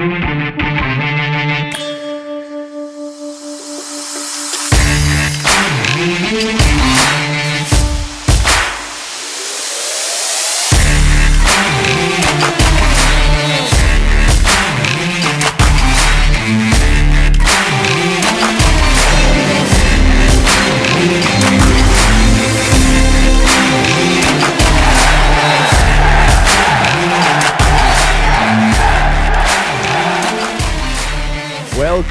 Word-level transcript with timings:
BlueNile.com. 0.00 0.39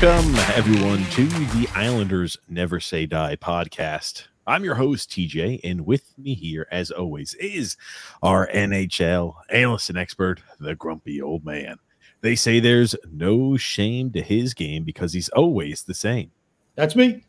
Welcome, 0.02 0.33
everyone, 0.55 1.03
to 1.11 1.25
the 1.25 1.67
Islanders 1.75 2.38
Never 2.47 2.80
Say 2.80 3.05
Die 3.05 3.36
podcast. 3.36 4.27
I'm 4.48 4.64
your 4.64 4.76
host, 4.76 5.10
TJ, 5.10 5.60
and 5.61 5.86
with 5.86 6.17
me 6.17 6.36
here, 6.36 6.65
as 6.71 6.89
always, 6.89 7.33
is 7.33 7.76
our 8.23 8.48
NHL 8.48 9.36
analyst 9.49 9.89
and 9.89 9.98
expert, 9.98 10.39
the 10.58 10.73
grumpy 10.73 11.21
old 11.21 11.43
man. 11.43 11.80
They 12.21 12.36
say 12.36 12.61
there's 12.61 12.95
no 13.11 13.58
shame 13.58 14.10
to 14.11 14.21
his 14.21 14.54
game 14.54 14.86
because 14.86 15.11
he's 15.11 15.27
always 15.27 15.83
the 15.83 15.93
same. 15.93 16.31
That's 16.76 16.95
me. 16.95 17.26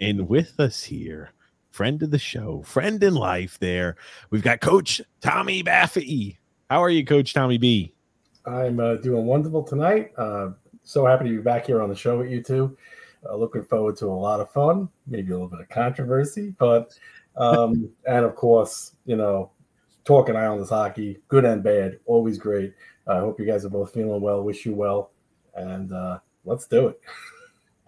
And 0.00 0.26
with 0.26 0.58
us 0.58 0.82
here, 0.82 1.32
friend 1.70 2.02
of 2.02 2.12
the 2.12 2.18
show, 2.18 2.62
friend 2.62 3.04
in 3.04 3.14
life, 3.14 3.58
there, 3.58 3.96
we've 4.30 4.42
got 4.42 4.62
Coach 4.62 5.02
Tommy 5.20 5.62
Baffi. 5.62 6.38
How 6.70 6.82
are 6.82 6.88
you, 6.88 7.04
Coach 7.04 7.34
Tommy 7.34 7.58
B? 7.58 7.92
I'm 8.46 8.80
uh, 8.80 8.94
doing 8.94 9.26
wonderful 9.26 9.64
tonight. 9.64 10.12
Uh, 10.16 10.52
so 10.86 11.04
happy 11.04 11.24
to 11.24 11.30
be 11.30 11.42
back 11.42 11.66
here 11.66 11.82
on 11.82 11.88
the 11.88 11.96
show 11.96 12.18
with 12.18 12.30
you 12.30 12.40
two. 12.42 12.76
Uh, 13.28 13.36
looking 13.36 13.64
forward 13.64 13.96
to 13.96 14.06
a 14.06 14.08
lot 14.08 14.40
of 14.40 14.50
fun, 14.52 14.88
maybe 15.08 15.32
a 15.32 15.34
little 15.34 15.48
bit 15.48 15.60
of 15.60 15.68
controversy, 15.68 16.54
but 16.58 16.96
um, 17.36 17.90
and 18.06 18.24
of 18.24 18.36
course, 18.36 18.92
you 19.04 19.16
know, 19.16 19.50
talking 20.04 20.36
Islanders 20.36 20.70
hockey, 20.70 21.18
good 21.26 21.44
and 21.44 21.62
bad, 21.62 21.98
always 22.06 22.38
great. 22.38 22.72
I 23.08 23.14
uh, 23.14 23.20
hope 23.20 23.40
you 23.40 23.46
guys 23.46 23.64
are 23.64 23.70
both 23.70 23.92
feeling 23.92 24.20
well. 24.20 24.42
Wish 24.42 24.64
you 24.64 24.74
well, 24.74 25.10
and 25.54 25.92
uh, 25.92 26.20
let's 26.44 26.66
do 26.66 26.88
it. 26.88 27.00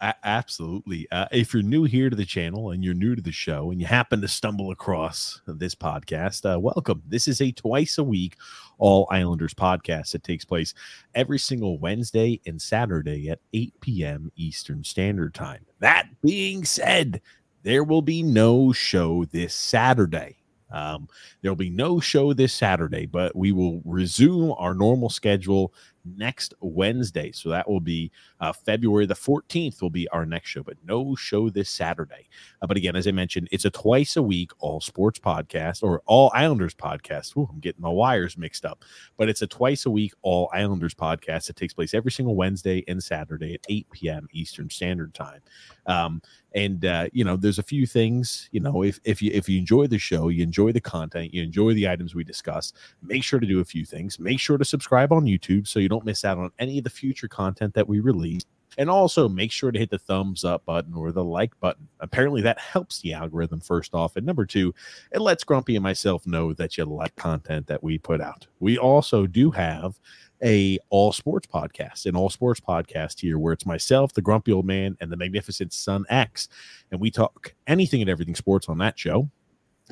Absolutely. 0.01 1.09
Uh, 1.11 1.27
if 1.33 1.53
you're 1.53 1.63
new 1.63 1.83
here 1.83 2.09
to 2.09 2.15
the 2.15 2.25
channel 2.25 2.71
and 2.71 2.85
you're 2.85 2.95
new 2.95 3.17
to 3.17 3.23
the 3.23 3.33
show 3.33 3.73
and 3.73 3.81
you 3.81 3.87
happen 3.87 4.21
to 4.21 4.29
stumble 4.29 4.71
across 4.71 5.41
this 5.47 5.75
podcast, 5.75 6.53
uh, 6.53 6.59
welcome. 6.59 7.03
This 7.07 7.27
is 7.27 7.41
a 7.41 7.51
twice 7.51 7.99
a 7.99 8.05
week 8.05 8.37
All 8.79 9.07
Islanders 9.11 9.55
podcast 9.55 10.13
that 10.13 10.23
takes 10.23 10.45
place 10.45 10.75
every 11.15 11.39
single 11.39 11.79
Wednesday 11.79 12.41
and 12.47 12.61
Saturday 12.61 13.29
at 13.31 13.41
8 13.53 13.81
p.m. 13.81 14.33
Eastern 14.37 14.83
Standard 14.85 15.35
Time. 15.35 15.67
That 15.81 16.09
being 16.23 16.65
said, 16.65 17.21
there 17.63 17.85
will 17.85 18.03
be 18.03 18.23
no 18.23 18.73
show 18.73 19.25
this 19.27 19.55
Saturday. 19.55 20.37
Um, 20.71 21.09
there'll 21.43 21.57
be 21.57 21.71
no 21.71 21.99
show 21.99 22.33
this 22.33 22.53
Saturday, 22.53 23.07
but 23.07 23.35
we 23.35 23.53
will 23.53 23.81
resume 23.85 24.55
our 24.59 24.75
normal 24.75 25.09
schedule 25.09 25.73
next 26.05 26.55
Wednesday. 26.61 27.33
So 27.33 27.49
that 27.51 27.69
will 27.69 27.81
be 27.81 28.11
uh, 28.41 28.53
February 28.53 29.07
the 29.07 29.15
14th, 29.15 29.83
will 29.83 29.91
be 29.91 30.09
our 30.09 30.27
next 30.27 30.51
show, 30.51 30.63
but 30.63 30.77
no 30.85 31.15
show 31.15 31.51
this 31.51 31.71
Saturday. 31.71 32.29
Uh, 32.63 32.67
but 32.67 32.77
again, 32.77 32.97
as 32.97 33.07
I 33.07 33.13
mentioned, 33.13 33.49
it's 33.51 33.65
a 33.65 33.71
twice 33.71 34.17
a 34.17 34.23
week 34.23 34.51
all 34.59 34.81
sports 34.81 35.19
podcast 35.19 35.83
or 35.83 36.03
all 36.07 36.31
Islanders 36.35 36.75
podcast. 36.75 37.37
Ooh, 37.37 37.49
I'm 37.51 37.61
getting 37.61 37.83
my 37.83 37.89
wires 37.89 38.37
mixed 38.37 38.65
up, 38.65 38.85
but 39.17 39.29
it's 39.29 39.43
a 39.43 39.47
twice 39.47 39.87
a 39.87 39.91
week 39.91 40.13
all 40.23 40.51
Islanders 40.53 40.95
podcast 40.95 41.47
that 41.47 41.57
takes 41.57 41.75
place 41.75 41.95
every 41.95 42.11
single 42.11 42.35
Wednesday 42.35 42.85
and 42.89 43.03
Saturday 43.03 43.55
at 43.55 43.61
8 43.69 43.91
p.m. 43.91 44.29
Eastern 44.33 44.71
Standard 44.71 45.15
Time. 45.15 45.41
Um, 45.87 46.23
and 46.55 46.85
uh, 46.85 47.09
you 47.13 47.25
know, 47.25 47.37
there's 47.37 47.59
a 47.59 47.63
few 47.63 47.87
things. 47.87 48.49
You 48.53 48.61
know, 48.61 48.83
if 48.83 49.01
if 49.05 49.21
you 49.21 49.31
if 49.35 49.49
you 49.49 49.59
enjoy 49.59 49.87
the 49.87 49.99
show, 49.99 50.29
you 50.29 50.43
enjoy 50.43 50.73
the 50.73 50.81
content, 50.81 51.35
you 51.35 51.43
enjoy 51.43 51.75
the 51.75 51.89
items 51.89 52.15
we 52.15 52.25
discuss. 52.25 52.73
Make 53.03 53.23
sure 53.23 53.39
to 53.39 53.47
do 53.47 53.61
a 53.61 53.65
few 53.65 53.85
things. 53.85 54.19
Make 54.19 54.41
sure 54.41 54.57
to 54.57 54.65
subscribe 54.65 55.13
on 55.13 55.25
YouTube 55.25 55.69
so 55.69 55.79
you 55.79 55.88
don't 55.89 56.05
miss 56.05 56.25
out 56.25 56.39
on 56.39 56.51
any 56.59 56.79
of 56.79 56.85
the 56.85 56.91
future 56.91 57.29
content 57.29 57.75
that 57.75 57.89
we 57.89 58.01
release. 58.01 58.45
And 58.77 58.89
also 58.89 59.29
make 59.29 59.51
sure 59.51 59.73
to 59.73 59.79
hit 59.79 59.91
the 59.91 59.99
thumbs 59.99 60.45
up 60.45 60.65
button 60.65 60.95
or 60.95 61.11
the 61.11 61.25
like 61.25 61.59
button. 61.59 61.89
Apparently, 61.99 62.43
that 62.43 62.61
helps 62.61 63.01
the 63.01 63.13
algorithm, 63.13 63.61
first 63.61 63.93
off. 63.93 64.15
And 64.15 64.25
number 64.25 64.47
two, 64.47 64.73
it 65.11 65.21
lets 65.21 65.43
Grumpy 65.43 65.75
and 65.75 65.83
myself 65.83 66.27
know 66.27 66.53
that 66.53 66.77
you 66.79 66.85
like 66.85 67.17
content 67.17 67.67
that 67.67 67.83
we 67.83 67.99
put 67.99 68.21
out. 68.21 68.47
We 68.61 68.79
also 68.79 69.27
do 69.27 69.51
have 69.51 69.99
a 70.45 70.79
all 70.91 71.13
sports 71.13 71.47
podcast, 71.47 72.07
an 72.07 72.15
all 72.15 72.31
sports 72.31 72.61
podcast 72.61 73.21
here 73.21 73.39
where 73.39 73.53
it's 73.53 73.67
myself, 73.67 74.13
the 74.13 74.23
grumpy 74.23 74.53
old 74.53 74.67
man, 74.67 74.97
and 75.01 75.11
the 75.11 75.17
magnificent 75.17 75.73
Son 75.73 76.05
X. 76.09 76.49
And 76.91 77.01
we 77.01 77.11
talk 77.11 77.55
anything 77.67 78.01
and 78.01 78.11
everything 78.11 78.37
sports 78.37 78.69
on 78.69 78.79
that 78.79 78.99
show. 78.99 79.29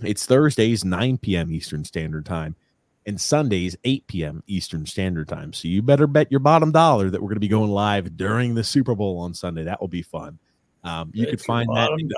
It's 0.02 0.26
Thursdays, 0.26 0.84
9 0.84 1.18
p.m. 1.18 1.50
Eastern 1.50 1.84
Standard 1.84 2.26
Time 2.26 2.54
and 3.06 3.20
Sundays, 3.20 3.76
8 3.84 4.06
p.m. 4.06 4.42
Eastern 4.46 4.84
Standard 4.84 5.28
Time. 5.28 5.52
So 5.52 5.68
you 5.68 5.80
better 5.80 6.06
bet 6.06 6.30
your 6.30 6.40
bottom 6.40 6.72
dollar 6.72 7.08
that 7.10 7.20
we're 7.20 7.28
going 7.28 7.36
to 7.36 7.40
be 7.40 7.48
going 7.48 7.70
live 7.70 8.16
during 8.16 8.54
the 8.54 8.64
Super 8.64 8.94
Bowl 8.94 9.18
on 9.18 9.32
Sunday. 9.32 9.64
That 9.64 9.80
will 9.80 9.88
be 9.88 10.02
fun. 10.02 10.38
Um, 10.82 11.10
you 11.14 11.26
could 11.26 11.40
find 11.40 11.68
that. 11.74 11.90
In, 11.98 12.10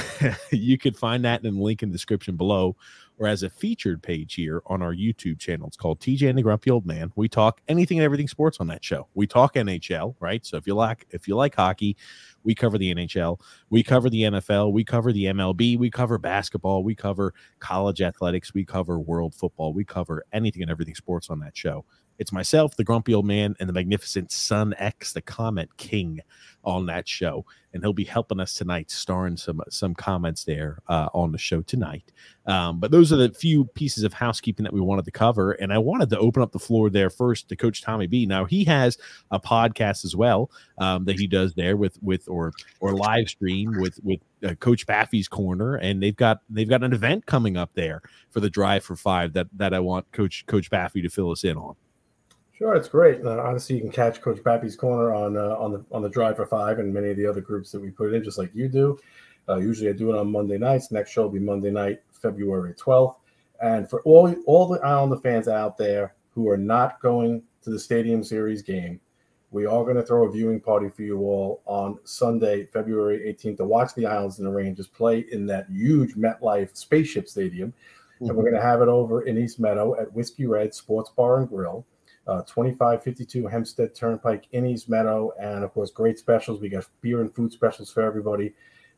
you 0.50 0.78
could 0.78 0.96
find 0.96 1.24
that 1.24 1.44
in 1.44 1.54
the 1.54 1.60
link 1.60 1.82
in 1.82 1.90
the 1.90 1.92
description 1.92 2.36
below 2.36 2.76
or 3.18 3.26
as 3.26 3.42
a 3.42 3.50
featured 3.50 4.02
page 4.02 4.34
here 4.34 4.62
on 4.66 4.82
our 4.82 4.94
YouTube 4.94 5.38
channel. 5.38 5.66
It's 5.66 5.76
called 5.76 6.00
TJ 6.00 6.28
and 6.28 6.38
the 6.38 6.42
Grumpy 6.42 6.70
Old 6.70 6.86
Man. 6.86 7.12
We 7.14 7.28
talk 7.28 7.60
anything 7.68 7.98
and 7.98 8.04
everything 8.04 8.28
sports 8.28 8.58
on 8.58 8.66
that 8.68 8.84
show. 8.84 9.06
We 9.14 9.26
talk 9.26 9.54
NHL, 9.54 10.14
right? 10.18 10.44
So 10.44 10.56
if 10.56 10.66
you 10.66 10.74
like 10.74 11.06
if 11.10 11.28
you 11.28 11.36
like 11.36 11.54
hockey, 11.54 11.96
we 12.42 12.54
cover 12.54 12.78
the 12.78 12.94
NHL, 12.94 13.38
we 13.70 13.82
cover 13.82 14.10
the 14.10 14.22
NFL, 14.22 14.72
we 14.72 14.84
cover 14.84 15.12
the 15.12 15.26
MLB, 15.26 15.78
we 15.78 15.90
cover 15.90 16.18
basketball, 16.18 16.82
we 16.82 16.94
cover 16.94 17.34
college 17.60 18.00
athletics, 18.00 18.54
we 18.54 18.64
cover 18.64 18.98
world 18.98 19.34
football, 19.34 19.72
we 19.72 19.84
cover 19.84 20.24
anything 20.32 20.62
and 20.62 20.70
everything 20.70 20.94
sports 20.94 21.30
on 21.30 21.38
that 21.40 21.56
show. 21.56 21.84
It's 22.22 22.30
myself, 22.30 22.76
the 22.76 22.84
grumpy 22.84 23.14
old 23.14 23.26
man, 23.26 23.56
and 23.58 23.68
the 23.68 23.72
magnificent 23.72 24.30
Son 24.30 24.76
X, 24.78 25.12
the 25.12 25.20
comment 25.20 25.76
king 25.76 26.20
on 26.62 26.86
that 26.86 27.08
show, 27.08 27.44
and 27.72 27.82
he'll 27.82 27.92
be 27.92 28.04
helping 28.04 28.38
us 28.38 28.54
tonight, 28.54 28.92
starring 28.92 29.36
some 29.36 29.60
some 29.70 29.92
comments 29.92 30.44
there 30.44 30.78
uh, 30.86 31.08
on 31.14 31.32
the 31.32 31.38
show 31.38 31.62
tonight. 31.62 32.12
Um, 32.46 32.78
but 32.78 32.92
those 32.92 33.12
are 33.12 33.16
the 33.16 33.30
few 33.30 33.64
pieces 33.64 34.04
of 34.04 34.12
housekeeping 34.12 34.62
that 34.62 34.72
we 34.72 34.80
wanted 34.80 35.04
to 35.06 35.10
cover, 35.10 35.50
and 35.50 35.72
I 35.72 35.78
wanted 35.78 36.10
to 36.10 36.18
open 36.20 36.44
up 36.44 36.52
the 36.52 36.60
floor 36.60 36.90
there 36.90 37.10
first 37.10 37.48
to 37.48 37.56
Coach 37.56 37.82
Tommy 37.82 38.06
B. 38.06 38.24
Now 38.24 38.44
he 38.44 38.62
has 38.66 38.98
a 39.32 39.40
podcast 39.40 40.04
as 40.04 40.14
well 40.14 40.48
um, 40.78 41.04
that 41.06 41.18
he 41.18 41.26
does 41.26 41.54
there 41.54 41.76
with 41.76 42.00
with 42.04 42.28
or 42.28 42.52
or 42.78 42.94
live 42.94 43.30
stream 43.30 43.80
with 43.80 43.98
with 44.04 44.20
uh, 44.46 44.54
Coach 44.54 44.86
Baffi's 44.86 45.26
Corner, 45.26 45.74
and 45.74 46.00
they've 46.00 46.14
got 46.14 46.38
they've 46.48 46.68
got 46.68 46.84
an 46.84 46.92
event 46.92 47.26
coming 47.26 47.56
up 47.56 47.70
there 47.74 48.00
for 48.30 48.38
the 48.38 48.48
Drive 48.48 48.84
for 48.84 48.94
Five 48.94 49.32
that 49.32 49.48
that 49.56 49.74
I 49.74 49.80
want 49.80 50.12
Coach 50.12 50.46
Coach 50.46 50.70
Baffi 50.70 51.02
to 51.02 51.08
fill 51.08 51.32
us 51.32 51.42
in 51.42 51.56
on. 51.56 51.74
Sure, 52.62 52.76
it's 52.76 52.88
great. 52.88 53.26
Uh, 53.26 53.42
honestly, 53.42 53.74
you 53.74 53.80
can 53.80 53.90
catch 53.90 54.20
Coach 54.20 54.36
Baffi's 54.36 54.76
Corner 54.76 55.12
on 55.12 55.36
uh, 55.36 55.56
on 55.58 55.72
the 55.72 55.84
on 55.90 56.00
the 56.00 56.08
Drive 56.08 56.36
for 56.36 56.46
Five 56.46 56.78
and 56.78 56.94
many 56.94 57.10
of 57.10 57.16
the 57.16 57.26
other 57.26 57.40
groups 57.40 57.72
that 57.72 57.82
we 57.82 57.90
put 57.90 58.14
in, 58.14 58.22
just 58.22 58.38
like 58.38 58.54
you 58.54 58.68
do. 58.68 59.00
Uh, 59.48 59.56
usually, 59.56 59.90
I 59.90 59.94
do 59.94 60.12
it 60.12 60.16
on 60.16 60.30
Monday 60.30 60.58
nights. 60.58 60.92
Next 60.92 61.10
show 61.10 61.22
will 61.22 61.30
be 61.30 61.40
Monday 61.40 61.72
night, 61.72 62.02
February 62.12 62.72
twelfth. 62.74 63.18
And 63.60 63.90
for 63.90 64.00
all 64.02 64.32
all 64.46 64.68
the 64.68 64.78
Islander 64.78 65.16
fans 65.16 65.48
out 65.48 65.76
there 65.76 66.14
who 66.36 66.48
are 66.48 66.56
not 66.56 67.00
going 67.00 67.42
to 67.62 67.70
the 67.70 67.80
Stadium 67.80 68.22
Series 68.22 68.62
game, 68.62 69.00
we 69.50 69.66
are 69.66 69.82
going 69.82 69.96
to 69.96 70.04
throw 70.04 70.28
a 70.28 70.30
viewing 70.30 70.60
party 70.60 70.88
for 70.88 71.02
you 71.02 71.18
all 71.18 71.62
on 71.66 71.98
Sunday, 72.04 72.66
February 72.66 73.34
18th, 73.36 73.56
to 73.56 73.64
watch 73.64 73.92
the 73.96 74.06
Islands 74.06 74.38
and 74.38 74.46
the 74.46 74.52
Rangers 74.52 74.86
play 74.86 75.26
in 75.32 75.46
that 75.46 75.66
huge 75.68 76.14
MetLife 76.14 76.76
Spaceship 76.76 77.28
Stadium. 77.28 77.70
Mm-hmm. 77.70 78.26
And 78.28 78.36
we're 78.36 78.44
going 78.44 78.54
to 78.54 78.62
have 78.62 78.82
it 78.82 78.88
over 78.88 79.22
in 79.22 79.36
East 79.36 79.58
Meadow 79.58 80.00
at 80.00 80.12
Whiskey 80.12 80.46
Red 80.46 80.72
Sports 80.72 81.10
Bar 81.10 81.38
and 81.38 81.48
Grill 81.48 81.84
uh, 82.26 82.42
2552 82.42 83.46
Hempstead 83.46 83.94
Turnpike 83.94 84.46
in 84.52 84.66
East 84.66 84.88
Meadow. 84.88 85.32
And 85.40 85.64
of 85.64 85.72
course, 85.72 85.90
great 85.90 86.18
specials. 86.18 86.60
We 86.60 86.68
got 86.68 86.86
beer 87.00 87.20
and 87.20 87.34
food 87.34 87.52
specials 87.52 87.90
for 87.90 88.02
everybody. 88.02 88.54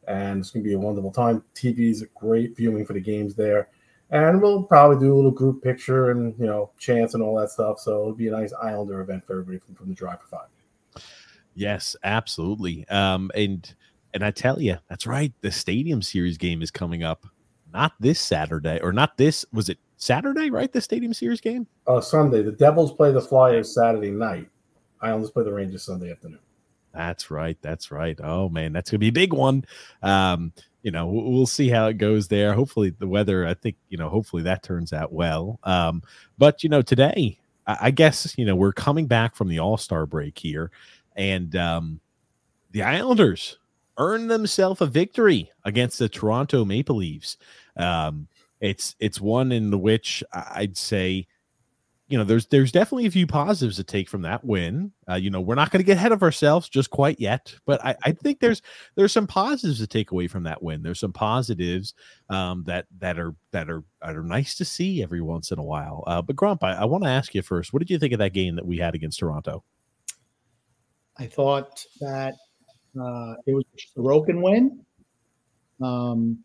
And 0.06 0.40
it's 0.40 0.50
going 0.50 0.62
to 0.62 0.68
be 0.68 0.74
a 0.74 0.78
wonderful 0.78 1.10
time. 1.10 1.42
TV 1.54 1.90
is 1.90 2.02
a 2.02 2.06
great 2.14 2.56
viewing 2.56 2.84
for 2.84 2.92
the 2.92 3.00
games 3.00 3.34
there. 3.34 3.68
And 4.10 4.40
we'll 4.42 4.62
probably 4.62 4.98
do 4.98 5.14
a 5.14 5.16
little 5.16 5.30
group 5.30 5.62
picture 5.62 6.10
and, 6.10 6.34
you 6.38 6.46
know, 6.46 6.70
chance 6.78 7.14
and 7.14 7.22
all 7.22 7.38
that 7.40 7.50
stuff. 7.50 7.80
So 7.80 7.92
it'll 7.92 8.14
be 8.14 8.28
a 8.28 8.32
nice 8.32 8.52
Islander 8.52 9.00
event 9.00 9.26
for 9.26 9.32
everybody 9.32 9.58
from, 9.58 9.74
from 9.74 9.88
the 9.88 9.94
Drive 9.94 10.20
for 10.20 10.26
Five. 10.26 11.02
Yes, 11.54 11.96
absolutely. 12.04 12.86
Um, 12.88 13.30
and 13.34 13.74
and 14.12 14.24
I 14.24 14.30
tell 14.30 14.60
you, 14.60 14.78
that's 14.88 15.06
right. 15.06 15.32
The 15.40 15.50
Stadium 15.50 16.02
Series 16.02 16.38
game 16.38 16.62
is 16.62 16.70
coming 16.70 17.02
up, 17.02 17.26
not 17.72 17.92
this 17.98 18.20
Saturday 18.20 18.78
or 18.80 18.92
not 18.92 19.16
this. 19.16 19.44
Was 19.52 19.68
it 19.68 19.78
Saturday, 19.96 20.50
right? 20.50 20.72
The 20.72 20.80
Stadium 20.80 21.14
Series 21.14 21.40
game? 21.40 21.66
Uh, 21.86 22.00
Sunday. 22.00 22.42
The 22.42 22.52
Devils 22.52 22.92
play 22.92 23.12
the 23.12 23.20
Flyers 23.20 23.74
Saturday 23.74 24.10
night. 24.10 24.48
Islanders 25.00 25.30
play 25.30 25.44
the 25.44 25.52
Rangers 25.52 25.82
Sunday 25.82 26.10
afternoon. 26.10 26.40
That's 26.92 27.30
right. 27.30 27.58
That's 27.60 27.90
right. 27.90 28.18
Oh 28.22 28.48
man, 28.48 28.72
that's 28.72 28.90
gonna 28.90 29.00
be 29.00 29.08
a 29.08 29.12
big 29.12 29.32
one. 29.32 29.64
Um, 30.02 30.52
you 30.82 30.90
know, 30.90 31.06
we'll 31.06 31.46
see 31.46 31.68
how 31.68 31.86
it 31.88 31.94
goes 31.94 32.28
there. 32.28 32.54
Hopefully, 32.54 32.90
the 32.90 33.08
weather. 33.08 33.46
I 33.46 33.54
think 33.54 33.76
you 33.88 33.98
know. 33.98 34.08
Hopefully, 34.08 34.42
that 34.44 34.62
turns 34.62 34.92
out 34.92 35.12
well. 35.12 35.58
Um, 35.64 36.02
but 36.38 36.62
you 36.62 36.68
know, 36.68 36.82
today, 36.82 37.38
I, 37.66 37.78
I 37.82 37.90
guess 37.90 38.34
you 38.38 38.44
know 38.44 38.54
we're 38.54 38.72
coming 38.72 39.06
back 39.06 39.34
from 39.34 39.48
the 39.48 39.58
All 39.58 39.76
Star 39.76 40.06
break 40.06 40.38
here, 40.38 40.70
and 41.16 41.56
um, 41.56 42.00
the 42.70 42.82
Islanders 42.82 43.58
earned 43.98 44.30
themselves 44.30 44.80
a 44.80 44.86
victory 44.86 45.50
against 45.64 45.98
the 45.98 46.08
Toronto 46.08 46.64
Maple 46.64 46.96
Leafs. 46.96 47.36
Um, 47.76 48.28
it's 48.60 48.94
it's 48.98 49.20
one 49.20 49.52
in 49.52 49.80
which 49.80 50.22
I'd 50.32 50.76
say, 50.76 51.26
you 52.08 52.18
know, 52.18 52.24
there's 52.24 52.46
there's 52.46 52.72
definitely 52.72 53.06
a 53.06 53.10
few 53.10 53.26
positives 53.26 53.76
to 53.76 53.84
take 53.84 54.08
from 54.08 54.22
that 54.22 54.44
win. 54.44 54.92
Uh, 55.08 55.14
you 55.14 55.30
know, 55.30 55.40
we're 55.40 55.54
not 55.54 55.70
going 55.70 55.80
to 55.80 55.86
get 55.86 55.96
ahead 55.96 56.12
of 56.12 56.22
ourselves 56.22 56.68
just 56.68 56.90
quite 56.90 57.18
yet, 57.18 57.54
but 57.66 57.84
I, 57.84 57.96
I 58.04 58.12
think 58.12 58.40
there's 58.40 58.62
there's 58.94 59.12
some 59.12 59.26
positives 59.26 59.78
to 59.80 59.86
take 59.86 60.10
away 60.10 60.28
from 60.28 60.42
that 60.44 60.62
win. 60.62 60.82
There's 60.82 61.00
some 61.00 61.12
positives 61.12 61.94
um, 62.30 62.64
that 62.66 62.86
that 62.98 63.18
are 63.18 63.34
that 63.52 63.70
are 63.70 63.82
that 64.02 64.16
are 64.16 64.22
nice 64.22 64.54
to 64.56 64.64
see 64.64 65.02
every 65.02 65.22
once 65.22 65.50
in 65.50 65.58
a 65.58 65.64
while. 65.64 66.04
Uh, 66.06 66.22
but 66.22 66.36
Grump, 66.36 66.62
I, 66.62 66.72
I 66.74 66.84
want 66.84 67.04
to 67.04 67.10
ask 67.10 67.34
you 67.34 67.42
first, 67.42 67.72
what 67.72 67.80
did 67.80 67.90
you 67.90 67.98
think 67.98 68.12
of 68.12 68.18
that 68.18 68.32
game 68.32 68.54
that 68.56 68.66
we 68.66 68.78
had 68.78 68.94
against 68.94 69.18
Toronto? 69.18 69.64
I 71.18 71.26
thought 71.26 71.84
that 72.00 72.34
uh, 73.00 73.34
it 73.46 73.54
was 73.54 73.64
a 73.96 74.02
broken 74.02 74.42
win. 74.42 74.84
Um, 75.80 76.44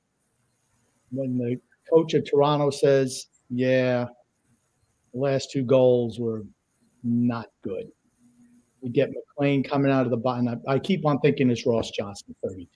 when 1.11 1.37
the 1.37 1.59
coach 1.91 2.13
of 2.13 2.29
Toronto 2.29 2.69
says, 2.69 3.27
yeah, 3.49 4.05
the 5.13 5.19
last 5.19 5.51
two 5.51 5.63
goals 5.63 6.19
were 6.19 6.43
not 7.03 7.47
good. 7.63 7.87
We 8.81 8.89
get 8.89 9.09
McLean 9.09 9.63
coming 9.63 9.91
out 9.91 10.05
of 10.05 10.11
the 10.11 10.17
bottom. 10.17 10.47
I, 10.47 10.73
I 10.73 10.79
keep 10.79 11.05
on 11.05 11.19
thinking 11.19 11.49
it's 11.49 11.65
Ross 11.65 11.91
Johnston, 11.91 12.35
32. 12.43 12.67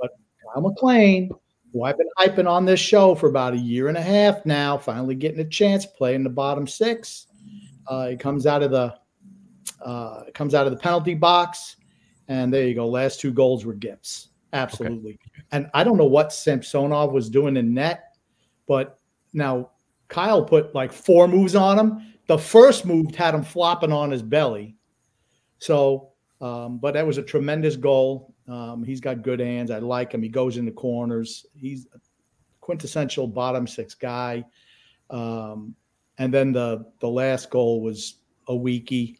But 0.00 0.10
Kyle 0.42 0.62
McLean, 0.62 1.30
who 1.72 1.84
I've 1.84 1.98
been 1.98 2.08
hyping 2.18 2.48
on 2.48 2.64
this 2.64 2.80
show 2.80 3.14
for 3.14 3.28
about 3.28 3.54
a 3.54 3.58
year 3.58 3.88
and 3.88 3.96
a 3.96 4.02
half 4.02 4.44
now, 4.44 4.76
finally 4.76 5.14
getting 5.14 5.40
a 5.40 5.48
chance 5.48 5.86
playing 5.86 6.24
the 6.24 6.30
bottom 6.30 6.66
six. 6.66 7.26
Uh, 7.86 8.08
he 8.08 8.16
comes 8.16 8.46
out 8.46 8.62
of 8.62 8.70
the 8.70 8.94
uh, 9.84 10.24
comes 10.32 10.54
out 10.54 10.66
of 10.66 10.72
the 10.72 10.78
penalty 10.78 11.14
box, 11.14 11.76
and 12.28 12.52
there 12.52 12.66
you 12.66 12.74
go. 12.74 12.88
Last 12.88 13.20
two 13.20 13.32
goals 13.32 13.66
were 13.66 13.74
gifts, 13.74 14.28
absolutely. 14.54 15.12
Okay. 15.12 15.42
And 15.52 15.70
I 15.74 15.84
don't 15.84 15.98
know 15.98 16.06
what 16.06 16.32
Samsonov 16.32 17.12
was 17.12 17.28
doing 17.28 17.56
in 17.56 17.74
net 17.74 18.13
but 18.66 18.98
now 19.32 19.70
Kyle 20.08 20.44
put 20.44 20.74
like 20.74 20.92
four 20.92 21.28
moves 21.28 21.54
on 21.54 21.78
him. 21.78 22.14
The 22.26 22.38
first 22.38 22.86
move 22.86 23.14
had 23.14 23.34
him 23.34 23.42
flopping 23.42 23.92
on 23.92 24.10
his 24.10 24.22
belly. 24.22 24.76
So, 25.58 26.10
um, 26.40 26.78
but 26.78 26.94
that 26.94 27.06
was 27.06 27.18
a 27.18 27.22
tremendous 27.22 27.76
goal. 27.76 28.34
Um, 28.48 28.84
he's 28.84 29.00
got 29.00 29.22
good 29.22 29.40
hands. 29.40 29.70
I 29.70 29.78
like 29.78 30.12
him. 30.12 30.22
He 30.22 30.28
goes 30.28 30.56
in 30.56 30.64
the 30.64 30.70
corners. 30.70 31.46
He's 31.54 31.86
a 31.94 31.98
quintessential 32.60 33.26
bottom 33.26 33.66
six 33.66 33.94
guy. 33.94 34.44
Um, 35.10 35.74
and 36.18 36.32
then 36.32 36.52
the 36.52 36.86
the 37.00 37.08
last 37.08 37.50
goal 37.50 37.80
was 37.80 38.16
a 38.48 38.52
weekie. 38.52 39.18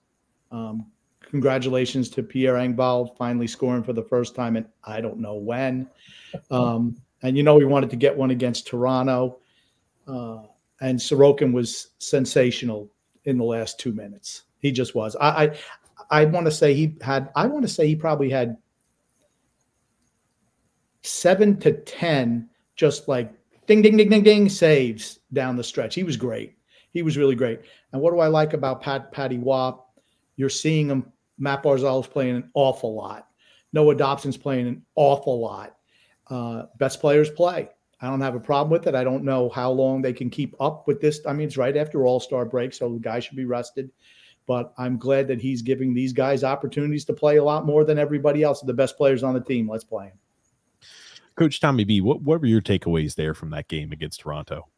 Um, 0.51 0.87
congratulations 1.21 2.09
to 2.11 2.23
Pierre 2.23 2.55
Engvall 2.55 3.17
finally 3.17 3.47
scoring 3.47 3.83
for 3.83 3.93
the 3.93 4.05
first 4.05 4.35
time 4.35 4.57
and 4.57 4.67
I 4.85 5.01
don't 5.01 5.19
know 5.19 5.35
when. 5.35 5.89
And 7.25 7.39
you 7.39 7.43
know 7.43 7.57
we 7.57 7.65
wanted 7.65 7.89
to 7.91 7.97
get 7.97 8.17
one 8.17 8.31
against 8.31 8.67
Toronto. 8.67 9.39
Uh, 10.07 10.43
and 10.83 10.99
Sorokin 10.99 11.53
was 11.53 11.89
sensational 11.99 12.91
in 13.25 13.39
the 13.39 13.45
last 13.45 13.81
two 13.81 13.93
minutes. 13.93 14.43
He 14.59 14.71
just 14.71 14.95
was. 14.95 15.17
I 15.17 15.29
I, 15.45 15.57
I 16.11 16.25
want 16.27 16.47
to 16.47 16.53
say 16.53 16.75
he 16.75 16.97
had. 17.01 17.31
I 17.35 17.47
want 17.47 17.63
to 17.63 17.69
say 17.69 17.87
he 17.87 17.97
probably 17.97 18.29
had 18.29 18.59
seven 21.03 21.59
to 21.61 21.73
ten, 21.73 22.51
just 22.77 23.09
like 23.09 23.33
ding 23.67 23.81
ding 23.81 23.97
ding 23.97 24.11
ding 24.11 24.23
ding 24.23 24.49
saves 24.51 25.21
down 25.33 25.57
the 25.57 25.65
stretch. 25.65 25.95
He 25.95 26.05
was 26.05 26.19
great. 26.19 26.55
He 26.93 27.03
was 27.03 27.17
really 27.17 27.35
great. 27.35 27.61
And 27.93 28.03
what 28.03 28.13
do 28.13 28.21
I 28.21 28.29
like 28.29 28.53
about 28.53 28.83
Pat 28.83 29.13
Patty 29.13 29.39
Roy? 29.39 29.73
You're 30.37 30.51
seeing 30.51 30.89
him. 30.89 31.11
Matt 31.39 31.63
Barzal's 31.63 32.07
playing 32.07 32.37
an 32.37 32.51
awful 32.53 32.95
lot. 32.95 33.29
Noah 33.73 33.97
Dobson's 33.97 34.37
playing 34.37 34.69
an 34.69 34.83
awful 34.95 35.41
lot 35.41 35.77
uh, 36.29 36.65
best 36.79 37.01
players 37.01 37.31
play. 37.31 37.69
I 38.01 38.07
don't 38.09 38.21
have 38.21 38.35
a 38.35 38.41
problem 38.41 38.71
with 38.71 38.87
it. 38.87 38.95
I 38.95 39.05
don't 39.05 39.25
know 39.25 39.49
how 39.49 39.71
long 39.71 40.03
they 40.03 40.13
can 40.13 40.29
keep 40.31 40.55
up 40.61 40.87
with 40.87 41.01
this. 41.01 41.21
I 41.27 41.33
mean, 41.33 41.47
it's 41.47 41.57
right 41.57 41.77
after 41.77 42.07
All 42.07 42.21
Star 42.21 42.45
break, 42.45 42.75
so 42.75 42.93
the 42.93 42.99
guy 42.99 43.21
should 43.21 43.37
be 43.37 43.45
rested. 43.45 43.91
But 44.47 44.75
I'm 44.77 44.99
glad 44.99 45.27
that 45.29 45.41
he's 45.41 45.63
giving 45.63 45.95
these 45.95 46.13
guys 46.13 46.45
opportunities 46.45 47.07
to 47.07 47.15
play 47.15 47.37
a 47.37 47.45
lot 47.45 47.65
more 47.65 47.83
than 47.85 47.99
everybody 47.99 48.43
else. 48.43 48.61
The 48.61 48.75
best 48.75 48.99
players 48.99 49.23
on 49.23 49.33
the 49.33 49.41
team. 49.41 49.71
Let's 49.71 49.85
play 49.85 50.09
them. 50.09 50.19
Coach 51.37 51.61
Tommy 51.61 51.85
B, 51.85 52.01
what, 52.01 52.21
what 52.23 52.41
were 52.41 52.47
your 52.47 52.61
takeaways 52.61 53.15
there 53.15 53.35
from 53.35 53.51
that 53.51 53.69
game 53.69 53.91
against 53.91 54.21
Toronto? 54.21 54.69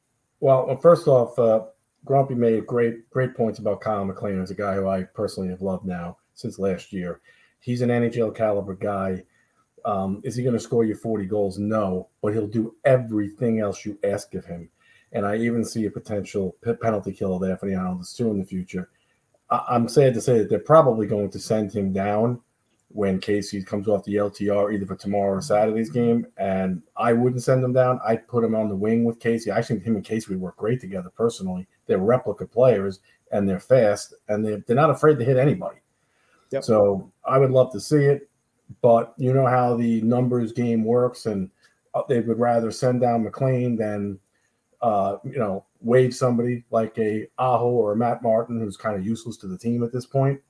Well, 0.40 0.74
first 0.76 1.08
off, 1.08 1.38
uh, 1.38 1.64
Grumpy 2.04 2.34
made 2.34 2.66
great 2.66 3.10
great 3.10 3.34
points 3.34 3.58
about 3.58 3.80
Kyle 3.80 4.04
McLean 4.04 4.40
as 4.40 4.50
a 4.50 4.54
guy 4.54 4.74
who 4.74 4.88
I 4.88 5.02
personally 5.02 5.50
have 5.50 5.60
loved 5.62 5.84
now 5.84 6.18
since 6.34 6.58
last 6.58 6.92
year. 6.92 7.20
He's 7.58 7.82
an 7.82 7.88
NHL 7.88 8.34
caliber 8.34 8.76
guy 8.76 9.24
um, 9.86 10.20
is 10.24 10.34
he 10.34 10.42
going 10.42 10.56
to 10.56 10.60
score 10.60 10.84
you 10.84 10.96
40 10.96 11.26
goals? 11.26 11.58
No, 11.58 12.08
but 12.20 12.34
he'll 12.34 12.48
do 12.48 12.74
everything 12.84 13.60
else 13.60 13.86
you 13.86 13.98
ask 14.02 14.34
of 14.34 14.44
him. 14.44 14.68
And 15.12 15.24
I 15.24 15.36
even 15.36 15.64
see 15.64 15.86
a 15.86 15.90
potential 15.90 16.56
penalty 16.82 17.12
killer 17.12 17.38
there 17.38 17.56
for 17.56 17.66
the 17.66 17.76
Islanders 17.76 18.12
too 18.12 18.30
in 18.30 18.38
the 18.38 18.44
future. 18.44 18.90
I- 19.48 19.76
am 19.76 19.88
sad 19.88 20.12
to 20.14 20.20
say 20.20 20.38
that 20.38 20.50
they're 20.50 20.58
probably 20.58 21.06
going 21.06 21.30
to 21.30 21.38
send 21.38 21.72
him 21.72 21.92
down 21.92 22.40
when 22.88 23.20
Casey 23.20 23.62
comes 23.62 23.86
off 23.86 24.04
the 24.04 24.16
LTR, 24.16 24.74
either 24.74 24.86
for 24.86 24.96
tomorrow 24.96 25.36
or 25.36 25.40
Saturday's 25.40 25.90
game. 25.90 26.26
And 26.36 26.82
I 26.96 27.12
wouldn't 27.12 27.44
send 27.44 27.62
him 27.62 27.72
down. 27.72 28.00
I'd 28.04 28.26
put 28.26 28.42
him 28.42 28.56
on 28.56 28.68
the 28.68 28.76
wing 28.76 29.04
with 29.04 29.20
Casey. 29.20 29.52
I 29.52 29.62
think 29.62 29.84
him 29.84 29.94
and 29.94 30.04
Casey 30.04 30.32
would 30.32 30.40
work 30.40 30.56
great 30.56 30.80
together 30.80 31.10
personally. 31.16 31.68
They're 31.86 31.98
replica 31.98 32.44
players 32.46 33.00
and 33.30 33.48
they're 33.48 33.60
fast 33.60 34.14
and 34.28 34.44
they're, 34.44 34.64
they're 34.66 34.74
not 34.74 34.90
afraid 34.90 35.18
to 35.20 35.24
hit 35.24 35.36
anybody. 35.36 35.78
Yep. 36.50 36.64
So 36.64 37.12
I 37.24 37.38
would 37.38 37.50
love 37.50 37.72
to 37.72 37.80
see 37.80 38.04
it 38.04 38.28
but 38.82 39.14
you 39.16 39.32
know 39.32 39.46
how 39.46 39.76
the 39.76 40.00
numbers 40.02 40.52
game 40.52 40.84
works, 40.84 41.26
and 41.26 41.50
uh, 41.94 42.02
they 42.08 42.20
would 42.20 42.38
rather 42.38 42.70
send 42.70 43.00
down 43.00 43.24
McLean 43.24 43.76
than 43.76 44.18
uh, 44.82 45.16
you 45.24 45.38
know 45.38 45.64
waive 45.80 46.14
somebody 46.14 46.64
like 46.70 46.98
a 46.98 47.26
Aho 47.38 47.68
or 47.70 47.92
a 47.92 47.96
Matt 47.96 48.22
Martin, 48.22 48.60
who's 48.60 48.76
kind 48.76 48.96
of 48.96 49.04
useless 49.06 49.36
to 49.38 49.46
the 49.46 49.58
team 49.58 49.82
at 49.82 49.92
this 49.92 50.06
point. 50.06 50.40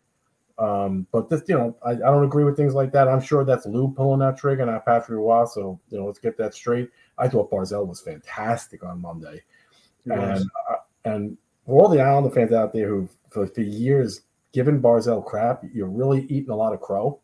Um, 0.59 1.07
but 1.13 1.29
this, 1.29 1.43
you 1.49 1.55
know, 1.55 1.77
I, 1.85 1.91
I, 1.91 1.95
don't 1.97 2.25
agree 2.25 2.45
with 2.45 2.57
things 2.57 2.73
like 2.73 2.91
that. 2.93 3.09
I'm 3.09 3.21
sure 3.21 3.45
that's 3.45 3.67
Lou 3.67 3.93
pulling 3.93 4.21
that 4.21 4.39
trigger, 4.39 4.65
not 4.65 4.87
Patrick 4.87 5.19
Roy. 5.19 5.45
So, 5.45 5.79
you 5.91 5.99
know, 5.99 6.07
let's 6.07 6.19
get 6.19 6.39
that 6.39 6.55
straight. 6.55 6.89
I 7.19 7.29
thought 7.29 7.51
Barzal 7.51 7.87
was 7.87 8.01
fantastic 8.01 8.83
on 8.83 9.03
Monday, 9.03 9.43
yes. 10.07 10.41
and 10.41 10.51
uh, 10.71 10.77
and 11.05 11.37
for 11.67 11.83
all 11.83 11.89
the 11.91 12.01
Islander 12.01 12.31
fans 12.31 12.53
out 12.53 12.73
there 12.73 12.89
who 12.89 13.09
for, 13.29 13.47
for 13.47 13.61
years 13.61 14.23
given 14.53 14.81
Barzal 14.81 15.23
crap, 15.25 15.63
you're 15.75 15.89
really 15.89 16.23
eating 16.31 16.51
a 16.51 16.57
lot 16.57 16.73
of 16.73 16.81
crow. 16.81 17.21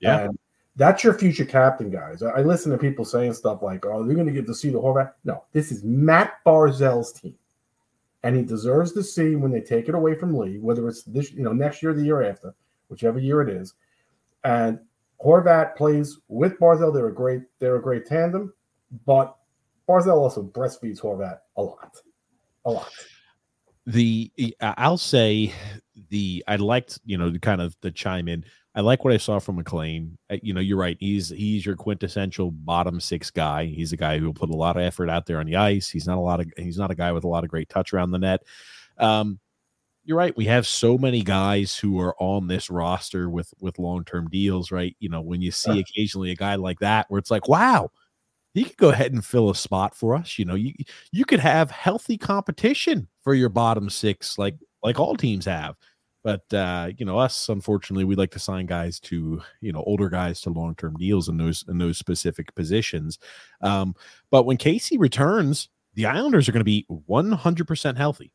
Yeah. 0.00 0.20
And 0.20 0.38
that's 0.76 1.02
your 1.02 1.14
future 1.14 1.44
captain, 1.44 1.90
guys. 1.90 2.22
I, 2.22 2.30
I 2.30 2.42
listen 2.42 2.70
to 2.70 2.78
people 2.78 3.04
saying 3.04 3.32
stuff 3.32 3.62
like, 3.62 3.84
"Oh, 3.86 4.04
they're 4.04 4.14
going 4.14 4.26
to 4.26 4.32
get 4.32 4.46
to 4.46 4.54
see 4.54 4.70
the 4.70 4.80
Horvat." 4.80 5.12
No, 5.24 5.44
this 5.52 5.72
is 5.72 5.82
Matt 5.82 6.34
Barzal's 6.44 7.12
team, 7.12 7.34
and 8.22 8.36
he 8.36 8.42
deserves 8.42 8.92
to 8.92 9.02
see 9.02 9.36
when 9.36 9.50
they 9.50 9.62
take 9.62 9.88
it 9.88 9.94
away 9.94 10.14
from 10.14 10.36
Lee, 10.36 10.58
whether 10.58 10.86
it's 10.88 11.02
this, 11.04 11.32
you 11.32 11.42
know, 11.42 11.52
next 11.52 11.82
year 11.82 11.92
or 11.92 11.94
the 11.94 12.04
year 12.04 12.22
after, 12.22 12.54
whichever 12.88 13.18
year 13.18 13.40
it 13.40 13.48
is. 13.48 13.74
And 14.44 14.78
Horvat 15.24 15.76
plays 15.76 16.18
with 16.28 16.58
Barzal. 16.60 16.92
They're 16.92 17.08
a 17.08 17.14
great, 17.14 17.42
they're 17.58 17.76
a 17.76 17.82
great 17.82 18.04
tandem, 18.04 18.52
but 19.06 19.34
Barzal 19.88 20.18
also 20.18 20.42
breastfeeds 20.42 21.00
Horvat 21.00 21.38
a 21.56 21.62
lot, 21.62 21.96
a 22.66 22.70
lot. 22.70 22.92
The 23.86 24.30
I'll 24.60 24.98
say 24.98 25.52
the 26.10 26.44
I 26.48 26.56
liked 26.56 26.98
you 27.04 27.16
know 27.16 27.30
the 27.30 27.38
kind 27.38 27.60
of 27.60 27.76
the 27.80 27.90
chime 27.92 28.28
in 28.28 28.44
I 28.76 28.80
like 28.82 29.04
what 29.04 29.14
I 29.14 29.16
saw 29.16 29.38
from 29.38 29.56
McLean. 29.56 30.18
You 30.42 30.52
know, 30.52 30.60
you're 30.60 30.76
right. 30.76 30.98
He's 31.00 31.30
he's 31.30 31.64
your 31.64 31.76
quintessential 31.76 32.50
bottom 32.50 33.00
six 33.00 33.30
guy. 33.30 33.64
He's 33.64 33.92
a 33.92 33.96
guy 33.96 34.18
who 34.18 34.26
will 34.26 34.34
put 34.34 34.50
a 34.50 34.56
lot 34.56 34.76
of 34.76 34.82
effort 34.82 35.08
out 35.08 35.24
there 35.24 35.40
on 35.40 35.46
the 35.46 35.56
ice. 35.56 35.88
He's 35.88 36.06
not 36.06 36.18
a 36.18 36.20
lot 36.20 36.40
of 36.40 36.52
he's 36.58 36.76
not 36.76 36.90
a 36.90 36.94
guy 36.94 37.10
with 37.12 37.24
a 37.24 37.28
lot 37.28 37.42
of 37.42 37.48
great 37.48 37.70
touch 37.70 37.94
around 37.94 38.10
the 38.10 38.18
net. 38.18 38.42
Um, 38.98 39.40
you're 40.04 40.18
right. 40.18 40.36
We 40.36 40.44
have 40.44 40.66
so 40.66 40.98
many 40.98 41.22
guys 41.22 41.76
who 41.76 41.98
are 42.00 42.14
on 42.20 42.48
this 42.48 42.68
roster 42.68 43.30
with 43.30 43.52
with 43.60 43.78
long 43.78 44.04
term 44.04 44.28
deals, 44.28 44.70
right? 44.70 44.94
You 45.00 45.08
know, 45.08 45.22
when 45.22 45.40
you 45.40 45.52
see 45.52 45.80
occasionally 45.80 46.30
a 46.30 46.36
guy 46.36 46.56
like 46.56 46.80
that, 46.80 47.06
where 47.08 47.18
it's 47.18 47.30
like, 47.30 47.48
wow, 47.48 47.90
he 48.52 48.64
could 48.64 48.76
go 48.76 48.90
ahead 48.90 49.14
and 49.14 49.24
fill 49.24 49.48
a 49.48 49.54
spot 49.54 49.96
for 49.96 50.14
us. 50.14 50.38
You 50.38 50.44
know, 50.44 50.54
you 50.54 50.74
you 51.12 51.24
could 51.24 51.40
have 51.40 51.70
healthy 51.70 52.18
competition 52.18 53.08
for 53.24 53.32
your 53.32 53.48
bottom 53.48 53.88
six, 53.88 54.36
like 54.36 54.56
like 54.82 55.00
all 55.00 55.16
teams 55.16 55.46
have. 55.46 55.76
But 56.26 56.52
uh, 56.52 56.90
you 56.98 57.06
know, 57.06 57.20
us 57.20 57.48
unfortunately, 57.48 58.02
we 58.02 58.16
like 58.16 58.32
to 58.32 58.40
sign 58.40 58.66
guys 58.66 58.98
to 58.98 59.40
you 59.60 59.70
know 59.70 59.84
older 59.86 60.08
guys 60.08 60.40
to 60.40 60.50
long 60.50 60.74
term 60.74 60.96
deals 60.96 61.28
in 61.28 61.36
those 61.36 61.64
in 61.68 61.78
those 61.78 61.98
specific 61.98 62.52
positions. 62.56 63.20
Um, 63.60 63.94
but 64.32 64.44
when 64.44 64.56
Casey 64.56 64.98
returns, 64.98 65.68
the 65.94 66.06
Islanders 66.06 66.48
are 66.48 66.52
going 66.52 66.62
to 66.62 66.64
be 66.64 66.84
one 66.88 67.30
hundred 67.30 67.68
percent 67.68 67.96
healthy. 67.96 68.32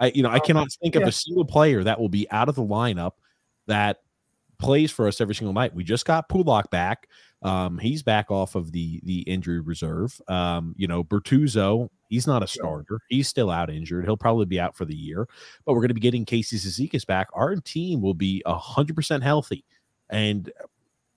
I 0.00 0.12
you 0.14 0.22
know 0.22 0.28
I 0.28 0.38
cannot 0.38 0.68
think 0.82 0.94
of 0.96 1.04
a 1.04 1.12
single 1.12 1.46
player 1.46 1.82
that 1.82 1.98
will 1.98 2.10
be 2.10 2.30
out 2.30 2.50
of 2.50 2.56
the 2.56 2.62
lineup 2.62 3.12
that 3.68 4.02
plays 4.58 4.90
for 4.90 5.08
us 5.08 5.18
every 5.18 5.34
single 5.34 5.54
night. 5.54 5.74
We 5.74 5.84
just 5.84 6.04
got 6.04 6.28
Pulock 6.28 6.70
back. 6.70 7.08
Um, 7.40 7.78
he's 7.78 8.02
back 8.02 8.30
off 8.30 8.54
of 8.54 8.70
the 8.70 9.00
the 9.04 9.20
injury 9.20 9.60
reserve. 9.60 10.20
Um, 10.28 10.74
you 10.76 10.88
know, 10.88 11.02
Bertuzzo, 11.02 11.88
he's 12.12 12.26
not 12.26 12.42
a 12.42 12.46
starter. 12.46 13.00
He's 13.08 13.26
still 13.26 13.50
out 13.50 13.70
injured. 13.70 14.04
He'll 14.04 14.18
probably 14.18 14.44
be 14.44 14.60
out 14.60 14.76
for 14.76 14.84
the 14.84 14.94
year. 14.94 15.26
But 15.64 15.72
we're 15.72 15.80
going 15.80 15.88
to 15.88 15.94
be 15.94 16.00
getting 16.00 16.26
Casey 16.26 16.58
Cizikas 16.58 17.06
back. 17.06 17.28
Our 17.32 17.56
team 17.56 18.02
will 18.02 18.12
be 18.12 18.42
hundred 18.46 18.94
percent 18.94 19.22
healthy. 19.22 19.64
And 20.10 20.52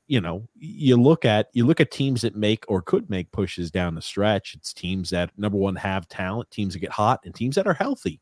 you 0.07 0.21
know, 0.21 0.47
you 0.55 0.95
look 0.95 1.25
at 1.25 1.49
you 1.51 1.65
look 1.65 1.81
at 1.81 1.91
teams 1.91 2.21
that 2.21 2.35
make 2.35 2.63
or 2.69 2.81
could 2.81 3.09
make 3.09 3.31
pushes 3.33 3.71
down 3.71 3.95
the 3.95 4.01
stretch. 4.01 4.55
It's 4.55 4.73
teams 4.73 5.09
that 5.09 5.31
number 5.37 5.57
one 5.57 5.75
have 5.75 6.07
talent, 6.07 6.49
teams 6.49 6.73
that 6.73 6.79
get 6.79 6.91
hot, 6.91 7.19
and 7.25 7.35
teams 7.35 7.55
that 7.55 7.67
are 7.67 7.73
healthy. 7.73 8.21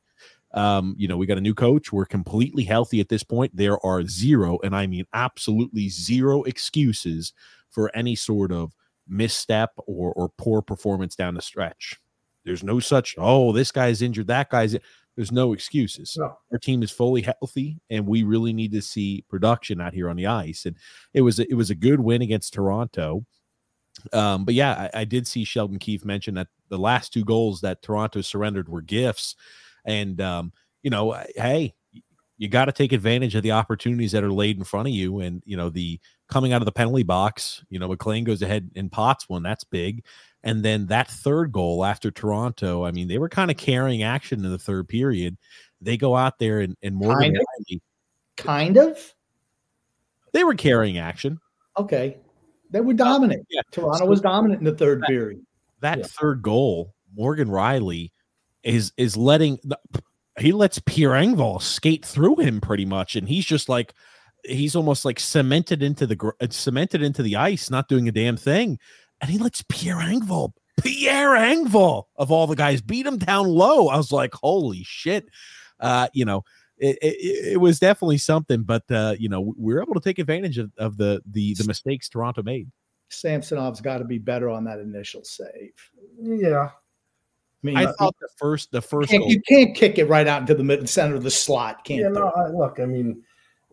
Um, 0.56 0.96
you 0.98 1.08
know, 1.08 1.18
we 1.18 1.28
got 1.28 1.38
a 1.38 1.42
new 1.42 1.54
coach. 1.54 1.94
We're 1.94 2.06
completely 2.06 2.64
healthy 2.64 3.00
at 3.00 3.10
this 3.10 3.24
point. 3.24 3.56
There 3.56 3.84
are 3.86 4.04
zero, 4.04 4.58
and 4.64 4.76
I 4.76 4.88
mean 4.88 5.06
absolutely 5.14 5.90
zero 5.90 6.42
excuses 6.44 7.34
for 7.70 7.96
any 7.96 8.16
sort 8.16 8.52
of 8.52 8.74
misstep 9.08 9.74
or 9.78 10.12
or 10.14 10.30
poor 10.40 10.64
performance 10.64 11.16
down 11.16 11.36
the 11.36 11.42
stretch. 11.42 12.00
There's 12.46 12.64
no 12.64 12.80
such, 12.80 13.16
oh, 13.18 13.52
this 13.52 13.72
guy's 13.72 14.02
injured, 14.02 14.28
that 14.28 14.50
guy's 14.50 14.76
there's 15.16 15.32
no 15.32 15.54
excuses. 15.54 16.16
No. 16.18 16.38
Our 16.52 16.58
team 16.58 16.82
is 16.82 16.92
fully 16.92 17.22
healthy, 17.22 17.80
and 17.90 18.08
we 18.08 18.24
really 18.24 18.54
need 18.54 18.72
to 18.72 18.82
see 18.82 19.24
production 19.30 19.80
out 19.80 19.94
here 19.94 20.10
on 20.10 20.16
the 20.16 20.28
ice. 20.28 20.66
And 20.66 20.76
it 21.14 21.22
was 21.22 21.40
it 21.40 21.54
was 21.54 21.70
a 21.70 21.76
good 21.76 22.00
win 22.00 22.22
against 22.22 22.54
Toronto. 22.54 23.26
Um, 24.12 24.44
but 24.44 24.56
yeah, 24.56 24.90
I, 24.94 25.02
I 25.02 25.06
did 25.06 25.28
see 25.28 25.44
Sheldon 25.44 25.78
Keefe 25.78 26.04
mention 26.04 26.34
that 26.36 26.48
the 26.70 26.80
last 26.80 27.14
two 27.14 27.24
goals 27.24 27.62
that 27.62 27.84
Toronto 27.84 28.22
surrendered 28.22 28.70
were 28.70 28.82
gifts. 28.82 29.36
And 29.86 30.20
um, 30.20 30.52
you 30.82 30.90
know, 30.90 31.12
hey, 31.36 31.76
you 32.38 32.48
got 32.48 32.66
to 32.66 32.72
take 32.72 32.92
advantage 32.92 33.36
of 33.36 33.44
the 33.44 33.52
opportunities 33.52 34.14
that 34.14 34.24
are 34.24 34.34
laid 34.34 34.58
in 34.58 34.64
front 34.64 34.88
of 34.88 34.94
you. 34.94 35.20
And 35.20 35.44
you 35.46 35.58
know, 35.58 35.70
the 35.70 36.00
coming 36.28 36.54
out 36.54 36.62
of 36.62 36.66
the 36.66 36.72
penalty 36.72 37.04
box, 37.04 37.64
you 37.70 37.78
know, 37.78 37.88
McLean 37.88 38.24
goes 38.24 38.42
ahead 38.42 38.72
and 38.76 38.92
pots 38.92 39.30
one. 39.30 39.44
That's 39.44 39.64
big. 39.64 40.04
And 40.44 40.64
then 40.64 40.88
that 40.88 41.10
third 41.10 41.52
goal 41.52 41.86
after 41.86 42.12
Toronto, 42.12 42.84
I 42.84 42.92
mean, 42.92 43.08
they 43.08 43.18
were 43.18 43.30
kind 43.30 43.50
of 43.50 43.58
carrying 43.58 44.04
action 44.04 44.44
in 44.44 44.52
the 44.52 44.58
third 44.58 44.90
period. 44.90 45.38
They 45.80 45.98
go 45.98 46.16
out 46.16 46.38
there 46.38 46.60
and, 46.60 46.76
and 46.84 46.96
Morgan 46.96 47.34
kind 47.34 47.38
of? 47.38 47.44
Rielly, 47.44 47.82
kind 48.36 48.78
of. 48.78 49.14
They 50.34 50.44
were 50.44 50.56
carrying 50.56 50.98
action. 50.98 51.40
Okay. 51.78 52.18
They 52.72 52.82
were 52.82 52.94
dominant. 52.94 53.46
Yeah. 53.50 53.62
Toronto 53.72 54.00
so 54.00 54.06
was 54.06 54.20
dominant 54.20 54.60
in 54.60 54.66
the 54.66 54.76
third 54.76 55.02
that, 55.02 55.08
period. 55.08 55.46
That 55.80 56.00
yeah. 56.00 56.06
third 56.06 56.42
goal, 56.42 56.94
Morgan 57.16 57.48
Rielly 57.48 58.12
is 58.64 58.92
is 58.98 59.16
letting 59.16 59.60
the, 59.64 59.78
he 60.40 60.52
lets 60.52 60.80
Pierre 60.80 61.12
Engvall 61.12 61.62
skate 61.62 62.04
through 62.04 62.38
him 62.38 62.60
pretty 62.60 62.86
much, 62.86 63.16
and 63.16 63.28
he's 63.28 63.46
just 63.46 63.70
like 63.70 63.94
he's 64.44 64.76
almost 64.76 65.06
like 65.06 65.20
cemented 65.20 65.84
into 65.84 66.08
the 66.08 66.34
uh, 66.42 66.48
cemented 66.50 67.04
into 67.04 67.22
the 67.22 67.36
ice, 67.36 67.70
not 67.70 67.88
doing 67.88 68.08
a 68.08 68.12
damn 68.12 68.38
thing, 68.38 68.80
and 69.24 69.32
he 69.32 69.38
lets 69.38 69.64
Pierre 69.70 69.98
Engvall, 69.98 70.52
Pierre 70.82 71.30
Engvall 71.30 72.04
of 72.18 72.30
all 72.30 72.46
the 72.46 72.58
guys, 72.58 72.82
beat 72.82 73.06
him 73.06 73.18
down 73.18 73.48
low. 73.48 73.88
I 73.88 73.96
was 73.96 74.12
like, 74.12 74.34
holy 74.34 74.84
shit, 74.84 75.26
uh, 75.80 76.10
you 76.14 76.26
know. 76.26 76.44
It, 76.80 76.98
it, 77.02 77.54
it, 77.54 77.62
was 77.62 77.80
definitely 77.80 78.18
something, 78.18 78.64
but 78.64 78.84
uh, 78.92 79.16
you 79.18 79.30
know 79.30 79.40
we 79.40 79.74
were 79.74 79.82
able 79.82 79.94
to 79.94 80.02
take 80.02 80.20
advantage 80.20 80.58
of, 80.58 80.72
of 80.78 80.98
the 80.98 81.22
the 81.28 81.54
the 81.54 81.66
mistakes 81.66 82.10
Toronto 82.10 82.42
made. 82.42 82.70
Samsonov's 83.10 83.80
got 83.80 84.00
to 84.00 84.04
be 84.04 84.18
better 84.18 84.50
on 84.50 84.66
that 84.66 84.80
initial 84.80 85.24
save. 85.24 85.72
Yeah, 86.20 86.72
I 86.72 86.72
mean, 87.62 87.78
I 87.78 87.86
thought 87.94 88.16
the 88.20 88.28
first, 88.36 88.72
the 88.72 88.82
first, 88.82 89.12
you 89.12 89.20
can't, 89.20 89.32
you 89.32 89.42
can't 89.48 89.76
kick 89.76 89.98
it 89.98 90.10
right 90.10 90.28
out 90.28 90.42
into 90.42 90.56
the 90.56 90.64
middle 90.64 90.88
center 90.88 91.16
of 91.16 91.24
the 91.24 91.32
slot. 91.32 91.86
Can't 91.86 92.02
yeah, 92.02 92.10
no, 92.10 92.30
I, 92.36 92.48
look, 92.48 92.80
I 92.82 92.86
mean, 92.86 93.24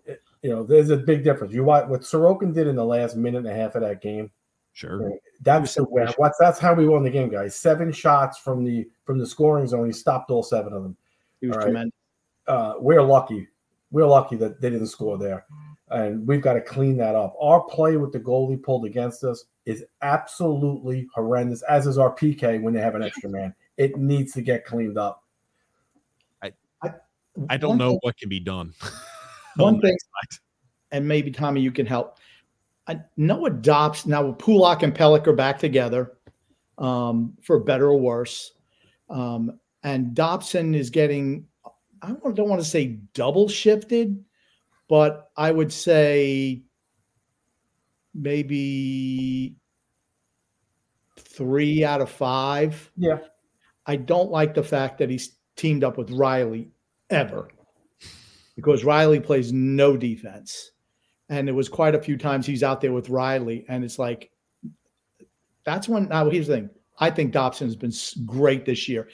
it, 0.04 0.22
you 0.42 0.50
know, 0.50 0.62
there's 0.62 0.90
a 0.90 0.96
big 0.96 1.24
difference. 1.24 1.52
You 1.52 1.64
watch 1.64 1.88
what 1.88 2.02
Sorokin 2.02 2.54
did 2.54 2.68
in 2.68 2.76
the 2.76 2.84
last 2.84 3.16
minute 3.16 3.38
and 3.38 3.48
a 3.48 3.54
half 3.54 3.74
of 3.74 3.80
that 3.80 4.02
game. 4.02 4.30
Sure, 4.80 5.12
that's 5.42 5.74
the 5.74 5.84
way. 5.84 6.06
What's 6.16 6.38
that's 6.38 6.58
how 6.58 6.74
we 6.74 6.88
won 6.88 7.02
the 7.02 7.10
game, 7.10 7.28
guys. 7.28 7.54
Seven 7.54 7.92
shots 7.92 8.38
from 8.38 8.64
the 8.64 8.88
from 9.04 9.18
the 9.18 9.26
scoring 9.26 9.66
zone. 9.66 9.86
He 9.86 9.92
stopped 9.92 10.30
all 10.30 10.42
seven 10.42 10.72
of 10.72 10.82
them. 10.82 10.96
He 11.40 11.48
was 11.48 11.56
tremendous. 11.56 11.94
Uh, 12.46 12.74
we're 12.78 13.02
lucky. 13.02 13.48
We're 13.90 14.06
lucky 14.06 14.36
that 14.36 14.60
they 14.60 14.70
didn't 14.70 14.86
score 14.86 15.18
there, 15.18 15.44
and 15.88 16.26
we've 16.26 16.40
got 16.40 16.54
to 16.54 16.60
clean 16.60 16.96
that 16.98 17.14
up. 17.14 17.34
Our 17.40 17.62
play 17.64 17.96
with 17.96 18.12
the 18.12 18.20
goalie 18.20 18.62
pulled 18.62 18.86
against 18.86 19.24
us 19.24 19.44
is 19.66 19.84
absolutely 20.02 21.08
horrendous, 21.14 21.62
as 21.62 21.86
is 21.86 21.98
our 21.98 22.14
PK 22.14 22.62
when 22.62 22.72
they 22.72 22.80
have 22.80 22.94
an 22.94 23.02
extra 23.02 23.28
man 23.28 23.54
it 23.80 23.96
needs 23.96 24.32
to 24.34 24.42
get 24.42 24.66
cleaned 24.66 24.98
up. 24.98 25.24
I 26.42 26.52
I, 26.82 26.90
I 27.48 27.56
don't 27.56 27.78
know 27.78 27.92
thing, 27.92 27.98
what 28.02 28.18
can 28.18 28.28
be 28.28 28.38
done. 28.38 28.74
one 29.56 29.80
thing, 29.80 29.96
and 30.92 31.08
maybe 31.08 31.30
Tommy, 31.30 31.62
you 31.62 31.72
can 31.72 31.86
help. 31.86 32.18
I, 32.90 33.00
Noah 33.16 33.50
Dops 33.50 34.04
now 34.04 34.32
Pulock 34.32 34.82
and 34.82 34.92
Pelech 34.92 35.26
are 35.28 35.32
back 35.32 35.60
together, 35.60 36.18
um, 36.76 37.34
for 37.40 37.60
better 37.60 37.88
or 37.88 38.00
worse. 38.00 38.52
Um, 39.08 39.60
and 39.84 40.12
Dobson 40.12 40.74
is 40.74 40.90
getting, 40.90 41.46
I 42.02 42.08
don't, 42.08 42.34
don't 42.34 42.48
want 42.48 42.60
to 42.60 42.68
say 42.68 42.98
double 43.14 43.48
shifted, 43.48 44.24
but 44.88 45.30
I 45.36 45.52
would 45.52 45.72
say 45.72 46.64
maybe 48.12 49.54
three 51.16 51.84
out 51.84 52.00
of 52.00 52.10
five. 52.10 52.90
Yeah. 52.96 53.18
I 53.86 53.94
don't 53.96 54.32
like 54.32 54.54
the 54.54 54.64
fact 54.64 54.98
that 54.98 55.10
he's 55.10 55.36
teamed 55.54 55.84
up 55.84 55.96
with 55.96 56.10
Reilly 56.10 56.72
ever 57.08 57.50
because 58.56 58.84
Reilly 58.84 59.20
plays 59.20 59.52
no 59.52 59.96
defense. 59.96 60.72
And 61.30 61.48
it 61.48 61.52
was 61.52 61.68
quite 61.68 61.94
a 61.94 62.02
few 62.02 62.18
times 62.18 62.44
he's 62.44 62.62
out 62.62 62.80
there 62.80 62.92
with 62.92 63.08
Reilly, 63.08 63.64
and 63.68 63.84
it's 63.84 63.98
like 63.98 64.30
that's 65.64 65.88
when. 65.88 66.08
Now, 66.08 66.28
here's 66.28 66.48
the 66.48 66.56
thing: 66.56 66.70
I 66.98 67.10
think 67.10 67.32
Dobson's 67.32 67.76
been 67.76 67.92
great 68.26 68.66
this 68.66 68.88
year. 68.88 69.08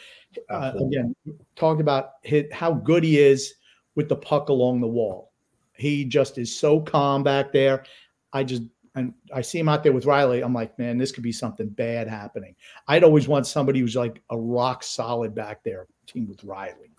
Uh, 0.51 0.73
again, 0.87 1.15
talked 1.55 1.81
about 1.81 2.13
his, 2.23 2.45
how 2.53 2.73
good 2.73 3.05
he 3.05 3.19
is 3.19 3.55
with 3.95 4.09
the 4.09 4.17
puck 4.17 4.49
along 4.49 4.81
the 4.81 4.87
wall. 4.87 5.33
He 5.75 6.05
just 6.05 6.39
is 6.39 6.59
so 6.59 6.81
calm 6.81 7.23
back 7.23 7.53
there. 7.53 7.85
I 8.33 8.45
just 8.45 8.63
and 8.97 9.13
I 9.33 9.43
see 9.43 9.59
him 9.59 9.69
out 9.69 9.83
there 9.83 9.93
with 9.93 10.07
Reilly, 10.07 10.43
I'm 10.43 10.55
like, 10.55 10.77
man, 10.79 10.97
this 10.97 11.13
could 11.13 11.23
be 11.23 11.31
something 11.31 11.69
bad 11.69 12.09
happening. 12.09 12.57
I'd 12.89 13.05
always 13.05 13.29
want 13.29 13.47
somebody 13.47 13.79
who's 13.79 13.95
like 13.95 14.23
a 14.31 14.39
rock 14.39 14.83
solid 14.83 15.35
back 15.35 15.63
there, 15.63 15.87
team 16.07 16.27
with 16.27 16.43
Reilly. 16.43 16.91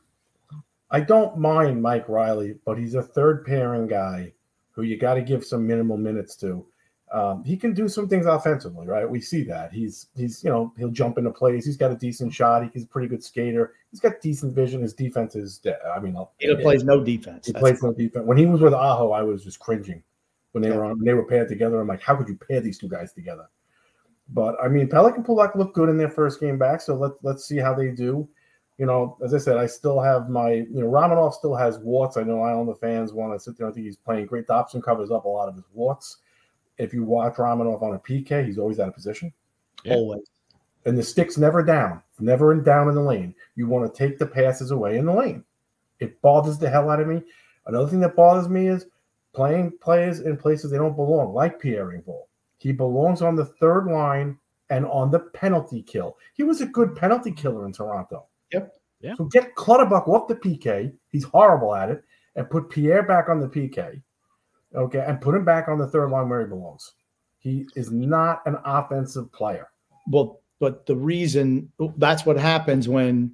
I 0.91 1.01
don't 1.01 1.37
mind 1.37 1.81
Mike 1.81 2.07
Reilly, 2.07 2.55
but 2.65 2.77
he's 2.77 2.93
a 2.93 3.01
third 3.01 3.45
pairing 3.45 3.87
guy 3.87 4.31
who 4.77 4.83
you 4.83 4.95
got 4.95 5.15
to 5.15 5.21
give 5.21 5.43
some 5.43 5.65
minimal 5.67 5.97
minutes 5.97 6.35
to. 6.37 6.65
Um, 7.11 7.43
he 7.43 7.57
can 7.57 7.73
do 7.73 7.89
some 7.89 8.07
things 8.07 8.25
offensively, 8.27 8.85
right? 8.85 9.09
We 9.09 9.21
see 9.21 9.41
that 9.45 9.73
he's 9.73 10.07
he's 10.15 10.43
you 10.43 10.51
know 10.51 10.73
he'll 10.77 10.91
jump 10.91 11.17
into 11.17 11.31
plays. 11.31 11.65
He's 11.65 11.77
got 11.77 11.91
a 11.91 11.95
decent 11.95 12.31
shot. 12.33 12.69
He's 12.73 12.83
a 12.83 12.87
pretty 12.87 13.07
good 13.07 13.23
skater. 13.23 13.73
He's 13.89 13.99
got 13.99 14.21
decent 14.21 14.53
vision. 14.53 14.81
His 14.81 14.93
defense 14.93 15.35
is, 15.35 15.61
I 15.95 15.99
mean, 15.99 16.15
he 16.37 16.55
plays 16.57 16.83
no 16.83 17.03
defense. 17.03 17.47
He 17.47 17.53
That's 17.53 17.61
plays 17.61 17.81
no 17.81 17.91
defense. 17.91 18.25
When 18.25 18.37
he 18.37 18.45
was 18.45 18.61
with 18.61 18.73
Aho, 18.73 19.11
I 19.11 19.23
was 19.23 19.43
just 19.43 19.57
cringing 19.57 20.03
when 20.51 20.61
they 20.61 20.69
yeah. 20.69 20.75
were 20.75 20.85
on. 20.85 20.97
When 20.97 21.05
they 21.05 21.13
were 21.15 21.25
paired 21.25 21.47
together. 21.47 21.79
I'm 21.79 21.87
like, 21.87 22.01
how 22.01 22.15
could 22.15 22.27
you 22.27 22.35
pair 22.35 22.61
these 22.61 22.77
two 22.77 22.89
guys 22.89 23.13
together? 23.13 23.49
But 24.29 24.57
I 24.61 24.67
mean, 24.67 24.87
Pelech 24.87 25.15
and 25.15 25.25
Pulock 25.25 25.55
looked 25.55 25.73
good 25.73 25.89
in 25.89 25.97
their 25.97 26.09
first 26.09 26.39
game 26.39 26.59
back. 26.59 26.81
So 26.81 26.93
let 26.93 27.13
let's 27.23 27.45
see 27.45 27.57
how 27.57 27.73
they 27.73 27.89
do. 27.89 28.27
You 28.77 28.85
know, 28.85 29.17
as 29.23 29.33
I 29.33 29.39
said, 29.39 29.57
I 29.57 29.65
still 29.65 29.99
have 29.99 30.29
my, 30.29 30.51
you 30.51 30.81
know, 30.81 30.87
Romanov 30.87 31.33
still 31.33 31.55
has 31.55 31.79
warts. 31.79 32.15
I 32.15 32.23
know 32.23 32.41
Islander 32.41 32.75
fans 32.75 33.11
want 33.11 33.33
to 33.33 33.39
sit 33.39 33.57
there. 33.57 33.67
I 33.67 33.71
think 33.71 33.85
he's 33.85 33.97
playing 33.97 34.27
great. 34.27 34.45
Dobson 34.45 34.81
covers 34.81 35.09
up 35.09 35.25
a 35.25 35.27
lot 35.27 35.49
of 35.49 35.55
his 35.55 35.65
warts 35.73 36.17
if 36.77 36.93
you 36.93 37.03
watch 37.03 37.35
Romanov 37.35 37.81
on 37.81 37.95
a 37.95 37.99
PK, 37.99 38.45
he's 38.45 38.57
always 38.57 38.79
out 38.79 38.87
of 38.87 38.93
position. 38.93 39.33
Yeah. 39.83 39.95
Always. 39.95 40.29
And 40.85 40.97
the 40.97 41.03
stick's 41.03 41.37
never 41.37 41.63
down, 41.63 42.01
never 42.19 42.53
in 42.53 42.63
down 42.63 42.87
in 42.87 42.95
the 42.95 43.01
lane. 43.01 43.35
You 43.55 43.67
want 43.67 43.91
to 43.91 43.97
take 43.97 44.17
the 44.17 44.25
passes 44.25 44.71
away 44.71 44.97
in 44.97 45.05
the 45.05 45.13
lane. 45.13 45.43
It 45.99 46.21
bothers 46.21 46.57
the 46.57 46.69
hell 46.69 46.89
out 46.89 47.01
of 47.01 47.07
me. 47.07 47.23
Another 47.65 47.89
thing 47.89 47.99
that 48.01 48.15
bothers 48.15 48.47
me 48.47 48.67
is 48.67 48.85
playing 49.33 49.73
players 49.81 50.21
in 50.21 50.37
places 50.37 50.71
they 50.71 50.77
don't 50.77 50.95
belong, 50.95 51.33
like 51.33 51.59
Pierre 51.59 51.87
Engvall. 51.87 52.23
He 52.57 52.71
belongs 52.71 53.21
on 53.21 53.35
the 53.35 53.45
third 53.45 53.87
line 53.87 54.37
and 54.69 54.85
on 54.85 55.11
the 55.11 55.19
penalty 55.19 55.81
kill. 55.81 56.17
He 56.33 56.43
was 56.43 56.61
a 56.61 56.65
good 56.65 56.95
penalty 56.95 57.31
killer 57.31 57.65
in 57.65 57.73
Toronto. 57.73 58.25
Yep. 58.53 58.73
Yeah. 59.01 59.15
So 59.15 59.25
get 59.25 59.55
Clutterbuck 59.55 60.07
off 60.07 60.27
the 60.27 60.35
PK. 60.35 60.91
He's 61.09 61.23
horrible 61.23 61.75
at 61.75 61.89
it, 61.89 62.03
and 62.35 62.49
put 62.49 62.69
Pierre 62.69 63.03
back 63.03 63.29
on 63.29 63.39
the 63.39 63.47
PK. 63.47 64.01
Okay, 64.75 65.03
and 65.05 65.21
put 65.21 65.35
him 65.35 65.45
back 65.45 65.67
on 65.67 65.77
the 65.77 65.87
third 65.87 66.09
line 66.09 66.29
where 66.29 66.41
he 66.41 66.47
belongs. 66.47 66.93
He 67.39 67.67
is 67.75 67.91
not 67.91 68.41
an 68.45 68.57
offensive 68.65 69.31
player. 69.31 69.67
Well, 70.07 70.41
but 70.59 70.85
the 70.85 70.95
reason 70.95 71.71
that's 71.97 72.25
what 72.25 72.37
happens 72.37 72.89
when 72.89 73.33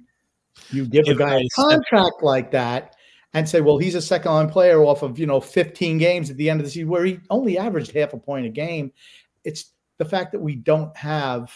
you 0.70 0.86
give 0.86 1.06
a 1.08 1.14
guy 1.14 1.40
a 1.40 1.48
contract 1.54 2.22
like 2.22 2.50
that 2.52 2.96
and 3.32 3.48
say, 3.48 3.60
well, 3.60 3.78
he's 3.78 3.94
a 3.96 4.02
second 4.02 4.32
line 4.32 4.48
player 4.48 4.84
off 4.84 5.02
of 5.02 5.18
you 5.18 5.26
know 5.26 5.40
15 5.40 5.98
games 5.98 6.30
at 6.30 6.36
the 6.36 6.48
end 6.48 6.60
of 6.60 6.66
the 6.66 6.70
season 6.70 6.88
where 6.88 7.04
he 7.04 7.18
only 7.30 7.58
averaged 7.58 7.92
half 7.92 8.12
a 8.12 8.18
point 8.18 8.46
a 8.46 8.50
game. 8.50 8.92
It's 9.44 9.72
the 9.98 10.04
fact 10.04 10.32
that 10.32 10.40
we 10.40 10.56
don't 10.56 10.96
have 10.96 11.52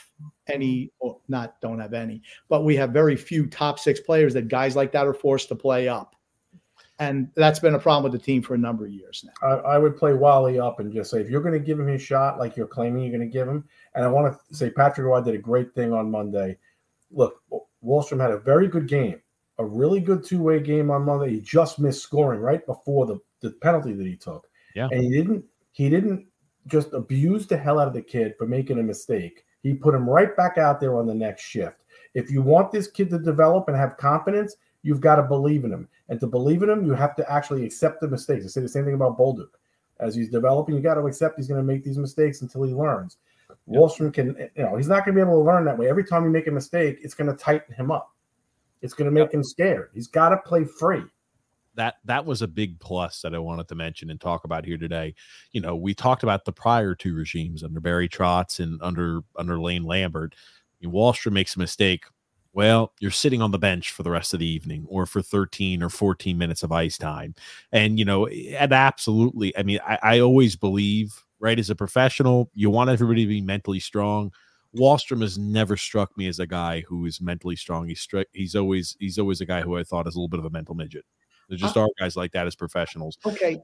any, 0.47 0.93
or 1.01 1.19
not 1.29 1.61
don't 1.61 1.81
have 1.81 1.95
any, 1.95 2.23
but 2.49 2.65
we 2.65 2.77
have 2.77 2.91
very 2.91 3.17
few 3.17 3.47
top 3.47 3.79
six 3.79 4.01
players 4.01 4.35
that 4.35 4.49
guys 4.49 4.77
like 4.77 4.93
that 4.93 5.07
are 5.07 5.15
forced 5.15 5.49
to 5.49 5.55
play 5.55 5.89
up 5.89 6.15
and 6.99 7.29
that's 7.37 7.61
been 7.61 7.75
a 7.75 7.79
problem 7.79 8.11
with 8.11 8.21
the 8.21 8.25
team 8.25 8.43
for 8.43 8.55
a 8.55 8.59
number 8.59 8.85
of 8.85 8.91
years 8.91 9.25
now. 9.25 9.49
I, 9.49 9.75
I 9.75 9.79
would 9.79 9.97
play 9.97 10.15
Wally 10.15 10.59
up 10.59 10.81
and 10.81 10.93
just 10.93 11.11
say, 11.11 11.21
if 11.21 11.31
you're 11.31 11.41
going 11.41 11.55
to 11.55 11.61
give 11.61 11.79
him 11.79 11.87
his 11.87 12.03
shot 12.03 12.39
like 12.39 12.57
you're 12.57 12.67
claiming 12.67 13.03
you're 13.03 13.17
going 13.17 13.29
to 13.29 13.33
give 13.33 13.47
him, 13.47 13.65
and 13.95 14.05
I 14.05 14.09
want 14.09 14.37
to 14.37 14.55
say 14.55 14.71
Patrick 14.71 15.07
Roy 15.07 15.21
did 15.21 15.35
a 15.35 15.39
great 15.39 15.75
thing 15.75 15.93
on 15.93 16.11
Monday. 16.11 16.59
Look, 17.11 17.43
Wahlstrom 17.85 18.21
had 18.21 18.33
a 18.33 18.39
very 18.39 18.67
good 18.67 18.89
game, 18.89 19.21
a 19.59 19.65
really 19.65 20.01
good 20.01 20.25
two 20.25 20.43
way 20.43 20.61
game 20.61 20.91
on 20.91 21.03
Monday. 21.03 21.31
He 21.31 21.41
just 21.41 21.79
missed 21.79 22.03
scoring 22.03 22.41
right 22.41 22.65
before 22.67 23.07
the, 23.07 23.19
the 23.41 23.53
penalty 23.63 23.93
that 23.93 24.07
he 24.07 24.17
took. 24.17 24.49
Yeah, 24.75 24.89
and 24.91 25.03
he 25.03 25.11
didn't 25.11 25.45
he 25.73 25.89
didn't 25.89 26.27
just 26.69 26.93
abuse 26.93 27.47
the 27.47 27.57
hell 27.57 27.81
out 27.81 27.89
of 27.89 27.95
the 27.95 28.03
kid 28.03 28.35
for 28.39 28.47
making 28.47 28.79
a 28.79 28.83
mistake. 28.83 29.45
He 29.63 29.75
put 29.75 29.95
him 29.95 30.09
right 30.09 30.37
back 30.37 30.59
out 30.59 30.81
there 30.81 30.97
on 30.97 31.07
the 31.07 31.15
next 31.15 31.43
shift. 31.43 31.85
If 32.15 32.31
you 32.31 32.43
want 32.43 32.71
this 32.71 32.87
kid 32.87 33.11
to 33.11 33.19
develop 33.19 33.69
and 33.69 33.77
have 33.77 33.97
confidence, 33.97 34.57
you've 34.83 35.01
got 35.01 35.17
to 35.17 35.23
believe 35.23 35.65
in 35.65 35.73
him. 35.73 35.89
And 36.09 36.21
to 36.21 36.27
believe 36.27 36.63
in 36.63 36.71
him, 36.71 36.85
you 36.85 36.93
have 36.93 37.17
to 37.17 37.31
actually 37.31 37.65
accept 37.65 38.01
the 38.01 38.09
mistakes. 38.09 38.45
I 38.45 38.49
say 38.49 38.61
the 38.61 38.69
same 38.69 38.85
thing 38.85 38.95
about 38.95 39.19
Bolduc. 39.19 39.49
As 40.01 40.15
he's 40.15 40.31
developing, 40.31 40.77
you 40.77 40.81
got 40.81 40.95
to 40.95 41.07
accept 41.07 41.37
he's 41.37 41.49
going 41.49 41.61
to 41.61 41.67
make 41.67 41.83
these 41.83 41.99
mistakes 41.99 42.43
until 42.43 42.63
he 42.63 42.73
learns. 42.73 43.17
Yep. 43.67 43.81
Wahlstrom 43.81 44.15
can, 44.15 44.49
you 44.55 44.63
know, 44.63 44.77
he's 44.77 44.89
not 44.89 45.05
going 45.05 45.17
to 45.17 45.25
be 45.25 45.29
able 45.29 45.41
to 45.41 45.45
learn 45.45 45.65
that 45.65 45.77
way. 45.77 45.89
Every 45.89 46.05
time 46.05 46.25
you 46.25 46.31
make 46.31 46.47
a 46.47 46.53
mistake, 46.53 46.99
it's 47.03 47.15
going 47.15 47.31
to 47.31 47.37
tighten 47.37 47.75
him 47.75 47.91
up. 47.91 48.15
It's 48.81 48.95
going 48.95 49.07
to 49.07 49.11
make 49.11 49.25
yep. 49.25 49.35
him 49.35 49.45
scared. 49.45 49.91
He's 49.93 50.07
got 50.07 50.29
to 50.29 50.37
play 50.37 50.65
free. 50.65 51.03
That 51.79 51.95
that 52.05 52.27
was 52.27 52.43
a 52.43 52.49
big 52.49 52.79
plus 52.81 53.23
that 53.23 53.35
I 53.35 53.39
wanted 53.39 53.69
to 53.69 53.75
mention 53.75 54.11
and 54.11 54.21
talk 54.21 54.45
about 54.45 54.67
here 54.67 54.77
today. 54.79 55.15
You 55.53 55.63
know, 55.63 55.77
we 55.77 55.95
talked 55.95 56.25
about 56.25 56.45
the 56.45 56.53
prior 56.53 56.95
two 56.95 57.15
regimes 57.15 57.65
under 57.65 57.81
Barry 57.81 58.09
Trotz 58.09 58.61
and 58.61 58.83
under 58.83 59.21
under 59.37 59.59
Lane 59.61 59.85
Lambert. 59.85 60.35
I 60.37 60.87
mean, 60.87 60.95
Wahlstrom 60.95 61.33
makes 61.33 61.57
a 61.57 61.61
mistake 61.61 62.05
well, 62.53 62.93
you're 62.99 63.11
sitting 63.13 63.41
on 63.41 63.53
the 63.53 63.59
bench 63.59 63.93
for 63.93 64.03
the 64.03 64.11
rest 64.11 64.35
of 64.35 64.41
the 64.41 64.47
evening 64.49 64.85
or 64.89 65.07
for 65.07 65.23
13 65.23 65.83
or 65.83 65.89
14 65.89 66.37
minutes 66.37 66.63
of 66.65 66.73
ice 66.73 66.99
time. 66.99 67.35
And, 67.73 67.99
you 67.99 68.05
know, 68.05 68.27
and 68.27 68.73
absolutely, 68.73 69.57
I 69.57 69.63
mean, 69.63 69.79
I, 69.87 69.99
I 70.03 70.21
always 70.21 70.57
believe, 70.57 71.25
right, 71.39 71.59
as 71.59 71.71
a 71.71 71.77
professional, 71.77 72.51
you 72.55 72.71
want 72.71 72.91
everybody 72.91 73.23
to 73.23 73.29
be 73.29 73.41
mentally 73.41 73.81
strong. 73.81 74.33
Wahlstrom 74.77 75.21
has 75.23 75.39
never 75.39 75.77
struck 75.77 76.17
me 76.17 76.27
as 76.27 76.41
a 76.41 76.47
guy 76.47 76.81
who 76.89 77.07
is 77.07 77.21
mentally 77.21 77.57
strong. 77.57 77.87
He's 77.87 78.05
stri- 78.05 78.27
he's 78.33 78.57
always 78.57 78.97
he's 78.99 79.19
always 79.19 79.41
a 79.41 79.47
guy 79.47 79.63
who 79.63 79.77
I 79.79 79.85
thought 79.85 80.09
is 80.09 80.15
a 80.15 80.19
little 80.19 80.29
bit 80.29 80.41
of 80.41 80.47
a 80.47 80.51
mental 80.51 80.75
midget. 80.75 81.05
There 81.49 81.59
just 81.59 81.77
uh, 81.77 81.83
are 81.83 81.89
guys 81.99 82.17
like 82.17 82.33
that 82.33 82.47
as 82.47 82.55
professionals. 82.55 83.19
Okay. 83.25 83.61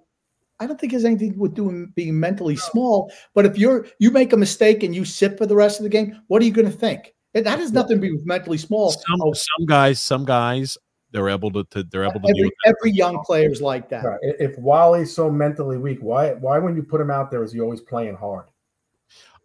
I 0.60 0.66
don't 0.66 0.80
think 0.80 0.92
it 0.92 0.96
has 0.96 1.04
anything 1.04 1.36
with 1.38 1.54
doing 1.54 1.92
being 1.96 2.18
mentally 2.18 2.56
small. 2.56 3.12
But 3.34 3.44
if 3.44 3.58
you're 3.58 3.86
you 3.98 4.10
make 4.10 4.32
a 4.32 4.36
mistake 4.36 4.82
and 4.82 4.94
you 4.94 5.04
sit 5.04 5.36
for 5.36 5.46
the 5.46 5.56
rest 5.56 5.80
of 5.80 5.84
the 5.84 5.90
game, 5.90 6.20
what 6.28 6.40
are 6.42 6.44
you 6.44 6.52
going 6.52 6.70
to 6.70 6.76
think? 6.76 7.14
That 7.34 7.58
has 7.58 7.72
nothing 7.72 8.00
to 8.00 8.06
do 8.06 8.14
with 8.14 8.24
mentally 8.24 8.58
small. 8.58 8.92
Some, 8.92 9.20
oh, 9.20 9.32
some 9.32 9.66
guys, 9.66 9.98
some 9.98 10.24
guys, 10.24 10.78
they're 11.10 11.28
able 11.28 11.50
to, 11.52 11.64
to 11.70 11.82
they're 11.82 12.04
able 12.04 12.20
to 12.20 12.28
every, 12.28 12.50
every 12.64 12.92
young 12.92 13.22
player 13.24 13.50
is 13.50 13.60
like 13.60 13.88
that. 13.88 14.04
Right. 14.04 14.18
If 14.22 14.56
Wally's 14.58 15.14
so 15.14 15.30
mentally 15.30 15.76
weak, 15.76 15.98
why 16.00 16.34
why 16.34 16.58
when 16.58 16.76
you 16.76 16.84
put 16.84 17.00
him 17.00 17.10
out 17.10 17.32
there 17.32 17.42
is 17.42 17.52
he 17.52 17.60
always 17.60 17.80
playing 17.80 18.14
hard? 18.14 18.46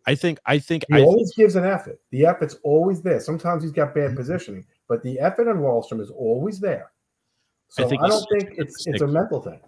I 0.05 0.15
think 0.15 0.39
I 0.45 0.59
think 0.59 0.85
he 0.89 0.95
I 0.95 1.01
always 1.01 1.33
think, 1.35 1.37
gives 1.37 1.55
an 1.55 1.65
effort. 1.65 1.99
The 2.11 2.25
effort's 2.27 2.55
always 2.63 3.01
there. 3.01 3.19
Sometimes 3.19 3.63
he's 3.63 3.71
got 3.71 3.95
bad 3.95 4.09
mm-hmm. 4.09 4.17
positioning, 4.17 4.65
but 4.87 5.01
the 5.01 5.19
effort 5.19 5.47
on 5.47 5.57
Wahlstrom 5.57 5.99
is 5.99 6.11
always 6.11 6.59
there. 6.59 6.91
So 7.69 7.83
I, 7.83 7.87
I 7.87 8.07
don't 8.07 8.25
think 8.31 8.53
it's 8.57 8.87
it's 8.87 9.01
a 9.01 9.07
mental 9.07 9.41
thing. 9.41 9.59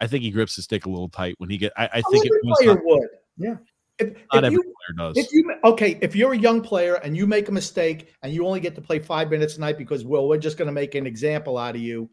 I 0.00 0.06
think 0.06 0.24
he 0.24 0.30
grips 0.30 0.56
the 0.56 0.62
stick 0.62 0.86
a 0.86 0.88
little 0.88 1.08
tight 1.08 1.34
when 1.38 1.50
he 1.50 1.58
get. 1.58 1.72
I, 1.76 1.84
I 1.84 2.02
think 2.10 2.26
it 2.26 2.32
player 2.42 2.74
not, 2.74 2.84
would. 2.84 3.08
Yeah. 3.36 3.56
If, 3.98 4.08
Not 4.08 4.42
if 4.42 4.44
every 4.44 4.52
you, 4.52 4.62
player 4.62 5.08
does. 5.08 5.16
If 5.16 5.32
you 5.32 5.54
okay, 5.64 5.98
if 6.02 6.16
you're 6.16 6.32
a 6.32 6.38
young 6.38 6.60
player 6.60 6.96
and 6.96 7.16
you 7.16 7.26
make 7.26 7.48
a 7.48 7.52
mistake 7.52 8.12
and 8.22 8.32
you 8.32 8.44
only 8.44 8.58
get 8.58 8.74
to 8.74 8.80
play 8.80 8.98
five 8.98 9.30
minutes 9.30 9.56
a 9.56 9.60
night 9.60 9.78
because 9.78 10.04
well, 10.04 10.26
we're 10.26 10.38
just 10.38 10.56
going 10.56 10.66
to 10.66 10.72
make 10.72 10.96
an 10.96 11.06
example 11.06 11.56
out 11.56 11.76
of 11.76 11.80
you. 11.80 12.10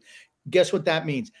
Guess 0.50 0.72
what 0.72 0.84
that 0.84 1.06
means? 1.06 1.32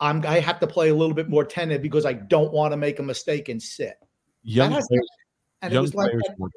I'm 0.00 0.24
I 0.26 0.40
have 0.40 0.58
to 0.60 0.66
play 0.66 0.88
a 0.88 0.94
little 0.94 1.14
bit 1.14 1.28
more 1.28 1.44
tentative 1.44 1.82
because 1.82 2.06
I 2.06 2.14
don't 2.14 2.52
want 2.52 2.72
to 2.72 2.76
make 2.76 2.98
a 2.98 3.02
mistake 3.02 3.48
and 3.48 3.62
sit. 3.62 3.94
Young 4.42 4.70
players, 4.70 4.88
and 5.62 5.72
young 5.72 5.80
it 5.80 5.82
was 5.82 5.94
like 5.94 6.12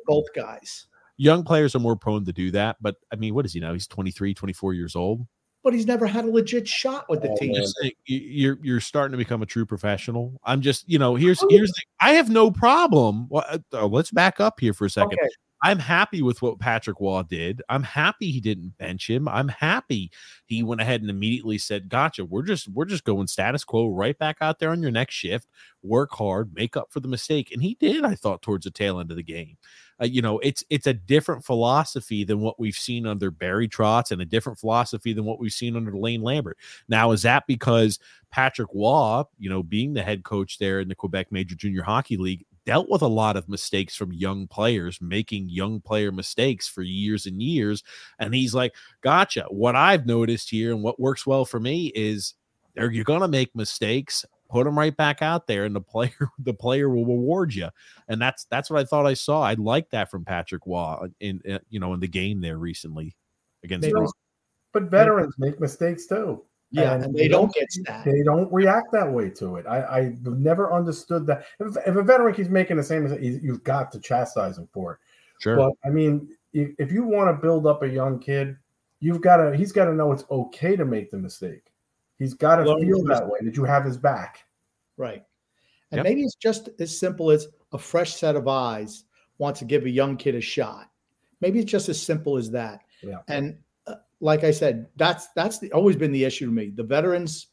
both 0.07 0.25
guys. 0.35 0.87
Young 1.17 1.43
players 1.43 1.75
are 1.75 1.79
more 1.79 1.95
prone 1.95 2.25
to 2.25 2.33
do 2.33 2.49
that, 2.51 2.77
but 2.81 2.95
I 3.11 3.17
mean, 3.17 3.35
what 3.35 3.45
is 3.45 3.53
he 3.53 3.59
now? 3.59 3.73
He's 3.73 3.87
23, 3.87 4.33
24 4.33 4.73
years 4.73 4.95
old 4.95 5.27
but 5.63 5.73
he's 5.73 5.85
never 5.85 6.07
had 6.07 6.25
a 6.25 6.29
legit 6.29 6.67
shot 6.67 7.09
with 7.09 7.21
the 7.21 7.29
oh, 7.29 7.37
team. 7.37 7.53
Saying, 7.53 7.93
you're 8.05 8.57
you're 8.61 8.79
starting 8.79 9.11
to 9.11 9.17
become 9.17 9.41
a 9.41 9.45
true 9.45 9.65
professional. 9.65 10.39
I'm 10.43 10.61
just, 10.61 10.89
you 10.89 10.99
know, 10.99 11.15
here's 11.15 11.43
here's 11.49 11.71
the, 11.71 11.81
I 11.99 12.13
have 12.13 12.29
no 12.29 12.51
problem. 12.51 13.27
Well, 13.29 13.45
uh, 13.73 13.87
let's 13.87 14.11
back 14.11 14.39
up 14.39 14.59
here 14.59 14.73
for 14.73 14.85
a 14.85 14.89
second. 14.89 15.13
Okay. 15.13 15.29
I'm 15.63 15.77
happy 15.77 16.23
with 16.23 16.41
what 16.41 16.59
Patrick 16.59 16.99
Roy 16.99 17.21
did. 17.21 17.61
I'm 17.69 17.83
happy 17.83 18.31
he 18.31 18.41
didn't 18.41 18.77
bench 18.79 19.07
him. 19.07 19.27
I'm 19.27 19.47
happy 19.47 20.11
he 20.47 20.63
went 20.63 20.81
ahead 20.81 21.01
and 21.01 21.09
immediately 21.09 21.59
said, 21.59 21.87
"Gotcha. 21.87 22.25
We're 22.25 22.41
just 22.41 22.67
we're 22.67 22.85
just 22.85 23.03
going 23.03 23.27
status 23.27 23.63
quo 23.63 23.87
right 23.89 24.17
back 24.17 24.37
out 24.41 24.57
there 24.57 24.71
on 24.71 24.81
your 24.81 24.91
next 24.91 25.13
shift. 25.13 25.47
Work 25.83 26.13
hard, 26.13 26.51
make 26.55 26.75
up 26.75 26.91
for 26.91 26.99
the 26.99 27.07
mistake." 27.07 27.51
And 27.51 27.61
he 27.61 27.77
did. 27.79 28.03
I 28.03 28.15
thought 28.15 28.41
towards 28.41 28.63
the 28.63 28.71
tail 28.71 28.99
end 28.99 29.11
of 29.11 29.17
the 29.17 29.23
game. 29.23 29.57
Uh, 30.01 30.05
you 30.05 30.21
know, 30.21 30.39
it's 30.39 30.63
it's 30.69 30.87
a 30.87 30.93
different 30.93 31.45
philosophy 31.45 32.23
than 32.23 32.39
what 32.39 32.59
we've 32.59 32.75
seen 32.75 33.05
under 33.05 33.29
Barry 33.29 33.67
Trotz, 33.67 34.11
and 34.11 34.21
a 34.21 34.25
different 34.25 34.59
philosophy 34.59 35.13
than 35.13 35.25
what 35.25 35.39
we've 35.39 35.53
seen 35.53 35.75
under 35.75 35.95
Lane 35.95 36.21
Lambert. 36.21 36.57
Now, 36.89 37.11
is 37.11 37.21
that 37.21 37.45
because 37.47 37.99
Patrick 38.31 38.69
Roy, 38.73 39.23
you 39.37 39.49
know, 39.49 39.61
being 39.63 39.93
the 39.93 40.03
head 40.03 40.23
coach 40.23 40.57
there 40.57 40.79
in 40.79 40.87
the 40.87 40.95
Quebec 40.95 41.31
Major 41.31 41.55
Junior 41.55 41.83
Hockey 41.83 42.17
League, 42.17 42.45
dealt 42.65 42.89
with 42.89 43.01
a 43.01 43.07
lot 43.07 43.37
of 43.37 43.49
mistakes 43.49 43.95
from 43.95 44.13
young 44.13 44.47
players, 44.47 44.99
making 45.01 45.49
young 45.49 45.79
player 45.81 46.11
mistakes 46.11 46.67
for 46.67 46.81
years 46.81 47.25
and 47.25 47.41
years. 47.41 47.83
And 48.19 48.33
he's 48.33 48.55
like, 48.55 48.73
gotcha. 49.01 49.45
What 49.49 49.75
I've 49.75 50.05
noticed 50.05 50.49
here 50.49 50.71
and 50.71 50.83
what 50.83 50.99
works 50.99 51.27
well 51.27 51.45
for 51.45 51.59
me 51.59 51.91
is 51.95 52.33
you're 52.75 53.03
gonna 53.03 53.27
make 53.27 53.55
mistakes. 53.55 54.25
Put 54.51 54.65
them 54.65 54.77
right 54.77 54.95
back 54.95 55.21
out 55.21 55.47
there, 55.47 55.63
and 55.63 55.73
the 55.73 55.79
player 55.79 56.11
the 56.39 56.53
player 56.53 56.89
will 56.89 57.05
reward 57.05 57.55
you. 57.55 57.69
And 58.09 58.21
that's 58.21 58.45
that's 58.51 58.69
what 58.69 58.81
I 58.81 58.83
thought 58.83 59.05
I 59.05 59.13
saw. 59.13 59.41
I 59.41 59.53
like 59.53 59.89
that 59.91 60.11
from 60.11 60.25
Patrick 60.25 60.63
Roy 60.65 60.97
uh, 61.01 61.07
in, 61.21 61.41
in 61.45 61.59
you 61.69 61.79
know 61.79 61.93
in 61.93 62.01
the 62.01 62.07
game 62.07 62.41
there 62.41 62.57
recently 62.57 63.15
against. 63.63 63.89
but 64.73 64.83
veterans 64.83 65.33
make 65.39 65.61
mistakes 65.61 66.05
too. 66.05 66.43
Yeah, 66.69 66.93
and, 66.93 67.05
and 67.05 67.15
they, 67.15 67.23
they, 67.23 67.27
don't, 67.27 67.53
get 67.53 67.67
that. 67.85 68.05
They 68.05 68.23
don't 68.23 68.51
react 68.51 68.93
that 68.93 69.09
way 69.09 69.29
to 69.31 69.57
it. 69.57 69.65
I, 69.67 69.81
I 69.81 70.15
never 70.23 70.71
understood 70.71 71.27
that. 71.27 71.45
If, 71.59 71.75
if 71.85 71.95
a 71.97 72.01
veteran 72.01 72.33
keeps 72.33 72.49
making 72.49 72.77
the 72.77 72.83
same 72.83 73.03
mistake, 73.03 73.21
you've 73.21 73.63
got 73.65 73.91
to 73.91 73.99
chastise 73.99 74.57
him 74.57 74.69
for 74.73 74.93
it. 74.93 74.99
Sure. 75.41 75.57
But 75.57 75.73
I 75.85 75.89
mean, 75.89 76.29
if, 76.53 76.69
if 76.79 76.91
you 76.91 77.03
want 77.03 77.29
to 77.29 77.41
build 77.41 77.67
up 77.67 77.83
a 77.83 77.89
young 77.89 78.19
kid, 78.19 78.55
you've 79.01 79.21
got 79.21 79.37
to. 79.37 79.55
He's 79.55 79.73
got 79.73 79.85
to 79.85 79.93
know 79.93 80.11
it's 80.13 80.23
okay 80.31 80.77
to 80.77 80.85
make 80.85 81.11
the 81.11 81.17
mistake. 81.17 81.70
He's 82.21 82.35
got 82.35 82.57
to 82.57 82.65
feel 82.65 83.03
that 83.05 83.27
way 83.27 83.39
that 83.41 83.57
you 83.57 83.63
have 83.63 83.83
his 83.83 83.97
back. 83.97 84.45
Right. 84.95 85.23
And 85.89 85.97
yep. 85.97 86.03
maybe 86.03 86.21
it's 86.21 86.35
just 86.35 86.69
as 86.79 86.97
simple 86.97 87.31
as 87.31 87.47
a 87.73 87.79
fresh 87.79 88.15
set 88.15 88.35
of 88.35 88.47
eyes 88.47 89.05
wants 89.39 89.57
to 89.59 89.65
give 89.65 89.85
a 89.85 89.89
young 89.89 90.17
kid 90.17 90.35
a 90.35 90.41
shot. 90.41 90.91
Maybe 91.41 91.57
it's 91.57 91.71
just 91.71 91.89
as 91.89 91.99
simple 91.99 92.37
as 92.37 92.51
that. 92.51 92.81
Yeah. 93.01 93.21
And 93.27 93.57
uh, 93.87 93.95
like 94.19 94.43
I 94.43 94.51
said, 94.51 94.85
that's 94.97 95.29
that's 95.35 95.57
the, 95.57 95.71
always 95.71 95.95
been 95.95 96.11
the 96.11 96.23
issue 96.23 96.45
to 96.45 96.51
me. 96.51 96.69
The 96.69 96.83
veterans 96.83 97.47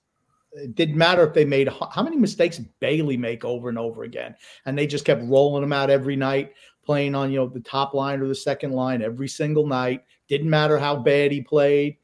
it 0.52 0.74
didn't 0.74 0.98
matter 0.98 1.26
if 1.26 1.32
they 1.32 1.46
made 1.46 1.68
how 1.68 2.02
many 2.02 2.16
mistakes 2.16 2.60
Bailey 2.80 3.16
make 3.16 3.46
over 3.46 3.70
and 3.70 3.78
over 3.78 4.02
again, 4.02 4.34
and 4.66 4.76
they 4.76 4.86
just 4.86 5.06
kept 5.06 5.24
rolling 5.24 5.62
them 5.62 5.72
out 5.72 5.88
every 5.88 6.16
night, 6.16 6.52
playing 6.84 7.14
on 7.14 7.30
you 7.30 7.38
know 7.38 7.48
the 7.48 7.60
top 7.60 7.94
line 7.94 8.20
or 8.20 8.28
the 8.28 8.34
second 8.34 8.72
line 8.72 9.00
every 9.00 9.28
single 9.28 9.66
night. 9.66 10.04
Didn't 10.28 10.50
matter 10.50 10.78
how 10.78 10.96
bad 10.96 11.32
he 11.32 11.40
played, 11.40 11.96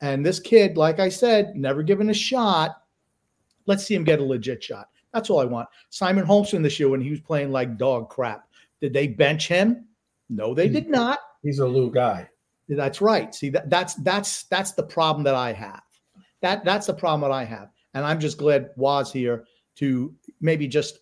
and 0.00 0.24
this 0.24 0.40
kid, 0.40 0.76
like 0.76 0.98
I 0.98 1.08
said, 1.08 1.54
never 1.54 1.82
given 1.82 2.10
a 2.10 2.14
shot. 2.14 2.82
Let's 3.66 3.84
see 3.84 3.94
him 3.94 4.04
get 4.04 4.20
a 4.20 4.24
legit 4.24 4.62
shot. 4.62 4.88
That's 5.12 5.28
all 5.30 5.40
I 5.40 5.44
want. 5.44 5.68
Simon 5.90 6.24
Holmstrom 6.24 6.62
this 6.62 6.78
year 6.78 6.88
when 6.88 7.00
he 7.00 7.10
was 7.10 7.20
playing 7.20 7.50
like 7.50 7.76
dog 7.76 8.08
crap. 8.08 8.48
Did 8.80 8.92
they 8.92 9.08
bench 9.08 9.48
him? 9.48 9.86
No, 10.28 10.54
they 10.54 10.68
did 10.68 10.88
not. 10.88 11.18
He's 11.42 11.58
a 11.58 11.66
Lou 11.66 11.90
guy. 11.90 12.28
That's 12.68 13.00
right. 13.00 13.34
See, 13.34 13.50
that, 13.50 13.68
that's 13.68 13.94
that's 13.96 14.44
that's 14.44 14.72
the 14.72 14.84
problem 14.84 15.24
that 15.24 15.34
I 15.34 15.52
have. 15.52 15.82
That 16.40 16.64
that's 16.64 16.86
the 16.86 16.94
problem 16.94 17.28
that 17.28 17.34
I 17.34 17.44
have, 17.44 17.70
and 17.94 18.04
I'm 18.04 18.20
just 18.20 18.38
glad 18.38 18.70
Waz 18.76 19.12
here 19.12 19.44
to 19.76 20.14
maybe 20.40 20.68
just, 20.68 21.00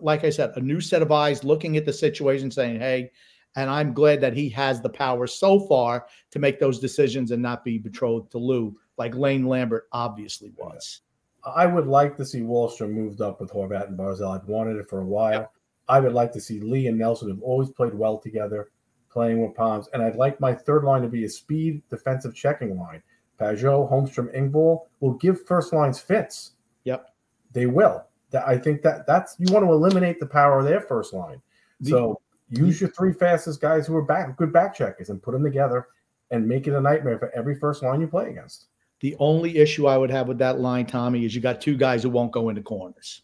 like 0.00 0.24
I 0.24 0.30
said, 0.30 0.52
a 0.54 0.60
new 0.60 0.80
set 0.80 1.02
of 1.02 1.10
eyes 1.10 1.42
looking 1.42 1.76
at 1.76 1.84
the 1.84 1.92
situation, 1.92 2.50
saying, 2.50 2.78
"Hey," 2.78 3.10
and 3.56 3.68
I'm 3.68 3.92
glad 3.92 4.20
that 4.20 4.36
he 4.36 4.48
has 4.50 4.80
the 4.80 4.88
power 4.88 5.26
so 5.26 5.60
far 5.60 6.06
to 6.30 6.38
make 6.38 6.60
those 6.60 6.78
decisions 6.78 7.30
and 7.30 7.42
not 7.42 7.64
be 7.64 7.78
betrothed 7.78 8.30
to 8.32 8.38
Lou, 8.38 8.76
like 8.96 9.14
Lane 9.14 9.46
Lambert 9.46 9.88
obviously 9.92 10.52
was. 10.56 11.00
I 11.44 11.66
would 11.66 11.86
like 11.86 12.16
to 12.18 12.24
see 12.24 12.40
Wahlstrom 12.40 12.90
moved 12.90 13.20
up 13.20 13.40
with 13.40 13.50
Horvat 13.50 13.88
and 13.88 13.98
Barzal. 13.98 14.38
I've 14.38 14.48
wanted 14.48 14.76
it 14.76 14.88
for 14.88 15.00
a 15.00 15.06
while. 15.06 15.52
I 15.88 15.98
would 15.98 16.12
like 16.12 16.32
to 16.32 16.40
see 16.40 16.60
Lee 16.60 16.86
and 16.86 16.98
Nelson 16.98 17.28
have 17.30 17.42
always 17.42 17.70
played 17.70 17.94
well 17.94 18.18
together 18.18 18.70
playing 19.10 19.42
with 19.42 19.56
Palms. 19.56 19.88
And 19.92 20.02
I'd 20.02 20.16
like 20.16 20.38
my 20.40 20.54
third 20.54 20.84
line 20.84 21.02
to 21.02 21.08
be 21.08 21.24
a 21.24 21.28
speed 21.28 21.82
defensive 21.90 22.34
checking 22.34 22.78
line. 22.78 23.02
Pageau, 23.40 23.90
Holmstrom, 23.90 24.34
Engvall 24.36 24.82
will 25.00 25.14
give 25.14 25.44
first 25.46 25.72
lines 25.72 25.98
fits. 25.98 26.52
Yep. 26.84 27.08
They 27.52 27.66
will. 27.66 28.04
I 28.46 28.56
think 28.56 28.82
that 28.82 29.06
that's 29.06 29.34
you 29.38 29.52
want 29.52 29.64
to 29.64 29.72
eliminate 29.72 30.20
the 30.20 30.26
power 30.26 30.60
of 30.60 30.66
their 30.66 30.80
first 30.80 31.12
line. 31.12 31.42
So 31.82 32.20
use 32.50 32.80
your 32.80 32.90
three 32.90 33.12
fastest 33.12 33.60
guys 33.60 33.86
who 33.86 33.96
are 33.96 34.02
back 34.02 34.36
good 34.36 34.52
back 34.52 34.74
checkers 34.74 35.08
and 35.10 35.22
put 35.22 35.32
them 35.32 35.44
together 35.44 35.88
and 36.30 36.46
make 36.46 36.66
it 36.66 36.74
a 36.74 36.80
nightmare 36.80 37.18
for 37.18 37.30
every 37.34 37.58
first 37.58 37.82
line 37.82 38.00
you 38.00 38.06
play 38.06 38.30
against. 38.30 38.66
The 39.00 39.16
only 39.18 39.56
issue 39.56 39.86
I 39.86 39.96
would 39.96 40.10
have 40.10 40.28
with 40.28 40.38
that 40.38 40.60
line, 40.60 40.86
Tommy, 40.86 41.24
is 41.24 41.34
you 41.34 41.40
got 41.40 41.60
two 41.60 41.76
guys 41.76 42.02
who 42.02 42.10
won't 42.10 42.32
go 42.32 42.50
into 42.50 42.62
corners. 42.62 43.22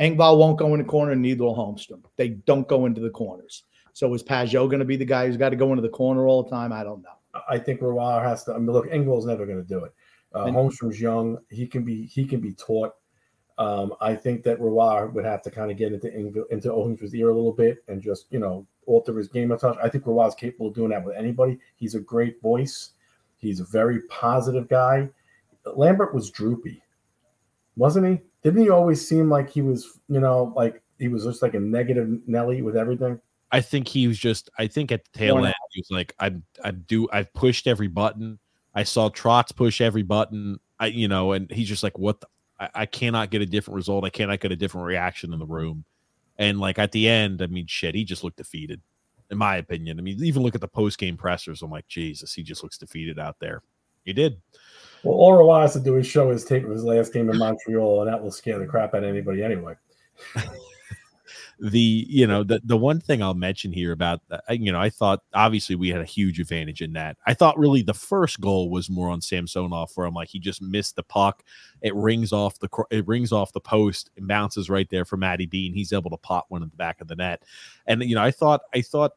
Engvall 0.00 0.38
won't 0.38 0.58
go 0.58 0.72
in 0.72 0.78
the 0.78 0.84
corner, 0.84 1.12
and 1.12 1.20
neither 1.20 1.44
will 1.44 1.54
Holmstrom. 1.54 2.02
They 2.16 2.28
don't 2.28 2.66
go 2.68 2.86
into 2.86 3.00
the 3.00 3.10
corners. 3.10 3.64
So 3.92 4.12
is 4.14 4.22
Pageau 4.22 4.68
going 4.68 4.78
to 4.78 4.84
be 4.84 4.96
the 4.96 5.04
guy 5.04 5.26
who's 5.26 5.36
got 5.36 5.50
to 5.50 5.56
go 5.56 5.70
into 5.70 5.82
the 5.82 5.88
corner 5.88 6.26
all 6.26 6.44
the 6.44 6.50
time? 6.50 6.72
I 6.72 6.84
don't 6.84 7.02
know. 7.02 7.42
I 7.48 7.58
think 7.58 7.82
Roy 7.82 8.20
has 8.20 8.44
to. 8.44 8.54
I 8.54 8.58
mean, 8.58 8.70
look, 8.70 8.86
Engvall's 8.86 9.26
never 9.26 9.46
going 9.46 9.62
to 9.62 9.68
do 9.68 9.84
it. 9.84 9.92
Uh, 10.32 10.46
Holmstrom's 10.46 11.00
young. 11.00 11.38
He 11.50 11.66
can 11.66 11.84
be. 11.84 12.06
He 12.06 12.24
can 12.24 12.40
be 12.40 12.54
taught. 12.54 12.94
Um, 13.60 13.94
I 14.00 14.14
think 14.14 14.42
that 14.44 14.58
Roy 14.58 15.06
would 15.06 15.26
have 15.26 15.42
to 15.42 15.50
kind 15.50 15.70
of 15.70 15.76
get 15.76 15.92
into 15.92 16.08
Engvall, 16.08 16.50
into 16.50 16.70
Holmstrom's 16.70 17.14
ear 17.14 17.28
a 17.28 17.34
little 17.34 17.52
bit 17.52 17.84
and 17.88 18.00
just 18.00 18.26
you 18.30 18.38
know 18.38 18.66
alter 18.86 19.16
his 19.16 19.28
game 19.28 19.52
a 19.52 19.58
touch. 19.58 19.76
I 19.82 19.88
think 19.90 20.06
Roy 20.06 20.26
is 20.26 20.34
capable 20.34 20.68
of 20.68 20.74
doing 20.74 20.90
that 20.90 21.04
with 21.04 21.14
anybody. 21.14 21.58
He's 21.76 21.94
a 21.94 22.00
great 22.00 22.40
voice. 22.40 22.92
He's 23.36 23.60
a 23.60 23.64
very 23.64 24.00
positive 24.08 24.66
guy. 24.66 25.10
Lambert 25.76 26.14
was 26.14 26.30
droopy, 26.30 26.82
wasn't 27.76 28.06
he? 28.06 28.20
Didn't 28.42 28.62
he 28.62 28.70
always 28.70 29.06
seem 29.06 29.28
like 29.28 29.50
he 29.50 29.60
was, 29.60 29.98
you 30.08 30.20
know, 30.20 30.54
like 30.56 30.82
he 30.98 31.08
was 31.08 31.24
just 31.24 31.42
like 31.42 31.52
a 31.52 31.60
negative 31.60 32.08
Nelly 32.26 32.62
with 32.62 32.78
everything? 32.78 33.20
I 33.52 33.60
think 33.60 33.88
he 33.88 34.08
was 34.08 34.18
just. 34.18 34.48
I 34.58 34.68
think 34.68 34.90
at 34.90 35.04
the 35.04 35.18
tail 35.18 35.44
end, 35.44 35.54
he 35.72 35.80
was 35.80 35.90
like, 35.90 36.14
"I, 36.18 36.32
I 36.64 36.70
do. 36.70 37.08
I've 37.12 37.32
pushed 37.34 37.66
every 37.66 37.88
button. 37.88 38.38
I 38.74 38.84
saw 38.84 39.10
Trotz 39.10 39.54
push 39.54 39.82
every 39.82 40.02
button. 40.02 40.60
I, 40.78 40.86
you 40.86 41.08
know, 41.08 41.32
and 41.32 41.50
he's 41.50 41.68
just 41.68 41.82
like, 41.82 41.98
what? 41.98 42.20
The, 42.20 42.28
I, 42.60 42.68
I 42.74 42.86
cannot 42.86 43.30
get 43.30 43.42
a 43.42 43.46
different 43.46 43.76
result. 43.76 44.04
I 44.04 44.10
cannot 44.10 44.40
get 44.40 44.52
a 44.52 44.56
different 44.56 44.86
reaction 44.86 45.32
in 45.32 45.38
the 45.38 45.46
room. 45.46 45.84
And 46.38 46.60
like 46.60 46.78
at 46.78 46.92
the 46.92 47.08
end, 47.08 47.42
I 47.42 47.46
mean, 47.46 47.66
shit, 47.66 47.94
he 47.94 48.04
just 48.04 48.22
looked 48.22 48.36
defeated, 48.36 48.80
in 49.30 49.38
my 49.38 49.56
opinion. 49.56 49.98
I 49.98 50.02
mean, 50.02 50.22
even 50.22 50.42
look 50.42 50.54
at 50.54 50.60
the 50.60 50.68
post 50.68 50.98
game 50.98 51.16
pressers. 51.16 51.62
I'm 51.62 51.70
like, 51.70 51.88
Jesus, 51.88 52.32
he 52.32 52.42
just 52.42 52.62
looks 52.62 52.78
defeated 52.78 53.18
out 53.18 53.36
there. 53.40 53.62
He 54.04 54.12
did. 54.12 54.40
Well, 55.02 55.16
all 55.16 55.34
Roy 55.34 55.60
has 55.60 55.72
to 55.74 55.80
do 55.80 55.96
is 55.96 56.06
show 56.06 56.30
his 56.30 56.44
tape 56.44 56.64
of 56.64 56.70
his 56.70 56.84
last 56.84 57.12
game 57.12 57.30
in 57.30 57.38
Montreal, 57.38 58.02
and 58.02 58.12
that 58.12 58.22
will 58.22 58.30
scare 58.30 58.58
the 58.58 58.66
crap 58.66 58.94
out 58.94 59.02
of 59.02 59.08
anybody 59.08 59.42
anyway. 59.42 59.74
the 61.58 62.06
you 62.08 62.26
know 62.26 62.42
the 62.42 62.60
the 62.64 62.76
one 62.76 63.00
thing 63.00 63.22
I'll 63.22 63.34
mention 63.34 63.72
here 63.72 63.92
about 63.92 64.20
you 64.48 64.72
know 64.72 64.80
I 64.80 64.90
thought 64.90 65.22
obviously 65.34 65.76
we 65.76 65.88
had 65.88 66.00
a 66.00 66.04
huge 66.04 66.40
advantage 66.40 66.82
in 66.82 66.92
that. 66.94 67.16
I 67.26 67.34
thought 67.34 67.58
really 67.58 67.82
the 67.82 67.94
first 67.94 68.40
goal 68.40 68.70
was 68.70 68.90
more 68.90 69.10
on 69.10 69.20
Samsonov 69.20 69.92
where 69.94 70.06
I'm 70.06 70.14
like 70.14 70.28
he 70.28 70.38
just 70.38 70.62
missed 70.62 70.96
the 70.96 71.02
puck. 71.02 71.42
It 71.82 71.94
rings 71.94 72.32
off 72.32 72.58
the 72.58 72.68
it 72.90 73.06
rings 73.06 73.32
off 73.32 73.52
the 73.52 73.60
post 73.60 74.10
and 74.16 74.26
bounces 74.26 74.70
right 74.70 74.88
there 74.90 75.04
for 75.04 75.16
Matty 75.16 75.46
Bean. 75.46 75.74
He's 75.74 75.92
able 75.92 76.10
to 76.10 76.16
pop 76.16 76.46
one 76.48 76.62
in 76.62 76.70
the 76.70 76.76
back 76.76 77.00
of 77.00 77.08
the 77.08 77.16
net. 77.16 77.42
And 77.86 78.02
you 78.02 78.14
know 78.14 78.22
I 78.22 78.30
thought 78.30 78.62
I 78.74 78.82
thought 78.82 79.12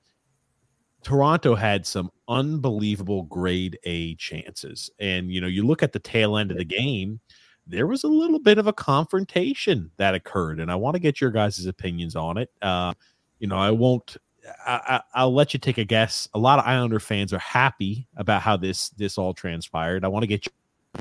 Toronto 1.04 1.54
had 1.54 1.86
some 1.86 2.10
unbelievable 2.30 3.24
grade 3.24 3.78
A 3.84 4.16
chances. 4.16 4.90
And 5.00 5.32
you 5.32 5.42
know 5.42 5.48
you 5.48 5.66
look 5.66 5.84
at 5.84 5.94
the 5.94 6.00
tail 6.00 6.38
end 6.38 6.52
of 6.52 6.58
the 6.58 6.66
game 6.66 7.20
there 7.66 7.88
was 7.88 8.04
a 8.04 8.08
little 8.08 8.40
bit 8.40 8.58
of 8.58 8.68
a 8.68 8.74
confrontation 8.74 9.92
that 9.98 10.16
occurred, 10.16 10.60
and 10.60 10.72
I 10.72 10.76
want 10.76 10.96
to 10.96 11.00
get 11.00 11.22
your 11.22 11.32
guys' 11.32 11.66
opinions 11.66 12.16
on 12.16 12.38
it. 12.38 12.50
Uh, 12.62 12.94
you 13.40 13.48
know, 13.48 13.58
I 13.58 13.72
won't. 13.72 14.18
I, 14.66 15.02
will 15.16 15.34
let 15.34 15.54
you 15.54 15.60
take 15.60 15.78
a 15.78 15.86
guess. 15.86 16.28
A 16.34 16.40
lot 16.40 16.60
of 16.60 16.66
Islander 16.66 17.00
fans 17.00 17.32
are 17.32 17.40
happy 17.40 18.08
about 18.18 18.42
how 18.42 18.58
this 18.58 18.90
this 18.90 19.18
all 19.18 19.34
transpired. 19.34 20.04
I 20.04 20.10
want 20.10 20.24
to 20.24 20.28
get 20.28 20.46
you 20.46 20.52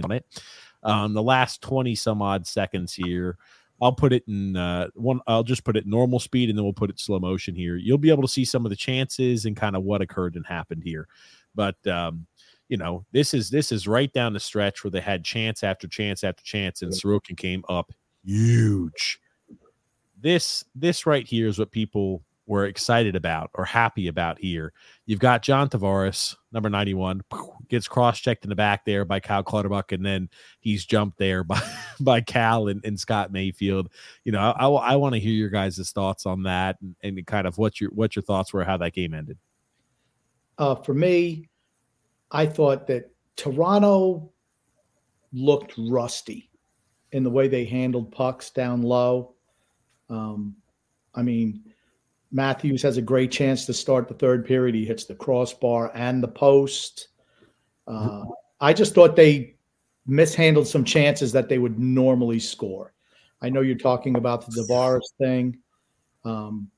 on 0.05 0.13
it. 0.13 0.25
Um, 0.85 1.15
the 1.15 1.23
last 1.23 1.63
twenty 1.63 1.95
some 1.95 2.23
odd 2.23 2.47
seconds 2.47 2.95
here, 2.95 3.39
I'll 3.81 3.93
put 3.93 4.13
it 4.13 4.23
in 4.29 4.57
uh, 4.57 4.89
one. 4.95 5.21
I'll 5.27 5.43
just 5.43 5.65
put 5.65 5.77
it 5.77 5.87
normal 5.87 6.21
speed, 6.21 6.49
and 6.49 6.57
then 6.57 6.65
we'll 6.65 6.73
put 6.73 6.91
it 6.91 7.01
slow 7.01 7.19
motion 7.19 7.57
here. 7.57 7.77
You'll 7.77 7.99
be 7.99 8.11
able 8.11 8.23
to 8.23 8.29
see 8.29 8.45
some 8.45 8.65
of 8.65 8.71
the 8.71 8.77
chances 8.77 9.45
and 9.45 9.57
kind 9.57 9.75
of 9.75 9.83
what 9.83 10.01
occurred 10.01 10.37
and 10.37 10.47
happened 10.47 10.85
here. 10.85 11.09
But 11.55 11.85
um, 11.89 12.27
you 12.73 12.79
know, 12.79 13.05
this 13.13 13.35
is 13.35 13.51
this 13.51 13.71
is 13.71 13.87
right 13.87 14.11
down 14.15 14.33
the 14.33 14.41
stretch 14.41 14.83
where 14.83 14.91
they 14.91 15.03
had 15.03 15.27
chance 15.27 15.63
after 15.63 15.87
chance 15.87 16.25
after 16.25 16.43
chance, 16.43 16.81
and 16.81 16.91
Sorokin 16.91 17.37
came 17.37 17.63
up 17.69 17.93
huge. 18.25 19.21
This 20.19 20.65
this 20.75 21.05
right 21.05 21.27
here 21.29 21.49
is 21.49 21.59
what 21.59 21.71
people 21.71 22.23
were 22.47 22.65
excited 22.65 23.15
about 23.15 23.51
or 23.53 23.67
happy 23.67 24.09
about 24.09 24.39
here. 24.39 24.73
You've 25.05 25.21
got 25.21 25.43
John 25.43 25.69
Tavares, 25.69 26.35
number 26.51 26.71
91, 26.71 27.21
gets 27.69 27.89
cross 27.89 28.19
checked 28.19 28.47
in 28.47 28.49
the 28.49 28.57
back 28.57 28.87
there 28.87 29.05
by 29.05 29.21
Kyle 29.21 29.43
Clutterbuck, 29.45 29.93
and 29.93 30.05
then 30.05 30.31
he's 30.61 30.87
jumped 30.87 31.19
there 31.19 31.45
by, 31.45 31.61
by 32.01 32.23
Cal 32.23 32.69
and, 32.69 32.83
and 32.87 32.99
Scott 32.99 33.31
Mayfield. 33.31 33.91
You 34.25 34.33
know, 34.33 34.39
I, 34.41 34.67
I, 34.67 34.69
I 34.69 34.97
want 34.97 35.13
to 35.13 35.21
hear 35.21 35.35
your 35.35 35.51
guys' 35.51 35.93
thoughts 35.93 36.25
on 36.25 36.45
that 36.45 36.79
and, 36.81 36.97
and, 37.03 37.27
kind 37.27 37.47
of 37.47 37.59
what 37.59 37.83
your 37.83 37.91
what 37.91 38.17
your 38.17 38.23
thoughts 38.23 38.55
were, 38.55 38.65
how 38.65 38.79
that 38.79 38.95
game 38.95 39.13
ended. 39.13 39.37
Uh, 40.57 40.75
for 40.75 40.95
me, 40.95 41.51
I 42.33 42.47
thought 42.47 42.87
that 42.89 43.11
Toronto 43.37 44.33
looked 45.33 45.75
rusty 45.79 46.51
in 47.13 47.23
the 47.23 47.31
way 47.31 47.47
they 47.47 47.65
handled 47.65 48.11
pucks 48.11 48.51
down 48.51 48.83
low. 48.83 49.35
Um, 50.09 50.57
I 51.15 51.23
mean, 51.23 51.63
Matthews 52.33 52.83
has 52.83 52.97
a 52.97 53.03
great 53.03 53.31
chance 53.31 53.67
to 53.67 53.75
start 53.75 54.09
the 54.09 54.15
third 54.15 54.47
period. 54.47 54.75
He 54.75 54.87
hits 54.87 55.05
the 55.05 55.15
crossbar 55.15 55.93
and 55.95 56.23
the 56.23 56.29
post. 56.29 57.09
Uh, 57.87 58.25
I 58.61 58.73
just 58.73 58.95
thought 58.95 59.15
they 59.15 59.57
mishandled 60.07 60.67
some 60.67 60.85
chances 60.85 61.33
that 61.33 61.49
they 61.49 61.59
would 61.59 61.79
normally 61.79 62.41
score. 62.41 62.95
I 63.43 63.51
know 63.51 63.61
you're 63.61 63.77
talking 63.77 64.17
about 64.17 64.47
the 64.47 64.63
Tavares 64.63 65.01
thing. 65.19 65.59
Um, 66.25 66.71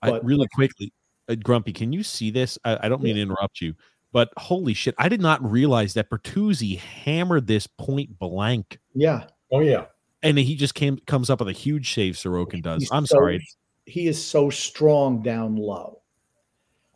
but 0.00 0.14
I, 0.14 0.18
really 0.22 0.46
quickly, 0.54 0.92
uh, 1.28 1.34
Grumpy, 1.36 1.72
can 1.72 1.92
you 1.92 2.02
see 2.02 2.30
this? 2.30 2.58
I, 2.64 2.86
I 2.86 2.88
don't 2.88 3.02
mean 3.02 3.16
yeah. 3.16 3.24
to 3.24 3.30
interrupt 3.32 3.60
you, 3.60 3.74
but 4.12 4.30
holy 4.36 4.74
shit, 4.74 4.94
I 4.98 5.08
did 5.08 5.20
not 5.20 5.42
realize 5.48 5.94
that 5.94 6.10
Bertuzzi 6.10 6.78
hammered 6.78 7.46
this 7.46 7.66
point 7.66 8.18
blank. 8.18 8.78
Yeah. 8.94 9.24
Oh 9.50 9.60
yeah. 9.60 9.86
And 10.22 10.38
he 10.38 10.54
just 10.54 10.74
came 10.74 10.98
comes 11.06 11.30
up 11.30 11.40
with 11.40 11.48
a 11.48 11.52
huge 11.52 11.94
save. 11.94 12.14
Sorokin 12.14 12.62
does. 12.62 12.82
He's 12.82 12.92
I'm 12.92 13.06
so, 13.06 13.16
sorry. 13.16 13.44
He 13.86 14.06
is 14.06 14.24
so 14.24 14.50
strong 14.50 15.22
down 15.22 15.56
low. 15.56 16.02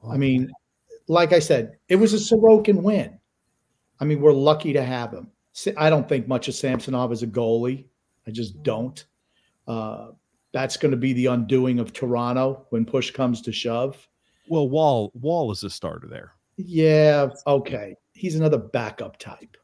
Oh, 0.02 0.12
I 0.12 0.16
mean, 0.16 0.50
like 1.08 1.32
I 1.32 1.38
said, 1.38 1.78
it 1.88 1.96
was 1.96 2.14
a 2.14 2.16
Sorokin 2.16 2.82
win. 2.82 3.18
I 3.98 4.04
mean, 4.04 4.20
we're 4.20 4.32
lucky 4.32 4.72
to 4.74 4.82
have 4.82 5.12
him. 5.12 5.30
I 5.76 5.88
don't 5.88 6.08
think 6.08 6.28
much 6.28 6.48
of 6.48 6.54
Samsonov 6.54 7.12
as 7.12 7.22
a 7.22 7.26
goalie. 7.26 7.86
I 8.26 8.30
just 8.30 8.62
don't. 8.62 9.02
Uh, 9.66 10.08
that's 10.52 10.76
going 10.76 10.90
to 10.90 10.96
be 10.96 11.12
the 11.14 11.26
undoing 11.26 11.78
of 11.78 11.92
Toronto 11.92 12.66
when 12.70 12.84
push 12.84 13.10
comes 13.10 13.40
to 13.42 13.52
shove. 13.52 14.06
Well, 14.48 14.68
Woll 14.68 15.12
Woll 15.14 15.50
is 15.50 15.64
a 15.64 15.70
starter 15.70 16.06
there. 16.06 16.35
Yeah, 16.56 17.28
okay. 17.46 17.96
He's 18.12 18.34
another 18.34 18.58
backup 18.58 19.18
type. 19.18 19.56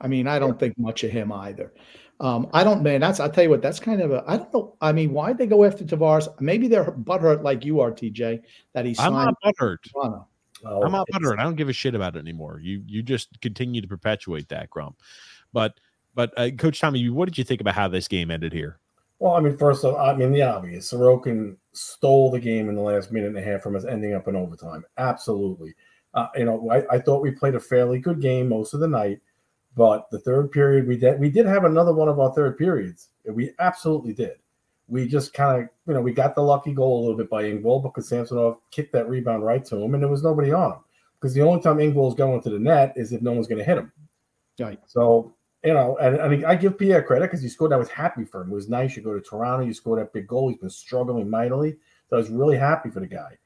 I 0.00 0.08
mean, 0.08 0.26
I 0.26 0.38
don't 0.38 0.58
think 0.58 0.78
much 0.78 1.04
of 1.04 1.10
him 1.10 1.32
either. 1.32 1.72
Um, 2.20 2.48
I 2.52 2.64
don't, 2.64 2.82
man. 2.82 3.00
That's 3.00 3.18
I'll 3.18 3.30
tell 3.30 3.44
you 3.44 3.50
what. 3.50 3.62
That's 3.62 3.80
kind 3.80 4.00
of 4.00 4.12
a. 4.12 4.22
I 4.26 4.36
don't 4.36 4.52
know. 4.52 4.76
I 4.80 4.92
mean, 4.92 5.12
why'd 5.12 5.38
they 5.38 5.46
go 5.46 5.64
after 5.64 5.84
Tavares? 5.84 6.28
Maybe 6.40 6.68
they're 6.68 6.92
butthurt 6.92 7.42
like 7.42 7.64
you 7.64 7.80
are, 7.80 7.90
TJ. 7.90 8.42
That 8.74 8.84
he's. 8.84 8.98
I'm 8.98 9.14
not 9.14 9.34
butthurt. 9.44 9.78
Toronto. 9.90 10.26
Oh, 10.64 10.82
I'm 10.82 10.92
not 10.92 11.08
butthurt. 11.12 11.38
I 11.38 11.42
don't 11.42 11.56
give 11.56 11.70
a 11.70 11.72
shit 11.72 11.94
about 11.94 12.16
it 12.16 12.18
anymore. 12.18 12.60
You 12.62 12.82
you 12.86 13.02
just 13.02 13.40
continue 13.40 13.80
to 13.80 13.88
perpetuate 13.88 14.50
that 14.50 14.68
grump. 14.68 14.96
But 15.52 15.80
but 16.14 16.32
uh, 16.36 16.50
Coach 16.50 16.80
Tommy, 16.80 17.08
what 17.08 17.26
did 17.26 17.38
you 17.38 17.44
think 17.44 17.62
about 17.62 17.74
how 17.74 17.88
this 17.88 18.06
game 18.06 18.30
ended 18.30 18.52
here? 18.52 18.78
Well, 19.18 19.34
I 19.34 19.40
mean, 19.40 19.56
first 19.56 19.84
of 19.84 19.94
all, 19.94 20.00
I 20.00 20.14
mean 20.14 20.32
the 20.32 20.42
obvious. 20.42 20.92
Sorokin 20.92 21.56
stole 21.72 22.30
the 22.30 22.40
game 22.40 22.68
in 22.68 22.74
the 22.74 22.80
last 22.80 23.12
minute 23.12 23.28
and 23.28 23.38
a 23.38 23.42
half 23.42 23.62
from 23.62 23.76
us, 23.76 23.84
ending 23.84 24.14
up 24.14 24.28
in 24.28 24.36
overtime. 24.36 24.84
Absolutely. 24.98 25.74
Uh, 26.14 26.26
you 26.34 26.44
know, 26.44 26.70
I, 26.70 26.96
I, 26.96 26.98
thought 26.98 27.22
we 27.22 27.30
played 27.30 27.54
a 27.54 27.60
fairly 27.60 28.00
good 28.00 28.20
game 28.20 28.48
most 28.48 28.74
of 28.74 28.80
the 28.80 28.88
night, 28.88 29.20
but 29.76 30.10
the 30.10 30.18
third 30.18 30.50
period 30.50 30.88
we 30.88 30.96
did 30.96 31.20
we 31.20 31.30
did 31.30 31.46
have 31.46 31.64
another 31.64 31.92
one 31.92 32.08
of 32.08 32.18
our 32.18 32.34
third 32.34 32.58
periods. 32.58 33.10
We 33.24 33.52
absolutely 33.60 34.12
did. 34.12 34.38
We 34.88 35.06
just 35.06 35.32
kind 35.32 35.62
of, 35.62 35.68
you 35.86 35.94
know, 35.94 36.00
we 36.00 36.12
got 36.12 36.34
the 36.34 36.42
lucky 36.42 36.72
goal 36.72 36.98
a 36.98 37.02
little 37.02 37.16
bit 37.16 37.30
by 37.30 37.44
Engvall 37.44 37.80
because 37.80 38.08
Samsonov 38.08 38.58
kicked 38.72 38.92
that 38.92 39.08
rebound 39.08 39.44
right 39.44 39.64
to 39.66 39.76
him, 39.76 39.94
and 39.94 40.02
there 40.02 40.10
was 40.10 40.24
nobody 40.24 40.52
on 40.52 40.72
him. 40.72 40.78
Because 41.20 41.32
the 41.32 41.42
only 41.42 41.62
time 41.62 41.76
Engvall's 41.76 42.16
going 42.16 42.40
to 42.42 42.50
the 42.50 42.58
net 42.58 42.94
is 42.96 43.12
if 43.12 43.22
no 43.22 43.32
one's 43.32 43.46
going 43.46 43.58
to 43.58 43.64
hit 43.64 43.78
him. 43.78 43.92
Right. 44.58 44.80
So 44.86 45.32
you 45.64 45.74
know, 45.74 45.98
and, 45.98 46.16
and 46.16 46.46
I 46.46 46.54
give 46.54 46.78
Pierre 46.78 47.02
credit 47.02 47.26
because 47.26 47.42
he 47.42 47.48
scored. 47.48 47.72
I 47.72 47.76
was 47.76 47.90
happy 47.90 48.24
for 48.24 48.40
him. 48.42 48.50
It 48.50 48.54
was 48.54 48.68
nice. 48.68 48.96
You 48.96 49.02
go 49.02 49.12
to 49.12 49.20
Toronto, 49.20 49.66
you 49.66 49.74
scored 49.74 50.00
that 50.00 50.12
big 50.12 50.26
goal. 50.26 50.48
He's 50.48 50.58
been 50.58 50.70
struggling 50.70 51.28
mightily. 51.28 51.76
So 52.08 52.16
I 52.16 52.18
was 52.18 52.30
really 52.30 52.56
happy 52.56 52.90
for 52.90 53.00
the 53.00 53.06
guy. 53.06 53.38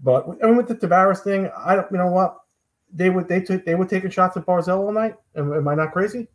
But 0.00 0.26
I 0.42 0.46
mean, 0.46 0.56
with 0.56 0.68
the 0.68 0.74
Tavares 0.74 1.22
thing, 1.22 1.50
I 1.56 1.76
don't. 1.76 1.90
You 1.90 1.98
know 1.98 2.10
what? 2.10 2.36
They 2.92 3.10
would 3.10 3.28
they 3.28 3.40
took 3.40 3.64
they 3.64 3.76
were 3.76 3.86
taking 3.86 4.10
shots 4.10 4.36
at 4.36 4.44
Barzal 4.44 4.78
all 4.78 4.92
night. 4.92 5.14
Am, 5.36 5.52
am 5.52 5.68
I 5.68 5.74
not 5.74 5.92
crazy? 5.92 6.28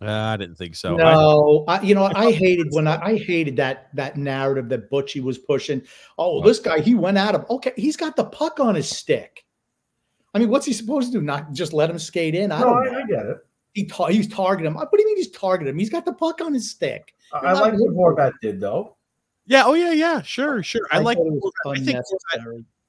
Uh, 0.00 0.10
I 0.10 0.36
didn't 0.36 0.56
think 0.56 0.76
so. 0.76 0.94
No, 0.94 1.64
I, 1.66 1.80
you 1.80 1.94
know, 1.94 2.10
I 2.14 2.30
hated 2.32 2.68
when 2.70 2.86
I, 2.86 3.02
I, 3.02 3.16
hated 3.16 3.56
that 3.56 3.88
that 3.94 4.16
narrative 4.16 4.68
that 4.68 4.90
Butchie 4.90 5.22
was 5.22 5.38
pushing. 5.38 5.82
Oh, 6.18 6.42
this 6.42 6.58
guy, 6.58 6.80
he 6.80 6.94
went 6.94 7.18
out 7.18 7.34
of 7.34 7.48
okay, 7.50 7.72
he's 7.76 7.96
got 7.96 8.14
the 8.14 8.24
puck 8.24 8.60
on 8.60 8.74
his 8.74 8.88
stick. 8.88 9.44
I 10.34 10.38
mean, 10.38 10.50
what's 10.50 10.66
he 10.66 10.74
supposed 10.74 11.12
to 11.12 11.18
do? 11.18 11.24
Not 11.24 11.52
just 11.52 11.72
let 11.72 11.90
him 11.90 11.98
skate 11.98 12.34
in? 12.34 12.52
I 12.52 12.60
no, 12.60 12.74
I, 12.74 13.02
I, 13.02 13.06
get 13.06 13.26
it 13.26 13.38
he 13.76 13.84
ta- 13.84 14.06
he's 14.06 14.26
targeting 14.26 14.66
him. 14.72 14.74
What 14.74 14.90
do 14.90 14.98
you 14.98 15.06
mean 15.06 15.18
he's 15.18 15.30
targeting 15.30 15.70
him? 15.70 15.78
He's 15.78 15.90
got 15.90 16.06
the 16.06 16.14
puck 16.14 16.40
on 16.40 16.54
his 16.54 16.70
stick. 16.70 17.14
I 17.34 17.52
like 17.52 17.74
what 17.74 18.16
Horvat 18.16 18.32
did 18.40 18.58
though. 18.58 18.96
Yeah. 19.44 19.64
Oh 19.66 19.74
yeah. 19.74 19.92
Yeah. 19.92 20.22
Sure. 20.22 20.62
Sure. 20.62 20.88
I, 20.90 20.96
I 20.96 21.00
like. 21.00 21.18
I 21.66 21.78
think 21.80 21.98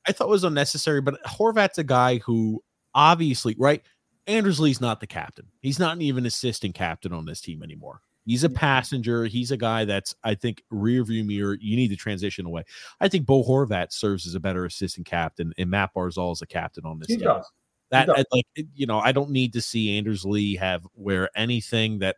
I 0.08 0.14
thought 0.14 0.28
it 0.28 0.32
was 0.32 0.46
unnecessary, 0.46 1.02
but 1.02 1.22
Horvat's 1.26 1.78
a 1.78 1.84
guy 1.84 2.20
who 2.20 2.64
obviously 2.96 3.54
right. 3.60 3.84
Anders 4.28 4.62
Lee's 4.62 4.80
not 4.80 5.02
the 5.02 5.08
captain. 5.08 5.48
He's 5.62 5.78
not 5.78 6.02
even 6.02 6.26
assistant 6.26 6.74
captain 6.74 7.12
on 7.12 7.26
this 7.26 7.42
team 7.42 7.62
anymore. 7.64 8.02
He's 8.26 8.46
a 8.46 8.50
passenger. 8.50 9.26
He's 9.26 9.52
a 9.52 9.58
guy 9.58 9.86
that's, 9.86 10.14
I 10.22 10.36
think, 10.36 10.62
rear 10.70 11.04
view 11.06 11.24
mirror. 11.24 11.58
You 11.62 11.78
need 11.78 11.88
to 11.90 11.96
transition 11.96 12.46
away. 12.46 12.64
I 13.00 13.08
think 13.08 13.26
Bo 13.26 13.44
Horvat 13.44 13.94
serves 13.94 14.28
as 14.28 14.36
a 14.36 14.40
better 14.42 14.66
assistant 14.66 15.06
captain, 15.06 15.54
and 15.58 15.70
Matt 15.70 15.92
Barzal 15.94 16.34
is 16.34 16.42
a 16.42 16.46
captain 16.46 16.86
on 16.86 17.00
this 17.00 17.08
he 17.08 17.16
team. 17.16 17.26
Does. 17.26 17.50
That 17.90 18.10
like 18.10 18.46
you 18.76 18.86
know, 18.86 19.00
I 19.00 19.12
don't 19.12 19.30
need 19.30 19.54
to 19.54 19.62
see 19.62 19.98
Anders 19.98 20.26
Lee 20.26 20.56
have 20.58 20.86
wear 20.96 21.30
anything 21.36 22.00
that 22.00 22.18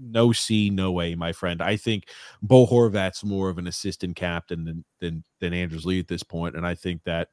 no 0.00 0.32
see, 0.32 0.70
no 0.70 0.92
way, 0.92 1.14
my 1.14 1.32
friend. 1.32 1.62
I 1.62 1.76
think 1.76 2.08
Bo 2.42 2.66
Horvat's 2.66 3.24
more 3.24 3.48
of 3.48 3.58
an 3.58 3.66
assistant 3.66 4.16
captain 4.16 4.64
than 4.64 4.84
than 5.00 5.24
than 5.40 5.52
Anders 5.54 5.84
Lee 5.84 6.00
at 6.00 6.08
this 6.08 6.22
point, 6.22 6.56
and 6.56 6.66
I 6.66 6.74
think 6.74 7.04
that 7.04 7.28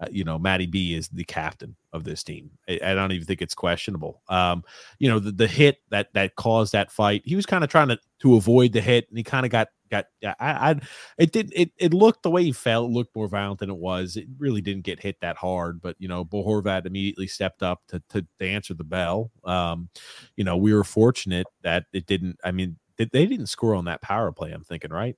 uh, 0.00 0.06
you 0.10 0.24
know 0.24 0.38
Matty 0.38 0.66
B 0.66 0.94
is 0.94 1.08
the 1.08 1.24
captain 1.24 1.76
of 1.92 2.04
this 2.04 2.22
team. 2.22 2.50
I, 2.68 2.80
I 2.82 2.94
don't 2.94 3.12
even 3.12 3.26
think 3.26 3.42
it's 3.42 3.54
questionable. 3.54 4.22
Um, 4.28 4.64
you 4.98 5.08
know 5.08 5.18
the, 5.18 5.32
the 5.32 5.46
hit 5.46 5.78
that 5.90 6.12
that 6.14 6.36
caused 6.36 6.72
that 6.72 6.90
fight. 6.90 7.22
He 7.24 7.36
was 7.36 7.46
kind 7.46 7.62
of 7.62 7.70
trying 7.70 7.88
to 7.88 7.98
to 8.20 8.36
avoid 8.36 8.72
the 8.72 8.80
hit, 8.80 9.08
and 9.08 9.18
he 9.18 9.24
kind 9.24 9.46
of 9.46 9.52
got 9.52 9.68
got 9.90 10.06
I, 10.24 10.34
I 10.40 10.80
it 11.18 11.32
did 11.32 11.52
it 11.54 11.70
it 11.78 11.94
looked 11.94 12.22
the 12.22 12.30
way 12.30 12.44
he 12.44 12.52
felt 12.52 12.90
It 12.90 12.94
looked 12.94 13.14
more 13.14 13.28
violent 13.28 13.60
than 13.60 13.70
it 13.70 13.76
was. 13.76 14.16
It 14.16 14.26
really 14.38 14.60
didn't 14.60 14.84
get 14.84 15.00
hit 15.00 15.20
that 15.20 15.36
hard, 15.36 15.80
but 15.80 15.96
you 15.98 16.08
know, 16.08 16.24
Bo 16.24 16.44
Horvat 16.44 16.86
immediately 16.86 17.26
stepped 17.26 17.62
up 17.62 17.82
to 17.88 18.02
to, 18.10 18.26
to 18.38 18.46
answer 18.46 18.74
the 18.74 18.84
bell. 18.84 19.30
Um, 19.44 19.88
you 20.36 20.44
know, 20.44 20.56
we 20.56 20.72
were 20.72 20.84
fortunate 20.84 21.46
that 21.62 21.86
it 21.92 22.06
didn't. 22.06 22.38
I 22.44 22.52
mean, 22.52 22.76
they, 22.96 23.06
they 23.06 23.26
didn't 23.26 23.46
score 23.46 23.74
on 23.74 23.86
that 23.86 24.02
power 24.02 24.32
play. 24.32 24.52
I'm 24.52 24.64
thinking, 24.64 24.92
right? 24.92 25.16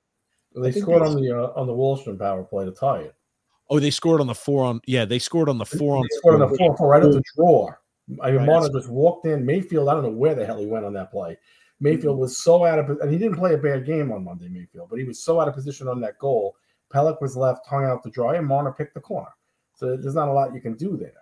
Well, 0.53 0.63
they 0.63 0.71
scored 0.71 1.03
on 1.03 1.15
the 1.15 1.31
uh, 1.31 1.53
on 1.55 1.67
the 1.67 1.73
Wahlstrom 1.73 2.17
power 2.17 2.43
play 2.43 2.65
to 2.65 2.71
tie 2.71 2.99
it. 2.99 3.15
Oh, 3.69 3.79
they 3.79 3.91
scored 3.91 4.19
on 4.19 4.27
the 4.27 4.35
four 4.35 4.65
on. 4.65 4.81
Yeah, 4.87 5.05
they 5.05 5.19
scored 5.19 5.47
on 5.47 5.57
the 5.57 5.65
four 5.65 5.97
on. 5.97 6.03
They 6.03 6.17
scored 6.17 6.41
on 6.41 6.49
the 6.49 6.57
four, 6.57 6.75
four 6.75 6.89
right 6.89 7.03
at 7.03 7.11
the 7.11 7.23
draw. 7.35 7.69
I 8.21 8.31
mean, 8.31 8.37
right, 8.37 8.47
Marta 8.47 8.71
just 8.73 8.89
walked 8.89 9.27
in. 9.27 9.45
Mayfield, 9.45 9.87
I 9.87 9.93
don't 9.93 10.03
know 10.03 10.09
where 10.09 10.33
the 10.33 10.45
hell 10.45 10.57
he 10.57 10.65
went 10.65 10.85
on 10.85 10.93
that 10.93 11.11
play. 11.11 11.37
Mayfield 11.81 12.17
was 12.17 12.37
so 12.37 12.65
out 12.65 12.79
of 12.79 12.89
and 12.89 13.11
he 13.11 13.17
didn't 13.17 13.37
play 13.37 13.53
a 13.53 13.57
bad 13.57 13.85
game 13.85 14.11
on 14.11 14.23
Monday, 14.23 14.49
Mayfield, 14.49 14.89
but 14.89 14.99
he 14.99 15.05
was 15.05 15.23
so 15.23 15.39
out 15.39 15.47
of 15.47 15.53
position 15.53 15.87
on 15.87 16.01
that 16.01 16.19
goal. 16.19 16.55
Pelech 16.93 17.21
was 17.21 17.37
left 17.37 17.65
hung 17.67 17.85
out 17.85 18.03
to 18.03 18.09
dry, 18.09 18.35
and 18.35 18.47
Marner 18.47 18.71
picked 18.71 18.95
the 18.95 18.99
corner. 18.99 19.29
So 19.75 19.95
there's 19.95 20.15
not 20.15 20.27
a 20.27 20.33
lot 20.33 20.53
you 20.53 20.61
can 20.61 20.73
do 20.73 20.97
there. 20.97 21.13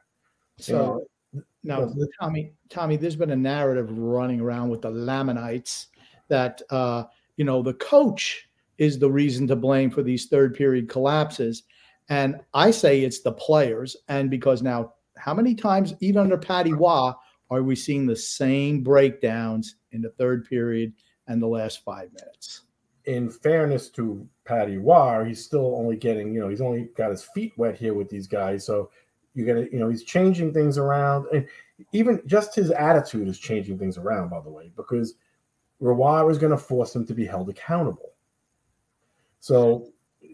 So 0.57 1.05
you 1.33 1.43
know, 1.63 1.85
now, 1.85 2.05
Tommy, 2.19 2.53
Tommy, 2.69 2.95
there's 2.95 3.15
been 3.15 3.31
a 3.31 3.35
narrative 3.35 3.89
running 3.91 4.41
around 4.41 4.69
with 4.69 4.81
the 4.81 4.89
Lamanites 4.89 5.87
that 6.27 6.61
uh, 6.69 7.03
you 7.35 7.45
know 7.45 7.61
the 7.61 7.75
coach 7.75 8.49
is 8.77 8.97
the 8.97 9.09
reason 9.09 9.47
to 9.47 9.55
blame 9.55 9.91
for 9.91 10.01
these 10.01 10.27
third 10.27 10.55
period 10.55 10.89
collapses, 10.89 11.63
and 12.09 12.39
I 12.53 12.71
say 12.71 13.01
it's 13.01 13.21
the 13.21 13.33
players. 13.33 13.95
And 14.07 14.31
because 14.31 14.63
now, 14.63 14.93
how 15.17 15.33
many 15.33 15.53
times, 15.53 15.93
even 15.99 16.21
under 16.21 16.37
Patty 16.37 16.73
Roy, 16.73 17.11
are 17.49 17.63
we 17.63 17.75
seeing 17.75 18.05
the 18.05 18.15
same 18.15 18.81
breakdowns 18.81 19.75
in 19.97 20.01
the 20.01 20.11
third 20.11 20.47
period 20.47 20.93
and 21.27 21.41
the 21.41 21.47
last 21.47 21.83
five 21.83 22.13
minutes? 22.13 22.61
In 23.05 23.29
fairness 23.29 23.89
to 23.89 24.27
Patty 24.45 24.77
Roy, 24.77 25.25
he's 25.25 25.43
still 25.43 25.75
only 25.75 25.97
getting, 25.97 26.33
you 26.33 26.39
know, 26.39 26.49
he's 26.49 26.61
only 26.61 26.89
got 26.95 27.11
his 27.11 27.23
feet 27.23 27.53
wet 27.57 27.77
here 27.77 27.93
with 27.93 28.09
these 28.09 28.27
guys. 28.27 28.65
So 28.65 28.91
you 29.33 29.45
got 29.45 29.53
to, 29.53 29.71
you 29.71 29.79
know, 29.79 29.89
he's 29.89 30.03
changing 30.03 30.53
things 30.53 30.77
around. 30.77 31.25
And 31.33 31.47
even 31.91 32.21
just 32.25 32.55
his 32.55 32.71
attitude 32.71 33.27
is 33.27 33.39
changing 33.39 33.79
things 33.79 33.97
around, 33.97 34.29
by 34.29 34.41
the 34.41 34.49
way, 34.49 34.71
because 34.75 35.15
Roy 35.79 36.29
is 36.29 36.37
going 36.37 36.51
to 36.51 36.57
force 36.57 36.95
him 36.95 37.05
to 37.07 37.13
be 37.13 37.25
held 37.25 37.49
accountable. 37.49 38.13
So 39.39 39.89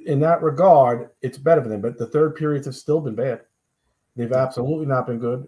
in 0.06 0.20
that 0.20 0.42
regard, 0.42 1.12
it's 1.22 1.38
better 1.38 1.62
for 1.62 1.70
them. 1.70 1.82
But 1.82 1.98
the 1.98 2.08
third 2.08 2.36
periods 2.36 2.66
have 2.66 2.76
still 2.76 3.02
been 3.02 3.16
bad. 3.16 3.42
They've 4.16 4.32
absolutely 4.32 4.86
not 4.86 5.08
been 5.08 5.20
good. 5.20 5.48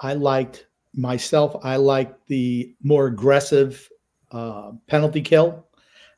I 0.00 0.14
liked 0.14 0.67
myself. 0.94 1.56
I 1.62 1.76
like 1.76 2.14
the 2.26 2.74
more 2.82 3.06
aggressive 3.06 3.88
uh, 4.30 4.72
penalty 4.86 5.20
kill 5.20 5.66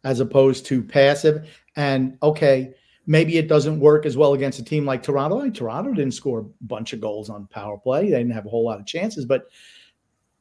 as 0.05 0.21
opposed 0.21 0.67
to 0.67 0.83
passive. 0.83 1.49
And 1.77 2.17
okay, 2.23 2.75
maybe 3.07 3.39
it 3.39 3.49
doesn't 3.49 3.81
work 3.81 4.07
as 4.07 4.17
well 4.17 4.35
against 4.35 4.59
a 4.59 4.65
team 4.65 4.87
like 4.87 5.03
Toronto. 5.03 5.39
Like, 5.39 5.55
Toronto 5.55 5.93
didn't 5.93 6.15
score 6.15 6.41
a 6.41 6.65
bunch 6.65 6.93
of 6.93 7.01
goals 7.01 7.29
on 7.29 7.47
power 7.49 7.77
play. 7.77 8.05
They 8.05 8.19
didn't 8.19 8.33
have 8.33 8.47
a 8.47 8.51
whole 8.51 8.65
lot 8.65 8.81
of 8.81 8.87
chances, 8.87 9.25
but 9.25 9.49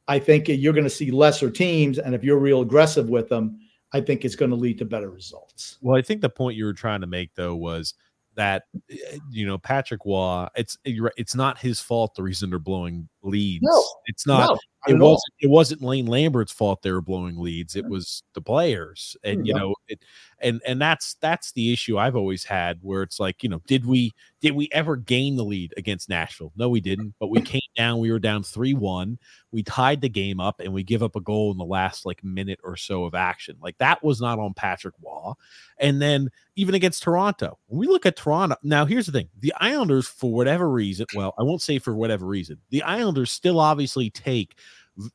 I 0.08 0.18
think 0.18 0.48
you're 0.48 0.72
going 0.72 0.84
to 0.84 0.90
see 0.90 1.10
lesser 1.10 1.50
teams, 1.50 1.98
and 1.98 2.16
if 2.16 2.24
you're 2.24 2.38
real 2.38 2.62
aggressive 2.62 3.08
with 3.08 3.28
them, 3.28 3.60
I 3.92 4.00
think 4.00 4.24
it's 4.24 4.34
going 4.34 4.50
to 4.50 4.56
lead 4.56 4.78
to 4.78 4.84
better 4.84 5.10
results. 5.10 5.78
Well, 5.80 5.96
I 5.96 6.02
think 6.02 6.20
the 6.20 6.28
point 6.28 6.56
you 6.56 6.64
were 6.64 6.72
trying 6.72 7.00
to 7.00 7.06
make 7.06 7.34
though 7.34 7.54
was 7.54 7.94
that 8.34 8.64
eh, 8.90 9.18
you 9.30 9.46
know 9.46 9.58
Patrick 9.58 10.00
Roy, 10.04 10.48
it's 10.56 10.78
it's 10.84 11.34
not 11.34 11.58
his 11.58 11.80
fault 11.80 12.14
the 12.14 12.22
reason 12.22 12.50
they're 12.50 12.58
blowing 12.58 13.08
leads. 13.22 13.62
No, 13.62 13.84
it's 14.06 14.26
not. 14.26 14.48
No, 14.48 14.58
it 14.86 14.98
wasn't. 14.98 15.34
It 15.40 15.50
wasn't 15.50 15.82
Lane 15.82 16.06
Lambert's 16.06 16.52
fault 16.52 16.80
they 16.82 16.90
were 16.90 17.02
blowing 17.02 17.38
leads. 17.38 17.76
It 17.76 17.86
was 17.86 18.22
the 18.34 18.40
players, 18.40 19.16
and 19.22 19.46
you 19.46 19.52
know, 19.52 19.74
it, 19.88 20.02
and 20.40 20.60
and 20.66 20.80
that's 20.80 21.14
that's 21.20 21.52
the 21.52 21.72
issue 21.72 21.98
I've 21.98 22.16
always 22.16 22.44
had, 22.44 22.78
where 22.80 23.02
it's 23.02 23.20
like, 23.20 23.42
you 23.42 23.50
know, 23.50 23.60
did 23.66 23.84
we 23.84 24.12
did 24.40 24.52
we 24.52 24.70
ever 24.72 24.96
gain 24.96 25.36
the 25.36 25.44
lead 25.44 25.74
against 25.76 26.08
Nashville? 26.08 26.52
No, 26.56 26.70
we 26.70 26.80
didn't. 26.80 27.14
But 27.20 27.28
we 27.28 27.42
came 27.42 27.60
down. 27.76 27.98
We 27.98 28.10
were 28.10 28.18
down 28.18 28.42
three 28.42 28.72
one. 28.72 29.18
We 29.52 29.62
tied 29.62 30.00
the 30.00 30.08
game 30.08 30.40
up, 30.40 30.60
and 30.60 30.72
we 30.72 30.82
give 30.82 31.02
up 31.02 31.14
a 31.14 31.20
goal 31.20 31.52
in 31.52 31.58
the 31.58 31.64
last 31.64 32.06
like 32.06 32.24
minute 32.24 32.60
or 32.64 32.76
so 32.76 33.04
of 33.04 33.14
action. 33.14 33.56
Like 33.60 33.76
that 33.78 34.02
was 34.02 34.20
not 34.20 34.38
on 34.38 34.54
Patrick 34.54 34.94
Roy. 35.02 35.32
And 35.78 36.00
then 36.00 36.30
even 36.56 36.74
against 36.74 37.02
Toronto, 37.02 37.58
when 37.66 37.80
we 37.80 37.86
look 37.86 38.06
at 38.06 38.16
Toronto 38.16 38.56
now, 38.62 38.86
here's 38.86 39.06
the 39.06 39.12
thing: 39.12 39.28
the 39.38 39.52
Islanders, 39.60 40.08
for 40.08 40.32
whatever 40.32 40.70
reason, 40.70 41.04
well, 41.14 41.34
I 41.38 41.42
won't 41.42 41.62
say 41.62 41.78
for 41.78 41.94
whatever 41.94 42.24
reason, 42.24 42.58
the 42.70 42.82
Islanders 42.82 43.09
still 43.26 43.60
obviously 43.60 44.10
take 44.10 44.56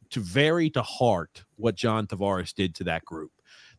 to 0.10 0.20
very 0.20 0.70
to 0.72 0.82
heart 0.82 1.44
what 1.58 1.76
John 1.76 2.08
Tavares 2.08 2.54
did 2.54 2.74
to 2.76 2.84
that 2.86 3.06
group. 3.06 3.32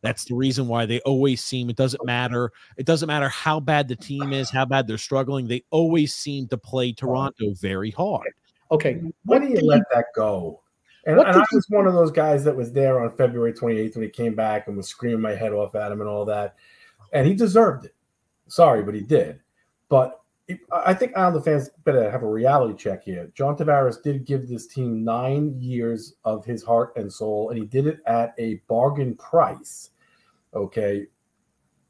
That's 0.03 0.25
the 0.25 0.35
reason 0.35 0.69
why 0.69 0.87
they 0.87 1.01
always 1.01 1.43
seem 1.43 1.71
it 1.71 1.77
doesn't 1.77 2.05
matter. 2.05 2.53
It 2.77 2.87
doesn't 2.87 3.07
matter 3.07 3.29
how 3.29 3.61
bad 3.61 3.89
the 3.89 3.97
team 3.97 4.33
is, 4.33 4.51
how 4.51 4.65
bad 4.67 4.87
they're 4.87 4.99
struggling. 4.99 5.49
They 5.49 5.65
always 5.71 6.15
seem 6.15 6.49
to 6.49 6.59
play 6.59 6.93
Toronto 6.93 7.55
very 7.61 7.91
hard. 7.91 8.29
Okay, 8.71 9.01
When 9.25 9.43
do 9.43 9.49
you 9.49 9.61
let 9.67 9.83
that 9.95 10.07
go? 10.15 10.61
And, 11.07 11.17
What 11.17 11.29
and 11.29 11.37
I 11.37 11.45
he- 11.51 11.57
was 11.57 11.67
one 11.71 11.87
of 11.87 11.95
those 11.95 12.11
guys 12.11 12.45
that 12.45 12.55
was 12.57 12.73
there 12.73 13.01
on 13.01 13.11
February 13.17 13.53
28th 13.53 13.95
when 13.97 14.05
he 14.05 14.11
came 14.11 14.35
back 14.35 14.67
and 14.69 14.77
was 14.77 14.89
screaming 14.89 15.21
my 15.21 15.35
head 15.35 15.53
off 15.53 15.75
at 15.75 15.91
him 15.93 16.01
and 16.01 16.11
all 16.11 16.25
that. 16.27 16.57
And 17.13 17.27
he 17.27 17.35
deserved 17.35 17.87
it. 17.87 17.95
Sorry, 18.49 18.83
but 18.83 18.95
he 18.95 19.01
did. 19.01 19.41
But 19.89 20.11
it, 20.11 20.26
I 20.71 20.95
think 20.95 21.17
Islander 21.17 21.41
fans 21.41 21.71
better 21.85 22.09
have 22.09 22.23
a 22.23 22.31
reality 22.31 22.77
check 22.77 23.03
here. 23.03 23.33
John 23.35 23.57
Tavares 23.57 24.01
did 24.01 24.25
give 24.25 24.49
this 24.49 24.69
team 24.69 25.03
nine 25.03 25.61
years 25.61 26.15
of 26.25 26.45
his 26.45 26.63
heart 26.63 26.93
and 26.97 27.13
soul, 27.13 27.51
and 27.51 27.59
he 27.59 27.65
did 27.65 27.87
it 27.89 27.99
at 28.07 28.33
a 28.39 28.63
bargain 28.69 29.17
price. 29.17 29.91
Okay. 30.55 31.07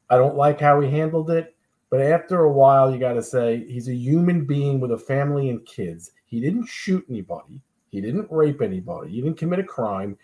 I 0.09 0.17
don't 0.17 0.35
like 0.35 0.59
how 0.59 0.81
he 0.81 0.89
handled 0.89 1.29
it, 1.29 1.55
but 1.91 2.01
after 2.01 2.43
a 2.43 2.51
while, 2.51 2.91
you 2.91 2.97
got 2.97 3.13
to 3.13 3.21
say 3.21 3.63
he's 3.67 3.89
a 3.89 3.95
human 3.95 4.45
being 4.45 4.79
with 4.79 4.91
a 4.91 4.97
family 4.97 5.49
and 5.49 5.65
kids. 5.65 6.11
He 6.25 6.39
didn't 6.41 6.65
shoot 6.65 7.05
anybody. 7.09 7.61
He 7.89 8.01
didn't 8.01 8.27
rape 8.31 8.61
anybody. 8.61 9.11
He 9.11 9.21
didn't 9.21 9.37
commit 9.37 9.59
a 9.59 9.63
crime. 9.63 10.17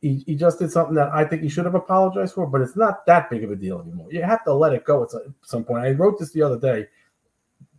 He, 0.00 0.22
he 0.26 0.36
just 0.36 0.58
did 0.58 0.70
something 0.70 0.94
that 0.94 1.10
I 1.12 1.24
think 1.24 1.42
he 1.42 1.48
should 1.48 1.64
have 1.64 1.74
apologized 1.74 2.34
for, 2.34 2.46
but 2.46 2.60
it's 2.60 2.76
not 2.76 3.04
that 3.06 3.28
big 3.28 3.44
of 3.44 3.50
a 3.50 3.56
deal 3.56 3.80
anymore. 3.80 4.08
You 4.10 4.22
have 4.22 4.44
to 4.44 4.54
let 4.54 4.72
it 4.72 4.84
go 4.84 5.02
at 5.02 5.10
some 5.42 5.64
point. 5.64 5.84
I 5.84 5.92
wrote 5.92 6.18
this 6.18 6.32
the 6.32 6.42
other 6.42 6.58
day. 6.58 6.86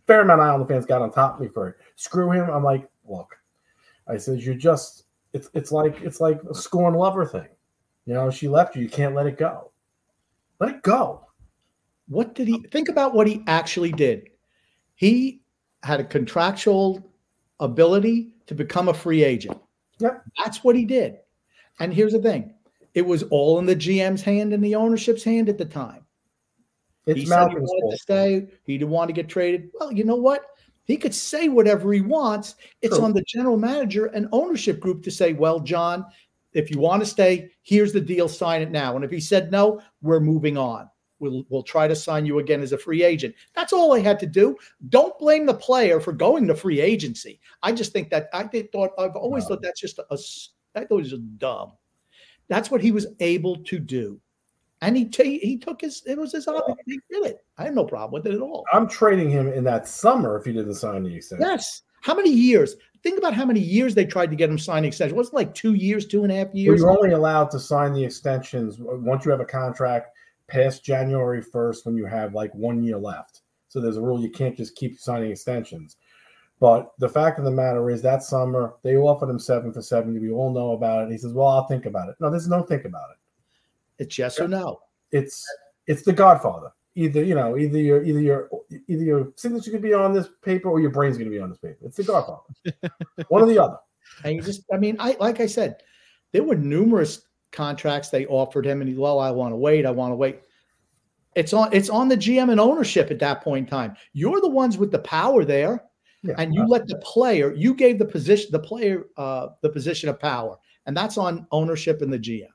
Fair 0.06 0.20
amount 0.20 0.40
of 0.40 0.46
Islander 0.46 0.66
fans 0.66 0.86
got 0.86 1.02
on 1.02 1.12
top 1.12 1.34
of 1.34 1.40
me 1.40 1.48
for 1.48 1.68
it. 1.68 1.76
Screw 1.96 2.30
him. 2.30 2.48
I'm 2.48 2.62
like, 2.62 2.88
look, 3.08 3.36
I 4.08 4.16
said, 4.16 4.40
you're 4.40 4.54
just, 4.54 5.04
it's 5.32 5.50
it's 5.52 5.72
like 5.72 6.00
it's 6.02 6.20
like 6.20 6.40
a 6.48 6.54
scorn 6.54 6.94
lover 6.94 7.26
thing. 7.26 7.48
You 8.06 8.14
know, 8.14 8.30
she 8.30 8.48
left 8.48 8.76
you. 8.76 8.82
You 8.82 8.88
can't 8.88 9.14
let 9.14 9.26
it 9.26 9.36
go. 9.36 9.72
Let 10.60 10.70
it 10.70 10.82
go. 10.82 11.26
What 12.08 12.34
did 12.34 12.46
he 12.46 12.60
think 12.70 12.88
about 12.88 13.14
what 13.14 13.26
he 13.26 13.42
actually 13.48 13.92
did? 13.92 14.30
He 14.94 15.42
had 15.82 16.00
a 16.00 16.04
contractual 16.04 17.04
ability 17.60 18.32
to 18.46 18.54
become 18.54 18.88
a 18.88 18.94
free 18.94 19.24
agent. 19.24 19.58
Yep. 19.98 20.22
That's 20.38 20.62
what 20.62 20.76
he 20.76 20.84
did. 20.84 21.18
And 21.80 21.92
here's 21.92 22.12
the 22.12 22.22
thing 22.22 22.54
it 22.94 23.04
was 23.04 23.24
all 23.24 23.58
in 23.58 23.66
the 23.66 23.76
GM's 23.76 24.22
hand 24.22 24.52
and 24.52 24.64
the 24.64 24.74
ownership's 24.74 25.24
hand 25.24 25.48
at 25.48 25.58
the 25.58 25.64
time. 25.64 26.05
It's 27.06 27.20
he 27.20 27.26
said 27.26 27.34
he 27.34 27.44
Malcolm's 27.46 27.70
wanted 27.72 27.96
to 27.96 28.02
stay. 28.02 28.46
He 28.64 28.78
didn't 28.78 28.90
want 28.90 29.08
to 29.08 29.12
get 29.12 29.28
traded. 29.28 29.70
Well, 29.74 29.92
you 29.92 30.04
know 30.04 30.16
what? 30.16 30.44
He 30.84 30.96
could 30.96 31.14
say 31.14 31.48
whatever 31.48 31.92
he 31.92 32.00
wants. 32.00 32.56
It's 32.82 32.96
True. 32.96 33.04
on 33.04 33.12
the 33.12 33.22
general 33.22 33.56
manager 33.56 34.06
and 34.06 34.28
ownership 34.32 34.78
group 34.80 35.02
to 35.04 35.10
say, 35.10 35.32
well, 35.32 35.60
John, 35.60 36.04
if 36.52 36.70
you 36.70 36.78
want 36.78 37.02
to 37.02 37.06
stay, 37.06 37.50
here's 37.62 37.92
the 37.92 38.00
deal, 38.00 38.28
sign 38.28 38.62
it 38.62 38.70
now. 38.70 38.96
And 38.96 39.04
if 39.04 39.10
he 39.10 39.20
said 39.20 39.50
no, 39.50 39.80
we're 40.00 40.20
moving 40.20 40.56
on. 40.56 40.88
We'll, 41.18 41.44
we'll 41.48 41.62
try 41.62 41.88
to 41.88 41.96
sign 41.96 42.26
you 42.26 42.38
again 42.40 42.60
as 42.60 42.72
a 42.72 42.78
free 42.78 43.02
agent. 43.02 43.34
That's 43.54 43.72
all 43.72 43.94
I 43.94 44.00
had 44.00 44.20
to 44.20 44.26
do. 44.26 44.56
Don't 44.90 45.18
blame 45.18 45.46
the 45.46 45.54
player 45.54 45.98
for 45.98 46.12
going 46.12 46.46
to 46.46 46.54
free 46.54 46.80
agency. 46.80 47.40
I 47.62 47.72
just 47.72 47.92
think 47.92 48.10
that 48.10 48.28
I 48.32 48.44
did, 48.44 48.70
thought 48.70 48.90
I've 48.98 49.16
always 49.16 49.44
No. 49.44 49.48
thought 49.50 49.62
that's 49.62 49.80
just 49.80 49.98
a, 49.98 50.04
thought 50.16 50.20
it 50.74 50.90
was 50.90 51.10
just 51.10 51.38
dumb. 51.38 51.72
That's 52.48 52.70
what 52.70 52.82
he 52.82 52.92
was 52.92 53.06
able 53.18 53.56
to 53.64 53.78
do. 53.78 54.20
And 54.86 54.96
he 54.96 55.38
he 55.42 55.58
took 55.58 55.80
his 55.80 56.02
it 56.06 56.16
was 56.16 56.30
his 56.32 56.46
option. 56.46 56.76
He 56.86 57.00
did 57.10 57.26
it. 57.26 57.44
I 57.58 57.64
had 57.64 57.74
no 57.74 57.84
problem 57.84 58.12
with 58.12 58.32
it 58.32 58.36
at 58.36 58.40
all. 58.40 58.64
I'm 58.72 58.88
trading 58.88 59.28
him 59.28 59.48
in 59.48 59.64
that 59.64 59.88
summer 59.88 60.36
if 60.38 60.44
he 60.44 60.52
didn't 60.52 60.74
sign 60.74 61.02
the 61.02 61.14
extension. 61.14 61.44
Yes. 61.44 61.82
How 62.02 62.14
many 62.14 62.30
years? 62.30 62.76
Think 63.02 63.18
about 63.18 63.34
how 63.34 63.44
many 63.44 63.58
years 63.58 63.94
they 63.96 64.04
tried 64.04 64.30
to 64.30 64.36
get 64.36 64.48
him 64.48 64.58
signing 64.58 64.86
extension. 64.88 65.16
Was 65.16 65.28
it 65.28 65.34
like 65.34 65.54
two 65.54 65.74
years, 65.74 66.06
two 66.06 66.22
and 66.22 66.30
a 66.30 66.36
half 66.36 66.46
Well, 66.48 66.56
years? 66.56 66.80
you're 66.80 66.90
only 66.90 67.10
allowed 67.12 67.50
to 67.50 67.58
sign 67.58 67.94
the 67.94 68.04
extensions 68.04 68.76
once 68.78 69.24
you 69.24 69.32
have 69.32 69.40
a 69.40 69.44
contract 69.44 70.16
past 70.46 70.84
January 70.84 71.42
1st 71.42 71.84
when 71.84 71.96
you 71.96 72.06
have 72.06 72.32
like 72.34 72.54
one 72.54 72.82
year 72.84 72.96
left. 72.96 73.42
So 73.68 73.80
there's 73.80 73.96
a 73.96 74.00
rule 74.00 74.20
you 74.20 74.30
can't 74.30 74.56
just 74.56 74.76
keep 74.76 75.00
signing 75.00 75.32
extensions. 75.32 75.96
But 76.60 76.92
the 76.98 77.08
fact 77.08 77.38
of 77.40 77.44
the 77.44 77.50
matter 77.50 77.90
is 77.90 78.02
that 78.02 78.22
summer 78.22 78.74
they 78.82 78.96
offered 78.96 79.28
him 79.30 79.38
seven 79.40 79.72
for 79.72 79.82
70. 79.82 80.18
We 80.20 80.30
all 80.30 80.52
know 80.52 80.72
about 80.72 81.06
it. 81.08 81.10
He 81.12 81.18
says, 81.18 81.32
Well, 81.32 81.48
I'll 81.48 81.66
think 81.66 81.86
about 81.86 82.08
it. 82.08 82.14
No, 82.20 82.30
there's 82.30 82.48
no 82.48 82.62
think 82.62 82.84
about 82.84 83.10
it. 83.10 83.16
It's 83.98 84.18
yes 84.18 84.38
or 84.40 84.48
no. 84.48 84.80
It's 85.12 85.44
it's 85.86 86.02
the 86.02 86.12
Godfather. 86.12 86.70
Either 86.94 87.22
you 87.22 87.34
know, 87.34 87.56
either 87.56 87.78
your 87.78 88.02
either 88.02 88.20
your 88.20 88.48
either 88.88 89.04
your 89.04 89.32
signature 89.36 89.70
could 89.70 89.82
be 89.82 89.92
on 89.94 90.12
this 90.12 90.28
paper 90.42 90.68
or 90.68 90.80
your 90.80 90.90
brain's 90.90 91.18
gonna 91.18 91.30
be 91.30 91.38
on 91.38 91.50
this 91.50 91.58
paper. 91.58 91.78
It's 91.82 91.96
the 91.96 92.04
Godfather. 92.04 92.42
one 93.28 93.42
or 93.42 93.46
the 93.46 93.58
other. 93.62 93.76
And 94.24 94.36
you 94.36 94.42
just, 94.42 94.62
I 94.72 94.76
mean, 94.78 94.96
I 94.98 95.16
like 95.20 95.40
I 95.40 95.46
said, 95.46 95.82
there 96.32 96.42
were 96.42 96.54
numerous 96.54 97.22
contracts 97.52 98.08
they 98.08 98.26
offered 98.26 98.66
him, 98.66 98.80
and 98.80 98.88
he, 98.88 98.96
well, 98.96 99.18
I 99.18 99.30
want 99.30 99.52
to 99.52 99.56
wait, 99.56 99.84
I 99.86 99.90
want 99.90 100.12
to 100.12 100.16
wait. 100.16 100.40
It's 101.34 101.52
on, 101.52 101.68
it's 101.72 101.90
on 101.90 102.08
the 102.08 102.16
GM 102.16 102.50
and 102.50 102.60
ownership 102.60 103.10
at 103.10 103.18
that 103.18 103.42
point 103.42 103.66
in 103.66 103.70
time. 103.70 103.94
You're 104.14 104.40
the 104.40 104.48
ones 104.48 104.78
with 104.78 104.90
the 104.90 105.00
power 105.00 105.44
there, 105.44 105.84
Yeah. 106.22 106.34
and 106.38 106.54
you 106.54 106.66
let 106.66 106.86
the 106.86 106.96
player, 106.98 107.52
you 107.52 107.74
gave 107.74 107.98
the 107.98 108.06
position, 108.06 108.50
the 108.52 108.58
player, 108.58 109.04
uh, 109.18 109.48
the 109.60 109.68
position 109.68 110.08
of 110.08 110.18
power, 110.18 110.56
and 110.86 110.96
that's 110.96 111.18
on 111.18 111.46
ownership 111.50 112.00
and 112.00 112.10
the 112.12 112.18
GM. 112.18 112.46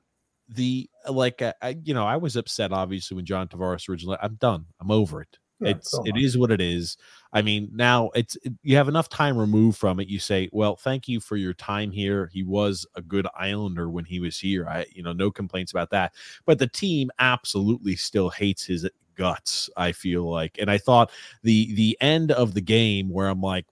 The 0.53 0.89
like 1.09 1.41
uh, 1.41 1.53
I, 1.61 1.77
you 1.83 1.93
know 1.93 2.05
i 2.05 2.17
was 2.17 2.35
upset 2.35 2.71
obviously 2.71 3.15
when 3.15 3.25
john 3.25 3.47
tavares 3.47 3.87
originally 3.89 4.17
i'm 4.21 4.35
done 4.35 4.65
i'm 4.79 4.91
over 4.91 5.21
it. 5.21 5.37
Yeah, 5.59 5.69
it's 5.69 5.91
so 5.91 6.03
it 6.05 6.17
is 6.17 6.37
what 6.37 6.51
it 6.51 6.59
is. 6.59 6.97
I 7.33 7.41
mean 7.43 7.69
now 7.73 8.09
it's 8.15 8.35
it- 8.43 8.53
you 8.63 8.75
have 8.75 8.87
enough 8.87 9.09
time 9.09 9.37
removed 9.37 9.77
from 9.77 9.99
it 9.99 10.07
you 10.07 10.19
say 10.19 10.49
well 10.51 10.75
thank 10.75 11.07
you 11.07 11.19
for 11.19 11.37
your 11.37 11.53
time 11.53 11.91
here. 11.91 12.29
He 12.33 12.43
was 12.43 12.85
a 12.95 13.01
good 13.01 13.27
islander 13.37 13.89
when 13.89 14.03
he 14.05 14.19
was 14.19 14.39
here. 14.39 14.67
I 14.67 14.85
you 14.91 15.03
know 15.03 15.13
no 15.13 15.29
complaints 15.31 15.71
about 15.71 15.91
that. 15.91 16.13
But 16.45 16.57
the 16.59 16.67
team 16.67 17.11
absolutely 17.19 17.95
still 17.95 18.29
hates 18.29 18.65
his 18.65 18.89
guts 19.15 19.69
i 19.77 19.91
feel 19.91 20.23
like. 20.29 20.57
And 20.59 20.71
i 20.71 20.77
thought 20.77 21.11
the 21.43 21.73
the 21.75 21.97
end 22.01 22.31
of 22.31 22.53
the 22.55 22.61
game 22.61 23.09
where 23.09 23.27
i'm 23.27 23.41
like 23.41 23.65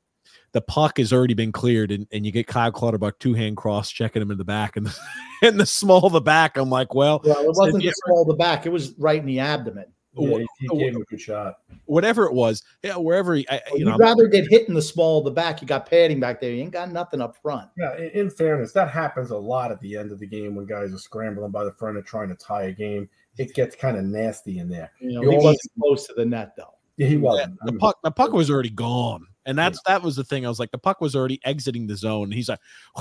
the 0.52 0.62
puck 0.62 0.98
has 0.98 1.14
already 1.14 1.34
been 1.34 1.52
cleared 1.52 1.92
and, 1.92 2.08
and 2.12 2.26
you 2.26 2.32
get 2.32 2.48
Kyle 2.48 2.72
Clutterbuck 2.72 3.20
two 3.20 3.34
hand 3.34 3.58
cross 3.58 3.92
checking 3.92 4.22
him 4.22 4.32
in 4.32 4.38
the 4.38 4.46
back 4.46 4.76
and 4.78 4.88
in 5.42 5.58
the 5.58 5.66
small 5.66 6.06
of 6.06 6.14
the 6.14 6.22
back. 6.22 6.58
I'm 6.58 6.70
like, 6.70 6.94
well, 6.94 7.22
Well, 7.24 7.40
it 7.42 7.48
wasn't 7.56 7.84
yeah. 7.84 7.92
the 7.92 7.96
small 8.06 8.22
of 8.24 8.28
the 8.28 8.36
back; 8.36 8.66
it 8.66 8.70
was 8.72 8.94
right 8.98 9.20
in 9.20 9.26
the 9.26 9.40
abdomen. 9.40 9.86
Yeah, 10.16 10.40
he, 10.40 10.48
he 10.60 10.68
gave 10.80 10.96
him 10.96 11.02
a 11.02 11.06
good 11.06 11.22
shot. 11.22 11.60
whatever 11.86 12.26
it 12.26 12.34
was, 12.34 12.64
yeah, 12.84 12.98
wherever 12.98 13.36
he, 13.36 13.48
I, 13.50 13.62
you 13.74 13.80
You'd 13.80 13.86
know, 13.86 13.98
rather 13.98 14.28
get 14.28 14.50
hit 14.50 14.68
in 14.68 14.74
the 14.74 14.82
small 14.82 15.20
of 15.20 15.26
the 15.26 15.32
back. 15.32 15.62
You 15.62 15.68
got 15.68 15.86
padding 15.90 16.20
back 16.20 16.42
there. 16.42 16.52
You 16.52 16.64
ain't 16.64 16.72
got 16.72 16.92
nothing 16.92 17.22
up 17.22 17.38
front. 17.42 17.70
Yeah, 17.78 17.96
in, 17.96 18.10
in 18.10 18.30
fairness, 18.30 18.74
that 18.74 18.90
happens 18.90 19.30
a 19.32 19.38
lot 19.38 19.72
at 19.72 19.80
the 19.80 19.96
end 19.96 20.12
of 20.12 20.20
the 20.20 20.26
game 20.28 20.56
when 20.56 20.66
guys 20.66 20.92
are 20.94 20.98
scrambling 20.98 21.52
by 21.52 21.64
the 21.64 21.72
front 21.72 21.96
and 21.98 22.06
trying 22.06 22.28
to 22.30 22.36
tie 22.36 22.64
a 22.64 22.72
game. 22.72 23.08
It 23.38 23.54
gets 23.54 23.76
kind 23.76 23.96
of 23.98 24.04
nasty 24.04 24.58
in 24.60 24.68
there. 24.68 24.92
You 25.00 25.14
know, 25.14 25.22
he 25.22 25.28
always- 25.28 25.44
wasn't 25.44 25.72
close 25.80 26.08
to 26.08 26.14
the 26.16 26.26
net 26.26 26.54
though. 26.58 26.74
Yeah, 26.98 27.08
he 27.08 27.16
wasn't. 27.16 27.58
the 27.64 27.74
puck, 27.74 27.98
the 28.04 28.12
puck 28.12 28.34
was 28.34 28.50
already 28.52 28.72
gone, 28.72 29.26
and 29.50 29.58
that's 29.58 29.82
that 29.86 30.04
was 30.04 30.16
the 30.16 30.24
thing. 30.24 30.46
I 30.46 30.50
was 30.50 30.60
like, 30.60 30.72
the 30.72 30.78
puck 30.78 31.02
was 31.02 31.16
already 31.16 31.40
exiting 31.44 31.88
the 31.88 31.96
zone. 31.96 32.26
And 32.26 32.34
he's 32.34 32.50
like, 32.50 32.60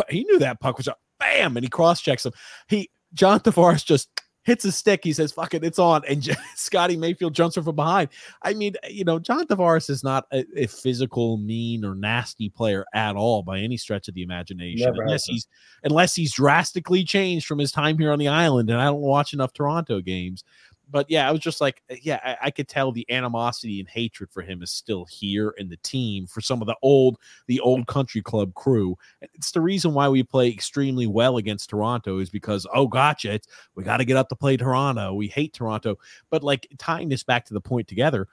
he 0.08 0.24
knew 0.24 0.38
that 0.38 0.60
puck 0.60 0.78
was 0.78 0.88
up, 0.88 0.98
bam, 1.18 1.56
and 1.56 1.64
he 1.64 1.68
cross 1.68 2.00
checks 2.00 2.24
him. 2.24 2.32
He 2.68 2.90
John 3.14 3.40
Tavares 3.40 3.84
just 3.84 4.08
hits 4.48 4.64
a 4.64 4.72
stick. 4.72 5.00
He 5.04 5.12
says, 5.12 5.30
"Fuck 5.30 5.54
it, 5.54 5.62
it's 5.62 5.78
on," 5.78 6.02
and 6.08 6.26
Scotty 6.56 6.96
Mayfield 6.96 7.34
jumps 7.34 7.56
her 7.56 7.62
from 7.62 7.76
behind. 7.76 8.08
I 8.42 8.54
mean, 8.54 8.74
you 8.88 9.04
know, 9.04 9.18
John 9.18 9.46
Tavares 9.46 9.90
is 9.90 10.02
not 10.02 10.26
a, 10.32 10.44
a 10.56 10.66
physical, 10.66 11.36
mean, 11.36 11.84
or 11.84 11.94
nasty 11.94 12.48
player 12.48 12.86
at 12.94 13.14
all 13.14 13.42
by 13.42 13.58
any 13.58 13.76
stretch 13.76 14.08
of 14.08 14.14
the 14.14 14.22
imagination, 14.22 14.86
Never 14.86 15.02
unless 15.02 15.26
he's 15.26 15.46
unless 15.84 16.14
he's 16.14 16.32
drastically 16.32 17.04
changed 17.04 17.46
from 17.46 17.58
his 17.58 17.70
time 17.70 17.98
here 17.98 18.10
on 18.10 18.18
the 18.18 18.28
island. 18.28 18.70
And 18.70 18.80
I 18.80 18.86
don't 18.86 19.00
watch 19.00 19.34
enough 19.34 19.52
Toronto 19.52 20.00
games 20.00 20.42
but 20.90 21.06
yeah, 21.10 21.28
I 21.28 21.32
was 21.32 21.40
just 21.40 21.60
like, 21.60 21.82
uh, 21.90 21.96
yeah, 22.02 22.20
I, 22.24 22.46
I 22.46 22.50
could 22.50 22.68
tell 22.68 22.92
the 22.92 23.06
animosity 23.10 23.80
and 23.80 23.88
hatred 23.88 24.30
for 24.30 24.42
him 24.42 24.62
is 24.62 24.70
still 24.70 25.04
here 25.04 25.50
in 25.58 25.68
the 25.68 25.76
team 25.78 26.26
for 26.26 26.40
some 26.40 26.60
of 26.60 26.66
the 26.66 26.76
old, 26.82 27.18
the 27.46 27.60
old 27.60 27.86
country 27.86 28.22
club 28.22 28.54
crew. 28.54 28.96
It's 29.20 29.50
the 29.50 29.60
reason 29.60 29.94
why 29.94 30.08
we 30.08 30.22
play 30.22 30.48
extremely 30.48 31.06
well 31.06 31.36
against 31.36 31.70
Toronto 31.70 32.18
is 32.18 32.30
because 32.30 32.66
oh, 32.74 32.86
gotcha, 32.86 33.34
it's 33.34 33.48
we 33.74 33.84
got 33.84 33.98
to 33.98 34.04
get 34.04 34.16
up 34.16 34.28
to 34.30 34.36
play 34.36 34.56
Toronto. 34.56 35.14
We 35.14 35.28
hate 35.28 35.52
Toronto, 35.52 35.96
but 36.30 36.42
like 36.42 36.66
tying 36.78 37.08
this 37.08 37.24
back 37.24 37.44
to 37.46 37.54
the 37.54 37.60
point 37.60 37.88
together, 37.88 38.28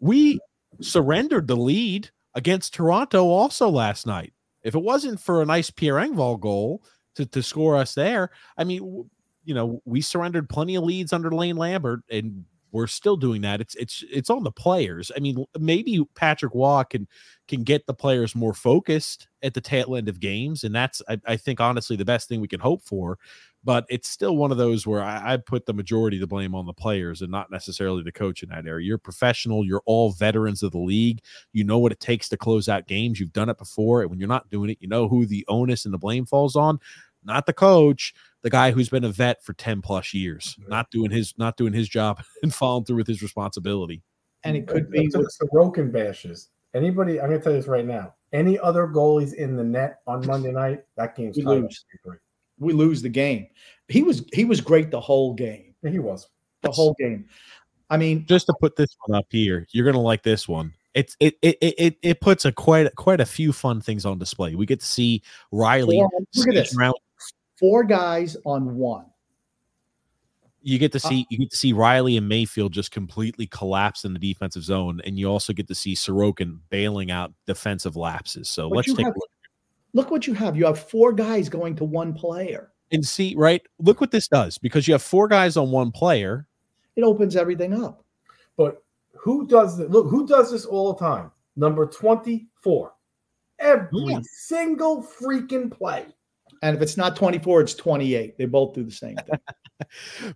we 0.00 0.40
surrendered 0.80 1.46
the 1.46 1.56
lead 1.56 2.10
against 2.34 2.74
Toronto 2.74 3.26
also 3.26 3.68
last 3.68 4.06
night. 4.06 4.32
If 4.62 4.74
it 4.74 4.82
wasn't 4.82 5.20
for 5.20 5.42
a 5.42 5.46
nice 5.46 5.70
Pierre 5.70 5.96
Engvall 5.96 6.40
goal 6.40 6.82
to, 7.16 7.26
to 7.26 7.42
score 7.42 7.76
us 7.76 7.94
there, 7.94 8.30
I 8.56 8.64
mean, 8.64 9.08
you 9.44 9.54
know, 9.54 9.80
we 9.84 10.00
surrendered 10.00 10.48
plenty 10.48 10.74
of 10.74 10.84
leads 10.84 11.12
under 11.12 11.30
Lane 11.30 11.56
Lambert, 11.56 12.00
and 12.10 12.44
we're 12.74 12.88
still 12.88 13.16
doing 13.16 13.42
that. 13.42 13.60
It's 13.60 13.76
it's 13.76 14.02
it's 14.10 14.28
on 14.28 14.42
the 14.42 14.50
players. 14.50 15.12
I 15.16 15.20
mean, 15.20 15.44
maybe 15.58 16.02
Patrick 16.16 16.52
Roy 16.54 16.82
can 16.90 17.06
can 17.46 17.62
get 17.62 17.86
the 17.86 17.94
players 17.94 18.34
more 18.34 18.52
focused 18.52 19.28
at 19.44 19.54
the 19.54 19.60
tail 19.60 19.94
end 19.94 20.08
of 20.08 20.18
games, 20.18 20.64
and 20.64 20.74
that's 20.74 21.00
I, 21.08 21.20
I 21.24 21.36
think 21.36 21.60
honestly 21.60 21.94
the 21.96 22.04
best 22.04 22.28
thing 22.28 22.40
we 22.40 22.48
can 22.48 22.58
hope 22.60 22.82
for. 22.82 23.18
But 23.62 23.86
it's 23.88 24.10
still 24.10 24.36
one 24.36 24.50
of 24.50 24.58
those 24.58 24.86
where 24.86 25.02
I, 25.02 25.34
I 25.34 25.36
put 25.38 25.64
the 25.66 25.72
majority 25.72 26.18
of 26.18 26.20
the 26.20 26.26
blame 26.26 26.54
on 26.54 26.66
the 26.66 26.74
players 26.74 27.22
and 27.22 27.30
not 27.30 27.50
necessarily 27.50 28.02
the 28.02 28.12
coach 28.12 28.42
in 28.42 28.50
that 28.50 28.66
area. 28.66 28.86
You're 28.86 28.98
professional. 28.98 29.64
You're 29.64 29.80
all 29.86 30.10
veterans 30.12 30.62
of 30.62 30.72
the 30.72 30.78
league. 30.78 31.22
You 31.52 31.64
know 31.64 31.78
what 31.78 31.92
it 31.92 32.00
takes 32.00 32.28
to 32.30 32.36
close 32.36 32.68
out 32.68 32.88
games. 32.88 33.18
You've 33.18 33.32
done 33.32 33.48
it 33.48 33.56
before. 33.56 34.02
And 34.02 34.10
when 34.10 34.18
you're 34.18 34.28
not 34.28 34.50
doing 34.50 34.68
it, 34.68 34.78
you 34.80 34.88
know 34.88 35.08
who 35.08 35.24
the 35.24 35.46
onus 35.48 35.86
and 35.86 35.94
the 35.94 35.98
blame 35.98 36.26
falls 36.26 36.56
on. 36.56 36.78
Not 37.24 37.46
the 37.46 37.52
coach, 37.52 38.14
the 38.42 38.50
guy 38.50 38.70
who's 38.70 38.88
been 38.88 39.04
a 39.04 39.08
vet 39.10 39.42
for 39.42 39.52
10 39.54 39.82
plus 39.82 40.12
years, 40.12 40.56
not 40.68 40.90
doing 40.90 41.10
his 41.10 41.34
not 41.38 41.56
doing 41.56 41.72
his 41.72 41.88
job 41.88 42.22
and 42.42 42.54
following 42.54 42.84
through 42.84 42.96
with 42.96 43.06
his 43.06 43.22
responsibility. 43.22 44.02
And 44.44 44.56
it 44.56 44.66
could 44.66 44.90
be 44.90 45.04
It's, 45.04 45.16
with 45.16 45.26
it's 45.26 45.38
the 45.38 45.48
Roken 45.54 45.90
bashes. 45.90 46.50
Anybody, 46.74 47.20
I'm 47.20 47.28
going 47.28 47.38
to 47.40 47.44
tell 47.44 47.52
you 47.52 47.58
this 47.58 47.68
right 47.68 47.86
now. 47.86 48.14
Any 48.32 48.58
other 48.58 48.86
goalies 48.88 49.32
in 49.32 49.56
the 49.56 49.62
net 49.64 50.00
on 50.06 50.26
Monday 50.26 50.50
night, 50.52 50.82
that 50.96 51.16
game's 51.16 51.36
We 51.36 51.44
tied 51.44 51.62
lose. 51.62 51.84
We 52.58 52.72
lose 52.72 53.00
the 53.00 53.08
game. 53.08 53.46
He 53.88 54.02
was 54.02 54.24
he 54.32 54.44
was 54.44 54.60
great 54.60 54.90
the 54.90 55.00
whole 55.00 55.34
game. 55.34 55.74
Yeah, 55.82 55.90
he 55.90 55.98
was. 55.98 56.28
The 56.62 56.70
whole 56.70 56.94
game. 56.98 57.26
I 57.90 57.96
mean, 57.96 58.26
Just 58.26 58.46
to 58.46 58.54
put 58.60 58.76
this 58.76 58.96
one 59.06 59.16
up 59.18 59.26
here, 59.30 59.66
you're 59.70 59.84
gonna 59.84 60.00
like 60.00 60.22
this 60.22 60.48
one. 60.48 60.74
It's 60.94 61.16
it 61.20 61.36
it 61.42 61.58
it 61.60 61.74
it, 61.78 61.96
it 62.02 62.20
puts 62.20 62.44
a 62.44 62.52
quite 62.52 62.92
quite 62.96 63.20
a 63.20 63.26
few 63.26 63.52
fun 63.52 63.80
things 63.80 64.04
on 64.04 64.18
display. 64.18 64.54
We 64.54 64.66
get 64.66 64.80
to 64.80 64.86
see 64.86 65.22
Reilly. 65.52 65.96
Four- 65.96 66.10
look 66.36 66.48
at 66.48 66.54
this. 66.54 66.76
around- 66.76 66.94
four 67.58 67.84
guys 67.84 68.36
on 68.44 68.76
one. 68.76 69.06
You 70.62 70.78
get 70.78 70.92
to 70.92 70.98
Uh, 71.04 71.08
see 71.10 71.26
you 71.28 71.38
get 71.38 71.50
to 71.50 71.56
see 71.56 71.72
Reilly 71.74 72.16
and 72.16 72.26
Mayfield 72.28 72.72
just 72.72 72.90
completely 72.90 73.46
collapse 73.46 74.04
in 74.04 74.14
the 74.14 74.18
defensive 74.18 74.62
zone, 74.62 75.00
and 75.04 75.18
you 75.18 75.26
also 75.30 75.52
get 75.52 75.68
to 75.68 75.74
see 75.74 75.94
Sorokin 75.94 76.58
bailing 76.70 77.10
out 77.10 77.32
defensive 77.46 77.96
lapses. 77.96 78.48
So 78.48 78.68
let's 78.68 78.88
you 78.88 78.96
take 78.96 79.06
a 79.06 79.08
look 79.10 79.30
Look 79.92 80.10
what 80.10 80.26
you 80.26 80.34
have. 80.34 80.56
You 80.56 80.64
have 80.66 80.78
four 80.80 81.12
guys 81.12 81.48
going 81.48 81.76
to 81.76 81.84
one 81.84 82.12
player. 82.14 82.72
and 82.90 83.04
see. 83.06 83.34
Right, 83.36 83.62
look 83.78 84.00
what 84.00 84.10
this 84.10 84.26
does 84.26 84.58
because 84.58 84.88
you 84.88 84.94
have 84.94 85.02
four 85.02 85.28
guys 85.28 85.56
on 85.56 85.70
one 85.70 85.92
player. 85.92 86.46
It 86.96 87.02
opens 87.02 87.36
everything 87.36 87.72
up. 87.74 88.04
But 88.56 88.82
who 89.12 89.46
does 89.46 89.76
this? 89.78 89.88
Look, 89.90 90.08
who 90.08 90.26
does 90.26 90.50
this 90.50 90.64
all 90.64 90.92
the 90.94 90.98
time? 90.98 91.30
Number 91.56 91.86
24. 91.86 92.92
Every 93.60 93.88
Yeah. 93.92 94.18
single 94.24 95.02
freaking 95.02 95.70
play. 95.70 96.06
And 96.64 96.74
if 96.74 96.82
it's 96.82 96.96
not 96.96 97.14
24, 97.14 97.60
it's 97.60 97.74
28. 97.74 98.38
They 98.38 98.46
both 98.46 98.72
do 98.72 98.84
the 98.84 98.90
same 98.90 99.16
thing. 99.16 99.38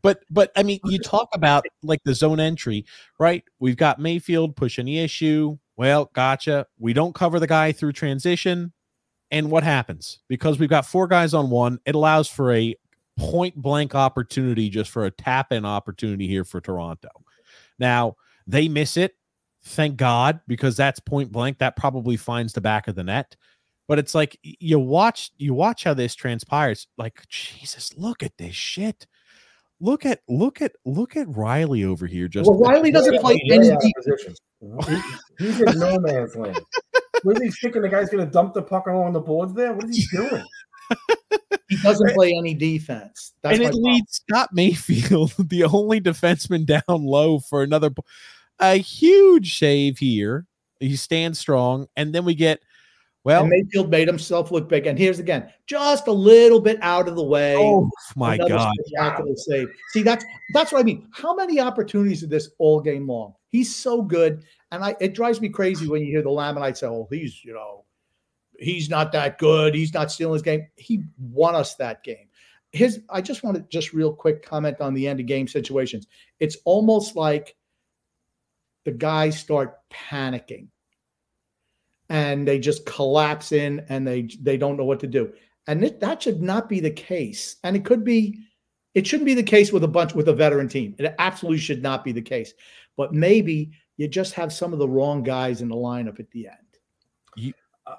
But 0.03 0.19
but 0.31 0.51
I 0.57 0.65
mean, 0.65 0.81
you 0.85 0.99
talk 0.99 1.29
about 1.33 1.65
like 1.83 2.01
the 2.05 2.15
zone 2.15 2.41
entry, 2.41 2.85
right? 3.21 3.45
We've 3.61 3.77
got 3.77 4.01
Mayfield 4.01 4.57
pushing 4.57 4.85
the 4.85 4.99
issue. 4.99 5.57
Well, 5.77 6.11
gotcha. 6.13 6.67
We 6.79 6.93
don't 6.93 7.15
cover 7.15 7.39
the 7.39 7.47
guy 7.47 7.71
through 7.71 7.93
transition. 7.93 8.73
And 9.31 9.49
what 9.51 9.63
happens? 9.63 10.19
Because 10.29 10.59
we've 10.59 10.69
got 10.69 10.85
four 10.87 11.07
guys 11.07 11.35
on 11.35 11.51
one, 11.51 11.79
it 11.87 11.95
allows 11.95 12.29
for 12.29 12.53
a 12.53 12.75
point 13.17 13.55
blank 13.55 13.95
opportunity 13.95 14.69
just 14.69 14.91
for 14.91 15.07
a 15.07 15.11
tap 15.11 15.53
in 15.53 15.65
opportunity 15.65 16.27
here 16.27 16.45
for 16.45 16.61
Toronto. 16.61 17.09
Now, 17.79 18.17
they 18.47 18.69
miss 18.69 18.97
it. 18.97 19.15
Thank 19.63 19.97
God, 19.97 20.41
because 20.49 20.77
that's 20.77 21.01
point 21.01 21.31
blank. 21.31 21.59
That 21.59 21.77
probably 21.77 22.17
finds 22.17 22.53
the 22.53 22.61
back 22.61 22.89
of 22.89 22.97
the 22.97 23.05
net. 23.05 23.37
But 23.89 23.99
it's 23.99 24.15
like 24.15 24.39
you 24.43 24.79
watch 24.79 25.31
you 25.39 25.55
watch 25.55 25.83
how 25.85 25.95
this 25.95 26.15
transpires. 26.15 26.87
Like, 26.99 27.27
Jesus, 27.29 27.97
look 27.97 28.23
at 28.23 28.37
this 28.37 28.55
shit. 28.55 29.07
Look 29.81 30.05
at 30.05 30.21
look 30.29 30.61
at 30.61 30.73
look 30.85 31.17
at 31.17 31.27
Reilly 31.35 31.85
over 31.85 32.07
here. 32.07 32.29
Just 32.29 32.51
well, 32.51 32.59
Reilly 32.59 32.91
doesn't 32.93 33.15
Way- 33.15 33.19
play 33.21 33.41
any 33.51 33.71
out 33.71 33.77
of 33.77 33.81
defense. 33.81 33.95
position. 34.05 34.35
He- 35.39 35.47
he's 35.47 35.61
in 35.61 35.79
no 35.79 35.99
man's 36.01 36.35
land. 36.37 36.59
Where's 37.23 37.41
he 37.41 37.49
thinking 37.51 37.83
the 37.83 37.89
guy's 37.89 38.11
going 38.11 38.25
to 38.25 38.31
dump 38.31 38.55
the 38.55 38.63
puck 38.63 38.87
along 38.89 39.13
the 39.13 39.21
boards 39.21 39.55
there? 39.55 39.73
What 39.73 39.89
is 39.89 39.97
he 39.97 40.17
doing? 40.17 40.45
He 41.69 41.77
doesn't 41.77 42.11
play 42.15 42.35
any 42.37 42.55
defense. 42.55 43.35
That's 43.43 43.55
and 43.55 43.63
it 43.63 43.67
problem. 43.71 43.85
leads 43.85 44.23
Scott 44.29 44.51
Mayfield, 44.53 45.33
the 45.39 45.65
only 45.65 46.01
defenseman 46.01 46.67
down 46.67 46.83
low 46.89 47.39
for 47.39 47.63
another 47.63 47.91
a 48.59 48.75
huge 48.77 49.59
save 49.59 49.99
here. 49.99 50.47
He 50.81 50.97
stands 50.97 51.39
strong, 51.39 51.87
and 51.97 52.13
then 52.13 52.25
we 52.25 52.35
get 52.35 52.61
well. 53.29 53.43
and 53.43 53.51
Mayfield 53.51 53.91
made 53.91 54.09
himself 54.09 54.51
look 54.51 54.69
big. 54.69 54.87
And 54.87 54.99
here's 54.99 55.19
again, 55.19 55.51
just 55.67 56.07
a 56.07 56.13
little 56.13 56.61
bit 56.61 56.79
out 56.83 57.09
of 57.09 57.15
the 57.15 57.23
way. 57.25 57.55
oh 57.57 57.89
my 58.17 58.35
Another 58.35 58.55
god! 58.55 58.73
spectacular 58.87 59.37
save. 59.37 59.69
See, 59.91 60.03
that's 60.03 60.25
that's 60.55 60.73
what 60.73 60.81
I 60.81 60.83
mean. 60.83 61.09
How 61.13 61.35
many 61.35 61.61
opportunities 61.61 62.21
did 62.21 62.31
this 62.31 62.51
all 62.59 62.81
game 62.81 63.07
long? 63.07 63.35
He's 63.51 63.75
so 63.75 64.03
good, 64.03 64.45
and 64.73 64.83
I 64.83 64.97
it 65.01 65.15
drives 65.15 65.41
me 65.41 65.49
crazy 65.49 65.87
when 65.87 66.03
you 66.03 66.09
hear 66.09 66.23
the 66.23 66.31
Lamanites 66.31 66.81
say, 66.81 66.87
"Oh, 66.87 67.07
he's 67.11 67.45
you 67.45 67.55
know, 67.55 67.85
he's 68.59 68.89
not 68.91 69.13
that 69.13 69.39
good. 69.39 69.75
He's 69.75 69.95
not 69.95 70.11
stealing 70.11 70.35
his 70.35 70.43
game." 70.43 70.67
He 70.77 71.05
won 71.19 71.55
us 71.55 71.75
that 71.77 72.03
game. 72.05 72.29
His, 72.73 73.01
I 73.09 73.23
just 73.23 73.43
want 73.43 73.57
to 73.57 73.63
just 73.71 73.95
real 73.95 74.13
quick 74.13 74.45
comment 74.45 74.81
on 74.81 74.93
the 74.93 75.09
end 75.09 75.21
of 75.21 75.27
game 75.27 75.49
situations. 75.49 76.07
It's 76.39 76.59
almost 76.67 77.17
like 77.17 77.57
the 78.85 78.93
guys 78.93 79.39
start 79.39 79.79
panicking, 79.91 80.69
and 82.09 82.47
they 82.47 82.59
just 82.59 82.87
collapse 82.87 83.53
in, 83.53 83.85
and 83.89 84.07
they 84.07 84.29
they 84.41 84.57
don't 84.57 84.77
know 84.77 84.85
what 84.85 85.01
to 85.01 85.07
do. 85.07 85.33
And 85.67 85.85
it, 85.85 86.01
that 86.01 86.23
should 86.23 86.41
not 86.41 86.69
be 86.69 86.81
the 86.81 86.91
case. 86.91 87.57
And 87.63 87.77
it 87.77 87.85
could 87.85 88.03
be, 88.03 88.39
it 88.95 89.07
shouldn't 89.07 89.27
be 89.27 89.35
the 89.35 89.43
case 89.43 89.71
with 89.73 89.85
a 89.85 89.89
bunch 89.89 90.15
with 90.15 90.29
a 90.29 90.33
veteran 90.33 90.69
team. 90.69 90.95
It 90.99 91.15
absolutely 91.19 91.59
should 91.59 91.83
not 91.83 92.05
be 92.05 92.13
the 92.13 92.23
case. 92.23 92.55
But 92.97 93.13
maybe 93.13 93.73
you 93.99 94.09
just 94.09 94.33
have 94.35 94.53
some 94.53 94.73
of 94.73 94.79
the 94.79 94.89
wrong 94.89 95.23
guys 95.23 95.61
in 95.61 95.69
the 95.69 95.77
lineup 95.77 96.19
at 96.21 96.31
the 96.31 96.49
end. 96.49 97.55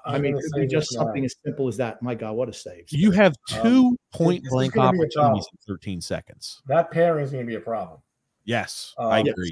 I, 0.06 0.18
mean, 0.18 0.36
it 0.36 0.42
could 0.52 0.60
be 0.60 0.66
just 0.68 0.92
something 0.92 1.24
as 1.24 1.34
simple 1.44 1.66
as 1.66 1.76
that. 1.78 2.00
My 2.00 2.14
God, 2.14 2.36
what 2.36 2.48
a 2.48 2.52
save! 2.52 2.86
You 2.90 3.10
have 3.12 3.34
Um, 3.54 3.62
two 3.62 3.96
point 4.12 4.44
blank 4.48 4.74
gonna 4.74 4.92
be 4.92 4.98
a 4.98 5.00
opportunities 5.02 5.46
in 5.52 5.58
13 5.66 6.00
seconds. 6.00 6.62
that 6.66 6.90
pairing 6.90 7.24
is 7.24 7.32
going 7.32 7.44
to 7.44 7.48
be 7.48 7.56
a 7.56 7.60
problem. 7.60 8.00
Yes, 8.44 8.94
Um, 8.98 9.10
I 9.12 9.18
yes. 9.18 9.28
agree. 9.28 9.50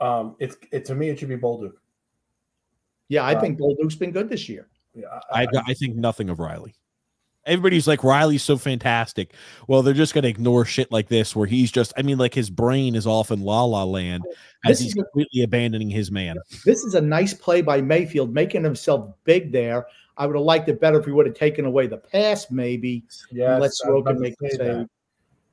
Um, 0.00 0.36
it's 0.38 0.56
it 0.70 0.84
to 0.86 0.94
me, 0.94 1.08
it 1.08 1.18
should 1.18 1.28
be 1.28 1.36
Bolduc. 1.36 1.72
Yeah, 3.10 3.24
I 3.24 3.34
uh, 3.34 3.40
think 3.40 3.58
Bolduc's 3.58 3.96
been 3.96 4.12
good 4.12 4.30
this 4.30 4.48
year. 4.48 4.68
Yeah, 4.94 5.20
I, 5.30 5.46
I 5.66 5.74
think 5.74 5.96
nothing 5.96 6.30
of 6.30 6.38
Reilly. 6.38 6.74
Everybody's 7.44 7.88
like 7.88 8.04
Reilly's 8.04 8.42
so 8.42 8.56
fantastic. 8.56 9.34
Well, 9.66 9.82
they're 9.82 9.94
just 9.94 10.14
going 10.14 10.22
to 10.22 10.28
ignore 10.28 10.64
shit 10.64 10.92
like 10.92 11.08
this, 11.08 11.34
where 11.34 11.46
he's 11.46 11.72
just. 11.72 11.92
I 11.96 12.02
mean, 12.02 12.18
like 12.18 12.34
his 12.34 12.50
brain 12.50 12.94
is 12.94 13.06
off 13.06 13.30
in 13.30 13.40
la 13.42 13.64
la 13.64 13.82
land 13.84 14.24
as 14.64 14.78
This 14.78 14.80
he's 14.80 14.88
is 14.88 14.92
a- 14.94 15.02
completely 15.04 15.42
abandoning 15.42 15.90
his 15.90 16.10
man. 16.10 16.36
This 16.64 16.84
is 16.84 16.94
a 16.94 17.00
nice 17.00 17.34
play 17.34 17.62
by 17.62 17.80
Mayfield, 17.80 18.32
making 18.32 18.62
himself 18.62 19.14
big 19.24 19.52
there. 19.52 19.86
I 20.16 20.26
would 20.26 20.36
have 20.36 20.44
liked 20.44 20.68
it 20.68 20.80
better 20.80 21.00
if 21.00 21.06
he 21.06 21.12
would 21.12 21.26
have 21.26 21.34
taken 21.34 21.64
away 21.64 21.86
the 21.86 21.96
pass, 21.96 22.50
maybe. 22.50 23.04
Yeah, 23.32 23.52
let 23.54 23.56
I 23.56 23.58
was 23.60 23.82
Sorokin 23.84 24.00
about 24.00 24.12
to 24.12 24.20
make 24.20 24.34
the 24.38 24.50
save. 24.50 24.86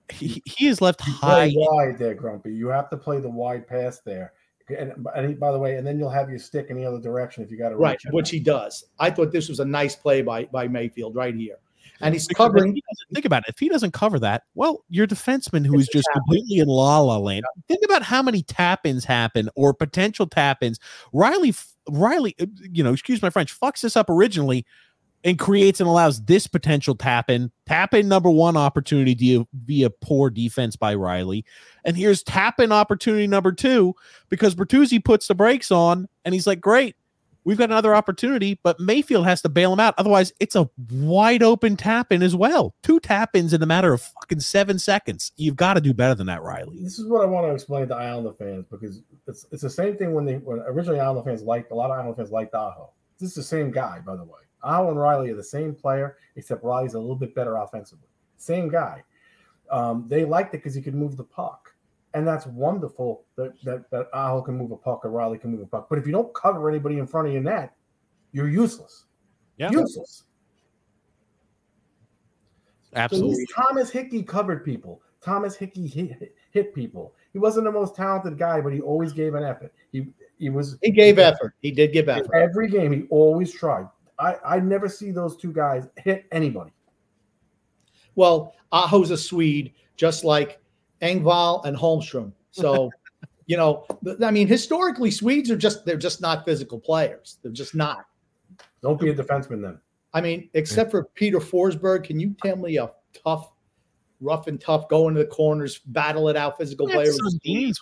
He, 0.09 0.41
he 0.45 0.67
is 0.67 0.81
left 0.81 1.05
You 1.07 1.13
high. 1.13 1.49
play 1.49 1.53
wide 1.55 1.97
there, 1.97 2.13
Grumpy. 2.13 2.53
You 2.53 2.67
have 2.67 2.89
to 2.89 2.97
play 2.97 3.19
the 3.19 3.29
wide 3.29 3.67
pass 3.67 3.99
there. 4.05 4.33
And, 4.69 5.07
and 5.15 5.29
he, 5.29 5.33
by 5.33 5.51
the 5.51 5.59
way, 5.59 5.77
and 5.77 5.87
then 5.87 5.97
you'll 5.97 6.09
have 6.09 6.29
your 6.29 6.39
stick 6.39 6.67
in 6.69 6.75
the 6.75 6.85
other 6.85 6.99
direction 6.99 7.43
if 7.43 7.49
you 7.51 7.57
got 7.57 7.71
it 7.71 7.75
Right, 7.75 7.99
which 8.11 8.29
he 8.29 8.39
does. 8.39 8.85
I 8.99 9.09
thought 9.09 9.31
this 9.31 9.47
was 9.47 9.59
a 9.59 9.65
nice 9.65 9.95
play 9.95 10.21
by 10.21 10.45
by 10.45 10.67
Mayfield 10.67 11.15
right 11.15 11.33
here, 11.33 11.57
and 12.01 12.13
he's 12.13 12.27
Because 12.27 12.47
covering. 12.49 12.75
he 12.75 12.83
think 13.13 13.25
about 13.25 13.43
it. 13.47 13.53
If 13.53 13.59
he 13.59 13.69
doesn't 13.69 13.93
cover 13.93 14.19
that, 14.19 14.43
well, 14.55 14.83
your 14.89 15.07
defenseman 15.07 15.65
who 15.65 15.79
is 15.79 15.87
just 15.87 16.07
completely 16.13 16.59
in 16.59 16.67
la 16.67 16.99
la 16.99 17.17
land. 17.17 17.45
Think 17.67 17.81
about 17.85 18.03
how 18.03 18.21
many 18.21 18.43
tap 18.43 18.85
ins 18.85 19.05
happen 19.05 19.49
or 19.55 19.73
potential 19.73 20.27
tap 20.27 20.61
ins. 20.61 20.79
Reilly, 21.13 21.53
Reilly, 21.89 22.35
uh, 22.39 22.47
you 22.61 22.83
know, 22.83 22.91
excuse 22.91 23.21
my 23.21 23.29
French, 23.29 23.57
fucks 23.57 23.81
this 23.81 23.95
up 23.95 24.09
originally 24.09 24.65
and 25.27 25.37
creates 25.37 25.81
and 25.81 25.89
allows 25.89 26.23
this 26.23 26.47
potential 26.47 26.95
tap 26.95 27.29
in. 27.29 27.51
Tap 27.65 27.93
in 27.93 28.07
number 28.07 28.29
one 28.29 28.55
opportunity 28.55 29.13
via, 29.13 29.45
via 29.65 29.89
poor 29.89 30.29
defense 30.29 30.77
by 30.77 30.95
Reilly. 30.95 31.43
And 31.83 31.97
here's 31.97 32.23
tap 32.23 32.61
in 32.61 32.71
opportunity 32.71 33.27
number 33.27 33.51
two 33.51 33.93
because 34.29 34.55
Bertuzzi 34.55 35.03
puts 35.03 35.27
the 35.27 35.35
brakes 35.35 35.69
on 35.69 36.07
and 36.23 36.33
he's 36.33 36.47
like, 36.47 36.61
great. 36.61 36.95
We've 37.43 37.57
got 37.57 37.69
another 37.69 37.93
opportunity, 37.93 38.59
but 38.63 38.79
Mayfield 38.79 39.25
has 39.25 39.41
to 39.41 39.49
bail 39.49 39.71
him 39.71 39.79
out. 39.81 39.95
Otherwise, 39.97 40.31
it's 40.39 40.55
a 40.55 40.69
wide 40.91 41.43
open 41.43 41.75
tap 41.75 42.13
in 42.13 42.21
as 42.21 42.35
well. 42.35 42.73
Two 42.81 42.99
tap 42.99 43.35
ins 43.35 43.53
in 43.53 43.61
a 43.61 43.65
matter 43.65 43.93
of 43.93 44.01
fucking 44.01 44.41
seven 44.41 44.79
seconds. 44.79 45.33
You've 45.35 45.55
got 45.57 45.73
to 45.73 45.81
do 45.81 45.93
better 45.93 46.15
than 46.15 46.27
that, 46.27 46.41
Reilly. 46.41 46.79
This 46.81 46.99
is 46.99 47.07
what 47.07 47.21
I 47.21 47.25
want 47.25 47.47
to 47.47 47.53
explain 47.53 47.87
to 47.89 47.95
Islander 47.95 48.33
fans 48.33 48.65
because 48.69 49.01
it's 49.27 49.45
it's 49.51 49.61
the 49.61 49.69
same 49.69 49.97
thing 49.97 50.13
when 50.13 50.25
they 50.25 50.35
when 50.35 50.59
originally 50.59 50.99
Islander 50.99 51.23
fans 51.23 51.41
liked 51.41 51.71
a 51.71 51.75
lot 51.75 51.89
of 51.89 51.97
Islander 51.97 52.15
fans 52.15 52.31
liked 52.31 52.53
Aho. 52.53 52.91
This 53.17 53.29
is 53.29 53.35
the 53.35 53.43
same 53.43 53.71
guy, 53.71 53.99
by 54.05 54.17
the 54.17 54.25
way. 54.25 54.41
Aho 54.63 54.89
and 54.89 54.99
Reilly 54.99 55.29
are 55.31 55.35
the 55.35 55.43
same 55.43 55.73
player, 55.73 56.17
except 56.35 56.63
Reilly's 56.63 56.93
a 56.93 56.99
little 56.99 57.15
bit 57.15 57.35
better 57.35 57.57
offensively. 57.57 58.07
Same 58.37 58.69
guy. 58.69 59.03
Um, 59.69 60.05
they 60.07 60.25
liked 60.25 60.53
it 60.53 60.57
because 60.57 60.73
he 60.73 60.81
could 60.81 60.95
move 60.95 61.17
the 61.17 61.23
puck. 61.23 61.73
And 62.13 62.27
that's 62.27 62.47
wonderful 62.47 63.25
that, 63.35 63.53
that 63.63 63.89
that 63.91 64.07
Aho 64.13 64.41
can 64.41 64.57
move 64.57 64.71
a 64.71 64.77
puck 64.77 65.05
or 65.05 65.11
Reilly 65.11 65.37
can 65.37 65.51
move 65.51 65.61
a 65.61 65.65
puck. 65.65 65.87
But 65.89 65.99
if 65.99 66.05
you 66.07 66.13
don't 66.13 66.33
cover 66.33 66.69
anybody 66.69 66.97
in 66.97 67.05
front 67.05 67.27
of 67.27 67.33
your 67.33 67.43
net, 67.43 67.73
you're 68.31 68.49
useless. 68.49 69.05
Yeah. 69.57 69.71
Useless. 69.71 70.23
Absolutely. 72.95 73.35
this 73.35 73.47
Thomas 73.53 73.89
Hickey 73.89 74.23
covered 74.23 74.63
people. 74.63 75.01
Thomas 75.21 75.55
Hickey 75.55 75.87
hit, 75.87 76.35
hit 76.51 76.73
people. 76.73 77.13
He 77.33 77.39
wasn't 77.39 77.65
the 77.65 77.71
most 77.71 77.95
talented 77.95 78.37
guy, 78.37 78.61
but 78.61 78.73
he 78.73 78.81
always 78.81 79.11
gave 79.13 79.35
an 79.35 79.43
effort. 79.43 79.73
He 79.91 80.07
he 80.39 80.49
was 80.49 80.77
He 80.81 80.91
gave 80.91 81.19
effort. 81.19 81.53
He 81.61 81.71
did 81.71 81.91
give 81.91 82.07
in 82.07 82.19
effort. 82.19 82.33
every 82.35 82.69
game. 82.69 82.91
He 82.93 83.03
always 83.09 83.51
tried. 83.51 83.87
I 84.19 84.35
I 84.45 84.59
never 84.59 84.87
see 84.87 85.11
those 85.11 85.37
two 85.37 85.51
guys 85.51 85.87
hit 85.97 86.25
anybody. 86.31 86.71
Well, 88.15 88.55
Aho's 88.71 89.11
a 89.11 89.17
Swede, 89.17 89.73
just 89.95 90.23
like 90.23 90.59
Engvall 91.01 91.63
and 91.65 91.77
Holmstrom. 91.77 92.31
So, 92.51 92.89
you 93.45 93.57
know, 93.57 93.85
I 94.23 94.31
mean, 94.31 94.47
historically, 94.47 95.11
Swedes 95.11 95.51
are 95.51 95.57
just 95.57 95.85
they're 95.85 95.97
just 95.97 96.21
not 96.21 96.45
physical 96.45 96.79
players. 96.79 97.37
They're 97.43 97.51
just 97.51 97.75
not. 97.75 98.05
Don't 98.81 98.99
be 98.99 99.09
a 99.09 99.13
defenseman 99.13 99.61
then. 99.61 99.79
I 100.13 100.21
mean, 100.21 100.49
except 100.53 100.91
for 100.91 101.03
Peter 101.03 101.39
Forsberg, 101.39 102.05
can 102.05 102.19
you 102.19 102.35
tell 102.41 102.55
me 102.55 102.77
a 102.77 102.91
tough 103.23 103.51
rough 104.19 104.47
and 104.47 104.59
tough, 104.59 104.87
go 104.89 105.07
into 105.07 105.19
the 105.19 105.27
corners, 105.27 105.79
battle 105.79 106.29
it 106.29 106.35
out, 106.35 106.57
physical 106.57 106.87
player. 106.87 107.11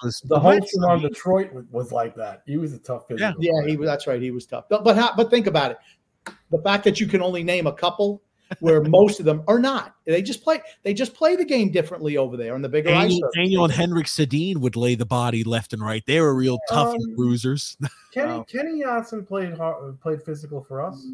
was 0.02 0.22
The 0.26 0.40
whole 0.40 0.60
team 0.60 0.84
on 0.84 1.02
Detroit 1.02 1.54
was, 1.54 1.66
was 1.72 1.92
like 1.92 2.16
that. 2.16 2.44
He 2.46 2.58
was 2.58 2.74
a 2.74 2.80
tough 2.80 3.08
physical. 3.08 3.34
Yeah, 3.40 3.52
player. 3.52 3.68
he 3.68 3.78
was. 3.78 3.88
That's 3.88 4.08
right. 4.08 4.22
He 4.22 4.32
was 4.32 4.46
tough. 4.46 4.66
But 4.70 4.84
but, 4.84 4.96
how, 4.96 5.16
but 5.16 5.30
think 5.30 5.48
about 5.48 5.72
it. 5.72 5.78
The 6.52 6.62
fact 6.64 6.84
that 6.84 7.00
you 7.00 7.08
can 7.08 7.22
only 7.22 7.44
name 7.44 7.68
a 7.68 7.74
couple, 7.74 8.22
where 8.60 8.82
most 8.84 9.20
of 9.20 9.26
them 9.26 9.44
are 9.48 9.60
not. 9.60 9.96
They 10.06 10.22
just 10.22 10.44
play. 10.44 10.62
They 10.84 10.94
just 10.94 11.14
play 11.14 11.36
the 11.36 11.46
game 11.46 11.72
differently 11.72 12.18
over 12.18 12.38
there 12.38 12.54
on 12.54 12.62
the 12.62 12.70
bigger 12.70 12.90
ice. 12.90 13.12
Daniel, 13.12 13.30
Daniel 13.36 13.64
and 13.66 13.74
Henrik 13.74 14.08
Sedin 14.08 14.58
would 14.58 14.76
lay 14.76 14.96
the 14.96 15.06
body 15.06 15.44
left 15.44 15.74
and 15.74 15.82
right. 15.82 16.04
They 16.06 16.22
were 16.22 16.34
real 16.34 16.60
tough 16.70 16.96
Um, 16.96 17.16
bruisers. 17.16 17.78
Kenny 18.14 18.32
Wow. 18.32 18.46
Kenny 18.50 18.82
Jonsson 18.84 19.28
played 19.28 19.58
hard, 19.58 20.00
played 20.02 20.24
physical 20.24 20.64
for 20.64 20.82
us. 20.82 21.06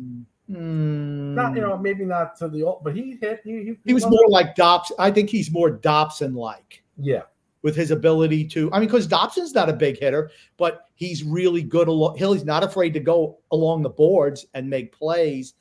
Mm. 0.50 1.34
Not 1.34 1.56
you 1.56 1.62
know 1.62 1.78
maybe 1.78 2.04
not 2.04 2.36
to 2.38 2.50
the 2.50 2.64
old, 2.64 2.84
but 2.84 2.96
he 2.96 3.18
hit. 3.22 3.42
He, 3.44 3.52
he, 3.64 3.78
he 3.86 3.94
was 3.94 4.06
more 4.06 4.28
like 4.28 4.56
Dobson. 4.56 4.98
I 5.00 5.10
think 5.12 5.30
he's 5.30 5.50
more 5.52 5.70
Dobson 5.70 6.34
like 6.34 6.84
yeah. 6.98 7.24
With 7.64 7.76
his 7.76 7.92
ability 7.92 8.46
to. 8.50 8.72
I 8.74 8.80
mean, 8.80 8.88
because 8.88 9.06
Dobson's 9.06 9.54
not 9.54 9.70
a 9.70 9.74
big 9.74 10.00
hitter, 10.00 10.32
but 10.58 10.86
he's 10.96 11.24
really 11.24 11.62
good. 11.62 11.88
Along, 11.88 12.18
he's 12.18 12.44
not 12.44 12.64
afraid 12.64 12.92
to 12.94 13.00
go 13.00 13.38
along 13.52 13.84
the 13.84 13.90
boards 13.90 14.48
and 14.56 14.68
make 14.68 14.92
plays. 14.92 15.54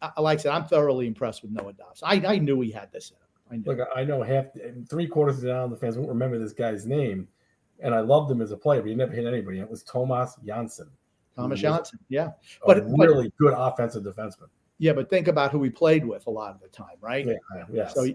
I, 0.00 0.20
like 0.20 0.38
I 0.38 0.42
said, 0.42 0.52
I'm 0.52 0.64
thoroughly 0.66 1.06
impressed 1.08 1.42
with 1.42 1.50
Noah 1.50 1.72
Dobson. 1.72 2.06
I, 2.08 2.34
I 2.34 2.38
knew 2.38 2.60
he 2.60 2.70
had 2.70 2.92
this. 2.92 3.10
in 3.10 3.16
him. 3.16 3.22
I 3.50 3.56
knew. 3.70 3.76
Look, 3.76 3.88
I 3.94 4.04
know 4.04 4.22
half 4.22 4.46
three 4.88 5.06
quarters 5.08 5.42
down 5.42 5.70
the 5.70 5.76
fans 5.76 5.96
won't 5.96 6.08
remember 6.08 6.38
this 6.38 6.52
guy's 6.52 6.86
name, 6.86 7.26
and 7.80 7.92
I 7.92 8.00
loved 8.00 8.30
him 8.30 8.40
as 8.40 8.52
a 8.52 8.56
player, 8.56 8.80
but 8.80 8.88
he 8.90 8.94
never 8.94 9.12
hit 9.12 9.26
anybody. 9.26 9.58
It 9.58 9.68
was 9.68 9.82
Tomas 9.82 10.36
Jonsson, 10.46 10.90
Tomas 11.34 11.60
Jonsson. 11.60 11.98
Yeah, 12.08 12.30
But- 12.64 12.84
but- 12.96 13.08
really 13.08 13.32
good 13.38 13.54
offensive 13.56 14.04
defenseman. 14.04 14.48
yeah, 14.78 14.92
but 14.92 15.10
think 15.10 15.26
about 15.28 15.50
who 15.50 15.62
he 15.64 15.70
played 15.70 16.04
with 16.06 16.26
a 16.28 16.30
lot 16.30 16.54
of 16.54 16.60
the 16.60 16.68
time, 16.68 16.96
right? 17.00 17.26
Yeah, 17.26 17.34
yeah. 17.72 17.88
So, 17.88 18.06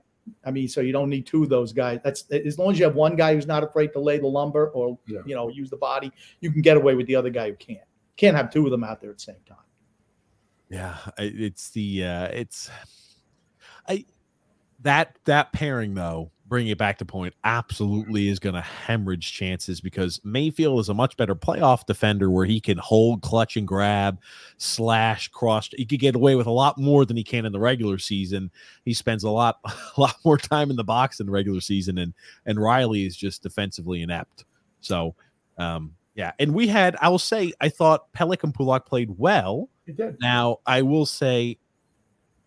I 0.46 0.52
mean, 0.52 0.68
so 0.68 0.82
you 0.82 0.92
don't 0.92 1.10
need 1.10 1.26
two 1.26 1.44
of 1.44 1.50
those 1.50 1.74
guys. 1.74 2.00
That's 2.04 2.30
as 2.32 2.58
long 2.60 2.72
as 2.72 2.80
you 2.80 2.86
have 2.86 2.96
one 2.96 3.16
guy 3.16 3.34
who's 3.34 3.48
not 3.48 3.64
afraid 3.64 3.94
to 3.94 4.00
lay 4.00 4.18
the 4.18 4.28
lumber 4.28 4.70
or 4.70 4.98
Yeah. 5.08 5.20
you 5.26 5.36
know 5.36 5.50
use 5.50 5.70
the 5.70 5.78
body, 5.78 6.12
you 6.42 6.52
can 6.52 6.62
get 6.62 6.78
away 6.78 6.96
with 6.96 7.08
the 7.08 7.16
other 7.16 7.30
guy 7.30 7.50
who 7.50 7.56
can't. 7.56 7.80
Can't 8.18 8.36
have 8.36 8.52
two 8.52 8.66
of 8.66 8.72
them 8.72 8.84
out 8.84 9.00
there 9.00 9.12
at 9.12 9.18
the 9.18 9.24
same 9.24 9.36
time. 9.48 9.58
Yeah, 10.70 10.98
it's 11.18 11.70
the 11.70 12.04
uh 12.04 12.26
it's 12.28 12.70
I 13.88 14.06
that 14.82 15.18
that 15.26 15.54
pairing 15.54 15.94
though, 15.94 16.32
bringing 16.48 16.72
it 16.72 16.78
back 16.78 16.98
to 16.98 17.06
point, 17.06 17.34
absolutely 17.43 18.30
is 18.30 18.39
going 18.39 18.56
to 18.56 18.62
hemorrhage 18.62 19.34
chances 19.34 19.82
because 19.82 20.22
Mayfield 20.24 20.80
is 20.80 20.89
a 20.89 20.93
much 20.93 21.18
better 21.18 21.36
playoff 21.36 21.86
defender 21.86 22.32
where 22.32 22.45
he 22.45 22.60
can 22.60 22.78
hold, 22.78 23.22
clutch, 23.22 23.58
and 23.58 23.68
grab, 23.68 24.20
slash, 24.58 25.28
cross. 25.30 25.70
He 25.76 25.86
could 25.86 26.00
get 26.00 26.16
away 26.16 26.36
with 26.36 26.48
a 26.48 26.52
lot 26.52 26.78
more 26.78 27.06
than 27.06 27.18
he 27.18 27.24
can 27.24 27.45
in 27.45 27.52
the 27.52 27.60
regular 27.60 27.98
season. 27.98 28.50
He 28.86 28.93
spends 28.93 29.24
a 29.24 29.30
lot, 29.30 29.60
a 29.66 30.02
lot 30.02 30.16
more 30.24 30.38
time 30.38 30.70
in 30.70 30.76
the 30.76 30.84
box 30.84 31.20
in 31.20 31.26
the 31.26 31.32
regular 31.32 31.62
season, 31.62 31.98
and 31.98 32.14
and 32.45 32.62
Reilly 32.62 33.06
is 33.06 33.16
just 33.16 33.43
defensively 33.43 34.02
inept. 34.02 34.45
So, 34.82 35.16
um, 35.58 35.93
yeah, 36.16 36.32
and 36.39 36.54
we 36.54 36.68
had, 36.68 36.95
I 37.02 37.10
will 37.10 37.20
say, 37.20 37.54
I 37.62 37.70
thought 37.70 38.12
Pelican 38.14 38.52
Pulock 38.52 38.88
played 38.88 39.12
well. 39.18 39.70
he 39.86 39.91
did. 39.91 40.18
Now, 40.20 40.58
I 40.66 40.82
will 40.82 41.06
say 41.06 41.60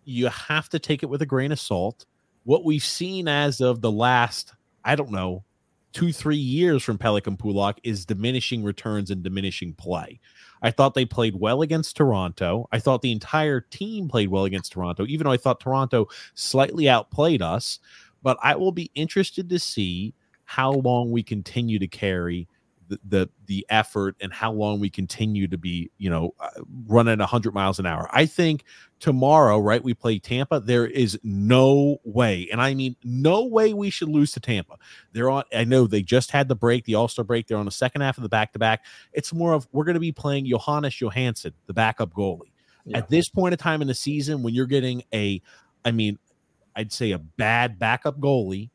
you 0.04 0.26
have 0.26 0.68
to 0.70 0.78
take 0.78 1.02
it 1.02 1.06
with 1.06 1.22
a 1.22 1.26
grain 1.26 1.52
of 1.52 1.60
salt. 1.60 2.06
What 2.44 2.64
we've 2.64 2.84
seen 2.84 3.28
as 3.28 3.60
of 3.60 3.80
the 3.80 3.90
last, 3.90 4.54
I 4.84 4.96
don't 4.96 5.10
know, 5.10 5.44
two, 5.92 6.12
three 6.12 6.36
years 6.36 6.82
from 6.82 6.98
Pelican 6.98 7.36
Pulock 7.36 7.78
is 7.82 8.06
diminishing 8.06 8.62
returns 8.62 9.10
and 9.10 9.22
diminishing 9.22 9.74
play. 9.74 10.20
I 10.62 10.70
thought 10.70 10.94
they 10.94 11.04
played 11.04 11.34
well 11.36 11.62
against 11.62 11.96
Toronto. 11.96 12.68
I 12.72 12.78
thought 12.78 13.02
the 13.02 13.12
entire 13.12 13.60
team 13.60 14.08
played 14.08 14.28
well 14.28 14.44
against 14.44 14.72
Toronto, 14.72 15.06
even 15.06 15.24
though 15.24 15.32
I 15.32 15.36
thought 15.36 15.60
Toronto 15.60 16.06
slightly 16.34 16.88
outplayed 16.88 17.42
us. 17.42 17.78
But 18.22 18.38
I 18.42 18.54
will 18.56 18.72
be 18.72 18.90
interested 18.94 19.48
to 19.48 19.58
see 19.58 20.14
how 20.44 20.72
long 20.72 21.10
we 21.10 21.22
continue 21.22 21.78
to 21.78 21.88
carry 21.88 22.48
the 22.90 23.00
the, 23.08 23.30
the 23.46 23.66
effort 23.70 24.16
and 24.20 24.32
how 24.32 24.52
long 24.52 24.80
we 24.80 24.90
continue 24.90 25.48
to 25.48 25.56
be, 25.56 25.90
you 25.96 26.10
know, 26.10 26.34
uh, 26.38 26.50
running 26.86 27.18
100 27.18 27.54
miles 27.54 27.78
an 27.78 27.86
hour. 27.86 28.08
I 28.12 28.26
think 28.26 28.64
tomorrow, 28.98 29.58
right, 29.58 29.82
we 29.82 29.94
play 29.94 30.18
Tampa. 30.18 30.60
There 30.60 30.86
is 30.86 31.18
no 31.22 31.98
way, 32.04 32.48
and 32.52 32.60
I 32.60 32.74
mean 32.74 32.96
no 33.02 33.46
way 33.46 33.72
we 33.72 33.88
should 33.88 34.08
lose 34.08 34.32
to 34.32 34.40
Tampa. 34.40 34.76
They're 35.12 35.30
on. 35.30 35.44
I 35.54 35.64
know 35.64 35.86
they 35.86 36.02
just 36.02 36.30
had 36.30 36.48
the 36.48 36.56
break, 36.56 36.84
the 36.84 36.96
All 36.96 37.08
Star 37.08 37.24
break. 37.24 37.46
They're 37.46 37.56
on 37.56 37.64
the 37.64 37.70
second 37.70 38.02
half 38.02 38.18
of 38.18 38.22
the 38.22 38.28
back 38.28 38.52
to 38.52 38.58
back. 38.58 38.84
It's 39.12 39.32
more 39.32 39.54
of 39.54 39.66
we're 39.72 39.84
going 39.84 39.94
to 39.94 40.00
be 40.00 40.12
playing 40.12 40.46
Jonas 40.46 41.00
Johansson, 41.00 41.54
the 41.66 41.72
backup 41.72 42.12
goalie. 42.12 42.52
Yeah. 42.84 42.98
At 42.98 43.08
this 43.08 43.28
point 43.28 43.52
of 43.52 43.60
time 43.60 43.82
in 43.82 43.88
the 43.88 43.94
season, 43.94 44.42
when 44.42 44.54
you're 44.54 44.66
getting 44.66 45.04
a, 45.14 45.40
I 45.84 45.90
mean, 45.90 46.18
I'd 46.74 46.92
say 46.92 47.12
a 47.12 47.18
bad 47.18 47.78
backup 47.78 48.18
goalie, 48.18 48.70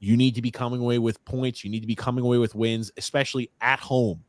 you 0.00 0.16
need 0.16 0.34
to 0.34 0.42
be 0.42 0.50
coming 0.50 0.80
away 0.80 0.98
with 0.98 1.22
points. 1.24 1.62
You 1.62 1.70
need 1.70 1.80
to 1.80 1.86
be 1.86 1.94
coming 1.94 2.24
away 2.24 2.38
with 2.38 2.54
wins, 2.54 2.90
especially 2.96 3.50
at 3.60 3.78
home. 3.78 4.24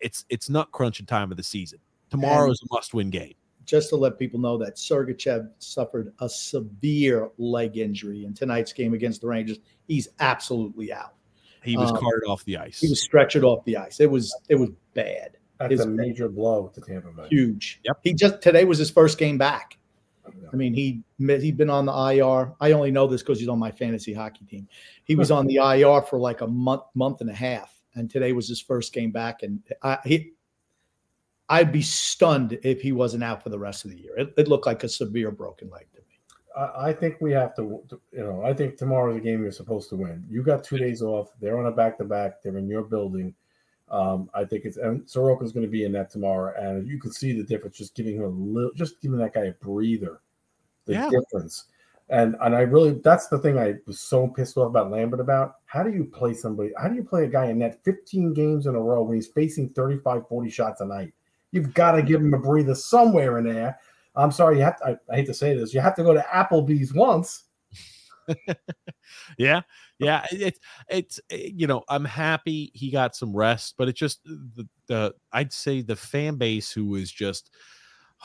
It's 0.00 0.24
it's 0.28 0.48
nut 0.48 0.68
crunching 0.72 1.06
time 1.06 1.30
of 1.30 1.36
the 1.36 1.42
season. 1.42 1.78
Tomorrow's 2.10 2.60
And- 2.62 2.70
a 2.70 2.74
must 2.74 2.94
win 2.94 3.10
game. 3.10 3.34
Just 3.64 3.88
to 3.88 3.96
let 3.96 4.16
people 4.16 4.38
know 4.38 4.56
that 4.58 4.76
Sergachev 4.76 5.50
suffered 5.58 6.12
a 6.20 6.28
severe 6.28 7.30
leg 7.36 7.76
injury 7.78 8.24
in 8.24 8.32
tonight's 8.32 8.72
game 8.72 8.94
against 8.94 9.22
the 9.22 9.26
Rangers. 9.26 9.58
He's 9.88 10.06
absolutely 10.20 10.92
out. 10.92 11.14
He 11.64 11.76
was 11.76 11.90
Um, 11.90 11.96
carted 11.96 12.28
off 12.28 12.44
the 12.44 12.58
ice. 12.58 12.78
He 12.80 12.88
was 12.88 13.04
stretchered 13.04 13.42
off 13.42 13.64
the 13.64 13.76
ice. 13.76 13.98
It 13.98 14.08
was 14.08 14.32
it 14.48 14.54
was 14.54 14.70
bad, 14.94 15.36
That's 15.58 15.72
His- 15.72 15.80
a 15.80 15.86
major 15.88 16.28
blow 16.28 16.68
to 16.74 16.80
Tampa 16.80 17.10
Bay. 17.10 17.26
huge. 17.28 17.80
Yep. 17.84 17.98
He 18.04 18.14
just 18.14 18.40
today 18.40 18.64
was 18.64 18.78
his 18.78 18.90
first 18.90 19.18
game 19.18 19.36
back. 19.38 19.78
I 20.52 20.56
mean, 20.56 20.74
he 20.74 21.02
he'd 21.18 21.56
been 21.56 21.70
on 21.70 21.86
the 21.86 21.92
IR. 21.92 22.52
I 22.60 22.72
only 22.72 22.90
know 22.90 23.06
this 23.06 23.22
because 23.22 23.38
he's 23.38 23.48
on 23.48 23.58
my 23.58 23.70
fantasy 23.70 24.12
hockey 24.12 24.44
team. 24.44 24.68
He 25.04 25.14
was 25.14 25.30
on 25.30 25.46
the 25.46 25.56
IR 25.56 26.02
for 26.02 26.18
like 26.18 26.40
a 26.40 26.46
month, 26.46 26.82
month 26.94 27.20
and 27.20 27.30
a 27.30 27.34
half, 27.34 27.74
and 27.94 28.10
today 28.10 28.32
was 28.32 28.48
his 28.48 28.60
first 28.60 28.92
game 28.92 29.10
back. 29.10 29.42
And 29.42 29.62
I, 29.82 29.98
he, 30.04 30.32
I'd 31.48 31.72
be 31.72 31.82
stunned 31.82 32.58
if 32.62 32.80
he 32.80 32.92
wasn't 32.92 33.24
out 33.24 33.42
for 33.42 33.50
the 33.50 33.58
rest 33.58 33.84
of 33.84 33.90
the 33.90 33.98
year. 33.98 34.16
It, 34.16 34.34
it 34.36 34.48
looked 34.48 34.66
like 34.66 34.84
a 34.84 34.88
severe 34.88 35.30
broken 35.30 35.70
leg 35.70 35.86
to 35.94 36.00
me. 36.00 36.18
I, 36.56 36.88
I 36.88 36.92
think 36.92 37.16
we 37.20 37.32
have 37.32 37.54
to, 37.56 37.82
you 38.12 38.20
know, 38.20 38.42
I 38.44 38.52
think 38.52 38.76
tomorrow's 38.76 39.16
a 39.16 39.20
game 39.20 39.42
you're 39.42 39.52
supposed 39.52 39.88
to 39.90 39.96
win. 39.96 40.24
You 40.28 40.42
got 40.42 40.64
two 40.64 40.78
days 40.78 41.02
off. 41.02 41.30
They're 41.40 41.58
on 41.58 41.66
a 41.66 41.72
back 41.72 41.98
to 41.98 42.04
back. 42.04 42.42
They're 42.42 42.56
in 42.56 42.68
your 42.68 42.82
building. 42.82 43.34
Um, 43.88 44.28
I 44.34 44.44
think 44.44 44.64
it's 44.64 44.78
and 44.78 45.02
Sorokin's 45.02 45.52
going 45.52 45.66
to 45.66 45.70
be 45.70 45.84
in 45.84 45.92
that 45.92 46.10
tomorrow, 46.10 46.54
and 46.58 46.88
you 46.88 46.98
can 46.98 47.12
see 47.12 47.32
the 47.32 47.44
difference. 47.44 47.76
Just 47.76 47.94
giving 47.94 48.16
him 48.16 48.24
a 48.24 48.28
little, 48.28 48.72
just 48.74 49.00
giving 49.00 49.18
that 49.18 49.34
guy 49.34 49.44
a 49.44 49.52
breather, 49.52 50.20
the 50.86 50.94
Yeah. 50.94 51.10
difference. 51.10 51.66
And 52.08 52.36
and 52.40 52.54
I 52.54 52.60
really, 52.60 52.92
that's 52.92 53.28
the 53.28 53.38
thing 53.38 53.58
I 53.58 53.74
was 53.86 54.00
so 54.00 54.28
pissed 54.28 54.56
off 54.56 54.68
about 54.68 54.90
Lambert 54.90 55.20
about. 55.20 55.56
How 55.66 55.82
do 55.82 55.90
you 55.90 56.04
play 56.04 56.34
somebody? 56.34 56.70
How 56.80 56.88
do 56.88 56.94
you 56.94 57.04
play 57.04 57.24
a 57.24 57.28
guy 57.28 57.46
in 57.46 57.58
net 57.58 57.80
15 57.84 58.32
games 58.32 58.66
in 58.66 58.74
a 58.74 58.80
row 58.80 59.02
when 59.02 59.16
he's 59.16 59.26
facing 59.28 59.70
35, 59.70 60.28
40 60.28 60.50
shots 60.50 60.80
a 60.80 60.86
night? 60.86 61.12
You've 61.52 61.74
got 61.74 61.92
to 61.92 62.02
give 62.02 62.20
him 62.20 62.34
a 62.34 62.38
breather 62.38 62.74
somewhere 62.74 63.38
in 63.38 63.44
there. 63.44 63.78
I'm 64.14 64.32
sorry, 64.32 64.58
you 64.58 64.62
have 64.64 64.78
to, 64.78 64.84
I, 64.86 64.96
I 65.12 65.16
hate 65.16 65.26
to 65.26 65.34
say 65.34 65.56
this. 65.56 65.74
You 65.74 65.80
have 65.80 65.94
to 65.96 66.02
go 66.02 66.14
to 66.14 66.20
Applebee's 66.32 66.94
once. 66.94 67.44
yeah, 69.38 69.62
yeah. 69.98 70.26
it- 70.30 70.42
It's 70.42 70.60
it's 70.88 71.20
eh, 71.30 71.50
you 71.54 71.66
know 71.66 71.82
I'm 71.88 72.04
happy 72.04 72.70
he 72.74 72.90
got 72.90 73.16
some 73.16 73.34
rest, 73.36 73.74
but 73.78 73.88
it's 73.88 73.98
just 74.00 74.22
the, 74.24 74.66
the 74.88 75.14
I'd 75.32 75.52
say 75.52 75.82
the 75.82 75.96
fan 75.96 76.36
base 76.36 76.70
who 76.72 76.86
was 76.86 77.10
just 77.10 77.50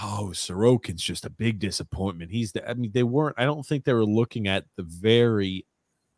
oh 0.02 0.30
Sorokin's 0.34 1.04
just 1.04 1.26
a 1.26 1.30
big 1.30 1.60
disappointment. 1.60 2.32
He's 2.32 2.52
the 2.54 2.68
I 2.70 2.74
mean 2.76 2.92
they 2.94 3.04
weren't. 3.04 3.36
I 3.40 3.46
don't 3.46 3.66
think 3.66 3.84
they 3.86 3.94
were 3.94 4.06
looking 4.06 4.48
at 4.48 4.66
the 4.78 4.84
very 4.84 5.66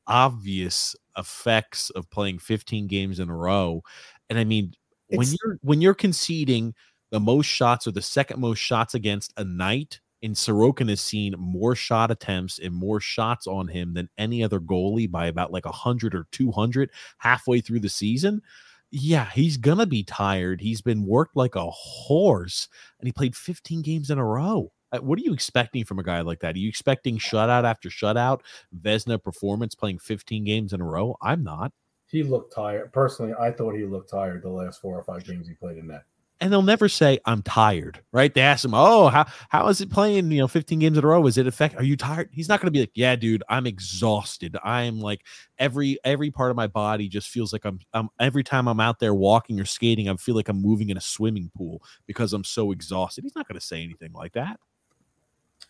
obvious 0.07 0.95
effects 1.17 1.89
of 1.91 2.09
playing 2.09 2.39
15 2.39 2.87
games 2.87 3.19
in 3.19 3.29
a 3.29 3.35
row, 3.37 3.81
and 4.29 4.37
I 4.39 4.43
mean 4.43 4.73
when 5.09 5.21
It's- 5.27 5.37
you're 5.43 5.57
when 5.61 5.81
you're 5.81 5.93
conceding 5.93 6.73
the 7.11 7.19
most 7.19 7.45
shots 7.47 7.87
or 7.87 7.91
the 7.91 8.01
second 8.01 8.39
most 8.41 8.59
shots 8.59 8.95
against 8.95 9.33
a 9.37 9.43
night, 9.43 9.99
and 10.23 10.35
Sorokin 10.35 10.89
has 10.89 11.01
seen 11.01 11.35
more 11.37 11.75
shot 11.75 12.09
attempts 12.09 12.57
and 12.57 12.73
more 12.73 12.99
shots 13.01 13.45
on 13.45 13.67
him 13.67 13.93
than 13.93 14.09
any 14.17 14.43
other 14.43 14.59
goalie 14.59 15.11
by 15.11 15.27
about 15.27 15.51
like 15.51 15.65
100 15.65 16.15
or 16.15 16.25
200 16.31 16.89
halfway 17.17 17.59
through 17.59 17.81
the 17.81 17.89
season. 17.89 18.41
Yeah, 18.89 19.29
he's 19.31 19.57
going 19.57 19.79
to 19.79 19.85
be 19.85 20.03
tired. 20.03 20.61
He's 20.61 20.81
been 20.81 21.05
worked 21.05 21.35
like 21.35 21.55
a 21.55 21.69
horse 21.69 22.69
and 22.99 23.07
he 23.07 23.11
played 23.11 23.35
15 23.35 23.81
games 23.81 24.09
in 24.09 24.17
a 24.17 24.25
row. 24.25 24.71
Uh, 24.93 24.99
What 24.99 25.19
are 25.19 25.23
you 25.23 25.33
expecting 25.33 25.83
from 25.83 25.99
a 25.99 26.03
guy 26.03 26.21
like 26.21 26.39
that? 26.39 26.55
Are 26.55 26.59
you 26.59 26.69
expecting 26.69 27.17
shutout 27.17 27.65
after 27.65 27.89
shutout, 27.89 28.41
Vezina 28.81 29.21
performance 29.21 29.75
playing 29.75 29.99
15 29.99 30.45
games 30.45 30.73
in 30.73 30.79
a 30.79 30.85
row? 30.85 31.17
I'm 31.21 31.43
not. 31.43 31.73
He 32.07 32.23
looked 32.23 32.53
tired. 32.53 32.93
Personally, 32.93 33.33
I 33.39 33.51
thought 33.51 33.75
he 33.75 33.85
looked 33.85 34.11
tired 34.11 34.43
the 34.43 34.49
last 34.49 34.79
four 34.79 34.97
or 34.97 35.03
five 35.03 35.25
games 35.25 35.47
he 35.47 35.55
played 35.55 35.77
in 35.77 35.87
that. 35.87 36.03
And 36.43 36.51
they'll 36.51 36.61
never 36.61 36.89
say 36.89 37.19
I'm 37.25 37.41
tired, 37.41 38.01
right? 38.11 38.33
They 38.33 38.41
ask 38.41 38.65
him, 38.65 38.73
"Oh, 38.73 39.07
how 39.07 39.25
how 39.47 39.69
is 39.69 39.79
it 39.79 39.89
playing? 39.89 40.29
You 40.29 40.39
know, 40.39 40.47
15 40.49 40.77
games 40.77 40.97
in 40.97 41.03
a 41.03 41.07
row? 41.07 41.25
Is 41.25 41.37
it 41.37 41.47
affect? 41.47 41.77
Are 41.77 41.83
you 41.83 41.95
tired?" 41.95 42.29
He's 42.33 42.49
not 42.49 42.59
going 42.59 42.67
to 42.67 42.71
be 42.71 42.81
like, 42.81 42.91
"Yeah, 42.95 43.15
dude, 43.15 43.43
I'm 43.47 43.65
exhausted. 43.65 44.57
I'm 44.61 44.99
like 44.99 45.21
every 45.57 45.97
every 46.03 46.31
part 46.31 46.51
of 46.51 46.57
my 46.57 46.67
body 46.67 47.07
just 47.07 47.29
feels 47.29 47.53
like 47.53 47.63
I'm 47.63 47.79
I'm 47.93 48.09
every 48.19 48.43
time 48.43 48.67
I'm 48.67 48.81
out 48.81 48.99
there 48.99 49.13
walking 49.13 49.57
or 49.57 49.63
skating, 49.63 50.09
I 50.09 50.15
feel 50.17 50.35
like 50.35 50.49
I'm 50.49 50.61
moving 50.61 50.89
in 50.89 50.97
a 50.97 51.01
swimming 51.01 51.49
pool 51.55 51.81
because 52.07 52.33
I'm 52.33 52.43
so 52.43 52.73
exhausted." 52.73 53.23
He's 53.23 53.37
not 53.37 53.47
going 53.47 53.59
to 53.59 53.65
say 53.65 53.81
anything 53.81 54.11
like 54.11 54.33
that. 54.33 54.59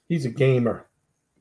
He's 0.09 0.25
a 0.25 0.31
gamer. 0.31 0.87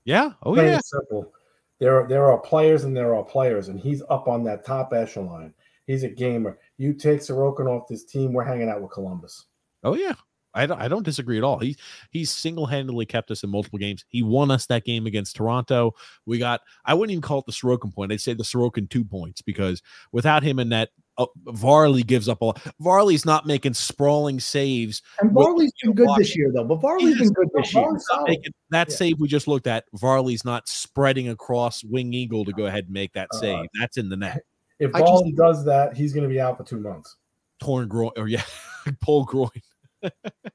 Yeah. 0.04 0.32
Oh 0.42 0.52
Plain 0.52 0.66
yeah. 0.66 0.80
simple. 0.84 1.32
there 1.78 2.06
there 2.06 2.30
are 2.30 2.38
players 2.38 2.84
and 2.84 2.94
there 2.94 3.14
are 3.14 3.24
players, 3.24 3.68
and 3.68 3.80
he's 3.80 4.02
up 4.10 4.28
on 4.28 4.44
that 4.44 4.66
top 4.66 4.92
echelon. 4.92 5.54
He's 5.86 6.02
a 6.02 6.08
gamer. 6.08 6.58
You 6.82 6.92
take 6.92 7.20
Sorokin 7.20 7.68
off 7.68 7.86
this 7.86 8.04
team, 8.04 8.32
we're 8.32 8.42
hanging 8.42 8.68
out 8.68 8.82
with 8.82 8.90
Columbus. 8.90 9.46
Oh 9.84 9.94
yeah, 9.94 10.14
I 10.52 10.66
don't, 10.66 10.80
I 10.80 10.88
don't 10.88 11.04
disagree 11.04 11.38
at 11.38 11.44
all. 11.44 11.60
He 11.60 11.76
he's 12.10 12.32
single 12.32 12.66
handedly 12.66 13.06
kept 13.06 13.30
us 13.30 13.44
in 13.44 13.50
multiple 13.50 13.78
games. 13.78 14.04
He 14.08 14.24
won 14.24 14.50
us 14.50 14.66
that 14.66 14.84
game 14.84 15.06
against 15.06 15.36
Toronto. 15.36 15.94
We 16.26 16.38
got 16.38 16.60
I 16.84 16.94
wouldn't 16.94 17.12
even 17.12 17.22
call 17.22 17.38
it 17.38 17.46
the 17.46 17.52
Sorokin 17.52 17.94
point. 17.94 18.10
I'd 18.10 18.20
say 18.20 18.34
the 18.34 18.42
Sorokin 18.42 18.90
two 18.90 19.04
points 19.04 19.42
because 19.42 19.80
without 20.10 20.42
him 20.42 20.58
in 20.58 20.70
that, 20.70 20.88
uh, 21.18 21.26
Varley 21.46 22.02
gives 22.02 22.28
up 22.28 22.42
a. 22.42 22.52
Varley's 22.80 23.24
not 23.24 23.46
making 23.46 23.74
sprawling 23.74 24.40
saves. 24.40 25.02
And 25.20 25.30
Varley's 25.30 25.72
been 25.84 25.94
good 25.94 26.08
this 26.16 26.36
year 26.36 26.50
though. 26.52 26.64
But 26.64 26.80
Varley's 26.80 27.18
been 27.18 27.32
good 27.32 27.48
this 27.54 27.72
year. 27.72 27.86
Making, 28.26 28.52
that 28.70 28.90
yeah. 28.90 28.96
save 28.96 29.20
we 29.20 29.28
just 29.28 29.46
looked 29.46 29.68
at, 29.68 29.84
Varley's 29.94 30.44
not 30.44 30.66
spreading 30.66 31.28
across 31.28 31.84
wing 31.84 32.12
eagle 32.12 32.44
to 32.44 32.52
go 32.52 32.66
ahead 32.66 32.86
and 32.86 32.92
make 32.92 33.12
that 33.12 33.28
uh, 33.34 33.38
save. 33.38 33.66
That's 33.78 33.98
in 33.98 34.08
the 34.08 34.16
net. 34.16 34.42
If 34.82 34.90
Varley 34.90 35.30
does 35.32 35.64
that, 35.64 35.96
he's 35.96 36.12
going 36.12 36.24
to 36.24 36.28
be 36.28 36.40
out 36.40 36.56
for 36.56 36.64
two 36.64 36.80
months. 36.80 37.16
Torn 37.60 37.86
groin, 37.86 38.10
or 38.16 38.26
yeah, 38.26 38.42
pull 39.00 39.24
groin. 39.24 39.50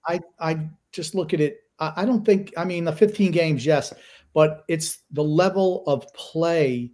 I 0.05 0.19
I 0.39 0.67
just 0.91 1.15
look 1.15 1.33
at 1.33 1.39
it. 1.39 1.59
I, 1.79 1.93
I 1.97 2.05
don't 2.05 2.25
think. 2.25 2.53
I 2.57 2.65
mean, 2.65 2.83
the 2.83 2.91
15 2.91 3.31
games, 3.31 3.65
yes, 3.65 3.93
but 4.33 4.65
it's 4.67 5.03
the 5.11 5.23
level 5.23 5.83
of 5.87 6.11
play 6.13 6.91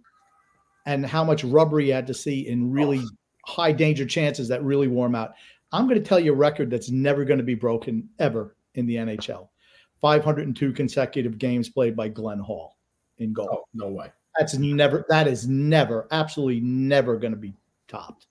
and 0.86 1.04
how 1.04 1.24
much 1.24 1.42
rubber 1.42 1.80
you 1.80 1.92
had 1.92 2.06
to 2.06 2.14
see 2.14 2.46
in 2.46 2.70
really 2.70 3.00
oh. 3.00 3.08
high 3.46 3.72
danger 3.72 4.06
chances 4.06 4.46
that 4.48 4.62
really 4.62 4.86
warm 4.86 5.16
out. 5.16 5.32
I'm 5.72 5.88
going 5.88 6.00
to 6.00 6.08
tell 6.08 6.20
you 6.20 6.32
a 6.32 6.36
record 6.36 6.70
that's 6.70 6.90
never 6.90 7.24
going 7.24 7.38
to 7.38 7.44
be 7.44 7.56
broken 7.56 8.08
ever 8.20 8.54
in 8.76 8.86
the 8.86 8.94
NHL. 8.94 9.48
502 10.00 10.72
consecutive 10.72 11.36
games 11.38 11.68
played 11.68 11.96
by 11.96 12.08
Glenn 12.08 12.38
Hall 12.38 12.76
in 13.18 13.32
goal. 13.32 13.48
Oh, 13.50 13.64
no 13.74 13.88
way. 13.88 14.12
That's 14.38 14.54
never. 14.54 15.04
That 15.08 15.26
is 15.28 15.46
never. 15.46 16.06
Absolutely 16.10 16.60
never 16.60 17.16
going 17.16 17.32
to 17.32 17.38
be 17.38 17.54
topped. 17.88 18.26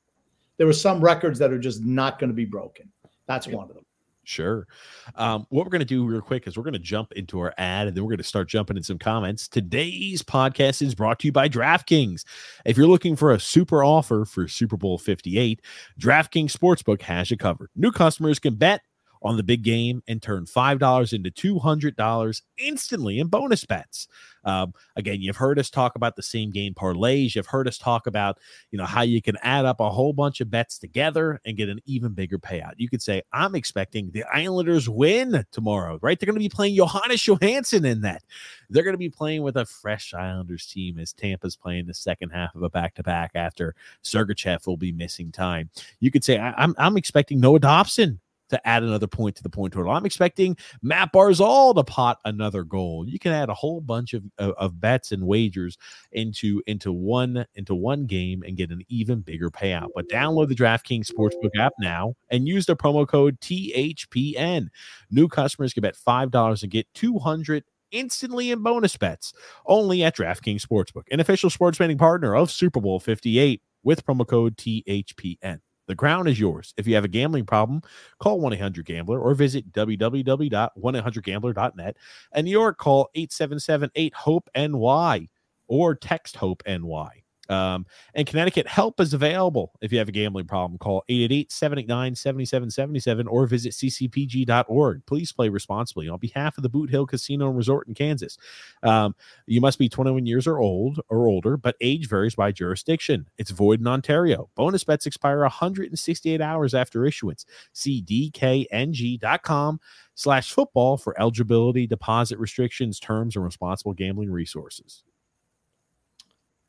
There 0.58 0.68
are 0.68 0.74
some 0.74 1.02
records 1.02 1.40
that 1.40 1.52
are 1.52 1.60
just 1.60 1.84
not 1.84 2.20
going 2.20 2.30
to 2.30 2.36
be 2.36 2.46
broken. 2.46 2.92
That's 3.28 3.48
yeah. 3.48 3.56
one 3.56 3.70
of 3.70 3.76
them. 3.76 3.86
Sure. 4.26 4.68
Um, 5.16 5.46
what 5.50 5.66
we're 5.66 5.72
going 5.72 5.80
to 5.80 5.86
do 5.86 6.06
real 6.06 6.22
quick 6.22 6.48
is 6.48 6.56
we're 6.56 6.64
going 6.64 6.74
to 6.74 6.80
jump 6.80 7.12
into 7.14 7.40
our 7.40 7.54
ad 7.58 7.88
and 7.88 7.96
then 7.96 8.04
we're 8.04 8.12
going 8.12 8.18
to 8.20 8.24
start 8.24 8.48
jumping 8.48 8.78
in 8.78 8.84
some 8.84 8.98
comments. 8.98 9.50
Today's 9.50 10.24
podcast 10.24 10.82
is 10.82 10.96
brought 10.96 11.20
to 11.20 11.28
you 11.28 11.34
by 11.34 11.50
DraftKings. 11.50 12.24
If 12.66 12.78
you're 12.78 12.88
looking 12.88 13.18
for 13.18 13.34
a 13.34 13.40
super 13.40 13.84
offer 13.84 14.24
for 14.24 14.48
Super 14.48 14.78
Bowl 14.78 14.98
58, 14.98 15.62
DraftKings 16.00 16.56
Sportsbook 16.56 17.02
has 17.02 17.32
you 17.32 17.38
covered. 17.38 17.70
New 17.76 17.92
customers 17.92 18.40
can 18.40 18.56
bet 18.56 18.82
on 19.24 19.38
the 19.38 19.44
big 19.44 19.64
game 19.64 20.04
and 20.08 20.22
turn 20.22 20.46
$5 20.46 21.14
into 21.14 21.32
$200 21.32 22.42
instantly 22.58 23.20
in 23.20 23.28
bonus 23.28 23.66
bets. 23.66 24.08
Um, 24.46 24.74
again, 24.96 25.22
you've 25.22 25.38
heard 25.38 25.58
us 25.58 25.70
talk 25.70 25.96
about 25.96 26.16
the 26.16 26.22
same 26.24 26.52
game 26.52 26.74
parlays. 26.74 27.36
You've 27.36 27.48
heard 27.48 27.68
us 27.68 27.78
talk 27.78 28.08
about, 28.08 28.40
you 28.72 28.78
know, 28.78 28.86
how 28.86 29.02
you 29.02 29.22
can 29.22 29.38
add 29.42 29.66
up 29.66 29.80
a 29.80 29.90
whole 29.90 30.12
bunch 30.14 30.42
of 30.42 30.50
bets 30.50 30.78
together 30.78 31.40
and 31.46 31.56
get 31.56 31.70
an 31.70 31.80
even 31.86 32.12
bigger 32.12 32.38
payout. 32.38 32.74
You 32.78 32.90
could 32.90 33.02
say, 33.02 33.22
I'm 33.32 33.56
expecting 33.56 34.12
the 34.12 34.26
Islanders 34.26 34.90
win 34.90 35.46
tomorrow, 35.52 35.98
right? 36.02 36.20
They're 36.20 36.28
going 36.28 36.36
to 36.36 36.40
be 36.40 36.50
playing 36.50 36.76
Jonas 36.76 37.26
Johansson 37.26 37.86
in 37.86 38.02
that. 38.02 38.24
They're 38.70 38.84
going 38.84 38.94
to 38.94 38.98
be 38.98 39.10
playing 39.10 39.44
with 39.44 39.56
a 39.58 39.66
fresh 39.66 40.14
Islanders 40.14 40.66
team 40.66 41.00
as 41.00 41.14
Tampa's 41.14 41.56
playing 41.56 41.86
the 41.86 41.94
second 41.94 42.32
half 42.32 42.54
of 42.56 42.64
a 42.64 42.70
back 42.70 42.96
to 42.96 43.04
back 43.04 43.32
after 43.36 43.76
Sergachev 44.04 44.68
will 44.68 44.78
be 44.78 44.92
missing 44.92 45.32
time. 45.32 45.70
You 46.00 46.12
could 46.12 46.24
say, 46.24 46.38
I- 46.38 46.54
I'm, 46.62 46.76
I'm 46.78 46.98
expecting 46.98 47.40
Noah 47.40 47.60
Dobson 47.60 48.20
to 48.50 48.68
add 48.68 48.84
another 48.84 49.08
point 49.08 49.36
to 49.36 49.44
the 49.44 49.50
point 49.50 49.74
total. 49.74 49.92
I'm 49.92 50.06
expecting 50.06 50.58
Matt 50.82 51.12
Barzal 51.14 51.76
to 51.76 51.84
pot 51.84 52.20
another 52.26 52.64
goal. 52.64 53.08
You 53.08 53.20
can 53.20 53.32
add 53.32 53.50
a 53.50 53.54
whole 53.54 53.82
bunch 53.82 54.14
of, 54.14 54.24
of, 54.38 54.52
of, 54.52 54.80
bets 54.80 55.12
and 55.12 55.26
wagers 55.26 55.78
into 56.12 56.62
into 56.68 56.92
one 56.92 57.46
into 57.56 57.74
one 57.76 58.06
game 58.06 58.44
and 58.46 58.58
get 58.58 58.72
an 58.72 58.82
even 58.90 59.22
bigger 59.22 59.50
payout. 59.50 59.90
But 59.96 60.10
download 60.10 60.50
the 60.50 60.56
DraftKings 60.56 61.12
Sportsbook 61.12 61.58
app 61.58 61.74
now 61.80 62.16
and 62.30 62.48
use 62.48 62.66
the 62.66 62.76
promo 62.76 63.08
code 63.08 63.40
THPN. 63.40 64.68
New 65.10 65.28
customers 65.28 65.74
can 65.74 65.82
bet 65.82 65.96
five 65.96 66.32
dollars 66.32 66.64
and 66.64 66.72
get 66.72 66.88
two 66.94 67.20
hundred 67.20 67.64
instantly 67.94 68.52
in 68.52 68.62
bonus 68.62 68.98
bets 68.98 69.34
only 69.66 70.04
at 70.04 70.18
DraftKings 70.18 70.66
Sportsbook, 70.66 71.04
an 71.12 71.20
official 71.20 71.50
sports 71.50 71.78
betting 71.78 71.98
partner 71.98 72.36
of 72.36 72.52
Super 72.52 72.82
Bowl 72.82 73.00
58 73.00 73.62
with 73.84 74.06
promo 74.06 74.28
code 74.28 74.58
THPN. 74.58 75.60
The 75.88 75.96
crown 75.96 76.28
is 76.28 76.40
yours. 76.40 76.76
If 76.78 76.88
you 76.88 76.96
have 76.96 77.04
a 77.04 77.10
gambling 77.10 77.46
problem, 77.46 77.82
call 78.20 78.40
1 78.40 78.54
800 78.54 78.86
Gambler 78.86 79.20
or 79.20 79.36
visit 79.36 79.74
www.1800Gambler.net. 79.74 81.98
And 82.32 82.48
York, 82.48 82.78
call 82.78 83.10
877 83.16 83.92
8 83.96 84.14
HOPE 84.14 84.50
NY 84.56 85.28
or 85.68 85.96
text 85.96 86.38
HOPE 86.38 86.64
NY. 86.66 87.23
Um, 87.54 87.86
and 88.16 88.28
Connecticut, 88.28 88.68
help 88.68 89.00
is 89.00 89.14
available. 89.14 89.74
If 89.82 89.92
you 89.92 90.00
have 90.00 90.10
a 90.10 90.14
gambling 90.14 90.48
problem, 90.48 90.78
call 90.78 91.04
888 91.08 91.52
789 91.52 92.16
7777 92.16 93.28
or 93.28 93.46
visit 93.46 93.74
ccpg.org. 93.74 95.06
Please 95.06 95.32
play 95.32 95.50
responsibly 95.50 96.10
on 96.10 96.20
behalf 96.20 96.58
of 96.58 96.64
the 96.64 96.70
Boot 96.70 96.90
Hill 96.90 97.06
Casino 97.06 97.48
and 97.48 97.58
Resort 97.58 97.88
in 97.88 97.94
Kansas. 97.94 98.38
Um, 98.82 99.16
you 99.46 99.62
must 99.62 99.80
be 99.80 99.90
21 99.90 100.26
years 100.26 100.48
or 100.48 100.60
old 100.60 101.00
or 101.10 101.28
older, 101.28 101.58
but 101.58 101.76
age 101.82 102.10
varies 102.10 102.36
by 102.36 102.52
jurisdiction. 102.52 103.30
It's 103.38 103.52
void 103.52 103.80
in 103.80 103.88
Ontario. 103.88 104.50
Bonus 104.56 104.84
bets 104.84 105.06
expire 105.06 105.40
168 105.40 106.42
hours 106.42 106.74
after 106.74 107.06
issuance. 107.06 107.46
See 107.74 108.04
dkng.com 108.04 109.80
slash 110.16 110.52
football 110.52 110.98
for 110.98 111.20
eligibility, 111.20 111.88
deposit 111.88 112.40
restrictions, 112.40 113.00
terms, 113.00 113.36
and 113.36 113.46
responsible 113.46 113.94
gambling 113.94 114.32
resources. 114.32 115.04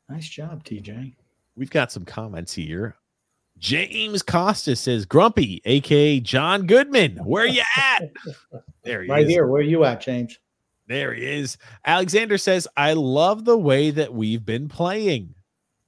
Nice 0.09 0.29
job, 0.29 0.63
TJ. 0.63 1.13
We've 1.55 1.69
got 1.69 1.91
some 1.91 2.05
comments 2.05 2.53
here. 2.53 2.95
James 3.57 4.21
Costa 4.21 4.75
says, 4.75 5.05
Grumpy, 5.05 5.61
aka 5.65 6.19
John 6.19 6.67
Goodman, 6.67 7.17
where 7.23 7.45
you 7.45 7.63
at? 7.77 8.09
There 8.83 9.01
he 9.01 9.09
right 9.09 9.23
is. 9.23 9.29
here. 9.31 9.47
Where 9.47 9.61
are 9.61 9.65
you 9.65 9.83
at, 9.83 9.99
James? 9.99 10.37
There 10.87 11.11
he 11.11 11.25
is. 11.25 11.57
Alexander 11.87 12.37
says, 12.37 12.67
I 12.77 12.93
love 12.93 13.45
the 13.45 13.57
way 13.57 13.89
that 13.89 14.13
we've 14.13 14.45
been 14.45 14.67
playing. 14.69 15.33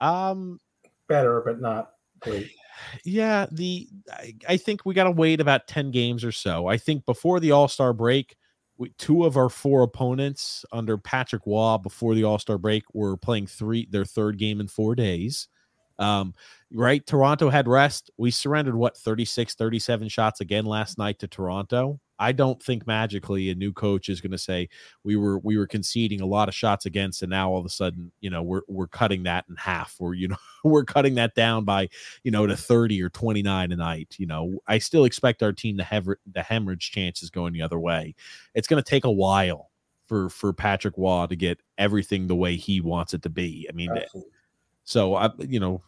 Um 0.01 0.59
better, 1.07 1.41
but 1.45 1.61
not 1.61 1.91
great. 2.19 2.49
Yeah, 3.03 3.47
the 3.51 3.87
I, 4.11 4.35
I 4.47 4.57
think 4.57 4.85
we 4.85 4.93
gotta 4.93 5.11
wait 5.11 5.41
about 5.41 5.67
10 5.67 5.91
games 5.91 6.23
or 6.23 6.31
so. 6.31 6.67
I 6.67 6.77
think 6.77 7.05
before 7.05 7.39
the 7.39 7.51
all-star 7.51 7.91
break, 7.91 8.35
we, 8.77 8.89
two 8.97 9.25
of 9.25 9.37
our 9.37 9.49
four 9.49 9.83
opponents 9.83 10.65
under 10.71 10.97
Patrick 10.97 11.43
Roy 11.45 11.77
before 11.77 12.15
the 12.15 12.23
All 12.23 12.39
Star 12.39 12.57
break 12.57 12.83
were 12.93 13.17
playing 13.17 13.47
three 13.47 13.87
their 13.89 14.05
third 14.05 14.37
game 14.37 14.59
in 14.59 14.67
four 14.67 14.95
days. 14.95 15.47
Um, 15.99 16.35
right, 16.71 17.05
Toronto 17.05 17.49
had 17.49 17.67
rest. 17.67 18.11
We 18.17 18.31
surrendered 18.31 18.75
what 18.75 18.97
36, 18.97 19.55
37 19.55 20.09
shots 20.09 20.41
again 20.41 20.65
last 20.65 20.97
night 20.97 21.19
to 21.19 21.27
Toronto. 21.27 21.99
I 22.19 22.31
don't 22.31 22.61
think 22.61 22.87
magically 22.87 23.49
a 23.49 23.55
new 23.55 23.71
coach 23.71 24.09
is 24.09 24.21
going 24.21 24.31
to 24.31 24.37
say 24.37 24.69
we 25.03 25.15
were 25.15 25.39
we 25.39 25.57
were 25.57 25.67
conceding 25.67 26.21
a 26.21 26.25
lot 26.25 26.47
of 26.47 26.55
shots 26.55 26.85
against, 26.85 27.21
and 27.21 27.29
now 27.29 27.51
all 27.51 27.59
of 27.59 27.65
a 27.65 27.69
sudden, 27.69 28.11
you 28.21 28.29
know, 28.29 28.41
we're 28.41 28.61
we're 28.67 28.87
cutting 28.87 29.23
that 29.23 29.45
in 29.49 29.55
half. 29.55 29.95
Or 29.99 30.13
you 30.13 30.29
know, 30.29 30.37
we're 30.63 30.85
cutting 30.85 31.15
that 31.15 31.35
down 31.35 31.63
by 31.63 31.89
you 32.23 32.31
know 32.31 32.47
to 32.47 32.57
thirty 32.57 33.01
or 33.01 33.09
twenty 33.09 33.41
nine 33.41 33.71
a 33.71 33.75
night. 33.75 34.15
You 34.17 34.27
know, 34.27 34.59
I 34.67 34.79
still 34.79 35.05
expect 35.05 35.43
our 35.43 35.53
team 35.53 35.77
to 35.77 35.83
have 35.83 36.07
the 36.31 36.43
hemorrhage 36.43 36.91
chances 36.91 37.29
going 37.29 37.53
the 37.53 37.61
other 37.61 37.79
way. 37.79 38.15
It's 38.53 38.67
going 38.67 38.81
to 38.81 38.89
take 38.89 39.05
a 39.05 39.11
while 39.11 39.69
for 40.07 40.29
for 40.29 40.53
Patrick 40.53 40.95
Roy 40.97 41.27
to 41.27 41.35
get 41.35 41.59
everything 41.77 42.27
the 42.27 42.35
way 42.35 42.55
he 42.55 42.81
wants 42.81 43.13
it 43.13 43.21
to 43.23 43.29
be. 43.29 43.67
I 43.69 43.73
mean, 43.73 43.91
eh, 43.91 44.01
Absolutely. 44.03 44.31
so 44.83 45.15
I 45.15 45.29
you 45.39 45.59
know, 45.59 45.83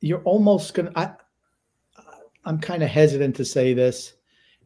you're 0.00 0.22
almost 0.22 0.74
gonna. 0.74 0.92
I 0.96 1.12
I'm 2.44 2.58
kind 2.58 2.82
of 2.82 2.90
hesitant 2.90 3.36
to 3.36 3.44
say 3.44 3.72
this 3.74 4.14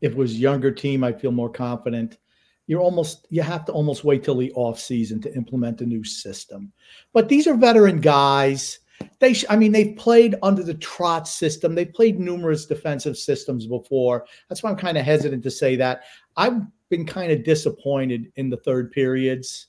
if 0.01 0.13
it 0.13 0.19
was 0.19 0.39
younger 0.39 0.71
team, 0.71 1.05
I 1.05 1.13
feel 1.13 1.33
more 1.33 1.51
confident. 1.51 2.19
You're 2.67 2.81
almost 2.81 3.27
you 3.31 3.43
have 3.43 3.65
to 3.67 3.73
almost 3.73 4.05
wait 4.05 4.23
till 4.23 4.37
the 4.37 4.53
off 4.53 4.79
season 4.79 5.21
to 5.23 5.35
implement 5.35 5.81
a 5.81 5.87
new 5.87 6.05
system. 6.05 6.73
But 7.13 7.29
these 7.29 7.47
are 7.47 7.55
veteran 7.55 8.01
guys. 8.01 8.81
They, 9.21 9.33
sh- 9.33 9.45
I 9.49 9.57
mean, 9.57 9.73
they've 9.73 9.97
played 9.97 10.35
under 10.43 10.63
the 10.63 10.75
Trotz 10.75 11.29
system. 11.29 11.75
They've 11.75 11.93
played 11.93 12.19
numerous 12.19 12.67
defensive 12.67 13.17
systems 13.17 13.67
before. 13.67 14.27
That's 14.49 14.63
why 14.63 14.71
I'm 14.71 14.77
kind 14.77 14.99
of 14.99 15.05
hesitant 15.05 15.43
to 15.45 15.51
say 15.51 15.77
that. 15.77 16.03
I've 16.37 16.63
been 16.89 17.07
kind 17.07 17.31
of 17.31 17.45
disappointed 17.45 18.33
in 18.37 18.51
the 18.51 18.57
third 18.59 18.91
periods. 18.91 19.69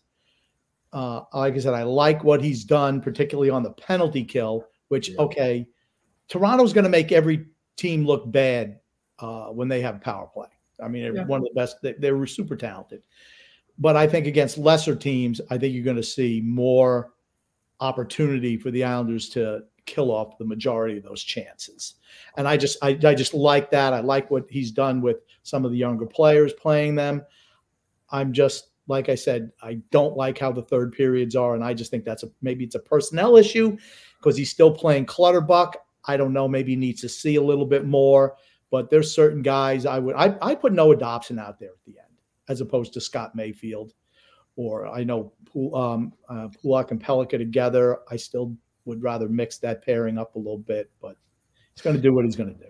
Uh, 0.92 1.22
like 1.34 1.54
I 1.54 1.60
said, 1.60 1.76
I 1.76 1.84
like 1.84 2.24
what 2.24 2.44
he's 2.44 2.64
done, 2.64 3.02
particularly 3.02 3.52
on 3.52 3.64
the 3.64 3.72
penalty 3.74 4.24
kill. 4.24 4.66
Which, 4.88 5.10
yeah. 5.10 5.20
okay, 5.20 5.68
Toronto's 6.28 6.74
going 6.74 6.86
to 6.86 6.90
make 6.90 7.12
every 7.12 7.46
team 7.78 8.06
look 8.06 8.32
bad 8.32 8.79
uh, 9.22 9.48
when 9.48 9.68
they 9.68 9.82
have 9.82 10.02
power 10.02 10.28
play. 10.34 10.48
I 10.84 10.88
mean, 10.88 11.16
yeah. 11.16 11.26
one 11.26 11.40
of 11.40 11.46
the 11.46 11.54
best. 11.56 11.78
They, 11.82 11.94
they 11.94 12.12
were 12.12 12.28
super 12.28 12.56
talented, 12.56 13.02
but 13.78 13.96
I 13.96 14.08
think 14.08 14.28
against 14.28 14.58
lesser 14.58 14.96
teams, 14.96 15.42
I 15.50 15.58
think 15.58 15.74
you're 15.74 15.84
going 15.84 15.98
to 15.98 16.04
see 16.04 16.42
more 16.44 17.14
opportunity 17.80 18.58
for 18.58 18.72
the 18.72 18.84
Islanders 18.84 19.30
to 19.30 19.64
kill 19.86 20.12
off 20.12 20.38
the 20.38 20.46
majority 20.46 20.98
of 20.98 21.04
those 21.04 21.24
chances. 21.24 21.96
And 22.38 22.48
I 22.48 22.58
just, 22.58 22.78
I, 22.82 22.90
I 23.04 23.16
just 23.16 23.34
like 23.34 23.72
that. 23.72 23.94
I 23.94 24.02
like 24.02 24.30
what 24.30 24.46
he's 24.50 24.72
done 24.72 25.02
with 25.02 25.18
some 25.44 25.66
of 25.66 25.72
the 25.72 25.78
younger 25.78 26.06
players 26.06 26.54
playing 26.54 26.96
them. 26.96 27.24
I'm 28.12 28.34
just 28.34 28.70
like 28.90 29.08
I 29.08 29.16
said, 29.16 29.52
I 29.62 29.76
don't 29.92 30.18
like 30.18 30.38
how 30.38 30.52
the 30.52 30.64
third 30.64 30.92
periods 30.92 31.36
are, 31.36 31.54
and 31.54 31.64
I 31.64 31.74
just 31.74 31.92
think 31.92 32.04
that's 32.04 32.24
a 32.24 32.30
maybe 32.42 32.66
it's 32.66 32.76
a 32.76 32.80
personnel 32.80 33.38
issue 33.38 33.78
because 34.18 34.36
he's 34.36 34.50
still 34.50 34.72
playing 34.72 35.06
Clutterbuck. 35.06 35.78
I 36.06 36.18
don't 36.18 36.34
know. 36.34 36.48
Maybe 36.48 36.72
he 36.72 36.76
needs 36.76 37.02
to 37.02 37.10
see 37.10 37.36
a 37.36 37.42
little 37.42 37.68
bit 37.68 37.86
more. 37.86 38.36
But 38.72 38.90
there's 38.90 39.14
certain 39.14 39.42
guys 39.42 39.86
I 39.86 40.00
would 40.00 40.16
I 40.16 40.36
I 40.42 40.56
put 40.56 40.74
Noah 40.74 40.96
Dobson 40.96 41.40
out 41.40 41.60
there 41.60 41.70
at 41.70 41.86
the 41.86 42.00
end 42.00 42.08
as 42.48 42.62
opposed 42.62 42.94
to 42.94 43.02
Scott 43.02 43.36
Mayfield, 43.36 43.94
or 44.56 44.88
I 44.88 45.04
know 45.04 45.34
um, 45.74 46.14
uh, 46.28 46.50
Pulock 46.62 46.92
and 46.92 47.02
Pelech 47.02 47.30
together. 47.32 48.00
I 48.10 48.16
still 48.18 48.56
would 48.86 49.02
rather 49.02 49.30
mix 49.30 49.58
that 49.60 49.86
pairing 49.86 50.18
up 50.18 50.36
a 50.36 50.40
little 50.40 50.58
bit, 50.58 50.90
but 51.02 51.16
he's 51.74 51.82
going 51.82 51.96
to 51.96 52.02
do 52.02 52.14
what 52.14 52.26
he's 52.26 52.36
going 52.36 52.54
to 52.54 52.60
do. 52.60 52.70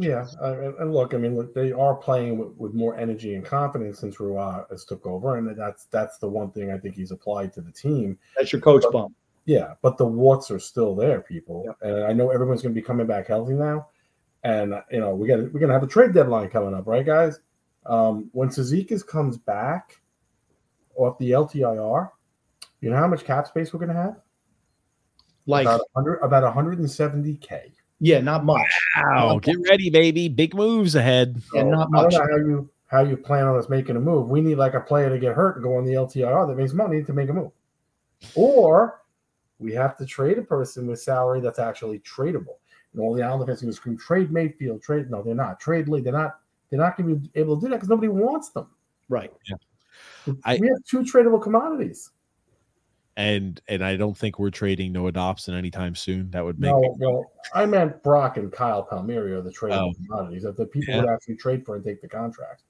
Yeah, 0.00 0.26
uh, 0.40 0.72
and 0.78 0.92
look, 0.92 1.12
I 1.12 1.16
mean, 1.16 1.36
look, 1.36 1.52
they 1.52 1.72
are 1.72 1.96
playing 1.96 2.38
with, 2.38 2.50
with 2.56 2.72
more 2.72 2.96
energy 2.96 3.34
and 3.34 3.44
confidence 3.44 3.98
since 3.98 4.20
Roy 4.20 4.62
has 4.70 4.84
took 4.84 5.04
over, 5.06 5.36
and 5.36 5.58
that's 5.58 5.86
that's 5.86 6.18
the 6.18 6.28
one 6.28 6.52
thing 6.52 6.70
I 6.70 6.78
think 6.78 6.94
he's 6.94 7.10
applied 7.10 7.52
to 7.54 7.60
the 7.60 7.72
team. 7.72 8.16
That's 8.36 8.52
your 8.52 8.60
coach 8.60 8.84
bump. 8.92 9.14
Yeah, 9.44 9.74
but 9.82 9.98
the 9.98 10.06
warts 10.06 10.50
are 10.50 10.60
still 10.60 10.94
there, 10.94 11.22
people, 11.22 11.64
and 11.80 12.04
I 12.04 12.12
know 12.12 12.30
everyone's 12.30 12.62
going 12.62 12.74
to 12.74 12.80
be 12.80 12.84
coming 12.84 13.06
back 13.06 13.26
healthy 13.26 13.54
now, 13.54 13.88
and 14.44 14.74
you 14.90 15.00
know 15.00 15.14
we 15.14 15.26
got 15.26 15.38
we're 15.38 15.60
going 15.60 15.68
to 15.68 15.74
have 15.74 15.82
a 15.82 15.88
trade 15.88 16.12
deadline 16.12 16.48
coming 16.48 16.74
up, 16.74 16.86
right, 16.86 17.04
guys? 17.04 17.40
Um, 17.86 18.28
when 18.32 18.48
Cizikas 18.48 19.06
comes 19.06 19.38
back 19.38 20.00
off 20.96 21.18
the 21.18 21.30
LTIR, 21.30 22.10
you 22.80 22.90
know 22.90 22.96
how 22.96 23.06
much 23.06 23.24
cap 23.24 23.46
space 23.46 23.72
we're 23.72 23.80
going 23.80 23.94
to 23.94 23.94
have? 23.94 24.16
Like 25.46 25.66
about 25.66 25.80
100, 25.92 26.16
about 26.18 26.54
170k. 26.54 27.72
Yeah, 28.00 28.20
not 28.20 28.44
much. 28.44 28.70
Wow, 28.96 29.32
not 29.32 29.42
get 29.42 29.58
much. 29.58 29.68
ready, 29.70 29.90
baby! 29.90 30.28
Big 30.28 30.54
moves 30.54 30.94
ahead. 30.94 31.40
Yeah, 31.54 31.64
not 31.64 31.90
much. 31.90 32.14
I 32.14 32.18
don't 32.18 32.28
know 32.28 32.30
how 32.30 32.36
you 32.36 32.70
how 32.86 33.02
you 33.02 33.16
plan 33.16 33.46
on 33.46 33.58
us 33.58 33.68
making 33.68 33.96
a 33.96 34.00
move. 34.00 34.28
We 34.28 34.40
need 34.40 34.56
like 34.56 34.74
a 34.74 34.80
player 34.80 35.10
to 35.10 35.18
get 35.18 35.34
hurt 35.34 35.56
and 35.56 35.64
go 35.64 35.76
on 35.76 35.84
the 35.84 35.94
LTIR 35.94 36.48
that 36.48 36.56
makes 36.56 36.72
money 36.72 37.02
to 37.02 37.12
make 37.12 37.28
a 37.28 37.32
move, 37.32 37.52
or 38.34 39.00
we 39.58 39.72
have 39.72 39.96
to 39.98 40.06
trade 40.06 40.38
a 40.38 40.42
person 40.42 40.86
with 40.86 41.00
salary 41.00 41.40
that's 41.40 41.58
actually 41.58 41.98
tradable. 42.00 42.56
And 42.92 43.02
all 43.02 43.14
the 43.14 43.22
Islander 43.22 43.46
fans 43.46 43.60
can 43.60 43.72
scream, 43.72 43.98
"Trade 43.98 44.32
Mayfield, 44.32 44.82
trade." 44.82 45.10
No, 45.10 45.22
they're 45.22 45.34
not. 45.34 45.60
Trade 45.60 45.88
Lee. 45.88 46.00
They're 46.00 46.12
not. 46.12 46.40
They're 46.70 46.80
not 46.80 46.96
going 46.96 47.08
to 47.08 47.14
be 47.16 47.30
able 47.40 47.56
to 47.56 47.66
do 47.66 47.70
that 47.70 47.76
because 47.76 47.88
nobody 47.88 48.08
wants 48.08 48.50
them. 48.50 48.68
Right. 49.08 49.32
Yeah. 49.48 49.56
We 50.26 50.34
I, 50.44 50.52
have 50.52 50.84
two 50.86 51.00
tradable 51.00 51.42
commodities 51.42 52.10
and 53.18 53.60
and 53.66 53.84
I 53.84 53.96
don't 53.96 54.16
think 54.16 54.38
we're 54.38 54.50
trading 54.50 54.92
Noah 54.92 55.10
Dobson 55.10 55.52
anytime 55.52 55.96
soon. 55.96 56.30
That 56.30 56.44
would 56.44 56.60
make 56.60 56.70
no. 56.70 56.80
Me- 56.80 56.94
well, 57.00 57.32
I 57.52 57.66
meant 57.66 58.00
Brock 58.04 58.36
and 58.36 58.50
Kyle 58.50 58.84
Palmieri 58.84 59.32
are 59.32 59.42
the 59.42 59.50
tradable 59.50 59.90
oh. 59.90 60.06
commodities 60.06 60.44
that 60.44 60.56
the 60.56 60.66
people 60.66 60.94
yeah. 60.94 61.00
would 61.00 61.10
actually 61.10 61.34
trade 61.34 61.66
for 61.66 61.74
and 61.74 61.84
take 61.84 62.00
the 62.00 62.08
contract. 62.08 62.62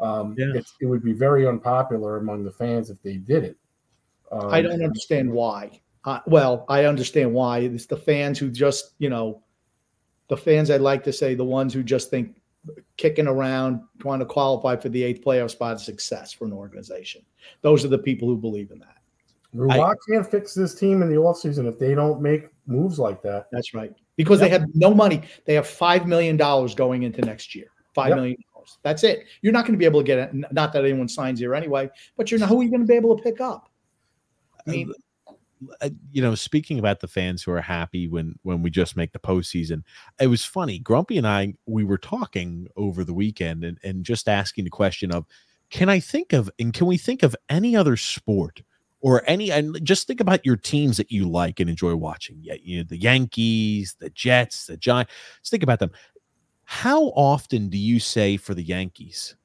Um, 0.00 0.34
yeah. 0.36 0.60
it 0.80 0.86
would 0.86 1.02
be 1.02 1.12
very 1.12 1.46
unpopular 1.46 2.18
among 2.18 2.44
the 2.44 2.50
fans 2.50 2.90
if 2.90 3.00
they 3.02 3.16
did 3.16 3.44
it. 3.44 3.56
Um, 4.32 4.50
I 4.50 4.62
don't 4.62 4.82
understand 4.82 5.30
why. 5.30 5.80
Uh, 6.04 6.20
well, 6.26 6.64
I 6.68 6.84
understand 6.84 7.32
why. 7.32 7.58
It's 7.60 7.86
the 7.86 7.96
fans 7.96 8.38
who 8.38 8.50
just, 8.50 8.94
you 8.98 9.10
know, 9.10 9.42
the 10.28 10.36
fans. 10.36 10.70
I'd 10.70 10.80
like 10.80 11.04
to 11.04 11.12
say 11.12 11.34
the 11.34 11.44
ones 11.44 11.74
who 11.74 11.82
just 11.82 12.10
think 12.10 12.36
kicking 12.96 13.26
around 13.26 13.80
trying 14.00 14.18
to 14.18 14.24
qualify 14.24 14.76
for 14.76 14.88
the 14.88 15.02
eighth 15.02 15.24
playoff 15.24 15.50
spot 15.50 15.76
is 15.76 15.84
success 15.84 16.32
for 16.32 16.44
an 16.44 16.52
organization. 16.52 17.22
Those 17.62 17.84
are 17.84 17.88
the 17.88 17.98
people 17.98 18.28
who 18.28 18.36
believe 18.36 18.70
in 18.70 18.78
that. 18.80 18.96
Roy 19.54 19.94
can't 20.08 20.30
fix 20.30 20.54
this 20.54 20.74
team 20.74 21.02
in 21.02 21.08
the 21.08 21.16
offseason 21.16 21.66
if 21.66 21.78
they 21.78 21.94
don't 21.94 22.20
make 22.20 22.48
moves 22.66 22.98
like 22.98 23.22
that. 23.22 23.46
That's 23.50 23.72
right. 23.72 23.92
Because 24.16 24.40
yep. 24.40 24.50
they 24.50 24.58
have 24.58 24.68
no 24.74 24.92
money. 24.92 25.22
They 25.46 25.54
have 25.54 25.66
$5 25.66 26.06
million 26.06 26.36
going 26.36 27.02
into 27.02 27.22
next 27.22 27.54
year. 27.54 27.66
Five 27.94 28.10
yep. 28.10 28.16
million 28.16 28.36
dollars. 28.52 28.78
That's 28.82 29.04
it. 29.04 29.24
You're 29.40 29.52
not 29.52 29.62
going 29.62 29.72
to 29.72 29.78
be 29.78 29.86
able 29.86 30.00
to 30.00 30.06
get 30.06 30.18
it. 30.18 30.52
Not 30.52 30.72
that 30.72 30.84
anyone 30.84 31.08
signs 31.08 31.40
here 31.40 31.54
anyway, 31.54 31.88
but 32.16 32.30
you're 32.30 32.38
not 32.38 32.48
who 32.48 32.60
are 32.60 32.62
you 32.62 32.70
going 32.70 32.82
to 32.82 32.86
be 32.86 32.94
able 32.94 33.16
to 33.16 33.22
pick 33.22 33.40
up? 33.40 33.70
I 34.66 34.70
mean, 34.70 34.92
Uh, 35.80 35.90
you 36.10 36.22
know, 36.22 36.34
speaking 36.34 36.78
about 36.78 37.00
the 37.00 37.08
fans 37.08 37.42
who 37.42 37.52
are 37.52 37.60
happy 37.60 38.08
when 38.08 38.34
when 38.42 38.62
we 38.62 38.70
just 38.70 38.96
make 38.96 39.12
the 39.12 39.18
postseason, 39.18 39.82
it 40.20 40.28
was 40.28 40.44
funny. 40.44 40.78
Grumpy 40.78 41.18
and 41.18 41.26
I 41.26 41.54
we 41.66 41.84
were 41.84 41.98
talking 41.98 42.68
over 42.76 43.04
the 43.04 43.14
weekend 43.14 43.64
and, 43.64 43.78
and 43.82 44.04
just 44.04 44.28
asking 44.28 44.64
the 44.64 44.70
question 44.70 45.12
of, 45.12 45.26
can 45.70 45.88
I 45.88 46.00
think 46.00 46.32
of 46.32 46.50
and 46.58 46.72
can 46.72 46.86
we 46.86 46.96
think 46.96 47.22
of 47.22 47.34
any 47.48 47.76
other 47.76 47.96
sport 47.96 48.62
or 49.00 49.22
any 49.26 49.50
and 49.50 49.82
just 49.84 50.06
think 50.06 50.20
about 50.20 50.44
your 50.44 50.56
teams 50.56 50.96
that 50.96 51.10
you 51.10 51.28
like 51.28 51.60
and 51.60 51.70
enjoy 51.70 51.94
watching. 51.94 52.38
Yeah, 52.42 52.54
you 52.60 52.78
know, 52.78 52.84
the 52.84 52.98
Yankees, 52.98 53.96
the 53.98 54.10
Jets, 54.10 54.66
the 54.66 54.76
Giants. 54.76 55.12
Just 55.40 55.50
think 55.50 55.62
about 55.62 55.78
them. 55.78 55.90
How 56.64 57.04
often 57.08 57.68
do 57.68 57.78
you 57.78 58.00
say 58.00 58.36
for 58.36 58.54
the 58.54 58.62
Yankees? 58.62 59.36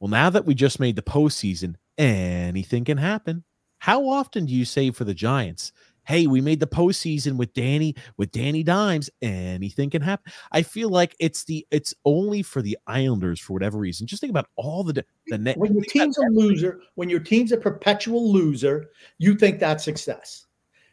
Well, 0.00 0.10
now 0.10 0.30
that 0.30 0.44
we 0.44 0.54
just 0.54 0.80
made 0.80 0.96
the 0.96 1.02
postseason, 1.02 1.76
anything 1.96 2.84
can 2.84 2.98
happen. 2.98 3.44
How 3.86 4.08
often 4.08 4.46
do 4.46 4.52
you 4.52 4.64
say 4.64 4.90
for 4.90 5.04
the 5.04 5.14
Giants? 5.14 5.70
hey, 6.02 6.26
we 6.26 6.40
made 6.40 6.58
the 6.58 6.66
postseason 6.66 7.36
with 7.36 7.52
Danny 7.52 7.94
with 8.16 8.32
Danny 8.32 8.64
Dimes. 8.64 9.08
Anything 9.22 9.90
can 9.90 10.02
happen. 10.02 10.32
I 10.50 10.62
feel 10.62 10.88
like 10.88 11.14
it's 11.20 11.44
the 11.44 11.64
it's 11.70 11.94
only 12.04 12.42
for 12.42 12.62
the 12.62 12.76
Islanders 12.88 13.38
for 13.38 13.52
whatever 13.52 13.78
reason. 13.78 14.08
Just 14.08 14.20
think 14.20 14.30
about 14.30 14.48
all 14.56 14.82
the 14.82 15.04
the 15.28 15.38
net. 15.38 15.56
When 15.56 15.72
your 15.72 15.84
team's 15.84 16.18
a 16.18 16.26
loser, 16.32 16.80
when 16.96 17.08
your 17.08 17.20
team's 17.20 17.52
a 17.52 17.56
perpetual 17.56 18.32
loser, 18.32 18.90
you 19.18 19.36
think 19.36 19.60
that's 19.60 19.84
success. 19.84 20.46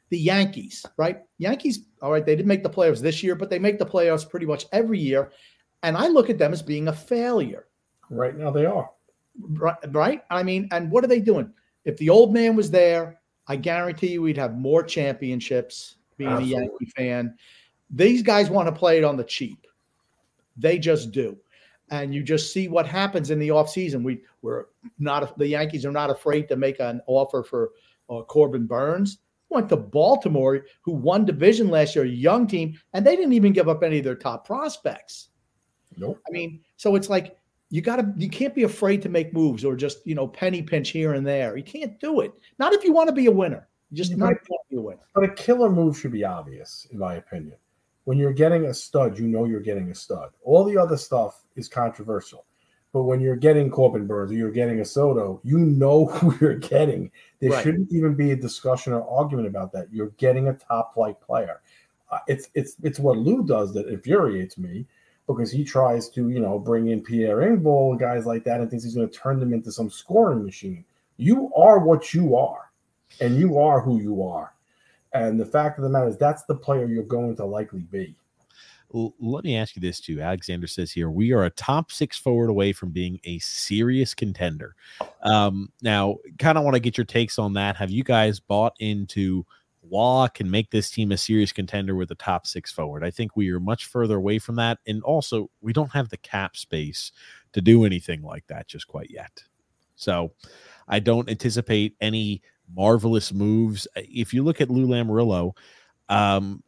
The 0.09 0.19
Yankees, 0.19 0.85
right? 0.97 1.21
Yankees, 1.39 1.85
all 2.03 2.11
right, 2.11 2.23
they 2.23 2.35
didn't 2.35 2.47
make 2.47 2.61
the 2.61 2.69
playoffs 2.69 3.01
this 3.01 3.23
year, 3.23 3.33
but 3.33 3.49
they 3.49 3.57
make 3.57 3.79
the 3.79 3.87
playoffs 3.87 4.29
pretty 4.29 4.45
much 4.45 4.67
every 4.71 4.99
year. 4.99 5.31
And 5.81 5.97
I 5.97 6.09
look 6.09 6.29
at 6.29 6.37
them 6.37 6.53
as 6.53 6.61
being 6.61 6.89
a 6.89 6.93
failure. 6.93 7.65
Right 8.11 8.37
now 8.37 8.51
they 8.51 8.67
are. 8.67 8.91
Right, 9.39 9.77
right? 9.89 10.21
I 10.29 10.43
mean, 10.43 10.67
and 10.71 10.91
what 10.91 11.03
are 11.03 11.07
they 11.07 11.19
doing? 11.19 11.51
If 11.85 11.97
the 11.97 12.09
old 12.09 12.33
man 12.33 12.55
was 12.55 12.71
there, 12.71 13.19
I 13.47 13.55
guarantee 13.55 14.13
you 14.13 14.21
we'd 14.21 14.37
have 14.37 14.57
more 14.57 14.83
championships 14.83 15.95
being 16.17 16.29
Absolutely. 16.29 16.55
a 16.55 16.59
Yankee 16.61 16.91
fan. 16.95 17.35
These 17.89 18.21
guys 18.21 18.49
want 18.49 18.67
to 18.67 18.71
play 18.71 18.97
it 18.97 19.03
on 19.03 19.17
the 19.17 19.23
cheap. 19.23 19.67
They 20.57 20.79
just 20.79 21.11
do. 21.11 21.37
And 21.89 22.13
you 22.13 22.23
just 22.23 22.53
see 22.53 22.67
what 22.67 22.87
happens 22.87 23.29
in 23.29 23.39
the 23.39 23.49
offseason. 23.49 24.03
We 24.03 24.21
we're 24.41 24.65
not 24.97 25.37
the 25.37 25.47
Yankees 25.47 25.85
are 25.85 25.91
not 25.91 26.09
afraid 26.09 26.47
to 26.47 26.55
make 26.55 26.79
an 26.79 27.01
offer 27.07 27.43
for 27.43 27.71
uh, 28.09 28.21
Corbin 28.23 28.65
Burnes. 28.65 29.19
Went 29.49 29.69
to 29.69 29.77
Baltimore, 29.77 30.65
who 30.81 30.93
won 30.93 31.25
division 31.25 31.69
last 31.69 31.95
year, 31.95 32.05
a 32.05 32.07
young 32.07 32.47
team, 32.47 32.79
and 32.93 33.05
they 33.05 33.15
didn't 33.15 33.33
even 33.33 33.53
give 33.53 33.69
up 33.69 33.83
any 33.83 33.99
of 33.99 34.03
their 34.03 34.15
top 34.15 34.47
prospects. 34.47 35.29
Nope. 35.95 36.19
I 36.27 36.31
mean, 36.31 36.61
so 36.77 36.95
it's 36.95 37.09
like 37.09 37.37
you 37.73 37.81
gotta 37.81 38.13
you 38.17 38.29
can't 38.29 38.53
be 38.53 38.63
afraid 38.63 39.01
to 39.01 39.09
make 39.09 39.33
moves 39.33 39.65
or 39.65 39.75
just 39.75 40.05
you 40.05 40.13
know 40.13 40.27
penny 40.27 40.61
pinch 40.61 40.89
here 40.89 41.13
and 41.13 41.25
there. 41.25 41.57
You 41.57 41.63
can't 41.63 41.99
do 41.99 42.19
it. 42.19 42.31
Not 42.59 42.71
if 42.71 42.83
you 42.83 42.93
want 42.93 43.07
to 43.07 43.15
be 43.15 43.25
a 43.25 43.31
winner. 43.31 43.67
You 43.89 43.97
just 43.97 44.15
not 44.15 44.35
be 44.69 44.77
a 44.77 44.79
winner. 44.79 45.01
But 45.15 45.23
a 45.23 45.29
killer 45.29 45.71
move 45.71 45.97
should 45.97 46.11
be 46.11 46.23
obvious, 46.23 46.85
in 46.91 46.99
my 46.99 47.15
opinion. 47.15 47.57
When 48.03 48.19
you're 48.19 48.31
getting 48.31 48.65
a 48.65 48.75
stud, 48.75 49.17
you 49.17 49.27
know 49.27 49.45
you're 49.45 49.59
getting 49.59 49.89
a 49.89 49.95
stud. 49.95 50.29
All 50.43 50.63
the 50.63 50.77
other 50.77 50.95
stuff 50.95 51.45
is 51.55 51.67
controversial. 51.67 52.45
But 52.91 53.05
when 53.05 53.19
you're 53.19 53.35
getting 53.35 53.71
Corbin 53.71 54.05
Burnes 54.05 54.31
or 54.31 54.35
you're 54.35 54.51
getting 54.51 54.81
a 54.81 54.85
Soto, 54.85 55.41
you 55.43 55.57
know 55.57 56.05
who 56.13 56.35
you're 56.39 56.59
getting. 56.59 57.09
There 57.39 57.49
right. 57.49 57.63
shouldn't 57.63 57.91
even 57.91 58.13
be 58.13 58.33
a 58.33 58.35
discussion 58.35 58.93
or 58.93 59.09
argument 59.09 59.47
about 59.47 59.71
that. 59.71 59.87
You're 59.91 60.11
getting 60.17 60.49
a 60.49 60.53
top 60.53 60.93
flight 60.93 61.19
player. 61.19 61.61
Uh, 62.11 62.19
it's 62.27 62.49
it's 62.53 62.75
it's 62.83 62.99
what 62.99 63.17
Lou 63.17 63.43
does 63.43 63.73
that 63.73 63.87
infuriates 63.87 64.59
me 64.59 64.85
because 65.27 65.51
he 65.51 65.63
tries 65.63 66.09
to, 66.09 66.29
you 66.29 66.39
know, 66.39 66.59
bring 66.59 66.87
in 66.89 67.01
Pierre 67.01 67.37
Engvall 67.37 67.99
guys 67.99 68.25
like 68.25 68.43
that 68.43 68.59
and 68.59 68.69
thinks 68.69 68.83
he's 68.83 68.95
going 68.95 69.09
to 69.09 69.17
turn 69.17 69.39
them 69.39 69.53
into 69.53 69.71
some 69.71 69.89
scoring 69.89 70.43
machine. 70.43 70.83
You 71.17 71.51
are 71.55 71.79
what 71.79 72.13
you 72.13 72.35
are, 72.35 72.71
and 73.21 73.37
you 73.37 73.57
are 73.59 73.79
who 73.79 74.01
you 74.01 74.23
are. 74.23 74.53
And 75.13 75.39
the 75.39 75.45
fact 75.45 75.77
of 75.77 75.83
the 75.83 75.89
matter 75.89 76.07
is, 76.07 76.17
that's 76.17 76.43
the 76.43 76.55
player 76.55 76.85
you're 76.85 77.03
going 77.03 77.35
to 77.37 77.45
likely 77.45 77.81
be. 77.81 78.15
let 78.91 79.43
me 79.43 79.55
ask 79.55 79.75
you 79.75 79.81
this 79.81 79.99
too. 79.99 80.21
Alexander 80.21 80.67
says 80.67 80.91
here, 80.91 81.09
we 81.09 81.31
are 81.31 81.45
a 81.45 81.49
top 81.51 81.91
six 81.91 82.17
forward 82.17 82.49
away 82.49 82.73
from 82.73 82.91
being 82.91 83.19
a 83.23 83.39
serious 83.39 84.13
contender. 84.13 84.75
Um, 85.21 85.71
now, 85.81 86.17
kind 86.39 86.57
of 86.57 86.63
want 86.63 86.75
to 86.75 86.79
get 86.79 86.97
your 86.97 87.05
takes 87.05 87.39
on 87.39 87.53
that. 87.53 87.75
Have 87.75 87.91
you 87.91 88.03
guys 88.03 88.39
bought 88.39 88.73
into 88.79 89.45
Roy 89.91 90.27
can 90.33 90.49
make 90.49 90.71
this 90.71 90.89
team 90.89 91.11
a 91.11 91.17
serious 91.17 91.51
contender 91.51 91.95
with 91.95 92.11
a 92.11 92.15
top 92.15 92.47
six 92.47 92.71
forward. 92.71 93.03
I 93.03 93.11
think 93.11 93.35
we 93.35 93.49
are 93.51 93.59
much 93.59 93.85
further 93.85 94.17
away 94.17 94.39
from 94.39 94.55
that. 94.55 94.79
And 94.87 95.03
also, 95.03 95.49
we 95.61 95.73
don't 95.73 95.91
have 95.91 96.09
the 96.09 96.17
cap 96.17 96.55
space 96.55 97.11
to 97.53 97.61
do 97.61 97.85
anything 97.85 98.21
like 98.21 98.47
that 98.47 98.67
just 98.67 98.87
quite 98.87 99.09
yet. 99.09 99.43
So 99.95 100.33
I 100.87 100.99
don't 100.99 101.29
anticipate 101.29 101.95
any 102.01 102.41
marvelous 102.73 103.33
moves. 103.33 103.87
If 103.95 104.33
you 104.33 104.43
look 104.43 104.61
at 104.61 104.69
Lou 104.69 104.87
Lamoriello, 104.87 105.55
um, 106.09 106.63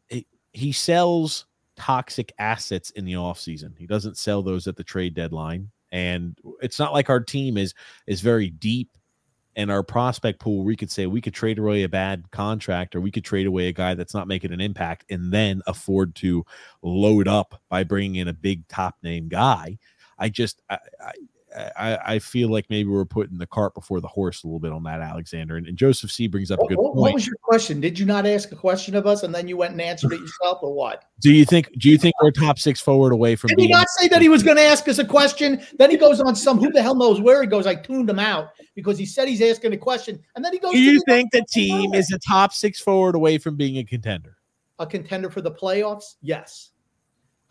he 0.54 0.72
sells 0.72 1.46
toxic 1.76 2.32
assets 2.40 2.92
in 2.92 3.06
the 3.06 3.14
offseason. 3.14 3.78
He 3.78 3.86
doesn't 3.86 4.18
sell 4.18 4.42
those 4.42 4.68
at 4.68 4.78
the 4.78 4.84
trade 4.84 5.14
deadline. 5.14 5.72
And 5.92 6.38
it's 6.62 6.80
not 6.80 6.94
like 6.94 7.10
our 7.10 7.20
team 7.20 7.58
is 7.58 7.74
is 8.08 8.22
very 8.22 8.50
deep 8.50 8.90
and 9.56 9.72
our 9.72 9.84
prospect 9.84 10.40
pool, 10.40 10.64
we 10.64 10.76
could 10.76 10.92
say 10.92 11.06
we 11.06 11.22
could 11.22 11.34
trade 11.34 11.60
away 11.60 11.84
a 11.84 11.90
bad 11.90 12.30
contract 12.32 12.96
or 12.96 13.02
we 13.02 13.12
could 13.12 13.24
trade 13.24 13.48
away 13.48 13.68
a 13.68 13.74
guy 13.74 13.94
that's 13.94 14.14
not 14.14 14.28
making 14.28 14.52
an 14.52 14.62
impact 14.62 15.06
and 15.10 15.32
then 15.32 15.62
afford 15.68 16.16
to 16.16 16.46
load 16.82 17.28
up 17.28 17.62
by 17.70 17.84
bringing 17.84 18.16
in 18.16 18.28
a 18.28 18.34
big 18.34 18.68
top 18.68 18.96
name 19.02 19.28
guy. 19.28 19.78
I 20.18 20.30
just, 20.30 20.62
I, 20.70 20.80
I, 21.00 21.12
I, 21.78 21.98
I 22.16 22.20
feel 22.20 22.50
like 22.50 22.70
maybe 22.70 22.90
we're 22.90 23.06
putting 23.06 23.38
the 23.38 23.48
cart 23.48 23.74
before 23.74 24.02
the 24.02 24.08
horse 24.08 24.44
a 24.44 24.48
little 24.48 24.60
bit 24.60 24.72
on 24.72 24.84
that, 24.84 25.02
Alexander. 25.02 25.58
And, 25.58 25.68
and 25.68 25.78
Joseph 25.78 26.12
C 26.12 26.28
brings 26.28 26.52
up 26.52 26.60
a 26.60 26.68
good 26.68 26.78
what, 26.78 26.94
point. 26.94 27.02
what 27.02 27.14
was 27.14 27.28
your 27.28 27.38
question? 27.42 27.80
Did 27.80 27.98
you 27.98 28.06
not 28.06 28.26
ask 28.26 28.52
a 28.52 28.56
question 28.56 28.96
of 28.96 29.08
us 29.08 29.24
and 29.24 29.34
then 29.34 29.48
you 29.48 29.58
went 29.58 29.72
and 29.72 29.82
answered 29.82 30.14
it 30.14 30.20
yourself, 30.20 30.60
or 30.62 30.74
what? 30.74 31.06
do 31.22 31.32
you 31.32 31.46
think 31.46 31.72
do 31.78 31.90
you 31.90 31.98
think 31.98 32.14
we're 32.22 32.32
top 32.32 32.60
six 32.60 32.82
forward 32.82 33.14
away 33.14 33.36
from 33.36 33.48
Did 33.50 33.60
he 33.60 33.68
not 33.70 33.88
say 33.90 34.08
that 34.10 34.22
he 34.22 34.30
was 34.30 34.44
going 34.44 34.58
to 34.58 34.64
ask 34.64 34.88
us 34.90 35.00
a 35.00 35.06
question? 35.06 35.62
Then 35.78 35.90
he 35.90 35.98
goes 35.98 36.20
on 36.20 36.36
some 36.36 36.60
who 36.60 36.72
the 36.72 36.82
hell 36.82 36.96
knows 36.96 37.22
where 37.22 37.42
he 37.42 37.48
goes. 37.48 37.66
I 37.66 37.76
tuned 37.76 38.10
him 38.10 38.20
out 38.20 38.50
because 38.76 38.98
he 38.98 39.06
said 39.06 39.28
he's 39.28 39.42
asking 39.42 39.74
a 39.74 39.78
question, 39.78 40.20
and 40.36 40.44
then 40.44 40.54
he 40.54 40.60
goes. 40.60 40.74
Do 40.74 40.80
you 40.80 41.02
think 41.08 41.32
the 41.32 41.46
team 41.50 41.94
is 41.94 42.12
a 42.12 42.20
top 42.20 42.54
six 42.54 42.80
forward 42.80 43.16
away 43.16 43.38
from 43.38 43.56
being 43.56 43.78
a 43.78 43.84
contender? 43.84 44.36
a 44.80 44.86
contender 44.86 45.30
for 45.30 45.42
the 45.42 45.52
playoffs? 45.52 46.16
Yes. 46.22 46.72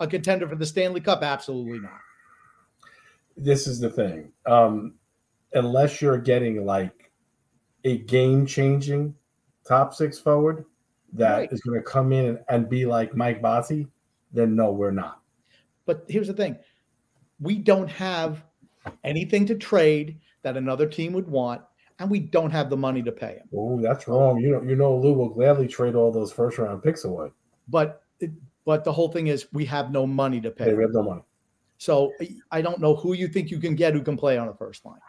A 0.00 0.06
contender 0.06 0.48
for 0.48 0.56
the 0.56 0.66
Stanley 0.66 1.00
Cup? 1.00 1.22
Absolutely 1.22 1.78
not. 1.78 2.00
This 3.36 3.66
is 3.66 3.80
the 3.80 3.90
thing. 3.90 4.32
Um, 4.46 4.94
unless 5.52 6.00
you're 6.02 6.18
getting 6.18 6.64
like 6.64 7.10
a 7.84 7.98
game 7.98 8.46
changing 8.46 9.14
top 9.66 9.94
six 9.94 10.18
forward 10.18 10.64
that 11.12 11.52
is 11.52 11.60
Right. 11.64 11.72
going 11.72 11.80
to 11.80 11.84
come 11.84 12.12
in 12.12 12.38
and, 12.48 12.68
be 12.68 12.86
like 12.86 13.14
Mike 13.14 13.40
Bossy, 13.40 13.86
then 14.32 14.56
no, 14.56 14.72
we're 14.72 14.90
not. 14.90 15.20
But 15.86 16.04
here's 16.08 16.26
the 16.26 16.34
thing: 16.34 16.56
we 17.40 17.58
don't 17.58 17.88
have 17.88 18.42
anything 19.04 19.46
to 19.46 19.54
trade 19.54 20.18
that 20.42 20.56
another 20.56 20.86
team 20.86 21.12
would 21.12 21.28
want, 21.28 21.62
and 21.98 22.10
we 22.10 22.18
don't 22.20 22.50
have 22.50 22.68
the 22.68 22.76
money 22.76 23.02
to 23.02 23.12
pay 23.12 23.34
him. 23.36 23.48
Oh, 23.54 23.80
that's 23.80 24.08
wrong. 24.08 24.38
You 24.38 24.52
know, 24.52 24.62
you 24.62 24.76
know, 24.76 24.96
Lou 24.96 25.12
will 25.12 25.28
gladly 25.28 25.68
trade 25.68 25.94
all 25.94 26.10
those 26.10 26.32
first 26.32 26.58
round 26.58 26.82
picks 26.82 27.04
away. 27.04 27.30
But 27.68 28.02
but 28.64 28.84
the 28.84 28.92
whole 28.92 29.08
thing 29.12 29.26
is 29.28 29.46
we 29.52 29.64
have 29.66 29.92
no 29.92 30.06
money 30.06 30.40
to 30.40 30.50
pay. 30.50 30.64
Hey, 30.64 30.74
we 30.74 30.82
have 30.82 30.92
no 30.92 31.02
money. 31.02 31.22
So 31.78 32.12
I 32.50 32.62
don't 32.62 32.80
know 32.80 32.94
who 32.94 33.12
you 33.14 33.28
think 33.28 33.50
you 33.50 33.58
can 33.58 33.74
get 33.74 33.94
who 33.94 34.02
can 34.02 34.16
play 34.16 34.38
on 34.38 34.46
the 34.46 34.54
first 34.54 34.84
line. 34.84 35.00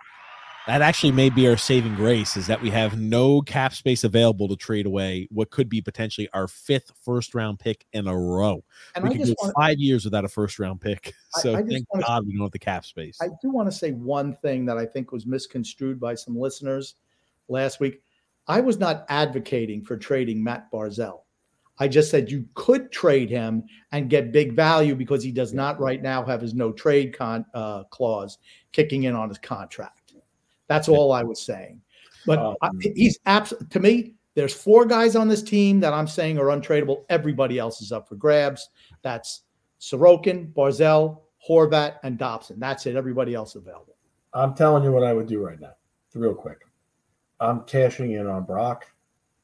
That 0.68 0.82
actually 0.82 1.12
may 1.12 1.30
be 1.30 1.48
our 1.48 1.58
saving 1.58 1.94
grace 1.94 2.36
is 2.36 2.48
that 2.48 2.60
we 2.60 2.72
have 2.72 3.00
no 3.00 3.42
cap 3.42 3.72
space 3.74 4.04
available 4.04 4.48
to 4.48 4.56
trade 4.56 4.88
away 4.88 5.28
what 5.30 5.52
could 5.52 5.70
be 5.70 5.80
potentially 5.80 6.28
our 6.34 6.48
fifth 6.48 6.92
first 7.04 7.36
round 7.36 7.60
pick 7.60 7.86
in 7.94 8.08
a 8.08 8.18
row. 8.18 8.64
And 8.96 9.04
we 9.04 9.12
I 9.12 9.14
could 9.14 9.28
just 9.28 9.38
go 9.38 9.46
want 9.46 9.56
five 9.56 9.78
years 9.78 10.06
without 10.06 10.26
a 10.26 10.28
first 10.28 10.58
round 10.58 10.82
pick. 10.82 11.14
So 11.34 11.54
I 11.54 11.62
just 11.62 11.72
thank 11.72 11.94
wanna- 11.94 12.06
God 12.08 12.26
we 12.26 12.34
don't 12.34 12.42
have 12.42 12.52
the 12.52 12.58
cap 12.58 12.84
space. 12.84 13.20
I 13.22 13.28
do 13.44 13.52
want 13.52 13.70
to 13.70 13.78
say 13.78 13.92
one 13.92 14.34
thing 14.38 14.66
that 14.66 14.78
I 14.78 14.88
think 14.88 15.12
was 15.12 15.28
misconstrued 15.28 16.00
by 16.00 16.16
some 16.16 16.36
listeners 16.36 16.96
last 17.48 17.80
week. 17.80 18.02
I 18.48 18.60
was 18.60 18.80
not 18.80 19.06
advocating 19.10 19.84
for 19.84 19.98
trading 19.98 20.44
Matt 20.44 20.72
Barzal. 20.72 21.22
I 21.78 21.88
just 21.88 22.10
said 22.10 22.32
you 22.32 22.48
could 22.54 22.92
trade 22.92 23.30
him 23.30 23.64
and 23.92 24.10
get 24.10 24.32
big 24.32 24.54
value 24.54 24.96
because 24.96 25.24
he 25.24 25.32
does 25.32 25.54
not 25.54 25.80
right 25.80 26.02
now 26.02 26.24
have 26.24 26.42
his 26.42 26.54
no 26.54 26.72
trade 26.72 27.16
con, 27.18 27.46
uh, 27.54 27.84
clause 27.86 28.38
kicking 28.72 29.04
in 29.04 29.16
on 29.16 29.30
his 29.30 29.38
contract. 29.38 30.14
That's 30.68 30.88
all 30.88 31.12
I 31.12 31.24
was 31.24 31.42
saying. 31.42 31.82
But 32.26 32.40
Um, 32.40 32.56
I, 32.62 32.70
he's 32.96 33.20
abs- 33.26 33.54
to 33.70 33.80
me. 33.80 34.14
There's 34.34 34.54
four 34.54 34.86
guys 34.86 35.16
on 35.16 35.28
this 35.30 35.42
team 35.42 35.80
that 35.80 35.94
I'm 35.94 36.08
saying 36.08 36.38
are 36.38 36.48
untradeable. 36.48 37.06
Everybody 37.10 37.58
else 37.58 37.82
is 37.82 37.92
up 37.92 38.10
for 38.10 38.16
grabs. 38.16 38.70
That's 39.02 39.44
Sorokin, 39.80 40.52
Barzal, 40.54 41.22
Horvat, 41.48 42.00
and 42.04 42.18
Dobson. 42.18 42.60
That's 42.60 42.86
it. 42.86 42.96
Everybody 42.96 43.34
else 43.34 43.56
available. 43.56 43.96
I'm 44.34 44.54
telling 44.54 44.84
you 44.84 44.92
what 44.92 45.04
I 45.04 45.14
would 45.14 45.28
do 45.28 45.40
right 45.40 45.60
now, 45.60 45.76
real 46.14 46.34
quick. 46.34 46.60
I'm 47.40 47.62
cashing 47.62 48.12
in 48.14 48.28
on 48.28 48.44
Brock, 48.44 48.86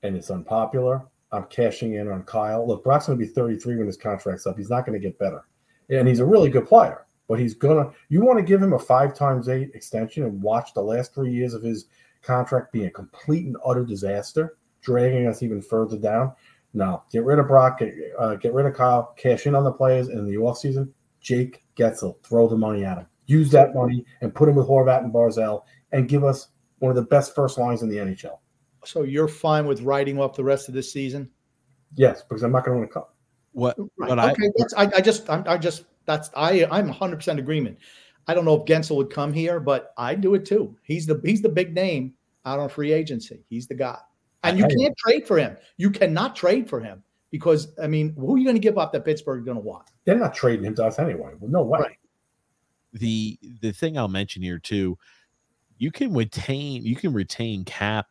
and 0.04 0.18
it's 0.18 0.30
unpopular. 0.30 1.06
I'm 1.32 1.46
cashing 1.46 1.94
in 1.94 2.10
on 2.10 2.24
Kyle. 2.24 2.68
Look, 2.68 2.84
Brock's 2.84 3.08
going 3.08 3.18
to 3.18 3.26
be 3.26 3.32
33 3.32 3.78
when 3.78 3.88
his 3.88 3.98
contract's 3.98 4.46
up. 4.46 4.58
He's 4.58 4.70
not 4.70 4.86
going 4.86 5.00
to 5.00 5.06
get 5.06 5.18
better, 5.18 5.46
and 5.90 6.08
he's 6.08 6.20
a 6.20 6.26
really 6.26 6.50
good 6.50 6.68
player. 6.68 7.06
But 7.28 7.40
he's 7.40 7.54
gonna. 7.54 7.92
You 8.10 8.22
want 8.22 8.40
to 8.40 8.46
give 8.46 8.62
him 8.62 8.74
a 8.74 8.80
five 8.80 9.14
times 9.14 9.48
eight 9.48 9.72
extension 9.74 10.24
and 10.24 10.42
watch 10.42 10.74
the 10.74 10.82
last 10.82 11.16
three 11.16 11.32
years 11.32 11.54
of 11.54 11.64
his 11.64 11.86
contract 12.22 12.74
be 12.74 12.86
a 12.86 12.90
complete 12.90 13.46
and 13.46 13.56
utter 13.66 13.86
disaster, 13.86 14.58
dragging 14.82 15.28
us 15.28 15.42
even 15.42 15.62
further 15.62 15.98
down. 15.98 16.34
No, 16.74 17.04
get 17.12 17.24
rid 17.24 17.40
of 17.40 17.48
Brock. 17.48 17.80
Get, 17.80 17.94
uh, 18.20 18.36
get 18.36 18.54
rid 18.54 18.66
of 18.66 18.74
Kyle. 18.74 19.14
Cash 19.18 19.46
in 19.46 19.56
on 19.56 19.64
the 19.64 19.72
players 19.72 20.10
in 20.10 20.26
the 20.26 20.36
offseason. 20.36 20.90
Jake 21.22 21.64
Guentzel, 21.78 22.22
throw 22.24 22.48
the 22.48 22.58
money 22.58 22.84
at 22.84 22.98
him. 22.98 23.08
Use 23.28 23.50
that 23.52 23.74
money 23.74 24.06
and 24.22 24.34
put 24.36 24.50
him 24.50 24.56
with 24.56 24.68
Horvat 24.68 25.04
and 25.04 25.14
Barzal 25.14 25.64
and 25.92 26.10
give 26.10 26.24
us 26.24 26.50
one 26.80 26.90
of 26.90 26.96
the 26.96 27.04
best 27.04 27.36
first 27.36 27.58
lines 27.58 27.82
in 27.82 27.90
the 27.90 27.98
NHL. 27.98 28.40
So 28.86 29.04
you're 29.04 29.28
fine 29.28 29.66
with 29.68 29.82
writing 29.82 30.20
off 30.20 30.36
the 30.36 30.44
rest 30.44 30.68
of 30.68 30.74
this 30.74 30.92
season? 30.92 31.30
Yes, 31.96 32.24
because 32.28 32.44
I'm 32.44 32.52
not 32.52 32.66
going 32.66 32.76
to 32.78 32.80
win 32.82 32.90
a 32.90 32.92
cup. 32.92 33.16
what 33.52 33.78
Right. 33.78 34.10
what 34.10 34.20
I 34.20 34.32
okay. 34.32 34.50
that's, 34.58 34.74
I, 34.76 34.84
I 34.98 35.02
just, 35.02 35.30
I'm, 35.30 35.44
I 35.48 35.58
just, 35.58 35.84
that's, 36.06 36.30
I, 36.36 36.66
I'm 36.72 36.88
100 36.88 37.18
percent 37.18 37.40
agreement. 37.40 37.78
I 38.28 38.34
don't 38.34 38.46
know 38.46 38.56
if 38.56 38.66
Guentzel 38.66 38.96
would 38.98 39.10
come 39.10 39.34
here, 39.34 39.60
but 39.60 39.94
I'd 39.98 40.22
do 40.22 40.36
it 40.36 40.46
too. 40.46 40.76
He's 40.84 41.06
the, 41.06 41.20
he's 41.24 41.42
the 41.42 41.50
big 41.50 41.74
name 41.76 42.14
out 42.46 42.60
on 42.60 42.70
free 42.70 42.92
agency. 42.94 43.44
He's 43.50 43.68
the 43.68 43.76
guy, 43.76 43.98
and 44.44 44.58
you 44.58 44.66
I- 44.66 44.70
can't 44.70 44.98
trade 44.98 45.28
for 45.28 45.38
him. 45.38 45.58
You 45.78 45.90
cannot 45.92 46.36
trade 46.36 46.70
for 46.70 46.80
him 46.80 47.04
because 47.30 47.74
I 47.82 47.88
mean, 47.88 48.16
who 48.18 48.36
are 48.36 48.38
you 48.38 48.46
going 48.46 48.56
to 48.56 48.62
give 48.62 48.78
up 48.78 48.94
that 48.94 49.06
Pittsburgh 49.06 49.44
going 49.46 49.58
to 49.58 49.64
want? 49.64 49.90
They're 50.06 50.18
not 50.18 50.34
trading 50.34 50.66
him 50.66 50.76
to 50.76 50.86
us 50.86 50.98
anyway. 50.98 51.32
Well, 51.40 51.52
no 51.52 51.62
way. 51.64 51.80
Right. 51.80 51.98
the 52.94 53.38
the 53.62 53.72
thing 53.74 53.98
I'll 53.98 54.08
mention 54.08 54.42
here 54.42 54.60
too, 54.60 54.98
you 55.78 55.92
can 55.92 56.14
retain 56.14 56.84
you 56.86 56.96
can 56.96 57.14
retain 57.14 57.64
cap 57.66 58.08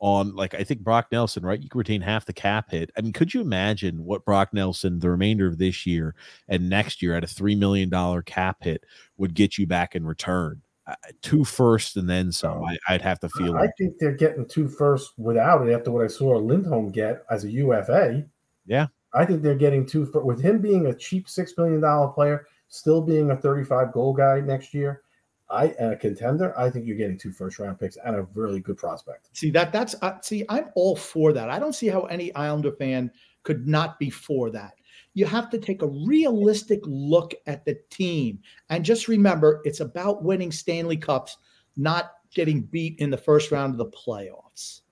on 0.00 0.34
like 0.34 0.54
I 0.54 0.64
think 0.64 0.80
Brock 0.80 1.08
Nelson, 1.12 1.44
right? 1.44 1.62
You 1.62 1.68
can 1.68 1.78
retain 1.78 2.00
half 2.00 2.24
the 2.24 2.32
cap 2.32 2.70
hit. 2.70 2.90
I 2.96 3.02
mean, 3.02 3.12
could 3.12 3.32
you 3.34 3.40
imagine 3.40 4.04
what 4.04 4.24
Brock 4.24 4.52
Nelson 4.52 4.98
the 4.98 5.10
remainder 5.10 5.46
of 5.46 5.58
this 5.58 5.86
year 5.86 6.14
and 6.48 6.68
next 6.68 7.02
year 7.02 7.14
at 7.14 7.24
a 7.24 7.28
three 7.28 7.54
million 7.54 7.90
dollar 7.90 8.22
cap 8.22 8.58
hit 8.62 8.84
would 9.18 9.34
get 9.34 9.58
you 9.58 9.66
back 9.66 9.94
in 9.94 10.06
return? 10.06 10.62
Uh, 10.86 10.94
two 11.22 11.44
first 11.44 11.96
and 11.96 12.08
then 12.08 12.32
some. 12.32 12.64
I, 12.64 12.78
I'd 12.88 13.02
have 13.02 13.20
to 13.20 13.28
feel 13.28 13.54
I 13.56 13.60
like 13.60 13.70
think 13.78 13.94
they're 13.98 14.12
getting 14.12 14.48
two 14.48 14.68
first 14.68 15.12
without 15.18 15.66
it 15.68 15.72
after 15.72 15.90
what 15.90 16.04
I 16.04 16.08
saw 16.08 16.36
Lindholm 16.36 16.90
get 16.90 17.24
as 17.30 17.44
a 17.44 17.50
UFA. 17.50 18.24
Yeah. 18.66 18.86
I 19.12 19.24
think 19.26 19.42
they're 19.42 19.54
getting 19.54 19.84
two 19.84 20.06
for 20.06 20.24
with 20.24 20.40
him 20.40 20.60
being 20.60 20.86
a 20.86 20.94
cheap 20.94 21.28
six 21.28 21.52
million 21.58 21.80
dollar 21.80 22.08
player, 22.08 22.46
still 22.68 23.02
being 23.02 23.30
a 23.30 23.36
35 23.36 23.92
goal 23.92 24.14
guy 24.14 24.40
next 24.40 24.72
year. 24.72 25.02
I 25.50 25.66
and 25.78 25.92
a 25.92 25.96
contender, 25.96 26.58
I 26.58 26.70
think 26.70 26.86
you're 26.86 26.96
getting 26.96 27.18
two 27.18 27.32
first 27.32 27.58
round 27.58 27.78
picks 27.78 27.96
and 28.04 28.16
a 28.16 28.22
really 28.34 28.60
good 28.60 28.76
prospect. 28.76 29.28
See 29.32 29.50
that 29.50 29.72
that's 29.72 29.94
uh, 30.02 30.20
see 30.20 30.44
I'm 30.48 30.70
all 30.74 30.96
for 30.96 31.32
that. 31.32 31.50
I 31.50 31.58
don't 31.58 31.74
see 31.74 31.88
how 31.88 32.02
any 32.02 32.34
Islander 32.34 32.72
fan 32.72 33.10
could 33.42 33.66
not 33.66 33.98
be 33.98 34.10
for 34.10 34.50
that. 34.50 34.74
You 35.14 35.26
have 35.26 35.50
to 35.50 35.58
take 35.58 35.82
a 35.82 35.88
realistic 35.88 36.80
look 36.84 37.34
at 37.46 37.64
the 37.64 37.78
team 37.90 38.38
and 38.68 38.84
just 38.84 39.08
remember 39.08 39.60
it's 39.64 39.80
about 39.80 40.22
winning 40.22 40.52
Stanley 40.52 40.96
Cups, 40.96 41.36
not 41.76 42.12
getting 42.32 42.62
beat 42.62 42.98
in 43.00 43.10
the 43.10 43.16
first 43.16 43.50
round 43.50 43.72
of 43.72 43.78
the 43.78 43.86
playoffs. 43.86 44.82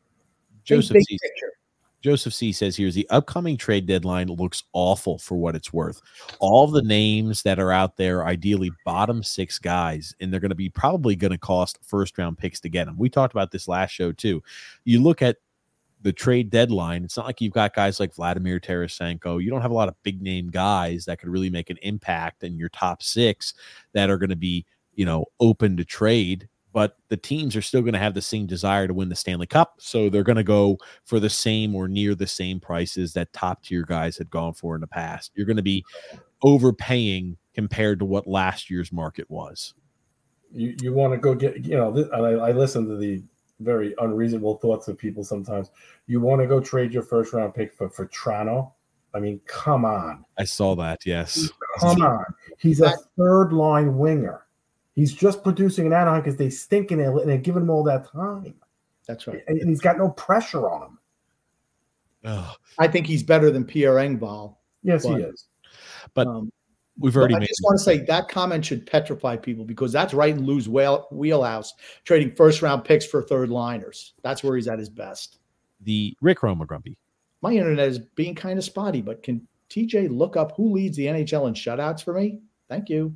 Joseph 0.65 0.95
big 0.95 1.05
C. 1.05 1.19
picture. 1.23 1.53
Joseph 2.01 2.35
C 2.35 2.53
says 2.53 2.77
here's 2.77 2.95
the 2.95 3.09
upcoming 3.11 3.57
trade 3.57 3.87
deadline 3.87 4.29
looks 4.29 4.63
awful 4.73 5.19
for 5.19 5.37
what 5.37 5.57
it's 5.57 5.73
worth. 5.73 6.01
All 6.39 6.67
the 6.67 6.83
names 6.83 7.43
that 7.43 7.59
are 7.59 7.73
out 7.73 7.97
there, 7.97 8.25
ideally 8.25 8.71
bottom 8.85 9.23
six 9.23 9.59
guys, 9.59 10.15
and 10.21 10.33
they're 10.33 10.41
going 10.41 10.51
to 10.51 10.55
be 10.55 10.69
probably 10.69 11.17
going 11.17 11.33
to 11.33 11.39
cost 11.39 11.79
first 11.83 12.17
round 12.19 12.39
picks 12.39 12.61
to 12.61 12.69
get 12.69 12.87
them. 12.87 12.97
We 12.97 13.09
talked 13.09 13.35
about 13.35 13.51
this 13.51 13.69
last 13.69 13.91
show 13.91 14.13
too. 14.13 14.43
You 14.85 15.03
look 15.03 15.23
at 15.23 15.39
the 16.03 16.13
trade 16.13 16.51
deadline, 16.51 17.03
it's 17.03 17.17
not 17.17 17.27
like 17.27 17.41
you've 17.41 17.53
got 17.53 17.75
guys 17.75 17.99
like 17.99 18.15
Vladimir 18.15 18.61
Tarasenko. 18.61 19.43
You 19.43 19.51
don't 19.51 19.63
have 19.63 19.73
a 19.73 19.75
lot 19.75 19.89
of 19.89 20.01
big 20.05 20.23
name 20.23 20.49
guys 20.49 21.05
that 21.07 21.19
could 21.19 21.29
really 21.29 21.51
make 21.51 21.71
an 21.71 21.79
impact 21.83 22.45
in 22.45 22.57
your 22.57 22.69
top 22.69 23.03
six 23.03 23.55
that 23.93 24.09
are 24.09 24.19
going 24.19 24.31
to 24.31 24.37
be, 24.37 24.65
you 24.95 25.05
know, 25.05 25.25
open 25.41 25.77
to 25.77 25.85
trade. 25.85 26.49
But 26.73 26.97
the 27.09 27.17
teams 27.17 27.57
are 27.57 27.63
still 27.63 27.81
going 27.81 27.95
to 27.95 27.99
have 27.99 28.15
the 28.15 28.23
same 28.23 28.47
desire 28.47 28.87
to 28.87 28.95
win 28.95 29.09
the 29.09 29.17
Stanley 29.17 29.47
Cup. 29.47 29.77
So 29.79 30.09
they're 30.09 30.23
going 30.23 30.37
to 30.37 30.45
go 30.45 30.79
for 31.05 31.19
the 31.19 31.31
same 31.31 31.75
or 31.75 31.89
near 31.89 32.15
the 32.15 32.27
same 32.27 32.61
prices 32.61 33.15
that 33.15 33.33
top 33.33 33.63
tier 33.63 33.83
guys 33.83 34.19
had 34.19 34.31
gone 34.31 34.55
for 34.55 34.75
in 34.75 34.81
the 34.81 34.87
past. 34.87 35.33
You're 35.35 35.47
going 35.47 35.57
to 35.57 35.63
be 35.63 35.85
overpaying 36.43 37.37
compared 37.55 37.99
to 37.99 38.05
what 38.05 38.27
last 38.27 38.71
year's 38.71 38.93
market 38.93 39.31
was. 39.31 39.75
You 40.53 40.75
you 40.81 40.93
want 40.93 41.13
to 41.13 41.19
go 41.19 41.35
get 41.35 41.65
you 41.65 41.77
know, 41.77 41.91
this, 41.91 42.09
and 42.13 42.25
I, 42.25 42.49
I 42.49 42.53
listen 42.53 42.89
to 42.89 42.97
the 42.97 43.23
very 43.61 43.95
unreasonable 43.99 44.59
thoughts 44.59 44.89
of 44.89 44.97
people 44.97 45.25
sometimes. 45.25 45.71
You 46.07 46.21
want 46.21 46.41
to 46.41 46.47
go 46.47 46.61
trade 46.61 46.93
your 46.93 47.03
first 47.03 47.33
round 47.33 47.55
pick 47.55 47.75
for 47.75 47.91
for 47.91 48.07
Vatrano? 48.07 48.73
I 49.15 49.21
mean, 49.21 49.41
come 49.47 49.85
on. 49.85 50.25
I 50.39 50.45
saw 50.45 50.77
that. 50.77 51.05
Yes. 51.07 51.51
Come 51.81 52.03
on. 52.03 52.25
He's 52.59 52.81
a 52.81 52.95
third 53.17 53.53
line 53.53 53.97
winger. 53.97 54.45
He's 54.99 55.13
just 55.15 55.45
producing 55.45 55.87
an 55.87 55.93
Anaheim 55.93 56.23
because 56.23 56.37
they 56.37 56.51
stink 56.51 56.91
in 56.91 56.99
there 56.99 57.17
and 57.17 57.29
they're 57.29 57.39
giving 57.39 57.63
him 57.63 57.71
all 57.71 57.85
that 57.85 58.11
time. 58.11 58.55
That's 59.07 59.29
right. 59.29 59.45
And 59.47 59.57
and 59.61 59.69
he's 59.71 59.81
got 59.81 59.97
no 59.97 60.11
pressure 60.11 60.69
on 60.69 60.83
him. 60.83 60.99
Ugh. 62.25 62.57
I 62.81 62.89
think 62.89 63.07
he's 63.07 63.23
better 63.23 63.53
than 63.53 63.65
Pierre 63.65 63.95
Engvall. 63.95 64.57
Yes, 64.83 65.07
But- 65.07 65.19
he 65.19 65.23
is. 65.23 65.47
But 66.15 66.27
Um, 66.27 66.51
We've 66.99 67.15
but 67.15 67.21
already 67.21 67.37
I 67.37 67.39
made 67.39 67.47
just 67.47 67.61
want 67.63 67.79
to 67.79 67.85
say 67.85 67.99
that 67.99 68.29
comment 68.29 68.65
should 68.65 68.85
petrify 68.85 69.37
people 69.37 69.65
because 69.65 69.93
that's 69.93 70.13
right 70.13 70.35
in 70.35 70.45
Lou's 70.45 70.69
wheel, 70.69 71.07
wheelhouse, 71.13 71.75
trading 72.03 72.35
first 72.35 72.61
round 72.61 72.83
picks 72.85 73.07
for 73.07 73.23
third 73.23 73.51
liners. 73.51 74.15
That's 74.25 74.43
where 74.43 74.57
he's 74.57 74.67
at 74.67 74.81
his 74.81 74.89
best. 74.89 75.39
the 75.83 76.17
Rick 76.21 76.43
Roma 76.43 76.67
Grumpy. 76.67 76.99
My 77.41 77.53
internet 77.53 77.87
is 77.87 78.01
being 78.01 78.35
kind 78.35 78.59
of 78.59 78.65
spotty, 78.65 79.01
but 79.01 79.23
can 79.23 79.47
TJ 79.71 80.09
look 80.09 80.37
up 80.37 80.57
who 80.57 80.73
leads 80.73 80.97
the 80.97 81.07
NHL 81.07 81.47
in 81.47 81.55
shutouts 81.55 82.03
for 82.03 82.13
me? 82.15 82.41
Thank 82.69 82.89
you. 82.89 83.15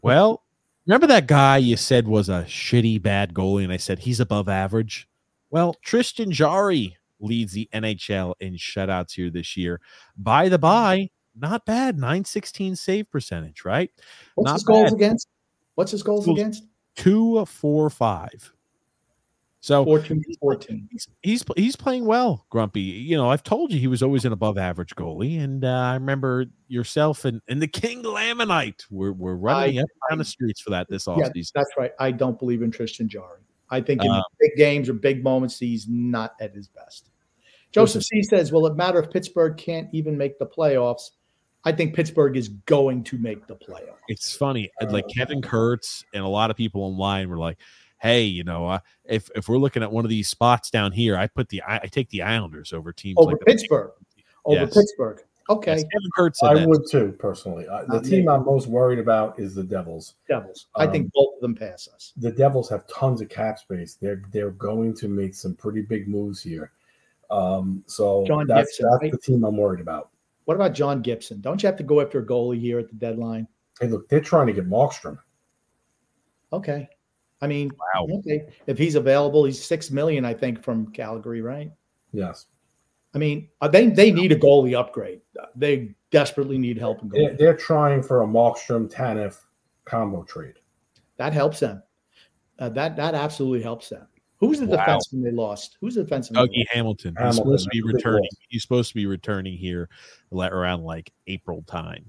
Well, 0.00 0.42
Remember 0.86 1.06
that 1.08 1.26
guy 1.26 1.56
you 1.58 1.76
said 1.76 2.06
was 2.06 2.28
a 2.28 2.44
shitty 2.46 3.02
bad 3.02 3.34
goalie, 3.34 3.64
and 3.64 3.72
I 3.72 3.76
said 3.76 3.98
he's 4.00 4.20
above 4.20 4.48
average. 4.48 5.08
Well, 5.50 5.74
Tristan 5.82 6.30
Jarry 6.30 6.96
leads 7.18 7.52
the 7.52 7.68
NHL 7.74 8.34
in 8.40 8.54
shutouts 8.54 9.12
here 9.12 9.30
this 9.30 9.56
year. 9.56 9.80
By 10.16 10.48
the 10.48 10.58
by, 10.58 11.10
not 11.34 11.66
bad. 11.66 11.96
916 11.96 12.76
save 12.76 13.10
percentage, 13.10 13.64
right? 13.64 13.90
What's 14.36 14.46
Not 14.46 14.54
his 14.54 14.64
goals 14.64 14.92
against? 14.92 15.28
What's 15.74 15.90
his 15.90 16.02
goals 16.02 16.24
Goals- 16.26 16.38
against? 16.38 16.64
Two, 16.94 17.44
four, 17.44 17.90
five. 17.90 18.52
So 19.66 19.84
14 19.84 20.22
14. 20.40 20.88
he's 20.92 21.08
he's 21.24 21.44
he's 21.56 21.74
playing 21.74 22.04
well, 22.04 22.46
Grumpy. 22.50 22.80
You 22.82 23.16
know, 23.16 23.28
I've 23.30 23.42
told 23.42 23.72
you 23.72 23.80
he 23.80 23.88
was 23.88 24.00
always 24.00 24.24
an 24.24 24.32
above 24.32 24.58
average 24.58 24.94
goalie, 24.94 25.42
and 25.42 25.64
uh, 25.64 25.68
I 25.68 25.94
remember 25.94 26.44
yourself 26.68 27.24
and, 27.24 27.40
and 27.48 27.60
the 27.60 27.66
King 27.66 28.04
Lamanite 28.04 28.84
were 28.92 29.12
were 29.12 29.36
running 29.36 29.80
I- 29.80 29.82
up 29.82 29.88
down 30.08 30.18
the 30.18 30.24
streets 30.24 30.60
for 30.60 30.70
that 30.70 30.88
this 30.88 31.08
Yeah, 31.08 31.14
offseason. 31.14 31.50
that's 31.52 31.70
right. 31.76 31.90
I 31.98 32.12
don't 32.12 32.38
believe 32.38 32.62
in 32.62 32.70
Tristan 32.70 33.08
Jarry. 33.08 33.40
I 33.68 33.80
think 33.80 34.04
in 34.04 34.10
Um, 34.12 34.22
big 34.38 34.52
games 34.56 34.88
or 34.88 34.92
big 34.92 35.24
moments, 35.24 35.58
he's 35.58 35.88
not 35.88 36.34
at 36.40 36.54
his 36.54 36.68
best. 36.68 37.10
Joseph 37.72 38.04
C 38.04 38.22
says, 38.22 38.52
Will 38.52 38.68
it 38.68 38.76
matter 38.76 39.00
if 39.00 39.10
Pittsburgh 39.10 39.56
can't 39.56 39.88
even 39.92 40.16
make 40.16 40.38
the 40.38 40.46
playoffs? 40.46 41.10
I 41.64 41.72
think 41.72 41.92
Pittsburgh 41.96 42.36
is 42.36 42.50
going 42.66 43.02
to 43.02 43.18
make 43.18 43.48
the 43.48 43.56
playoffs. 43.56 43.96
it's 44.06 44.36
funny. 44.36 44.70
uh, 44.80 44.86
Like 44.92 45.06
Kevin 45.12 45.42
Kurz 45.42 46.04
and 46.14 46.22
a 46.22 46.28
lot 46.28 46.52
of 46.52 46.56
people 46.56 46.82
online 46.82 47.28
were 47.28 47.38
like, 47.38 47.58
"Hey, 47.98 48.22
you 48.22 48.44
know, 48.44 48.68
uh, 48.68 48.78
if 49.04 49.30
if 49.34 49.48
we're 49.48 49.58
looking 49.58 49.82
at 49.82 49.90
one 49.90 50.04
of 50.04 50.08
these 50.10 50.28
spots 50.28 50.70
down 50.70 50.92
here, 50.92 51.16
I 51.16 51.26
put 51.26 51.48
the 51.48 51.62
I, 51.62 51.76
I 51.82 51.86
take 51.86 52.08
the 52.10 52.22
Islanders 52.22 52.72
over 52.72 52.92
teams 52.92 53.16
Over 53.18 53.32
like 53.32 53.40
the- 53.40 53.44
Pittsburgh. 53.46 53.90
Over 54.44 54.60
Yes. 54.60 54.74
Pittsburgh. 54.74 55.22
Okay. 55.48 55.72
Yes, 55.76 55.84
Kevin 55.92 56.10
Kurz 56.16 56.38
said 56.40 56.46
I 56.50 56.54
that. 56.54 56.68
would 56.68 56.82
too, 56.90 57.14
personally. 57.20 57.68
I, 57.68 57.84
the 57.84 57.98
Uh, 57.98 58.02
team 58.02 58.28
I'm 58.28 58.44
most 58.44 58.66
worried 58.66 58.98
about 58.98 59.38
is 59.38 59.54
the 59.54 59.62
Devils. 59.62 60.14
Devils. 60.28 60.66
I 60.74 60.88
think 60.88 61.04
Um, 61.06 61.10
both 61.14 61.34
of 61.36 61.40
them 61.40 61.54
pass 61.54 61.88
us. 61.94 62.12
The 62.16 62.32
Devils 62.32 62.68
have 62.68 62.84
tons 62.88 63.20
of 63.20 63.28
cap 63.28 63.58
space. 63.60 63.94
They're 63.94 64.22
they're 64.32 64.50
going 64.50 64.92
to 64.94 65.08
make 65.08 65.34
some 65.36 65.54
pretty 65.54 65.82
big 65.82 66.08
moves 66.08 66.42
here. 66.42 66.72
Um, 67.30 67.84
so 67.86 68.24
John 68.26 68.46
that's 68.48 68.70
Gibson, 68.70 68.88
that's 68.90 69.02
right? 69.02 69.12
the 69.12 69.18
team 69.18 69.44
I'm 69.44 69.56
worried 69.56 69.80
about. 69.80 70.10
What 70.46 70.54
about 70.54 70.74
John 70.74 71.00
Gibson? 71.02 71.40
Don't 71.40 71.62
you 71.62 71.66
have 71.68 71.76
to 71.78 71.84
go 71.84 72.00
after 72.00 72.20
a 72.20 72.26
goalie 72.26 72.60
here 72.60 72.78
at 72.80 72.88
the 72.88 72.94
deadline? 72.94 73.46
Hey, 73.80 73.88
look, 73.88 74.08
they're 74.08 74.20
trying 74.20 74.46
to 74.48 74.52
get 74.52 74.68
Markstrom. 74.68 75.18
Okay. 76.52 76.88
I 77.42 77.46
mean, 77.46 77.70
Wow. 77.94 78.06
okay. 78.18 78.46
If 78.66 78.78
he's 78.78 78.94
available, 78.94 79.44
he's 79.44 79.62
six 79.62 79.90
million, 79.90 80.24
I 80.24 80.32
think, 80.34 80.62
from 80.62 80.90
Calgary, 80.92 81.42
right? 81.42 81.70
Yes, 82.12 82.46
I 83.14 83.18
mean, 83.18 83.48
uh, 83.60 83.68
they 83.68 83.88
they 83.88 84.10
need 84.10 84.32
a 84.32 84.36
goalie 84.36 84.78
upgrade. 84.78 85.20
Uh, 85.40 85.46
They 85.54 85.94
desperately 86.10 86.56
need 86.58 86.78
help 86.78 87.02
in 87.02 87.08
they're, 87.10 87.30
goalie. 87.30 87.38
they're 87.38 87.56
trying 87.56 88.02
for 88.02 88.22
a 88.22 88.26
Markstrom 88.26 88.90
Tanev 88.92 89.38
combo 89.84 90.22
trade. 90.24 90.54
That 91.16 91.32
helps 91.32 91.60
them. 91.60 91.82
Uh, 92.58 92.68
that 92.70 92.96
that 92.96 93.14
absolutely 93.14 93.62
helps 93.62 93.88
them. 93.90 94.06
Who's 94.38 94.60
the 94.60 94.66
Wow. 94.66 94.76
defenseman 94.86 95.22
they 95.24 95.30
lost? 95.30 95.76
Who's 95.80 95.94
the 95.94 96.04
defenseman? 96.04 96.34
they 96.34 96.40
Dougie 96.40 96.58
lost? 96.58 96.68
Hamilton. 96.72 97.16
He's 97.22 97.36
supposed 97.36 97.64
to 97.64 97.70
be 97.70 97.80
that's 97.80 97.84
a 97.84 97.86
big 97.88 97.94
returning. 97.96 98.30
He's 98.48 98.62
supposed 98.62 98.88
to 98.90 98.94
be 98.94 99.06
returning 99.06 99.56
here 99.56 99.88
le- 100.30 100.48
around 100.50 100.84
like 100.84 101.10
April 101.26 101.62
time. 101.66 102.04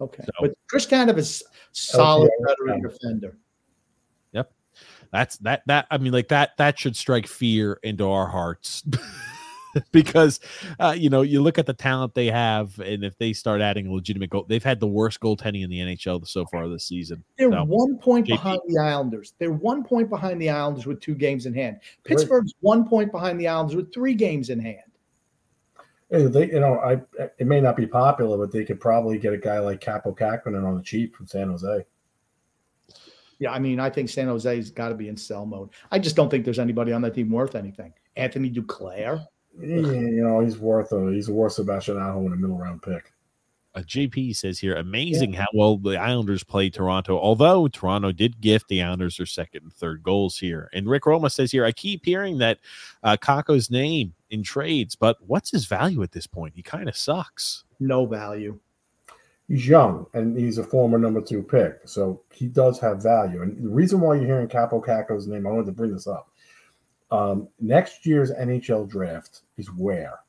Okay, 0.00 0.24
So- 0.24 0.32
but 0.40 0.54
Chris 0.68 0.86
Tanev 0.86 1.16
is 1.18 1.42
a 1.42 1.50
solid 1.72 2.30
LTI, 2.40 2.46
veteran 2.48 2.82
yeah. 2.82 2.88
defender. 2.88 3.38
That's 5.12 5.36
that 5.38 5.62
that 5.66 5.86
I 5.90 5.98
mean 5.98 6.12
like 6.12 6.28
that 6.28 6.56
that 6.56 6.78
should 6.78 6.96
strike 6.96 7.26
fear 7.26 7.78
into 7.82 8.08
our 8.08 8.26
hearts. 8.26 8.82
because 9.92 10.40
uh, 10.80 10.94
you 10.96 11.08
know 11.10 11.22
you 11.22 11.42
look 11.42 11.58
at 11.58 11.66
the 11.66 11.74
talent 11.74 12.14
they 12.14 12.26
have, 12.26 12.78
and 12.78 13.04
if 13.04 13.16
they 13.18 13.32
start 13.32 13.60
adding 13.60 13.86
a 13.86 13.92
legitimate 13.92 14.30
goal, 14.30 14.46
they've 14.48 14.64
had 14.64 14.80
the 14.80 14.86
worst 14.86 15.20
goaltending 15.20 15.62
in 15.62 15.70
the 15.70 15.78
NHL 15.78 16.26
so 16.26 16.44
far 16.46 16.68
this 16.68 16.84
season. 16.84 17.22
They're 17.36 17.50
So, 17.50 17.64
one 17.64 17.98
point 17.98 18.26
JP. 18.26 18.30
behind 18.30 18.60
the 18.66 18.80
Islanders. 18.80 19.34
They're 19.38 19.52
one 19.52 19.84
point 19.84 20.08
behind 20.08 20.40
the 20.40 20.50
Islanders 20.50 20.86
with 20.86 21.00
two 21.00 21.14
games 21.14 21.46
in 21.46 21.54
hand. 21.54 21.78
Pittsburgh's 22.04 22.54
one 22.60 22.88
point 22.88 23.12
behind 23.12 23.40
the 23.40 23.48
Islanders 23.48 23.76
with 23.76 23.92
three 23.92 24.14
games 24.14 24.50
in 24.50 24.58
hand. 24.58 24.78
Hey, 26.10 26.26
They, 26.26 26.46
you 26.46 26.60
know, 26.60 26.78
I 26.78 27.00
it 27.38 27.46
may 27.46 27.60
not 27.60 27.76
be 27.76 27.86
popular, 27.86 28.36
but 28.38 28.52
they 28.52 28.64
could 28.64 28.80
probably 28.80 29.18
get 29.18 29.32
a 29.32 29.38
guy 29.38 29.58
like 29.58 29.80
Kaapo 29.80 30.16
Kahkonen 30.16 30.66
on 30.66 30.76
the 30.76 30.82
cheap 30.82 31.16
from 31.16 31.26
San 31.26 31.48
Jose. 31.48 31.84
Yeah, 33.42 33.50
I 33.50 33.58
mean, 33.58 33.80
I 33.80 33.90
think 33.90 34.08
San 34.08 34.28
Jose's 34.28 34.70
got 34.70 34.90
to 34.90 34.94
be 34.94 35.08
in 35.08 35.16
sell 35.16 35.44
mode. 35.44 35.70
I 35.90 35.98
just 35.98 36.14
don't 36.14 36.30
think 36.30 36.44
there's 36.44 36.60
anybody 36.60 36.92
on 36.92 37.02
that 37.02 37.14
team 37.14 37.28
worth 37.28 37.56
anything. 37.56 37.92
Anthony 38.16 38.50
Duclair. 38.50 39.26
Yeah, 39.60 39.76
you 39.76 40.24
know, 40.24 40.40
he's 40.40 40.56
worth 40.56 40.92
a 40.92 41.12
he's 41.12 41.28
worth 41.28 41.52
Sebastian 41.52 41.98
Aho 41.98 42.24
in 42.24 42.32
a 42.32 42.36
middle 42.36 42.56
round 42.56 42.80
pick. 42.80 43.12
Uh, 43.74 43.80
JP 43.80 44.34
says 44.34 44.58
here, 44.58 44.76
amazing 44.76 45.34
how 45.34 45.44
well 45.52 45.76
the 45.76 45.98
Islanders 45.98 46.42
play 46.42 46.70
Toronto. 46.70 47.18
Although 47.18 47.68
Toronto 47.68 48.12
did 48.12 48.40
gift 48.40 48.68
the 48.68 48.82
Islanders 48.82 49.18
their 49.18 49.26
second 49.26 49.64
and 49.64 49.72
third 49.72 50.02
goals 50.02 50.38
here. 50.38 50.70
And 50.72 50.88
Rick 50.88 51.04
Roma 51.04 51.28
says 51.28 51.52
here, 51.52 51.66
I 51.66 51.72
keep 51.72 52.06
hearing 52.06 52.38
that 52.38 52.60
uh, 53.02 53.18
Kakko's 53.18 53.70
name 53.70 54.14
in 54.30 54.42
trades, 54.42 54.94
but 54.94 55.18
what's 55.26 55.50
his 55.50 55.66
value 55.66 56.02
at 56.02 56.12
this 56.12 56.26
point? 56.26 56.54
He 56.56 56.62
kind 56.62 56.88
of 56.88 56.96
sucks. 56.96 57.64
No 57.78 58.06
value. 58.06 58.58
He's 59.48 59.66
young 59.68 60.06
and 60.14 60.38
he's 60.38 60.58
a 60.58 60.64
former 60.64 60.98
number 60.98 61.20
two 61.20 61.42
pick, 61.42 61.80
so 61.84 62.22
he 62.32 62.46
does 62.46 62.78
have 62.80 63.02
value. 63.02 63.42
And 63.42 63.62
the 63.62 63.68
reason 63.68 64.00
why 64.00 64.14
you're 64.14 64.26
hearing 64.26 64.48
Kaapo 64.48 64.82
Kakko's 64.84 65.26
name, 65.26 65.46
I 65.46 65.50
wanted 65.50 65.66
to 65.66 65.72
bring 65.72 65.92
this 65.92 66.06
up. 66.06 66.30
Um, 67.10 67.48
next 67.60 68.06
year's 68.06 68.30
NHL 68.30 68.88
draft 68.88 69.42
is 69.58 69.70
where? 69.72 70.20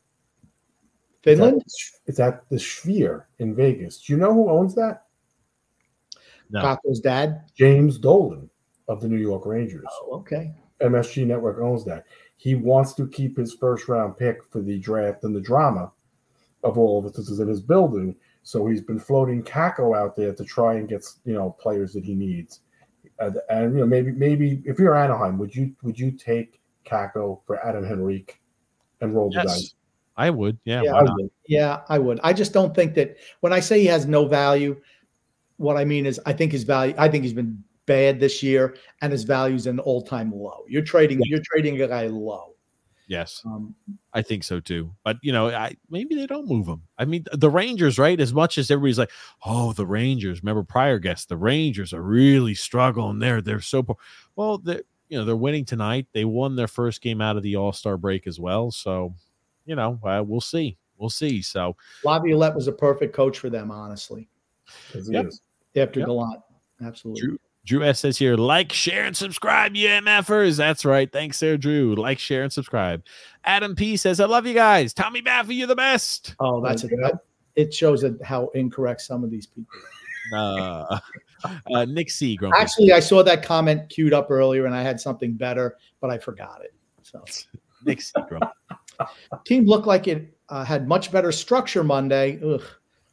It's 1.24 1.40
at 1.40 1.44
Finland? 1.46 1.62
the 1.62 1.70
Sch- 1.78 1.94
It's 2.08 2.20
at 2.20 2.50
the 2.50 2.60
Sphere 2.60 3.28
in 3.40 3.56
Vegas. 3.56 4.02
Do 4.02 4.12
you 4.14 4.20
know 4.20 4.34
who 4.34 4.50
owns 4.50 4.76
that? 4.76 5.06
No. 6.50 6.62
Kakko's 6.62 7.00
dad? 7.00 7.44
James 7.56 7.98
Dolan 7.98 8.50
of 8.90 9.00
the 9.00 9.08
New 9.08 9.18
York 9.18 9.46
Rangers. 9.46 9.86
Oh, 10.02 10.18
okay. 10.20 10.54
MSG 10.82 11.26
Network 11.26 11.60
owns 11.60 11.86
that. 11.86 12.06
He 12.36 12.56
wants 12.56 12.94
to 12.96 13.08
keep 13.08 13.38
his 13.38 13.54
first 13.54 13.88
round 13.88 14.18
pick 14.18 14.44
for 14.52 14.62
the 14.62 14.78
draft 14.80 15.24
and 15.24 15.34
the 15.34 15.40
drama 15.40 15.92
of 16.64 16.78
all 16.78 17.06
of. 17.06 17.14
This 17.14 17.30
is 17.30 17.40
in 17.40 17.48
his 17.48 17.62
building. 17.62 18.16
So 18.44 18.68
he's 18.68 18.82
been 18.82 19.00
floating 19.00 19.42
Kakko 19.42 19.98
out 19.98 20.16
there 20.16 20.34
to 20.34 20.44
try 20.44 20.76
and 20.76 20.88
get 20.88 21.06
you 21.26 21.34
know 21.34 21.52
players 21.60 21.94
that 21.94 22.04
he 22.04 22.14
needs. 22.14 22.60
And, 23.20 23.38
and 23.50 23.74
you 23.74 23.80
know 23.80 23.86
maybe 23.86 24.12
maybe 24.12 24.62
if 24.66 24.80
you're 24.80 24.96
Anaheim, 24.96 25.38
would 25.38 25.56
you 25.56 25.76
would 25.82 25.98
you 25.98 26.12
take 26.12 26.60
Kakko 26.86 27.42
for 27.46 27.66
Adam 27.66 27.86
Henrique 27.86 28.42
and 29.02 29.14
roll 29.16 29.30
the 29.30 29.38
Yes. 29.38 29.46
dice? 29.46 29.76
I 30.16 30.30
would. 30.30 30.60
Yeah. 30.66 30.84
Yeah, 30.84 30.92
why 30.92 31.00
I 31.00 31.04
not? 31.04 31.16
would. 31.16 31.32
Yeah, 31.48 31.82
I 31.90 32.00
would. 32.00 32.20
I 32.24 32.34
just 32.34 32.54
don't 32.54 32.76
think 32.76 32.94
that 32.96 33.18
when 33.40 33.52
I 33.52 33.60
say 33.60 33.80
he 33.80 33.88
has 33.88 34.06
no 34.06 34.28
value, 34.28 34.80
what 35.58 35.78
I 35.78 35.86
mean 35.86 36.06
is 36.06 36.20
I 36.26 36.34
think 36.34 36.52
his 36.52 36.64
value, 36.64 36.94
I 36.98 37.08
think 37.08 37.24
he's 37.24 37.34
been 37.34 37.64
bad 37.86 38.20
this 38.20 38.44
year 38.44 38.76
and 39.02 39.12
his 39.12 39.24
value's 39.24 39.66
an 39.68 39.80
all-time 39.80 40.32
low. 40.32 40.66
You're 40.68 40.84
trading, 40.84 41.20
you're 41.24 41.42
trading 41.44 41.82
a 41.82 41.88
guy 41.88 42.08
low. 42.08 42.53
Yes. 43.14 43.44
Um, 43.46 43.76
I 44.14 44.24
think 44.24 44.44
so 44.44 44.60
too. 44.60 44.92
But 45.04 45.18
you 45.22 45.32
know, 45.32 45.50
I 45.50 45.78
maybe 45.90 46.16
they 46.16 46.26
don't 46.26 46.48
move 46.48 46.68
him. 46.68 46.82
I 46.98 47.06
mean, 47.06 47.26
the 47.32 47.50
Rangers, 47.50 48.00
right? 48.00 48.20
As 48.20 48.34
much 48.34 48.58
as 48.58 48.72
everybody's 48.72 48.98
like, 48.98 49.12
"Oh, 49.46 49.72
the 49.74 49.86
Rangers." 49.86 50.42
Remember 50.42 50.64
prior 50.64 50.98
guests, 50.98 51.28
the 51.28 51.38
Rangers 51.38 51.94
are 51.94 52.02
really 52.02 52.56
struggling. 52.56 53.20
There, 53.20 53.40
they're 53.40 53.62
so 53.62 53.84
poor. 53.84 53.98
Well, 54.36 54.58
they're 54.58 54.82
you 55.10 55.18
know 55.20 55.26
they're 55.26 55.36
winning 55.36 55.64
tonight. 55.64 56.08
They 56.12 56.26
won 56.26 56.56
their 56.56 56.68
first 56.68 57.02
game 57.04 57.22
out 57.22 57.38
of 57.38 57.44
the 57.44 57.56
All 57.56 57.72
Star 57.72 57.98
break 57.98 58.26
as 58.26 58.40
well. 58.40 58.72
So, 58.72 59.14
you 59.66 59.76
know, 59.76 60.00
uh, 60.04 60.24
we'll 60.26 60.42
see. 60.42 60.76
We'll 60.98 61.12
see. 61.12 61.44
So, 61.44 61.76
Laviolette 62.04 62.56
was 62.56 62.68
a 62.68 62.72
perfect 62.72 63.14
coach 63.14 63.38
for 63.38 63.52
them, 63.52 63.70
honestly. 63.70 64.28
Yep. 64.96 65.32
after 65.76 66.00
Yep. 66.00 66.08
Gallant. 66.08 66.42
Absolutely. 66.82 67.22
Drew 67.22 67.38
Drew 67.66 67.84
S 67.84 68.02
says 68.02 68.18
here, 68.18 68.36
like, 68.36 68.74
share, 68.74 69.06
and 69.06 69.16
subscribe, 69.16 69.76
you 69.76 69.88
MFers. 69.88 70.58
That's 70.58 70.84
right. 70.84 71.10
Thanks, 71.10 71.40
there, 71.40 71.58
Drew. 71.58 71.96
Like, 71.96 72.20
share, 72.20 72.44
and 72.44 72.52
subscribe. 72.52 73.04
Adam 73.46 73.74
P 73.76 73.96
says, 73.96 74.20
I 74.20 74.26
love 74.26 74.46
you 74.46 74.54
guys. 74.54 74.94
Tommy 74.94 75.22
Baffi, 75.22 75.56
you're 75.56 75.68
the 75.68 75.76
best. 75.76 76.36
Oh, 76.40 76.62
that's 76.62 76.84
a, 76.84 76.88
Okay. 76.88 76.96
that, 77.02 77.20
it 77.56 77.74
shows 77.74 78.04
how 78.24 78.48
incorrect 78.50 79.02
some 79.02 79.24
of 79.24 79.32
these 79.32 79.48
people. 79.48 79.72
are. 80.36 81.02
Uh, 81.46 81.58
uh, 81.76 81.84
Nick 81.84 82.10
C. 82.10 82.38
Grumpy. 82.38 82.58
Actually, 82.58 82.94
I 82.94 83.02
saw 83.02 83.22
that 83.24 83.44
comment 83.44 83.90
queued 83.90 84.14
up 84.14 84.32
earlier, 84.32 84.66
and 84.66 84.74
I 84.74 84.82
had 84.82 84.98
something 85.02 85.34
better, 85.34 85.76
but 86.00 86.10
I 86.10 86.18
forgot 86.18 86.62
it. 86.64 86.74
So, 87.02 87.22
Nick 87.86 88.02
C. 88.02 88.14
Grumpy. 88.30 88.48
team 89.46 89.66
looked 89.66 89.86
like 89.86 90.08
it 90.08 90.34
uh, 90.48 90.64
had 90.64 90.88
much 90.88 91.12
better 91.12 91.34
structure 91.34 91.84
Monday. 91.84 92.40
Ugh. 92.42 92.64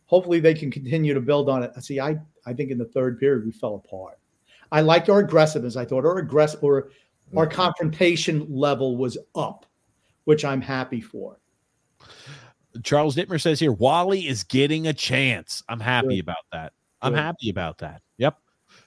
Hopefully, 0.07 0.39
they 0.39 0.55
can 0.55 0.71
continue 0.71 1.13
to 1.13 1.21
build 1.21 1.49
on 1.49 1.65
it. 1.65 1.73
See, 1.83 1.99
I 1.99 2.19
I 2.47 2.53
think 2.53 2.71
in 2.71 2.79
the 2.79 2.85
third 2.85 3.19
period 3.19 3.45
we 3.45 3.51
fell 3.51 3.83
apart. 3.85 4.20
I 4.73 4.81
liked 4.81 5.09
our 5.09 5.19
aggressiveness. 5.21 5.77
I 5.77 5.85
thought 5.85 6.05
our 6.05 6.19
aggressive 6.19 6.63
or 6.63 6.91
our 7.37 7.47
confrontation 7.47 8.47
level 8.49 8.97
was 8.97 9.17
up, 9.35 9.67
which 10.25 10.45
I'm 10.45 10.61
happy 10.61 11.01
for. 11.01 11.39
Charles 12.83 13.17
Dittmer 13.17 13.41
says 13.41 13.59
here, 13.59 13.73
Wally 13.73 14.27
is 14.29 14.45
getting 14.45 14.87
a 14.87 14.93
chance. 14.93 15.63
I'm 15.69 15.81
happy 15.81 16.17
Good. 16.17 16.21
about 16.21 16.45
that. 16.53 16.73
I'm 17.03 17.13
Good. 17.13 17.19
happy 17.21 17.51
about 17.51 17.79
that. 17.79 18.03
Yep. 18.19 18.39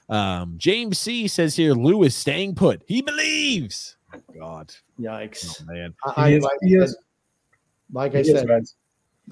Um, 0.08 0.54
James 0.56 0.98
C 0.98 1.28
says 1.28 1.54
here, 1.56 1.72
Lou 1.74 2.02
is 2.02 2.14
staying 2.14 2.54
put. 2.54 2.82
He 2.86 3.02
believes. 3.02 3.96
Oh, 4.14 4.20
God. 4.38 4.72
Yikes! 4.98 5.62
Oh, 5.62 5.72
man. 5.72 5.94
I, 6.16 6.30
He 6.30 6.36
is- 6.36 6.42
like, 6.44 6.58
he 6.62 6.74
is- 6.76 6.96
like 7.92 8.14
I 8.14 8.18
is, 8.18 8.28
said, 8.28 8.48
Reds. 8.48 8.76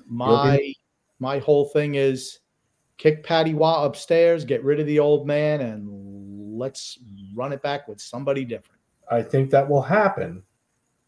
my 0.06 0.72
my 1.18 1.38
whole 1.38 1.66
thing 1.66 1.94
is 1.94 2.40
kick 2.98 3.24
Patty 3.24 3.54
Roy 3.54 3.84
upstairs, 3.84 4.44
get 4.44 4.62
rid 4.64 4.78
of 4.80 4.86
the 4.86 4.98
old 4.98 5.26
man, 5.26 5.60
and 5.62 5.88
let's 6.62 7.00
run 7.34 7.52
it 7.52 7.60
back 7.60 7.88
with 7.88 8.00
somebody 8.00 8.44
different. 8.44 8.80
I 9.10 9.20
think 9.20 9.50
that 9.50 9.68
will 9.68 9.82
happen, 9.82 10.42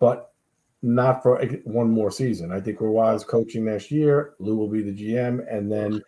but 0.01 0.33
not 0.83 1.23
for 1.23 1.43
one 1.65 1.91
more 1.91 2.11
season. 2.11 2.51
I 2.53 2.61
think 2.61 2.81
Roy's 2.81 3.25
coaching 3.25 3.65
next 3.65 3.91
year. 3.91 4.35
Lou 4.41 4.57
will 4.57 4.69
be 4.69 4.83
the 4.83 4.93
GM, 4.93 5.47
and 5.49 5.71
then 5.71 6.03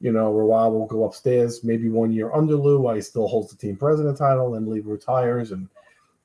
you 0.00 0.12
know 0.12 0.32
Roy 0.32 0.68
will 0.68 0.86
go 0.86 1.04
upstairs 1.04 1.64
maybe 1.64 1.88
one 1.88 2.12
year 2.12 2.32
under 2.32 2.54
Lou 2.54 2.80
while 2.80 2.94
he 2.94 3.02
still 3.02 3.26
holds 3.26 3.50
the 3.50 3.56
team 3.56 3.76
president 3.76 4.16
title, 4.16 4.54
and 4.54 4.68
Lee 4.68 4.80
retires 4.80 5.50
and 5.50 5.68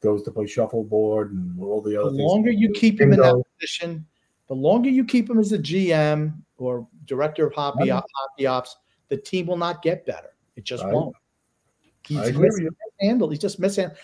goes 0.02 0.22
to 0.22 0.32
play 0.32 0.46
shuffleboard 0.46 1.34
and 1.34 1.60
all 1.60 1.82
the 1.82 2.00
other. 2.00 2.12
Things. 2.12 2.20
The 2.20 2.24
longer 2.24 2.52
you 2.52 2.72
keep 2.72 3.02
him 3.02 3.12
in 3.12 3.20
that 3.20 3.44
position, 3.60 4.06
the 4.48 4.54
longer 4.54 4.90
you 4.90 5.04
keep 5.04 5.28
him 5.28 5.40
as 5.40 5.52
a 5.52 5.58
GM 5.58 6.34
or 6.58 6.88
director 7.06 7.48
of 7.48 7.54
hockey, 7.56 7.90
hockey 7.90 8.46
ops, 8.46 8.78
the 9.10 9.18
team 9.18 9.48
will 9.48 9.58
not 9.58 9.82
get 9.82 10.06
better. 10.06 10.30
It 10.56 10.64
just 10.64 10.86
won't. 10.88 11.16
He's 12.08 12.18
I 12.18 12.26
agree 12.26 12.50
with 12.50 12.60
you. 12.62 12.70
mishandled. 13.00 13.32
He's 13.32 13.40
just 13.42 13.60
mishandled. 13.60 13.98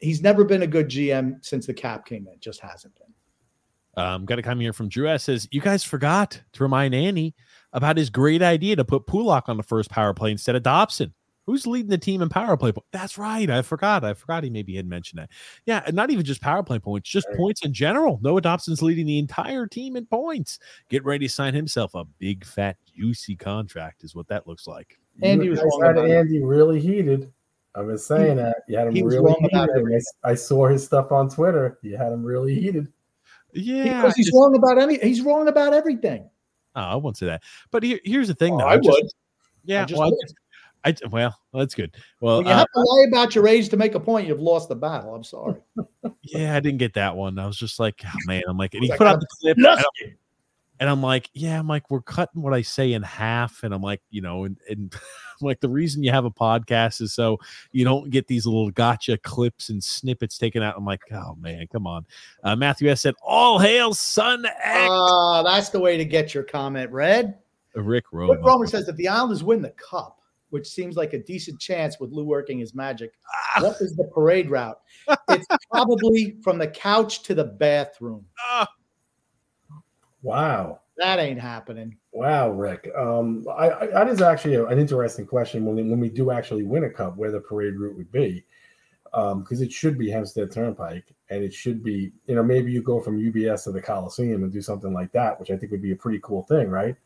He's 0.00 0.22
never 0.22 0.44
been 0.44 0.62
a 0.62 0.66
good 0.66 0.88
GM 0.88 1.44
since 1.44 1.66
the 1.66 1.74
cap 1.74 2.06
came 2.06 2.26
in. 2.28 2.38
Just 2.40 2.60
hasn't 2.60 2.94
been. 2.94 4.02
Um, 4.04 4.26
got 4.26 4.38
a 4.38 4.42
comment 4.42 4.62
here 4.62 4.74
from 4.74 4.88
Drew 4.90 5.08
S. 5.08 5.24
says, 5.24 5.48
You 5.50 5.60
guys 5.62 5.82
forgot 5.82 6.40
to 6.52 6.62
remind 6.62 6.94
Annie 6.94 7.34
about 7.72 7.96
his 7.96 8.10
great 8.10 8.42
idea 8.42 8.76
to 8.76 8.84
put 8.84 9.06
Pulock 9.06 9.48
on 9.48 9.56
the 9.56 9.62
first 9.62 9.90
power 9.90 10.12
play 10.12 10.30
instead 10.30 10.54
of 10.54 10.62
Dobson. 10.62 11.14
Who's 11.46 11.64
leading 11.66 11.88
the 11.90 11.96
team 11.96 12.22
in 12.22 12.28
power 12.28 12.56
play? 12.56 12.72
That's 12.92 13.16
right. 13.16 13.48
I 13.48 13.62
forgot. 13.62 14.04
I 14.04 14.14
forgot 14.14 14.42
he 14.42 14.50
maybe 14.50 14.74
had 14.74 14.86
mentioned 14.86 15.20
that. 15.20 15.30
Yeah, 15.64 15.80
and 15.86 15.94
not 15.94 16.10
even 16.10 16.24
just 16.24 16.40
power 16.42 16.62
play 16.64 16.80
points, 16.80 17.08
just 17.08 17.28
Right. 17.28 17.36
points 17.36 17.64
in 17.64 17.72
general. 17.72 18.18
Noah 18.20 18.40
Dobson's 18.40 18.82
leading 18.82 19.06
the 19.06 19.18
entire 19.20 19.66
team 19.68 19.94
in 19.96 20.06
points. 20.06 20.58
Get 20.90 21.04
ready 21.04 21.28
to 21.28 21.32
sign 21.32 21.54
himself 21.54 21.94
a 21.94 22.04
big, 22.18 22.44
fat, 22.44 22.76
juicy 22.96 23.36
contract, 23.36 24.02
is 24.02 24.12
what 24.14 24.26
that 24.26 24.48
looks 24.48 24.66
like. 24.66 24.98
Andy 25.22 25.48
was 25.48 25.60
guys 25.60 25.68
wrong 25.70 25.82
had 25.84 25.90
about 25.92 26.10
it. 26.10 26.16
Andy 26.16 26.42
really 26.42 26.80
heated. 26.80 27.32
I've 27.76 27.86
been 27.86 27.98
saying 27.98 28.36
that. 28.38 28.62
You 28.68 28.78
had 28.78 28.88
him 28.88 28.94
really 29.04 29.18
wrong 29.18 29.36
heated. 29.40 29.68
and 29.68 30.02
I, 30.24 30.30
I 30.30 30.34
saw 30.34 30.66
his 30.68 30.84
stuff 30.84 31.12
on 31.12 31.28
Twitter. 31.28 31.78
You 31.82 31.96
had 31.96 32.12
him 32.12 32.24
really 32.24 32.54
heated. 32.54 32.88
Yeah. 33.52 34.00
because 34.02 34.14
he's 34.16 34.26
just- 34.26 34.36
wrong 34.36 34.56
about 34.56 34.78
any. 34.78 34.98
He's 34.98 35.20
wrong 35.22 35.48
about 35.48 35.74
everything. 35.74 36.28
Oh, 36.74 36.80
I 36.82 36.94
won't 36.96 37.16
say 37.16 37.26
that. 37.26 37.42
But 37.70 37.82
here, 37.82 38.00
here's 38.04 38.28
the 38.28 38.34
thing, 38.34 38.54
Oh, 38.54 38.58
though. 38.58 38.64
I 38.66 38.74
I'm 38.74 38.82
just- 38.82 39.02
would. 39.02 39.10
Yeah. 39.64 39.82
I 39.82 39.84
just 39.84 39.98
well, 39.98 40.08
I 40.08 40.10
would. 40.10 40.18
just- 40.22 40.34
I, 40.84 40.94
well, 41.10 41.36
that's 41.52 41.74
good. 41.74 41.96
Well, 42.20 42.36
When 42.38 42.46
you 42.46 42.52
uh, 42.52 42.58
have 42.58 42.66
to 42.72 42.80
lie 42.80 43.06
about 43.08 43.34
your 43.34 43.48
age 43.48 43.68
to 43.70 43.76
make 43.76 43.96
a 43.96 44.00
point, 44.00 44.28
you've 44.28 44.40
lost 44.40 44.68
the 44.68 44.76
battle. 44.76 45.14
I'm 45.16 45.24
sorry. 45.24 45.56
yeah, 46.22 46.54
I 46.54 46.60
didn't 46.60 46.78
get 46.78 46.94
that 46.94 47.16
one. 47.16 47.38
I 47.40 47.46
was 47.46 47.56
just 47.56 47.80
like, 47.80 48.00
oh, 48.06 48.10
man, 48.26 48.42
I'm 48.48 48.56
like, 48.56 48.74
and 48.74 48.84
he 48.84 48.90
put 48.90 49.06
out 49.06 49.14
I'm 49.14 49.20
the 49.20 49.26
clip, 49.54 49.58
and 50.78 50.88
I'm, 50.88 50.88
Nothing. 50.88 50.88
and 50.88 50.90
I'm 50.90 51.02
like, 51.02 51.30
yeah, 51.34 51.58
I'm 51.58 51.68
like, 51.68 51.90
we're 51.90 52.00
cutting 52.02 52.42
what 52.42 52.54
I 52.54 52.62
say 52.62 52.92
in 52.92 53.02
half, 53.02 53.62
and 53.62 53.72
I'm 53.74 53.82
like, 53.82 54.02
you 54.10 54.20
know, 54.22 54.44
and, 54.44 54.56
and 54.68 54.94
I'm 54.94 55.00
like, 55.46 55.60
the 55.60 55.68
reason 55.68 56.02
you 56.02 56.10
have 56.12 56.24
a 56.24 56.30
podcast 56.30 57.00
is 57.00 57.12
so 57.12 57.38
you 57.72 57.84
don't 57.84 58.10
get 58.10 58.26
these 58.26 58.46
little 58.46 58.70
gotcha 58.70 59.18
clips 59.18 59.68
and 59.68 59.82
snippets 59.82 60.38
taken 60.38 60.62
out. 60.62 60.74
I'm 60.76 60.84
like, 60.84 61.02
oh 61.12 61.34
man, 61.40 61.66
come 61.72 61.86
on. 61.86 62.06
Uh, 62.44 62.56
Matthew 62.56 62.88
S 62.90 63.00
said, 63.02 63.14
all 63.22 63.58
hail 63.58 63.94
Son 63.94 64.44
X. 64.46 64.88
Ah, 64.90 65.42
that's 65.42 65.68
the 65.70 65.80
way 65.80 65.96
to 65.96 66.04
get 66.04 66.34
your 66.34 66.42
comment 66.44 66.90
read. 66.90 67.36
Rick 67.74 67.84
Rick 67.84 68.04
Roman. 68.12 68.42
Romer 68.42 68.66
says 68.66 68.88
if 68.88 68.96
the 68.96 69.08
Islanders 69.08 69.44
win 69.44 69.60
the 69.60 69.70
cup, 69.72 70.20
which 70.50 70.66
seems 70.66 70.96
like 70.96 71.12
a 71.12 71.18
decent 71.22 71.60
chance 71.60 71.98
with 72.00 72.10
Lou 72.12 72.24
working 72.24 72.58
his 72.58 72.74
magic, 72.74 73.12
Ah. 73.56 73.62
what 73.62 73.76
is 73.80 73.94
the 73.96 74.04
parade 74.14 74.48
route? 74.48 74.78
It's 75.28 75.46
probably 75.70 76.36
from 76.42 76.56
the 76.56 76.68
couch 76.68 77.22
to 77.24 77.34
the 77.34 77.44
bathroom. 77.44 78.24
Ah, 78.40 78.66
Wow. 80.26 80.80
That 80.96 81.20
ain't 81.20 81.40
happening. 81.40 81.98
Wow, 82.10 82.50
Rick. 82.50 82.90
Um, 82.98 83.46
I, 83.56 83.70
I, 83.70 83.86
that 83.86 84.08
is 84.08 84.20
actually 84.20 84.56
an 84.56 84.76
interesting 84.76 85.24
question 85.24 85.64
when 85.64 85.76
we, 85.76 85.84
when 85.84 86.00
we 86.00 86.08
do 86.08 86.32
actually 86.32 86.64
win 86.64 86.82
a 86.82 86.90
cup, 86.90 87.16
where 87.16 87.30
the 87.30 87.38
parade 87.38 87.76
route 87.76 87.96
would 87.96 88.10
be, 88.10 88.44
because 89.04 89.60
it 89.60 89.70
should 89.70 89.96
be 89.96 90.10
Hempstead 90.10 90.50
Turnpike, 90.50 91.14
and 91.30 91.44
it 91.44 91.54
should 91.54 91.84
be, 91.84 92.10
you 92.26 92.34
know, 92.34 92.42
maybe 92.42 92.72
you 92.72 92.82
go 92.82 93.00
from 93.00 93.20
UBS 93.20 93.64
to 93.64 93.70
the 93.70 93.80
Coliseum 93.80 94.42
and 94.42 94.52
do 94.52 94.60
something 94.60 94.92
like 94.92 95.12
that, 95.12 95.38
which 95.38 95.52
I 95.52 95.56
think 95.56 95.70
would 95.70 95.80
be 95.80 95.92
a 95.92 95.96
pretty 95.96 96.18
cool 96.24 96.42
thing, 96.42 96.70
right? 96.70 96.96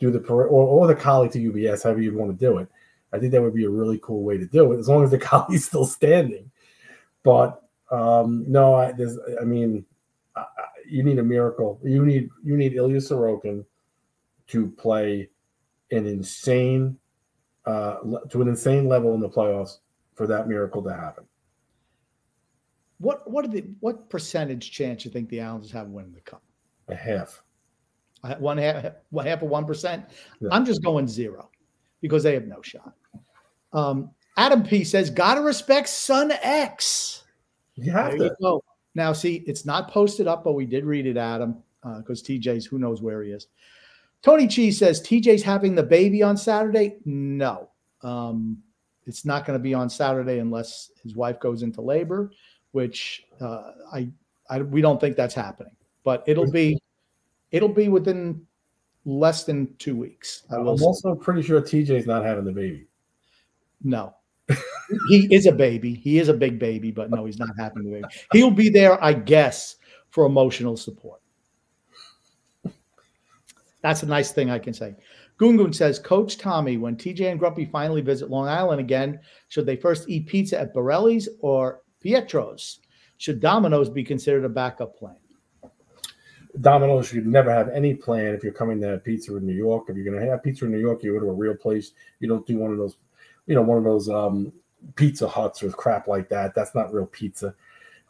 Do 0.00 0.10
the 0.10 0.18
parade 0.18 0.50
or, 0.50 0.66
or 0.66 0.88
the 0.88 0.96
collie 0.96 1.28
to 1.28 1.38
UBS, 1.38 1.84
however 1.84 2.00
you'd 2.00 2.16
want 2.16 2.36
to 2.36 2.44
do 2.44 2.58
it. 2.58 2.68
I 3.12 3.20
think 3.20 3.30
that 3.30 3.42
would 3.42 3.54
be 3.54 3.64
a 3.64 3.70
really 3.70 4.00
cool 4.02 4.24
way 4.24 4.38
to 4.38 4.46
do 4.46 4.72
it, 4.72 4.78
as 4.78 4.88
long 4.88 5.04
as 5.04 5.12
the 5.12 5.18
collie's 5.30 5.66
still 5.66 5.86
standing. 5.86 6.50
But 7.22 7.62
um, 7.92 8.44
no, 8.48 8.74
I, 8.74 8.90
there's, 8.90 9.16
I 9.40 9.44
mean, 9.44 9.84
you 10.88 11.02
need 11.02 11.18
a 11.18 11.22
miracle. 11.22 11.80
You 11.82 12.04
need 12.04 12.28
you 12.44 12.56
need 12.56 12.74
Ilya 12.74 12.98
Sorokin 12.98 13.64
to 14.48 14.68
play 14.72 15.28
an 15.90 16.06
insane 16.06 16.96
uh 17.64 17.96
to 18.30 18.42
an 18.42 18.48
insane 18.48 18.88
level 18.88 19.14
in 19.14 19.20
the 19.20 19.28
playoffs 19.28 19.78
for 20.14 20.26
that 20.26 20.48
miracle 20.48 20.82
to 20.82 20.92
happen. 20.92 21.24
What 22.98 23.30
what 23.30 23.44
are 23.44 23.48
the 23.48 23.64
what 23.80 24.08
percentage 24.08 24.70
chance 24.70 25.04
you 25.04 25.10
think 25.10 25.28
the 25.28 25.40
Islanders 25.42 25.70
have 25.72 25.86
of 25.86 25.92
winning 25.92 26.12
the 26.12 26.20
cup? 26.20 26.42
A 26.88 26.94
half. 26.94 27.42
One 28.38 28.58
half, 28.58 28.84
half 29.22 29.42
of 29.42 29.48
one 29.48 29.66
percent. 29.66 30.04
Yeah. 30.40 30.48
I'm 30.50 30.64
just 30.64 30.82
going 30.82 31.06
zero 31.06 31.50
because 32.00 32.22
they 32.22 32.34
have 32.34 32.46
no 32.46 32.60
shot. 32.62 32.94
Um, 33.72 34.10
Adam 34.36 34.62
P 34.62 34.82
says, 34.84 35.10
"Gotta 35.10 35.42
respect 35.42 35.88
Sun 35.88 36.32
X." 36.42 37.24
You 37.74 37.92
have 37.92 38.12
There 38.12 38.22
you 38.24 38.28
to. 38.30 38.36
go. 38.40 38.64
Now, 38.96 39.12
see, 39.12 39.44
it's 39.46 39.66
not 39.66 39.90
posted 39.90 40.26
up, 40.26 40.42
but 40.42 40.54
we 40.54 40.64
did 40.64 40.86
read 40.86 41.06
it, 41.06 41.18
Adam, 41.18 41.62
because 41.98 42.22
TJ's 42.22 42.64
who 42.64 42.78
knows 42.78 43.02
where 43.02 43.22
he 43.22 43.30
is. 43.30 43.48
Tony 44.22 44.48
Cheese 44.48 44.78
says 44.78 45.02
TJ's 45.02 45.42
having 45.42 45.74
the 45.74 45.82
baby 45.82 46.22
on 46.22 46.34
Saturday. 46.34 46.96
No, 47.04 47.68
um, 48.02 48.56
it's 49.04 49.26
not 49.26 49.44
going 49.44 49.56
to 49.56 49.62
be 49.62 49.74
on 49.74 49.90
Saturday 49.90 50.38
unless 50.38 50.90
his 51.02 51.14
wife 51.14 51.38
goes 51.40 51.62
into 51.62 51.82
labor, 51.82 52.30
which 52.72 53.26
uh, 53.38 53.72
I, 53.92 54.08
I 54.48 54.62
we 54.62 54.80
don't 54.80 54.98
think 54.98 55.14
that's 55.14 55.34
happening. 55.34 55.76
But 56.02 56.24
it'll 56.26 56.50
be 56.50 56.80
it'll 57.50 57.68
be 57.68 57.90
within 57.90 58.46
less 59.04 59.44
than 59.44 59.76
two 59.76 59.94
weeks. 59.94 60.44
I 60.50 60.56
I'm 60.56 60.68
also 60.68 61.14
pretty 61.14 61.42
sure 61.42 61.60
TJ's 61.60 62.06
not 62.06 62.24
having 62.24 62.46
the 62.46 62.52
baby. 62.52 62.86
No. 63.84 64.14
He 65.08 65.34
is 65.34 65.46
a 65.46 65.52
baby. 65.52 65.94
He 65.94 66.18
is 66.18 66.28
a 66.28 66.34
big 66.34 66.58
baby, 66.58 66.90
but 66.90 67.10
no, 67.10 67.24
he's 67.24 67.38
not 67.38 67.50
having 67.58 67.84
the 67.84 67.90
baby. 67.90 68.06
He'll 68.32 68.50
be 68.50 68.68
there, 68.68 69.02
I 69.02 69.12
guess, 69.12 69.76
for 70.10 70.26
emotional 70.26 70.76
support. 70.76 71.20
That's 73.82 74.02
a 74.02 74.06
nice 74.06 74.32
thing 74.32 74.50
I 74.50 74.58
can 74.58 74.74
say. 74.74 74.96
Gungun 75.38 75.74
says, 75.74 75.98
Coach 75.98 76.38
Tommy, 76.38 76.76
when 76.76 76.96
TJ 76.96 77.30
and 77.30 77.38
Grumpy 77.38 77.66
finally 77.66 78.00
visit 78.00 78.30
Long 78.30 78.48
Island 78.48 78.80
again, 78.80 79.20
should 79.48 79.66
they 79.66 79.76
first 79.76 80.08
eat 80.08 80.26
pizza 80.26 80.58
at 80.58 80.72
Borelli's 80.72 81.28
or 81.40 81.82
Pietro's? 82.00 82.80
Should 83.18 83.40
Domino's 83.40 83.90
be 83.90 84.02
considered 84.02 84.44
a 84.44 84.48
backup 84.48 84.96
plan? 84.96 85.16
Domino's 86.60 87.08
should 87.08 87.26
never 87.26 87.52
have 87.52 87.68
any 87.68 87.94
plan 87.94 88.34
if 88.34 88.42
you're 88.42 88.52
coming 88.52 88.80
to 88.80 88.86
have 88.88 89.04
pizza 89.04 89.36
in 89.36 89.46
New 89.46 89.52
York. 89.52 89.84
If 89.88 89.96
you're 89.96 90.10
going 90.10 90.18
to 90.18 90.30
have 90.30 90.42
pizza 90.42 90.64
in 90.64 90.72
New 90.72 90.78
York, 90.78 91.02
you 91.02 91.12
go 91.12 91.20
to 91.20 91.30
a 91.30 91.34
real 91.34 91.54
place. 91.54 91.92
You 92.20 92.28
don't 92.28 92.46
do 92.46 92.56
one 92.56 92.72
of 92.72 92.78
those, 92.78 92.96
you 93.46 93.54
know, 93.54 93.62
one 93.62 93.78
of 93.78 93.84
those 93.84 94.08
um, 94.08 94.52
pizza 94.94 95.26
huts 95.26 95.62
or 95.62 95.70
crap 95.70 96.08
like 96.08 96.28
that. 96.28 96.54
That's 96.54 96.74
not 96.74 96.92
real 96.92 97.06
pizza. 97.06 97.54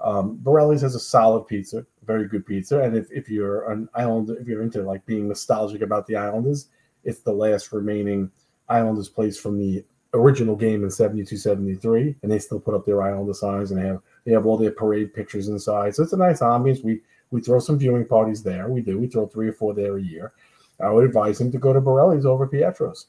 Um, 0.00 0.36
Borelli's 0.36 0.82
has 0.82 0.94
a 0.94 1.00
solid 1.00 1.46
pizza, 1.46 1.86
very 2.04 2.28
good 2.28 2.44
pizza. 2.44 2.82
And 2.82 2.96
if, 2.96 3.10
if 3.10 3.30
you're 3.30 3.70
an 3.70 3.88
island, 3.94 4.30
if 4.38 4.46
you're 4.46 4.62
into 4.62 4.82
like 4.82 5.04
being 5.06 5.28
nostalgic 5.28 5.80
about 5.80 6.06
the 6.06 6.16
Islanders, 6.16 6.68
it's 7.04 7.20
the 7.20 7.32
last 7.32 7.72
remaining 7.72 8.30
Islanders 8.68 9.08
place 9.08 9.38
from 9.38 9.58
the 9.58 9.84
original 10.12 10.56
game 10.56 10.84
in 10.84 10.90
72 10.90 11.36
73. 11.36 12.16
And 12.22 12.30
they 12.30 12.38
still 12.38 12.60
put 12.60 12.74
up 12.74 12.84
their 12.84 13.02
Islander 13.02 13.32
signs 13.32 13.70
and 13.70 13.80
they 13.80 13.86
have, 13.86 14.02
they 14.24 14.32
have 14.32 14.44
all 14.44 14.58
their 14.58 14.70
parade 14.70 15.14
pictures 15.14 15.48
inside. 15.48 15.94
So 15.94 16.02
it's 16.02 16.12
a 16.12 16.18
nice 16.18 16.40
ambience. 16.40 16.84
We, 16.84 17.00
we 17.30 17.40
throw 17.40 17.58
some 17.58 17.78
viewing 17.78 18.06
parties 18.06 18.42
there. 18.42 18.68
We 18.68 18.82
do. 18.82 18.98
We 18.98 19.06
throw 19.06 19.26
three 19.26 19.48
or 19.48 19.52
four 19.52 19.72
there 19.72 19.96
a 19.96 20.02
year. 20.02 20.32
I 20.78 20.90
would 20.90 21.04
advise 21.04 21.40
him 21.40 21.50
to 21.52 21.58
go 21.58 21.72
to 21.72 21.80
Borelli's 21.80 22.26
over 22.26 22.46
Pietro's. 22.46 23.06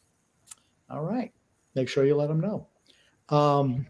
All 0.89 1.03
right. 1.03 1.33
Make 1.77 1.87
sure 1.87 2.05
you 2.05 2.15
let 2.15 2.27
them 2.27 2.41
know. 2.41 2.67
Um, 3.29 3.85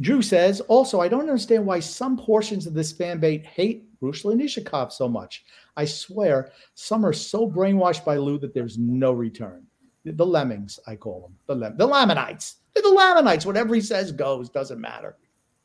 Drew 0.00 0.20
says, 0.20 0.60
also, 0.60 1.00
I 1.00 1.08
don't 1.08 1.20
understand 1.22 1.64
why 1.64 1.80
some 1.80 2.16
portions 2.16 2.66
of 2.66 2.74
this 2.74 2.92
fan 2.92 3.18
base 3.20 3.44
hate 3.46 3.88
Ruslan 4.02 4.42
Iskhakov 4.42 4.92
so 4.92 5.08
much. 5.08 5.46
I 5.78 5.86
swear, 5.86 6.52
some 6.74 7.06
are 7.06 7.12
so 7.14 7.50
brainwashed 7.50 8.04
by 8.04 8.16
Lou 8.18 8.38
that 8.40 8.52
there's 8.52 8.76
no 8.76 9.12
return. 9.12 9.66
The, 10.04 10.12
the 10.12 10.26
lemmings, 10.26 10.78
I 10.86 10.96
call 10.96 11.22
them. 11.22 11.34
The, 11.46 11.54
lem- 11.54 11.78
the 11.78 11.86
Lamanites. 11.86 12.56
They're 12.74 12.82
the 12.82 12.90
Lamanites. 12.90 13.46
Whatever 13.46 13.74
he 13.74 13.80
says 13.80 14.12
goes, 14.12 14.50
doesn't 14.50 14.80
matter. 14.80 15.16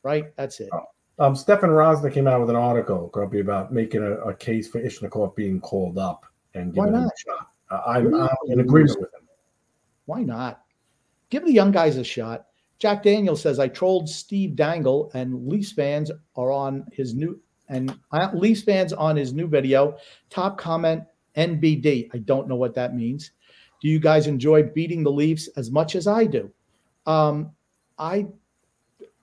Right? 0.02 0.34
That's 0.36 0.58
it. 0.60 0.70
Um, 1.18 1.36
Stefan 1.36 1.68
Rosner 1.68 2.10
came 2.10 2.26
out 2.26 2.40
with 2.40 2.48
an 2.48 2.56
article, 2.56 3.08
Grumpy, 3.08 3.40
about 3.40 3.74
making 3.74 4.02
a, 4.02 4.12
a 4.20 4.34
case 4.34 4.68
for 4.68 4.80
Iskhakov 4.80 5.36
being 5.36 5.60
called 5.60 5.98
up 5.98 6.24
and 6.54 6.72
giving 6.72 6.94
him 6.94 7.02
a 7.02 7.10
shot. 7.18 7.50
Uh, 7.70 7.82
I'm, 7.86 8.14
I'm 8.14 8.28
in 8.46 8.60
agreement 8.60 8.98
with 8.98 9.12
him. 9.12 9.28
Why 10.06 10.22
not? 10.22 10.59
Give 11.30 11.44
the 11.44 11.52
young 11.52 11.70
guys 11.70 11.96
a 11.96 12.04
shot. 12.04 12.46
Jack 12.78 13.02
Daniel 13.02 13.36
says, 13.36 13.58
I 13.58 13.68
trolled 13.68 14.08
Steve 14.08 14.56
Dangle, 14.56 15.10
and 15.14 15.48
Leafs 15.48 15.72
fans 15.72 16.10
are 16.36 16.50
on 16.50 16.86
his 16.92 17.14
new 17.14 17.40
and 17.68 17.96
uh, 18.10 18.30
Leafs 18.34 18.62
fans 18.62 18.92
on 18.92 19.16
his 19.16 19.32
new 19.32 19.46
video. 19.46 19.96
Top 20.28 20.58
comment 20.58 21.04
NBD. 21.36 22.10
I 22.12 22.18
don't 22.18 22.48
know 22.48 22.56
what 22.56 22.74
that 22.74 22.96
means. 22.96 23.30
Do 23.80 23.88
you 23.88 24.00
guys 24.00 24.26
enjoy 24.26 24.64
beating 24.64 25.04
the 25.04 25.12
Leafs 25.12 25.48
as 25.56 25.70
much 25.70 25.94
as 25.94 26.06
I 26.06 26.24
do? 26.24 26.50
Um, 27.06 27.52
I 27.98 28.26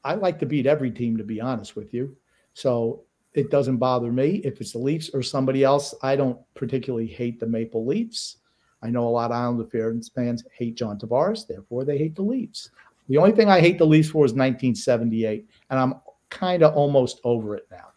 I 0.04 0.16
like 0.16 0.40
to 0.40 0.46
beat 0.46 0.66
every 0.66 0.92
team, 0.92 1.18
to 1.18 1.24
be 1.24 1.42
honest 1.42 1.76
with 1.76 1.94
you. 1.94 2.16
So 2.54 3.04
it 3.34 3.52
doesn't 3.52 3.78
bother 3.78 4.12
me 4.12 4.42
if 4.46 4.62
it's 4.62 4.72
the 4.72 4.80
Leafs 4.80 5.10
or 5.14 5.22
somebody 5.22 5.64
else. 5.64 5.94
I 6.02 6.16
don't 6.16 6.40
particularly 6.56 7.08
hate 7.08 7.40
the 7.40 7.48
Maple 7.48 7.86
Leafs. 7.86 8.38
I 8.82 8.90
know 8.90 9.08
a 9.08 9.10
lot 9.10 9.32
of 9.32 9.38
Islander 9.38 9.66
fans 9.66 10.44
hate 10.56 10.76
John 10.76 11.00
Tavares, 11.00 11.48
therefore 11.48 11.84
they 11.84 11.98
hate 11.98 12.16
the 12.16 12.22
Leafs. 12.22 12.70
The 13.10 13.18
only 13.18 13.32
thing 13.32 13.50
I 13.50 13.60
hate 13.60 13.78
the 13.78 13.86
Leafs 13.86 14.10
for 14.10 14.26
is 14.26 14.34
1978, 14.34 15.48
and 15.70 15.80
I'm 15.80 15.96
kind 16.30 16.64
of 16.64 16.76
almost 16.76 17.20
over 17.24 17.56
it 17.56 17.68
now. 17.72 17.88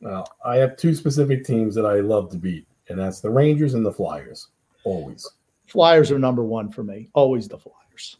Well, 0.00 0.28
I 0.44 0.56
have 0.56 0.76
two 0.76 0.94
specific 0.94 1.44
teams 1.44 1.74
that 1.74 1.86
I 1.86 2.00
love 2.00 2.30
to 2.30 2.36
beat, 2.36 2.66
and 2.88 2.98
that's 2.98 3.20
the 3.20 3.30
Rangers 3.30 3.74
and 3.74 3.84
the 3.84 3.92
Flyers. 3.92 4.48
Always. 4.84 5.28
Flyers 5.66 6.10
are 6.10 6.18
number 6.18 6.44
one 6.44 6.70
for 6.70 6.84
me. 6.84 7.08
Always 7.14 7.48
the 7.48 7.58
Flyers. 7.58 8.18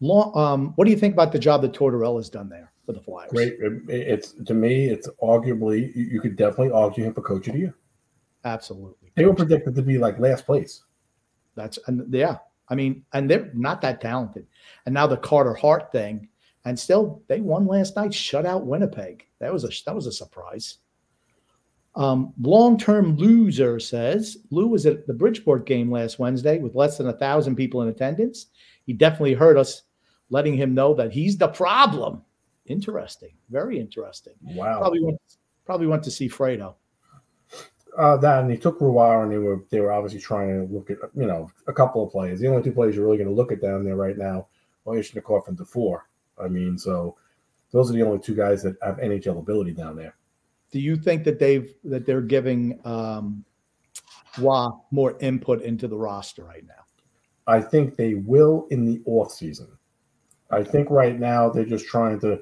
Long, 0.00 0.36
um, 0.36 0.72
what 0.76 0.84
do 0.84 0.90
you 0.90 0.96
think 0.96 1.14
about 1.14 1.32
the 1.32 1.38
job 1.38 1.62
that 1.62 1.72
Tortorella's 1.72 2.28
done 2.28 2.48
there 2.48 2.72
for 2.86 2.92
the 2.92 3.00
Flyers? 3.00 3.30
Great. 3.30 3.56
It's 3.88 4.32
to 4.32 4.54
me, 4.54 4.86
it's 4.88 5.08
arguably 5.22 5.94
you 5.94 6.20
could 6.20 6.36
definitely 6.36 6.72
argue 6.72 7.04
him 7.04 7.14
for 7.14 7.22
coach 7.22 7.48
of 7.48 7.54
the 7.54 7.60
year. 7.60 7.74
Absolutely. 8.48 9.12
They 9.14 9.26
were 9.26 9.34
predicted 9.34 9.74
to 9.74 9.82
be 9.82 9.98
like 9.98 10.18
last 10.18 10.46
place. 10.46 10.82
That's 11.54 11.78
and 11.86 12.12
yeah. 12.12 12.38
I 12.70 12.74
mean, 12.74 13.04
and 13.12 13.30
they're 13.30 13.50
not 13.52 13.80
that 13.82 14.00
talented. 14.00 14.46
And 14.86 14.94
now 14.94 15.06
the 15.06 15.16
Carter 15.18 15.54
Hart 15.54 15.92
thing, 15.92 16.28
and 16.64 16.78
still 16.78 17.22
they 17.28 17.40
won 17.40 17.66
last 17.66 17.94
night, 17.96 18.14
shut 18.14 18.46
out 18.46 18.66
Winnipeg. 18.66 19.26
That 19.38 19.52
was 19.52 19.64
a 19.64 19.70
that 19.84 19.94
was 19.94 20.06
a 20.06 20.12
surprise. 20.12 20.78
Um, 21.94 22.32
long-term 22.40 23.16
loser 23.16 23.80
says 23.80 24.38
Lou 24.50 24.68
was 24.68 24.86
at 24.86 25.06
the 25.06 25.12
Bridgeport 25.12 25.66
game 25.66 25.90
last 25.90 26.18
Wednesday 26.18 26.58
with 26.58 26.74
less 26.74 26.96
than 26.96 27.08
a 27.08 27.12
thousand 27.12 27.56
people 27.56 27.82
in 27.82 27.88
attendance. 27.88 28.46
He 28.86 28.92
definitely 28.92 29.34
heard 29.34 29.58
us, 29.58 29.82
letting 30.30 30.56
him 30.56 30.74
know 30.74 30.94
that 30.94 31.12
he's 31.12 31.36
the 31.36 31.48
problem. 31.48 32.22
Interesting, 32.66 33.32
very 33.50 33.78
interesting. 33.78 34.34
Wow. 34.42 34.78
Probably 34.78 35.02
went, 35.02 35.18
probably 35.66 35.86
went 35.86 36.04
to 36.04 36.10
see 36.10 36.28
Fredo. 36.28 36.76
Uh, 37.98 38.16
that 38.16 38.40
and 38.40 38.48
they 38.48 38.56
took 38.56 38.80
Roy 38.80 39.22
and 39.22 39.32
they 39.32 39.38
were 39.38 39.64
they 39.70 39.80
were 39.80 39.92
obviously 39.92 40.20
trying 40.20 40.68
to 40.68 40.72
look 40.72 40.88
at 40.88 40.98
you 41.16 41.26
know 41.26 41.50
a 41.66 41.72
couple 41.72 42.04
of 42.04 42.12
players. 42.12 42.38
The 42.38 42.46
only 42.46 42.62
two 42.62 42.72
players 42.72 42.94
you're 42.94 43.04
really 43.04 43.18
going 43.18 43.28
to 43.28 43.34
look 43.34 43.50
at 43.50 43.60
down 43.60 43.84
there 43.84 43.96
right 43.96 44.16
now 44.16 44.46
are 44.86 44.94
Iskhakov 44.94 45.48
and 45.48 45.56
Dufour. 45.56 46.08
I 46.40 46.46
mean, 46.46 46.78
so 46.78 47.16
those 47.72 47.90
are 47.90 47.94
the 47.94 48.02
only 48.02 48.20
two 48.20 48.36
guys 48.36 48.62
that 48.62 48.76
have 48.82 48.98
NHL 48.98 49.40
ability 49.40 49.72
down 49.72 49.96
there. 49.96 50.14
Do 50.70 50.78
you 50.78 50.96
think 50.96 51.24
that 51.24 51.40
they've 51.40 51.74
that 51.84 52.06
they're 52.06 52.20
giving 52.20 52.78
um, 52.84 53.44
Roy 54.38 54.68
more 54.92 55.18
input 55.20 55.62
into 55.62 55.88
the 55.88 55.96
roster 55.96 56.44
right 56.44 56.64
now? 56.64 56.84
I 57.48 57.60
think 57.60 57.96
they 57.96 58.14
will 58.14 58.68
in 58.70 58.84
the 58.84 59.02
off 59.06 59.32
season. 59.32 59.68
I 60.52 60.62
think 60.62 60.88
right 60.88 61.18
now 61.18 61.50
they're 61.50 61.64
just 61.64 61.86
trying 61.86 62.20
to 62.20 62.40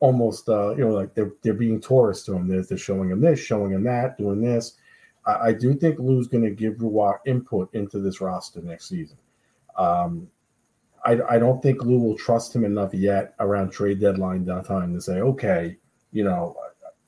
almost 0.00 0.50
uh, 0.50 0.74
you 0.76 0.84
know 0.84 0.90
like 0.90 1.14
they're 1.14 1.32
they're 1.42 1.54
being 1.54 1.80
tourists 1.80 2.26
to 2.26 2.34
him. 2.34 2.46
They're, 2.46 2.62
they're 2.62 2.76
showing 2.76 3.08
him 3.10 3.22
this, 3.22 3.40
showing 3.40 3.72
him 3.72 3.84
that, 3.84 4.18
doing 4.18 4.42
this. 4.42 4.74
I, 5.28 5.48
I 5.48 5.52
do 5.52 5.74
think 5.74 5.98
Lou's 5.98 6.26
going 6.26 6.44
to 6.44 6.50
give 6.50 6.80
Roy 6.80 7.12
input 7.26 7.72
into 7.74 8.00
this 8.00 8.20
roster 8.20 8.60
next 8.62 8.88
season. 8.88 9.18
Um, 9.76 10.28
I, 11.04 11.18
I 11.28 11.38
don't 11.38 11.62
think 11.62 11.84
Lou 11.84 11.98
will 11.98 12.16
trust 12.16 12.56
him 12.56 12.64
enough 12.64 12.92
yet 12.92 13.34
around 13.38 13.70
trade 13.70 14.00
deadline 14.00 14.44
time 14.46 14.94
to 14.94 15.00
say, 15.00 15.20
okay, 15.20 15.76
you 16.10 16.24
know, 16.24 16.56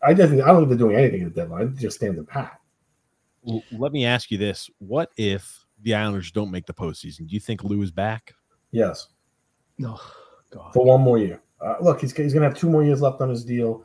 I 0.03 0.15
don't 0.15 0.29
think 0.29 0.43
I 0.43 0.47
don't 0.49 0.59
think 0.59 0.69
they're 0.69 0.79
doing 0.79 0.97
anything 0.97 1.23
at 1.23 1.35
the 1.35 1.41
deadline. 1.43 1.73
They're 1.73 1.81
just 1.81 1.97
standing 1.97 2.25
pat. 2.25 2.59
Well, 3.43 3.63
let 3.73 3.93
me 3.93 4.07
ask 4.07 4.31
you 4.31 4.39
this: 4.39 4.71
What 4.79 5.11
if 5.17 5.67
the 5.83 5.95
Islanders 5.95 6.31
don't 6.31 6.51
make 6.51 6.67
the 6.67 6.73
postseason? 6.73 7.27
Do 7.27 7.35
you 7.35 7.41
think 7.41 7.65
Lou 7.65 7.83
is 7.83 7.91
back? 7.91 8.35
Yes. 8.71 9.09
No, 9.79 9.99
God. 10.51 10.73
For 10.73 10.85
one 10.85 11.03
more 11.03 11.19
year. 11.19 11.43
Uh, 11.61 11.77
look, 11.83 12.01
he's, 12.01 12.17
he's 12.17 12.33
going 12.33 12.43
to 12.43 12.49
have 12.49 12.57
two 12.57 12.71
more 12.71 12.83
years 12.83 13.03
left 13.03 13.21
on 13.21 13.29
his 13.29 13.45
deal. 13.45 13.85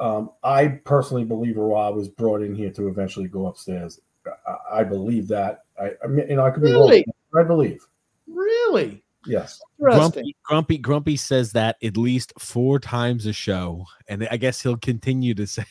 Um, 0.00 0.30
I 0.42 0.68
personally 0.84 1.24
believe 1.24 1.56
Roy 1.56 1.90
was 1.90 2.08
brought 2.08 2.42
in 2.42 2.54
here 2.54 2.70
to 2.70 2.88
eventually 2.88 3.28
go 3.28 3.46
upstairs. 3.46 4.00
I, 4.46 4.80
I 4.80 4.84
believe 4.84 5.28
that. 5.28 5.64
I, 5.80 5.92
I, 6.02 6.06
mean, 6.06 6.28
you 6.28 6.36
know, 6.36 6.44
I 6.44 6.50
could 6.50 6.62
be 6.62 6.70
really? 6.70 7.04
wrong. 7.32 7.44
I 7.44 7.46
believe. 7.46 7.86
Really? 8.26 9.04
Yes. 9.26 9.60
Grumpy, 9.80 10.36
Grumpy, 10.42 10.78
Grumpy 10.78 11.16
says 11.16 11.52
that 11.52 11.76
at 11.82 11.96
least 11.96 12.32
four 12.38 12.78
times 12.78 13.26
a 13.26 13.32
show, 13.32 13.86
and 14.08 14.28
I 14.30 14.36
guess 14.36 14.60
he'll 14.60 14.76
continue 14.76 15.34
to 15.34 15.46
say. 15.46 15.64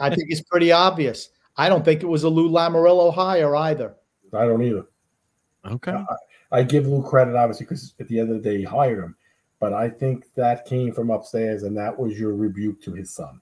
I 0.00 0.10
think 0.10 0.26
it's 0.28 0.42
pretty 0.42 0.72
obvious. 0.72 1.30
I 1.56 1.68
don't 1.68 1.84
think 1.84 2.02
it 2.02 2.06
was 2.06 2.24
a 2.24 2.28
Lou 2.28 2.50
Lamoriello 2.50 3.12
hire 3.12 3.56
either. 3.56 3.94
I 4.32 4.44
don't 4.44 4.62
either. 4.62 4.84
Okay. 5.66 5.92
I, 5.92 6.58
I 6.58 6.62
give 6.62 6.86
Lou 6.86 7.02
credit, 7.02 7.34
obviously, 7.34 7.66
because 7.66 7.94
at 7.98 8.08
the 8.08 8.20
end 8.20 8.30
of 8.30 8.36
the 8.36 8.42
day, 8.42 8.58
he 8.58 8.64
hired 8.64 9.02
him. 9.02 9.16
But 9.60 9.72
I 9.72 9.88
think 9.88 10.32
that 10.34 10.66
came 10.66 10.92
from 10.92 11.10
upstairs, 11.10 11.64
and 11.64 11.76
that 11.76 11.98
was 11.98 12.18
your 12.18 12.34
rebuke 12.34 12.80
to 12.82 12.92
his 12.92 13.12
son. 13.14 13.40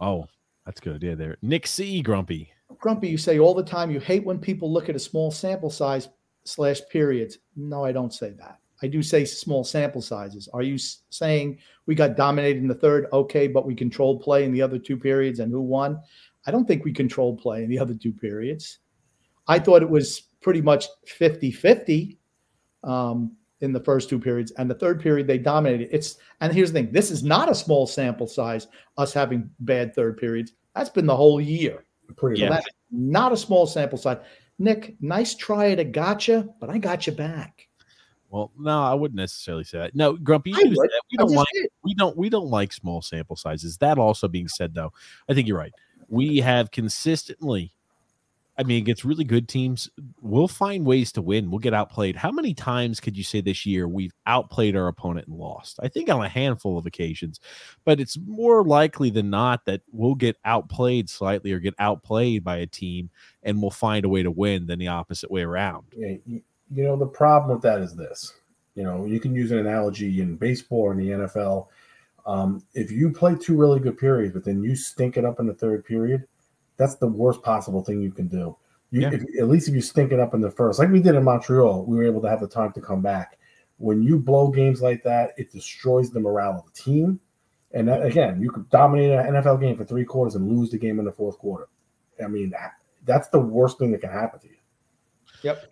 Oh, 0.00 0.26
that's 0.66 0.80
good. 0.80 1.02
Yeah, 1.02 1.14
there. 1.14 1.36
Nick 1.42 1.66
C. 1.66 2.02
Grumpy. 2.02 2.52
Grumpy, 2.78 3.08
you 3.08 3.18
say 3.18 3.38
all 3.38 3.54
the 3.54 3.62
time 3.62 3.90
you 3.90 4.00
hate 4.00 4.24
when 4.24 4.38
people 4.38 4.72
look 4.72 4.88
at 4.88 4.96
a 4.96 5.00
small 5.00 5.30
sample 5.30 5.70
size 5.70 6.08
slash 6.44 6.80
periods. 6.90 7.38
No, 7.56 7.84
I 7.84 7.92
don't 7.92 8.12
say 8.12 8.30
that. 8.38 8.58
I 8.82 8.86
do 8.86 9.02
say 9.02 9.24
small 9.24 9.64
sample 9.64 10.02
sizes. 10.02 10.48
Are 10.52 10.62
you 10.62 10.78
saying 11.10 11.58
we 11.86 11.94
got 11.94 12.16
dominated 12.16 12.62
in 12.62 12.68
the 12.68 12.74
third? 12.74 13.06
Okay, 13.12 13.48
but 13.48 13.66
we 13.66 13.74
controlled 13.74 14.22
play 14.22 14.44
in 14.44 14.52
the 14.52 14.62
other 14.62 14.78
two 14.78 14.96
periods 14.96 15.40
and 15.40 15.50
who 15.50 15.60
won? 15.60 16.00
I 16.46 16.50
don't 16.50 16.66
think 16.66 16.84
we 16.84 16.92
controlled 16.92 17.40
play 17.40 17.64
in 17.64 17.70
the 17.70 17.78
other 17.78 17.94
two 17.94 18.12
periods. 18.12 18.78
I 19.48 19.58
thought 19.58 19.82
it 19.82 19.90
was 19.90 20.22
pretty 20.40 20.62
much 20.62 20.86
50 21.06 21.50
50 21.50 22.18
um, 22.84 23.32
in 23.60 23.72
the 23.72 23.80
first 23.80 24.08
two 24.08 24.18
periods. 24.18 24.52
And 24.52 24.70
the 24.70 24.74
third 24.74 25.00
period, 25.00 25.26
they 25.26 25.38
dominated. 25.38 25.88
It's 25.90 26.16
And 26.40 26.52
here's 26.52 26.72
the 26.72 26.80
thing 26.80 26.92
this 26.92 27.10
is 27.10 27.22
not 27.22 27.50
a 27.50 27.54
small 27.54 27.86
sample 27.86 28.26
size, 28.26 28.68
us 28.96 29.12
having 29.12 29.50
bad 29.60 29.94
third 29.94 30.16
periods. 30.16 30.52
That's 30.74 30.90
been 30.90 31.06
the 31.06 31.16
whole 31.16 31.40
year. 31.40 31.84
Pretty 32.16 32.40
so 32.40 32.48
much. 32.48 32.64
not 32.90 33.32
a 33.32 33.36
small 33.36 33.66
sample 33.66 33.98
size. 33.98 34.18
Nick, 34.58 34.96
nice 35.00 35.34
try 35.34 35.70
at 35.70 35.78
a 35.78 35.84
gotcha, 35.84 36.48
but 36.60 36.70
I 36.70 36.78
got 36.78 37.06
you 37.06 37.12
back. 37.12 37.68
Well, 38.30 38.52
no, 38.58 38.82
I 38.82 38.94
wouldn't 38.94 39.16
necessarily 39.16 39.64
say 39.64 39.78
that. 39.78 39.94
No, 39.94 40.14
Grumpy, 40.14 40.52
I 40.54 40.62
would. 40.64 40.90
we 41.10 41.16
don't 41.16 41.32
like 41.32 41.46
did. 41.54 41.68
we 41.82 41.94
don't 41.94 42.16
we 42.16 42.28
don't 42.28 42.48
like 42.48 42.72
small 42.72 43.00
sample 43.00 43.36
sizes. 43.36 43.78
That 43.78 43.98
also 43.98 44.28
being 44.28 44.48
said, 44.48 44.74
though, 44.74 44.92
I 45.28 45.34
think 45.34 45.48
you're 45.48 45.56
right. 45.56 45.72
We 46.08 46.38
have 46.38 46.70
consistently, 46.70 47.72
I 48.58 48.64
mean, 48.64 48.82
against 48.82 49.04
really 49.04 49.22
good 49.22 49.48
teams, 49.48 49.88
we'll 50.20 50.48
find 50.48 50.84
ways 50.84 51.12
to 51.12 51.22
win. 51.22 51.48
We'll 51.48 51.60
get 51.60 51.74
outplayed. 51.74 52.16
How 52.16 52.32
many 52.32 52.54
times 52.54 52.98
could 52.98 53.16
you 53.16 53.22
say 53.22 53.40
this 53.40 53.64
year 53.64 53.86
we've 53.86 54.12
outplayed 54.26 54.74
our 54.74 54.88
opponent 54.88 55.28
and 55.28 55.36
lost? 55.36 55.78
I 55.80 55.86
think 55.86 56.10
on 56.10 56.24
a 56.24 56.28
handful 56.28 56.76
of 56.76 56.84
occasions, 56.84 57.38
but 57.84 58.00
it's 58.00 58.18
more 58.26 58.64
likely 58.64 59.10
than 59.10 59.30
not 59.30 59.64
that 59.66 59.82
we'll 59.92 60.16
get 60.16 60.38
outplayed 60.44 61.08
slightly 61.08 61.52
or 61.52 61.60
get 61.60 61.74
outplayed 61.78 62.42
by 62.42 62.56
a 62.56 62.66
team 62.66 63.10
and 63.44 63.62
we'll 63.62 63.70
find 63.70 64.04
a 64.04 64.08
way 64.08 64.24
to 64.24 64.30
win 64.30 64.66
than 64.66 64.80
the 64.80 64.88
opposite 64.88 65.30
way 65.30 65.42
around. 65.42 65.86
Yeah, 65.96 66.16
you, 66.26 66.42
know, 66.68 66.96
the 66.96 67.06
problem 67.06 67.52
with 67.52 67.62
that 67.62 67.80
is 67.80 67.94
this. 67.94 68.34
You 68.74 68.82
know, 68.82 69.04
you 69.06 69.20
can 69.20 69.36
use 69.36 69.52
an 69.52 69.58
analogy 69.58 70.20
in 70.20 70.34
baseball 70.34 70.80
or 70.80 70.92
in 70.92 70.98
the 70.98 71.10
NFL. 71.10 71.68
Um, 72.26 72.64
if 72.74 72.90
you 72.90 73.10
play 73.10 73.36
two 73.36 73.56
really 73.56 73.78
good 73.78 73.98
periods, 73.98 74.34
but 74.34 74.44
then 74.44 74.64
you 74.64 74.74
stink 74.74 75.16
it 75.16 75.24
up 75.24 75.38
in 75.38 75.46
the 75.46 75.54
third 75.54 75.84
period, 75.84 76.26
that's 76.78 76.94
the 76.96 77.06
worst 77.08 77.42
possible 77.42 77.82
thing 77.84 78.00
you 78.00 78.10
can 78.12 78.26
do. 78.28 78.56
You, 78.90 79.02
Yeah. 79.02 79.10
if, 79.12 79.22
at 79.38 79.48
least 79.48 79.68
if 79.68 79.74
you 79.74 79.82
stink 79.82 80.12
it 80.12 80.18
up 80.20 80.32
in 80.32 80.40
the 80.40 80.50
first, 80.50 80.78
like 80.78 80.90
we 80.90 81.00
did 81.00 81.14
in 81.14 81.24
Montreal, 81.24 81.84
we 81.84 81.96
were 81.96 82.04
able 82.04 82.22
to 82.22 82.28
have 82.30 82.40
the 82.40 82.48
time 82.48 82.72
to 82.72 82.80
come 82.80 83.02
back. 83.02 83.38
When 83.76 84.02
you 84.02 84.18
blow 84.18 84.48
games 84.48 84.80
like 84.80 85.02
that, 85.02 85.34
it 85.36 85.52
destroys 85.52 86.10
the 86.10 86.20
morale 86.20 86.58
of 86.58 86.64
the 86.72 86.80
team. 86.80 87.20
And 87.72 87.86
that, 87.88 88.02
again, 88.04 88.40
you 88.40 88.50
could 88.50 88.68
dominate 88.70 89.10
an 89.10 89.34
NFL 89.34 89.60
game 89.60 89.76
for 89.76 89.84
three 89.84 90.04
quarters 90.04 90.34
and 90.36 90.48
lose 90.48 90.70
the 90.70 90.78
game 90.78 90.98
in 90.98 91.04
the 91.04 91.12
fourth 91.12 91.36
quarter. 91.38 91.68
I 92.22 92.26
mean, 92.26 92.52
that's 93.04 93.28
the 93.28 93.38
worst 93.38 93.78
thing 93.78 93.92
that 93.92 94.00
can 94.00 94.10
happen 94.10 94.40
to 94.40 94.48
you. 94.48 94.56
Yep. 95.42 95.70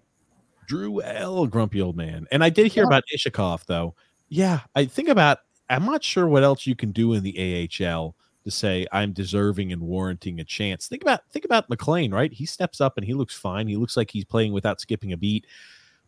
Drew 0.69 1.01
L. 1.03 1.47
Grumpy 1.47 1.81
old 1.81 1.97
man. 1.97 2.27
And 2.31 2.45
I 2.45 2.51
did 2.51 2.66
hear 2.70 2.83
Yeah. 2.85 2.89
about 2.89 3.05
Iskhakov 3.15 3.65
though. 3.66 3.95
Yeah, 4.28 4.61
I 4.74 4.85
think 4.85 5.09
about. 5.09 5.39
I'm 5.70 5.85
not 5.85 6.05
sure 6.05 6.28
what 6.28 6.43
else 6.45 6.66
you 6.66 6.77
can 6.77 6.93
do 6.93 7.12
in 7.15 7.23
the 7.24 7.37
AHL 7.39 8.15
to 8.47 8.51
say 8.51 8.86
I'm 8.93 9.12
deserving 9.12 9.73
and 9.73 9.82
warranting 9.82 10.40
a 10.40 10.44
chance. 10.44 10.86
Think 10.86 11.02
about 11.02 11.28
think 11.31 11.44
about 11.44 11.68
MacLean, 11.68 12.14
right? 12.14 12.32
He 12.32 12.47
steps 12.47 12.81
up 12.81 12.97
and 12.97 13.05
he 13.05 13.12
looks 13.12 13.35
fine. 13.35 13.66
He 13.68 13.77
looks 13.77 13.97
like 13.97 14.10
he's 14.10 14.24
playing 14.24 14.52
without 14.52 14.81
skipping 14.81 15.12
a 15.12 15.16
beat. 15.16 15.47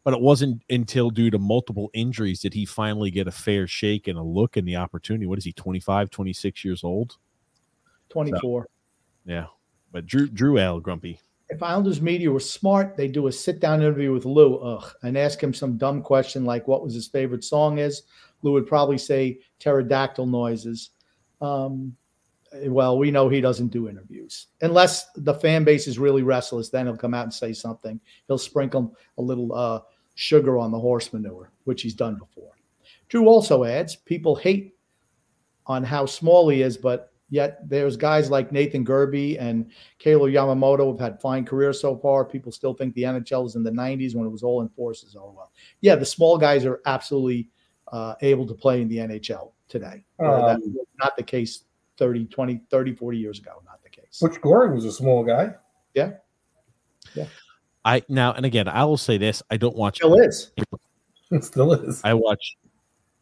But 0.05 0.15
it 0.15 0.20
wasn't 0.20 0.62
until 0.70 1.10
due 1.10 1.31
to 1.31 1.39
multiple 1.39 1.90
injuries 1.93 2.40
did 2.40 2.55
he 2.55 2.65
finally 2.65 3.10
get 3.10 3.27
a 3.27 3.32
fair 3.32 3.66
shake 3.66 4.06
and 4.09 4.16
a 4.16 4.23
look 4.23 4.56
and 4.56 4.66
the 4.66 4.77
opportunity. 4.77 5.27
What 5.27 5.39
is 5.39 5.44
he, 5.44 5.52
25, 5.52 6.09
26 6.09 6.65
years 6.65 6.85
old? 6.85 7.16
24. 8.09 8.69
Yeah. 9.27 9.47
But 9.90 10.06
Drew 10.06 10.28
Drew 10.28 10.59
L. 10.59 10.81
Grumpy. 10.81 11.20
if 11.51 11.62
Islanders 11.62 12.01
media 12.01 12.31
were 12.31 12.40
smart, 12.40 12.97
they'd 12.97 13.12
do 13.12 13.27
a 13.27 13.32
sit 13.32 13.59
down 13.59 13.81
interview 13.81 14.12
with 14.12 14.24
Lou, 14.24 14.59
ugh, 14.59 14.90
and 15.02 15.19
ask 15.19 15.43
him 15.43 15.52
some 15.52 15.77
dumb 15.77 16.02
question 16.02 16.44
like 16.44 16.69
what 16.69 16.85
was 16.85 16.94
his 16.94 17.09
favorite 17.09 17.43
song 17.43 17.78
is. 17.78 18.05
Lou 18.43 18.52
would 18.52 18.69
probably 18.69 18.98
say 18.98 19.40
pterodactyl 19.59 20.27
noises. 20.27 20.90
Um, 21.40 21.97
well, 22.66 22.99
we 22.99 23.11
know 23.11 23.29
he 23.29 23.41
doesn't 23.41 23.69
do 23.69 23.89
interviews 23.89 24.49
unless 24.61 25.11
the 25.16 25.35
fan 25.35 25.65
base 25.65 25.87
is 25.87 25.99
really 25.99 26.23
restless. 26.23 26.70
Then 26.70 26.87
he'll 26.87 26.97
come 26.97 27.15
out 27.15 27.25
and 27.25 27.35
say 27.35 27.53
something. 27.53 28.01
He'll 28.27 28.39
sprinkle 28.39 28.97
a 29.19 29.23
little 29.23 29.55
uh, 29.55 29.81
sugar 30.15 30.59
on 30.59 30.70
the 30.70 30.79
horse 30.79 31.12
manure, 31.12 31.53
which 31.65 31.83
he's 31.83 31.95
done 31.95 32.16
before. 32.16 32.53
Drew 33.09 33.29
also 33.29 33.65
adds 33.65 33.97
people 33.97 34.35
hate 34.37 34.75
on 35.66 35.85
how 35.85 36.07
small 36.07 36.49
he 36.49 36.62
is, 36.62 36.77
but 36.77 37.12
yet 37.31 37.69
there's 37.69 37.97
guys 37.97 38.31
like 38.31 38.53
Nathan 38.53 38.85
Gerbe 38.85 39.37
and 39.39 39.70
Kailer 39.99 40.31
Yamamoto 40.31 40.91
have 40.91 41.01
had 41.01 41.20
fine 41.20 41.45
careers 41.45 41.81
so 41.81 41.97
far. 41.97 42.25
People 42.25 42.53
still 42.53 42.75
think 42.75 42.95
the 42.95 43.03
NHL 43.03 43.47
is 43.47 43.55
in 43.55 43.62
the 43.62 43.70
90s 43.70 44.15
when 44.15 44.27
it 44.27 44.31
was 44.31 44.43
all 44.43 44.62
in 44.62 44.69
forces. 44.70 45.16
Oh, 45.19 45.35
well. 45.37 45.53
Yeah, 45.81 45.97
the 45.97 46.07
small 46.07 46.39
guys 46.39 46.65
are 46.65 46.81
absolutely 46.87 47.51
uh, 47.93 48.15
able 48.23 48.47
to 48.47 48.55
play 48.55 48.83
in 48.83 48.89
the 48.89 48.99
NHL 48.99 49.53
today. 49.69 50.05
Um, 50.19 50.43
that 50.43 50.61
was 50.61 50.87
not 50.99 51.16
the 51.16 51.23
case 51.23 51.65
30, 51.99 52.27
20, 52.27 52.61
30, 52.70 52.95
40 52.95 53.19
years 53.19 53.39
ago. 53.39 53.62
Not 53.65 53.83
the 53.83 53.91
case. 53.91 54.19
Butch 54.20 54.41
Goring 54.41 54.75
was 54.75 54.85
a 54.85 54.93
small 54.93 55.25
guy. 55.25 55.55
Yeah. 55.95 56.12
Yeah. 57.15 57.27
I 57.85 58.03
now 58.09 58.33
and 58.33 58.45
again, 58.45 58.69
I 58.69 58.85
will 58.85 58.97
say 58.97 59.19
this: 59.19 59.43
I 59.51 59.57
don't 59.57 59.77
watch. 59.77 59.97
Still 59.97 60.15
is. 60.19 60.53
It 61.31 61.45
still 61.45 61.73
is. 61.73 62.01
I 62.05 62.15
watch. 62.15 62.57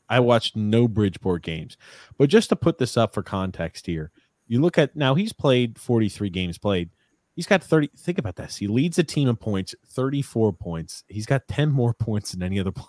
I 0.09 0.21
watched 0.21 0.57
no 0.57 0.87
Bridgeport 0.87 1.43
games, 1.43 1.77
but 2.17 2.29
just 2.29 2.49
to 2.51 2.57
put 2.57 2.79
this 2.79 2.97
up 2.97 3.13
for 3.13 3.23
context 3.23 3.87
here, 3.87 4.13
you 4.47 4.61
look 4.61 4.79
at 4.79 4.95
now 4.95 5.15
he's 5.15 5.33
played 5.33 5.79
43 5.79 6.31
games 6.31 6.59
played. 6.59 6.91
He's 7.35 7.47
got 7.47 7.63
30. 7.63 7.91
Think 7.99 8.19
about 8.19 8.37
this. 8.37 8.57
He 8.57 8.67
leads 8.67 8.97
the 8.97 9.05
team 9.05 9.29
in 9.29 9.37
points, 9.37 9.75
34 9.89 10.53
points. 10.55 11.05
He's 11.09 11.27
got 11.27 11.47
10 11.49 11.71
more 11.71 11.93
points 11.99 12.33
than 12.33 12.43
any 12.43 12.59
other 12.59 12.73
player 12.73 12.89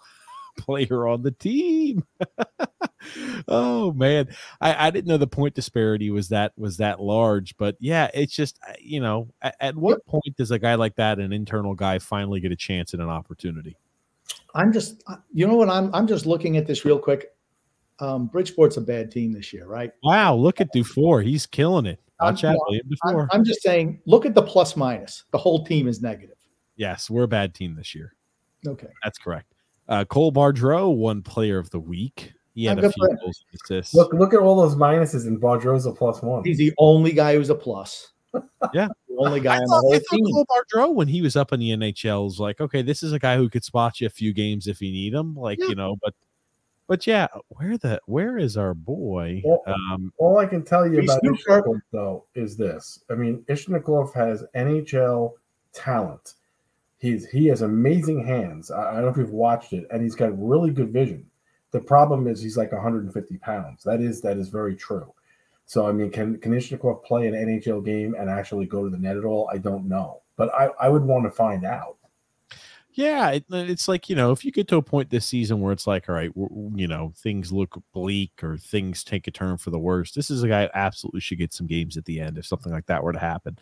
on 0.67 1.21
the 1.23 1.31
team. 1.31 2.05
oh 3.47 3.91
man, 3.93 4.27
I, 4.61 4.87
I 4.87 4.91
didn't 4.91 5.07
know 5.07 5.17
the 5.17 5.27
point 5.27 5.55
disparity 5.55 6.11
was 6.11 6.29
that 6.29 6.53
was 6.57 6.77
that 6.77 6.99
large, 6.99 7.55
but 7.57 7.75
yeah, 7.79 8.09
it's 8.13 8.35
just 8.35 8.59
you 8.79 8.99
know, 8.99 9.29
at, 9.41 9.55
at 9.59 9.75
what 9.75 10.05
point 10.05 10.35
does 10.37 10.51
a 10.51 10.59
guy 10.59 10.75
like 10.75 10.95
that, 10.95 11.19
an 11.19 11.33
internal 11.33 11.75
guy, 11.75 11.99
finally 11.99 12.39
get 12.39 12.51
a 12.51 12.55
chance 12.55 12.93
and 12.93 13.01
an 13.01 13.09
opportunity? 13.09 13.77
I'm 14.55 14.73
just, 14.73 15.03
you 15.33 15.47
know 15.47 15.55
what? 15.55 15.69
I'm 15.69 15.93
I'm 15.93 16.07
just 16.07 16.25
looking 16.25 16.57
at 16.57 16.67
this 16.67 16.85
real 16.85 16.99
quick. 16.99 17.33
Um, 17.99 18.29
Bridgeport's 18.29 18.77
a 18.77 18.81
bad 18.81 19.11
team 19.11 19.31
this 19.31 19.51
year, 19.51 19.65
right? 19.65 19.91
Wow, 20.03 20.35
look 20.35 20.61
at 20.61 20.71
Dufour. 20.71 21.21
He's 21.21 21.47
killing 21.47 21.87
it. 21.87 21.99
Watch 22.19 22.43
I'm, 22.43 22.55
out, 22.55 22.59
I'm, 23.05 23.27
I'm 23.31 23.43
just 23.43 23.61
saying, 23.61 24.01
look 24.05 24.25
at 24.25 24.33
the 24.33 24.41
plus 24.41 24.75
minus. 24.75 25.23
The 25.31 25.37
whole 25.37 25.65
team 25.65 25.87
is 25.87 26.01
negative. 26.01 26.37
Yes, 26.75 27.09
we're 27.09 27.23
a 27.23 27.27
bad 27.27 27.53
team 27.53 27.75
this 27.75 27.93
year. 27.93 28.13
Okay. 28.65 28.87
That's 29.03 29.17
correct. 29.17 29.53
Uh, 29.89 30.05
Cole 30.05 30.31
Bardreau 30.31 30.95
won 30.95 31.21
player 31.21 31.57
of 31.57 31.69
the 31.69 31.79
week. 31.79 32.33
He 32.55 32.65
had 32.65 32.79
a 32.83 32.91
few 32.91 33.07
goals 33.21 33.45
and 33.51 33.59
assists. 33.63 33.93
Look, 33.93 34.11
look 34.13 34.33
at 34.33 34.39
all 34.39 34.55
those 34.55 34.75
minuses, 34.75 35.27
and 35.27 35.39
Bardreau's 35.39 35.85
a 35.85 35.91
plus 35.91 36.21
one. 36.23 36.43
He's 36.43 36.57
the 36.57 36.73
only 36.79 37.11
guy 37.13 37.35
who's 37.35 37.49
a 37.49 37.55
plus. 37.55 38.11
Yeah, 38.73 38.87
the 39.07 39.15
only 39.17 39.39
guy 39.39 39.53
I 39.55 39.57
on 39.57 39.61
the 39.63 39.67
thought, 39.67 39.79
whole 39.81 39.93
I 39.95 39.99
thought 39.99 40.15
team. 40.17 40.25
Cole 40.25 40.45
Bardreau, 40.45 40.93
when 40.93 41.07
he 41.07 41.21
was 41.21 41.35
up 41.35 41.53
in 41.53 41.59
the 41.59 41.69
NHL, 41.71 42.25
was 42.25 42.39
like, 42.39 42.59
okay, 42.59 42.81
this 42.81 43.01
is 43.03 43.13
a 43.13 43.19
guy 43.19 43.37
who 43.37 43.49
could 43.49 43.63
spot 43.63 44.01
you 44.01 44.07
a 44.07 44.09
few 44.09 44.33
games 44.33 44.67
if 44.67 44.81
you 44.81 44.91
need 44.91 45.13
him, 45.13 45.35
like 45.35 45.57
Yeah. 45.59 45.67
you 45.69 45.75
know. 45.75 45.95
But, 46.03 46.13
but 46.87 47.07
yeah, 47.07 47.27
where 47.49 47.77
the 47.77 48.01
where 48.05 48.37
is 48.37 48.57
our 48.57 48.73
boy? 48.73 49.41
Well, 49.45 49.61
Um, 49.67 50.11
All 50.17 50.37
I 50.39 50.45
can 50.45 50.63
tell 50.63 50.85
you 50.91 50.99
about 51.01 51.23
new 51.23 51.35
Iskhakov, 51.35 51.79
though, 51.91 52.25
is 52.35 52.57
this. 52.57 52.99
I 53.09 53.13
mean, 53.15 53.43
Iskhakov 53.47 54.13
has 54.13 54.43
NHL 54.55 55.33
talent. 55.73 56.33
He's 56.97 57.27
he 57.29 57.47
has 57.47 57.61
amazing 57.61 58.25
hands. 58.25 58.71
I, 58.71 58.91
I 58.91 58.93
don't 58.95 59.03
know 59.03 59.09
if 59.09 59.17
you've 59.17 59.29
watched 59.31 59.73
it, 59.73 59.87
and 59.91 60.01
he's 60.01 60.15
got 60.15 60.37
really 60.37 60.71
good 60.71 60.91
vision. 60.91 61.25
The 61.71 61.79
problem 61.79 62.27
is 62.27 62.41
he's 62.41 62.57
like 62.57 62.71
150 62.71 63.37
pounds. 63.37 63.83
That 63.83 64.01
is 64.01 64.21
that 64.21 64.37
is 64.37 64.49
very 64.49 64.75
true. 64.75 65.13
So 65.65 65.87
I 65.87 65.91
mean, 65.91 66.09
can 66.09 66.39
can 66.39 66.53
Iskhakov 66.53 67.03
play 67.03 67.27
an 67.27 67.33
NHL 67.33 67.85
game 67.85 68.15
and 68.17 68.29
actually 68.29 68.65
go 68.65 68.83
to 68.83 68.89
the 68.89 68.97
net 68.97 69.17
at 69.17 69.25
all? 69.25 69.49
I 69.51 69.57
don't 69.57 69.87
know, 69.87 70.21
but 70.37 70.53
I 70.53 70.69
I 70.79 70.89
would 70.89 71.03
want 71.03 71.25
to 71.25 71.31
find 71.31 71.65
out. 71.65 71.96
Yeah, 72.97 73.29
it, 73.29 73.45
it's 73.51 73.87
like 73.87 74.09
you 74.09 74.15
know, 74.15 74.31
if 74.31 74.43
you 74.43 74.51
get 74.51 74.67
to 74.69 74.77
a 74.77 74.81
point 74.81 75.11
this 75.11 75.27
season 75.27 75.61
where 75.61 75.71
it's 75.71 75.85
like, 75.85 76.09
all 76.09 76.15
right, 76.15 76.31
you 76.35 76.87
know, 76.87 77.13
things 77.15 77.51
look 77.51 77.79
bleak 77.93 78.43
or 78.43 78.57
things 78.57 79.03
take 79.03 79.27
a 79.27 79.31
turn 79.31 79.57
for 79.57 79.69
the 79.69 79.77
worse. 79.77 80.13
This 80.13 80.31
is 80.31 80.41
a 80.41 80.47
guy 80.47 80.63
who 80.63 80.69
absolutely 80.73 81.21
should 81.21 81.37
get 81.37 81.53
some 81.53 81.67
games 81.67 81.95
at 81.95 82.05
the 82.05 82.19
end 82.19 82.39
if 82.39 82.47
something 82.47 82.71
like 82.71 82.87
that 82.87 83.03
were 83.03 83.13
to 83.13 83.19
happen. 83.19 83.59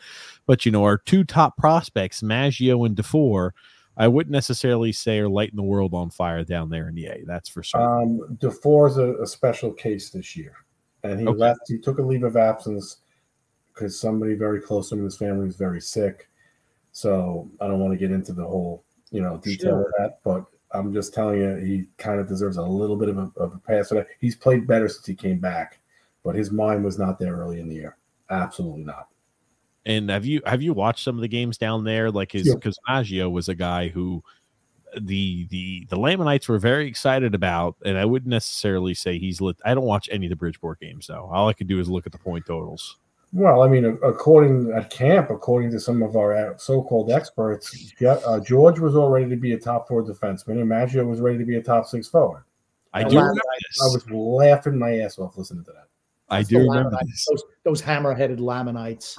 But 0.48 0.66
you 0.66 0.72
know, 0.72 0.86
our 0.86 0.98
two 0.98 1.26
top 1.26 1.57
prospects, 1.57 2.24
Maggio 2.24 2.86
and 2.86 2.95
Dufour, 2.95 3.53
I 3.98 4.07
wouldn't 4.07 4.32
necessarily 4.32 4.94
say 4.94 5.20
are 5.20 5.28
lighting 5.28 5.57
the 5.57 5.64
world 5.64 5.94
on 5.94 6.12
fire 6.12 6.45
down 6.45 6.70
there 6.70 6.88
in 6.88 6.95
the 6.95 7.07
A. 7.07 7.24
That's 7.26 7.49
for 7.49 7.62
sure. 7.62 7.82
Um, 7.82 8.38
Dufour's 8.40 8.95
a, 8.95 9.16
a 9.22 9.28
special 9.28 9.74
case 9.74 10.12
this 10.12 10.38
year, 10.38 10.53
and 11.03 11.20
he 11.20 11.28
Okay. 11.28 11.38
left. 11.38 11.60
He 11.68 11.78
took 11.78 11.99
a 11.99 12.02
leave 12.02 12.24
of 12.24 12.38
absence 12.38 12.99
because 13.74 13.99
somebody 13.99 14.36
very 14.36 14.62
close 14.62 14.88
to 14.88 14.95
him 14.95 14.99
in 14.99 15.06
his 15.06 15.18
family 15.18 15.45
was 15.45 15.57
very 15.57 15.82
sick. 15.82 16.30
So 16.94 17.52
I 17.60 17.68
don't 17.68 17.82
want 17.82 17.91
to 17.91 17.98
get 17.99 18.12
into 18.12 18.32
the 18.32 18.45
whole, 18.45 18.85
you 19.15 19.21
know, 19.21 19.37
detail 19.37 19.79
of 19.79 19.85
that. 19.97 20.19
But 20.25 20.45
I'm 20.71 20.93
just 20.93 21.13
telling 21.13 21.39
you, 21.39 21.55
he 21.55 21.85
kind 21.97 22.19
of 22.19 22.27
deserves 22.27 22.57
a 22.57 22.61
little 22.61 22.97
bit 22.97 23.07
of 23.07 23.17
a, 23.17 23.31
of 23.37 23.53
a 23.53 23.57
pass 23.59 23.87
for 23.87 23.95
that. 23.95 24.07
He's 24.19 24.35
played 24.35 24.67
better 24.67 24.89
since 24.89 25.05
he 25.05 25.15
came 25.15 25.39
back, 25.39 25.79
but 26.23 26.35
his 26.35 26.51
mind 26.51 26.83
was 26.83 26.99
not 26.99 27.17
there 27.17 27.33
early 27.37 27.61
in 27.61 27.69
the 27.69 27.75
year. 27.75 27.95
Absolutely 28.29 28.83
not. 28.83 29.07
And 29.85 30.09
have 30.09 30.25
you 30.25 30.41
have 30.45 30.61
you 30.61 30.73
watched 30.73 31.03
some 31.03 31.15
of 31.15 31.21
the 31.21 31.29
games 31.29 31.57
down 31.57 31.85
there? 31.85 32.11
Like 32.11 32.33
his 32.33 32.47
Yeah. 32.47 32.55
because 32.55 32.77
Maggio 32.89 33.29
was 33.29 33.47
a 33.47 33.55
guy 33.55 33.87
who 33.87 34.21
the 34.99 35.47
the 35.49 35.85
the 35.89 35.97
Lamanites 35.97 36.49
were 36.49 36.59
very 36.59 36.87
excited 36.87 37.33
about, 37.33 37.77
and 37.85 37.97
I 37.97 38.03
wouldn't 38.03 38.29
necessarily 38.29 38.95
say 38.95 39.17
he's 39.17 39.39
lit. 39.39 39.55
I 39.63 39.73
don't 39.75 39.85
watch 39.85 40.09
any 40.11 40.25
of 40.25 40.29
the 40.29 40.35
Bridgeport 40.35 40.81
games 40.81 41.07
though. 41.07 41.29
All 41.31 41.47
I 41.47 41.53
could 41.53 41.67
do 41.67 41.79
is 41.79 41.87
look 41.89 42.05
at 42.05 42.11
the 42.11 42.17
point 42.17 42.45
totals. 42.45 42.97
Well, 43.38 43.64
I 43.64 43.68
mean, 43.68 43.84
according 44.02 44.72
at 44.72 44.90
camp, 44.90 45.30
according 45.30 45.70
to 45.72 45.80
some 45.82 46.02
of 46.02 46.16
our 46.16 46.34
uh, 46.53 46.57
so-called 46.57 47.12
experts, 47.12 47.94
uh, 48.02 48.40
George 48.40 48.80
was 48.80 48.95
all 48.95 49.10
ready 49.10 49.30
to 49.30 49.36
be 49.36 49.52
a 49.52 49.60
top 49.60 49.90
four 49.90 50.03
defenseman, 50.03 50.62
and 50.62 50.70
Maggio 50.70 51.03
was 51.06 51.20
ready 51.20 51.38
to 51.38 51.44
be 51.44 51.57
a 51.57 51.62
top 51.62 51.86
six 51.86 52.07
forward. 52.07 52.45
I 52.94 53.02
I 53.02 53.03
do 53.03 53.07
was- 53.18 53.24
remember 53.24 53.41
I 53.41 53.57
this. 53.68 53.78
was 53.94 54.10
laughing 54.10 54.80
my 54.80 54.99
ass 54.99 55.20
off 55.20 55.38
listening 55.38 55.66
to 55.66 55.72
that. 55.74 55.88
I 56.30 56.38
That's 56.40 56.49
do 56.49 56.60
remember 56.60 56.98
this. 57.06 57.26
Those, 57.30 57.44
those 57.64 57.82
hammer-headed 57.82 58.40
Lamanites. 58.40 59.18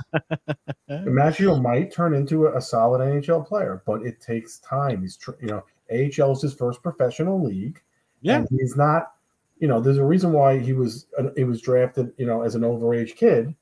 Maggio 0.89 1.57
might 1.57 1.93
turn 1.93 2.15
into 2.15 2.47
a, 2.47 2.57
a 2.57 2.61
solid 2.61 3.01
NHL 3.01 3.47
player, 3.47 3.83
but 3.87 4.01
it 4.03 4.21
takes 4.23 4.59
time. 4.61 5.03
He's, 5.03 5.19
tr- 5.19 5.33
you 5.43 5.49
know, 5.49 5.63
AHL 5.93 6.33
is 6.33 6.41
his 6.43 6.55
first 6.55 6.83
professional 6.83 7.45
league. 7.45 7.83
Yeah. 8.23 8.39
and 8.39 8.49
he's 8.51 8.77
not. 8.77 9.13
You 9.59 9.69
know, 9.69 9.79
there's 9.81 9.99
a 9.99 10.05
reason 10.05 10.33
why 10.33 10.59
he 10.59 10.73
was 10.73 11.07
uh, 11.19 11.29
he 11.37 11.45
was 11.45 11.61
drafted. 11.61 12.13
You 12.17 12.27
know, 12.27 12.43
as 12.43 12.55
an 12.55 12.63
overage 12.63 13.15
kid. 13.15 13.55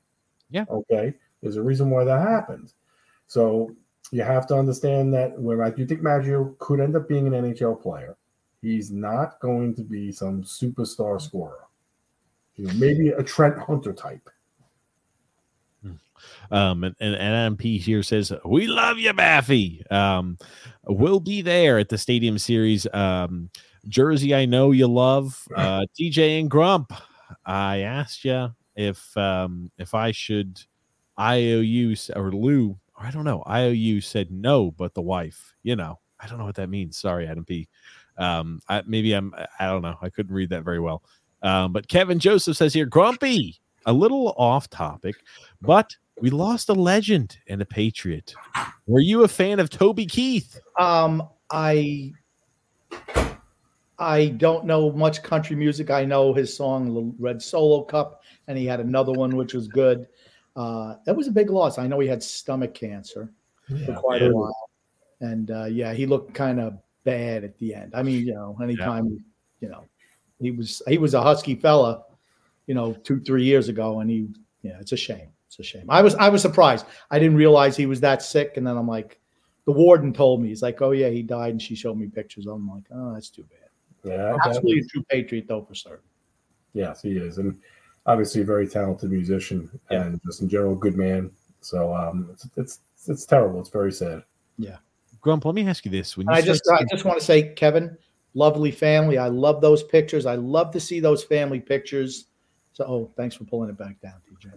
Yeah. 0.49 0.65
Okay. 0.69 1.13
There's 1.41 1.57
a 1.57 1.63
reason 1.63 1.89
why 1.89 2.03
that 2.03 2.27
happened. 2.27 2.73
So 3.27 3.75
you 4.11 4.23
have 4.23 4.47
to 4.47 4.55
understand 4.55 5.13
that 5.13 5.39
where 5.39 5.63
I 5.63 5.69
do 5.69 5.85
think 5.85 6.01
Maggio 6.01 6.55
could 6.59 6.79
end 6.79 6.95
up 6.95 7.07
being 7.07 7.27
an 7.27 7.33
NHL 7.33 7.81
player, 7.81 8.15
he's 8.61 8.91
not 8.91 9.39
going 9.39 9.75
to 9.75 9.83
be 9.83 10.11
some 10.11 10.43
superstar 10.43 11.21
scorer. 11.21 11.67
You 12.55 12.67
know, 12.67 12.73
maybe 12.75 13.09
a 13.09 13.23
Trent 13.23 13.57
Hunter 13.57 13.93
type. 13.93 14.29
Um, 16.49 16.83
and, 16.83 16.95
and, 16.99 17.57
MP 17.57 17.79
here 17.79 18.01
says, 18.01 18.31
We 18.45 18.67
love 18.67 18.97
you, 18.97 19.11
Baffi. 19.13 19.91
Um, 19.91 20.37
we'll 20.87 21.19
be 21.19 21.41
there 21.41 21.77
at 21.77 21.89
the 21.89 21.97
Stadium 21.97 22.37
Series. 22.37 22.87
Um, 22.93 23.49
Jersey, 23.87 24.33
I 24.33 24.45
know 24.45 24.71
you 24.71 24.87
love. 24.87 25.47
Uh, 25.55 25.85
TJ 25.99 26.39
and 26.39 26.49
Grump, 26.49 26.91
I 27.45 27.79
asked 27.79 28.25
you 28.25 28.53
if 28.75 29.15
um, 29.17 29.71
if 29.77 29.93
I 29.93 30.11
should 30.11 30.61
IOU 31.19 31.95
or 32.15 32.31
Lou, 32.31 32.77
or 32.99 33.05
I 33.05 33.11
don't 33.11 33.23
know. 33.23 33.43
IOU 33.47 34.01
said 34.01 34.31
no, 34.31 34.71
but 34.71 34.93
the 34.93 35.01
wife, 35.01 35.53
you 35.63 35.75
know, 35.75 35.99
I 36.19 36.27
don't 36.27 36.37
know 36.37 36.45
what 36.45 36.55
that 36.55 36.69
means. 36.69 36.97
Sorry, 36.97 37.27
Adam 37.27 37.45
P. 37.45 37.67
Um, 38.17 38.61
I, 38.69 38.83
maybe 38.85 39.13
I'm, 39.13 39.33
I 39.59 39.65
don't 39.65 39.81
know. 39.81 39.97
I 40.01 40.09
couldn't 40.09 40.33
read 40.33 40.49
that 40.49 40.63
very 40.63 40.79
well. 40.79 41.03
Um, 41.41 41.73
but 41.73 41.87
Kevin 41.87 42.19
Joseph 42.19 42.57
says 42.57 42.73
here, 42.73 42.85
Grumpy, 42.85 43.59
a 43.85 43.93
little 43.93 44.33
off 44.37 44.69
topic, 44.69 45.15
but 45.61 45.95
we 46.21 46.29
lost 46.29 46.69
a 46.69 46.73
legend 46.73 47.37
and 47.47 47.61
a 47.61 47.65
patriot. 47.65 48.33
Were 48.87 49.01
you 49.01 49.23
a 49.23 49.27
fan 49.27 49.59
of 49.59 49.69
Toby 49.69 50.05
Keith? 50.05 50.59
Um, 50.79 51.27
I 51.51 52.13
I 53.99 54.27
don't 54.27 54.65
know 54.65 54.91
much 54.91 55.23
country 55.23 55.55
music. 55.55 55.89
I 55.89 56.05
know 56.05 56.33
his 56.33 56.55
song 56.55 56.93
"The 56.93 57.13
Red 57.19 57.41
Solo 57.41 57.83
Cup," 57.83 58.23
and 58.47 58.57
he 58.57 58.65
had 58.65 58.79
another 58.79 59.11
one 59.11 59.35
which 59.35 59.53
was 59.53 59.67
good. 59.67 60.07
Uh, 60.55 60.95
that 61.05 61.15
was 61.15 61.27
a 61.27 61.31
big 61.31 61.49
loss. 61.49 61.77
I 61.77 61.87
know 61.87 61.99
he 61.99 62.07
had 62.07 62.23
stomach 62.23 62.73
cancer 62.73 63.31
for 63.85 63.93
quite 63.93 64.21
Yeah. 64.21 64.29
a 64.29 64.33
while, 64.33 64.69
and 65.19 65.51
uh, 65.51 65.65
yeah, 65.65 65.93
he 65.93 66.05
looked 66.05 66.33
kind 66.33 66.59
of 66.59 66.77
bad 67.03 67.43
at 67.43 67.57
the 67.57 67.73
end. 67.73 67.93
I 67.93 68.03
mean, 68.03 68.25
you 68.25 68.33
know, 68.33 68.57
anytime 68.61 69.23
you 69.59 69.69
know, 69.69 69.83
he 70.39 70.51
was 70.51 70.81
he 70.87 70.97
was 70.97 71.13
a 71.13 71.21
husky 71.21 71.55
fella, 71.55 72.03
you 72.67 72.75
know, 72.75 72.93
two 72.93 73.19
three 73.19 73.43
years 73.43 73.67
ago, 73.69 73.99
and 73.99 74.09
he 74.09 74.27
yeah, 74.61 74.77
it's 74.79 74.91
a 74.91 74.97
shame. 74.97 75.29
It's 75.47 75.59
a 75.59 75.63
shame. 75.63 75.85
I 75.89 76.01
was 76.01 76.15
I 76.15 76.29
was 76.29 76.41
surprised. 76.41 76.85
I 77.11 77.19
didn't 77.19 77.37
realize 77.37 77.75
he 77.75 77.85
was 77.85 77.99
that 78.01 78.21
sick, 78.21 78.57
and 78.57 78.65
then 78.65 78.77
I'm 78.77 78.87
like, 78.87 79.19
the 79.65 79.71
warden 79.71 80.13
told 80.13 80.41
me 80.41 80.49
he's 80.49 80.61
like, 80.61 80.81
oh 80.81 80.91
yeah, 80.91 81.09
he 81.09 81.21
died, 81.21 81.51
and 81.51 81.61
she 81.61 81.75
showed 81.75 81.97
me 81.97 82.07
pictures. 82.07 82.45
I'm 82.45 82.69
like, 82.69 82.83
oh, 82.93 83.13
that's 83.13 83.29
too 83.29 83.43
bad. 83.43 84.11
Yeah, 84.11 84.37
Absolutely 84.45 84.79
a 84.79 84.85
true 84.85 85.03
patriot 85.09 85.47
though 85.47 85.63
for 85.63 85.75
certain. 85.75 86.05
Yes, 86.73 87.01
he 87.01 87.17
is, 87.17 87.37
and 87.37 87.57
obviously 88.05 88.41
a 88.41 88.45
very 88.45 88.67
talented 88.67 89.11
musician 89.11 89.69
Yeah. 89.89 90.03
and 90.03 90.21
just 90.25 90.41
in 90.41 90.49
general 90.49 90.75
good 90.75 90.95
man. 90.95 91.31
So 91.61 91.93
um, 91.95 92.29
it's, 92.31 92.47
it's 92.57 92.79
it's 93.07 93.25
terrible. 93.25 93.59
It's 93.59 93.69
very 93.69 93.91
sad. 93.91 94.23
Yeah, 94.57 94.77
Grump, 95.21 95.45
let 95.45 95.55
me 95.55 95.67
ask 95.67 95.85
you 95.85 95.91
this: 95.91 96.15
When 96.15 96.27
you 96.27 96.33
I 96.33 96.41
start 96.41 96.47
just 96.47 96.69
I 96.71 96.83
just 96.91 97.05
want 97.05 97.19
to 97.19 97.25
say, 97.25 97.53
Kevin, 97.53 97.97
lovely 98.35 98.71
family. 98.71 99.17
I 99.17 99.27
love 99.27 99.61
those 99.61 99.83
pictures. 99.83 100.25
I 100.27 100.35
love 100.35 100.71
to 100.71 100.79
see 100.79 100.99
those 100.99 101.23
family 101.23 101.59
pictures. 101.59 102.25
So, 102.73 102.85
oh, 102.85 103.11
thanks 103.17 103.35
for 103.35 103.45
pulling 103.45 103.69
it 103.69 103.77
back 103.77 103.99
down, 104.01 104.21
TJ. 104.29 104.51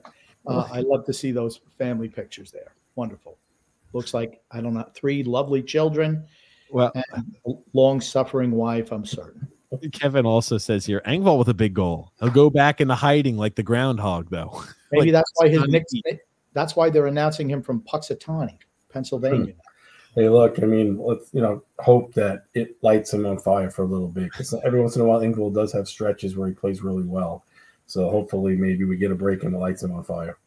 Uh, 0.46 0.68
I 0.72 0.80
love 0.80 1.06
to 1.06 1.12
see 1.12 1.30
those 1.30 1.60
family 1.78 2.08
pictures 2.08 2.50
there. 2.50 2.74
Wonderful. 2.96 3.38
Looks 3.92 4.12
like 4.12 4.42
I 4.50 4.60
don't 4.60 4.74
know 4.74 4.86
three 4.94 5.22
lovely 5.22 5.62
children. 5.62 6.26
Well, 6.70 6.92
long 7.72 8.00
suffering 8.02 8.50
wife. 8.50 8.92
I'm 8.92 9.06
certain. 9.06 9.47
Kevin 9.92 10.24
also 10.24 10.58
says 10.58 10.86
here, 10.86 11.02
Engvall 11.06 11.38
with 11.38 11.48
a 11.48 11.54
big 11.54 11.74
goal. 11.74 12.12
He'll 12.20 12.30
go 12.30 12.48
back 12.50 12.80
into 12.80 12.94
hiding 12.94 13.36
like 13.36 13.54
the 13.54 13.62
groundhog, 13.62 14.30
though. 14.30 14.64
Maybe 14.92 15.06
like, 15.06 15.12
that's 15.12 15.32
why 15.34 15.48
his 15.48 15.62
nick, 15.68 15.84
That's 16.54 16.74
why 16.74 16.88
they're 16.88 17.06
announcing 17.06 17.50
him 17.50 17.62
from 17.62 17.82
Punxsutawney, 17.82 18.58
Pennsylvania. 18.88 19.54
Hey, 20.14 20.28
look, 20.28 20.60
I 20.62 20.66
mean, 20.66 20.98
let's 20.98 21.28
you 21.32 21.42
know 21.42 21.62
hope 21.78 22.14
that 22.14 22.46
it 22.54 22.76
lights 22.82 23.12
him 23.12 23.26
on 23.26 23.38
fire 23.38 23.70
for 23.70 23.82
a 23.82 23.86
little 23.86 24.08
bit 24.08 24.24
because 24.24 24.54
every 24.64 24.80
once 24.80 24.96
in 24.96 25.02
a 25.02 25.04
while 25.04 25.20
Engvall 25.20 25.54
does 25.54 25.72
have 25.72 25.86
stretches 25.86 26.36
where 26.36 26.48
he 26.48 26.54
plays 26.54 26.82
really 26.82 27.04
well. 27.04 27.44
So 27.86 28.10
hopefully, 28.10 28.56
maybe 28.56 28.84
we 28.84 28.96
get 28.96 29.10
a 29.10 29.14
break 29.14 29.44
and 29.44 29.54
it 29.54 29.58
lights 29.58 29.82
him 29.82 29.92
on 29.92 30.02
fire. 30.02 30.38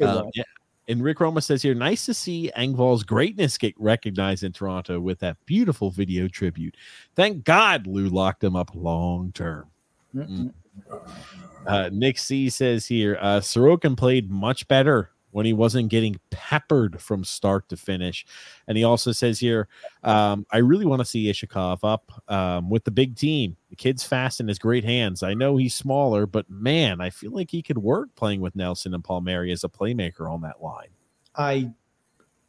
Uh, 0.00 0.24
yeah. 0.34 0.42
And 0.88 1.02
Rick 1.02 1.20
Roma 1.20 1.40
says 1.40 1.62
here, 1.62 1.74
nice 1.74 2.06
to 2.06 2.14
see 2.14 2.50
Engvall's 2.56 3.04
greatness 3.04 3.56
get 3.56 3.74
recognized 3.78 4.42
in 4.42 4.52
Toronto 4.52 4.98
with 4.98 5.20
that 5.20 5.36
beautiful 5.46 5.90
video 5.90 6.26
tribute. 6.26 6.76
Thank 7.14 7.44
God 7.44 7.86
Lou 7.86 8.08
locked 8.08 8.42
him 8.42 8.56
up 8.56 8.74
long 8.74 9.30
term. 9.32 9.68
Mm. 10.14 10.52
Uh, 11.66 11.88
Nick 11.92 12.18
C 12.18 12.50
says 12.50 12.86
here, 12.86 13.16
uh, 13.20 13.38
Sorokin 13.38 13.96
played 13.96 14.30
much 14.30 14.66
better 14.66 15.11
when 15.32 15.44
he 15.44 15.52
wasn't 15.52 15.88
getting 15.88 16.16
peppered 16.30 17.00
from 17.00 17.24
start 17.24 17.68
to 17.70 17.76
finish. 17.76 18.24
And 18.68 18.78
he 18.78 18.84
also 18.84 19.12
says 19.12 19.40
here, 19.40 19.66
um, 20.04 20.46
I 20.52 20.58
really 20.58 20.86
want 20.86 21.00
to 21.00 21.04
see 21.04 21.30
Iskhakov 21.30 21.80
up 21.82 22.12
um, 22.28 22.70
with 22.70 22.84
the 22.84 22.90
big 22.90 23.16
team. 23.16 23.56
The 23.70 23.76
kid's 23.76 24.04
fast 24.04 24.40
in 24.40 24.46
his 24.46 24.58
great 24.58 24.84
hands. 24.84 25.22
I 25.22 25.34
know 25.34 25.56
he's 25.56 25.74
smaller, 25.74 26.26
but 26.26 26.48
man, 26.48 27.00
I 27.00 27.10
feel 27.10 27.32
like 27.32 27.50
he 27.50 27.62
could 27.62 27.78
work 27.78 28.14
playing 28.14 28.40
with 28.40 28.54
Nelson 28.54 28.94
and 28.94 29.02
Palmieri 29.02 29.50
as 29.50 29.64
a 29.64 29.68
playmaker 29.68 30.30
on 30.30 30.42
that 30.42 30.62
line. 30.62 30.88
I, 31.34 31.72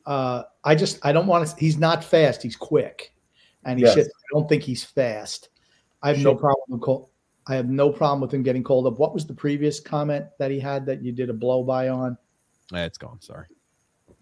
uh, 0.05 0.43
I 0.63 0.75
just 0.75 1.03
I 1.05 1.13
don't 1.13 1.27
want 1.27 1.47
to. 1.47 1.55
He's 1.57 1.77
not 1.77 2.03
fast. 2.03 2.43
He's 2.43 2.57
quick, 2.57 3.13
and 3.63 3.79
he 3.79 3.85
yes. 3.85 3.93
should. 3.93 4.05
I 4.05 4.27
don't 4.33 4.49
think 4.49 4.63
he's 4.63 4.83
fast. 4.83 5.49
I 6.01 6.09
have 6.09 6.19
no 6.19 6.35
problem 6.35 6.65
with 6.67 6.81
call, 6.81 7.13
I 7.47 7.55
have 7.55 7.69
no 7.69 7.89
problem 7.89 8.21
with 8.21 8.33
him 8.33 8.43
getting 8.43 8.63
called 8.63 8.87
up. 8.87 8.99
What 8.99 9.13
was 9.13 9.25
the 9.25 9.33
previous 9.33 9.79
comment 9.79 10.25
that 10.39 10.51
he 10.51 10.59
had 10.59 10.85
that 10.85 11.01
you 11.01 11.11
did 11.11 11.29
a 11.29 11.33
blow 11.33 11.63
by 11.63 11.89
on? 11.89 12.17
It's 12.81 12.97
gone. 12.97 13.21
Sorry. 13.21 13.45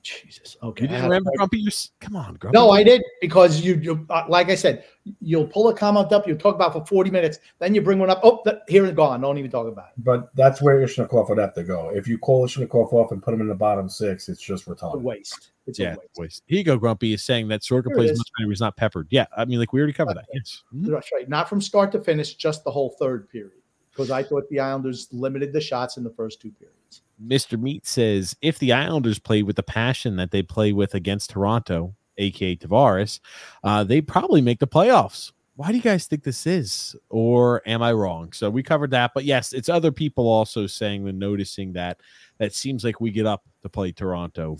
Jesus. 0.02 0.58
Okay. 0.64 0.84
You 0.84 0.88
didn't 0.88 1.04
remember 1.04 1.32
Grumpy? 1.36 1.60
You, 1.60 1.72
come 2.00 2.16
on, 2.16 2.36
Grumpy. 2.36 2.58
No, 2.58 2.72
I 2.72 2.84
did 2.84 3.04
because 3.20 3.62
you, 3.62 3.76
you 3.76 4.06
uh, 4.10 4.26
like 4.28 4.50
I 4.50 4.56
said, 4.56 4.84
you'll 5.20 5.48
pull 5.48 5.70
a 5.70 5.76
comment 5.76 6.12
up, 6.12 6.28
you'll 6.28 6.38
talk 6.38 6.56
about 6.56 6.74
for 6.74 6.86
40 6.86 7.12
minutes, 7.12 7.40
then 7.60 7.76
you 7.76 7.82
bring 7.82 8.00
one 8.00 8.10
up. 8.10 8.22
Oh, 8.24 8.42
that, 8.46 8.64
here 8.68 8.86
and 8.86 8.96
gone. 8.96 9.22
Don't 9.22 9.38
even 9.38 9.52
talk 9.52 9.68
about 9.68 9.90
it. 9.96 10.04
But 10.04 10.36
that's 10.36 10.62
where 10.62 10.80
Iskhakov 10.80 11.30
would 11.30 11.38
have 11.38 11.54
to 11.56 11.64
go. 11.64 11.92
If 11.94 12.08
you 12.08 12.18
call 12.18 12.48
Iskhakov 12.48 12.94
off 12.94 13.12
and 13.12 13.22
put 13.22 13.34
him 13.34 13.42
in 13.42 13.48
the 13.48 13.56
bottom 13.56 13.88
six, 13.90 14.28
it's 14.28 14.42
just 14.42 14.66
retarded. 14.66 14.96
It's 14.96 14.96
a 14.96 14.98
waste. 14.98 15.52
It's 15.68 15.80
yeah, 15.80 15.94
a 15.94 15.98
waste. 15.98 16.18
waste. 16.18 16.44
Here 16.48 16.58
you 16.58 16.64
go, 16.64 16.78
Grumpy 16.78 17.14
is 17.14 17.24
saying 17.24 17.48
that 17.50 17.62
Sorka 17.62 17.94
plays 17.94 18.18
much 18.18 18.32
better. 18.38 18.50
He's 18.50 18.62
not 18.62 18.76
peppered. 18.76 19.08
Yeah, 19.12 19.28
I 19.38 19.46
mean, 19.46 19.60
like 19.60 19.72
we 19.72 19.80
already 19.80 19.94
covered 19.94 20.18
that. 20.18 20.26
Yes. 20.34 20.64
Mm-hmm. 20.74 20.92
That's 20.92 21.12
right. 21.12 21.30
Not 21.30 21.48
from 21.48 21.62
start 21.62 21.92
to 21.92 22.02
finish, 22.02 22.36
just 22.36 22.64
the 22.64 22.72
whole 22.72 22.96
third 23.00 23.30
period. 23.30 23.52
Because 23.92 24.10
I 24.10 24.24
thought 24.24 24.50
the 24.50 24.60
Islanders 24.60 25.10
limited 25.12 25.52
the 25.52 25.60
shots 25.60 25.98
in 25.98 26.04
the 26.04 26.10
first 26.10 26.42
two 26.42 26.52
periods. 26.52 27.02
Mr. 27.26 27.60
Meat 27.60 27.86
says 27.86 28.36
if 28.42 28.60
the 28.60 28.74
Islanders 28.74 29.20
play 29.20 29.44
with 29.44 29.56
the 29.56 29.64
passion 29.64 30.16
that 30.18 30.32
they 30.32 30.42
play 30.42 30.74
with 30.74 30.96
against 30.96 31.30
Toronto, 31.32 31.96
aka 32.18 32.56
Tavares, 32.56 33.20
uh, 33.64 33.84
they 33.84 34.02
probably 34.02 34.42
make 34.42 34.60
the 34.60 34.68
playoffs. 34.68 35.32
Why 35.56 35.70
do 35.70 35.76
you 35.76 35.84
guys 35.84 36.08
think 36.08 36.24
this 36.24 36.48
is? 36.48 36.96
Or 37.10 37.62
am 37.68 37.84
I 37.84 37.92
wrong? 37.92 38.32
So 38.32 38.50
we 38.50 38.64
covered 38.64 38.92
that, 38.92 39.12
but 39.14 39.26
yes, 39.26 39.54
it's 39.54 39.70
other 39.70 39.92
people 39.92 40.28
also 40.28 40.66
saying 40.66 41.08
and 41.08 41.20
noticing 41.20 41.74
that 41.74 42.00
that 42.40 42.54
seems 42.56 42.84
like 42.84 43.00
we 43.00 43.12
get 43.12 43.26
up 43.26 43.44
to 43.62 43.70
play 43.70 43.92
Toronto. 43.92 44.58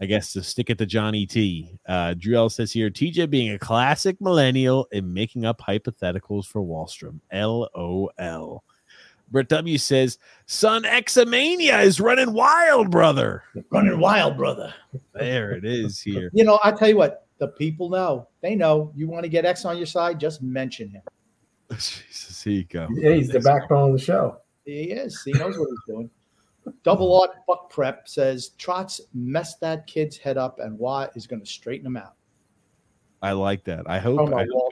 I 0.00 0.06
guess 0.06 0.32
to 0.32 0.42
stick 0.42 0.70
it 0.70 0.78
to 0.78 0.86
Johnny 0.86 1.24
T. 1.24 1.78
Uh, 1.86 2.14
Driel 2.16 2.50
says 2.50 2.72
here, 2.72 2.90
TJ 2.90 3.30
being 3.30 3.52
a 3.52 3.58
classic 3.58 4.20
millennial 4.20 4.86
and 4.92 5.14
making 5.14 5.44
up 5.44 5.60
hypotheticals 5.60 6.46
for 6.46 6.60
Wahlstrom. 6.62 7.20
LOL. 7.32 8.64
Brett 9.34 9.48
W 9.48 9.76
says, 9.78 10.18
Son 10.46 10.84
Examania 10.84 11.82
is 11.82 12.00
running 12.00 12.32
wild, 12.32 12.88
brother. 12.88 13.42
Running 13.70 13.98
wild, 13.98 14.36
brother. 14.36 14.72
There 15.12 15.50
it 15.50 15.64
is 15.64 16.00
here. 16.00 16.30
you 16.32 16.44
know, 16.44 16.60
I 16.62 16.70
tell 16.70 16.88
you 16.88 16.96
what, 16.96 17.26
the 17.38 17.48
people 17.48 17.90
know. 17.90 18.28
They 18.42 18.54
know 18.54 18.92
you 18.94 19.08
want 19.08 19.24
to 19.24 19.28
get 19.28 19.44
X 19.44 19.64
on 19.64 19.76
your 19.76 19.86
side, 19.86 20.20
just 20.20 20.40
mention 20.40 20.88
him. 20.88 21.02
Jesus, 21.72 22.44
here 22.44 22.52
you 22.52 22.64
go. 22.64 22.86
Yeah, 22.92 23.14
he's 23.14 23.28
the 23.28 23.40
backbone 23.40 23.90
of 23.90 23.98
the 23.98 24.04
show. 24.04 24.38
He 24.64 24.92
is. 24.92 25.20
He 25.24 25.32
knows 25.32 25.58
what 25.58 25.68
he's 25.68 25.94
doing. 25.94 26.08
Double 26.84 27.20
Art 27.20 27.32
Buck 27.48 27.68
Prep 27.70 28.06
says 28.06 28.52
Trotz 28.56 29.00
messed 29.14 29.60
that 29.62 29.88
kid's 29.88 30.16
head 30.16 30.38
up, 30.38 30.60
and 30.60 30.78
Roy 30.78 31.08
is 31.16 31.26
going 31.26 31.40
to 31.40 31.46
straighten 31.46 31.88
him 31.88 31.96
out. 31.96 32.14
I 33.24 33.32
like 33.32 33.64
that. 33.64 33.88
I 33.88 33.98
hope. 33.98 34.20
I, 34.34 34.44
hope 34.52 34.70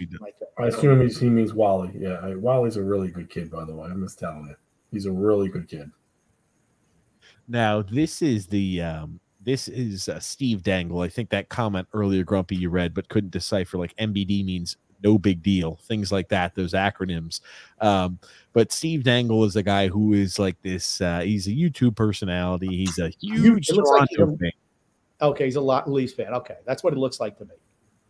I 0.58 0.66
assume 0.66 1.00
he's, 1.00 1.18
he 1.18 1.30
means 1.30 1.54
Wally. 1.54 1.90
Yeah, 1.98 2.34
Wally's 2.34 2.76
a 2.76 2.82
really 2.82 3.08
good 3.10 3.30
kid, 3.30 3.50
by 3.50 3.64
the 3.64 3.74
way. 3.74 3.88
I'm 3.90 4.02
just 4.02 4.18
telling 4.18 4.46
you, 4.46 4.54
he's 4.90 5.06
a 5.06 5.10
really 5.10 5.48
good 5.48 5.66
kid. 5.68 5.90
Now 7.48 7.80
this 7.80 8.20
is 8.20 8.46
the 8.46 8.82
um, 8.82 9.20
this 9.40 9.68
is 9.68 10.06
uh, 10.10 10.20
Steve 10.20 10.62
Dangle. 10.62 11.00
I 11.00 11.08
think 11.08 11.30
that 11.30 11.48
comment 11.48 11.88
earlier, 11.94 12.24
Grumpy, 12.24 12.54
you 12.56 12.68
read 12.68 12.92
but 12.92 13.08
couldn't 13.08 13.30
decipher. 13.30 13.78
Like 13.78 13.96
MBD 13.96 14.44
means 14.44 14.76
no 15.02 15.16
big 15.16 15.42
deal, 15.42 15.80
things 15.84 16.12
like 16.12 16.28
that. 16.28 16.54
Those 16.54 16.74
acronyms. 16.74 17.40
Um, 17.80 18.18
but 18.52 18.70
Steve 18.70 19.02
Dangle 19.02 19.44
is 19.44 19.56
a 19.56 19.62
guy 19.62 19.88
who 19.88 20.12
is 20.12 20.38
like 20.38 20.60
this. 20.60 21.00
Uh, 21.00 21.20
he's 21.20 21.46
a 21.46 21.52
YouTube 21.52 21.96
personality. 21.96 22.68
He's 22.68 22.98
a 22.98 23.08
huge 23.18 23.68
Toronto 23.68 24.26
like 24.26 24.38
fan. 24.38 24.52
Okay, 25.22 25.46
he's 25.46 25.56
a 25.56 25.60
lot 25.62 25.90
Leafs 25.90 26.12
fan. 26.12 26.34
Okay, 26.34 26.56
that's 26.66 26.84
what 26.84 26.92
it 26.92 26.98
looks 26.98 27.18
like 27.18 27.38
to 27.38 27.46
me. 27.46 27.54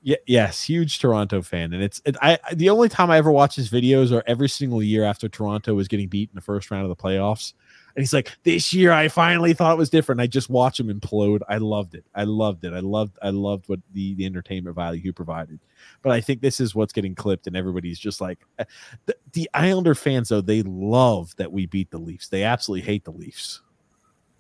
Yeah, 0.05 0.17
yes, 0.27 0.65
huge 0.65 0.99
Toronto 0.99 1.43
fan, 1.43 1.73
and 1.73 1.81
it's 1.81 2.03
it, 2.05 2.17
I 2.21 2.37
the 2.55 2.71
only 2.71 2.89
time 2.89 3.09
I 3.09 3.19
ever 3.19 3.31
watch 3.31 3.55
his 3.55 3.71
videos 3.71 4.11
are 4.11 4.25
every 4.27 4.49
single 4.49 4.83
year 4.83 5.05
after 5.05 5.29
Toronto 5.29 5.75
was 5.75 5.87
getting 5.87 6.09
beat 6.09 6.29
in 6.29 6.35
the 6.35 6.41
first 6.41 6.73
round 6.73 6.83
of 6.83 6.89
the 6.89 7.01
playoffs, 7.01 7.53
and 7.95 8.03
he's 8.03 8.13
like, 8.13 8.33
"This 8.43 8.75
year, 8.75 8.91
I 8.91 9.07
finally 9.07 9.55
thought 9.55 9.73
it 9.73 9.79
was 9.79 9.91
different." 9.91 10.21
I 10.21 10.27
just 10.27 10.51
watch 10.51 10.81
him 10.81 10.89
implode. 10.89 11.39
I 11.49 11.59
loved 11.59 11.95
it. 11.95 12.05
I 12.17 12.25
loved 12.25 12.65
it. 12.65 12.73
I 12.73 12.81
loved. 12.81 13.17
I 13.23 13.31
loved 13.31 13.69
what 13.69 13.79
the 13.93 14.15
the 14.15 14.27
entertainment 14.27 14.75
value 14.75 15.01
he 15.01 15.13
provided. 15.13 15.61
But 16.03 16.11
I 16.11 16.21
think 16.21 16.41
this 16.41 16.59
is 16.59 16.75
what's 16.75 16.93
getting 16.93 17.15
clipped, 17.15 17.47
and 17.47 17.57
everybody's 17.57 18.01
just 18.01 18.21
like, 18.21 18.41
uh, 18.59 18.65
the, 19.07 19.15
the 19.35 19.49
Islander 19.55 19.95
fans 19.95 20.31
though 20.31 20.41
they 20.41 20.63
love 20.63 21.33
that 21.37 21.53
we 21.53 21.67
beat 21.67 21.93
the 21.93 21.99
Leafs. 21.99 22.27
They 22.27 22.43
absolutely 22.43 22.85
hate 22.87 23.05
the 23.05 23.13
Leafs. 23.13 23.61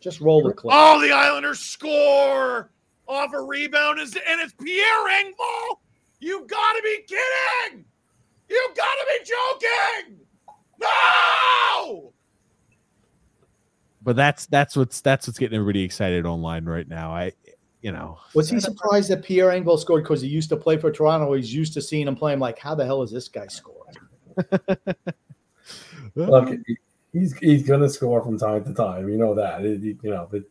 Just 0.01 0.21
roll 0.21 0.43
the 0.43 0.53
clip. 0.53 0.75
Oh, 0.77 1.01
the 1.01 1.13
Islanders 1.13 1.61
score 1.61 2.73
off 3.09 3.33
a 3.35 3.41
rebound, 3.41 3.99
and 3.99 4.11
it's 4.41 4.55
Pierre 4.55 5.25
Engvall. 5.25 5.79
You 6.21 6.47
gotta 6.47 6.83
be 6.83 6.99
kidding! 7.09 7.85
You 8.49 8.69
gotta 8.77 9.07
be 9.09 9.25
joking! 9.25 10.19
No! 10.81 12.13
But 14.03 14.17
that's 14.17 14.47
that's 14.47 14.77
what's 14.77 15.01
that's 15.01 15.27
what's 15.27 15.39
getting 15.39 15.57
everybody 15.57 15.83
excited 15.83 16.27
online 16.27 16.65
right 16.65 16.89
now. 16.89 17.13
I 17.13 17.33
you 17.83 17.93
know 17.93 18.19
was 18.35 18.49
he 18.49 18.61
surprised 18.61 19.11
that 19.11 19.25
Pierre 19.25 19.51
Engvall 19.51 19.79
scored 19.79 20.03
because 20.03 20.21
he 20.21 20.29
used 20.29 20.49
to 20.51 20.57
play 20.57 20.77
for 20.77 20.91
Toronto? 20.91 21.33
He's 21.35 21.55
used 21.55 21.75
to 21.75 21.83
seeing 21.83 22.09
him 22.09 22.17
play. 22.17 22.33
I'm 22.33 22.41
like, 22.41 22.59
how 22.59 22.75
the 22.75 22.85
hell 22.85 23.03
is 23.03 23.11
this 23.11 23.29
guy 23.29 23.47
scoring? 23.47 23.97
Look, 26.15 26.51
he's 27.13 27.37
he's 27.39 27.63
gonna 27.67 27.89
score 27.89 28.23
from 28.23 28.39
time 28.39 28.65
to 28.65 28.75
time. 28.75 29.09
You 29.09 29.19
know 29.19 29.35
that. 29.35 29.65
It, 29.65 29.83
you 29.83 29.99
know, 30.03 30.29
but 30.31 30.43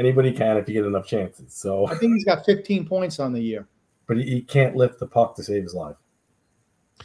anybody 0.00 0.32
can 0.32 0.56
if 0.56 0.66
you 0.66 0.74
get 0.74 0.86
enough 0.86 1.06
chances. 1.06 1.52
So 1.52 1.86
I 1.86 1.94
think 1.94 2.14
he's 2.14 2.24
got 2.24 2.44
15 2.44 2.88
points 2.88 3.20
on 3.20 3.32
the 3.32 3.40
year. 3.40 3.68
But 4.06 4.16
he, 4.16 4.24
he 4.24 4.40
can't 4.40 4.74
lift 4.74 4.98
the 4.98 5.06
puck 5.06 5.36
to 5.36 5.44
save 5.44 5.62
his 5.62 5.74
life. 5.74 5.94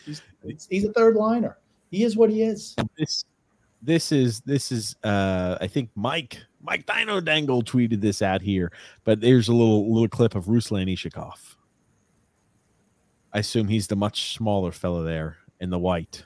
He's, 0.05 0.21
he's 0.69 0.85
a 0.85 0.93
third 0.93 1.15
liner. 1.15 1.57
He 1.91 2.03
is 2.03 2.17
what 2.17 2.29
he 2.29 2.41
is. 2.41 2.75
This 2.97 3.25
this 3.81 4.11
is 4.11 4.41
this 4.41 4.71
is 4.71 4.95
uh 5.03 5.57
I 5.61 5.67
think 5.67 5.91
Mike 5.95 6.39
Mike 6.61 6.85
Dino 6.87 7.21
Dangle 7.21 7.61
tweeted 7.61 8.01
this 8.01 8.21
out 8.21 8.41
here, 8.41 8.71
but 9.03 9.21
there's 9.21 9.47
a 9.47 9.53
little 9.53 9.93
little 9.93 10.09
clip 10.09 10.33
of 10.33 10.45
Ruslan 10.45 10.91
Iskhakov. 10.91 11.55
I 13.33 13.39
assume 13.39 13.67
he's 13.67 13.87
the 13.87 13.95
much 13.95 14.33
smaller 14.33 14.71
fellow 14.71 15.03
there 15.03 15.37
in 15.59 15.69
the 15.69 15.79
white. 15.79 16.23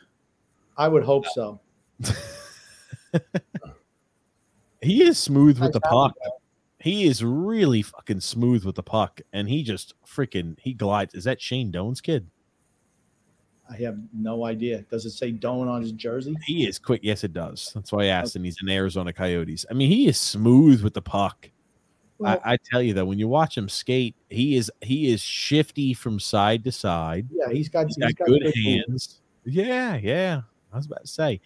I 0.77 0.87
would 0.87 1.03
hope 1.03 1.25
so. 1.27 1.59
he 4.81 5.03
is 5.03 5.17
smooth 5.17 5.59
with 5.59 5.73
the 5.73 5.81
puck. 5.81 6.15
He 6.81 7.05
is 7.05 7.23
really 7.23 7.81
fucking 7.81 8.21
smooth 8.21 8.63
with 8.63 8.75
the 8.75 8.83
puck, 8.83 9.19
and 9.33 9.49
he 9.49 9.63
just 9.63 9.95
freaking 10.07 10.57
he 10.59 10.73
glides. 10.73 11.13
Is 11.13 11.25
that 11.25 11.41
Shane 11.41 11.71
Doan's 11.71 11.99
kid? 12.01 12.27
I 13.69 13.75
have 13.83 13.99
no 14.13 14.45
idea. 14.45 14.81
Does 14.89 15.05
it 15.05 15.11
say 15.11 15.31
Doan 15.31 15.67
on 15.67 15.81
his 15.81 15.91
jersey? 15.91 16.35
He 16.45 16.67
is 16.67 16.79
quick. 16.79 17.01
Yes, 17.03 17.23
it 17.23 17.33
does. 17.33 17.71
That's 17.75 17.91
why 17.91 18.03
I 18.03 18.07
asked, 18.07 18.31
okay. 18.35 18.39
and 18.39 18.45
he's 18.45 18.57
in 18.63 18.69
Arizona 18.69 19.13
Coyotes. 19.13 19.65
I 19.69 19.73
mean, 19.73 19.91
he 19.91 20.07
is 20.07 20.17
smooth 20.17 20.81
with 20.83 20.93
the 20.93 21.01
puck. 21.01 21.49
Well- 22.17 22.41
I, 22.43 22.53
I 22.53 22.57
tell 22.57 22.81
you 22.81 22.93
though, 22.93 23.05
when 23.05 23.19
you 23.19 23.27
watch 23.27 23.57
him 23.57 23.69
skate, 23.69 24.15
he 24.29 24.55
is 24.55 24.71
he 24.81 25.11
is 25.11 25.21
shifty 25.21 25.93
from 25.93 26.19
side 26.19 26.63
to 26.63 26.71
side. 26.71 27.27
Yeah, 27.31 27.51
he's 27.51 27.69
got, 27.69 27.87
He's 27.87 27.95
he's 27.95 28.13
got 28.13 28.25
good 28.27 28.41
movement. 28.43 28.55
hands. 28.87 29.21
Yeah, 29.45 29.97
yeah. 29.97 30.41
I 30.73 30.77
was 30.77 30.85
about 30.85 31.01
to 31.01 31.07
say. 31.07 31.39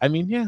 I 0.00 0.08
mean, 0.08 0.28
yeah. 0.28 0.46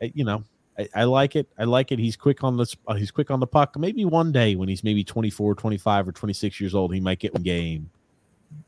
You 0.00 0.24
know, 0.24 0.44
I, 0.78 0.88
I 0.94 1.04
like 1.04 1.36
it. 1.36 1.48
I 1.58 1.64
like 1.64 1.92
it. 1.92 1.98
He's 1.98 2.16
quick 2.16 2.42
on 2.42 2.56
the 2.56 2.66
uh, 2.86 2.94
he's 2.94 3.10
quick 3.10 3.30
on 3.30 3.40
the 3.40 3.46
puck. 3.46 3.78
Maybe 3.78 4.04
one 4.04 4.32
day 4.32 4.56
when 4.56 4.68
he's 4.68 4.82
maybe 4.82 5.04
24, 5.04 5.54
25 5.54 6.08
or 6.08 6.12
26 6.12 6.60
years 6.60 6.74
old, 6.74 6.92
he 6.92 7.00
might 7.00 7.18
get 7.18 7.32
one 7.32 7.42
game 7.42 7.90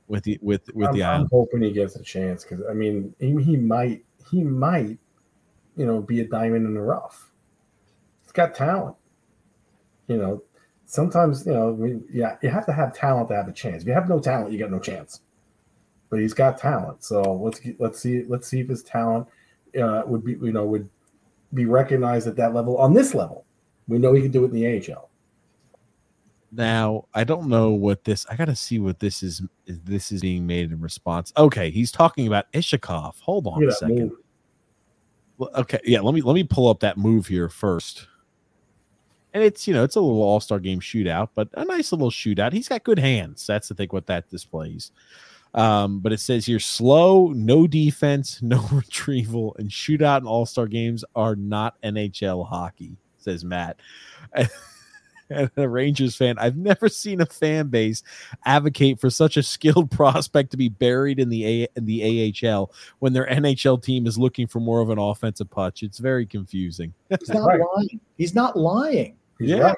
with 0.08 0.24
the 0.24 0.38
with 0.40 0.62
with 0.74 0.88
I'm, 0.88 0.94
the 0.94 1.04
I'm 1.04 1.28
hoping 1.30 1.62
he 1.62 1.72
gets 1.72 1.96
a 1.96 2.02
chance 2.02 2.44
because 2.44 2.64
I 2.68 2.74
mean 2.74 3.14
he, 3.18 3.42
he 3.42 3.56
might 3.56 4.04
he 4.30 4.42
might 4.44 4.98
you 5.76 5.86
know 5.86 6.00
be 6.00 6.20
a 6.20 6.24
diamond 6.24 6.66
in 6.66 6.74
the 6.74 6.80
rough. 6.80 7.32
He's 8.22 8.32
got 8.32 8.54
talent. 8.54 8.96
You 10.06 10.16
know, 10.16 10.42
sometimes 10.84 11.44
you 11.44 11.52
know 11.52 11.72
we, 11.72 11.98
yeah 12.12 12.36
you 12.42 12.50
have 12.50 12.66
to 12.66 12.72
have 12.72 12.94
talent 12.94 13.28
to 13.28 13.34
have 13.34 13.48
a 13.48 13.52
chance. 13.52 13.82
If 13.82 13.88
you 13.88 13.94
have 13.94 14.08
no 14.08 14.20
talent, 14.20 14.52
you 14.52 14.58
got 14.58 14.70
no 14.70 14.78
chance. 14.78 15.20
But 16.08 16.20
he's 16.20 16.34
got 16.34 16.58
talent, 16.58 17.02
so 17.02 17.20
let's 17.34 17.60
let's 17.80 17.98
see 17.98 18.22
let's 18.28 18.46
see 18.46 18.60
if 18.60 18.68
his 18.68 18.84
talent 18.84 19.26
uh, 19.80 20.02
would 20.06 20.24
be 20.24 20.32
you 20.34 20.52
know 20.52 20.64
would 20.64 20.88
be 21.54 21.66
recognized 21.66 22.26
at 22.26 22.36
that 22.36 22.54
level 22.54 22.76
on 22.78 22.94
this 22.94 23.14
level. 23.14 23.44
We 23.88 23.98
know 23.98 24.12
he 24.12 24.22
can 24.22 24.30
do 24.30 24.44
it 24.44 24.52
in 24.52 24.54
the 24.54 24.92
AHL. 24.92 25.10
Now, 26.52 27.06
I 27.12 27.24
don't 27.24 27.48
know 27.48 27.70
what 27.70 28.04
this. 28.04 28.26
I 28.30 28.36
got 28.36 28.46
to 28.46 28.56
see 28.56 28.78
what 28.78 29.00
this 29.00 29.22
is. 29.22 29.42
is 29.66 29.80
This 29.82 30.12
is 30.12 30.22
being 30.22 30.46
made 30.46 30.72
in 30.72 30.80
response. 30.80 31.32
Okay, 31.36 31.70
he's 31.70 31.92
talking 31.92 32.26
about 32.26 32.50
Iskhakov. 32.52 33.20
Hold 33.20 33.46
on 33.46 33.62
a 33.62 33.72
second. 33.72 34.12
move. 35.38 35.48
Okay, 35.54 35.80
yeah. 35.84 36.00
Let 36.00 36.14
me 36.14 36.22
let 36.22 36.34
me 36.34 36.44
pull 36.44 36.68
up 36.68 36.80
that 36.80 36.96
move 36.96 37.26
here 37.26 37.48
first. 37.48 38.08
And 39.34 39.42
it's 39.42 39.68
you 39.68 39.74
know 39.74 39.84
it's 39.84 39.96
a 39.96 40.00
little 40.00 40.22
All 40.22 40.40
Star 40.40 40.58
Game 40.58 40.80
shootout, 40.80 41.28
but 41.34 41.48
a 41.54 41.64
nice 41.64 41.92
little 41.92 42.10
shootout. 42.10 42.52
He's 42.52 42.68
got 42.68 42.84
good 42.84 42.98
hands. 42.98 43.46
That's 43.46 43.68
the 43.68 43.74
thing 43.74 43.88
what 43.90 44.06
that 44.06 44.30
displays. 44.30 44.92
Um, 45.56 46.00
but 46.00 46.12
it 46.12 46.20
says 46.20 46.44
here 46.46 46.60
slow, 46.60 47.28
no 47.28 47.66
defense, 47.66 48.38
no 48.42 48.60
retrieval, 48.70 49.56
and 49.58 49.68
shootout 49.70 50.18
and 50.18 50.26
All 50.28 50.46
Star 50.46 50.66
games 50.68 51.04
are 51.16 51.34
not 51.34 51.80
NHL 51.82 52.46
hockey, 52.46 52.96
says 53.18 53.44
Matt. 53.44 53.78
And 55.28 55.50
a 55.56 55.68
Rangers 55.68 56.14
fan, 56.14 56.38
I've 56.38 56.56
never 56.56 56.88
seen 56.88 57.20
a 57.20 57.26
fan 57.26 57.66
base 57.66 58.04
advocate 58.44 59.00
for 59.00 59.10
such 59.10 59.36
a 59.36 59.42
skilled 59.42 59.90
prospect 59.96 60.52
to 60.52 60.56
be 60.56 60.68
buried 60.68 61.18
in 61.18 61.28
the 61.30 61.44
a- 61.64 61.68
in 61.74 61.84
the 61.84 62.32
AHL 62.46 62.70
when 63.00 63.12
their 63.12 63.26
NHL 63.26 63.82
team 63.82 64.06
is 64.06 64.16
looking 64.16 64.46
for 64.46 64.60
more 64.60 64.80
of 64.80 64.90
an 64.90 65.00
offensive 65.00 65.50
punch. 65.50 65.82
It's 65.82 65.98
very 65.98 66.26
confusing. 66.26 66.94
He's 67.10 67.28
not 67.30 67.42
lying. 67.58 68.00
He's 68.16 68.34
not 68.36 68.56
lying. 68.56 69.16
He's 69.40 69.50
Yeah. 69.50 69.58
right. 69.62 69.76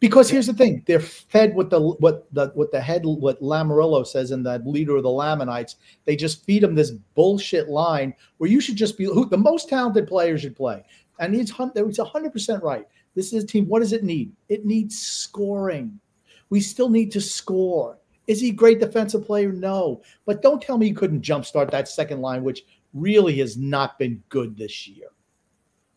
Because 0.00 0.30
here's 0.30 0.46
the 0.46 0.52
thing: 0.52 0.82
they're 0.86 1.00
fed 1.00 1.54
with 1.54 1.70
the 1.70 1.80
what 1.80 2.32
the 2.32 2.52
what 2.54 2.70
the 2.70 2.80
head 2.80 3.02
what 3.04 3.42
Lamoriello 3.42 4.06
says 4.06 4.30
in 4.30 4.42
the 4.42 4.60
leader 4.64 4.96
of 4.96 5.02
the 5.02 5.10
Lamanites. 5.10 5.76
They 6.04 6.14
just 6.14 6.44
feed 6.44 6.62
them 6.62 6.74
this 6.74 6.92
bullshit 7.14 7.68
line 7.68 8.14
where 8.36 8.50
you 8.50 8.60
should 8.60 8.76
just 8.76 8.96
be 8.96 9.04
who 9.04 9.28
the 9.28 9.36
most 9.36 9.68
talented 9.68 10.06
player 10.06 10.38
should 10.38 10.56
play, 10.56 10.84
and 11.18 11.34
hun- 11.50 11.72
it's 11.74 11.98
hundred 11.98 12.32
percent 12.32 12.62
right. 12.62 12.86
This 13.14 13.32
is 13.32 13.42
a 13.42 13.46
team. 13.46 13.66
What 13.66 13.80
does 13.80 13.92
it 13.92 14.04
need? 14.04 14.32
It 14.48 14.64
needs 14.64 14.98
scoring. 14.98 15.98
We 16.50 16.60
still 16.60 16.88
need 16.88 17.10
to 17.12 17.20
score. 17.20 17.98
Is 18.28 18.40
he 18.40 18.50
a 18.50 18.52
great 18.52 18.78
defensive 18.78 19.24
player? 19.24 19.50
No, 19.50 20.02
but 20.26 20.42
don't 20.42 20.62
tell 20.62 20.78
me 20.78 20.86
he 20.86 20.92
couldn't 20.92 21.22
jumpstart 21.22 21.70
that 21.70 21.88
second 21.88 22.20
line, 22.20 22.44
which 22.44 22.62
really 22.94 23.36
has 23.38 23.56
not 23.56 23.98
been 23.98 24.22
good 24.28 24.56
this 24.56 24.86
year. 24.86 25.08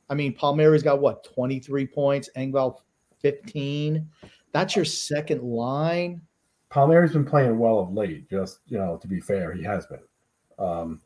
I 0.10 0.16
mean, 0.16 0.34
Palmieri's 0.34 0.84
got 0.84 1.02
what, 1.02 1.24
23 1.24 1.88
points, 1.88 2.30
Engvall 2.36 2.80
15. 3.22 4.08
That's 4.52 4.76
your 4.76 4.86
second 4.86 5.42
line. 5.44 6.22
Palmieri's 6.70 7.14
been 7.14 7.26
playing 7.26 7.58
well 7.60 7.80
of 7.80 7.94
late. 7.94 8.30
Just 8.30 8.60
you 8.68 8.78
know, 8.78 8.98
to 8.98 9.08
be 9.08 9.20
fair, 9.20 9.52
he 9.54 9.64
has 9.64 9.86
been. 9.88 10.00
Um, 10.60 11.02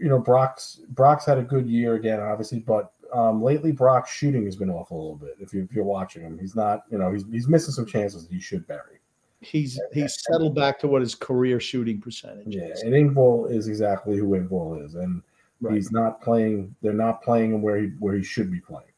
you 0.00 0.08
know, 0.08 0.18
Brock's 0.18 0.80
Brock's 0.90 1.26
had 1.26 1.38
a 1.38 1.42
good 1.42 1.66
year 1.68 1.94
again, 1.94 2.20
obviously, 2.20 2.60
but 2.60 2.92
um, 3.12 3.42
lately 3.42 3.72
Brock's 3.72 4.10
shooting 4.12 4.44
has 4.44 4.56
been 4.56 4.70
off 4.70 4.90
a 4.90 4.94
little 4.94 5.16
bit. 5.16 5.36
If, 5.40 5.52
you, 5.52 5.62
if 5.62 5.72
you're 5.74 5.84
watching 5.84 6.22
him, 6.22 6.38
he's 6.38 6.56
not. 6.56 6.82
You 6.90 6.98
know, 6.98 7.12
he's 7.12 7.24
he's 7.30 7.48
missing 7.48 7.72
some 7.72 7.86
chances 7.86 8.26
that 8.26 8.32
he 8.34 8.40
should 8.40 8.66
bury. 8.66 9.00
He's 9.40 9.78
he's 9.92 10.22
settled 10.22 10.54
back 10.54 10.78
to 10.80 10.88
what 10.88 11.02
his 11.02 11.14
career 11.14 11.60
shooting 11.60 12.00
percentage 12.00 12.54
Yeah, 12.54 12.68
is. 12.68 12.82
and 12.82 12.92
Engvall 12.94 13.50
is 13.50 13.68
exactly 13.68 14.16
who 14.16 14.28
Engvall 14.30 14.84
is, 14.84 14.94
and 14.94 15.22
Right. 15.60 15.74
he's 15.76 15.92
not 15.92 16.20
playing. 16.20 16.74
They're 16.82 16.92
not 16.92 17.22
playing 17.22 17.52
him 17.54 17.62
where 17.62 17.78
he 17.80 17.88
where 17.98 18.14
he 18.14 18.22
should 18.22 18.50
be 18.50 18.60
playing. 18.60 18.88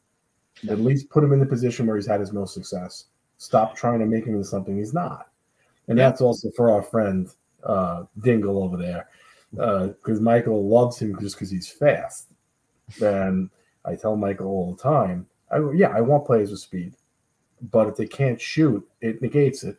At 0.69 0.79
least 0.79 1.09
put 1.09 1.23
him 1.23 1.33
in 1.33 1.39
the 1.39 1.45
position 1.45 1.85
where 1.85 1.95
he's 1.95 2.07
had 2.07 2.19
his 2.19 2.33
most 2.33 2.53
success. 2.53 3.05
Stop 3.37 3.75
trying 3.75 3.99
to 3.99 4.05
make 4.05 4.25
him 4.25 4.33
into 4.35 4.47
something 4.47 4.77
he's 4.77 4.93
not. 4.93 5.29
And 5.87 5.97
Yeah. 5.97 6.09
that's 6.09 6.21
also 6.21 6.49
for 6.51 6.71
our 6.71 6.81
friend 6.81 7.29
uh, 7.63 8.03
Dingle 8.21 8.63
over 8.63 8.77
there, 8.77 9.07
because 9.51 10.19
Michael 10.21 10.67
loves 10.67 10.99
him 10.99 11.17
just 11.19 11.35
because 11.35 11.51
he's 11.51 11.69
fast. 11.69 12.29
And 13.01 13.49
I 13.85 13.95
tell 13.95 14.15
Michael 14.15 14.47
all 14.47 14.73
the 14.73 14.81
time, 14.81 15.27
I, 15.51 15.59
yeah, 15.73 15.89
I 15.89 16.01
want 16.01 16.25
players 16.25 16.51
with 16.51 16.59
speed, 16.59 16.93
but 17.71 17.87
if 17.87 17.95
they 17.95 18.07
can't 18.07 18.39
shoot, 18.39 18.87
it 19.01 19.21
negates 19.21 19.63
it. 19.63 19.77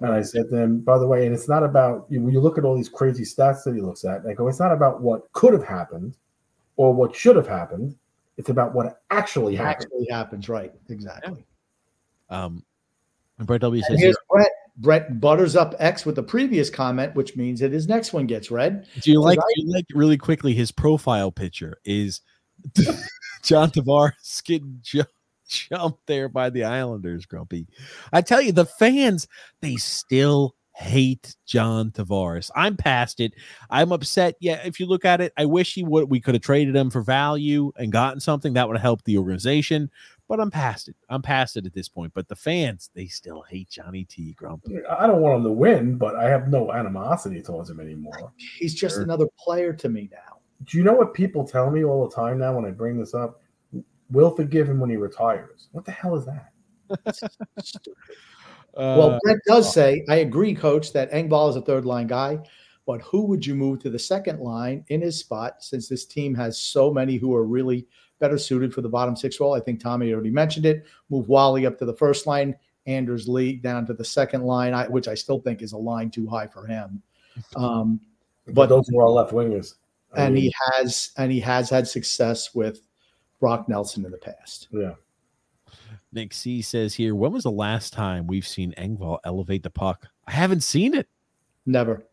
And 0.00 0.12
I 0.12 0.22
said 0.22 0.48
to 0.50 0.56
him, 0.56 0.80
by 0.80 0.98
the 0.98 1.06
way, 1.06 1.26
and 1.26 1.34
it's 1.34 1.48
not 1.48 1.62
about 1.64 2.06
you, 2.08 2.20
when 2.20 2.32
you 2.32 2.40
look 2.40 2.58
at 2.58 2.64
all 2.64 2.76
these 2.76 2.88
crazy 2.88 3.24
stats 3.24 3.64
that 3.64 3.74
he 3.74 3.80
looks 3.80 4.04
at, 4.04 4.20
and 4.20 4.30
I 4.30 4.34
go, 4.34 4.48
it's 4.48 4.60
not 4.60 4.72
about 4.72 5.00
what 5.00 5.32
could 5.32 5.52
have 5.52 5.64
happened 5.64 6.16
or 6.76 6.94
what 6.94 7.14
should 7.16 7.36
have 7.36 7.48
happened. 7.48 7.96
It's 8.38 8.48
about 8.48 8.74
what 8.74 9.02
actually 9.10 9.54
happened. 9.56 9.84
Actually 9.92 10.06
happens, 10.10 10.48
right? 10.48 10.72
Exactly. 10.88 11.44
Um, 12.30 12.64
and 13.38 13.46
Brett 13.46 13.60
W 13.60 13.82
says, 13.82 13.90
And 13.90 13.98
here, 13.98 14.06
here's 14.06 14.16
Brett. 14.30 14.50
Brett 14.78 15.20
butters 15.20 15.56
up 15.56 15.74
X 15.80 16.06
with 16.06 16.14
the 16.14 16.22
previous 16.22 16.70
comment, 16.70 17.14
which 17.16 17.36
means 17.36 17.58
that 17.60 17.72
his 17.72 17.88
next 17.88 18.12
one 18.12 18.26
gets 18.26 18.50
read. 18.50 18.86
"Do 19.00 19.10
you 19.10 19.20
like? 19.20 19.38
I- 19.38 19.42
Do 19.56 19.62
you 19.66 19.72
like 19.72 19.86
really 19.92 20.16
quickly? 20.16 20.54
His 20.54 20.70
profile 20.70 21.32
picture 21.32 21.78
is 21.84 22.20
John 23.42 23.70
Tavares 23.72 24.42
getting 24.44 24.78
ju- 24.82 25.02
jumped 25.48 26.06
there 26.06 26.28
by 26.28 26.50
the 26.50 26.62
Islanders. 26.62 27.26
Grumpy, 27.26 27.66
I 28.12 28.22
tell 28.22 28.40
you, 28.40 28.52
the 28.52 28.66
fans 28.66 29.26
they 29.60 29.74
still 29.76 30.54
hate 30.78 31.34
John 31.44 31.90
Tavares. 31.90 32.50
I'm 32.54 32.76
past 32.76 33.18
it. 33.18 33.34
I'm 33.68 33.90
upset. 33.90 34.36
Yeah, 34.40 34.60
if 34.64 34.78
you 34.78 34.86
look 34.86 35.04
at 35.04 35.20
it, 35.20 35.32
I 35.36 35.44
wish 35.44 35.74
he 35.74 35.82
would. 35.82 36.08
We 36.08 36.20
could 36.20 36.36
have 36.36 36.42
traded 36.42 36.76
him 36.76 36.88
for 36.88 37.02
value 37.02 37.72
and 37.76 37.90
gotten 37.90 38.20
something 38.20 38.52
that 38.52 38.68
would 38.68 38.76
have 38.76 38.82
helped 38.82 39.04
the 39.04 39.18
organization. 39.18 39.90
But 40.28 40.38
I'm 40.38 40.52
past 40.52 40.88
it. 40.88 40.94
I'm 41.08 41.20
past 41.20 41.56
it 41.56 41.66
at 41.66 41.74
this 41.74 41.88
point. 41.88 42.12
But 42.14 42.28
the 42.28 42.36
fans, 42.36 42.90
they 42.94 43.06
still 43.06 43.42
hate 43.42 43.68
Johnny 43.68 44.04
T. 44.04 44.34
Grumpy. 44.34 44.76
I 44.88 45.08
don't 45.08 45.20
want 45.20 45.38
him 45.38 45.44
to 45.44 45.52
win, 45.52 45.98
but 45.98 46.14
I 46.14 46.28
have 46.28 46.48
no 46.48 46.70
animosity 46.70 47.42
towards 47.42 47.70
him 47.70 47.80
anymore. 47.80 48.32
He's 48.36 48.74
just 48.74 48.96
Sure. 48.96 49.02
another 49.02 49.26
player 49.36 49.72
to 49.72 49.88
me 49.88 50.08
now. 50.12 50.38
Do 50.64 50.78
you 50.78 50.84
know 50.84 50.92
what 50.92 51.12
people 51.12 51.44
tell 51.44 51.70
me 51.72 51.84
all 51.84 52.06
the 52.08 52.14
time 52.14 52.38
now 52.38 52.54
when 52.54 52.64
I 52.64 52.70
bring 52.70 52.98
this 52.98 53.14
up? 53.14 53.40
We'll 54.10 54.34
forgive 54.34 54.68
him 54.68 54.78
when 54.78 54.90
he 54.90 54.96
retires. 54.96 55.68
What 55.72 55.84
the 55.84 55.92
hell 55.92 56.14
is 56.16 56.24
that? 56.26 56.52
Stupid. 58.70 58.82
Uh, 58.82 58.96
Well, 58.98 59.18
Brett 59.22 59.38
does 59.46 59.72
say, 59.72 60.04
I 60.08 60.16
agree, 60.16 60.54
coach, 60.54 60.92
that 60.92 61.10
Engvall 61.12 61.50
is 61.50 61.56
a 61.56 61.62
third 61.62 61.84
line 61.84 62.06
guy, 62.06 62.38
but 62.86 63.00
who 63.02 63.22
would 63.26 63.44
you 63.44 63.54
move 63.54 63.80
to 63.80 63.90
the 63.90 63.98
second 63.98 64.40
line 64.40 64.84
in 64.88 65.00
his 65.00 65.18
spot 65.18 65.62
since 65.62 65.88
this 65.88 66.04
team 66.06 66.34
has 66.34 66.58
so 66.58 66.92
many 66.92 67.16
who 67.16 67.34
are 67.34 67.44
really 67.44 67.86
better 68.18 68.38
suited 68.38 68.72
for 68.74 68.80
the 68.82 68.88
bottom 68.88 69.14
six 69.16 69.38
role? 69.40 69.54
I 69.54 69.60
think 69.60 69.80
Tommy 69.80 70.12
already 70.12 70.30
mentioned 70.30 70.66
it. 70.66 70.86
Move 71.10 71.28
Wally 71.28 71.66
up 71.66 71.78
to 71.78 71.84
the 71.84 71.94
first 71.94 72.26
line, 72.26 72.54
Anders 72.86 73.28
Lee 73.28 73.54
down 73.56 73.84
to 73.86 73.92
the 73.94 74.04
second 74.04 74.44
line, 74.44 74.72
I, 74.74 74.88
which 74.88 75.08
I 75.08 75.14
still 75.14 75.40
think 75.40 75.60
is 75.60 75.72
a 75.72 75.78
line 75.78 76.10
too 76.10 76.26
high 76.26 76.46
for 76.46 76.66
him. 76.66 77.02
Um, 77.56 78.00
But 78.46 78.54
But- 78.54 78.68
those 78.70 78.88
are 78.90 79.02
all 79.02 79.12
left 79.14 79.32
wingers. 79.32 79.74
And 80.16 80.32
mean, 80.34 80.44
he 80.44 80.54
has 80.72 81.10
and 81.18 81.30
he 81.30 81.38
has 81.40 81.68
had 81.68 81.86
success 81.86 82.54
with 82.54 82.80
Brock 83.40 83.68
Nelson 83.68 84.06
in 84.06 84.10
the 84.10 84.16
past. 84.16 84.68
yeah. 84.72 84.94
Nick 86.12 86.32
C 86.32 86.62
says 86.62 86.94
here, 86.94 87.14
when 87.14 87.32
was 87.32 87.44
the 87.44 87.50
last 87.50 87.92
time 87.92 88.26
we've 88.26 88.46
seen 88.46 88.74
Engvall 88.78 89.18
elevate 89.24 89.62
the 89.62 89.70
puck? 89.70 90.06
I 90.26 90.32
haven't 90.32 90.62
seen 90.62 90.94
it. 90.94 91.08
Never. 91.66 92.06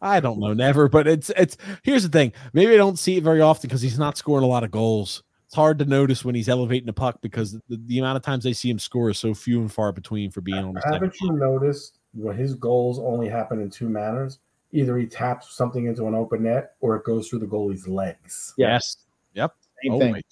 I 0.00 0.20
don't 0.20 0.38
know, 0.38 0.54
never. 0.54 0.88
But 0.88 1.08
it's 1.08 1.30
it's 1.30 1.56
here's 1.82 2.04
the 2.04 2.08
thing. 2.08 2.32
Maybe 2.52 2.72
I 2.72 2.76
don't 2.76 2.98
see 2.98 3.16
it 3.16 3.24
very 3.24 3.40
often 3.40 3.68
because 3.68 3.82
he's 3.82 3.98
not 3.98 4.16
scoring 4.16 4.44
a 4.44 4.48
lot 4.48 4.64
of 4.64 4.70
goals. 4.70 5.22
It's 5.46 5.54
hard 5.54 5.78
to 5.78 5.86
notice 5.86 6.24
when 6.24 6.34
he's 6.34 6.48
elevating 6.48 6.86
the 6.86 6.92
puck 6.92 7.20
because 7.20 7.52
the, 7.52 7.80
the 7.86 7.98
amount 7.98 8.16
of 8.16 8.22
times 8.22 8.46
I 8.46 8.52
see 8.52 8.70
him 8.70 8.78
score 8.78 9.10
is 9.10 9.18
so 9.18 9.32
few 9.34 9.60
and 9.60 9.72
far 9.72 9.92
between 9.92 10.30
for 10.30 10.40
being 10.40 10.58
on 10.58 10.74
the 10.74 10.80
second. 10.82 10.94
Haven't 10.94 11.20
you 11.20 11.32
noticed 11.32 11.98
when 12.12 12.36
his 12.36 12.54
goals 12.54 12.98
only 12.98 13.28
happen 13.28 13.60
in 13.60 13.70
two 13.70 13.88
manners? 13.88 14.40
Either 14.72 14.98
he 14.98 15.06
taps 15.06 15.56
something 15.56 15.86
into 15.86 16.06
an 16.06 16.14
open 16.14 16.42
net 16.42 16.72
or 16.80 16.96
it 16.96 17.04
goes 17.04 17.28
through 17.28 17.38
the 17.38 17.46
goalie's 17.46 17.88
legs. 17.88 18.52
Yes. 18.58 18.98
Yep. 19.32 19.54
Same 19.82 19.98
thing. 19.98 20.22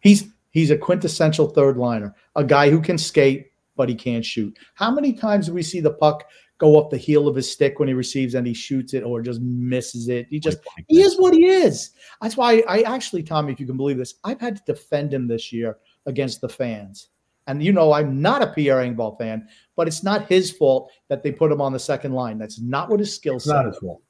He's 0.00 0.28
he's 0.52 0.70
a 0.70 0.78
quintessential 0.78 1.48
third 1.48 1.76
liner, 1.76 2.14
a 2.36 2.44
guy 2.44 2.70
who 2.70 2.80
can 2.80 2.96
skate 2.96 3.48
but 3.76 3.88
he 3.88 3.94
can't 3.94 4.24
shoot. 4.24 4.56
How 4.74 4.90
many 4.90 5.12
times 5.12 5.46
do 5.46 5.54
we 5.54 5.62
see 5.62 5.80
the 5.80 5.94
puck 5.94 6.24
go 6.58 6.78
up 6.78 6.90
the 6.90 6.98
heel 6.98 7.26
of 7.26 7.34
his 7.34 7.50
stick 7.50 7.78
when 7.78 7.88
he 7.88 7.94
receives 7.94 8.34
and 8.34 8.46
he 8.46 8.54
shoots 8.54 8.94
it 8.94 9.02
or 9.02 9.22
just 9.22 9.40
misses 9.40 10.08
it? 10.08 10.26
He 10.28 10.38
just, 10.38 10.58
he 10.88 11.00
is 11.00 11.18
what 11.18 11.34
he 11.34 11.46
is. 11.46 11.90
That's 12.20 12.36
why 12.36 12.62
I 12.68 12.82
actually, 12.82 13.22
Tommy, 13.22 13.52
if 13.52 13.58
you 13.58 13.66
can 13.66 13.76
believe 13.76 13.96
this, 13.96 14.14
I've 14.24 14.40
had 14.40 14.56
to 14.56 14.62
defend 14.66 15.12
him 15.12 15.26
this 15.26 15.52
year 15.52 15.78
against 16.06 16.40
the 16.40 16.48
fans 16.48 17.08
And 17.46 17.62
you 17.62 17.72
know, 17.72 17.92
I'm 17.92 18.20
not 18.20 18.42
a 18.42 18.52
Pierre 18.52 18.78
Engvall 18.78 19.18
fan, 19.18 19.48
but 19.74 19.88
it's 19.88 20.02
not 20.02 20.28
his 20.28 20.50
fault 20.50 20.90
that 21.08 21.22
they 21.22 21.32
put 21.32 21.50
him 21.50 21.60
on 21.60 21.72
the 21.72 21.78
second 21.78 22.12
line. 22.12 22.38
That's 22.38 22.60
not 22.60 22.88
what 22.88 23.00
his 23.00 23.14
skill 23.14 23.36
It's 23.36 23.46
not 23.46 23.66
his 23.66 23.78
fault. 23.78 24.02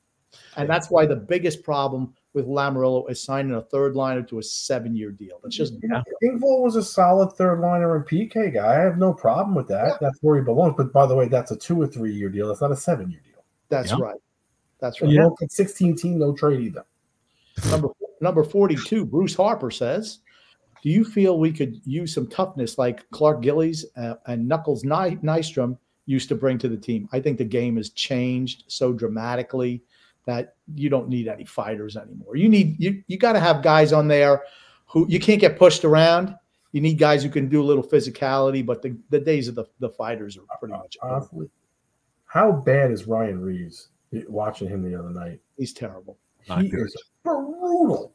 And 0.56 0.68
that's 0.68 0.90
why 0.90 1.06
the 1.06 1.16
biggest 1.16 1.62
problem 1.62 2.14
with 2.34 2.46
Lamoriello 2.46 3.10
is 3.10 3.22
signing 3.22 3.54
a 3.54 3.60
third 3.62 3.94
liner 3.94 4.22
to 4.22 4.38
a 4.38 4.42
seven 4.42 4.96
year 4.96 5.10
deal. 5.10 5.38
That's 5.42 5.54
just 5.56 5.74
Yeah. 5.82 6.02
Engvall 6.24 6.62
was 6.62 6.76
a 6.76 6.82
solid 6.82 7.32
third 7.34 7.60
liner 7.60 7.94
and 7.96 8.06
PK 8.06 8.52
guy. 8.54 8.74
I 8.76 8.80
have 8.80 8.96
no 8.98 9.12
problem 9.12 9.54
with 9.54 9.68
that. 9.68 9.86
Yeah. 9.86 9.96
That's 10.00 10.18
where 10.22 10.36
he 10.38 10.42
belongs. 10.42 10.74
But 10.76 10.92
by 10.92 11.06
the 11.06 11.14
way, 11.14 11.28
that's 11.28 11.50
a 11.50 11.56
two 11.56 11.80
or 11.80 11.86
three 11.86 12.12
year 12.12 12.28
deal. 12.30 12.48
That's 12.48 12.60
not 12.62 12.72
a 12.72 12.76
seven 12.76 13.10
year 13.10 13.20
deal. 13.24 13.44
that's 13.68 13.90
Yeah. 13.90 13.98
right. 14.00 14.20
That's 14.80 15.00
right. 15.00 15.10
you 15.10 15.18
don't 15.18 15.38
get 15.38 15.52
16 15.52 15.94
team 15.96 16.18
no 16.18 16.32
trade 16.34 16.60
either. 16.60 16.84
Number 17.70 17.88
number 18.20 18.44
42, 18.44 19.04
Bruce 19.04 19.34
Harper 19.34 19.70
says, 19.70 20.20
Do 20.82 20.88
you 20.90 21.04
feel 21.04 21.38
we 21.38 21.52
could 21.52 21.80
use 21.84 22.14
some 22.14 22.26
toughness 22.28 22.78
like 22.78 23.08
Clark 23.10 23.42
Gillies 23.42 23.84
uh, 23.96 24.14
and 24.26 24.48
Knuckles 24.48 24.84
Ny- 24.84 25.16
Nystrom 25.22 25.76
used 26.06 26.28
to 26.30 26.34
bring 26.34 26.56
to 26.58 26.68
the 26.68 26.76
team? 26.76 27.08
I 27.12 27.20
think 27.20 27.38
the 27.38 27.44
game 27.44 27.76
has 27.76 27.90
changed 27.90 28.64
so 28.68 28.92
dramatically 28.92 29.82
that 30.26 30.54
you 30.74 30.88
don't 30.88 31.08
need 31.08 31.28
any 31.28 31.44
fighters 31.44 31.96
anymore. 31.96 32.36
You 32.36 32.48
need 32.48 32.78
you 32.80 33.02
you 33.08 33.18
got 33.18 33.32
to 33.32 33.40
have 33.40 33.62
guys 33.62 33.92
on 33.92 34.08
there 34.08 34.42
who 34.86 35.06
you 35.08 35.18
can't 35.20 35.40
get 35.40 35.58
pushed 35.58 35.84
around. 35.84 36.34
You 36.72 36.80
need 36.80 36.98
guys 36.98 37.22
who 37.22 37.28
can 37.28 37.48
do 37.48 37.60
a 37.62 37.64
little 37.64 37.82
physicality, 37.84 38.64
but 38.64 38.80
the, 38.80 38.96
the 39.10 39.20
days 39.20 39.46
of 39.48 39.54
the, 39.54 39.64
the 39.78 39.90
fighters 39.90 40.38
are 40.38 40.58
pretty 40.58 40.72
much 40.72 40.96
over. 41.02 41.46
How 42.26 42.50
bad 42.52 42.90
is 42.90 43.06
Ryan 43.06 43.40
Reaves 43.42 43.88
watching 44.28 44.68
him 44.68 44.82
the 44.82 44.98
other 44.98 45.10
night? 45.10 45.40
He's 45.58 45.74
terrible. 45.74 46.16
Not 46.48 46.62
he 46.62 46.68
good. 46.70 46.86
is 46.86 46.96
brutal. 47.22 48.14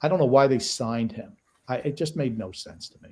I 0.00 0.08
don't 0.08 0.18
know 0.18 0.24
why 0.26 0.48
they 0.48 0.58
signed 0.58 1.12
him. 1.12 1.36
I, 1.68 1.76
it 1.76 1.96
just 1.96 2.16
made 2.16 2.36
no 2.36 2.50
sense 2.50 2.88
to 2.88 2.98
me. 3.00 3.10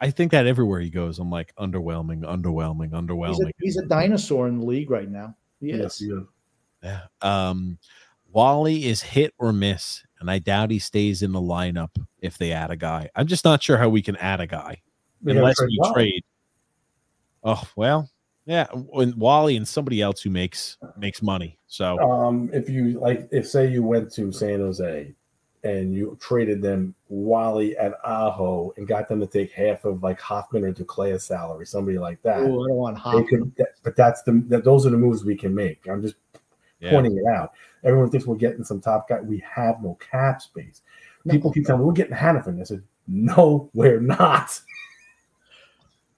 I 0.00 0.12
think 0.12 0.30
that 0.30 0.46
everywhere 0.46 0.78
he 0.78 0.90
goes, 0.90 1.18
I'm 1.18 1.28
like 1.30 1.52
underwhelming, 1.56 2.20
underwhelming, 2.22 2.84
He's 2.86 2.92
a, 2.92 3.02
underwhelming. 3.02 3.50
he's 3.60 3.76
a 3.78 3.86
dinosaur 3.86 4.46
in 4.46 4.60
the 4.60 4.64
league 4.64 4.90
right 4.90 5.10
now. 5.10 5.34
He 5.60 5.70
Yes, 5.72 5.94
is. 5.94 5.98
he 5.98 6.06
is. 6.14 6.22
Yeah. 6.82 7.00
Um, 7.22 7.78
Wally 8.32 8.86
is 8.86 9.02
hit 9.02 9.34
or 9.38 9.52
miss, 9.52 10.04
and 10.20 10.30
I 10.30 10.38
doubt 10.38 10.70
he 10.70 10.78
stays 10.78 11.22
in 11.22 11.32
the 11.32 11.40
lineup 11.40 11.90
if 12.20 12.38
they 12.38 12.52
add 12.52 12.70
a 12.70 12.76
guy. 12.76 13.08
I'm 13.16 13.26
just 13.26 13.44
not 13.44 13.62
sure 13.62 13.76
how 13.78 13.88
we 13.88 14.02
can 14.02 14.16
add 14.16 14.40
a 14.40 14.46
guy 14.46 14.80
They 15.22 15.32
gotta 15.32 15.40
unless 15.40 15.56
trade 15.56 15.68
we 15.68 15.78
Wally. 15.80 15.92
trade. 15.94 16.24
Oh 17.44 17.62
well, 17.76 18.10
yeah, 18.46 18.66
and 18.94 19.14
Wally 19.14 19.56
and 19.56 19.66
somebody 19.66 20.02
else 20.02 20.20
who 20.20 20.30
makes 20.30 20.76
makes 20.96 21.22
money. 21.22 21.58
So 21.68 21.98
Um, 22.00 22.50
if 22.52 22.68
you 22.68 22.98
like, 23.00 23.28
if 23.30 23.46
say 23.48 23.68
you 23.70 23.82
went 23.82 24.12
to 24.12 24.30
San 24.32 24.60
Jose 24.60 25.14
and 25.64 25.92
you 25.94 26.16
traded 26.20 26.62
them 26.62 26.94
Wally 27.08 27.76
and 27.78 27.94
Aho 28.04 28.72
and 28.76 28.86
got 28.86 29.08
them 29.08 29.20
to 29.20 29.26
take 29.26 29.50
half 29.52 29.84
of 29.84 30.02
like 30.02 30.20
Hoffman 30.20 30.64
or 30.64 30.72
Duclair's 30.72 31.24
salary, 31.24 31.66
somebody 31.66 31.98
like 31.98 32.20
that. 32.22 32.40
Ooh, 32.40 32.64
I 32.64 32.68
don't 32.68 32.76
want 32.76 32.98
Hoffman. 32.98 33.52
could, 33.56 33.66
but 33.82 33.96
that's 33.96 34.22
the 34.22 34.42
that, 34.48 34.64
those 34.64 34.86
are 34.86 34.90
the 34.90 34.96
moves 34.96 35.24
we 35.24 35.36
can 35.36 35.54
make. 35.54 35.88
I'm 35.88 36.02
just 36.02 36.14
yeah. 36.80 36.90
pointing 36.90 37.16
it 37.16 37.24
out. 37.26 37.52
Everyone 37.84 38.10
thinks 38.10 38.26
we're 38.26 38.36
getting 38.36 38.64
some 38.64 38.80
top 38.80 39.08
guy. 39.08 39.20
We 39.20 39.42
have 39.54 39.82
no 39.82 39.96
cap 40.00 40.42
space. 40.42 40.82
No. 41.24 41.32
People 41.32 41.52
keep 41.52 41.66
telling 41.66 41.80
me 41.80 41.86
we're 41.86 41.92
getting 41.92 42.16
Hanifin. 42.16 42.60
I 42.60 42.64
said, 42.64 42.82
no, 43.06 43.70
we're 43.74 44.00
not. 44.00 44.60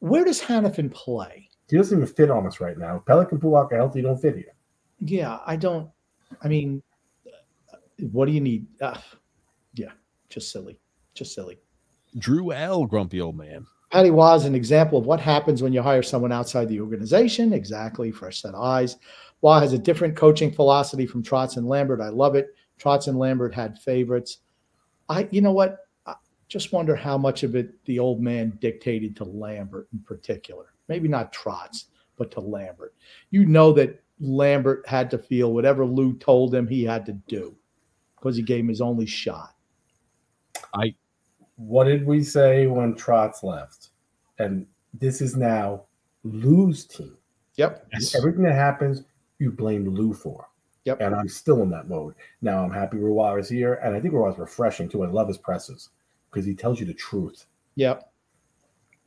Where 0.01 0.24
does 0.24 0.41
Hanifin 0.41 0.93
play? 0.93 1.49
He 1.69 1.77
doesn't 1.77 1.97
even 1.97 2.12
fit 2.12 2.31
on 2.31 2.47
us 2.47 2.61
right 2.61 2.77
now. 2.77 3.03
Pelican 3.07 3.39
Pulock 3.39 3.73
are 3.73 3.77
healthy, 3.77 4.03
don't 4.03 4.20
fit 4.20 4.35
here. 4.35 4.55
Yeah, 4.99 5.39
I 5.47 5.57
don't. 5.57 5.89
I 6.43 6.49
mean, 6.49 6.82
what 8.11 8.27
do 8.27 8.32
you 8.32 8.41
need? 8.41 8.66
Uh, 8.81 8.99
yeah, 9.74 9.93
just 10.28 10.51
silly, 10.51 10.78
just 11.15 11.35
silly. 11.35 11.59
Drew 12.19 12.53
L, 12.53 12.87
grumpy 12.87 13.20
old 13.20 13.37
man. 13.37 13.66
Patty 13.93 14.11
Roy 14.11 14.35
is 14.35 14.45
an 14.45 14.55
example 14.55 14.99
of 14.99 15.07
what 15.07 15.20
happens 15.20 15.62
when 15.62 15.73
you 15.73 15.82
hire 15.82 16.03
someone 16.03 16.32
outside 16.32 16.69
the 16.69 16.81
organization. 16.81 17.53
Exactly, 17.53 18.11
fresh 18.11 18.43
set 18.43 18.55
of 18.55 18.62
eyes. 18.62 18.97
Roy 19.42 19.60
has 19.60 19.72
a 19.72 19.78
different 19.78 20.16
coaching 20.16 20.52
philosophy 20.52 21.06
from 21.06 21.22
Trotz 21.22 21.56
and 21.56 21.66
Lambert. 21.66 22.00
I 22.00 22.08
love 22.08 22.34
it. 22.34 22.54
Trotz 22.78 23.08
and 23.08 23.18
Lambert 23.18 23.54
had 23.54 23.78
favorites. 23.78 24.38
I, 25.08 25.28
you 25.30 25.40
know 25.40 25.52
what? 25.52 25.78
I 26.06 26.14
just 26.48 26.72
wonder 26.72 26.94
how 26.94 27.16
much 27.16 27.42
of 27.42 27.56
it 27.56 27.82
the 27.84 27.98
old 27.98 28.20
man 28.20 28.58
dictated 28.60 29.16
to 29.16 29.24
Lambert 29.24 29.88
in 29.92 30.00
particular. 30.00 30.66
Maybe 30.88 31.08
not 31.08 31.32
Trotz, 31.32 31.84
but 32.16 32.30
to 32.32 32.40
Lambert. 32.40 32.94
You 33.30 33.46
know 33.46 33.72
that 33.72 34.02
Lambert 34.20 34.86
had 34.86 35.10
to 35.10 35.18
feel 35.18 35.52
whatever 35.52 35.86
Lou 35.86 36.14
told 36.18 36.54
him 36.54 36.66
he 36.66 36.84
had 36.84 37.06
to 37.06 37.12
do 37.12 37.54
because 38.16 38.36
he 38.36 38.42
gave 38.42 38.60
him 38.60 38.68
his 38.68 38.80
only 38.80 39.06
shot. 39.06 39.54
I. 40.74 40.94
What 41.56 41.84
did 41.84 42.06
we 42.06 42.24
say 42.24 42.66
when 42.66 42.94
Trotz 42.94 43.42
left? 43.42 43.90
And 44.38 44.66
this 44.94 45.20
is 45.20 45.36
now 45.36 45.84
Lou's 46.24 46.86
team. 46.86 47.16
Yep. 47.56 47.86
Yes. 47.92 48.14
Everything 48.14 48.42
that 48.44 48.54
happens, 48.54 49.04
you 49.40 49.50
blame 49.50 49.88
Lou 49.88 50.12
for. 50.12 50.46
Yep. 50.84 51.00
And 51.00 51.14
I'm 51.14 51.28
still 51.28 51.62
in 51.62 51.70
that 51.70 51.88
mode. 51.88 52.14
Now 52.40 52.62
I'm 52.62 52.70
happy 52.70 52.98
Roy 52.98 53.38
is 53.38 53.48
here, 53.48 53.74
and 53.82 53.94
I 53.94 54.00
think 54.00 54.14
Roy 54.14 54.30
is 54.30 54.38
refreshing 54.38 54.88
too. 54.88 55.02
I 55.02 55.08
love 55.08 55.28
his 55.28 55.38
presses 55.38 55.90
because 56.30 56.46
he 56.46 56.54
tells 56.54 56.78
you 56.78 56.86
the 56.86 56.94
truth. 56.94 57.46
Yep. 57.74 58.06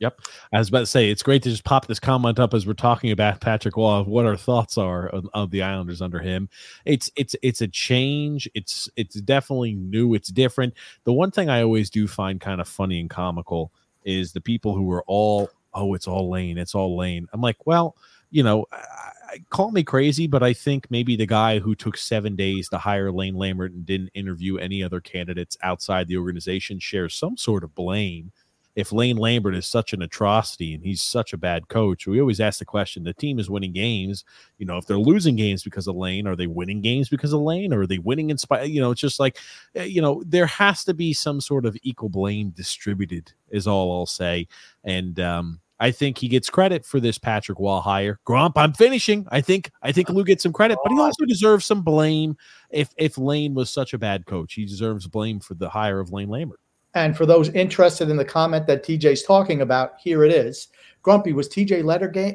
Yep. 0.00 0.20
I 0.52 0.58
was 0.58 0.68
about 0.68 0.80
to 0.80 0.86
say 0.86 1.10
it's 1.10 1.22
great 1.22 1.42
to 1.44 1.50
just 1.50 1.64
pop 1.64 1.86
this 1.86 2.00
comment 2.00 2.38
up 2.38 2.52
as 2.52 2.66
we're 2.66 2.74
talking 2.74 3.10
about 3.10 3.40
Patrick 3.40 3.76
Roy. 3.76 4.00
of 4.00 4.06
What 4.06 4.26
our 4.26 4.36
thoughts 4.36 4.76
are 4.76 5.08
of, 5.08 5.28
of 5.34 5.50
the 5.50 5.62
Islanders 5.62 6.02
under 6.02 6.18
him. 6.20 6.48
It's 6.84 7.10
it's 7.16 7.34
it's 7.42 7.60
a 7.60 7.68
change. 7.68 8.48
It's 8.54 8.88
it's 8.96 9.20
definitely 9.20 9.74
new. 9.74 10.14
It's 10.14 10.28
different. 10.28 10.74
The 11.04 11.12
one 11.12 11.30
thing 11.30 11.48
I 11.48 11.62
always 11.62 11.90
do 11.90 12.06
find 12.06 12.40
kind 12.40 12.60
of 12.60 12.68
funny 12.68 13.00
and 13.00 13.10
comical 13.10 13.72
is 14.04 14.32
the 14.32 14.40
people 14.40 14.74
who 14.74 14.90
are 14.92 15.04
all 15.06 15.50
oh 15.72 15.94
it's 15.94 16.06
all 16.06 16.30
Lane. 16.30 16.58
It's 16.58 16.74
all 16.74 16.96
Lane. 16.96 17.26
I'm 17.32 17.40
like 17.40 17.66
well 17.66 17.96
you 18.30 18.42
know. 18.42 18.66
I, 18.72 18.76
I, 18.76 19.10
call 19.50 19.70
me 19.70 19.82
crazy, 19.82 20.26
but 20.26 20.42
I 20.42 20.52
think 20.52 20.90
maybe 20.90 21.16
the 21.16 21.26
guy 21.26 21.58
who 21.58 21.74
took 21.74 21.96
seven 21.96 22.36
days 22.36 22.68
to 22.70 22.78
hire 22.78 23.10
Lane 23.10 23.34
Lambert 23.34 23.72
and 23.72 23.86
didn't 23.86 24.10
interview 24.14 24.58
any 24.58 24.82
other 24.82 25.00
candidates 25.00 25.56
outside 25.62 26.08
the 26.08 26.16
organization 26.16 26.78
shares 26.78 27.14
some 27.14 27.36
sort 27.36 27.64
of 27.64 27.74
blame 27.74 28.32
if 28.76 28.92
Lane 28.92 29.16
Lambert 29.16 29.54
is 29.54 29.66
such 29.66 29.92
an 29.92 30.02
atrocity 30.02 30.74
and 30.74 30.82
he's 30.82 31.00
such 31.00 31.32
a 31.32 31.38
bad 31.38 31.68
coach, 31.68 32.06
we 32.06 32.20
always 32.20 32.40
ask 32.40 32.58
the 32.58 32.64
question: 32.64 33.04
the 33.04 33.14
team 33.14 33.38
is 33.38 33.48
winning 33.48 33.72
games. 33.72 34.24
You 34.58 34.66
know, 34.66 34.78
if 34.78 34.86
they're 34.86 34.98
losing 34.98 35.36
games 35.36 35.62
because 35.62 35.86
of 35.86 35.94
Lane, 35.94 36.26
are 36.26 36.36
they 36.36 36.48
winning 36.48 36.80
games 36.80 37.08
because 37.08 37.32
of 37.32 37.40
Lane, 37.40 37.72
or 37.72 37.82
are 37.82 37.86
they 37.86 37.98
winning 37.98 38.30
in 38.30 38.38
spite? 38.38 38.70
You 38.70 38.80
know, 38.80 38.90
it's 38.90 39.00
just 39.00 39.20
like, 39.20 39.38
uh, 39.76 39.82
you 39.82 40.02
know, 40.02 40.22
there 40.26 40.46
has 40.46 40.84
to 40.84 40.94
be 40.94 41.12
some 41.12 41.40
sort 41.40 41.66
of 41.66 41.76
equal 41.82 42.08
blame 42.08 42.50
distributed. 42.50 43.32
Is 43.50 43.68
all 43.68 43.92
I'll 43.92 44.06
say. 44.06 44.48
And 44.82 45.20
um, 45.20 45.60
I 45.80 45.90
think 45.90 46.18
he 46.18 46.28
gets 46.28 46.48
credit 46.48 46.84
for 46.84 47.00
this 47.00 47.18
Patrick 47.18 47.58
Roy 47.58 47.80
hire. 47.80 48.20
Grump, 48.24 48.56
I'm 48.56 48.72
finishing. 48.72 49.26
I 49.30 49.40
think 49.40 49.70
I 49.82 49.92
think 49.92 50.08
Lou 50.08 50.24
gets 50.24 50.42
some 50.42 50.52
credit, 50.52 50.78
but 50.82 50.92
he 50.92 50.98
oh. 50.98 51.02
also 51.02 51.24
deserves 51.24 51.66
some 51.66 51.82
blame. 51.82 52.36
If 52.70 52.90
if 52.96 53.18
Lane 53.18 53.54
was 53.54 53.70
such 53.70 53.92
a 53.92 53.98
bad 53.98 54.26
coach, 54.26 54.54
he 54.54 54.64
deserves 54.64 55.06
blame 55.06 55.40
for 55.40 55.54
the 55.54 55.68
hire 55.68 56.00
of 56.00 56.12
Lane 56.12 56.28
Lambert. 56.28 56.60
And 56.94 57.16
for 57.16 57.26
those 57.26 57.48
interested 57.50 58.08
in 58.08 58.16
the 58.16 58.24
comment 58.24 58.66
that 58.68 58.84
TJ's 58.84 59.24
talking 59.24 59.62
about, 59.62 59.94
here 59.98 60.24
it 60.24 60.32
is. 60.32 60.68
Grumpy, 61.02 61.32
was 61.32 61.48
TJ 61.48 61.82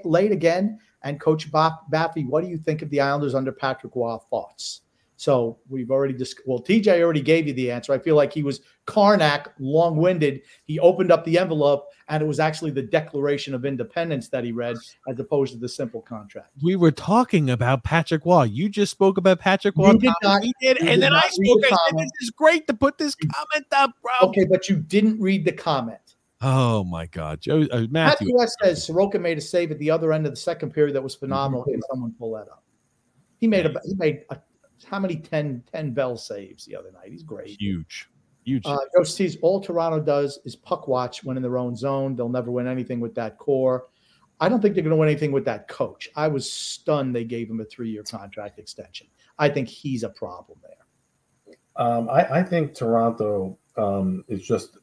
late 0.04 0.32
again? 0.32 0.80
And 1.02 1.20
Coach 1.20 1.50
Ba- 1.50 1.80
Baffi, 1.92 2.28
what 2.28 2.44
do 2.44 2.50
you 2.50 2.58
think 2.58 2.82
of 2.82 2.90
the 2.90 3.00
Islanders 3.00 3.36
under 3.36 3.54
Patrick 3.54 3.96
Roy? 3.96 4.18
Thoughts? 4.30 4.82
So 5.20 5.58
we've 5.68 5.92
already 5.92 6.14
discussed. 6.14 6.48
Well, 6.48 6.62
TJ 6.62 7.02
already 7.02 7.20
gave 7.20 7.46
you 7.46 7.52
the 7.52 7.70
answer. 7.70 7.92
I 7.92 8.00
feel 8.00 8.16
like 8.16 8.32
he 8.32 8.42
was 8.42 8.62
Karnak, 8.88 9.48
long 9.60 9.98
winded. 9.98 10.44
He 10.64 10.80
opened 10.80 11.12
up 11.12 11.26
the 11.26 11.38
envelope, 11.38 11.90
and 12.08 12.24
it 12.24 12.26
was 12.26 12.40
actually 12.40 12.72
the 12.72 12.84
Declaration 12.84 13.54
of 13.54 13.66
Independence 13.66 14.30
that 14.30 14.46
he 14.46 14.54
read, 14.54 14.78
as 15.10 15.20
opposed 15.20 15.52
to 15.52 15.60
the 15.60 15.68
simple 15.68 16.02
contract. 16.02 16.52
we 16.64 16.78
were 16.78 16.92
talking 16.92 17.50
about 17.50 17.84
Patrick 17.84 18.26
Roy. 18.26 18.44
You 18.44 18.70
just 18.70 18.94
spoke 18.94 19.18
about 19.18 19.42
Patrick 19.42 19.76
You 19.76 19.88
Roy. 19.88 19.94
did 19.98 20.14
not- 20.24 20.42
he 20.42 20.54
did, 20.62 20.78
and 20.78 20.88
did 20.88 21.02
then 21.02 21.12
I 21.12 21.20
spoke. 21.28 21.60
the 21.64 21.68
I 21.68 21.78
said, 21.90 22.00
"This 22.00 22.12
is 22.22 22.30
great 22.30 22.66
to 22.68 22.74
put 22.74 22.98
this 22.98 23.14
comment 23.16 23.66
up, 23.74 23.92
bro." 24.02 24.30
Okay, 24.30 24.46
but 24.50 24.70
you 24.70 24.78
didn't 24.78 25.20
read 25.20 25.44
the 25.44 25.52
comment. 25.52 26.00
Oh 26.42 26.86
my 26.86 27.08
God, 27.08 27.42
Joe 27.42 27.68
uh, 27.74 27.88
Matthew. 27.90 28.30
Matthew 28.38 28.48
says 28.64 28.88
Sorokin 28.88 29.20
made 29.20 29.38
a 29.38 29.42
save 29.42 29.70
at 29.72 29.80
the 29.80 29.92
other 29.92 30.14
end 30.14 30.26
of 30.26 30.32
the 30.32 30.38
second 30.38 30.72
period 30.72 30.96
that 30.96 31.04
was 31.04 31.14
phenomenal. 31.14 31.66
Can 31.66 31.82
someone 31.92 32.16
pull 32.18 32.32
that 32.36 32.48
up? 32.48 32.64
He 33.42 33.48
made 33.48 33.66
a 33.66 33.74
he 33.84 33.96
made 33.96 34.24
a, 34.30 34.38
how 34.84 35.00
many 35.00 35.16
10, 35.18 35.64
10 35.72 35.94
bell 35.94 36.18
saves 36.18 36.66
the 36.66 36.76
other 36.76 36.92
night? 36.92 37.12
He's 37.12 37.24
great. 37.24 37.60
huge, 37.60 38.10
huge. 38.44 38.64
Uh, 38.66 38.78
Joe 38.96 39.04
sees 39.04 39.38
all 39.42 39.60
Toronto 39.62 40.00
does 40.00 40.40
is 40.46 40.56
puck 40.56 40.88
watch 40.88 41.24
when 41.24 41.38
in 41.38 41.44
their 41.44 41.58
own 41.58 41.76
zone. 41.76 42.16
They'll 42.16 42.30
never 42.30 42.52
win 42.52 42.68
anything 42.68 43.00
with 43.00 43.16
that 43.16 43.38
core. 43.38 43.88
I 44.40 44.48
don't 44.48 44.62
think 44.62 44.74
they're 44.74 44.84
going 44.84 44.92
to 44.92 44.98
win 44.98 45.10
anything 45.10 45.32
with 45.32 45.46
that 45.46 45.68
coach. 45.68 46.10
I 46.16 46.28
was 46.28 46.50
stunned 46.50 47.14
they 47.14 47.26
gave 47.26 47.50
him 47.50 47.60
a 47.60 47.66
three-year 47.66 48.04
contract 48.04 48.58
extension. 48.58 49.08
I 49.38 49.50
think 49.50 49.68
he's 49.68 50.04
a 50.04 50.10
problem 50.10 50.60
there. 50.62 51.56
Um, 51.76 52.10
I, 52.10 52.40
I 52.40 52.44
think 52.44 52.74
Toronto 52.74 53.58
um, 53.78 54.24
is 54.28 54.46
just 54.46 54.78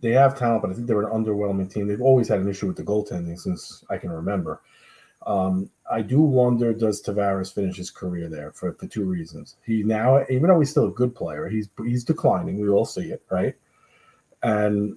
they 0.00 0.12
have 0.12 0.38
talent, 0.38 0.62
but 0.62 0.70
I 0.70 0.74
think 0.74 0.86
they're 0.86 1.02
an 1.02 1.24
underwhelming 1.24 1.72
team. 1.72 1.88
They've 1.88 2.00
always 2.00 2.28
had 2.28 2.40
an 2.40 2.48
issue 2.48 2.66
with 2.66 2.76
the 2.76 2.84
goaltending 2.84 3.38
since 3.38 3.84
I 3.90 3.98
can 3.98 4.10
remember. 4.10 4.62
Um, 5.26 5.70
I 5.90 6.02
do 6.02 6.20
wonder 6.20 6.72
does 6.72 7.02
Tavares 7.02 7.52
finish 7.52 7.76
his 7.76 7.90
career 7.90 8.28
there 8.28 8.52
for, 8.52 8.72
for 8.74 8.86
two 8.86 9.04
reasons. 9.04 9.56
He 9.64 9.82
now, 9.82 10.24
even 10.30 10.48
though 10.48 10.60
he's 10.60 10.70
still 10.70 10.88
a 10.88 10.92
good 10.92 11.14
player, 11.14 11.48
he's 11.48 11.68
he's 11.84 12.04
declining. 12.04 12.60
We 12.60 12.68
all 12.68 12.84
see 12.84 13.10
it, 13.10 13.22
right? 13.30 13.54
And 14.42 14.96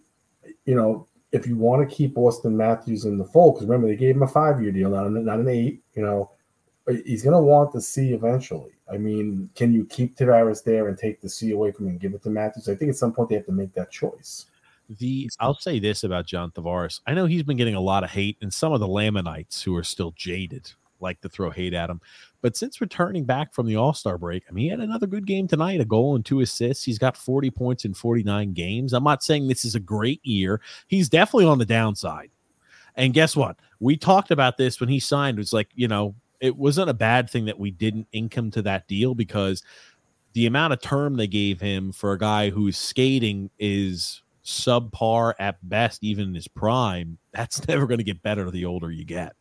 you 0.65 0.75
know, 0.75 1.07
if 1.31 1.47
you 1.47 1.57
want 1.57 1.87
to 1.87 1.95
keep 1.95 2.15
Auston 2.15 2.53
Matthews 2.53 3.05
in 3.05 3.17
the 3.17 3.25
fold, 3.25 3.55
because 3.55 3.67
remember 3.67 3.87
they 3.87 3.95
gave 3.95 4.15
him 4.15 4.23
a 4.23 4.27
five-year 4.27 4.71
deal, 4.71 4.89
not 4.89 5.07
an, 5.07 5.25
not 5.25 5.39
an 5.39 5.47
eight. 5.47 5.81
You 5.95 6.03
know, 6.03 6.31
he's 7.05 7.23
going 7.23 7.35
to 7.35 7.41
want 7.41 7.71
the 7.71 7.81
C 7.81 8.13
eventually. 8.13 8.71
I 8.91 8.97
mean, 8.97 9.49
can 9.55 9.73
you 9.73 9.85
keep 9.85 10.17
Tavares 10.17 10.63
there 10.63 10.87
and 10.87 10.97
take 10.97 11.21
the 11.21 11.29
C 11.29 11.51
away 11.51 11.71
from 11.71 11.85
him 11.85 11.91
and 11.91 11.99
give 11.99 12.13
it 12.13 12.23
to 12.23 12.29
Matthews? 12.29 12.67
I 12.67 12.75
think 12.75 12.89
at 12.89 12.97
some 12.97 13.13
point 13.13 13.29
they 13.29 13.35
have 13.35 13.45
to 13.45 13.51
make 13.51 13.73
that 13.73 13.91
choice. 13.91 14.47
The 14.99 15.29
I'll 15.39 15.57
say 15.57 15.79
this 15.79 16.03
about 16.03 16.25
John 16.25 16.51
Tavares. 16.51 16.99
I 17.07 17.13
know 17.13 17.25
he's 17.25 17.43
been 17.43 17.57
getting 17.57 17.75
a 17.75 17.81
lot 17.81 18.03
of 18.03 18.09
hate, 18.09 18.37
and 18.41 18.53
some 18.53 18.73
of 18.73 18.79
the 18.79 18.87
Lamanites 18.87 19.61
who 19.61 19.75
are 19.75 19.83
still 19.83 20.11
jaded 20.15 20.71
like 21.01 21.21
to 21.21 21.29
throw 21.29 21.49
hate 21.49 21.73
at 21.73 21.89
him. 21.89 21.99
But 22.41 22.55
since 22.55 22.81
returning 22.81 23.25
back 23.25 23.53
from 23.53 23.65
the 23.65 23.75
All 23.75 23.93
Star 23.93 24.17
break, 24.17 24.43
I 24.49 24.51
mean, 24.51 24.65
he 24.65 24.69
had 24.69 24.79
another 24.79 25.07
good 25.07 25.25
game 25.25 25.47
tonight, 25.47 25.81
a 25.81 25.85
goal 25.85 26.15
and 26.15 26.25
two 26.25 26.41
assists. 26.41 26.83
He's 26.83 26.99
got 26.99 27.17
40 27.17 27.51
points 27.51 27.85
in 27.85 27.93
49 27.93 28.53
games. 28.53 28.93
I'm 28.93 29.03
not 29.03 29.23
saying 29.23 29.47
this 29.47 29.65
is 29.65 29.75
a 29.75 29.79
great 29.79 30.23
year. 30.25 30.61
He's 30.87 31.09
definitely 31.09 31.45
on 31.45 31.59
the 31.59 31.65
downside. 31.65 32.31
And 32.95 33.13
guess 33.13 33.35
what? 33.35 33.57
We 33.79 33.97
talked 33.97 34.31
about 34.31 34.57
this 34.57 34.79
when 34.79 34.89
he 34.89 34.99
signed. 34.99 35.39
It's 35.39 35.53
like, 35.53 35.69
you 35.75 35.87
know, 35.87 36.15
it 36.39 36.55
wasn't 36.55 36.89
a 36.89 36.93
bad 36.93 37.29
thing 37.29 37.45
that 37.45 37.59
we 37.59 37.71
didn't 37.71 38.07
ink 38.11 38.33
him 38.33 38.51
to 38.51 38.61
that 38.63 38.87
deal 38.87 39.15
because 39.15 39.63
the 40.33 40.45
amount 40.45 40.73
of 40.73 40.81
term 40.81 41.15
they 41.15 41.27
gave 41.27 41.61
him 41.61 41.91
for 41.91 42.13
a 42.13 42.17
guy 42.17 42.49
who's 42.49 42.77
skating 42.77 43.49
is 43.59 44.23
subpar 44.43 45.33
at 45.39 45.57
best, 45.67 46.03
even 46.03 46.29
in 46.29 46.35
his 46.35 46.47
prime. 46.47 47.17
That's 47.33 47.67
never 47.67 47.87
going 47.87 47.99
to 47.99 48.03
get 48.03 48.21
better 48.21 48.49
the 48.49 48.65
older 48.65 48.91
you 48.91 49.05
get. 49.05 49.33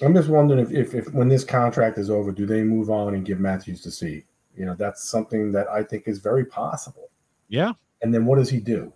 I'm 0.00 0.14
just 0.14 0.28
wondering 0.28 0.60
if, 0.60 0.70
if, 0.70 0.94
if 0.94 1.12
when 1.12 1.28
this 1.28 1.44
contract 1.44 1.98
is 1.98 2.08
over, 2.08 2.30
do 2.30 2.46
they 2.46 2.62
move 2.62 2.88
on 2.88 3.14
and 3.14 3.24
give 3.24 3.40
Matthews 3.40 3.80
to 3.82 3.90
see? 3.90 4.24
You 4.56 4.66
know, 4.66 4.74
that's 4.74 5.08
something 5.08 5.50
that 5.52 5.68
I 5.68 5.82
think 5.82 6.04
is 6.06 6.18
very 6.18 6.44
possible. 6.44 7.10
Yeah. 7.48 7.72
And 8.02 8.14
then 8.14 8.24
what 8.24 8.38
does 8.38 8.48
he 8.48 8.60
do? 8.60 8.92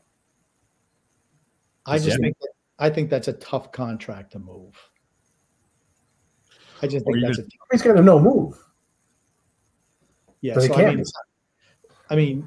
I 1.87 1.99
just 1.99 2.21
think 2.21 2.39
that, 2.39 2.51
I 2.79 2.91
think 2.91 3.11
that's 3.11 3.29
a 3.29 3.33
tough 3.35 3.73
contract 3.73 4.33
to 4.33 4.39
move. 4.39 4.77
I 6.81 6.87
just 6.87 7.05
think 7.05 7.19
that's 7.25 7.39
a 7.39 7.45
he's 7.71 7.83
got 7.83 7.97
a 7.97 8.03
no 8.03 8.19
move. 8.19 8.59
Yeah, 10.41 10.59
so 10.59 10.75
I 10.75 10.95
mean, 10.95 11.05
I 12.13 12.15
mean, 12.15 12.47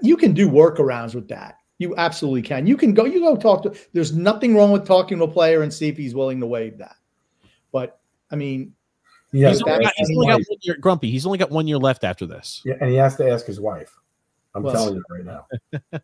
you 0.00 0.16
can 0.16 0.32
do 0.32 0.48
workarounds 0.48 1.14
with 1.14 1.28
that. 1.28 1.58
You 1.76 1.94
absolutely 1.96 2.40
can. 2.40 2.66
You 2.66 2.74
can 2.74 2.94
go. 2.94 3.04
You 3.04 3.20
go 3.20 3.36
talk 3.36 3.62
to. 3.64 3.74
There's 3.92 4.16
nothing 4.16 4.56
wrong 4.56 4.72
with 4.72 4.86
talking 4.86 5.18
to 5.18 5.24
a 5.24 5.28
player 5.28 5.60
and 5.62 5.72
see 5.72 5.88
if 5.88 5.96
he's 5.98 6.14
willing 6.14 6.40
to 6.40 6.46
waive 6.46 6.78
that. 6.78 6.96
But 7.70 8.00
I 8.30 8.36
mean, 8.36 8.72
yeah, 9.30 9.50
he's, 9.50 9.62
only 9.62 9.84
got, 9.84 9.92
he's 9.94 10.10
only 10.10 10.26
got 10.26 10.40
one 10.40 10.58
year, 10.62 10.76
Grumpy. 10.80 11.10
He's 11.10 11.26
only 11.26 11.36
got 11.36 11.50
one 11.50 11.68
year 11.68 11.76
left 11.76 12.02
after 12.02 12.24
this. 12.24 12.62
Yeah, 12.64 12.76
and 12.80 12.88
he 12.88 12.96
has 12.96 13.14
to 13.16 13.30
ask 13.30 13.44
his 13.44 13.60
wife. 13.60 13.94
I'm 14.54 14.62
well, 14.62 14.72
telling 14.72 14.94
you 14.94 15.04
right 15.10 15.24
now. 15.24 15.46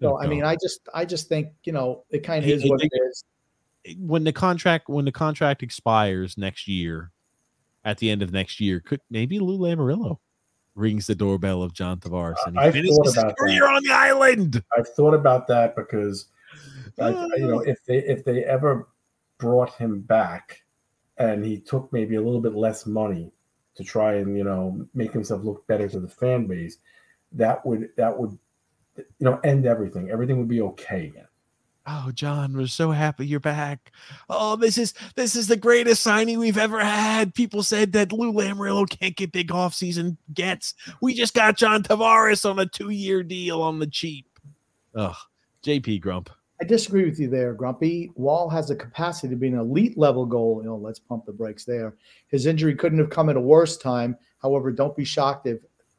no, 0.00 0.14
oh, 0.14 0.18
I 0.18 0.26
mean, 0.26 0.42
I 0.42 0.56
just, 0.56 0.80
I 0.92 1.04
just 1.04 1.28
think 1.28 1.50
you 1.62 1.72
know, 1.72 2.02
it 2.10 2.24
kind 2.24 2.44
of 2.44 2.50
is 2.50 2.68
what 2.68 2.82
it 2.82 2.90
is. 3.06 3.24
When 3.96 4.24
the 4.24 4.32
contract, 4.32 4.88
when 4.88 5.04
the 5.04 5.12
contract 5.12 5.62
expires 5.62 6.36
next 6.36 6.66
year, 6.66 7.12
at 7.84 7.98
the 7.98 8.10
end 8.10 8.22
of 8.22 8.32
next 8.32 8.60
year, 8.60 8.80
could 8.80 9.00
maybe 9.08 9.38
Lou 9.38 9.56
Lamoriello 9.56 10.18
rings 10.74 11.06
the 11.06 11.14
doorbell 11.14 11.62
of 11.62 11.72
John 11.72 11.98
Tavares 11.98 12.36
and 12.46 12.56
he 12.56 12.64
I've 12.64 12.72
finishes 12.72 13.14
his 13.14 13.24
career 13.38 13.68
on 13.68 13.82
the 13.84 13.92
island. 13.92 14.62
I've 14.76 14.88
thought 14.88 15.14
about 15.14 15.46
that 15.48 15.76
because, 15.76 16.26
I, 17.00 17.10
you 17.36 17.46
know, 17.46 17.60
if 17.66 17.84
they 17.84 17.98
if 17.98 18.24
they 18.24 18.44
ever 18.44 18.88
brought 19.38 19.74
him 19.74 20.00
back 20.00 20.62
and 21.18 21.44
he 21.44 21.58
took 21.58 21.92
maybe 21.92 22.16
a 22.16 22.22
little 22.22 22.40
bit 22.40 22.54
less 22.54 22.86
money 22.86 23.32
to 23.74 23.84
try 23.84 24.14
and 24.14 24.36
you 24.36 24.44
know 24.44 24.86
make 24.94 25.12
himself 25.12 25.42
look 25.42 25.66
better 25.66 25.88
to 25.88 26.00
the 26.00 26.08
fan 26.08 26.46
base, 26.46 26.78
that 27.32 27.64
would 27.66 27.90
that 27.96 28.16
would 28.16 28.38
you 28.96 29.04
know 29.20 29.40
end 29.44 29.66
everything. 29.66 30.10
Everything 30.10 30.38
would 30.38 30.48
be 30.48 30.62
okay 30.62 31.06
again. 31.06 31.26
Oh, 31.86 32.10
John, 32.14 32.56
we're 32.56 32.68
so 32.68 32.92
happy 32.92 33.26
you're 33.26 33.40
back. 33.40 33.92
Oh, 34.30 34.54
this 34.54 34.78
is 34.78 34.94
this 35.16 35.34
is 35.34 35.48
the 35.48 35.56
greatest 35.56 36.02
signing 36.02 36.38
we've 36.38 36.58
ever 36.58 36.78
had. 36.78 37.34
People 37.34 37.64
said 37.64 37.92
that 37.92 38.12
Lou 38.12 38.32
Lamoriello 38.32 38.88
can't 38.88 39.16
get 39.16 39.32
big 39.32 39.48
offseason 39.48 40.16
gets. 40.32 40.74
We 41.00 41.14
just 41.14 41.34
got 41.34 41.56
John 41.56 41.82
Tavares 41.82 42.48
on 42.48 42.60
a 42.60 42.66
two-year 42.66 43.24
deal 43.24 43.62
on 43.62 43.80
the 43.80 43.88
cheap. 43.88 44.26
Ugh, 44.94 45.16
JP 45.64 46.00
Grump. 46.02 46.30
I 46.60 46.64
disagree 46.64 47.04
with 47.04 47.18
you 47.18 47.28
there, 47.28 47.52
Grumpy. 47.54 48.12
Woll 48.14 48.48
has 48.50 48.68
the 48.68 48.76
capacity 48.76 49.30
to 49.30 49.36
be 49.36 49.48
an 49.48 49.58
elite 49.58 49.98
level 49.98 50.24
goal. 50.24 50.60
You 50.62 50.68
know, 50.68 50.76
let's 50.76 51.00
pump 51.00 51.26
the 51.26 51.32
brakes 51.32 51.64
there. 51.64 51.96
His 52.28 52.46
injury 52.46 52.76
couldn't 52.76 53.00
have 53.00 53.10
come 53.10 53.28
at 53.28 53.36
a 53.36 53.40
worse 53.40 53.76
time. 53.76 54.16
However, 54.40 54.70
don't 54.70 54.96
be 54.96 55.04
shocked 55.04 55.48
if 55.48 55.58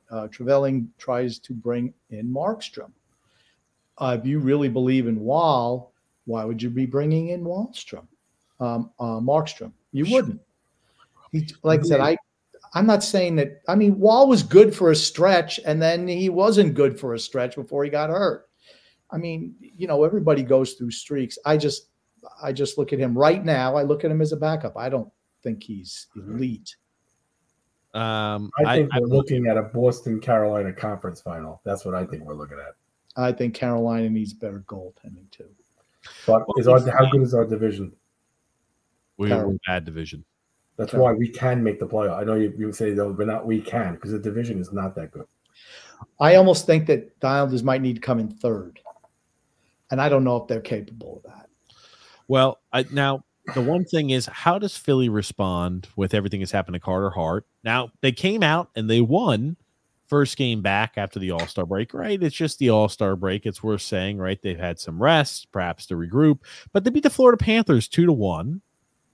uh, 0.09 0.27
Treliving 0.29 0.87
tries 0.97 1.39
to 1.39 1.53
bring 1.53 1.93
in 2.11 2.33
Markstrom. 2.33 2.91
Uh, 3.97 4.17
if 4.19 4.25
you 4.25 4.39
really 4.39 4.69
believe 4.69 5.07
in 5.07 5.19
Woll, 5.19 5.93
why 6.25 6.45
would 6.45 6.61
you 6.61 6.69
be 6.69 6.85
bringing 6.85 7.29
in 7.29 7.43
Wallstrom, 7.43 8.07
um, 8.59 8.91
uh, 8.99 9.19
Markstrom? 9.19 9.71
You 9.91 10.05
wouldn't. 10.11 10.41
He, 11.31 11.47
like 11.63 11.81
I 11.81 11.83
said, 11.83 11.99
I, 11.99 12.17
I'm 12.73 12.87
not 12.87 13.03
saying 13.03 13.35
that. 13.37 13.61
I 13.67 13.75
mean, 13.75 13.99
Woll 13.99 14.27
was 14.27 14.41
good 14.41 14.75
for 14.75 14.91
a 14.91 14.95
stretch, 14.95 15.59
and 15.65 15.81
then 15.81 16.07
he 16.07 16.29
wasn't 16.29 16.73
good 16.73 16.99
for 16.99 17.13
a 17.13 17.19
stretch 17.19 17.55
before 17.55 17.83
he 17.83 17.89
got 17.89 18.09
hurt. 18.09 18.49
I 19.11 19.17
mean, 19.17 19.55
you 19.59 19.87
know, 19.87 20.03
everybody 20.03 20.41
goes 20.41 20.73
through 20.73 20.91
streaks. 20.91 21.37
I 21.45 21.57
just, 21.57 21.89
I 22.41 22.51
just 22.51 22.77
look 22.77 22.93
at 22.93 22.99
him 22.99 23.15
right 23.15 23.43
now. 23.43 23.75
I 23.75 23.83
look 23.83 24.03
at 24.03 24.11
him 24.11 24.21
as 24.21 24.31
a 24.31 24.37
backup. 24.37 24.75
I 24.75 24.89
don't 24.89 25.11
think 25.43 25.61
he's 25.61 26.07
elite. 26.15 26.75
Um, 27.93 28.49
I 28.57 28.77
think 28.77 28.89
I, 28.91 28.99
we're 28.99 29.05
I, 29.05 29.09
looking 29.09 29.45
at 29.45 29.57
a 29.57 29.63
Boston 29.63 30.19
Carolina 30.19 30.73
conference 30.73 31.21
final. 31.21 31.61
That's 31.63 31.85
what 31.85 31.93
I 31.93 32.05
think 32.05 32.23
we're 32.23 32.33
looking 32.33 32.57
at. 32.57 32.75
I 33.15 33.31
think 33.31 33.53
Carolina 33.53 34.09
needs 34.09 34.33
better 34.33 34.63
goaltending 34.67 35.29
too. 35.31 35.49
But 36.25 36.47
well, 36.47 36.57
is 36.57 36.67
our, 36.67 36.79
how 36.79 37.09
good 37.11 37.21
is 37.21 37.33
our 37.33 37.45
division? 37.45 37.93
We're 39.17 39.45
a 39.45 39.57
bad 39.67 39.85
division. 39.85 40.25
That's 40.75 40.91
why 40.91 41.13
we 41.13 41.29
can 41.29 41.63
make 41.63 41.79
the 41.79 41.85
playoff. 41.85 42.17
I 42.17 42.23
know 42.23 42.33
you, 42.33 42.51
you 42.57 42.71
say 42.73 42.93
though, 42.93 43.13
but 43.13 43.27
not 43.27 43.45
we 43.45 43.61
can 43.61 43.93
because 43.93 44.11
the 44.11 44.19
division 44.19 44.59
is 44.59 44.73
not 44.73 44.95
that 44.95 45.11
good. 45.11 45.25
I 46.19 46.35
almost 46.35 46.65
think 46.65 46.87
that 46.87 47.19
the 47.19 47.27
Islanders 47.27 47.63
might 47.63 47.81
need 47.81 47.95
to 47.95 48.01
come 48.01 48.19
in 48.19 48.29
third 48.29 48.79
and 49.93 50.01
I 50.01 50.09
don't 50.09 50.23
know 50.23 50.37
if 50.37 50.47
they're 50.47 50.59
capable 50.59 51.17
of 51.17 51.31
that. 51.31 51.49
Well, 52.27 52.59
I, 52.73 52.83
now 52.91 53.23
the 53.53 53.61
one 53.61 53.85
thing 53.85 54.09
is, 54.09 54.25
how 54.25 54.57
does 54.57 54.75
Philly 54.75 55.07
respond 55.07 55.87
with 55.95 56.15
everything 56.15 56.39
that's 56.39 56.51
happened 56.51 56.73
to 56.73 56.79
Carter 56.79 57.11
Hart? 57.11 57.45
Now 57.63 57.91
they 58.01 58.11
came 58.11 58.41
out 58.41 58.71
and 58.75 58.89
they 58.89 59.01
won 59.01 59.55
first 60.13 60.37
game 60.37 60.61
back 60.61 60.93
after 60.95 61.17
the 61.17 61.31
All 61.31 61.47
Star 61.47 61.65
break, 61.65 61.91
right? 61.91 62.21
It's 62.21 62.35
just 62.35 62.59
the 62.59 62.69
All 62.69 62.87
Star 62.87 63.15
break. 63.15 63.47
It's 63.47 63.63
worth 63.63 63.81
saying, 63.81 64.19
right? 64.19 64.39
They've 64.39 64.59
had 64.59 64.79
some 64.79 65.01
rest, 65.01 65.51
perhaps 65.51 65.87
to 65.87 65.95
regroup, 65.95 66.41
but 66.71 66.83
they 66.83 66.91
beat 66.91 67.01
the 67.01 67.09
Florida 67.09 67.43
Panthers 67.43 67.87
two 67.87 68.05
to 68.05 68.13
one, 68.13 68.61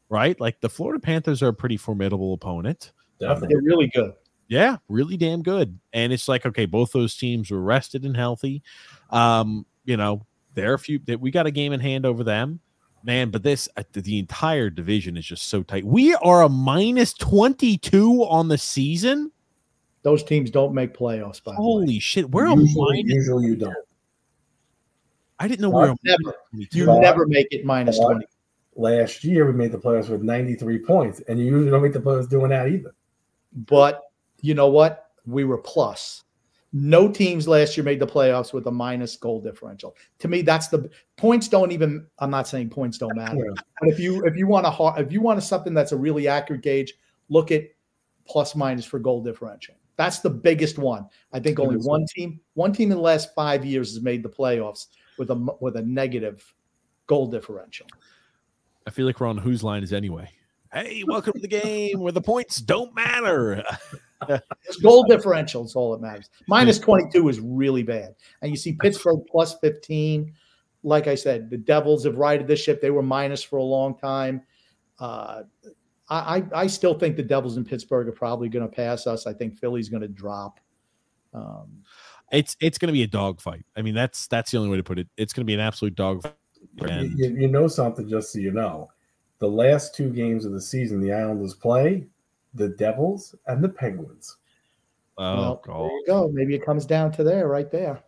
right? 0.10 0.38
Like 0.42 0.60
the 0.60 0.68
Florida 0.68 1.00
Panthers 1.00 1.42
are 1.42 1.48
a 1.48 1.54
pretty 1.54 1.78
formidable 1.78 2.34
opponent. 2.34 2.92
Definitely. 3.18 3.56
They're 3.56 3.64
really 3.64 3.88
good. 3.88 4.12
Yeah, 4.50 4.76
really 4.90 5.16
damn 5.16 5.42
good. 5.42 5.80
And 5.94 6.12
it's 6.12 6.28
like, 6.28 6.46
okay, 6.46 6.66
both 6.66 6.92
those 6.92 7.16
teams 7.16 7.50
were 7.50 7.62
rested 7.62 8.04
and 8.04 8.18
healthy. 8.18 8.62
Um, 9.10 9.66
you 9.86 9.96
know, 9.96 10.26
they're 10.54 10.74
a 10.74 10.80
few 10.80 11.00
that 11.08 11.22
we 11.22 11.32
got 11.32 11.48
a 11.48 11.52
game 11.52 11.72
in 11.72 11.80
hand 11.80 12.06
over 12.06 12.26
them, 12.26 12.60
man. 13.06 13.30
But 13.30 13.44
this 13.44 13.70
uh, 13.78 13.84
the 13.94 14.20
entire 14.20 14.70
division 14.70 15.16
is 15.16 15.26
just 15.26 15.48
so 15.48 15.64
tight. 15.64 15.86
We 15.86 16.14
are 16.16 16.42
a 16.42 16.50
minus 16.50 17.14
twenty 17.14 17.78
two 17.78 18.26
on 18.26 18.50
the 18.50 18.58
season. 18.58 19.32
Those 20.02 20.24
teams 20.24 20.50
don't 20.50 20.74
make 20.74 20.98
playoffs. 20.98 21.44
By 21.44 21.56
holy 21.56 22.00
shit, 22.00 22.30
where 22.30 22.48
are 22.48 22.58
usually, 22.58 23.00
a 23.00 23.04
minus. 23.04 23.14
Usually, 23.14 23.48
you 23.48 23.56
don't. 23.56 23.76
I 25.40 25.48
didn't 25.48 25.62
know 25.62 25.70
we 25.70 25.90
were 25.90 25.96
never. 26.04 26.36
You 26.54 26.86
but 26.86 27.00
never 27.00 27.26
make 27.26 27.48
it 27.52 27.66
minus 27.66 28.00
twenty. 28.00 28.26
Last 28.76 29.24
year, 29.24 29.46
we 29.46 29.54
made 29.54 29.72
the 29.72 29.78
playoffs 29.78 30.10
with 30.10 30.22
ninety 30.22 30.56
three 30.56 30.80
points, 30.80 31.22
and 31.28 31.38
you 31.38 31.46
usually 31.46 31.70
don't 31.70 31.82
make 31.82 31.94
the 31.94 32.00
playoffs 32.00 32.30
doing 32.30 32.50
that 32.50 32.68
either. 32.68 32.94
But 33.54 34.02
you 34.42 34.54
know 34.54 34.68
what? 34.68 35.12
We 35.26 35.44
were 35.44 35.58
plus. 35.58 36.24
No 36.72 37.12
teams 37.12 37.48
last 37.48 37.76
year 37.76 37.84
made 37.84 38.00
the 38.00 38.06
playoffs 38.06 38.54
with 38.54 38.68
a 38.68 38.72
minus 38.72 39.16
goal 39.16 39.42
differential. 39.42 39.96
To 40.20 40.28
me, 40.28 40.44
that's 40.44 40.68
the 40.68 40.90
points 41.18 41.48
don't 41.48 41.72
even. 41.72 42.06
I'm 42.20 42.30
not 42.30 42.48
saying 42.48 42.70
points 42.70 43.00
don't 43.00 43.16
matter, 43.16 43.44
but 43.82 43.90
if 43.90 44.00
you 44.00 44.24
if 44.26 44.38
you 44.38 44.48
want 44.48 44.68
a 44.68 45.02
if 45.02 45.12
you 45.12 45.20
want 45.20 45.40
a, 45.40 45.42
something 45.42 45.74
that's 45.74 45.92
a 45.92 45.98
really 45.98 46.28
accurate 46.28 46.62
gauge, 46.62 46.94
look 47.28 47.52
at 47.52 47.64
plus 48.26 48.56
minus 48.56 48.86
for 48.86 49.00
goal 49.00 49.24
differential. 49.24 49.76
That's 50.00 50.20
the 50.20 50.30
biggest 50.30 50.78
one. 50.78 51.08
I 51.34 51.42
think 51.42 51.60
only 51.60 51.76
one 51.76 52.06
team 52.16 52.40
one 52.54 52.72
team 52.72 52.90
in 52.90 52.96
the 52.96 53.04
last 53.04 53.36
five 53.36 53.66
years 53.66 53.94
has 53.94 54.02
made 54.02 54.24
the 54.24 54.30
playoffs 54.30 54.88
with 55.18 55.30
a 55.30 55.36
with 55.60 55.76
a 55.76 55.82
negative 55.82 56.42
goal 57.06 57.28
differential. 57.28 57.86
I 58.88 58.92
feel 58.92 59.06
like 59.06 59.20
we're 59.20 59.28
on 59.28 59.38
whose 59.38 59.62
line 59.62 59.84
is 59.84 59.92
anyway. 59.92 60.32
Hey, 60.72 61.04
welcome 61.08 61.34
to 61.34 61.40
the 61.40 61.50
game 61.50 62.00
where 62.00 62.14
the 62.14 62.22
points 62.22 62.62
don't 62.62 62.96
matter. 62.96 63.62
it's 64.30 64.78
goal 64.78 65.04
differential. 65.04 65.66
It's 65.66 65.76
all 65.76 65.92
that 65.92 66.02
matters. 66.02 66.30
Minus 66.48 66.80
22 66.80 67.28
is 67.28 67.42
really 67.42 67.84
bad. 67.84 68.16
And 68.42 68.52
you 68.52 68.56
see 68.56 68.78
Pittsburgh 68.80 69.20
plus 69.30 69.60
15. 69.60 70.34
Like 70.84 71.08
I 71.08 71.16
said, 71.16 71.50
the 71.50 71.58
Devils 71.58 72.06
have 72.06 72.16
righted 72.16 72.48
this 72.48 72.62
ship. 72.62 72.80
They 72.80 72.92
were 72.92 73.04
minus 73.04 73.44
for 73.44 73.58
a 73.58 73.64
long 73.64 73.98
time. 73.98 74.44
Uh, 74.98 75.44
I, 76.10 76.44
I 76.54 76.68
still 76.68 76.98
think 76.98 77.16
the 77.16 77.24
Devils 77.24 77.58
in 77.58 77.64
Pittsburgh 77.64 78.08
are 78.08 78.14
probably 78.14 78.50
going 78.50 78.68
to 78.68 78.74
pass 78.74 79.06
us. 79.06 79.28
I 79.28 79.34
think 79.34 79.58
Philly's 79.58 79.90
going 79.90 80.02
to 80.02 80.08
drop. 80.08 80.60
Um, 81.34 81.84
it's 82.32 82.58
it's 82.60 82.78
going 82.78 82.88
to 82.88 82.94
be 82.94 83.04
a 83.04 83.08
dogfight. 83.08 83.66
I 83.76 83.82
mean, 83.82 83.94
that's 83.94 84.28
that's 84.28 84.52
the 84.52 84.58
only 84.58 84.70
way 84.70 84.78
to 84.78 84.84
put 84.84 85.00
it. 85.00 85.08
It's 85.18 85.34
going 85.34 85.42
to 85.42 85.46
be 85.46 85.54
an 85.54 85.60
absolute 85.60 85.96
dogfight. 85.96 86.34
And 86.82 87.18
You, 87.18 87.30
you 87.36 87.48
know 87.48 87.68
something, 87.68 88.10
just 88.10 88.34
so 88.34 88.40
you 88.40 88.52
know. 88.52 88.90
The 89.40 89.48
last 89.48 89.96
two 89.96 90.10
games 90.10 90.46
of 90.46 90.52
the 90.52 90.62
season, 90.62 91.00
the 91.00 91.14
Islanders 91.14 91.54
play 91.54 92.08
the 92.54 92.70
Devils 92.70 93.36
and 93.48 93.64
the 93.64 93.70
Penguins. 93.70 94.38
oh 95.18 95.36
Well, 95.36 95.62
god, 95.64 95.82
there 95.82 95.92
you 95.92 96.04
go. 96.08 96.30
Maybe 96.34 96.56
it 96.56 96.66
comes 96.66 96.86
down 96.86 97.12
to 97.14 97.24
there, 97.24 97.48
right 97.48 97.72
there. 97.72 98.02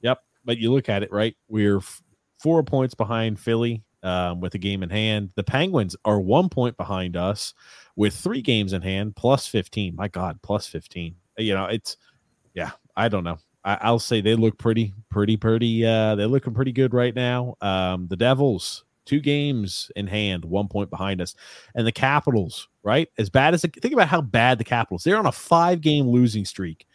Yep. 0.00 0.22
But 0.44 0.58
you 0.58 0.72
look 0.72 0.88
at 0.88 1.02
it, 1.02 1.12
right? 1.12 1.36
We're 1.48 1.78
f- 1.78 2.02
four 2.38 2.62
points 2.62 2.94
behind 2.94 3.38
Philly 3.38 3.82
um, 4.02 4.40
with 4.40 4.54
a 4.54 4.58
game 4.58 4.82
in 4.82 4.90
hand. 4.90 5.30
The 5.34 5.44
Penguins 5.44 5.96
are 6.04 6.20
one 6.20 6.48
point 6.48 6.76
behind 6.76 7.16
us 7.16 7.54
with 7.96 8.14
three 8.14 8.42
games 8.42 8.72
in 8.72 8.82
hand, 8.82 9.16
plus 9.16 9.46
15. 9.46 9.96
My 9.96 10.08
God, 10.08 10.38
plus 10.42 10.66
15. 10.66 11.14
You 11.38 11.54
know, 11.54 11.66
it's, 11.66 11.96
yeah, 12.54 12.72
I 12.96 13.08
don't 13.08 13.24
know. 13.24 13.38
I, 13.64 13.78
I'll 13.80 13.98
say 13.98 14.20
they 14.20 14.34
look 14.34 14.58
pretty, 14.58 14.94
pretty, 15.10 15.36
pretty. 15.36 15.84
Uh, 15.84 16.14
they're 16.14 16.26
looking 16.26 16.54
pretty 16.54 16.72
good 16.72 16.94
right 16.94 17.14
now. 17.14 17.56
Um, 17.60 18.08
the 18.08 18.16
Devils, 18.16 18.84
two 19.04 19.20
games 19.20 19.90
in 19.96 20.06
hand, 20.06 20.44
one 20.44 20.68
point 20.68 20.90
behind 20.90 21.20
us. 21.20 21.34
And 21.74 21.86
the 21.86 21.92
Capitals, 21.92 22.68
right? 22.82 23.08
As 23.18 23.30
bad 23.30 23.54
as, 23.54 23.62
the, 23.62 23.68
think 23.68 23.94
about 23.94 24.08
how 24.08 24.20
bad 24.20 24.58
the 24.58 24.64
Capitals, 24.64 25.02
they're 25.02 25.18
on 25.18 25.26
a 25.26 25.32
five 25.32 25.80
game 25.80 26.08
losing 26.08 26.44
streak. 26.44 26.86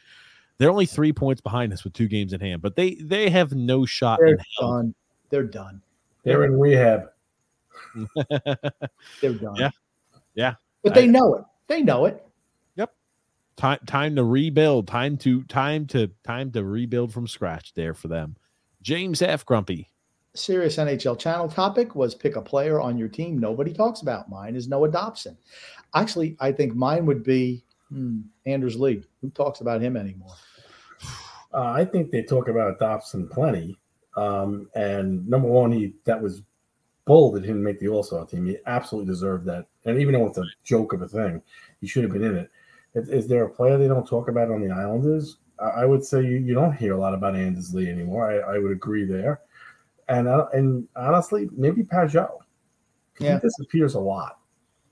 They're 0.57 0.69
only 0.69 0.85
three 0.85 1.11
points 1.11 1.41
behind 1.41 1.73
us 1.73 1.83
with 1.83 1.93
two 1.93 2.07
games 2.07 2.31
in 2.31 2.39
hand, 2.39 2.61
but 2.61 2.75
they 2.75 2.95
they 2.95 3.29
have 3.29 3.53
no 3.53 3.85
shot 3.85 4.19
They're 4.21 4.37
done. 4.59 4.93
They're 5.29 5.43
done. 5.43 5.81
They're 6.23 6.45
in 6.45 6.59
rehab. 6.59 7.09
They're 9.21 9.33
done. 9.33 9.55
Yeah. 9.55 9.69
Yeah. 10.35 10.55
But 10.83 10.93
they 10.93 11.07
know 11.07 11.35
it. 11.35 11.43
They 11.67 11.81
know 11.81 12.05
it. 12.05 12.23
Yep. 12.75 12.93
Time 13.55 13.79
time 13.85 14.15
to 14.15 14.23
rebuild. 14.23 14.87
Time 14.87 15.17
to 15.17 15.43
time 15.43 15.85
to 15.87 16.11
time 16.23 16.51
to 16.51 16.63
rebuild 16.63 17.13
from 17.13 17.27
scratch 17.27 17.73
there 17.73 17.93
for 17.93 18.07
them. 18.07 18.35
James 18.81 19.21
F. 19.21 19.45
Grumpy. 19.45 19.89
Serious 20.35 20.77
NHL 20.77 21.17
channel 21.19 21.47
topic 21.47 21.95
was 21.95 22.15
pick 22.15 22.35
a 22.35 22.41
player 22.41 22.81
on 22.81 22.97
your 22.97 23.07
team 23.07 23.37
nobody 23.37 23.71
talks 23.71 24.01
about. 24.01 24.29
Mine 24.29 24.55
is 24.55 24.67
Noah 24.67 24.89
Dobson. 24.89 25.37
Actually, 25.93 26.35
I 26.39 26.51
think 26.51 26.73
mine 26.73 27.05
would 27.05 27.23
be 27.23 27.63
hmm, 27.89 28.21
Anders 28.45 28.75
Lee. 28.75 29.03
Who 29.21 29.29
talks 29.29 29.61
about 29.61 29.81
him 29.81 29.95
anymore? 29.95 30.33
Uh, 31.53 31.71
I 31.71 31.85
think 31.85 32.09
they 32.09 32.23
talk 32.23 32.47
about 32.47 32.79
Dobson 32.79 33.29
plenty. 33.29 33.77
Um, 34.15 34.69
and 34.75 35.27
number 35.27 35.47
one, 35.47 35.71
he 35.71 35.93
that 36.05 36.21
was 36.21 36.41
bull 37.05 37.31
that 37.31 37.41
he 37.41 37.47
didn't 37.47 37.63
make 37.63 37.79
the 37.79 37.87
All 37.89 38.03
Star 38.03 38.25
team. 38.25 38.45
He 38.45 38.57
absolutely 38.65 39.11
deserved 39.11 39.45
that. 39.45 39.65
And 39.85 39.99
even 39.99 40.13
though 40.13 40.27
it's 40.27 40.37
a 40.37 40.45
joke 40.63 40.93
of 40.93 41.01
a 41.01 41.07
thing, 41.07 41.41
he 41.81 41.87
should 41.87 42.03
have 42.03 42.13
been 42.13 42.23
in 42.23 42.35
it. 42.35 42.51
Is, 42.95 43.09
is 43.09 43.27
there 43.27 43.43
a 43.43 43.49
player 43.49 43.77
they 43.77 43.87
don't 43.87 44.07
talk 44.07 44.27
about 44.27 44.51
on 44.51 44.61
the 44.61 44.73
Islanders? 44.73 45.37
I, 45.59 45.81
I 45.81 45.85
would 45.85 46.03
say 46.05 46.21
you, 46.21 46.37
you 46.37 46.53
don't 46.53 46.73
hear 46.73 46.93
a 46.93 46.99
lot 46.99 47.13
about 47.13 47.35
Anders 47.35 47.73
Lee 47.73 47.89
anymore. 47.89 48.31
I, 48.31 48.55
I 48.55 48.57
would 48.59 48.71
agree 48.71 49.05
there. 49.05 49.41
And 50.09 50.27
uh, 50.27 50.47
and 50.53 50.87
honestly, 50.95 51.49
maybe 51.55 51.83
Pageau. 51.83 52.39
Yeah. 53.19 53.35
He 53.35 53.39
disappears 53.41 53.93
a 53.95 53.99
lot. 53.99 54.39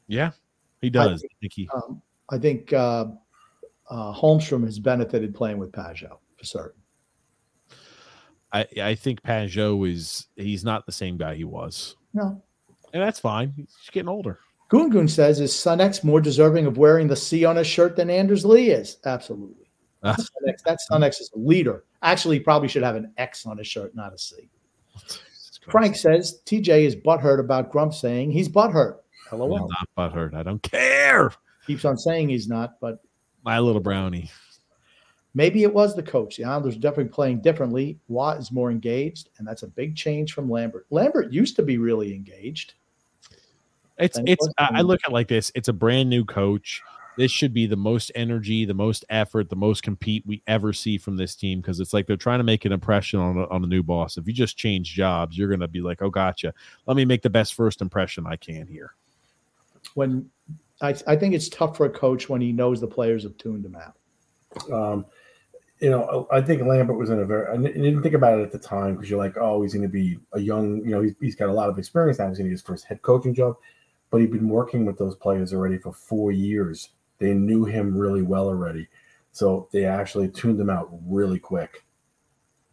Yeah, 0.07 0.31
he 0.81 0.89
does. 0.89 1.23
I 1.23 1.27
think 1.39 1.53
he, 1.53 1.69
Um, 1.73 2.01
I 2.29 2.37
think 2.37 2.71
uh, 2.73 3.05
uh, 3.89 4.13
Holmstrom 4.13 4.63
has 4.65 4.79
benefited 4.79 5.33
playing 5.33 5.57
with 5.57 5.71
Pageau 5.71 6.17
for 6.37 6.43
certain. 6.43 6.80
I, 8.53 8.65
I 8.81 8.95
think 8.95 9.21
Pageau 9.23 9.89
is 9.89 10.27
he's 10.35 10.63
not 10.63 10.85
the 10.85 10.91
same 10.91 11.17
guy 11.17 11.35
he 11.35 11.43
was. 11.43 11.95
No. 12.13 12.41
And 12.93 13.01
that's 13.01 13.19
fine. 13.19 13.53
He's 13.55 13.89
getting 13.91 14.09
older. 14.09 14.39
Goon 14.67 14.89
Goon 14.89 15.07
says, 15.07 15.39
is 15.39 15.53
Sun 15.57 15.81
X 15.81 16.03
more 16.03 16.21
deserving 16.21 16.65
of 16.65 16.77
wearing 16.77 17.07
the 17.07 17.15
C 17.15 17.45
on 17.45 17.55
his 17.57 17.67
shirt 17.67 17.95
than 17.95 18.09
Anders 18.09 18.45
Lee 18.45 18.69
is? 18.71 18.97
Absolutely. 19.05 19.69
Ah. 20.03 20.15
Sun 20.15 20.49
X, 20.49 20.61
that 20.63 20.81
Sun 20.81 21.03
X 21.03 21.19
is 21.19 21.29
a 21.35 21.39
leader. 21.39 21.83
Actually, 22.01 22.37
he 22.37 22.43
probably 22.43 22.67
should 22.67 22.83
have 22.83 22.95
an 22.95 23.13
X 23.17 23.45
on 23.45 23.57
his 23.57 23.67
shirt, 23.67 23.93
not 23.95 24.13
a 24.13 24.17
C. 24.17 24.49
Frank 25.69 25.95
says 25.95 26.41
TJ 26.45 26.85
is 26.85 26.95
butthurt 26.95 27.39
about 27.39 27.71
Grump 27.71 27.93
saying 27.93 28.31
he's 28.31 28.49
butthurt. 28.49 28.97
Hello, 29.29 29.45
I'm 29.45 29.61
LOL. 29.61 29.69
not 29.69 30.13
butthurt. 30.13 30.33
I 30.33 30.43
don't 30.43 30.61
care. 30.63 31.31
Keeps 31.67 31.85
on 31.85 31.97
saying 31.97 32.29
he's 32.29 32.47
not, 32.47 32.79
but 32.81 33.01
My 33.43 33.59
little 33.59 33.81
brownie. 33.81 34.31
Maybe 35.33 35.63
it 35.63 35.73
was 35.73 35.95
the 35.95 36.03
coach. 36.03 36.37
The 36.37 36.43
Islanders 36.43 36.75
are 36.75 36.79
definitely 36.79 37.11
playing 37.11 37.41
differently. 37.41 37.99
Roy 38.09 38.31
is 38.31 38.51
more 38.51 38.69
engaged, 38.69 39.29
and 39.37 39.47
that's 39.47 39.63
a 39.63 39.67
big 39.67 39.95
change 39.95 40.33
from 40.33 40.49
Lambert. 40.49 40.85
Lambert 40.89 41.31
used 41.31 41.55
to 41.55 41.63
be 41.63 41.77
really 41.77 42.13
engaged. 42.13 42.73
It's 43.97 44.17
Thank 44.17 44.29
it's. 44.29 44.49
I 44.57 44.69
I 44.73 44.81
look 44.81 44.99
at 45.05 45.11
it 45.11 45.13
like 45.13 45.27
this. 45.27 45.51
It's 45.55 45.69
a 45.69 45.73
brand 45.73 46.09
new 46.09 46.25
coach. 46.25 46.81
This 47.17 47.31
should 47.31 47.53
be 47.53 47.65
the 47.65 47.75
most 47.75 48.11
energy, 48.15 48.65
the 48.65 48.73
most 48.73 49.05
effort, 49.09 49.49
the 49.49 49.55
most 49.55 49.83
compete 49.83 50.25
we 50.25 50.41
ever 50.47 50.73
see 50.73 50.97
from 50.97 51.17
this 51.17 51.35
team 51.35 51.59
because 51.59 51.79
it's 51.79 51.93
like 51.93 52.07
they're 52.07 52.17
trying 52.17 52.39
to 52.39 52.43
make 52.43 52.65
an 52.65 52.71
impression 52.71 53.19
on 53.19 53.37
a, 53.37 53.47
on 53.47 53.63
a 53.63 53.67
new 53.67 53.83
boss. 53.83 54.17
If 54.17 54.27
you 54.27 54.33
just 54.33 54.57
change 54.57 54.93
jobs, 54.93 55.37
you're 55.37 55.49
gonna 55.49 55.67
be 55.67 55.81
like, 55.81 56.01
oh, 56.01 56.09
gotcha. 56.09 56.53
Let 56.87 56.97
me 56.97 57.05
make 57.05 57.21
the 57.21 57.29
best 57.29 57.53
first 57.53 57.81
impression 57.81 58.25
I 58.25 58.37
can 58.37 58.65
here. 58.65 58.95
When 59.93 60.29
I, 60.81 60.95
I 61.05 61.15
think 61.15 61.35
it's 61.35 61.49
tough 61.49 61.77
for 61.77 61.85
a 61.85 61.89
coach 61.89 62.27
when 62.27 62.41
he 62.41 62.51
knows 62.51 62.81
the 62.81 62.87
players 62.87 63.23
have 63.23 63.37
tuned 63.37 63.65
him 63.65 63.75
out. 63.75 63.95
Um, 64.71 65.05
you 65.81 65.89
know, 65.89 66.03
uh, 66.03 66.35
I 66.35 66.41
think 66.41 66.61
Lambert 66.61 66.97
was 66.97 67.09
in 67.09 67.19
a 67.19 67.25
very. 67.25 67.47
I 67.47 67.57
didn't 67.57 68.03
think 68.03 68.13
about 68.13 68.39
it 68.39 68.43
at 68.43 68.51
the 68.51 68.59
time 68.59 68.95
because 68.95 69.09
you're 69.09 69.19
like, 69.19 69.35
oh, 69.37 69.63
he's 69.63 69.73
going 69.73 69.81
to 69.81 69.89
be 69.89 70.17
a 70.33 70.39
young. 70.39 70.77
You 70.85 70.91
know, 70.91 71.01
he's, 71.01 71.15
he's 71.19 71.35
got 71.35 71.49
a 71.49 71.53
lot 71.53 71.69
of 71.69 71.79
experience 71.79 72.19
now. 72.19 72.29
He's 72.29 72.37
going 72.37 72.45
to 72.45 72.49
get 72.49 72.53
his 72.53 72.61
first 72.61 72.85
head 72.85 73.01
coaching 73.01 73.33
job, 73.33 73.55
but 74.11 74.21
he'd 74.21 74.31
been 74.31 74.47
working 74.47 74.85
with 74.85 74.97
those 74.97 75.15
players 75.15 75.53
already 75.53 75.79
for 75.79 75.91
four 75.91 76.31
years. 76.31 76.89
They 77.17 77.33
knew 77.33 77.65
him 77.65 77.97
really 77.97 78.21
well 78.21 78.47
already, 78.47 78.87
so 79.31 79.67
they 79.71 79.85
actually 79.85 80.29
tuned 80.29 80.59
him 80.59 80.69
out 80.69 80.89
really 81.05 81.39
quick. 81.39 81.83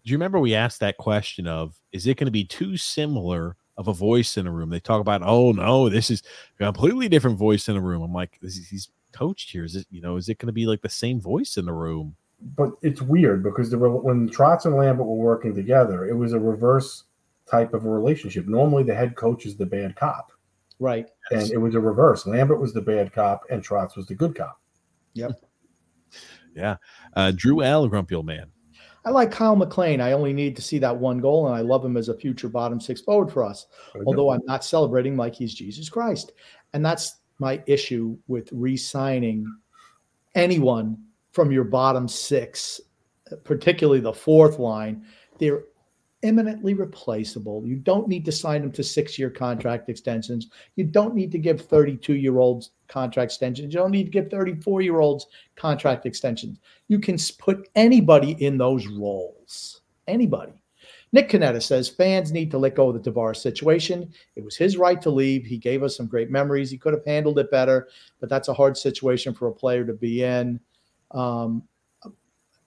Do 0.05 0.13
you 0.13 0.17
remember 0.17 0.39
we 0.39 0.55
asked 0.55 0.81
that 0.81 0.99
question 0.99 1.47
of 1.47 1.77
is 1.93 2.07
it 2.07 2.19
going 2.19 2.27
to 2.27 2.31
be 2.31 2.45
too 2.45 2.77
similar 2.77 3.57
of 3.79 3.89
a 3.89 3.95
voice 3.95 4.37
in 4.37 4.47
a 4.47 4.51
room? 4.51 4.69
They 4.69 4.81
talk 4.81 5.01
about, 5.01 5.23
oh 5.25 5.53
no, 5.53 5.89
this 5.89 6.11
is 6.11 6.23
a 6.61 6.65
completely 6.65 7.09
different 7.09 7.39
voice 7.39 7.69
in 7.69 7.77
a 7.77 7.81
room. 7.81 8.03
I'm 8.03 8.13
like, 8.13 8.39
he's 8.43 8.91
coached 9.13 9.51
here. 9.51 9.65
Is 9.65 9.77
it, 9.77 9.87
you 9.91 10.03
know, 10.03 10.17
is 10.17 10.29
it 10.29 10.39
going 10.39 10.49
to 10.49 10.53
be 10.53 10.67
like 10.67 10.83
the 10.83 10.91
same 10.91 11.21
voice 11.21 11.57
in 11.57 11.65
the 11.65 11.73
room? 11.73 12.17
But 12.41 12.71
it's 12.83 13.03
weird 13.03 13.43
because 13.43 13.71
the, 13.71 13.79
when 13.79 14.29
Trotz 14.29 14.65
and 14.65 14.77
Lambert 14.77 15.07
were 15.07 15.17
working 15.17 15.55
together, 15.55 16.07
it 16.07 16.15
was 16.15 16.33
a 16.33 16.39
reverse 16.39 17.05
type 17.51 17.75
of 17.75 17.85
a 17.85 17.89
relationship. 17.89 18.47
Normally, 18.47 18.85
the 18.85 18.95
head 18.95 19.17
coach 19.17 19.47
is 19.47 19.57
the 19.57 19.67
bad 19.67 19.97
cop. 19.97 20.33
Right. 20.81 21.09
and 21.33 21.51
it 21.51 21.57
was 21.57 21.75
a 21.75 21.81
reverse. 21.81 22.27
Lambert 22.27 22.61
was 22.61 22.73
the 22.73 22.81
bad 22.81 23.13
cop, 23.13 23.45
and 23.51 23.65
Trotz 23.65 23.97
was 23.97 24.07
the 24.07 24.15
good 24.15 24.37
cop. 24.37 24.61
Yep. 25.15 25.41
yeah. 26.55 26.77
Uh, 27.15 27.33
Drew 27.35 27.63
L. 27.63 27.89
Grumpy 27.89 28.15
old 28.15 28.27
man. 28.27 28.53
I 29.05 29.11
like 29.11 29.31
Kyle 29.31 29.57
MacLean. 29.57 30.01
I 30.01 30.13
only 30.13 30.33
need 30.33 30.55
to 30.57 30.63
see 30.63 30.79
that 30.81 30.97
one 30.97 31.19
goal, 31.19 31.47
and 31.47 31.57
I 31.57 31.63
love 31.63 31.85
him 31.85 31.97
as 31.97 32.09
a 32.09 32.17
future 32.17 32.49
bottom 32.49 32.81
six 32.81 33.01
forward 33.01 33.33
for 33.33 33.43
us. 33.43 33.67
Although 34.07 34.31
I'm 34.31 34.45
not 34.45 34.65
celebrating 34.65 35.17
like 35.17 35.35
he's 35.35 35.55
Jesus 35.55 35.89
Christ. 35.89 36.33
And 36.75 36.85
that's 36.85 37.17
my 37.39 37.63
issue 37.67 38.19
with 38.27 38.49
re 38.53 38.77
signing 38.77 39.47
anyone 40.35 40.99
from 41.39 41.53
your 41.53 41.63
bottom 41.63 42.09
six, 42.09 42.81
particularly 43.45 44.01
the 44.01 44.13
fourth 44.13 44.59
line. 44.59 45.05
They're 45.39 45.67
eminently 46.25 46.75
replaceable. 46.75 47.65
You 47.65 47.77
don't 47.77 48.09
need 48.09 48.25
to 48.25 48.33
sign 48.33 48.63
them 48.63 48.73
to 48.73 48.83
six 48.83 49.17
year 49.21 49.31
contract 49.31 49.89
extensions. 49.89 50.49
You 50.75 50.83
don't 50.83 51.15
need 51.15 51.31
to 51.31 51.39
give 51.39 51.61
32 51.61 52.17
year 52.17 52.41
olds 52.41 52.71
contract 52.89 53.31
extensions. 53.31 53.73
You 53.73 53.79
don't 53.79 53.93
need 53.93 54.07
to 54.07 54.11
give 54.11 54.29
34 54.33 54.83
year 54.83 54.99
olds 54.99 55.29
contract 55.55 56.07
extensions. 56.07 56.59
You 56.89 56.99
can 56.99 57.17
put 57.39 57.69
anybody 57.77 58.33
in 58.45 58.59
those 58.59 58.89
roles. 58.89 59.83
Anybody. 60.09 60.61
Nick 61.13 61.31
Canetta 61.31 61.63
says 61.63 61.89
fans 61.89 62.33
need 62.33 62.51
to 62.51 62.59
let 62.59 62.75
go 62.75 62.89
of 62.89 63.01
the 63.01 63.11
Tavares 63.13 63.37
situation. 63.37 64.13
It 64.35 64.45
was 64.45 64.57
his 64.57 64.77
right 64.77 65.01
to 65.03 65.11
leave. 65.11 65.47
He 65.47 65.57
gave 65.57 65.85
us 65.85 65.97
some 65.97 66.07
great 66.09 66.33
memories. 66.33 66.69
He 66.69 66.79
could 66.79 66.95
have 66.95 67.07
handled 67.07 67.39
it 67.39 67.53
better, 67.53 67.87
but 68.19 68.29
that's 68.29 68.49
a 68.49 68.55
hard 68.55 68.77
situation 68.77 69.33
for 69.33 69.47
a 69.47 69.55
player 69.55 69.85
to 69.85 69.93
be 69.93 70.25
in. 70.25 70.59
Um, 71.11 71.63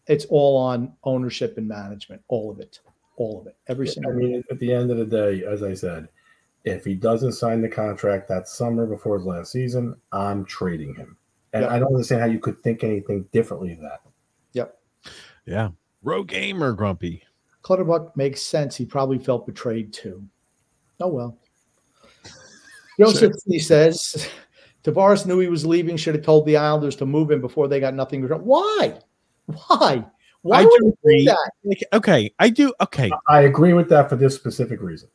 it's 0.07 0.25
all 0.25 0.57
on 0.57 0.93
ownership 1.03 1.57
and 1.57 1.67
management, 1.67 2.21
all 2.27 2.51
of 2.51 2.59
it, 2.59 2.79
all 3.17 3.39
of 3.39 3.47
it, 3.47 3.55
every 3.67 3.87
single. 3.87 4.11
I 4.11 4.15
mean, 4.15 4.43
at 4.49 4.59
the 4.59 4.73
end 4.73 4.91
of 4.91 4.97
the 4.97 5.05
day, 5.05 5.45
as 5.45 5.63
I 5.63 5.73
said, 5.73 6.09
if 6.63 6.83
he 6.85 6.95
doesn't 6.95 7.33
sign 7.33 7.61
the 7.61 7.69
contract 7.69 8.27
that 8.29 8.47
summer 8.47 8.85
before 8.85 9.17
his 9.17 9.25
last 9.25 9.51
season, 9.51 9.95
I'm 10.11 10.45
trading 10.45 10.95
him. 10.95 11.17
And 11.53 11.63
Yep. 11.63 11.71
I 11.71 11.79
don't 11.79 11.93
understand 11.93 12.21
how 12.21 12.27
you 12.27 12.39
could 12.39 12.61
think 12.63 12.83
anything 12.83 13.23
differently 13.31 13.73
of 13.73 13.79
that. 13.81 14.01
Yep. 14.53 14.77
Yeah. 15.45 15.69
Rogue 16.03 16.27
gamer 16.27 16.73
grumpy. 16.73 17.23
Clutterbuck 17.61 18.15
makes 18.15 18.41
sense. 18.41 18.75
He 18.75 18.85
probably 18.85 19.19
felt 19.19 19.45
betrayed 19.45 19.93
too. 19.93 20.23
Oh 20.99 21.07
well. 21.07 21.37
Joseph 22.99 23.33
he 23.47 23.59
says 23.59 24.29
Tavares 24.83 25.25
knew 25.25 25.39
he 25.39 25.47
was 25.47 25.65
leaving, 25.65 25.95
should 25.97 26.15
have 26.15 26.23
told 26.25 26.45
the 26.45 26.57
Islanders 26.57 26.95
to 26.97 27.05
move 27.05 27.29
him 27.31 27.41
before 27.41 27.67
they 27.67 27.79
got 27.79 27.93
nothing. 27.93 28.23
Why? 28.27 28.99
Why? 29.45 30.03
Why 30.43 30.61
I 30.61 30.63
would 30.63 30.71
do 30.79 30.85
do 30.85 30.93
agree. 31.03 31.25
that? 31.25 31.51
Like, 31.63 31.83
Okay. 31.93 32.33
I 32.39 32.49
do. 32.49 32.73
Okay. 32.81 33.11
I 33.27 33.41
agree 33.41 33.73
with 33.73 33.89
that 33.89 34.09
for 34.09 34.15
this 34.15 34.33
specific 34.35 34.81
reason. 34.81 35.09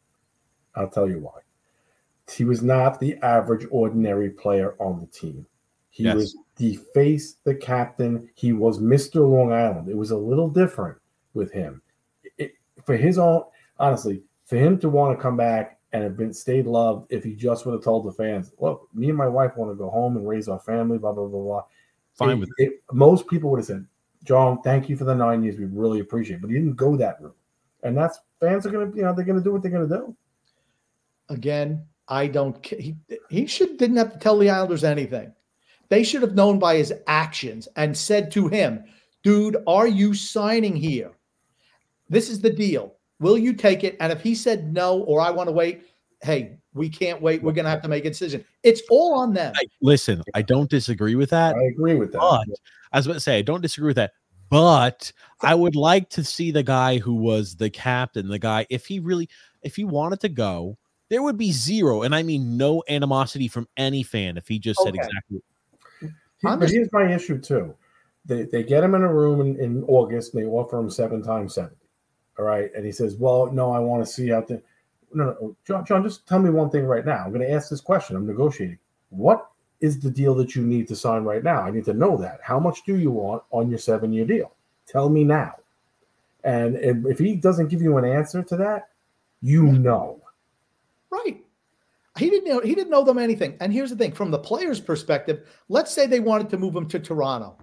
I'll 0.76 0.88
tell 0.88 1.08
you 1.08 1.18
why. 1.18 1.40
He 2.32 2.44
was 2.44 2.62
not 2.62 3.00
the 3.00 3.16
average, 3.22 3.66
ordinary 3.70 4.30
player 4.30 4.74
on 4.78 5.00
the 5.00 5.06
team. 5.06 5.46
He 5.90 6.04
Yes. 6.04 6.14
was 6.14 6.36
the 6.56 6.76
face, 6.94 7.36
the 7.44 7.54
captain. 7.54 8.28
He 8.34 8.52
was 8.52 8.78
Mr. 8.78 9.16
Long 9.28 9.52
Island. 9.52 9.88
It 9.88 9.96
was 9.96 10.10
a 10.10 10.16
little 10.16 10.48
different 10.48 10.98
with 11.34 11.50
him. 11.52 11.82
It, 12.38 12.52
for 12.84 12.96
his 12.96 13.18
own, 13.18 13.44
honestly, 13.78 14.22
for 14.44 14.56
him 14.56 14.78
to 14.80 14.88
want 14.88 15.16
to 15.16 15.22
come 15.22 15.36
back 15.36 15.75
and 15.96 16.04
have 16.04 16.16
been 16.16 16.32
stayed 16.32 16.66
loved, 16.66 17.12
if 17.12 17.24
he 17.24 17.34
just 17.34 17.66
would 17.66 17.72
have 17.72 17.82
told 17.82 18.04
the 18.04 18.12
fans, 18.12 18.52
"Look, 18.58 18.88
me 18.94 19.08
and 19.08 19.18
my 19.18 19.26
wife 19.28 19.56
want 19.56 19.70
to 19.70 19.74
go 19.74 19.90
home 19.90 20.16
and 20.16 20.26
raise 20.28 20.48
our 20.48 20.60
family," 20.60 20.98
blah 20.98 21.12
blah 21.12 21.26
blah 21.26 21.40
blah. 21.42 21.64
Fine 22.14 22.30
it, 22.30 22.40
with 22.40 22.50
it. 22.58 22.82
Most 22.92 23.26
people 23.26 23.50
would 23.50 23.58
have 23.58 23.66
said, 23.66 23.86
"John, 24.24 24.62
thank 24.62 24.88
you 24.88 24.96
for 24.96 25.04
the 25.04 25.14
nine 25.14 25.42
years. 25.42 25.58
We 25.58 25.64
really 25.64 26.00
appreciate." 26.00 26.36
it. 26.36 26.42
But 26.42 26.50
he 26.50 26.56
didn't 26.56 26.76
go 26.76 26.96
that 26.96 27.20
route, 27.20 27.36
and 27.82 27.96
that's 27.96 28.20
fans 28.40 28.66
are 28.66 28.70
gonna, 28.70 28.90
you 28.94 29.02
know, 29.02 29.14
they're 29.14 29.24
gonna 29.24 29.40
do 29.40 29.52
what 29.52 29.62
they're 29.62 29.70
gonna 29.70 29.88
do. 29.88 30.14
Again, 31.28 31.84
I 32.08 32.26
don't. 32.26 32.62
ca- 32.62 32.80
He 32.80 32.96
he 33.30 33.46
should 33.46 33.78
didn't 33.78 33.96
have 33.96 34.12
to 34.12 34.18
tell 34.18 34.38
the 34.38 34.50
Islanders 34.50 34.84
anything. 34.84 35.32
They 35.88 36.02
should 36.02 36.22
have 36.22 36.34
known 36.34 36.58
by 36.58 36.76
his 36.76 36.92
actions 37.06 37.68
and 37.76 37.96
said 37.96 38.30
to 38.32 38.48
him, 38.48 38.84
"Dude, 39.22 39.56
are 39.66 39.88
you 39.88 40.14
signing 40.14 40.76
here? 40.76 41.12
This 42.08 42.28
is 42.28 42.40
the 42.40 42.50
deal. 42.50 42.95
Will 43.20 43.38
you 43.38 43.52
take 43.52 43.84
it?" 43.84 43.96
And 44.00 44.12
if 44.12 44.20
he 44.20 44.34
said 44.34 44.72
no 44.72 45.00
or 45.00 45.20
I 45.20 45.30
want 45.30 45.48
to 45.48 45.52
wait, 45.52 45.84
hey, 46.22 46.58
we 46.74 46.88
can't 46.88 47.20
wait. 47.22 47.42
We're 47.42 47.52
gonna 47.52 47.70
have 47.70 47.82
to 47.82 47.88
make 47.88 48.04
a 48.04 48.10
decision. 48.10 48.44
It's 48.62 48.82
all 48.90 49.18
on 49.18 49.32
them. 49.32 49.54
I, 49.56 49.64
listen, 49.80 50.22
I 50.34 50.42
don't 50.42 50.68
disagree 50.70 51.14
with 51.14 51.30
that. 51.30 51.56
I 51.56 51.62
agree 51.64 51.94
with 51.94 52.12
that. 52.12 52.20
But 52.20 52.46
I 52.92 52.98
was 52.98 53.06
about 53.06 53.14
to 53.14 53.20
say, 53.20 53.38
I 53.38 53.42
don't 53.42 53.62
disagree 53.62 53.88
with 53.88 53.96
that. 53.96 54.12
But 54.48 55.12
I 55.40 55.54
would 55.54 55.74
like 55.74 56.08
to 56.10 56.22
see 56.22 56.50
the 56.50 56.62
guy 56.62 56.98
who 56.98 57.14
was 57.14 57.56
the 57.56 57.68
captain, 57.68 58.28
the 58.28 58.38
guy, 58.38 58.66
if 58.70 58.86
he 58.86 59.00
really, 59.00 59.28
if 59.62 59.74
he 59.74 59.84
wanted 59.84 60.20
to 60.20 60.28
go, 60.28 60.78
there 61.08 61.22
would 61.22 61.36
be 61.36 61.50
zero, 61.52 62.02
and 62.02 62.14
I 62.14 62.22
mean 62.22 62.56
no 62.56 62.82
animosity 62.88 63.48
from 63.48 63.66
any 63.76 64.02
fan 64.02 64.36
if 64.36 64.46
he 64.46 64.58
just 64.58 64.80
said 64.82 64.94
exactly. 64.94 65.42
He- 66.00 66.08
but 66.42 66.70
here's 66.70 66.92
my 66.92 67.12
issue 67.12 67.38
too. 67.38 67.74
They 68.24 68.42
they 68.42 68.62
get 68.62 68.84
him 68.84 68.94
in 68.94 69.02
a 69.02 69.12
room 69.12 69.40
in, 69.40 69.58
in 69.60 69.84
August 69.84 70.34
and 70.34 70.42
they 70.42 70.46
offer 70.48 70.78
him 70.78 70.90
seven 70.90 71.22
times 71.22 71.54
seventy. 71.54 71.76
All 72.38 72.44
right. 72.44 72.70
And 72.74 72.84
he 72.84 72.92
says, 72.92 73.16
Well, 73.16 73.50
no, 73.52 73.72
I 73.72 73.78
want 73.78 74.04
to 74.04 74.10
see 74.10 74.32
out 74.32 74.48
there. 74.48 74.62
No, 75.12 75.36
no, 75.40 75.56
John, 75.66 75.84
John, 75.84 76.02
just 76.02 76.26
tell 76.26 76.38
me 76.38 76.50
one 76.50 76.70
thing 76.70 76.84
right 76.84 77.04
now. 77.04 77.24
I'm 77.24 77.32
going 77.32 77.46
to 77.46 77.50
ask 77.50 77.70
this 77.70 77.80
question. 77.80 78.16
I'm 78.16 78.26
negotiating. 78.26 78.78
What 79.10 79.48
is 79.80 80.00
the 80.00 80.10
deal 80.10 80.34
that 80.34 80.54
you 80.54 80.62
need 80.62 80.88
to 80.88 80.96
sign 80.96 81.24
right 81.24 81.42
now? 81.42 81.60
I 81.60 81.70
need 81.70 81.84
to 81.86 81.94
know 81.94 82.16
that. 82.18 82.40
How 82.42 82.58
much 82.58 82.84
do 82.84 82.96
you 82.96 83.10
want 83.10 83.42
on 83.50 83.70
your 83.70 83.78
seven 83.78 84.12
year 84.12 84.26
deal? 84.26 84.52
Tell 84.86 85.08
me 85.08 85.24
now. 85.24 85.54
And 86.44 86.76
if 86.76 87.18
he 87.18 87.34
doesn't 87.34 87.68
give 87.68 87.82
you 87.82 87.96
an 87.98 88.04
answer 88.04 88.42
to 88.42 88.56
that, 88.58 88.90
you 89.42 89.64
know. 89.64 90.20
Right. 91.10 91.44
He 92.18 92.30
didn't 92.30 92.48
know 92.48 92.60
he 92.60 92.74
didn't 92.74 92.90
know 92.90 93.04
them 93.04 93.18
anything. 93.18 93.56
And 93.60 93.72
here's 93.72 93.90
the 93.90 93.96
thing: 93.96 94.12
from 94.12 94.30
the 94.30 94.38
player's 94.38 94.80
perspective, 94.80 95.48
let's 95.68 95.92
say 95.92 96.06
they 96.06 96.20
wanted 96.20 96.48
to 96.50 96.56
move 96.56 96.74
him 96.74 96.88
to 96.88 96.98
Toronto. 96.98 97.58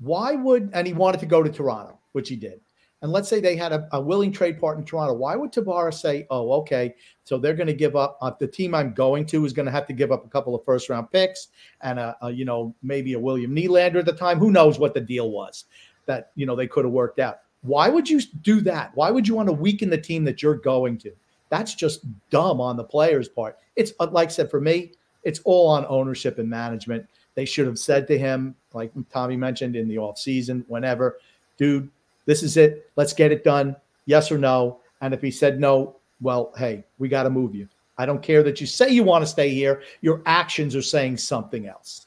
Why 0.00 0.34
would 0.34 0.70
and 0.72 0.86
he 0.86 0.92
wanted 0.92 1.20
to 1.20 1.26
go 1.26 1.42
to 1.42 1.50
Toronto, 1.50 1.98
which 2.12 2.28
he 2.28 2.36
did. 2.36 2.60
And 3.00 3.12
let's 3.12 3.28
say 3.28 3.40
they 3.40 3.54
had 3.56 3.72
a, 3.72 3.88
a 3.92 4.00
willing 4.00 4.32
trade 4.32 4.58
partner 4.58 4.82
in 4.82 4.86
Toronto. 4.86 5.14
Why 5.14 5.36
would 5.36 5.52
Tavares 5.52 6.00
say, 6.00 6.26
"Oh, 6.30 6.52
okay, 6.60 6.94
so 7.22 7.38
they're 7.38 7.54
going 7.54 7.68
to 7.68 7.74
give 7.74 7.94
up 7.94 8.18
uh, 8.20 8.32
the 8.38 8.46
team 8.48 8.74
I'm 8.74 8.92
going 8.92 9.24
to 9.26 9.44
is 9.44 9.52
going 9.52 9.66
to 9.66 9.72
have 9.72 9.86
to 9.86 9.92
give 9.92 10.10
up 10.10 10.24
a 10.24 10.28
couple 10.28 10.54
of 10.54 10.64
first 10.64 10.88
round 10.88 11.10
picks 11.12 11.48
and 11.82 11.98
a, 11.98 12.16
a 12.22 12.30
you 12.30 12.44
know 12.44 12.74
maybe 12.82 13.12
a 13.12 13.18
William 13.18 13.54
Nylander 13.54 13.96
at 13.96 14.06
the 14.06 14.12
time. 14.12 14.38
Who 14.38 14.50
knows 14.50 14.78
what 14.78 14.94
the 14.94 15.00
deal 15.00 15.30
was 15.30 15.66
that 16.06 16.32
you 16.34 16.46
know 16.46 16.56
they 16.56 16.66
could 16.66 16.84
have 16.84 16.92
worked 16.92 17.20
out. 17.20 17.40
Why 17.62 17.88
would 17.88 18.08
you 18.08 18.20
do 18.42 18.60
that? 18.62 18.90
Why 18.94 19.10
would 19.10 19.28
you 19.28 19.34
want 19.34 19.48
to 19.48 19.52
weaken 19.52 19.90
the 19.90 19.98
team 19.98 20.24
that 20.24 20.42
you're 20.42 20.56
going 20.56 20.98
to? 20.98 21.12
That's 21.50 21.74
just 21.74 22.04
dumb 22.30 22.60
on 22.60 22.76
the 22.76 22.84
players' 22.84 23.28
part. 23.28 23.58
It's 23.76 23.92
uh, 24.00 24.08
like 24.10 24.28
I 24.28 24.32
said 24.32 24.50
for 24.50 24.60
me, 24.60 24.92
it's 25.22 25.40
all 25.44 25.68
on 25.68 25.86
ownership 25.88 26.38
and 26.38 26.48
management. 26.48 27.06
They 27.34 27.44
should 27.44 27.66
have 27.66 27.78
said 27.78 28.08
to 28.08 28.18
him, 28.18 28.56
like 28.72 28.90
Tommy 29.10 29.36
mentioned 29.36 29.76
in 29.76 29.86
the 29.86 29.96
offseason, 29.96 30.64
whenever, 30.66 31.18
dude, 31.56 31.88
this 32.28 32.42
is 32.42 32.58
it. 32.58 32.90
Let's 32.94 33.14
get 33.14 33.32
it 33.32 33.42
done. 33.42 33.74
Yes 34.04 34.30
or 34.30 34.36
no. 34.36 34.80
And 35.00 35.14
if 35.14 35.22
he 35.22 35.30
said 35.30 35.58
no, 35.58 35.96
well, 36.20 36.52
hey, 36.58 36.84
we 36.98 37.08
got 37.08 37.22
to 37.22 37.30
move 37.30 37.54
you. 37.54 37.66
I 37.96 38.04
don't 38.04 38.22
care 38.22 38.42
that 38.42 38.60
you 38.60 38.66
say 38.66 38.90
you 38.90 39.02
want 39.02 39.22
to 39.22 39.26
stay 39.26 39.48
here. 39.48 39.82
Your 40.02 40.20
actions 40.26 40.76
are 40.76 40.82
saying 40.82 41.16
something 41.16 41.66
else. 41.66 42.06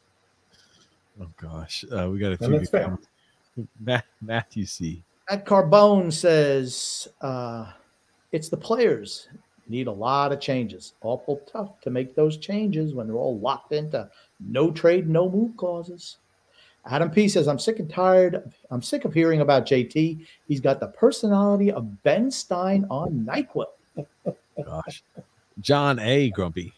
Oh 1.19 1.27
gosh, 1.41 1.83
uh, 1.91 2.07
we 2.11 2.19
got 2.19 2.27
a 2.27 2.29
And 2.31 2.39
few 2.39 2.49
that's 2.51 2.61
good 2.61 2.69
fair. 2.69 2.83
comments. 2.83 3.07
Matt, 3.79 4.05
Matthew 4.21 4.65
C. 4.67 5.03
Matt 5.29 5.43
Carbone 5.43 6.13
says 6.13 7.07
uh, 7.21 7.71
it's 8.31 8.47
the 8.49 8.57
players 8.57 9.27
need 9.67 9.87
a 9.87 9.91
lot 9.91 10.31
of 10.31 10.39
changes. 10.39 10.93
Awful 11.01 11.41
tough 11.51 11.81
to 11.81 11.89
make 11.89 12.13
those 12.15 12.37
changes 12.37 12.93
when 12.93 13.07
they're 13.07 13.15
all 13.17 13.39
locked 13.39 13.71
into 13.71 14.07
no 14.39 14.69
trade, 14.69 15.09
no 15.09 15.29
move 15.29 15.57
clauses. 15.57 16.17
Adam 16.85 17.11
P 17.11 17.27
says, 17.27 17.47
I'm 17.47 17.59
sick 17.59 17.79
and 17.79 17.89
tired. 17.89 18.51
I'm 18.71 18.81
sick 18.81 19.05
of 19.05 19.13
hearing 19.13 19.41
about 19.41 19.65
JT. 19.65 20.25
He's 20.47 20.59
got 20.59 20.79
the 20.79 20.87
personality 20.87 21.71
of 21.71 22.01
Ben 22.03 22.31
Stein 22.31 22.85
on 22.89 23.25
NyQuil. 23.25 23.65
Gosh, 24.65 25.03
John 25.59 25.99
A. 25.99 26.29
Grumpy. 26.31 26.73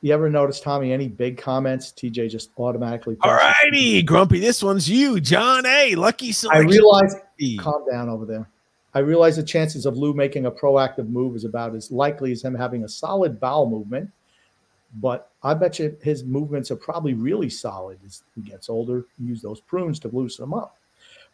You 0.00 0.14
ever 0.14 0.30
notice, 0.30 0.60
Tommy, 0.60 0.92
any 0.92 1.08
big 1.08 1.36
comments? 1.36 1.92
TJ 1.92 2.30
just 2.30 2.50
automatically. 2.56 3.16
All 3.22 3.34
righty, 3.34 4.00
Grumpy. 4.02 4.38
This 4.38 4.62
one's 4.62 4.88
you, 4.88 5.20
John 5.20 5.66
A. 5.66 5.94
Lucky 5.96 6.30
selection. 6.30 6.66
I 6.66 6.70
realize 6.70 7.14
calm 7.58 7.84
down 7.90 8.08
over 8.08 8.24
there. 8.24 8.48
I 8.94 9.00
realize 9.00 9.36
the 9.36 9.42
chances 9.42 9.86
of 9.86 9.96
Lou 9.96 10.14
making 10.14 10.46
a 10.46 10.50
proactive 10.50 11.08
move 11.08 11.36
is 11.36 11.44
about 11.44 11.74
as 11.74 11.90
likely 11.90 12.32
as 12.32 12.42
him 12.42 12.54
having 12.54 12.84
a 12.84 12.88
solid 12.88 13.38
bowel 13.38 13.68
movement. 13.68 14.10
But 14.94 15.30
I 15.42 15.54
bet 15.54 15.78
you 15.78 15.96
his 16.02 16.24
movements 16.24 16.70
are 16.70 16.76
probably 16.76 17.14
really 17.14 17.50
solid 17.50 17.98
as 18.06 18.22
he 18.34 18.40
gets 18.40 18.68
older. 18.68 19.04
Use 19.18 19.42
those 19.42 19.60
prunes 19.60 19.98
to 20.00 20.08
loosen 20.08 20.42
them 20.42 20.54
up. 20.54 20.76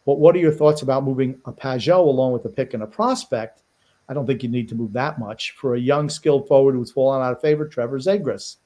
But 0.05 0.19
what 0.19 0.35
are 0.35 0.39
your 0.39 0.51
thoughts 0.51 0.81
about 0.81 1.03
moving 1.03 1.39
a 1.45 1.51
Pageau 1.51 1.99
along 1.99 2.33
with 2.33 2.45
a 2.45 2.49
pick 2.49 2.73
and 2.73 2.83
a 2.83 2.87
prospect? 2.87 3.63
I 4.07 4.13
don't 4.13 4.27
think 4.27 4.43
you 4.43 4.49
need 4.49 4.69
to 4.69 4.75
move 4.75 4.93
that 4.93 5.19
much 5.19 5.51
for 5.51 5.75
a 5.75 5.79
young, 5.79 6.09
skilled 6.09 6.47
forward 6.47 6.75
who's 6.75 6.91
fallen 6.91 7.25
out 7.25 7.31
of 7.31 7.41
favor, 7.41 7.67
Trevor 7.67 7.97
Zegras. 7.97 8.57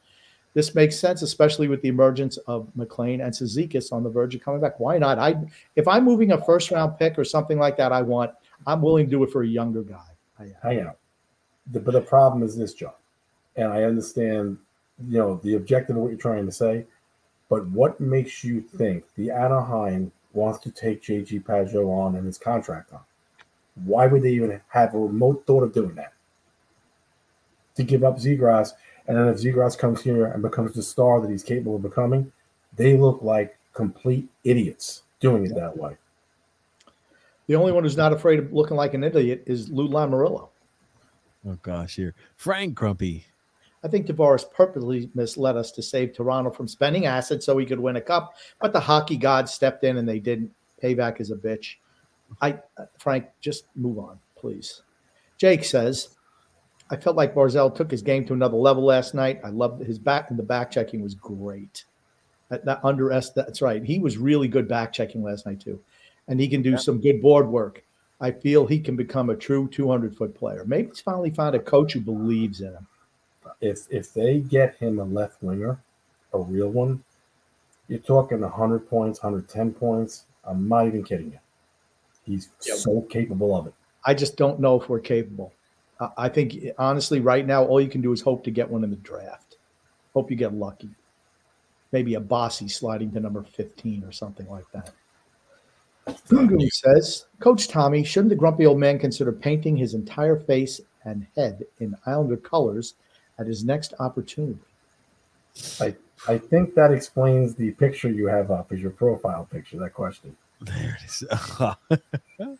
This 0.53 0.73
makes 0.73 0.97
sense, 0.97 1.21
especially 1.21 1.67
with 1.67 1.81
the 1.81 1.89
emergence 1.89 2.37
of 2.37 2.75
MacLean 2.75 3.21
and 3.21 3.31
Cizikas 3.31 3.93
on 3.93 4.03
the 4.03 4.09
verge 4.09 4.33
of 4.35 4.41
coming 4.41 4.59
back. 4.59 4.79
Why 4.79 4.97
not? 4.97 5.19
I, 5.19 5.35
if 5.75 5.87
I'm 5.87 6.03
moving 6.03 6.31
a 6.31 6.43
first 6.43 6.71
round 6.71 6.97
pick 6.97 7.17
or 7.19 7.23
something 7.23 7.59
like 7.59 7.77
that, 7.77 7.91
I 7.91 8.01
want. 8.01 8.31
I'm 8.67 8.81
willing 8.81 9.05
to 9.05 9.11
do 9.11 9.23
it 9.23 9.31
for 9.31 9.43
a 9.43 9.47
younger 9.47 9.83
guy. 9.83 10.09
I 10.39 10.43
am. 10.43 10.55
hang 10.61 10.79
out. 10.81 10.97
The, 11.71 11.79
but 11.79 11.91
the 11.91 12.01
problem 12.01 12.43
is 12.43 12.57
this, 12.57 12.73
John, 12.73 12.93
and 13.55 13.71
I 13.71 13.83
understand, 13.83 14.57
you 15.07 15.17
know, 15.17 15.39
the 15.43 15.55
objective 15.55 15.95
of 15.95 16.01
what 16.01 16.09
you're 16.09 16.17
trying 16.17 16.45
to 16.45 16.51
say, 16.51 16.85
but 17.49 17.65
what 17.67 17.99
makes 17.99 18.43
you 18.43 18.61
think 18.61 19.05
the 19.15 19.31
Anaheim 19.31 20.11
wants 20.33 20.59
to 20.59 20.71
take 20.71 21.01
JG 21.01 21.43
Pageau 21.43 21.89
on 21.91 22.15
and 22.15 22.25
his 22.25 22.37
contract 22.37 22.93
on? 22.93 23.01
Why 23.85 24.07
would 24.07 24.23
they 24.23 24.31
even 24.31 24.61
have 24.69 24.93
a 24.93 24.99
remote 24.99 25.45
thought 25.47 25.63
of 25.63 25.73
doing 25.73 25.95
that? 25.95 26.13
To 27.75 27.83
give 27.83 28.03
up 28.03 28.17
Zegras, 28.17 28.73
and 29.07 29.17
then 29.17 29.27
if 29.27 29.37
Zegras 29.37 29.77
comes 29.77 30.01
here 30.01 30.25
and 30.25 30.41
becomes 30.41 30.73
the 30.73 30.83
star 30.83 31.21
that 31.21 31.31
he's 31.31 31.43
capable 31.43 31.77
of 31.77 31.81
becoming, 31.81 32.31
they 32.75 32.97
look 32.97 33.21
like 33.21 33.57
complete 33.73 34.27
idiots 34.43 35.03
doing 35.19 35.45
it 35.45 35.55
that 35.55 35.77
way. 35.77 35.95
The 37.47 37.55
only 37.55 37.71
one 37.71 37.83
who's 37.83 37.97
not 37.97 38.13
afraid 38.13 38.37
of 38.37 38.53
looking 38.53 38.77
like 38.77 38.93
an 38.93 39.03
idiot 39.03 39.43
is 39.47 39.69
Lou 39.69 39.87
Lamoriello. 39.87 40.49
Oh 41.47 41.57
gosh, 41.63 41.95
here, 41.95 42.13
Frank 42.35 42.75
Grumpy. 42.75 43.25
I 43.83 43.87
think 43.87 44.07
Tavares 44.07 44.51
purposely 44.51 45.09
misled 45.15 45.55
us 45.55 45.71
to 45.71 45.81
save 45.81 46.13
Toronto 46.13 46.51
from 46.51 46.67
spending 46.67 47.05
assets 47.05 47.45
so 47.45 47.57
he 47.57 47.65
could 47.65 47.79
win 47.79 47.95
a 47.95 48.01
cup, 48.01 48.35
but 48.59 48.73
the 48.73 48.79
hockey 48.79 49.17
gods 49.17 49.53
stepped 49.53 49.83
in 49.83 49.97
and 49.97 50.07
they 50.07 50.19
didn't. 50.19 50.51
Payback 50.83 51.21
is 51.21 51.31
a 51.31 51.35
bitch. 51.35 51.75
I, 52.41 52.59
uh, 52.77 52.85
Frank, 52.97 53.25
just 53.41 53.65
move 53.75 53.99
on, 53.99 54.19
please. 54.35 54.81
Jake 55.37 55.63
says, 55.63 56.09
I 56.91 56.97
felt 56.97 57.15
like 57.15 57.35
Barzal 57.35 57.73
took 57.73 57.91
his 57.91 58.01
game 58.01 58.25
to 58.25 58.33
another 58.33 58.57
level 58.57 58.83
last 58.83 59.13
night. 59.13 59.39
I 59.43 59.49
loved 59.49 59.83
his 59.83 59.99
back, 59.99 60.29
and 60.29 60.39
the 60.39 60.43
back 60.43 60.71
checking 60.71 61.01
was 61.01 61.15
great. 61.15 61.85
That, 62.49 62.65
that 62.65 62.79
under 62.83 63.09
that's 63.09 63.61
right. 63.61 63.83
He 63.83 63.99
was 63.99 64.17
really 64.17 64.47
good 64.47 64.67
back 64.67 64.91
checking 64.91 65.23
last 65.23 65.45
night 65.45 65.59
too, 65.59 65.79
and 66.27 66.39
he 66.39 66.47
can 66.47 66.61
do 66.61 66.77
some 66.77 66.99
good 66.99 67.21
board 67.21 67.47
work. 67.47 67.83
I 68.19 68.31
feel 68.31 68.65
he 68.65 68.79
can 68.79 68.95
become 68.95 69.29
a 69.29 69.35
true 69.35 69.69
200 69.69 70.17
foot 70.17 70.35
player. 70.35 70.65
Maybe 70.65 70.89
he's 70.89 70.99
finally 70.99 71.29
found 71.29 71.55
a 71.55 71.59
coach 71.59 71.93
who 71.93 72.01
believes 72.01 72.61
in 72.61 72.73
him. 72.73 72.87
If 73.61 73.87
if 73.89 74.13
they 74.13 74.39
get 74.39 74.75
him 74.77 74.99
a 74.99 75.03
left 75.03 75.41
winger, 75.41 75.79
a 76.33 76.39
real 76.39 76.69
one, 76.69 77.03
you're 77.87 77.99
talking 77.99 78.41
100 78.41 78.89
points, 78.89 79.21
110 79.21 79.73
points. 79.73 80.25
I'm 80.45 80.67
not 80.67 80.87
even 80.87 81.03
kidding 81.03 81.31
you. 81.31 81.39
He's 82.23 82.49
Yep. 82.65 82.77
so 82.77 83.01
capable 83.01 83.55
of 83.55 83.67
it. 83.67 83.73
I 84.05 84.13
just 84.13 84.37
don't 84.37 84.59
know 84.59 84.79
if 84.79 84.87
we're 84.89 84.99
capable. 84.99 85.51
I- 85.99 86.11
I 86.17 86.29
think 86.29 86.55
honestly, 86.77 87.19
right 87.19 87.45
now, 87.45 87.65
all 87.65 87.81
you 87.81 87.89
can 87.89 88.01
do 88.01 88.11
is 88.11 88.21
hope 88.21 88.43
to 88.45 88.51
get 88.51 88.69
one 88.69 88.83
in 88.83 88.89
the 88.89 88.95
draft. 88.97 89.57
Hope 90.13 90.29
you 90.31 90.37
get 90.37 90.53
lucky. 90.53 90.89
Maybe 91.91 92.13
a 92.13 92.19
bossy 92.19 92.67
sliding 92.67 93.11
to 93.13 93.19
number 93.19 93.41
15 93.43 94.03
or 94.03 94.11
something 94.11 94.47
like 94.47 94.69
that. 94.71 94.93
Gungu 96.27 96.69
says, 96.71 97.25
Coach 97.39 97.67
Tommy, 97.67 98.03
shouldn't 98.03 98.29
the 98.29 98.35
grumpy 98.35 98.65
old 98.65 98.79
man 98.79 98.97
consider 98.99 99.31
painting 99.31 99.75
his 99.75 99.93
entire 99.93 100.37
face 100.37 100.81
and 101.05 101.27
head 101.35 101.65
in 101.79 101.95
Islander 102.05 102.37
colors 102.37 102.95
at 103.39 103.47
his 103.47 103.63
next 103.63 103.93
opportunity? 103.99 104.59
I 105.79 105.95
I 106.27 106.37
think 106.37 106.75
that 106.75 106.91
explains 106.91 107.55
the 107.55 107.71
picture 107.71 108.09
you 108.09 108.27
have 108.27 108.51
up 108.51 108.71
as 108.71 108.81
your 108.81 108.91
profile 108.91 109.47
picture. 109.49 109.79
That 109.79 109.93
question. 109.93 110.35
There 110.61 110.97
it 110.99 111.05
is. 111.05 112.57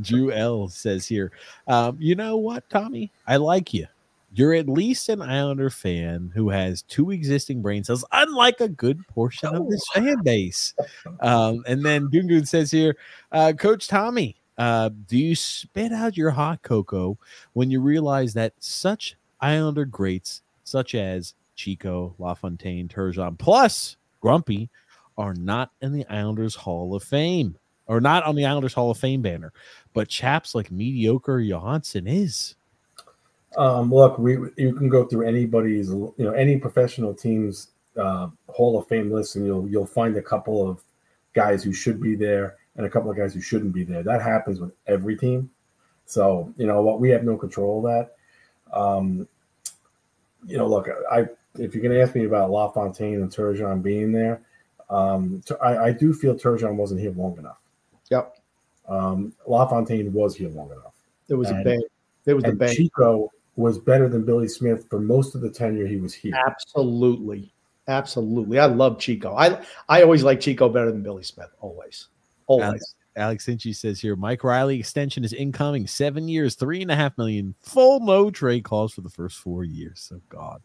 Drew 0.00 0.32
L 0.32 0.68
says 0.68 1.06
here, 1.06 1.32
um, 1.68 1.98
you 2.00 2.14
know 2.14 2.38
what, 2.38 2.68
Tommy? 2.70 3.12
I 3.26 3.36
like 3.36 3.74
you. 3.74 3.86
You're 4.34 4.54
at 4.54 4.66
least 4.66 5.10
an 5.10 5.20
Islander 5.20 5.68
fan 5.68 6.32
who 6.34 6.48
has 6.48 6.80
two 6.82 7.10
existing 7.10 7.60
brain 7.60 7.84
cells, 7.84 8.06
unlike 8.12 8.60
a 8.62 8.68
good 8.68 9.06
portion 9.08 9.54
of 9.54 9.68
this 9.68 9.84
fan 9.92 10.22
base. 10.22 10.72
Um, 11.20 11.62
and 11.66 11.84
then 11.84 12.08
Gungun 12.08 12.48
says 12.48 12.70
here, 12.70 12.96
uh, 13.30 13.52
Coach 13.58 13.88
Tommy, 13.88 14.36
uh, 14.56 14.88
do 15.06 15.18
you 15.18 15.34
spit 15.34 15.92
out 15.92 16.16
your 16.16 16.30
hot 16.30 16.62
cocoa 16.62 17.18
when 17.52 17.70
you 17.70 17.82
realize 17.82 18.32
that 18.32 18.54
such 18.58 19.16
Islander 19.42 19.84
greats 19.84 20.42
such 20.64 20.94
as 20.94 21.34
Chico, 21.54 22.14
LaFontaine, 22.18 22.88
Turgeon, 22.88 23.38
plus 23.38 23.96
Grumpy 24.20 24.70
are 25.18 25.34
not 25.34 25.70
in 25.82 25.92
the 25.92 26.06
Islanders 26.06 26.54
Hall 26.54 26.94
of 26.94 27.02
Fame 27.02 27.56
or 27.86 28.00
not 28.00 28.24
on 28.24 28.36
the 28.36 28.46
Islanders 28.46 28.74
Hall 28.74 28.90
of 28.90 28.98
Fame 28.98 29.22
banner, 29.22 29.52
but 29.92 30.08
chaps 30.08 30.54
like 30.54 30.70
mediocre 30.70 31.40
Johansson 31.40 32.06
is. 32.06 32.54
Um, 33.56 33.90
look, 33.90 34.18
we 34.18 34.38
you 34.56 34.74
can 34.74 34.88
go 34.88 35.04
through 35.04 35.26
anybody's, 35.26 35.90
you 35.90 36.14
know, 36.18 36.32
any 36.32 36.56
professional 36.56 37.12
team's 37.12 37.68
uh, 37.98 38.28
Hall 38.48 38.78
of 38.78 38.88
Fame 38.88 39.12
list, 39.12 39.36
and 39.36 39.44
you'll 39.44 39.68
you'll 39.68 39.86
find 39.86 40.16
a 40.16 40.22
couple 40.22 40.66
of 40.66 40.82
guys 41.34 41.62
who 41.62 41.72
should 41.72 42.00
be 42.00 42.14
there 42.14 42.56
and 42.76 42.86
a 42.86 42.90
couple 42.90 43.10
of 43.10 43.16
guys 43.16 43.34
who 43.34 43.42
shouldn't 43.42 43.74
be 43.74 43.84
there. 43.84 44.02
That 44.02 44.22
happens 44.22 44.58
with 44.58 44.72
every 44.86 45.16
team. 45.16 45.50
So 46.06 46.52
you 46.56 46.66
know 46.66 46.80
what, 46.82 47.00
we 47.00 47.10
have 47.10 47.24
no 47.24 47.36
control 47.36 47.86
of 47.86 47.92
that. 47.92 48.16
Um, 48.74 49.28
you 50.46 50.56
know, 50.58 50.66
look, 50.66 50.88
I 51.10 51.26
if 51.58 51.74
you're 51.74 51.82
going 51.82 51.94
to 51.94 52.00
ask 52.02 52.14
me 52.14 52.24
about 52.24 52.50
LaFontaine 52.50 53.16
and 53.16 53.30
Turgeon 53.30 53.82
being 53.82 54.10
there, 54.12 54.40
um, 54.90 55.42
I, 55.62 55.76
I 55.78 55.92
do 55.92 56.12
feel 56.14 56.34
Turgeon 56.34 56.76
wasn't 56.76 57.00
here 57.00 57.12
long 57.12 57.36
enough. 57.38 57.60
Yep. 58.10 58.36
Um, 58.88 59.32
LaFontaine 59.46 60.12
was 60.12 60.34
here 60.36 60.48
long 60.48 60.70
enough. 60.70 60.94
There 61.28 61.36
was 61.36 61.50
And- 61.50 61.60
a 61.60 61.64
bad. 61.64 61.80
There 62.24 62.36
was 62.36 62.44
a 62.44 62.48
And 62.50 62.58
bad. 62.58 62.76
Chico 62.76 63.30
was 63.56 63.78
better 63.78 64.08
than 64.08 64.24
Billy 64.24 64.46
Smith 64.48 64.86
for 64.88 65.00
most 65.00 65.34
of 65.34 65.40
the 65.40 65.50
tenure 65.50 65.86
he 65.86 65.96
was 65.96 66.14
here. 66.14 66.32
Absolutely, 66.46 67.52
absolutely. 67.88 68.58
I 68.60 68.66
love 68.66 68.98
Chico. 69.00 69.34
I 69.34 69.60
I 69.88 70.02
always 70.02 70.22
like 70.22 70.40
Chico 70.40 70.68
better 70.68 70.92
than 70.92 71.02
Billy 71.02 71.24
Smith. 71.24 71.48
Always, 71.60 72.06
always. 72.46 72.94
Alex, 73.16 73.46
Alex 73.46 73.46
Sinchi 73.46 73.74
says 73.74 74.00
here, 74.00 74.16
Mike 74.16 74.44
Reilly 74.44 74.78
extension 74.78 75.24
is 75.24 75.32
incoming. 75.32 75.86
Seven 75.86 76.28
years, 76.28 76.54
three 76.54 76.82
and 76.82 76.90
a 76.90 76.96
half 76.96 77.16
million. 77.18 77.54
Full 77.60 78.00
no 78.00 78.30
trade 78.30 78.64
calls 78.64 78.92
for 78.92 79.00
the 79.00 79.08
first 79.10 79.38
four 79.38 79.64
years. 79.64 80.00
So 80.00 80.20
God. 80.28 80.62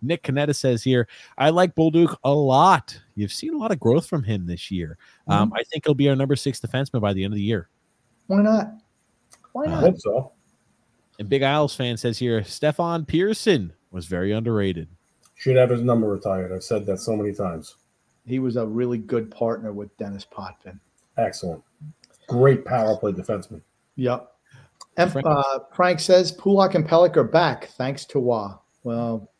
Nick 0.00 0.22
Canetta 0.22 0.54
says 0.54 0.82
here, 0.82 1.08
I 1.38 1.50
like 1.50 1.74
Bolduc 1.74 2.16
a 2.22 2.32
lot. 2.32 3.00
You've 3.16 3.32
seen 3.32 3.54
a 3.54 3.58
lot 3.58 3.72
of 3.72 3.80
growth 3.80 4.06
from 4.06 4.22
him 4.22 4.46
this 4.46 4.70
year. 4.70 4.96
Um, 5.26 5.52
I 5.52 5.64
think 5.64 5.84
he'll 5.84 5.94
be 5.94 6.08
our 6.08 6.14
number 6.14 6.36
six 6.36 6.60
defenseman 6.60 7.00
by 7.00 7.12
the 7.12 7.24
end 7.24 7.32
of 7.32 7.36
the 7.36 7.42
year. 7.42 7.68
Why 8.28 8.42
not? 8.42 8.70
Why 9.52 9.64
I 9.64 9.66
not? 9.68 9.80
hope 9.80 9.98
so. 9.98 10.32
And 11.18 11.28
Big 11.28 11.42
Isles 11.42 11.74
fan 11.74 11.96
says 11.96 12.16
here, 12.16 12.44
Stefan 12.44 13.04
Persson 13.06 13.72
was 13.90 14.06
very 14.06 14.30
underrated. 14.30 14.88
Should 15.34 15.56
have 15.56 15.70
his 15.70 15.82
number 15.82 16.08
retired. 16.08 16.52
I've 16.52 16.62
said 16.62 16.86
that 16.86 16.98
so 16.98 17.16
many 17.16 17.34
times. 17.34 17.74
He 18.24 18.38
was 18.38 18.56
a 18.56 18.66
really 18.66 18.98
good 18.98 19.30
partner 19.30 19.72
with 19.72 19.96
Denis 19.96 20.24
Potvin. 20.24 20.78
Excellent. 21.16 21.62
Great 22.28 22.64
power 22.64 22.96
play 22.96 23.12
defenseman. 23.12 23.62
Yep. 23.96 24.30
And, 24.96 25.12
Frank- 25.12 25.26
uh, 25.26 25.60
Frank 25.72 26.00
says 26.00 26.32
Pulock 26.32 26.74
and 26.74 26.86
Pelech 26.86 27.16
are 27.16 27.24
back 27.24 27.68
thanks 27.68 28.04
to 28.06 28.18
Roy. 28.18 28.48
Well, 28.82 29.30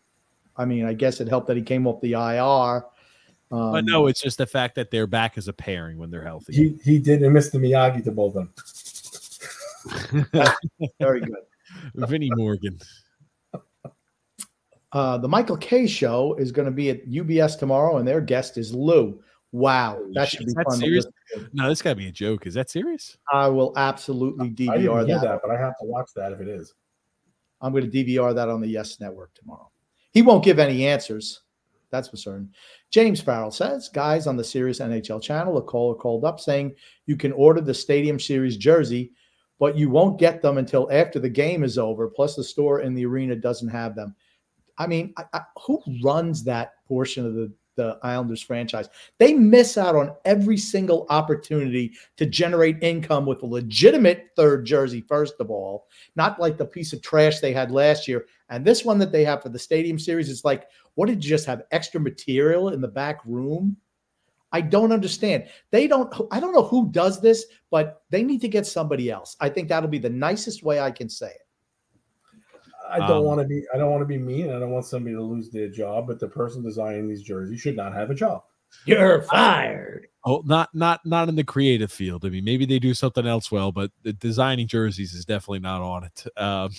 I 0.57 0.65
mean, 0.65 0.85
I 0.85 0.93
guess 0.93 1.21
it 1.21 1.29
helped 1.29 1.47
that 1.49 1.57
he 1.57 1.63
came 1.63 1.87
off 1.87 2.01
the 2.01 2.13
IR. 2.13 2.85
Um, 3.51 3.73
but 3.73 3.85
no, 3.85 4.07
it's 4.09 4.21
just 4.21 4.39
the 4.39 4.47
fact 4.47 4.75
that 4.75 4.91
they're 4.91 5.07
back 5.07 5.39
as 5.39 5.49
a 5.49 5.53
pairing 5.53 5.99
when 5.99 6.11
they're 6.11 6.25
healthy. 6.25 6.53
He 6.53 6.79
he 6.85 6.99
did 6.99 7.23
and 7.23 7.33
missed 7.33 7.53
the 7.53 7.59
Miyagi 7.59 8.05
to 8.05 8.11
both 8.13 8.37
of 8.37 8.49
them. 10.11 10.53
very 11.01 11.21
good. 11.21 11.37
Vinny 12.09 12.31
Morgan. 12.35 12.79
Uh, 14.93 15.19
the 15.19 15.29
Michael 15.29 15.57
Kay 15.57 15.87
show 15.87 16.35
is 16.35 16.51
going 16.51 16.67
to 16.67 16.73
be 16.73 16.91
at 16.91 17.07
UBS 17.09 17.59
tomorrow, 17.59 17.99
and 17.99 18.09
their 18.09 18.21
guest 18.21 18.59
is 18.59 18.75
Lou. 18.75 19.23
Wow, 19.53 20.03
that 20.13 20.29
should 20.29 20.47
be 20.47 20.53
that 20.55 20.65
fun. 20.65 20.79
to 20.79 20.85
serious? 20.85 21.07
Listen. 21.39 21.51
No, 21.53 21.69
this 21.69 21.83
got 21.83 21.91
to 21.91 21.97
be 21.97 22.09
a 22.09 22.13
joke. 22.13 22.47
Is 22.47 22.55
that 22.55 22.71
serious? 22.71 23.17
I 23.33 23.49
will 23.49 23.73
absolutely 23.77 24.47
I 24.47 24.51
didn't 24.51 24.75
DVR 24.75 25.07
that. 25.07 25.21
that, 25.23 25.41
but 25.43 25.51
I 25.51 25.59
have 25.59 25.77
to 25.79 25.85
watch 25.85 26.11
that 26.17 26.33
if 26.33 26.41
it 26.41 26.49
is. 26.49 26.75
I'm 27.61 27.73
going 27.73 27.91
to 27.91 28.05
DVR 28.05 28.35
that 28.35 28.49
on 28.49 28.61
the 28.61 28.69
Yes 28.69 29.01
Network 29.01 29.35
tomorrow. 29.35 29.71
He 30.13 30.23
won't 30.23 30.45
give 30.45 30.59
any 30.59 30.87
answers. 30.87 31.43
That's 31.91 32.09
for 32.09 32.17
certain. 32.17 32.51
James 32.91 33.21
Farrell 33.21 33.51
says, 33.51 33.89
guys 33.89 34.27
on 34.27 34.37
the 34.37 34.45
Sirius 34.45 34.81
NHL 34.81 35.23
channel, 35.23 35.57
a 35.57 35.63
caller 35.63 35.95
called 35.95 36.25
up 36.25 36.39
saying 36.39 36.75
you 37.07 37.17
can 37.17 37.33
order 37.33 37.61
the 37.61 37.75
Stadium 37.75 38.21
Series 38.21 38.57
jersey, 38.57 39.13
but 39.59 39.77
you 39.77 39.91
won't 39.91 40.19
get 40.19 40.43
them 40.43 40.59
until 40.59 40.89
after 40.93 41.19
the 41.19 41.29
game 41.29 41.65
is 41.65 41.79
over. 41.79 42.09
Plus, 42.09 42.37
the 42.37 42.45
store 42.45 42.81
in 42.81 42.95
the 42.95 43.07
arena 43.07 43.35
doesn't 43.35 43.69
have 43.69 43.95
them. 43.95 44.15
I 44.77 44.87
mean, 44.87 45.13
I, 45.17 45.25
I, 45.33 45.41
who 45.67 45.83
runs 46.03 46.45
that 46.45 46.73
portion 46.87 47.27
of 47.27 47.35
the, 47.35 47.53
the 47.79 47.99
Islanders 48.03 48.43
franchise? 48.43 48.91
They 49.17 49.33
miss 49.33 49.79
out 49.79 49.97
on 49.97 50.15
every 50.27 50.59
single 50.59 51.07
opportunity 51.09 51.93
to 52.19 52.27
generate 52.27 52.83
income 52.83 53.25
with 53.25 53.43
a 53.43 53.47
legitimate 53.47 54.29
third 54.37 54.67
jersey, 54.67 55.01
first 55.01 55.37
of 55.41 55.51
all, 55.51 55.87
not 56.17 56.39
like 56.39 56.59
the 56.59 56.67
piece 56.67 56.93
of 56.93 57.01
trash 57.01 57.41
they 57.41 57.55
had 57.55 57.71
last 57.71 58.07
year. 58.07 58.27
And 58.51 58.65
this 58.65 58.85
one 58.85 58.99
that 58.99 59.13
they 59.13 59.25
have 59.25 59.43
for 59.43 59.49
the 59.49 59.59
Stadium 59.59 59.99
Series 59.99 60.29
is 60.29 60.45
like, 60.45 60.69
what 60.95 61.07
did 61.07 61.25
you 61.25 61.31
just 61.31 61.47
have 61.47 61.63
extra 61.71 61.99
material 62.01 62.69
in 62.71 62.83
the 62.83 62.89
back 62.89 63.21
room? 63.25 63.77
I 64.53 64.61
don't 64.61 64.93
understand. 64.93 65.49
They 65.71 65.87
don't, 65.87 66.13
I 66.31 66.41
don't 66.41 66.55
know 66.55 66.65
who 66.65 66.91
does 66.91 67.21
this, 67.21 67.47
but 67.71 68.03
they 68.11 68.23
need 68.23 68.41
to 68.43 68.49
get 68.49 68.67
somebody 68.67 69.11
else. 69.11 69.37
I 69.41 69.49
think 69.49 69.69
that'll 69.69 69.89
be 69.89 69.99
the 69.99 70.11
nicest 70.11 70.63
way 70.63 70.81
I 70.81 70.91
can 70.91 71.09
say 71.09 71.29
it. 71.29 71.48
I 72.91 72.99
don't 72.99 73.19
Um, 73.19 73.25
want 73.25 73.41
to 73.41 73.47
be 73.47 73.63
I 73.73 73.79
don't 73.79 73.91
want 73.91 74.03
to 74.03 74.07
be 74.07 74.19
mean. 74.19 74.51
I 74.51 74.59
don't 74.59 74.71
want 74.71 74.85
somebody 74.87 75.15
to 75.15 75.23
lose 75.23 75.51
their 75.51 75.69
job, 75.69 76.07
but 76.07 76.21
the 76.21 76.29
person 76.29 76.63
designing 76.63 77.09
these 77.09 77.23
jerseys 77.23 77.61
should 77.61 77.77
not 77.77 77.93
have 77.93 78.11
a 78.11 78.15
job. 78.15 78.43
You're 78.85 79.23
fired. 79.23 80.09
Oh, 80.25 80.43
not 80.45 80.69
not 80.75 81.01
not 81.07 81.29
in 81.29 81.37
the 81.37 81.45
creative 81.45 81.91
field. 81.91 82.25
I 82.25 82.29
mean, 82.29 82.45
maybe 82.45 82.67
they 82.67 82.79
do 82.79 82.93
something 82.95 83.27
else 83.27 83.51
well, 83.51 83.73
but 83.73 83.91
the 84.03 84.13
designing 84.13 84.67
jerseys 84.69 85.15
is 85.15 85.25
definitely 85.25 85.61
not 85.61 85.81
on 85.83 86.05
it. 86.05 86.25
Um, 86.37 86.71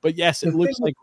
but 0.00 0.16
yes, 0.16 0.42
it 0.42 0.52
The 0.52 0.56
looks 0.58 0.78
thing- 0.78 0.84
like. 0.86 0.94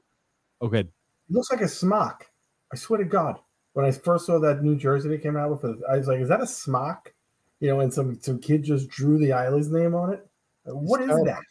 Okay, 0.61 0.80
It 0.80 0.89
looks 1.30 1.51
like 1.51 1.61
a 1.61 1.68
smock. 1.68 2.26
I 2.73 2.77
swear 2.77 2.97
to 2.97 3.05
God. 3.05 3.38
When 3.73 3.85
I 3.85 3.91
first 3.91 4.26
saw 4.26 4.39
that 4.39 4.64
new 4.64 4.76
jersey 4.76 5.07
they 5.09 5.19
came 5.19 5.38
out 5.38 5.51
with, 5.51 5.64
I 5.88 5.97
was 5.97 6.07
like, 6.07 6.19
"Is 6.19 6.30
that 6.30 6.41
a 6.41 6.47
smock?" 6.47 7.14
You 7.59 7.68
know, 7.69 7.80
and 7.81 7.93
some 7.93 8.19
some 8.22 8.39
kid 8.39 8.64
just 8.64 8.89
drew 8.89 9.19
the 9.19 9.34
Island's 9.34 9.69
name 9.69 9.93
on 9.93 10.14
it. 10.14 10.27
What 10.65 11.01
is 11.01 11.07
terrible. 11.07 11.26
that? 11.26 11.43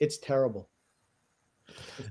It's 0.00 0.16
terrible. 0.18 0.68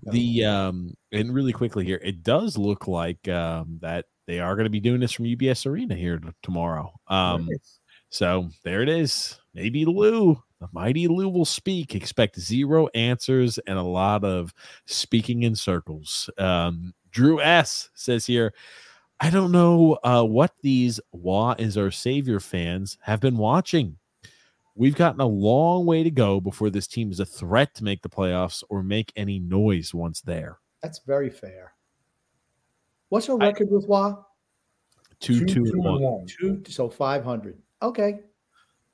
The 0.03 0.45
um, 0.45 0.93
and 1.11 1.33
really 1.33 1.53
quickly 1.53 1.85
here, 1.85 1.99
it 2.03 2.23
does 2.23 2.57
look 2.57 2.87
like 2.87 3.27
um 3.27 3.79
that 3.81 4.05
they 4.27 4.39
are 4.39 4.55
going 4.55 4.65
to 4.65 4.71
be 4.71 4.79
doing 4.79 4.99
this 4.99 5.11
from 5.11 5.25
UBS 5.25 5.65
Arena 5.65 5.95
here 5.95 6.17
t- 6.17 6.29
tomorrow. 6.41 6.93
Um, 7.07 7.47
Nice. 7.47 7.79
So 8.09 8.49
there 8.63 8.81
it 8.81 8.89
is. 8.89 9.39
Maybe 9.53 9.83
Lou, 9.85 10.41
the 10.61 10.69
mighty 10.71 11.07
Lou 11.07 11.27
will 11.27 11.45
speak. 11.45 11.95
Expect 11.95 12.39
zero 12.39 12.87
answers 12.95 13.57
and 13.67 13.77
a 13.77 13.83
lot 13.83 14.23
of 14.23 14.53
speaking 14.85 15.43
in 15.43 15.55
circles. 15.55 16.29
Um, 16.37 16.93
Drew 17.11 17.41
S 17.41 17.89
says 17.93 18.25
here, 18.25 18.53
I 19.19 19.29
don't 19.29 19.51
know 19.51 19.97
uh, 20.03 20.23
what 20.23 20.53
these 20.61 20.99
Roy 21.13 21.55
is 21.57 21.77
our 21.77 21.91
savior 21.91 22.39
fans 22.39 22.97
have 23.01 23.19
been 23.19 23.37
watching. 23.37 23.97
We've 24.75 24.95
gotten 24.95 25.21
a 25.21 25.25
long 25.27 25.85
way 25.85 26.03
to 26.03 26.11
go 26.11 26.41
before 26.41 26.69
this 26.69 26.85
team 26.87 27.11
is 27.11 27.19
a 27.21 27.25
threat 27.25 27.73
to 27.75 27.83
make 27.83 28.01
the 28.01 28.09
playoffs 28.09 28.63
or 28.69 28.83
make 28.83 29.13
any 29.15 29.39
noise 29.39 29.93
once 29.93 30.21
there. 30.21 30.59
That's 30.83 30.99
very 31.07 31.29
fair. 31.29 31.73
What's 33.09 33.27
your 33.27 33.41
I- 33.41 33.47
record 33.47 33.69
with 33.71 33.85
Roy? 33.87 34.13
Two, 35.21 35.45
two, 35.45 35.63
two, 35.65 35.71
and 35.71 35.83
one. 35.83 36.01
one. 36.01 36.25
Two, 36.27 36.61
so 36.67 36.89
500. 36.89 37.57
Okay. 37.81 38.19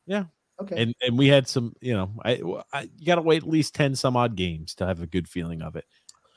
Yeah. 0.06 0.26
Okay. 0.62 0.84
and 0.84 0.94
and 1.02 1.18
we 1.18 1.28
had 1.28 1.48
some 1.48 1.74
you 1.82 1.94
know 1.96 2.12
I, 2.24 2.40
I 2.72 2.82
you 3.00 3.08
got 3.08 3.16
to 3.16 3.24
wait 3.24 3.42
at 3.42 3.50
least 3.50 3.74
10 3.74 3.96
some 3.96 4.16
odd 4.16 4.36
games 4.36 4.76
to 4.76 4.86
have 4.86 5.02
a 5.02 5.08
good 5.08 5.28
feeling 5.28 5.64
of 5.64 5.76
it 5.76 5.86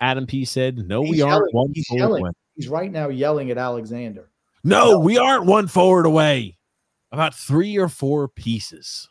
adam 0.00 0.26
p 0.26 0.46
said 0.46 0.78
no 0.78 1.02
we 1.02 1.08
He's 1.08 1.20
aren't 1.20 1.32
yelling. 1.34 1.48
one 1.52 1.72
He's 1.74 1.86
forward 1.88 2.00
yelling. 2.00 2.22
away 2.22 2.30
He's 2.56 2.68
right 2.68 2.90
now 2.90 3.10
yelling 3.10 3.50
at 3.50 3.58
Alexander. 3.58 4.30
no 4.62 4.98
we 4.98 5.18
aren't 5.18 5.44
one 5.44 5.66
forward 5.66 6.06
away 6.06 6.56
about 7.12 7.34
three 7.34 7.76
or 7.76 7.90
four 7.90 8.26
pieces 8.28 9.10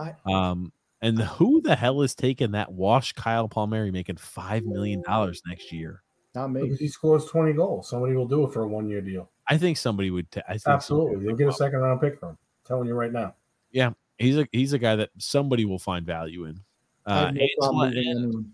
I- 0.00 0.32
um 0.32 0.72
and 1.02 1.18
who 1.18 1.62
the 1.62 1.74
hell 1.76 2.02
is 2.02 2.14
taking 2.14 2.50
that 2.52 2.70
wash 2.72 3.12
kyle 3.14 3.48
palmieri 3.48 3.90
making 3.90 4.16
five 4.16 4.64
million 4.64 5.02
dollars 5.02 5.40
next 5.46 5.72
year 5.72 6.02
Not 6.34 6.48
me. 6.48 6.62
Because 6.62 6.78
he 6.78 6.88
scores 6.88 7.24
20 7.26 7.52
goals. 7.54 7.88
Somebody 7.88 8.14
will 8.14 8.28
do 8.28 8.44
it 8.46 8.52
for 8.52 8.62
a 8.62 8.68
one 8.68 8.88
year 8.88 9.00
deal. 9.00 9.30
i 9.48 9.56
think 9.58 9.76
somebody 9.76 10.10
would 10.10 10.30
ta- 10.30 10.42
i 10.48 10.52
think 10.52 10.62
somebody 10.62 10.76
Absolutely. 10.76 11.16
would 11.16 11.24
You'll 11.24 11.36
get 11.36 11.48
a 11.48 11.52
second 11.52 11.80
round 11.80 12.00
pick 12.00 12.18
from 12.18 12.30
him. 12.30 12.38
telling 12.66 12.86
you 12.88 12.94
right 12.94 13.12
now. 13.12 13.34
Yeah, 13.72 13.90
he's 14.18 14.36
a 14.36 14.46
he's 14.52 14.72
a 14.72 14.78
guy 14.78 14.96
that 14.96 15.10
somebody 15.18 15.64
will 15.64 15.78
find 15.78 16.04
value 16.06 16.44
in 16.46 16.60
uh 17.06 17.30
no 17.30 17.40
problem 17.58 17.80
Angela 17.82 17.86
moving 17.86 17.98
and- 18.10 18.24
anyone. 18.24 18.52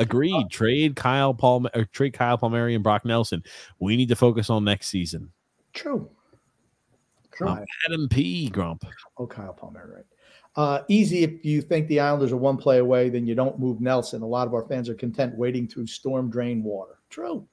Agreed. 0.00 0.48
Trade 0.48 0.94
Kyle 0.94 1.34
Palm 1.34 1.66
or 1.74 1.84
trade 1.86 2.12
Kyle 2.12 2.38
Palmieri 2.38 2.76
and 2.76 2.84
Brock 2.84 3.04
Nelson. 3.04 3.42
We 3.80 3.96
need 3.96 4.08
to 4.10 4.14
focus 4.16 4.48
on 4.48 4.62
next 4.62 4.86
season. 4.90 5.32
True. 5.72 6.08
True. 7.32 7.48
Um, 7.48 7.64
Adam 7.86 8.08
P. 8.08 8.48
Grump. 8.48 8.84
Oh, 9.18 9.26
Kyle 9.26 9.52
Palmer, 9.52 9.92
right. 9.96 10.04
Uh, 10.56 10.82
easy 10.88 11.22
if 11.22 11.44
you 11.44 11.62
think 11.62 11.86
the 11.88 12.00
Islanders 12.00 12.32
are 12.32 12.36
one 12.36 12.56
play 12.56 12.78
away, 12.78 13.08
then 13.10 13.26
you 13.26 13.34
don't 13.34 13.58
move 13.60 13.80
Nelson. 13.80 14.22
A 14.22 14.26
lot 14.26 14.46
of 14.48 14.54
our 14.54 14.64
fans 14.66 14.88
are 14.88 14.94
content 14.94 15.36
waiting 15.36 15.68
through 15.68 15.86
storm 15.86 16.30
drain 16.30 16.64
water. 16.64 16.98
True. 17.10 17.46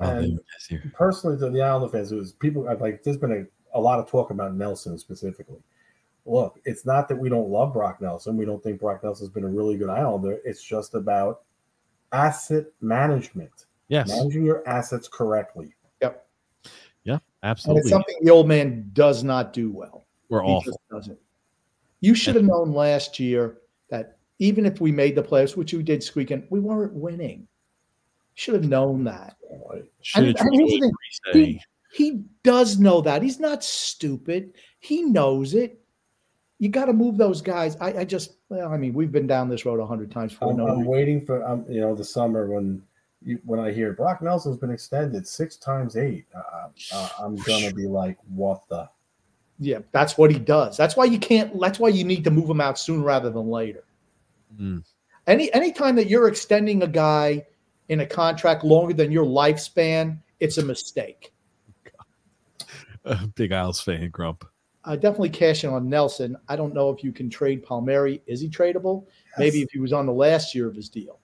Oh, 0.00 0.08
And 0.08 0.38
it 0.38 0.44
is 0.58 0.66
here. 0.66 0.92
personally, 0.94 1.36
to 1.38 1.50
the 1.50 1.60
Islander 1.62 1.88
fans, 1.88 2.12
it 2.12 2.16
was 2.16 2.32
people 2.32 2.64
like. 2.80 3.02
There's 3.02 3.16
been 3.16 3.46
a, 3.74 3.78
a 3.78 3.80
lot 3.80 3.98
of 3.98 4.08
talk 4.08 4.30
about 4.30 4.54
Nelson 4.54 4.98
specifically. 4.98 5.60
Look, 6.24 6.60
it's 6.64 6.86
not 6.86 7.08
that 7.08 7.16
we 7.16 7.28
don't 7.28 7.48
love 7.48 7.72
Brock 7.72 8.00
Nelson. 8.00 8.36
We 8.36 8.44
don't 8.44 8.62
think 8.62 8.78
Brock 8.80 9.02
Nelson's 9.02 9.30
been 9.30 9.42
a 9.44 9.48
really 9.48 9.76
good 9.76 9.90
Islander. 9.90 10.38
It's 10.44 10.62
just 10.62 10.94
about 10.94 11.42
asset 12.12 12.66
management, 12.80 13.66
Yes. 13.88 14.08
managing 14.08 14.44
your 14.44 14.66
assets 14.68 15.08
correctly. 15.08 15.74
Yep. 16.00 16.26
Yeah. 17.04 17.18
absolutely. 17.18 17.20
And 17.42 17.50
Absolutely. 17.50 17.80
it's 17.80 17.90
something 17.90 18.14
the 18.22 18.30
old 18.30 18.46
man 18.46 18.90
does 18.92 19.24
not 19.24 19.52
do 19.52 19.72
well. 19.72 20.06
We're 20.28 20.42
He 20.44 20.48
awful. 20.50 20.72
just 20.72 20.78
doesn't. 20.90 21.18
You 22.02 22.14
should 22.14 22.34
have 22.34 22.44
known 22.44 22.72
last 22.72 23.20
year 23.20 23.58
that 23.88 24.18
even 24.40 24.66
if 24.66 24.80
we 24.80 24.90
made 24.90 25.14
the 25.14 25.22
playoffs, 25.22 25.56
which 25.56 25.72
we 25.72 25.84
did 25.84 26.02
squeaking, 26.02 26.46
we 26.50 26.58
weren't 26.58 26.92
winning. 26.92 27.46
Should 28.34 28.54
have 28.54 28.68
known 28.68 29.04
that. 29.04 29.36
Like, 29.70 29.84
Should 30.00 30.26
have 30.26 30.46
and 30.46 30.48
here's 30.52 30.80
thing. 30.80 30.92
Reese. 31.32 31.64
He 31.92 32.24
does 32.42 32.80
know 32.80 33.02
that. 33.02 33.22
He's 33.22 33.38
not 33.38 33.62
stupid. 33.62 34.54
He 34.80 35.02
knows 35.02 35.54
it. 35.54 35.78
You 36.58 36.70
got 36.70 36.86
to 36.86 36.92
move 36.92 37.18
those 37.18 37.40
guys. 37.40 37.76
I, 37.80 38.00
I 38.00 38.04
just, 38.04 38.34
well, 38.48 38.72
I 38.72 38.76
mean, 38.78 38.94
we've 38.94 39.12
been 39.12 39.26
down 39.28 39.48
this 39.48 39.64
road 39.64 39.78
a 39.78 39.86
hundred 39.86 40.10
times 40.10 40.32
before. 40.32 40.50
I'm, 40.50 40.56
No, 40.56 40.66
I'm 40.66 40.84
waiting 40.84 41.24
for 41.24 41.44
um, 41.46 41.64
you 41.68 41.80
know 41.80 41.94
the 41.94 42.04
summer 42.04 42.50
when 42.50 42.82
you, 43.24 43.38
when 43.44 43.60
I 43.60 43.70
hear 43.70 43.92
Brock 43.92 44.22
Nelson's 44.22 44.56
been 44.56 44.70
extended 44.70 45.26
six 45.26 45.56
times 45.56 45.96
eight. 45.96 46.26
Uh, 46.34 46.68
uh, 46.94 47.08
I'm 47.20 47.36
gonna 47.36 47.72
be 47.72 47.86
like, 47.86 48.18
what 48.28 48.62
the? 48.68 48.88
Yeah, 49.62 49.78
that's 49.92 50.18
what 50.18 50.30
he 50.30 50.38
does. 50.38 50.76
That's 50.76 50.96
why 50.96 51.04
you 51.04 51.18
can't. 51.18 51.58
That's 51.60 51.78
why 51.78 51.88
you 51.88 52.04
need 52.04 52.24
to 52.24 52.30
move 52.30 52.48
him 52.48 52.60
out 52.60 52.78
sooner 52.78 53.02
rather 53.02 53.30
than 53.30 53.48
later. 53.48 53.84
Mm. 54.60 54.84
Any 55.26 55.52
anytime 55.54 55.96
that 55.96 56.08
you're 56.08 56.28
extending 56.28 56.82
a 56.82 56.86
guy 56.86 57.46
in 57.88 58.00
a 58.00 58.06
contract 58.06 58.64
longer 58.64 58.94
than 58.94 59.12
your 59.12 59.24
lifespan, 59.24 60.18
it's 60.40 60.58
a 60.58 60.64
mistake. 60.64 61.32
Uh, 63.04 63.26
Big 63.34 63.50
Isles 63.50 63.80
fan, 63.80 64.10
Grump. 64.10 64.44
Uh, 64.84 64.94
definitely 64.94 65.28
cashing 65.28 65.70
on 65.70 65.88
Nelson. 65.88 66.36
I 66.48 66.54
don't 66.54 66.72
know 66.72 66.88
if 66.90 67.02
you 67.02 67.10
can 67.10 67.28
trade 67.28 67.64
Palmieri. 67.64 68.22
Is 68.28 68.40
he 68.40 68.48
tradable? 68.48 69.06
Maybe 69.38 69.60
if 69.60 69.70
he 69.72 69.80
was 69.80 69.92
on 69.92 70.06
the 70.06 70.12
last 70.12 70.54
year 70.54 70.68
of 70.68 70.76
his 70.76 70.88
deal. 70.88 71.18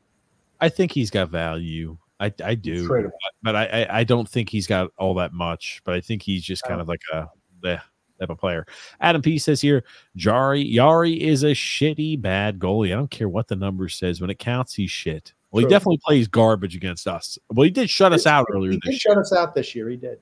I 0.60 0.70
think 0.70 0.90
he's 0.90 1.08
got 1.08 1.28
value. 1.30 1.96
I, 2.18 2.32
I 2.44 2.56
do, 2.56 2.88
Tradable. 2.88 3.12
but 3.42 3.54
I, 3.54 3.66
I 3.66 3.98
I 4.00 4.04
don't 4.04 4.28
think 4.28 4.50
he's 4.50 4.66
got 4.66 4.90
all 4.98 5.14
that 5.14 5.32
much. 5.32 5.82
But 5.84 5.94
I 5.94 6.00
think 6.00 6.22
he's 6.22 6.42
just 6.42 6.64
kind 6.64 6.80
of 6.80 6.88
like 6.88 7.02
a 7.12 7.28
the 7.62 7.80
type 8.18 8.30
of 8.30 8.38
player. 8.38 8.66
Adam 9.00 9.22
P 9.22 9.38
says 9.38 9.60
here, 9.60 9.84
Jari 10.16 10.72
Yari 10.72 11.18
is 11.18 11.42
a 11.42 11.48
shitty 11.52 12.20
bad 12.20 12.58
goalie. 12.58 12.88
I 12.92 12.96
don't 12.96 13.10
care 13.10 13.28
what 13.28 13.48
the 13.48 13.56
number 13.56 13.88
says. 13.88 14.20
When 14.20 14.30
it 14.30 14.38
counts, 14.38 14.74
he's 14.74 14.90
shit. 14.90 15.32
Well, 15.50 15.64
he 15.64 15.70
definitely 15.70 16.00
plays 16.04 16.28
garbage 16.28 16.76
against 16.76 17.06
us. 17.08 17.38
Well, 17.50 17.64
he 17.64 17.70
did 17.70 17.88
shut 17.88 18.12
us 18.12 18.26
out 18.26 18.46
earlier 18.52 18.72
He 18.72 18.78
did 18.80 18.92
this 18.92 19.00
shut 19.00 19.14
year. 19.14 19.20
us 19.20 19.32
out 19.32 19.54
this 19.54 19.74
year. 19.74 19.88
He 19.88 19.96
did. 19.96 20.18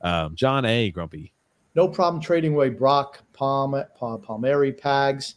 Um, 0.00 0.34
John 0.34 0.64
A. 0.64 0.90
Grumpy. 0.90 1.32
No 1.74 1.88
problem 1.88 2.22
trading 2.22 2.54
away 2.54 2.70
Brock, 2.70 3.20
Palm, 3.32 3.72
Pal- 3.98 4.18
Palmieri, 4.18 4.72
Pags. 4.72 5.34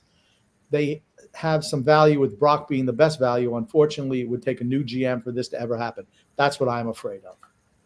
They 0.71 1.03
have 1.33 1.65
some 1.65 1.83
value 1.83 2.19
with 2.19 2.39
Brock 2.39 2.67
being 2.67 2.85
the 2.85 2.93
best 2.93 3.19
value. 3.19 3.57
Unfortunately, 3.57 4.21
it 4.21 4.29
would 4.29 4.41
take 4.41 4.61
a 4.61 4.63
new 4.63 4.83
GM 4.83 5.23
for 5.23 5.31
this 5.31 5.49
to 5.49 5.59
ever 5.59 5.77
happen. 5.77 6.05
That's 6.37 6.59
what 6.59 6.69
I'm 6.69 6.87
afraid 6.87 7.23
of. 7.25 7.35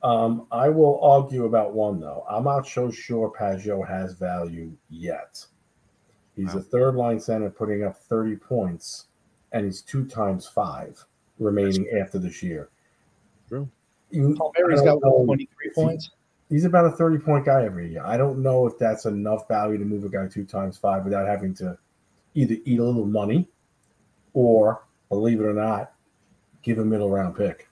Um, 0.02 0.48
I 0.52 0.70
will 0.70 1.00
argue 1.04 1.46
about 1.46 1.74
one 1.74 2.00
though. 2.00 2.26
I'm 2.30 2.46
not 2.46 2.68
so 2.68 2.90
sure 2.90 3.32
Pageau 3.32 3.88
has 3.88 4.14
value 4.14 4.72
yet. 4.90 5.46
He's 6.36 6.56
a 6.56 6.62
third 6.62 6.96
line 6.96 7.20
center 7.20 7.50
putting 7.50 7.84
up 7.84 7.98
30 7.98 8.38
points, 8.38 9.08
and 9.52 9.66
he's 9.66 9.82
two 9.82 10.06
times 10.06 10.48
five 10.48 11.04
remaining 11.38 11.90
after 12.02 12.18
this 12.18 12.42
year. 12.42 12.70
True. 13.50 13.70
You, 14.12 14.36
Palmieri's 14.36 14.82
I 14.82 14.86
got 14.86 15.02
know. 15.04 15.26
23 15.26 15.72
points. 15.76 16.12
He's 16.50 16.66
about 16.66 16.86
a 16.86 16.92
30 16.92 17.20
point 17.20 17.46
guy 17.46 17.66
every 17.66 17.92
year. 17.92 18.04
I 18.06 18.16
don't 18.16 18.42
know 18.42 18.66
if 18.66 18.78
that's 18.78 19.06
enough 19.06 19.48
value 19.48 19.78
to 19.78 19.86
move 19.86 20.06
a 20.06 20.10
guy 20.10 20.28
two 20.28 20.46
times 20.46 20.78
five 20.78 21.04
without 21.04 21.28
having 21.28 21.54
to 21.56 21.78
either 22.36 22.56
eat 22.66 22.80
a 22.80 22.84
little 22.84 23.06
money 23.06 23.48
or, 24.34 24.84
believe 25.10 25.42
it 25.42 25.46
or 25.46 25.54
not, 25.54 25.92
give 26.64 26.80
a 26.80 26.86
middle 26.86 27.10
round 27.10 27.36
pick. 27.36 27.69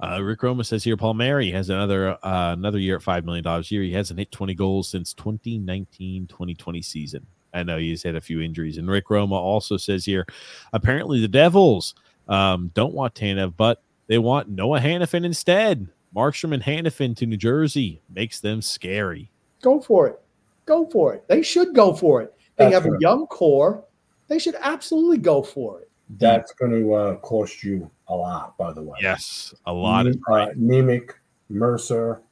Uh, 0.00 0.22
Rick 0.22 0.42
Roma 0.42 0.64
says 0.64 0.84
here, 0.84 0.96
Palmieri 0.96 1.50
has 1.50 1.70
another 1.70 2.18
uh, 2.22 2.52
another 2.52 2.78
year 2.78 2.96
at 2.96 3.02
five 3.02 3.24
million 3.24 3.44
dollars 3.44 3.70
a 3.70 3.74
year. 3.74 3.82
He 3.82 3.92
hasn't 3.92 4.18
hit 4.18 4.30
twenty 4.30 4.54
goals 4.54 4.88
since 4.88 5.14
2019-2020 5.14 6.84
season. 6.84 7.26
I 7.54 7.62
know 7.62 7.78
he's 7.78 8.02
had 8.02 8.14
a 8.14 8.20
few 8.20 8.40
injuries. 8.40 8.76
And 8.76 8.88
Rick 8.88 9.08
Roma 9.08 9.34
also 9.34 9.76
says 9.76 10.04
here, 10.04 10.26
apparently 10.74 11.20
the 11.20 11.28
Devils 11.28 11.94
um, 12.28 12.70
don't 12.74 12.92
want 12.92 13.14
Tanev, 13.14 13.54
but 13.56 13.82
they 14.08 14.18
want 14.18 14.48
Noah 14.48 14.80
Hanifin 14.80 15.24
instead. 15.24 15.88
Markstrom 16.14 16.54
and 16.54 16.62
Hanifin 16.62 17.16
to 17.16 17.26
New 17.26 17.36
Jersey 17.36 18.00
makes 18.14 18.40
them 18.40 18.62
scary. 18.62 19.30
Go 19.62 19.80
for 19.80 20.06
it. 20.06 20.20
Go 20.66 20.86
for 20.86 21.14
it. 21.14 21.26
They 21.28 21.42
should 21.42 21.74
go 21.74 21.92
for 21.94 22.22
it. 22.22 22.34
They 22.56 22.70
That's 22.70 22.84
have 22.84 22.86
a 22.86 22.96
young 23.00 23.26
core. 23.26 23.84
They 24.28 24.38
should 24.38 24.56
absolutely 24.60 25.18
go 25.18 25.42
for 25.42 25.80
it. 25.80 25.90
That's 26.10 26.52
going 26.52 26.72
to 26.72 26.94
uh, 26.94 27.16
cost 27.16 27.64
you 27.64 27.90
a 28.08 28.14
lot, 28.14 28.56
by 28.56 28.72
the 28.72 28.82
way. 28.82 28.96
Yes, 29.02 29.54
a 29.66 29.72
lot 29.72 30.06
of 30.06 30.14
uh, 30.30 30.48
Nemec, 30.56 31.10
Mercer, 31.48 32.22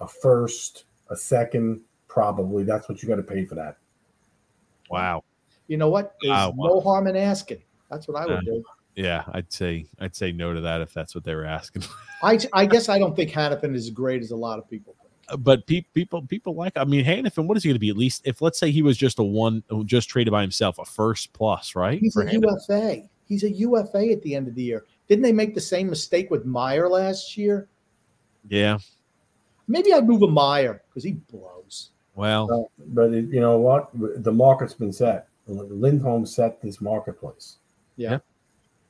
a 0.00 0.06
first, 0.06 0.84
a 1.10 1.16
second, 1.16 1.80
probably. 2.08 2.62
That's 2.64 2.88
what 2.88 3.02
you 3.02 3.08
got 3.08 3.16
to 3.16 3.22
pay 3.22 3.44
for 3.44 3.54
that. 3.56 3.76
wow. 4.90 5.22
You 5.66 5.78
know 5.78 5.88
what? 5.88 6.14
There's 6.20 6.36
Ah, 6.36 6.52
no 6.54 6.78
harm 6.80 7.06
in 7.06 7.16
asking. 7.16 7.62
That's 7.90 8.06
what 8.06 8.18
I 8.22 8.26
would 8.26 8.36
Uh, 8.36 8.40
do. 8.44 8.64
Yeah, 8.96 9.24
I'd 9.32 9.50
say 9.52 9.86
I'd 9.98 10.14
say 10.14 10.30
no 10.30 10.52
to 10.52 10.60
that 10.60 10.80
if 10.82 10.92
that's 10.94 11.14
what 11.14 11.24
they 11.24 11.34
were 11.34 11.46
asking. 11.46 11.82
I, 12.22 12.38
I 12.52 12.66
guess 12.66 12.88
I 12.88 12.98
don't 12.98 13.16
think 13.16 13.30
Hanifin 13.30 13.74
is 13.74 13.86
as 13.86 13.90
great 13.90 14.22
as 14.22 14.30
a 14.30 14.36
lot 14.36 14.58
of 14.58 14.68
people 14.70 14.94
think. 15.02 15.42
but 15.42 15.66
pe- 15.66 15.80
people 15.94 16.22
people 16.22 16.54
like 16.54 16.74
I 16.76 16.84
mean 16.84 17.04
Hanifin, 17.04 17.46
what 17.46 17.56
is 17.56 17.62
he 17.64 17.70
going 17.70 17.74
to 17.76 17.80
be 17.80 17.88
at 17.88 17.96
least 17.96 18.22
if 18.26 18.40
let's 18.42 18.58
say 18.58 18.70
he 18.70 18.82
was 18.82 18.96
just 18.98 19.18
a 19.18 19.24
one 19.24 19.64
just 19.86 20.08
traded 20.10 20.30
by 20.30 20.42
himself 20.42 20.78
a 20.78 20.84
first 20.84 21.32
plus 21.32 21.74
right 21.74 21.98
He's 21.98 22.14
a 22.16 22.24
Hanifin? 22.24 22.42
UFA. 22.68 23.02
He's 23.26 23.44
a 23.44 23.50
UFA 23.50 24.10
at 24.10 24.22
the 24.22 24.34
end 24.34 24.48
of 24.48 24.54
the 24.54 24.62
year. 24.62 24.84
Didn't 25.08 25.22
they 25.22 25.32
make 25.32 25.54
the 25.54 25.60
same 25.60 25.88
mistake 25.88 26.30
with 26.30 26.44
Meier 26.44 26.88
last 26.88 27.36
year? 27.36 27.68
yeah 28.48 28.78
Maybe 29.66 29.94
I'd 29.94 30.06
move 30.06 30.22
a 30.22 30.28
Meier 30.28 30.82
because 30.88 31.02
he 31.04 31.12
blows. 31.12 31.90
well 32.14 32.48
Uh, 32.52 32.82
but 32.88 33.12
it, 33.14 33.26
you 33.26 33.40
know 33.40 33.58
what? 33.58 33.90
The 33.94 34.32
market's 34.32 34.74
been 34.74 34.92
set. 34.92 35.28
Lindholm 35.46 36.26
set 36.26 36.60
this 36.60 36.80
marketplace. 36.80 37.56
Yeah. 37.96 38.18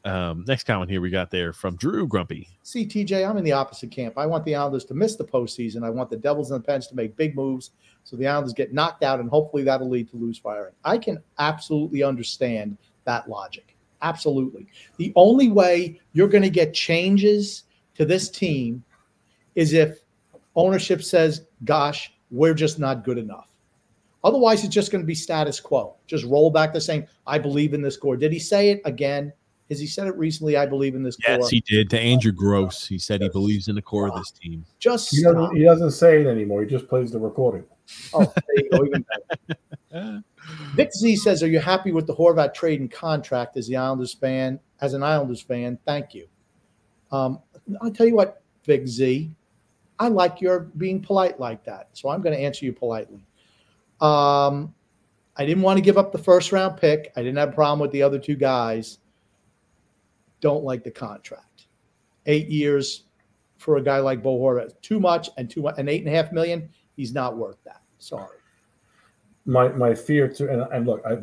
um 0.05 0.44
next 0.47 0.65
comment 0.65 0.90
here 0.90 1.01
we 1.01 1.11
got 1.11 1.31
there 1.31 1.52
from 1.52 1.77
Drew 1.77 2.06
Grumpy 2.06 2.48
See, 2.62 2.86
TJ, 2.86 3.28
I'm 3.28 3.36
in 3.36 3.44
the 3.44 3.52
opposite 3.52 3.90
camp. 3.90 4.19
I 4.19 4.27
want 4.27 4.44
the 4.44 4.55
Islanders 4.55 4.85
to 4.86 4.94
miss 4.94 5.16
the 5.16 5.24
postseason. 5.24 5.85
I 5.85 5.90
want 5.90 6.11
the 6.11 6.16
Devils 6.16 6.51
and 6.51 6.62
the 6.62 6.66
Pens 6.66 6.86
to 6.89 6.97
make 6.97 7.16
big 7.16 7.36
moves 7.36 7.70
so 8.05 8.16
the 8.16 8.27
Islanders 8.27 8.52
get 8.52 8.73
knocked 8.73 9.02
out, 9.02 9.19
and 9.19 9.28
hopefully 9.28 9.65
that'll 9.65 9.89
lead 9.89 10.11
to 10.11 10.16
Lou's 10.16 10.39
firing. 10.39 10.74
I 10.85 10.98
can 10.98 11.23
absolutely 11.39 12.02
understand 12.02 12.77
that 13.05 13.28
logic. 13.28 13.74
Absolutely. 14.05 14.67
The 14.99 15.13
only 15.17 15.51
way 15.51 15.99
you're 16.13 16.29
going 16.29 16.43
to 16.43 16.51
get 16.51 16.75
changes 16.75 17.65
to 17.95 18.05
this 18.05 18.29
team 18.29 18.85
is 19.55 19.73
if 19.73 20.01
ownership 20.55 21.03
says, 21.03 21.47
gosh, 21.65 22.13
we're 22.31 22.55
just 22.55 22.79
not 22.79 23.03
good 23.03 23.17
enough. 23.17 23.49
Otherwise, 24.23 24.63
it's 24.63 24.75
just 24.75 24.93
going 24.93 25.03
to 25.03 25.07
be 25.07 25.15
status 25.15 25.59
quo. 25.59 25.97
Just 26.07 26.25
roll 26.25 26.51
back 26.51 26.73
the 26.73 26.81
same. 26.81 27.07
I 27.27 27.39
believe 27.39 27.73
in 27.73 27.81
this 27.81 27.97
core. 27.97 28.17
Did 28.17 28.31
he 28.31 28.39
say 28.39 28.71
it 28.71 28.83
again? 28.85 29.33
Has 29.71 29.81
he 29.81 29.87
said 29.87 30.07
it 30.07 30.17
recently? 30.17 30.59
I 30.59 30.67
believe 30.67 30.95
in 30.95 31.03
this 31.03 31.17
core. 31.17 31.39
yes 31.39 31.49
he 31.49 31.61
did 31.61 31.89
to 31.91 31.99
Andrew 31.99 32.33
Gross 32.33 32.87
he 32.87 32.99
said 32.99 33.23
he 33.23 33.31
believes 33.31 33.69
in 33.69 33.75
the 33.75 33.83
core 33.83 34.09
of 34.09 34.15
this 34.15 34.31
team 34.31 34.65
Just 34.79 35.15
He 35.15 35.23
doesn't, 35.23 35.57
he 35.57 35.65
doesn't 35.65 35.93
say 35.93 36.21
it 36.21 36.27
anymore. 36.27 36.63
He 36.63 36.69
just 36.69 36.87
plays 36.89 37.11
the 37.11 37.19
recording. 37.19 37.65
Oh, 38.12 38.32
there 38.35 38.65
you 38.65 38.70
go. 38.70 38.85
Even 38.85 39.05
better. 39.93 40.24
Vic 40.74 40.93
Z 40.93 41.16
says, 41.16 41.43
"Are 41.43 41.48
you 41.48 41.61
happy 41.61 41.93
with 41.93 42.06
the 42.06 42.15
Horvat 42.15 42.55
trade 42.55 42.81
and 42.81 42.90
contract 42.90 43.56
as 43.56 43.66
the 43.66 43.77
Islanders 43.77 44.15
fan? 44.15 44.59
As 44.81 44.94
an 44.94 45.02
Islanders 45.02 45.40
fan, 45.40 45.78
thank 45.86 46.15
you." 46.15 46.27
Um, 47.12 47.40
I'll 47.81 47.93
tell 47.93 48.06
you 48.06 48.16
what, 48.16 48.43
Vic 48.65 48.86
Z, 48.89 49.31
I 49.98 50.09
like 50.09 50.40
your 50.40 50.61
being 50.77 51.01
polite 51.01 51.39
like 51.39 51.65
that, 51.65 51.89
so 51.93 52.09
I'm 52.09 52.23
going 52.23 52.36
to 52.36 52.43
answer 52.43 52.65
you 52.65 52.73
politely. 52.73 53.24
Um, 54.01 54.74
I 55.36 55.47
didn't 55.47 55.62
want 55.62 55.78
to 55.78 55.82
give 55.82 55.98
up 55.98 56.12
the 56.12 56.19
first 56.19 56.52
round 56.52 56.77
pick. 56.77 57.12
I 57.16 57.23
didn't 57.23 57.39
have 57.39 57.51
a 57.51 57.52
problem 57.52 57.81
with 57.81 57.93
the 57.93 58.02
other 58.02 58.19
two 58.19 58.36
guys. 58.36 58.98
Don't 60.40 60.65
like 60.65 60.85
the 60.85 60.90
contract. 60.90 61.66
Eight 62.27 62.48
years 62.48 63.05
for 63.59 63.77
a 63.77 63.82
guy 63.82 63.98
like 63.98 64.23
Bo 64.23 64.39
Horvat, 64.39 64.81
too 64.82 65.01
much, 65.01 65.31
and 65.36 65.48
too 65.48 65.62
much, 65.62 65.77
and 65.78 65.89
eight 65.89 66.05
and 66.05 66.12
a 66.12 66.16
half 66.16 66.32
million. 66.32 66.69
He's 66.97 67.12
not 67.12 67.37
worth 67.37 67.62
that. 67.65 67.83
Sorry. 67.99 68.39
My 69.47 69.69
my 69.69 69.95
fear 69.95 70.29
too, 70.29 70.49
and, 70.49 70.62
and 70.73 70.87
look, 70.87 71.05
I 71.07 71.19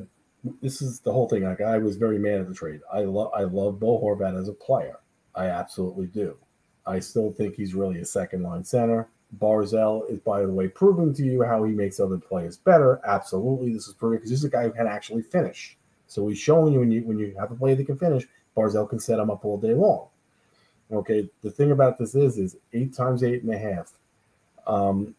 this 0.61 0.81
is 0.81 0.99
the 0.99 1.11
whole 1.11 1.27
thing. 1.27 1.43
Like 1.43 1.61
I 1.61 1.77
was 1.77 1.95
very 1.95 2.19
mad 2.19 2.41
at 2.41 2.47
the 2.47 2.53
trade. 2.53 2.81
I 2.91 3.01
love 3.01 3.31
I 3.35 3.43
love 3.43 3.79
Bo 3.79 3.99
Horvat 3.99 4.39
as 4.39 4.47
a 4.47 4.53
player. 4.53 4.97
I 5.35 5.45
absolutely 5.47 6.07
do. 6.07 6.37
I 6.85 6.99
still 6.99 7.31
think 7.31 7.55
he's 7.55 7.73
really 7.73 7.99
a 7.99 8.05
second 8.05 8.43
line 8.43 8.63
center. 8.63 9.07
Barzal 9.39 10.09
is, 10.09 10.19
by 10.19 10.41
the 10.41 10.51
way, 10.51 10.67
proving 10.67 11.13
to 11.13 11.23
you 11.23 11.41
how 11.43 11.63
he 11.63 11.71
makes 11.71 11.99
other 11.99 12.17
players 12.17 12.57
better. 12.57 12.99
Absolutely, 13.05 13.71
this 13.71 13.87
is 13.87 13.93
proving 13.93 14.17
because 14.17 14.31
this 14.31 14.39
is 14.39 14.45
a 14.45 14.49
guy 14.49 14.63
who 14.63 14.71
can 14.71 14.87
actually 14.87 15.21
finish. 15.21 15.77
So 16.07 16.27
he's 16.27 16.37
showing 16.37 16.73
you 16.73 16.79
when 16.79 16.91
you 16.91 17.03
when 17.03 17.17
you 17.17 17.33
have 17.39 17.51
a 17.51 17.55
player 17.55 17.75
that 17.75 17.85
can 17.85 17.97
finish, 17.97 18.27
Barzal 18.57 18.89
can 18.89 18.99
set 18.99 19.19
him 19.19 19.29
up 19.29 19.45
all 19.45 19.57
day 19.57 19.73
long. 19.73 20.07
Okay, 20.91 21.29
the 21.41 21.51
thing 21.51 21.71
about 21.71 21.97
this 21.97 22.15
is 22.15 22.37
is 22.37 22.57
eight 22.73 22.93
times 22.93 23.23
eight 23.23 23.43
and 23.43 23.53
a 23.53 23.57
half. 23.57 23.93
Um, 24.67 25.15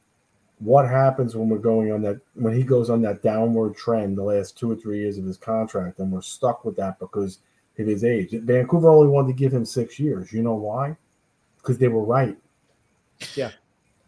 what 0.63 0.89
happens 0.89 1.35
when 1.35 1.49
we're 1.49 1.59
going 1.59 1.91
on 1.91 2.03
that 2.03 2.21
when 2.35 2.55
he 2.55 2.63
goes 2.63 2.89
on 2.89 3.03
that 3.03 3.23
downward 3.23 3.75
trend 3.77 4.17
the 4.17 4.23
last 4.23 4.57
two 4.57 4.71
or 4.71 4.77
three 4.77 5.01
years 5.01 5.19
of 5.19 5.25
his 5.25 5.37
contract, 5.37 5.99
and 5.99 6.13
we're 6.13 6.23
stuck 6.23 6.65
with 6.65 6.77
that 6.77 6.99
because 7.01 7.41
of 7.79 7.87
his 7.87 8.05
age. 8.05 8.31
Vancouver 8.33 8.89
only 8.89 9.09
wanted 9.09 9.29
to 9.29 9.35
give 9.35 9.53
him 9.53 9.65
six 9.65 9.99
years. 9.99 10.33
You 10.33 10.43
know 10.43 10.55
why? 10.55 10.97
Because 11.57 11.79
they 11.79 11.89
were 11.89 12.05
right. 12.05 12.37
Yeah. 13.35 13.51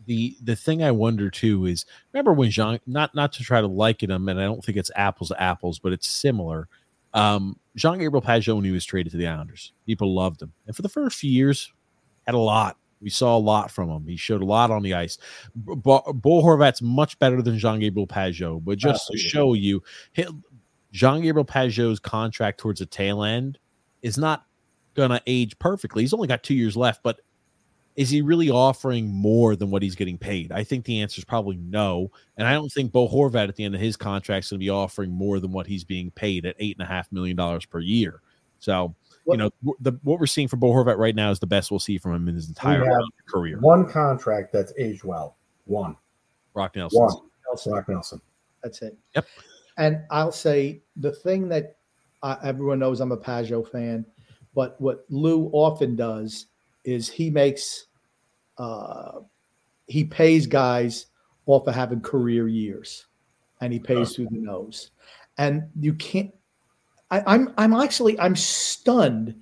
The 0.07 0.37
the 0.43 0.55
thing 0.55 0.83
I 0.83 0.91
wonder 0.91 1.31
too 1.31 1.67
is 1.67 1.87
remember 2.13 2.33
when 2.33 2.51
Jean 2.51 2.79
not 2.87 3.15
not 3.15 3.33
to 3.33 3.43
try 3.43 3.61
to 3.61 3.67
liken 3.67 4.11
him, 4.11 4.29
and 4.29 4.41
I 4.41 4.45
don't 4.45 4.65
think 4.65 4.79
it's 4.79 4.91
apples 4.95 5.31
to 5.31 5.43
apples, 5.43 5.79
but 5.79 5.93
it's 5.93 6.07
similar. 6.07 6.69
Um, 7.15 7.59
Jean 7.75 7.99
Gabriel 7.99 8.23
Pageau 8.23 8.57
when 8.57 8.65
he 8.65 8.71
was 8.71 8.85
traded 8.85 9.13
to 9.13 9.19
the 9.19 9.27
Islanders, 9.27 9.73
people 9.87 10.15
loved 10.15 10.43
him, 10.43 10.53
and 10.67 10.77
for 10.77 10.83
the 10.83 10.89
first 10.89 11.19
few 11.19 11.31
years, 11.31 11.73
had 12.27 12.35
a 12.35 12.39
lot. 12.39 12.77
We 13.05 13.11
saw 13.11 13.37
a 13.37 13.39
lot 13.39 13.71
from 13.71 13.91
him. 13.91 14.07
He 14.09 14.17
showed 14.17 14.43
a 14.43 14.47
lot 14.47 14.71
on 14.71 14.83
the 14.83 14.95
ice. 14.95 15.19
Bo 15.55 16.03
Horvat's 16.17 16.83
much 16.83 17.19
better 17.19 17.43
than 17.43 17.59
Jean 17.59 17.79
Gabriel 17.79 18.07
Pageau, 18.07 18.65
but 18.65 18.79
just 18.79 19.07
to 19.09 19.19
show 19.19 19.55
you, 19.55 19.83
Jean 20.91 21.21
Gabriel 21.23 21.45
Pageau's 21.45 22.01
contract 22.01 22.59
towards 22.59 22.81
the 22.81 22.87
tail 22.87 23.23
end 23.23 23.59
is 24.03 24.19
not 24.19 24.47
gonna 24.95 25.21
age 25.27 25.59
perfectly. 25.59 26.03
He's 26.03 26.15
only 26.15 26.29
got 26.29 26.43
two 26.43 26.55
years 26.55 26.77
left, 26.77 27.03
but 27.03 27.21
is 27.97 28.11
he 28.11 28.23
really 28.23 28.51
offering 28.51 29.07
more 29.07 29.55
than 29.55 29.71
what 29.71 29.83
he's 29.83 29.95
getting 29.95 30.19
paid? 30.19 30.51
I 30.51 30.65
think 30.65 30.85
the 30.85 31.01
answer 31.01 31.21
is 31.21 31.25
probably 31.25 31.57
no. 31.57 32.11
And 32.37 32.47
I 32.47 32.55
don't 32.55 32.73
think 32.73 32.91
Bo 32.91 33.09
Horvat 33.09 33.49
at 33.49 33.55
the 33.55 33.65
end 33.65 33.75
of 33.75 33.81
his 33.81 33.97
contract 33.97 34.47
is 34.47 34.51
going 34.51 34.59
to 34.59 34.65
be 34.65 34.71
offering 34.71 35.11
more 35.11 35.39
than 35.39 35.53
what 35.53 35.67
he's 35.67 35.85
being 35.85 36.11
paid 36.11 36.45
at 36.45 36.57
eight 36.59 36.77
and 36.77 36.85
a 36.85 36.91
half 36.91 37.13
million 37.13 37.37
dollars 37.37 37.67
per 37.67 37.79
year. 37.79 38.21
So, 38.59 38.95
What- 39.25 39.39
you 39.39 39.51
know, 39.65 39.75
the 39.81 39.93
what 40.03 40.21
we're 40.21 40.27
seeing 40.27 40.49
for 40.49 40.57
Bo 40.57 40.69
Horvat 40.69 40.99
right 40.99 41.15
now 41.15 41.31
is 41.31 41.39
the 41.39 41.47
best 41.47 41.71
we'll 41.71 41.81
see 41.81 41.99
from 41.99 42.15
him 42.15 42.29
in 42.29 42.35
his 42.35 42.49
entire 42.49 42.85
career. 43.29 43.59
One 43.61 43.89
contract 43.89 44.53
that's 44.53 44.73
aged 44.77 45.05
well. 45.05 45.37
One. 45.67 45.97
Rock 46.55 46.77
Nelson. 46.77 47.01
One. 47.01 47.17
Nelson. 47.47 47.73
Rock 47.73 47.89
Nelson. 47.89 48.21
That's 48.63 48.83
it. 48.83 48.97
Yep. 49.15 49.27
And 49.77 50.03
I'll 50.11 50.33
say 50.33 50.83
the 50.97 51.11
thing 51.13 51.49
that 51.49 51.77
uh, 52.23 52.37
everyone 52.43 52.79
knows 52.79 53.01
I'm 53.01 53.13
a 53.13 53.17
Pageau 53.17 53.69
fan, 53.69 54.07
but 54.55 54.81
what 54.81 55.05
Lou 55.11 55.51
often 55.53 55.97
does 55.97 56.47
is 56.85 57.11
he 57.11 57.29
makes, 57.31 57.87
uh, 58.59 59.21
he 59.89 60.05
pays 60.05 60.47
guys 60.47 61.07
off 61.47 61.67
of 61.67 61.75
having 61.75 62.01
career 62.01 62.47
years, 62.47 63.07
and 63.61 63.73
he 63.73 63.79
pays 63.79 64.15
through 64.15 64.29
the 64.31 64.39
nose, 64.39 64.91
and 65.39 65.65
you 65.81 65.95
can't. 65.95 66.33
I, 67.15 67.35
I'm 67.35 67.55
I'm 67.57 67.74
actually 67.74 68.19
I'm 68.19 68.35
stunned 68.35 69.41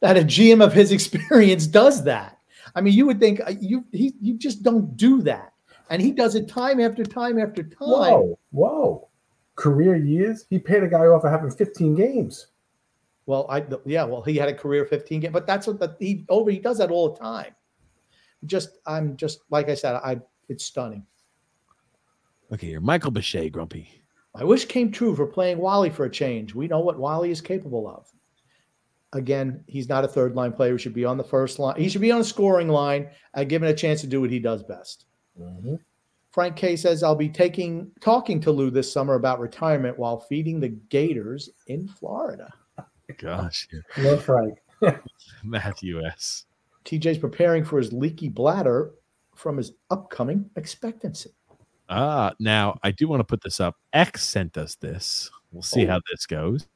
that 0.00 0.18
a 0.18 0.20
GM 0.20 0.62
of 0.62 0.72
his 0.72 0.92
experience 0.98 1.66
does 1.66 2.04
that. 2.04 2.38
I 2.74 2.80
mean, 2.80 2.92
you 2.92 3.06
would 3.06 3.20
think 3.20 3.40
uh, 3.40 3.54
you 3.58 3.84
he 3.92 4.14
you 4.20 4.34
just 4.34 4.62
don't 4.62 4.96
do 4.96 5.22
that, 5.22 5.52
and 5.90 6.02
he 6.02 6.12
does 6.12 6.34
it 6.34 6.48
time 6.48 6.80
after 6.80 7.04
time 7.04 7.38
after 7.38 7.62
time. 7.62 7.78
Whoa, 7.78 8.38
whoa. 8.50 9.08
Career 9.56 9.94
years? 9.94 10.46
He 10.50 10.58
paid 10.58 10.82
a 10.82 10.88
guy 10.88 11.06
off 11.06 11.22
for 11.22 11.30
having 11.30 11.50
15 11.50 11.94
games. 11.94 12.48
Well, 13.26 13.46
I 13.48 13.64
yeah, 13.86 14.04
well, 14.04 14.20
he 14.20 14.36
had 14.36 14.48
a 14.48 14.54
career 14.54 14.84
15 14.84 15.20
game, 15.20 15.32
but 15.32 15.46
that's 15.46 15.66
what 15.66 15.78
the, 15.78 15.96
he 15.98 16.26
over 16.28 16.50
he 16.50 16.58
does 16.58 16.78
that 16.78 16.90
all 16.90 17.12
the 17.12 17.20
time. 17.20 17.54
Just 18.44 18.78
I'm 18.86 19.16
just 19.16 19.40
like 19.48 19.70
I 19.70 19.74
said, 19.74 19.94
I 19.94 20.20
it's 20.48 20.64
stunning. 20.64 21.06
Okay, 22.52 22.66
here, 22.66 22.80
Michael 22.80 23.12
Bechet, 23.12 23.50
Grumpy. 23.52 24.03
I 24.34 24.44
wish 24.44 24.64
came 24.64 24.90
true 24.90 25.14
for 25.14 25.26
playing 25.26 25.58
Wally 25.58 25.90
for 25.90 26.06
a 26.06 26.10
change. 26.10 26.54
We 26.54 26.66
know 26.66 26.80
what 26.80 26.98
Wally 26.98 27.30
is 27.30 27.40
capable 27.40 27.88
of. 27.88 28.10
Again, 29.12 29.62
he's 29.68 29.88
not 29.88 30.04
a 30.04 30.08
third 30.08 30.34
line 30.34 30.52
player. 30.52 30.72
He 30.72 30.78
should 30.78 30.92
be 30.94 31.04
on 31.04 31.16
the 31.16 31.24
first 31.24 31.60
line. 31.60 31.80
He 31.80 31.88
should 31.88 32.00
be 32.00 32.10
on 32.10 32.20
a 32.20 32.24
scoring 32.24 32.68
line 32.68 33.10
and 33.34 33.48
given 33.48 33.68
a 33.68 33.74
chance 33.74 34.00
to 34.00 34.08
do 34.08 34.20
what 34.20 34.30
he 34.30 34.40
does 34.40 34.64
best. 34.64 35.06
Mm-hmm. 35.40 35.76
Frank 36.32 36.56
K 36.56 36.74
says, 36.74 37.04
I'll 37.04 37.14
be 37.14 37.28
taking 37.28 37.92
talking 38.00 38.40
to 38.40 38.50
Lou 38.50 38.70
this 38.70 38.92
summer 38.92 39.14
about 39.14 39.38
retirement 39.38 39.96
while 39.96 40.18
feeding 40.18 40.58
the 40.58 40.70
Gators 40.70 41.50
in 41.68 41.86
Florida. 41.86 42.52
Gosh, 43.18 43.68
here. 43.70 43.84
Love 43.98 44.24
Frank. 44.24 44.58
Matthew 45.44 46.04
S. 46.04 46.46
TJ's 46.84 47.18
preparing 47.18 47.64
for 47.64 47.78
his 47.78 47.92
leaky 47.92 48.28
bladder 48.28 48.94
from 49.36 49.56
his 49.56 49.72
upcoming 49.90 50.50
expectancy. 50.56 51.30
Ah, 51.88 52.32
now 52.38 52.78
I 52.82 52.90
do 52.90 53.06
want 53.08 53.20
to 53.20 53.24
put 53.24 53.42
this 53.42 53.60
up. 53.60 53.76
X 53.92 54.26
sent 54.26 54.56
us 54.56 54.74
this. 54.76 55.30
We'll 55.52 55.62
see 55.62 55.86
Oh. 55.86 55.90
how 55.90 56.00
this 56.10 56.26
goes. 56.26 56.66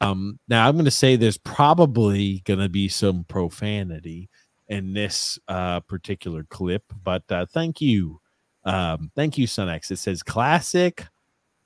Um, 0.00 0.38
now 0.48 0.68
I'm 0.68 0.74
going 0.76 0.84
to 0.84 0.90
say 0.90 1.16
there's 1.16 1.38
probably 1.38 2.42
going 2.44 2.60
to 2.60 2.68
be 2.68 2.88
some 2.88 3.24
profanity 3.24 4.28
in 4.68 4.92
this 4.92 5.38
uh, 5.48 5.80
particular 5.80 6.44
clip, 6.44 6.84
but 7.02 7.24
uh, 7.30 7.44
thank 7.52 7.80
you, 7.80 8.20
um, 8.64 9.10
thank 9.16 9.36
you, 9.36 9.46
Sun 9.48 9.68
X. 9.68 9.90
It 9.90 9.96
says 9.96 10.22
classic 10.22 11.06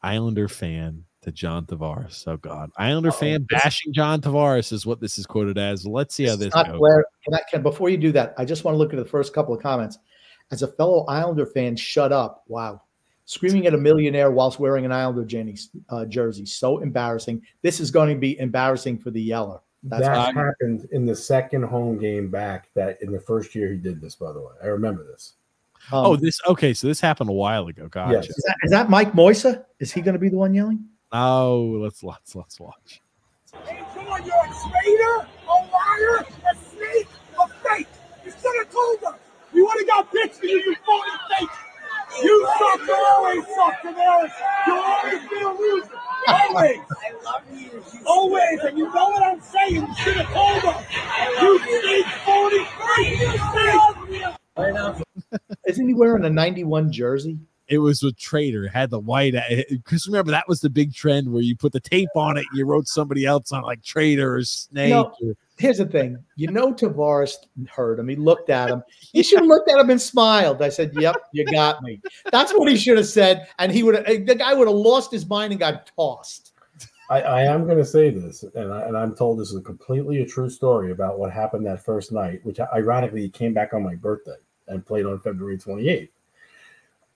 Islander 0.02 0.48
fan 0.48 1.04
to 1.22 1.30
John 1.32 1.66
Tavares. 1.66 2.26
Oh 2.26 2.38
God, 2.38 2.70
Islander 2.78 3.10
Uh-oh. 3.10 3.16
fan 3.18 3.42
bashing 3.50 3.92
John 3.92 4.20
Tavares 4.22 4.72
is 4.72 4.86
what 4.86 5.00
this 5.00 5.18
is 5.18 5.26
quoted 5.26 5.58
as. 5.58 5.86
Let's 5.86 6.14
see 6.14 6.24
how 6.24 6.36
this 6.36 6.46
It's 6.54 6.68
goes. 6.68 6.78
Blair- 6.78 7.04
can 7.24 7.34
I- 7.34 7.40
can- 7.50 7.62
before 7.62 7.90
you 7.90 7.98
do 7.98 8.12
that, 8.12 8.34
I 8.38 8.44
just 8.46 8.64
want 8.64 8.74
to 8.74 8.78
look 8.78 8.92
at 8.94 8.98
the 8.98 9.04
first 9.04 9.34
couple 9.34 9.54
of 9.54 9.62
comments. 9.62 9.98
As 10.50 10.62
a 10.62 10.68
fellow 10.68 11.04
Islander 11.06 11.46
fan, 11.46 11.76
shut 11.76 12.12
up. 12.12 12.44
Wow. 12.48 12.82
Screaming 13.26 13.66
at 13.66 13.74
a 13.74 13.78
millionaire 13.78 14.30
whilst 14.30 14.60
wearing 14.60 14.84
an 14.84 14.92
Islander 14.92 15.26
uh, 15.88 16.04
jersey. 16.04 16.44
So 16.46 16.78
embarrassing. 16.78 17.42
This 17.62 17.80
is 17.80 17.90
going 17.90 18.10
to 18.14 18.18
be 18.20 18.38
embarrassing 18.38 18.98
for 18.98 19.10
the 19.10 19.20
Yeller. 19.22 19.60
That's 19.84 20.02
that 20.02 20.16
why- 20.34 20.42
happened 20.44 20.88
in 20.92 21.06
the 21.06 21.16
second 21.16 21.62
home 21.64 21.98
game 21.98 22.30
back. 22.30 22.68
That 22.74 23.00
in 23.02 23.12
the 23.12 23.20
first 23.20 23.54
year 23.54 23.70
he 23.72 23.78
did 23.78 24.00
this, 24.00 24.14
by 24.14 24.32
the 24.32 24.40
way. 24.40 24.52
I 24.62 24.66
remember 24.66 25.04
this. 25.04 25.34
um, 25.92 26.06
Oh, 26.06 26.16
this 26.16 26.40
okay. 26.46 26.72
So 26.74 26.86
this 26.86 27.00
happened 27.00 27.30
a 27.30 27.34
while 27.34 27.66
ago. 27.68 27.88
Gotcha. 27.88 28.12
Yes. 28.14 28.28
is, 28.28 28.44
that, 28.46 28.56
is 28.62 28.70
that 28.70 28.90
Mike 28.90 29.12
Moisa? 29.12 29.64
Is 29.80 29.92
he 29.92 30.00
going 30.00 30.14
to 30.14 30.18
be 30.18 30.28
the 30.28 30.36
one 30.36 30.54
yelling? 30.54 30.84
Oh, 31.12 31.78
let's 31.80 32.02
let's 32.02 32.34
let's 32.34 32.58
watch. 32.60 33.00
Hey, 33.66 33.82
come 33.94 34.04
you're 34.04 34.16
a 34.16 34.70
traitor, 34.70 35.28
a 35.48 35.54
liar, 35.72 36.26
a 36.50 36.56
snake, 36.56 37.08
a 37.40 37.48
fake. 37.48 37.88
You 38.24 38.30
should 38.32 38.56
have 38.58 38.70
told 38.72 39.04
us. 39.04 39.14
You 39.54 39.64
would 39.64 39.78
have 39.78 39.86
got 39.86 40.12
bitched 40.12 40.34
for 40.34 40.46
you, 40.46 40.56
you 40.58 40.76
phony 40.86 41.10
fake. 41.38 41.48
You 42.22 42.48
suck, 42.58 42.80
you 42.86 43.06
always 43.16 43.44
suck, 43.54 43.74
Tavares. 43.82 44.32
You'll 44.66 44.78
always 44.78 45.28
be 45.28 45.40
a 45.40 45.48
loser. 45.48 45.90
Always. 46.28 46.78
I 46.78 47.24
love 47.24 47.42
you. 47.52 47.82
Always, 48.06 48.60
and 48.60 48.78
you 48.78 48.84
know 48.92 49.08
what 49.10 49.22
I'm 49.22 49.40
saying. 49.40 49.74
You 49.74 49.94
should 49.96 50.16
have 50.16 50.32
told 50.32 50.64
us. 50.64 50.84
You 51.42 51.58
snake, 51.80 52.06
phony 52.24 52.64
fake. 52.96 53.20
You 53.20 54.92
snake. 54.92 55.40
Isn't 55.66 55.88
he 55.88 55.94
wearing 55.94 56.24
a 56.24 56.30
91 56.30 56.92
jersey? 56.92 57.38
It 57.66 57.78
was 57.78 58.02
with 58.02 58.16
Trader 58.18 58.68
had 58.68 58.90
the 58.90 58.98
white 59.00 59.34
uh, 59.34 59.42
because 59.70 60.06
remember 60.06 60.30
that 60.32 60.46
was 60.46 60.60
the 60.60 60.68
big 60.68 60.94
trend 60.94 61.32
where 61.32 61.42
you 61.42 61.56
put 61.56 61.72
the 61.72 61.80
tape 61.80 62.10
on 62.14 62.36
it 62.36 62.44
and 62.50 62.58
you 62.58 62.66
wrote 62.66 62.86
somebody 62.86 63.24
else 63.24 63.52
on 63.52 63.62
like 63.62 63.82
Trader 63.82 64.36
or 64.36 64.42
Snake. 64.44 64.90
No. 64.90 65.14
or- 65.22 65.34
Here's 65.56 65.78
the 65.78 65.86
thing. 65.86 66.18
You 66.36 66.50
know, 66.50 66.72
Tavares 66.74 67.34
heard 67.68 67.98
him. 67.98 68.08
He 68.08 68.16
looked 68.16 68.50
at 68.50 68.70
him. 68.70 68.82
He 69.00 69.22
should 69.22 69.40
have 69.40 69.48
looked 69.48 69.70
at 69.70 69.78
him 69.78 69.90
and 69.90 70.00
smiled. 70.00 70.62
I 70.62 70.68
said, 70.68 70.92
Yep, 70.94 71.16
you 71.32 71.44
got 71.46 71.82
me. 71.82 72.00
That's 72.32 72.52
what 72.52 72.68
he 72.68 72.76
should 72.76 72.98
have 72.98 73.06
said. 73.06 73.48
And 73.58 73.70
he 73.70 73.82
would 73.82 73.94
have, 73.94 74.04
eh, 74.06 74.24
the 74.24 74.34
guy 74.34 74.54
would 74.54 74.68
have 74.68 74.76
lost 74.76 75.12
his 75.12 75.26
mind 75.26 75.52
and 75.52 75.60
got 75.60 75.90
tossed. 75.96 76.52
I, 77.10 77.20
I 77.20 77.42
am 77.42 77.66
going 77.66 77.76
to 77.76 77.84
say 77.84 78.08
this, 78.08 78.44
and, 78.54 78.72
I, 78.72 78.82
and 78.84 78.96
I'm 78.96 79.14
told 79.14 79.38
this 79.38 79.50
is 79.50 79.56
a 79.56 79.62
completely 79.62 80.22
a 80.22 80.26
true 80.26 80.48
story 80.48 80.90
about 80.90 81.18
what 81.18 81.30
happened 81.30 81.66
that 81.66 81.84
first 81.84 82.12
night, 82.12 82.40
which 82.44 82.58
ironically 82.60 83.20
he 83.20 83.28
came 83.28 83.52
back 83.52 83.74
on 83.74 83.82
my 83.82 83.94
birthday 83.94 84.36
and 84.68 84.86
played 84.86 85.04
on 85.04 85.20
February 85.20 85.58
28th. 85.58 86.08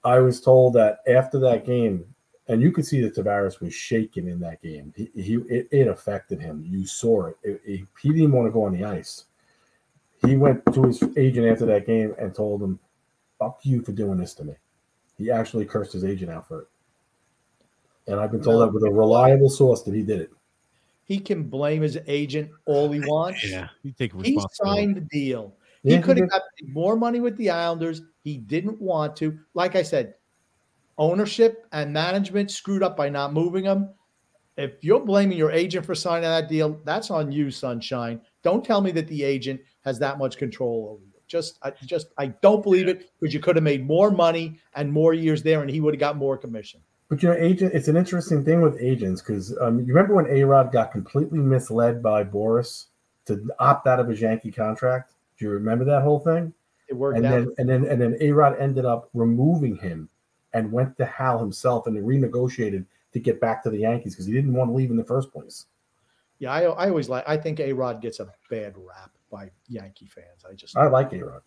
I 0.03 0.19
was 0.19 0.41
told 0.41 0.73
that 0.75 0.99
after 1.07 1.39
that 1.39 1.65
game, 1.65 2.05
and 2.49 2.61
you 2.61 2.71
could 2.71 2.85
see 2.85 2.99
that 3.01 3.15
Tavares 3.15 3.61
was 3.61 3.73
shaking 3.73 4.27
in 4.27 4.39
that 4.41 4.61
game. 4.61 4.91
He, 4.97 5.09
he 5.15 5.35
it, 5.49 5.67
it 5.71 5.87
affected 5.87 6.41
him. 6.41 6.65
You 6.67 6.85
saw 6.85 7.27
it. 7.27 7.37
It- 7.43 7.61
it- 7.63 7.87
He 8.01 8.09
didn't 8.11 8.31
want 8.33 8.47
to 8.47 8.51
go 8.51 8.63
on 8.63 8.73
the 8.73 8.83
ice. 8.83 9.25
He 10.25 10.35
went 10.35 10.65
to 10.73 10.83
his 10.83 11.01
agent 11.15 11.47
after 11.47 11.65
that 11.67 11.85
game 11.85 12.13
and 12.19 12.35
told 12.35 12.61
him, 12.61 12.77
"Fuck 13.37 13.59
you 13.63 13.81
for 13.81 13.93
doing 13.93 14.17
this 14.17 14.33
to 14.35 14.43
me." 14.43 14.53
He 15.17 15.31
actually 15.31 15.65
cursed 15.65 15.93
his 15.93 16.03
agent 16.03 16.31
out 16.31 16.47
for 16.47 16.61
it. 16.63 16.67
And 18.07 18.19
I've 18.19 18.31
been 18.31 18.41
told 18.41 18.61
that 18.61 18.73
with 18.73 18.83
a 18.83 18.91
reliable 18.91 19.49
source 19.49 19.83
that 19.83 19.93
he 19.93 20.01
did 20.01 20.19
it. 20.19 20.31
He 21.03 21.19
can 21.19 21.43
blame 21.43 21.81
his 21.81 21.97
agent 22.07 22.49
all 22.65 22.91
he 22.91 22.99
wants. 22.99 23.43
Yeah, 23.49 23.69
you 23.83 23.91
take 23.91 24.13
He 24.21 24.39
signed 24.53 24.95
the 24.95 25.01
deal. 25.01 25.55
Yeah, 25.83 25.97
he 25.97 26.03
could 26.03 26.17
have 26.17 26.29
got 26.29 26.41
more 26.67 26.95
money 26.95 27.19
with 27.19 27.37
the 27.37 27.49
Islanders. 27.49 28.01
He 28.23 28.37
didn't 28.37 28.81
want 28.81 29.15
to. 29.17 29.39
Like 29.53 29.75
I 29.75 29.83
said, 29.83 30.15
ownership 30.99 31.65
and 31.71 31.91
management 31.91 32.51
screwed 32.51 32.83
up 32.83 32.95
by 32.95 33.09
not 33.09 33.33
moving 33.33 33.63
him. 33.65 33.89
if 34.57 34.73
you're 34.83 34.99
blaming 34.99 35.37
your 35.37 35.51
agent 35.51 35.85
for 35.85 35.95
signing 35.95 36.23
that 36.29 36.49
deal, 36.49 36.79
that's 36.83 37.09
on 37.09 37.31
you, 37.31 37.49
sunshine. 37.49 38.19
Don't 38.43 38.63
tell 38.63 38.81
me 38.81 38.91
that 38.91 39.07
the 39.07 39.23
agent 39.23 39.61
has 39.85 39.97
that 39.99 40.17
much 40.17 40.37
control 40.37 40.89
over 40.91 41.05
you. 41.05 41.13
Just, 41.27 41.57
I 41.63 41.71
just, 41.85 42.07
I 42.17 42.27
don't 42.27 42.61
believe 42.61 42.87
it 42.89 43.09
because 43.19 43.33
you 43.33 43.39
could 43.39 43.55
have 43.55 43.63
made 43.63 43.85
more 43.87 44.11
money 44.11 44.59
and 44.75 44.91
more 44.91 45.13
years 45.13 45.41
there, 45.43 45.61
and 45.61 45.69
he 45.69 45.79
would 45.79 45.93
have 45.93 45.99
got 45.99 46.17
more 46.17 46.37
commission. 46.37 46.81
But 47.07 47.23
you 47.23 47.29
know, 47.29 47.35
agent, 47.35 47.73
it's 47.73 47.87
an 47.87 47.95
interesting 47.95 48.43
thing 48.43 48.61
with 48.61 48.77
agents 48.81 49.21
because 49.21 49.57
um, 49.61 49.79
you 49.79 49.85
remember 49.93 50.13
when 50.15 50.27
A 50.27 50.43
Rod 50.43 50.71
got 50.71 50.91
completely 50.91 51.39
misled 51.39 52.03
by 52.03 52.23
Boras 52.23 52.87
to 53.25 53.47
opt 53.59 53.87
out 53.87 53.99
of 53.99 54.07
his 54.09 54.19
Yankee 54.21 54.51
contract? 54.51 55.13
Do 55.37 55.45
you 55.45 55.51
remember 55.51 55.85
that 55.85 56.01
whole 56.03 56.19
thing? 56.19 56.53
It 56.89 56.95
worked 56.95 57.17
And 57.17 57.25
out. 57.25 57.31
then, 57.31 57.53
and 57.57 57.69
then, 57.69 57.85
and 57.85 58.01
then 58.01 58.17
A 58.19 58.31
Rod 58.31 58.57
ended 58.59 58.85
up 58.85 59.09
removing 59.13 59.77
him 59.77 60.09
and 60.53 60.71
went 60.71 60.97
to 60.97 61.05
Hal 61.05 61.39
himself 61.39 61.87
and 61.87 61.95
renegotiated 61.97 62.85
to 63.13 63.19
get 63.19 63.41
back 63.41 63.63
to 63.63 63.69
the 63.69 63.79
Yankees 63.79 64.13
because 64.13 64.25
he 64.27 64.33
didn't 64.33 64.53
want 64.53 64.69
to 64.69 64.73
leave 64.75 64.91
in 64.91 64.97
the 64.97 65.03
first 65.03 65.31
place. 65.31 65.65
yeah, 66.39 66.51
I, 66.51 66.61
I 66.63 66.89
always 66.89 67.09
like. 67.09 67.23
I 67.27 67.37
think 67.37 67.59
A 67.59 67.73
Rod 67.73 68.01
gets 68.01 68.19
a 68.19 68.31
bad 68.49 68.75
rap 68.77 69.11
by 69.31 69.49
Yankee 69.67 70.05
fans. 70.07 70.45
I 70.49 70.53
just, 70.53 70.77
I 70.77 70.87
like 70.87 71.11
A 71.13 71.23
Rod. 71.25 71.41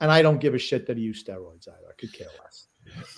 and 0.00 0.10
I 0.10 0.22
don't 0.22 0.38
give 0.38 0.54
a 0.54 0.58
shit 0.58 0.86
that 0.86 0.96
he 0.96 1.02
used 1.02 1.26
steroids 1.26 1.68
either. 1.68 1.88
I 1.90 1.94
could 1.98 2.12
care 2.12 2.28
less. 2.42 2.67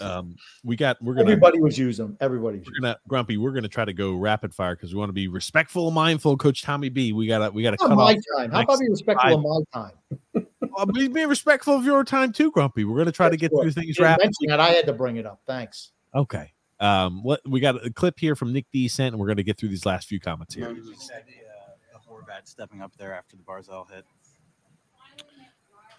Um, 0.01 0.37
we 0.65 0.77
got 0.77 1.01
we're 1.03 1.15
gonna 1.15 1.31
Everybody 1.31 1.61
was 1.61 1.79
using 1.79 2.07
them. 2.07 2.17
Everybody 2.21 2.59
was 2.59 2.69
gonna 2.81 2.97
grumpy. 3.09 3.37
We're 3.37 3.53
gonna 3.53 3.69
try 3.69 3.85
to 3.85 3.93
go 3.93 4.15
rapid 4.15 4.55
fire 4.55 4.75
because 4.75 4.93
we 4.95 4.99
want 4.99 5.09
to 5.11 5.15
be 5.15 5.29
respectful, 5.29 5.87
and 5.89 5.95
mindful. 5.95 6.37
Coach 6.37 6.63
Tommy 6.63 6.89
B, 6.89 7.13
we 7.13 7.27
gotta 7.27 7.51
we 7.51 7.63
gotta 7.63 7.77
them. 7.79 7.89
cut 7.89 7.95
Not 7.97 8.05
my 8.05 8.13
off. 8.13 8.17
time. 8.39 8.51
How 8.51 8.59
next 8.59 8.65
about 8.75 8.81
be 8.81 8.89
respectful 8.91 9.31
five- 9.31 9.39
of 9.39 9.67
my 9.75 9.81
time? 9.83 10.47
Uh, 10.77 10.87
be, 10.87 11.09
be 11.09 11.27
respectful 11.27 11.75
of 11.75 11.85
your 11.85 12.05
time 12.05 12.33
too, 12.33 12.51
Grumpy. 12.53 12.85
We're 12.85 12.97
gonna 12.99 13.11
try 13.11 13.29
to 13.29 13.37
get 13.37 13.51
Sure. 13.51 13.63
through 13.63 13.73
things 13.73 13.99
You 13.99 14.05
rapid. 14.05 14.23
mentioned 14.27 14.51
that. 14.51 14.61
I 14.61 14.69
had 14.69 14.87
to 14.87 14.93
bring 14.93 15.17
it 15.17 15.27
up. 15.27 15.41
Thanks. 15.45 15.91
Okay. 16.15 16.53
Um, 16.79 17.25
what 17.25 17.41
we 17.45 17.59
got 17.59 17.85
a 17.85 17.91
clip 17.91 18.19
here 18.21 18.37
from 18.37 18.53
Nick 18.53 18.67
D 18.73 18.87
sent, 18.87 19.13
and 19.13 19.21
we're 19.21 19.27
gonna 19.27 19.43
get 19.43 19.59
through 19.59 19.71
these 19.71 19.85
last 19.85 20.07
few 20.07 20.21
comments 20.21 20.55
here. 20.55 20.71
You 20.71 20.95
said 20.97 21.25
uh, 21.27 21.73
the 21.93 22.09
Horvat 22.09 22.47
stepping 22.47 22.81
up 22.83 22.93
there 22.97 23.13
after 23.13 23.37
the 23.37 23.43
Barzal 23.43 23.91
hit. 23.91 24.05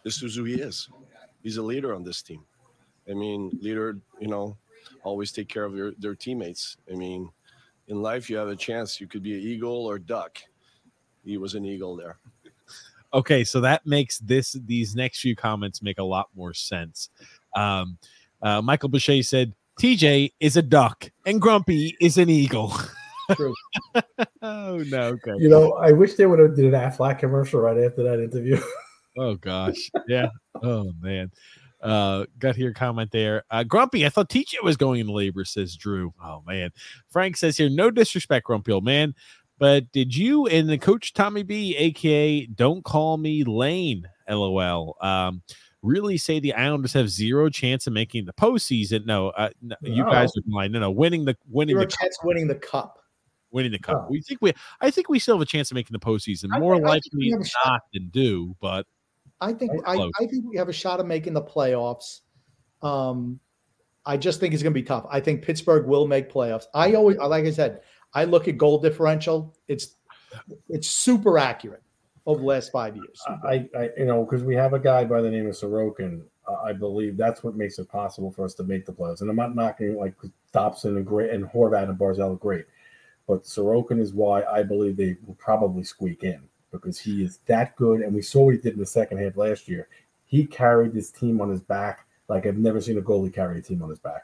this 0.04 0.24
is 0.24 0.36
who 0.36 0.46
he 0.46 0.56
is. 0.56 0.90
He's 1.44 1.58
a 1.58 1.62
leader 1.62 1.94
on 1.94 2.04
this 2.04 2.22
team. 2.22 2.44
I 3.10 3.14
mean, 3.14 3.58
leader, 3.62 3.98
you 4.20 4.28
know, 4.28 4.58
always 5.04 5.32
take 5.32 5.50
care 5.50 5.66
of 5.66 5.76
your, 5.76 5.92
their 5.98 6.16
teammates. 6.16 6.78
I 6.92 6.96
mean, 6.96 7.30
in 7.88 8.02
life, 8.02 8.30
you 8.30 8.38
have 8.38 8.48
a 8.48 8.56
chance. 8.56 9.02
You 9.02 9.08
could 9.08 9.24
be 9.24 9.34
an 9.34 9.42
eagle 9.42 9.86
or 9.86 10.00
duck. 10.00 10.40
He 11.24 11.38
was 11.38 11.56
an 11.56 11.66
eagle 11.66 11.96
there. 11.96 12.18
Okay, 13.14 13.44
so 13.44 13.60
that 13.62 13.86
makes 13.86 14.20
this 14.20 14.54
these 14.66 14.96
next 14.96 15.20
few 15.20 15.36
comments 15.36 15.82
make 15.82 16.00
a 16.00 16.04
lot 16.04 16.30
more 16.36 16.54
sense. 16.54 17.10
Um, 17.56 17.98
uh, 18.42 18.62
Michael 18.62 18.90
Boucher 18.90 19.22
said 19.22 19.54
TJ 19.80 20.34
is 20.40 20.56
a 20.56 20.62
duck 20.62 21.12
and 21.26 21.42
Grumpy 21.42 21.98
is 22.00 22.18
an 22.18 22.30
eagle. 22.30 22.74
True. 23.36 23.54
oh 24.42 24.78
no, 24.88 25.02
okay. 25.02 25.34
You 25.38 25.50
know, 25.50 25.74
I 25.74 25.92
wish 25.92 26.16
they 26.16 26.26
would 26.26 26.40
have 26.40 26.56
did 26.56 26.74
an 26.74 26.80
Aflac 26.80 27.20
commercial 27.20 27.60
right 27.60 27.78
after 27.78 28.04
that 28.04 28.24
interview. 28.24 28.60
Oh 29.18 29.36
gosh. 29.36 29.90
Yeah. 30.08 30.30
oh 30.64 30.94
man. 31.02 31.32
Uh 31.82 32.26
got 32.40 32.56
here 32.56 32.74
comment 32.74 33.12
there. 33.12 33.44
Uh 33.50 33.64
Grumpy, 33.64 34.06
I 34.06 34.10
thought 34.10 34.30
TJ 34.30 34.64
was 34.64 34.78
going 34.78 35.00
into 35.00 35.14
labor, 35.14 35.46
says 35.46 35.76
Drew. 35.76 36.14
Oh 36.24 36.44
man. 36.46 36.72
Frank 37.10 37.38
says 37.38 37.58
here, 37.58 37.70
no 37.70 37.90
disrespect, 37.92 38.46
Grumpy 38.46 38.72
old 38.72 38.86
man. 38.86 39.16
But 39.58 39.92
did 39.92 40.16
you 40.16 40.48
and 40.48 40.68
the 40.70 40.78
coach 40.78 41.14
Tommy 41.14 41.44
B, 41.44 41.76
aka 41.78 42.46
Don't 42.48 42.84
Call 42.84 43.18
Me 43.18 43.44
Lane, 43.44 44.08
LOL, 44.28 44.96
um, 45.02 45.44
really 45.84 46.18
say 46.18 46.40
the 46.40 46.54
Islanders 46.56 46.94
have 46.94 47.10
zero 47.10 47.48
chance 47.50 47.86
of 47.86 47.94
making 47.94 48.26
the 48.26 48.34
postseason? 48.34 49.06
No, 49.06 49.30
uh, 49.30 49.50
no, 49.62 49.76
you 49.84 50.04
No. 50.04 50.10
guys 50.12 50.30
are 50.36 50.42
lying. 50.48 50.72
No, 50.72 50.80
no, 50.80 50.90
winning 50.92 51.26
the 51.26 51.38
winning 51.48 51.76
You're 51.76 51.86
the 51.86 51.92
chance 51.92 52.18
winning 52.24 52.48
the 52.48 52.56
cup. 52.56 52.98
winning 53.52 53.72
the 53.72 53.78
cup. 53.80 54.04
No. 54.04 54.08
We 54.10 54.22
think 54.22 54.42
we 54.42 54.52
I 54.82 54.90
think 54.90 55.10
we 55.10 55.20
still 55.20 55.36
have 55.36 55.42
a 55.44 55.46
chance 55.46 55.70
of 55.70 55.76
making 55.76 55.94
the 55.94 56.00
postseason. 56.00 56.50
I 56.54 56.58
More 56.60 56.76
I 56.76 56.80
likely 56.80 57.30
have 57.30 57.42
a 57.42 57.46
shot. 57.46 57.62
not 57.68 57.82
than 57.94 58.10
do, 58.10 58.56
but 58.62 58.88
I 59.42 59.54
think 59.54 59.72
I. 59.86 59.96
I 60.20 60.26
think 60.28 60.46
we 60.48 60.56
have 60.58 60.70
a 60.70 60.74
shot 60.74 61.00
of 61.00 61.08
making 61.08 61.34
the 61.34 61.42
playoffs. 61.42 62.22
Um, 62.82 63.40
I 64.06 64.18
just 64.18 64.40
think 64.40 64.54
it's 64.54 64.64
going 64.64 64.74
to 64.74 64.80
be 64.80 64.86
tough. 64.86 65.06
I 65.10 65.20
think 65.20 65.44
Pittsburgh 65.44 65.86
will 65.86 66.08
make 66.08 66.32
playoffs. 66.32 66.66
I 66.74 66.94
always, 66.94 67.18
like 67.18 67.46
I 67.46 67.52
said, 67.52 67.82
I 68.14 68.24
look 68.24 68.48
at 68.48 68.58
goal 68.58 68.80
differential. 68.80 69.56
It's 69.68 69.96
it's 70.70 70.90
super 70.90 71.38
accurate 71.38 71.84
over 72.26 72.40
the 72.40 72.46
last 72.46 72.72
five 72.72 72.96
years. 72.96 73.22
I, 73.44 73.68
I, 73.78 73.90
you 73.98 74.06
know, 74.06 74.24
because 74.24 74.44
we 74.44 74.56
have 74.56 74.74
a 74.74 74.80
guy 74.80 75.04
by 75.06 75.22
the 75.22 75.30
name 75.30 75.48
of 75.48 75.54
Sorokin. 75.54 76.24
Uh, 76.48 76.56
I 76.64 76.74
believe 76.74 77.18
that's 77.18 77.44
what 77.44 77.56
makes 77.56 77.78
it 77.80 77.90
possible 77.90 78.32
for 78.32 78.46
us 78.46 78.54
to 78.56 78.64
make 78.64 78.86
the 78.86 78.92
playoffs. 78.92 79.22
And 79.22 79.30
I'm 79.30 79.36
not 79.36 79.56
knocking 79.56 79.96
like 79.96 80.16
Dobson 80.52 80.98
and 80.98 81.06
great 81.06 81.32
and 81.32 81.46
Horvat 81.46 81.90
and 81.90 81.98
Barzal 81.98 82.40
great, 82.40 82.66
but 83.28 83.44
Sorokin 83.44 84.00
is 84.00 84.14
why 84.14 84.44
I 84.44 84.64
believe 84.64 84.98
they 84.98 85.18
will 85.26 85.36
probably 85.36 85.84
squeak 85.84 86.24
in 86.24 86.42
because 86.72 87.00
he 87.00 87.24
is 87.24 87.40
that 87.48 87.76
good. 87.76 88.02
And 88.02 88.14
we 88.14 88.22
saw 88.22 88.46
what 88.46 88.56
he 88.56 88.60
did 88.60 88.74
in 88.74 88.80
the 88.80 88.86
second 88.86 89.20
half 89.20 89.38
last 89.38 89.68
year. 89.68 89.88
He 90.26 90.46
carried 90.46 90.94
this 90.94 91.12
team 91.12 91.42
on 91.42 91.50
his 91.50 91.62
back 91.62 92.06
like 92.32 92.46
I've 92.46 92.58
never 92.58 92.80
seen 92.80 92.98
a 92.98 93.02
goalie 93.02 93.34
carry 93.34 93.60
a 93.60 93.62
team 93.62 93.84
on 93.84 93.90
his 93.90 94.00
back. 94.00 94.24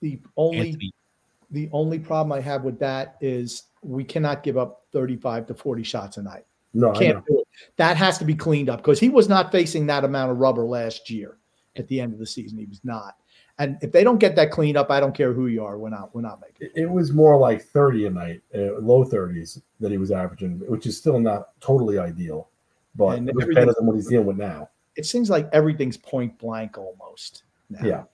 The 0.00 0.20
only 0.36 0.68
Anthony, 0.68 0.92
the 1.50 1.68
only 1.72 1.98
problem 1.98 2.32
I 2.32 2.40
have 2.40 2.62
with 2.62 2.78
that 2.78 3.16
is 3.20 3.64
we 3.82 4.04
cannot 4.04 4.44
give 4.44 4.56
up 4.56 4.84
35 4.92 5.48
to 5.48 5.54
40 5.54 5.82
shots 5.82 6.16
a 6.16 6.22
night. 6.22 6.44
No, 6.72 6.92
I. 6.92 6.98
Can't 6.98 7.26
do 7.26 7.40
it. 7.40 7.48
That 7.76 7.96
has 7.96 8.18
to 8.18 8.24
be 8.24 8.36
cleaned 8.36 8.70
up 8.70 8.78
because 8.78 9.00
he 9.00 9.08
was 9.08 9.28
not 9.28 9.50
facing 9.50 9.86
that 9.86 10.04
amount 10.04 10.30
of 10.30 10.38
rubber 10.38 10.64
last 10.64 11.10
year 11.10 11.38
at 11.74 11.88
the 11.88 12.00
end 12.00 12.12
of 12.12 12.20
the 12.20 12.26
season. 12.26 12.56
He 12.56 12.66
was 12.66 12.80
not. 12.84 13.16
And 13.60 13.76
if 13.82 13.92
they 13.92 14.02
don't 14.02 14.18
get 14.18 14.34
that 14.36 14.50
cleaned 14.50 14.78
up, 14.78 14.90
I 14.90 14.98
don't 15.00 15.14
care 15.14 15.32
who 15.34 15.46
you 15.46 15.62
are. 15.64 15.76
We're 15.78 15.90
not. 15.90 16.14
We're 16.14 16.22
not 16.22 16.40
making. 16.40 16.68
It- 16.74 16.82
It 16.84 16.90
was 16.90 17.12
more 17.12 17.36
like 17.38 17.62
30 17.62 18.06
a 18.06 18.10
night, 18.10 18.40
uh, 18.54 18.78
low 18.80 19.04
30s 19.04 19.60
that 19.80 19.90
he 19.92 19.98
was 19.98 20.10
averaging, 20.10 20.60
which 20.66 20.86
is 20.86 20.96
still 20.96 21.20
not 21.20 21.50
totally 21.60 21.98
ideal, 21.98 22.48
but 22.96 23.18
And 23.18 23.28
it 23.28 23.34
was 23.34 23.42
everything- 23.44 23.62
better 23.66 23.74
than 23.78 23.86
what 23.86 23.96
he's 23.96 24.08
dealing 24.08 24.26
with 24.26 24.38
now. 24.38 24.70
It 24.96 25.04
seems 25.06 25.28
like 25.30 25.48
everything's 25.52 25.98
point 25.98 26.38
blank 26.38 26.78
almost. 26.78 27.44
Now. 27.68 27.84
Yeah. 27.84 28.04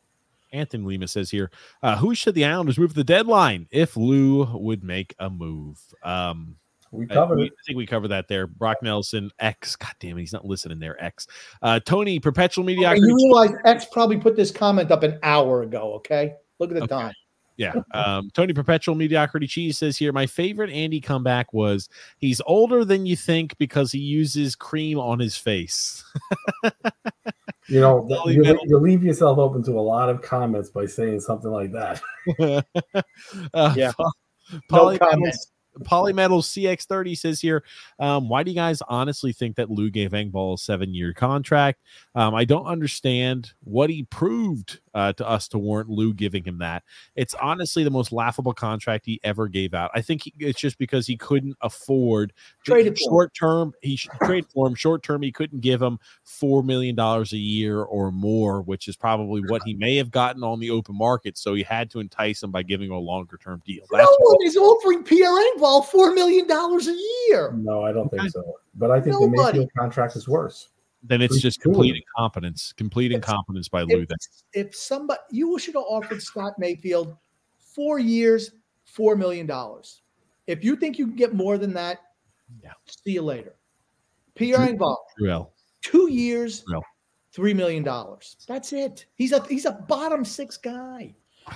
Anthony 0.53 0.85
Lima 0.85 1.07
says 1.09 1.31
here, 1.31 1.51
uh, 1.83 1.97
who 1.97 2.15
should 2.15 2.35
the 2.35 2.45
Islanders 2.45 2.79
move 2.79 2.95
the 2.95 3.05
deadline 3.05 3.69
if 3.71 3.97
Lou 3.97 4.45
would 4.59 4.83
make 4.85 5.15
a 5.19 5.31
move? 5.31 5.81
Um, 6.03 6.57
We 6.93 7.05
I, 7.11 7.15
covered 7.15 7.39
we- 7.39 7.47
it. 7.47 7.53
I 7.53 7.63
think 7.67 7.77
we 7.77 7.87
covered 7.87 8.09
that 8.09 8.29
there. 8.29 8.47
Brock 8.47 8.79
Nelson, 8.83 9.31
X. 9.39 9.77
God 9.77 9.93
damn 10.01 10.17
it, 10.17 10.21
he's 10.21 10.33
not 10.33 10.45
listening 10.45 10.79
there. 10.79 11.03
X. 11.03 11.27
Uh, 11.63 11.81
Tony, 11.81 12.19
perpetual 12.21 12.65
mediocrity. 12.65 13.07
you 13.07 13.15
realize 13.17 13.51
X 13.65 13.87
probably 13.93 14.19
put 14.19 14.37
this 14.37 14.51
comment 14.51 14.91
up 14.91 15.03
an 15.03 15.19
hour 15.23 15.63
ago. 15.63 15.95
Okay, 15.95 16.35
look 16.59 16.71
at 16.71 16.75
the 16.77 16.83
Okay. 16.85 16.95
time. 16.95 17.13
Yeah. 17.59 17.73
Um, 17.95 18.29
Tony 18.35 18.53
Perpetual 18.53 18.95
Mediocrity 18.95 19.47
Cheese 19.47 19.79
says 19.79 19.97
here, 19.97 20.13
my 20.13 20.27
favorite 20.27 20.69
Andy 20.69 21.01
comeback 21.01 21.55
was 21.55 21.89
he's 22.19 22.43
older 22.47 22.85
than 22.85 23.07
you 23.07 23.17
think 23.17 23.57
because 23.57 23.91
he 23.91 23.99
uses 23.99 24.55
cream 24.55 24.99
on 24.99 25.19
his 25.19 25.39
face. 25.39 26.05
You 27.69 27.81
know, 27.81 28.07
you, 28.27 28.45
you 28.69 28.79
leave 28.79 29.03
yourself 29.03 29.39
open 29.39 29.61
to 29.65 29.73
a 29.73 29.81
lot 29.81 30.09
of 30.09 30.23
comments 30.23 30.71
by 30.71 30.87
saying 30.87 31.19
something 31.19 31.51
like 31.51 31.73
that. 31.73 32.01
uh, 33.55 33.75
Yeah. 33.77 33.91
Po- 33.99 34.13
No 34.71 34.97
comments. 34.99 35.51
Polymetal 35.83 36.43
CX30 36.43 37.17
says 37.19 37.41
here, 37.41 37.63
um, 37.99 38.29
why 38.29 38.43
do 38.43 38.51
you 38.51 38.57
guys 38.57 38.83
honestly 38.89 39.33
think 39.33 39.57
that 39.57 39.71
Lou 39.71 39.91
gave 39.91 40.13
Engvall 40.13 40.55
a 40.55 40.59
seven 40.59 40.95
year 40.95 41.13
contract? 41.13 41.81
Um, 42.15 42.35
I 42.35 42.45
don't 42.45 42.67
understand 42.67 43.53
what 43.65 43.91
he 43.91 44.05
proved 44.05 44.81
uh, 44.95 45.13
to 45.13 45.29
us 45.29 45.47
to 45.49 45.59
warrant 45.59 45.91
Lou 45.91 46.15
giving 46.15 46.43
him 46.43 46.59
that. 46.59 46.83
It's 47.17 47.35
honestly 47.35 47.85
the 47.85 47.91
most 47.91 48.13
laughable 48.13 48.55
contract 48.55 49.05
he 49.05 49.21
ever 49.23 49.47
gave 49.47 49.75
out. 49.75 49.91
I 49.95 50.01
think 50.01 50.23
he, 50.23 50.33
it's 50.39 50.59
just 50.59 50.79
because 50.79 51.07
he 51.07 51.19
couldn't 51.19 51.57
afford 51.61 52.33
him. 52.87 52.95
short 52.97 53.35
term. 53.35 53.75
He 53.83 53.97
trade 53.97 54.47
for 54.47 54.67
him 54.67 54.75
short 54.75 55.03
term. 55.03 55.21
He 55.21 55.33
couldn't 55.33 55.61
give 55.61 55.83
him 55.83 55.99
four 56.25 56.63
million 56.63 56.95
dollars 56.95 57.35
a 57.35 57.39
year 57.39 57.83
or 57.83 58.11
more, 58.11 58.63
which 58.63 58.89
is 58.89 58.97
probably 58.97 59.43
what 59.49 59.63
he 59.67 59.75
may 59.75 59.97
have 59.97 60.11
gotten 60.11 60.43
on 60.43 60.61
the 60.61 60.71
open 60.71 60.97
market. 60.97 61.37
So 61.37 61.53
he 61.53 61.63
had 61.63 61.91
to 61.91 62.01
entice 62.01 62.43
him 62.43 62.51
by 62.51 62.63
giving 62.63 62.87
him 62.87 62.95
a 62.95 62.99
longer 62.99 63.37
term 63.37 63.63
deal. 63.67 63.85
No 63.93 64.17
one 64.21 64.37
is 64.45 64.57
offering 64.57 65.03
Pierre 65.05 65.31
Engvall 65.31 65.66
four 65.83 66.13
million 66.15 66.47
dollars 66.47 66.89
a 66.89 66.97
year. 67.29 67.53
No, 67.57 67.83
I 67.83 67.93
don't 67.93 68.09
think 68.11 68.31
so. 68.31 68.43
But 68.75 68.91
I 68.91 69.01
think 69.01 69.17
the 69.19 69.29
Mayfield 69.29 69.71
contract 69.79 70.17
is 70.17 70.29
worse. 70.29 70.69
then 71.03 71.23
it's 71.23 71.35
He's 71.35 71.43
just 71.43 71.63
doing 71.63 71.75
complete 71.75 72.03
incompetence. 72.17 72.73
Complete 72.77 73.13
It's- 73.13 73.17
incompetence 73.19 73.69
by 73.69 73.83
Lou. 73.83 74.03
If, 74.09 74.09
if 74.53 74.75
somebody 74.77 75.21
you 75.31 75.59
should 75.59 75.75
have 75.75 75.85
offered 75.89 76.21
Scott 76.23 76.55
Mayfield 76.59 77.17
four 77.59 77.99
years, 77.99 78.53
four 78.85 79.15
million 79.17 79.47
dollars. 79.47 80.03
If 80.47 80.63
you 80.65 80.77
think 80.77 80.99
you 80.99 81.07
can 81.07 81.17
get 81.17 81.35
more 81.35 81.59
than 81.59 81.73
that, 81.75 81.99
Yeah. 82.63 82.73
see 82.87 83.13
you 83.13 83.23
later. 83.23 83.55
Pierre 84.35 84.59
Drew- 84.59 84.77
Engvall, 84.77 84.97
Well, 85.21 85.53
two 85.83 86.11
years, 86.11 86.65
No. 86.69 86.83
three 87.33 87.55
million 87.55 87.83
dollars. 87.83 88.37
That's 88.47 88.73
it. 88.73 89.07
He's 89.15 89.33
a 89.33 89.43
he's 89.47 89.65
a 89.67 89.73
bottom 89.73 90.25
six 90.25 90.57
guy. 90.57 91.15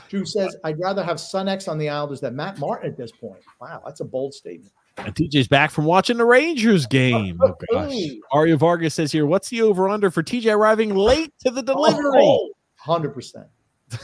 Drew 0.09 0.25
says, 0.25 0.57
I'd 0.65 0.79
rather 0.79 1.03
have 1.03 1.19
Sun 1.19 1.49
X 1.49 1.67
on 1.69 1.79
the 1.79 1.89
Islanders 1.89 2.21
than 2.21 2.37
Matt 2.37 2.59
Martin 2.59 2.91
at 2.91 2.97
this 2.97 3.11
point. 3.13 3.41
Wow, 3.61 3.83
that's 3.85 4.01
a 4.01 4.05
bold 4.05 4.35
statement. 4.35 4.73
and 4.99 5.15
TJ's 5.15 5.49
back 5.49 5.71
from 5.71 5.85
watching 5.85 6.17
the 6.17 6.25
Rangers 6.25 6.87
game. 6.87 7.39
Oh 7.43 7.57
gosh. 7.73 7.95
Aria 8.33 8.57
Vargas 8.57 8.95
says 8.95 9.11
here, 9.11 9.27
what's 9.27 9.49
the 9.49 9.63
over 9.63 9.89
under 9.89 10.11
for 10.11 10.23
TJ 10.23 10.55
arriving 10.55 10.95
late 10.95 11.33
to 11.45 11.51
the 11.51 11.63
delivery? 11.63 12.21
Oh, 12.23 12.51
100%. 12.87 13.47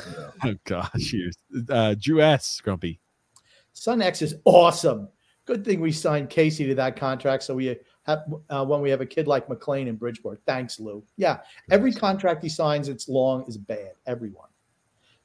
Oh 0.44 0.54
gosh, 0.64 0.90
here's 1.12 1.36
uh, 1.70 1.94
Drew 2.00 2.20
S. 2.20 2.60
Grumpy. 2.60 2.98
Sun 3.72 4.02
X 4.02 4.20
is 4.22 4.34
awesome. 4.44 5.08
Good 5.44 5.64
thing 5.64 5.80
we 5.80 5.92
signed 5.92 6.28
Casey 6.28 6.66
to 6.66 6.74
that 6.74 6.96
contract, 6.96 7.44
so 7.44 7.54
we 7.54 7.76
have 8.02 8.24
uh, 8.50 8.64
when 8.64 8.80
we 8.80 8.90
have 8.90 9.00
a 9.00 9.06
kid 9.06 9.28
like 9.28 9.48
MacLean 9.48 9.86
in 9.86 9.94
Bridgeport. 9.94 10.40
Thanks, 10.44 10.80
Lou. 10.80 11.04
Yeah, 11.16 11.38
every 11.70 11.92
contract 11.92 12.42
he 12.42 12.48
signs, 12.48 12.88
it's 12.88 13.08
long, 13.08 13.44
is 13.46 13.56
bad. 13.56 13.92
Everyone. 14.06 14.48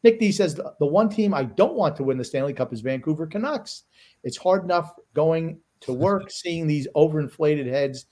Nick 0.03 0.19
D 0.19 0.31
says 0.31 0.55
the, 0.55 0.73
the 0.79 0.85
one 0.85 1.09
team 1.09 1.33
I 1.33 1.43
don't 1.43 1.75
want 1.75 1.95
to 1.97 2.03
win 2.03 2.17
the 2.17 2.23
Stanley 2.23 2.53
Cup 2.53 2.73
is 2.73 2.81
Vancouver 2.81 3.27
Canucks. 3.27 3.83
It's 4.23 4.37
hard 4.37 4.63
enough 4.63 4.93
going 5.13 5.59
to 5.81 5.93
work 5.93 6.29
seeing 6.31 6.67
these 6.67 6.87
overinflated 6.95 7.67
heads 7.67 8.05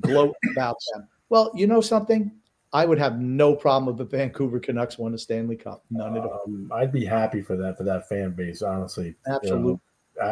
gloat 0.00 0.34
about 0.52 0.76
them. 0.92 1.06
Well, 1.28 1.52
you 1.54 1.66
know 1.66 1.80
something? 1.80 2.32
I 2.72 2.84
would 2.84 2.98
have 2.98 3.18
no 3.18 3.54
problem 3.54 3.92
if 3.94 3.98
the 3.98 4.04
Vancouver 4.16 4.60
Canucks 4.60 4.98
won 4.98 5.12
the 5.12 5.18
Stanley 5.18 5.56
Cup. 5.56 5.84
None 5.90 6.16
at 6.16 6.22
all. 6.24 6.42
Um, 6.46 6.70
I'd 6.74 6.92
be 6.92 7.04
happy 7.04 7.40
for 7.40 7.56
that 7.56 7.78
for 7.78 7.84
that 7.84 8.08
fan 8.08 8.32
base, 8.32 8.60
honestly. 8.62 9.06
You 9.06 9.14
know, 9.26 9.36
Absolutely. 9.36 9.80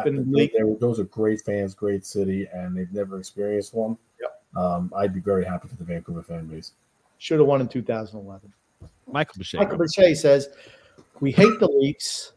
Been 0.03 0.07
in 0.07 0.15
the 0.17 0.23
they- 0.23 0.31
league. 0.41 0.51
they 0.55 0.63
were- 0.63 0.77
those 0.79 0.99
are 0.99 1.05
great 1.05 1.41
fans, 1.41 1.73
great 1.73 2.05
city, 2.05 2.47
and 2.53 2.77
they've 2.77 2.91
never 2.93 3.17
experienced 3.17 3.73
one. 3.73 3.97
Um, 4.55 4.91
I'd 4.95 5.13
be 5.13 5.19
very 5.19 5.45
happy 5.45 5.67
for 5.67 5.75
the 5.75 5.83
Vancouver 5.83 6.23
fan 6.23 6.47
base. 6.47 6.71
Should 7.19 7.39
have 7.39 7.47
won 7.47 7.61
in 7.61 7.67
2011. 7.67 8.51
Michael 9.11 9.33
Boucher. 9.37 9.57
Michael 9.57 9.77
Boucher 9.77 10.15
says, 10.15 10.49
We 11.19 11.31
hate 11.31 11.59
the 11.59 11.67
Leafs, 11.67 12.33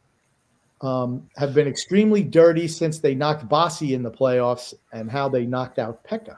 um, 0.81 1.29
have 1.37 1.55
been 1.55 1.69
extremely 1.69 2.23
dirty 2.23 2.67
since 2.69 2.99
they 2.99 3.15
knocked 3.15 3.49
Bossy 3.49 3.95
in 3.95 4.03
the 4.03 4.11
playoffs 4.11 4.75
and 4.93 5.11
how 5.11 5.29
they 5.29 5.47
knocked 5.47 5.79
out 5.79 6.03
Pekka. 6.05 6.37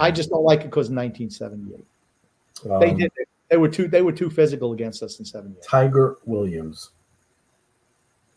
I 0.00 0.10
just 0.10 0.30
don't 0.30 0.44
like 0.44 0.60
it 0.60 0.66
because 0.70 0.88
of 0.88 0.96
1978. 0.96 1.84
they 2.80 2.90
Um, 2.90 2.96
did. 2.98 3.12
They 3.50 3.58
were 3.58 3.68
too. 3.68 3.86
They 3.86 4.00
were 4.00 4.12
too 4.12 4.30
physical 4.30 4.72
against 4.72 5.02
us 5.02 5.18
in 5.18 5.26
'78. 5.26 5.62
Tiger 5.62 6.16
Williams. 6.24 6.92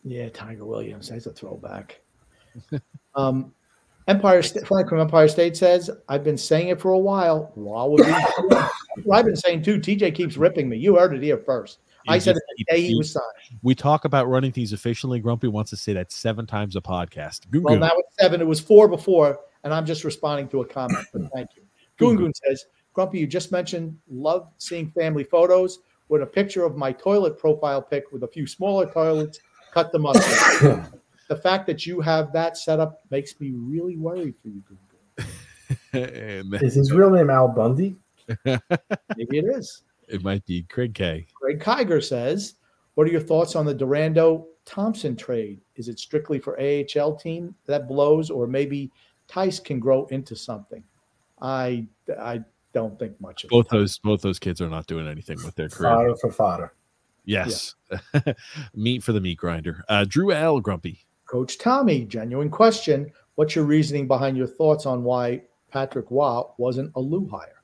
Yeah, 0.04 0.28
Tiger 0.28 0.66
Williams. 0.66 1.08
That's 1.08 1.26
a 1.26 1.32
throwback. 1.32 2.02
um, 3.16 3.54
Empire 4.10 4.42
State, 4.42 4.68
Frank 4.68 4.90
from 4.90 5.00
Empire 5.00 5.30
State 5.30 5.56
says, 5.56 5.90
"I've 6.10 6.26
been 6.26 6.38
saying 6.38 6.68
it 6.68 6.82
for 6.82 6.92
a 6.92 7.00
while. 7.00 7.52
Why 7.56 7.86
would 7.86 8.06
we? 8.06 8.16
Well, 9.04 9.20
I've 9.20 9.26
been 9.26 9.36
saying 9.36 9.62
too. 9.64 9.78
TJ 9.78 10.16
keeps 10.16 10.38
ripping 10.38 10.70
me. 10.70 10.78
You 10.78 10.96
heard 10.96 11.14
it 11.14 11.22
here 11.22 11.38
first. 11.38 11.80
I 12.08 12.20
said 12.20 12.36
it 12.36 12.44
the 12.58 12.66
day 12.76 12.82
he 12.82 12.96
was 12.96 13.12
signed. 13.12 13.26
We 13.64 13.76
talk 13.76 14.06
about 14.06 14.28
running 14.28 14.52
things 14.52 14.74
efficiently. 14.74 15.20
Grumpy 15.20 15.48
wants 15.48 15.70
to 15.72 15.78
say 15.78 15.94
that 15.94 16.12
seven 16.12 16.46
times 16.46 16.76
a 16.76 16.82
podcast. 16.82 17.50
Goo 17.52 17.62
Well, 17.62 17.76
goo. 17.76 17.80
now 17.80 17.92
it's 17.96 18.16
seven. 18.20 18.42
It 18.42 18.48
was 18.48 18.60
four 18.60 18.88
before, 18.88 19.40
and 19.64 19.74
I'm 19.74 19.86
just 19.86 20.04
responding 20.04 20.48
to 20.50 20.62
a 20.62 20.66
comment. 20.66 21.06
But 21.14 21.24
thank 21.34 21.50
you. 21.56 21.64
Goon 21.98 22.18
Goon 22.18 22.34
says, 22.34 22.66
Grumpy, 22.94 23.20
you 23.20 23.28
just 23.28 23.52
mentioned 23.52 23.98
love 24.10 24.50
seeing 24.58 24.92
family 24.92 25.24
photos 25.24 25.80
with 26.10 26.22
a 26.22 26.26
picture 26.26 26.64
of 26.64 26.78
my 26.78 26.92
toilet 26.92 27.38
profile 27.38 27.82
pic 27.82 28.12
with 28.12 28.24
a 28.24 28.28
few 28.28 28.46
smaller 28.46 28.86
toilets. 28.92 29.40
Cut 29.72 29.92
them 29.92 30.06
up. 30.06 30.14
the 31.30 31.40
fact 31.42 31.68
that 31.68 31.86
you 31.86 32.02
have 32.02 32.32
that 32.34 32.58
set 32.58 32.80
up 32.80 33.02
makes 33.10 33.40
me 33.40 33.54
really 33.56 33.98
worried 33.98 34.36
for 34.42 34.50
you, 34.50 34.62
Goon 34.68 34.78
And 35.94 36.54
Is 36.62 36.76
his 36.76 36.92
real 36.92 37.10
name 37.10 37.30
Al 37.30 37.48
Bundy? 37.48 37.96
Maybe 38.46 39.38
it 39.38 39.46
is. 39.46 39.84
It 40.08 40.24
might 40.24 40.46
be 40.46 40.64
Craig 40.64 40.94
K. 40.94 41.26
Craig 41.34 41.60
Kiger 41.60 42.04
says, 42.04 42.56
What 42.96 43.08
are 43.08 43.12
your 43.12 43.22
thoughts 43.22 43.56
on 43.56 43.66
the 43.66 43.74
Durandeau 43.74 44.48
Thompson 44.66 45.16
trade? 45.16 45.62
Is 45.76 45.88
it 45.90 46.00
strictly 46.00 46.40
for 46.40 46.60
AHL 46.60 47.16
team 47.16 47.56
that 47.66 47.88
blows, 47.88 48.30
or 48.30 48.48
maybe 48.48 48.92
Tyce 49.28 49.60
can 49.64 49.80
grow 49.80 50.06
into 50.08 50.36
something? 50.36 50.84
I 51.42 51.88
I 52.20 52.44
don't 52.74 52.98
think 53.00 53.20
much 53.22 53.44
of 53.44 53.50
Both 53.50 53.68
it. 53.68 53.72
those 53.72 53.98
both 54.00 54.22
those 54.22 54.40
kids 54.40 54.62
are 54.62 54.70
not 54.70 54.88
doing 54.88 55.08
anything 55.08 55.38
with 55.44 55.56
their 55.56 55.70
career. 55.70 55.92
Fodder 55.92 56.16
for 56.16 56.32
fodder. 56.32 56.74
Yes. 57.26 57.76
meat 58.76 59.04
for 59.04 59.12
the 59.12 59.22
meat 59.22 59.38
grinder. 59.40 59.84
Uh, 59.90 60.06
Drew 60.08 60.32
L. 60.32 60.60
Grumpy. 60.60 61.06
Coach 61.26 61.58
Tommy, 61.58 62.06
genuine 62.06 62.52
question. 62.52 63.12
What's 63.34 63.56
your 63.56 63.66
reasoning 63.66 64.08
behind 64.08 64.38
your 64.38 64.48
thoughts 64.48 64.86
on 64.86 65.04
why 65.04 65.42
Patrick 65.72 66.06
Roy 66.12 66.44
wasn't 66.58 66.92
a 66.96 67.00
Lou 67.00 67.28
hire? 67.28 67.64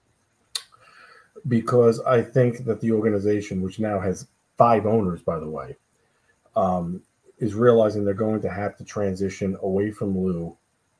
Because 1.47 1.99
I 2.01 2.21
think 2.21 2.65
that 2.65 2.81
the 2.81 2.91
organization, 2.91 3.61
which 3.61 3.79
now 3.79 3.99
has 3.99 4.27
five 4.57 4.85
owners, 4.85 5.21
by 5.21 5.39
the 5.39 5.49
way, 5.49 5.75
um, 6.55 7.01
is 7.39 7.55
realizing 7.55 8.05
they're 8.05 8.13
going 8.13 8.41
to 8.41 8.49
have 8.49 8.77
to 8.77 8.83
transition 8.83 9.57
away 9.61 9.91
from 9.91 10.17
Lou 10.17 10.55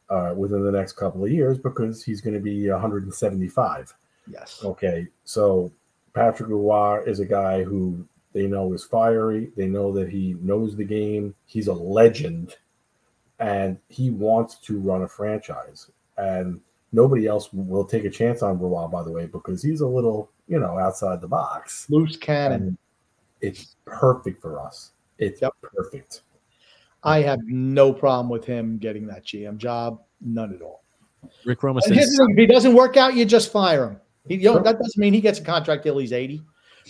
uh, 0.10 0.34
within 0.36 0.64
the 0.64 0.72
next 0.72 0.94
couple 0.94 1.24
of 1.24 1.32
years 1.32 1.58
because 1.58 2.04
he's 2.04 2.22
going 2.22 2.34
to 2.34 2.40
be 2.40 2.70
175. 2.70 3.94
Yes. 4.28 4.62
Okay, 4.64 5.08
so 5.24 5.72
Patrick 6.14 6.50
Roy 6.50 7.04
is 7.06 7.20
a 7.20 7.26
guy 7.26 7.64
who 7.64 8.06
they 8.34 8.48
know 8.48 8.74
is 8.74 8.84
fiery. 8.84 9.52
They 9.56 9.68
know 9.68 9.92
that 9.94 10.10
he 10.10 10.36
knows 10.42 10.76
the 10.76 10.86
game. 10.86 11.36
He's 11.46 11.68
a 11.68 11.74
legend, 11.74 12.56
and 13.40 13.78
he 13.90 14.10
wants 14.10 14.56
to 14.60 14.80
run 14.80 15.04
a 15.04 15.08
franchise. 15.08 15.90
And 16.18 16.62
nobody 16.92 17.28
else 17.28 17.52
will 17.54 17.86
take 17.86 18.06
a 18.06 18.10
chance 18.10 18.42
on 18.42 18.60
Roy, 18.60 18.88
by 18.88 19.04
the 19.04 19.12
way, 19.12 19.26
because 19.26 19.64
he's 19.64 19.82
a 19.82 19.88
little, 19.88 20.32
you 20.48 20.60
know, 20.60 20.78
outside 20.78 21.22
the 21.22 21.28
box. 21.28 21.88
Loose 21.90 22.18
cannon. 22.18 22.62
And 22.62 22.78
it's 23.42 23.76
perfect 23.86 24.42
for 24.42 24.60
us. 24.60 24.92
It's 25.18 25.42
Yep. 25.42 25.54
perfect. 25.62 26.22
I 27.04 27.22
have 27.22 27.40
no 27.46 27.92
problem 27.92 28.30
with 28.30 28.46
him 28.46 28.78
getting 28.78 29.08
that 29.08 29.26
GM 29.26 29.58
job. 29.58 30.02
None 30.22 30.54
at 30.54 30.62
all. 30.62 30.84
Rick 31.46 31.64
Roma 31.64 31.82
And 31.86 31.96
says 31.96 32.20
if 32.20 32.38
he 32.38 32.46
doesn't 32.46 32.76
work 32.76 32.98
out, 32.98 33.16
you 33.16 33.26
just 33.26 33.52
fire 33.52 33.86
him. 33.86 34.00
He, 34.28 34.36
you 34.36 34.44
know, 34.44 34.60
that 34.60 34.78
doesn't 34.78 34.98
mean 34.98 35.14
he 35.14 35.22
gets 35.22 35.40
a 35.40 35.44
contract 35.44 35.84
till 35.84 35.98
he's 35.98 36.14
80. 36.14 36.44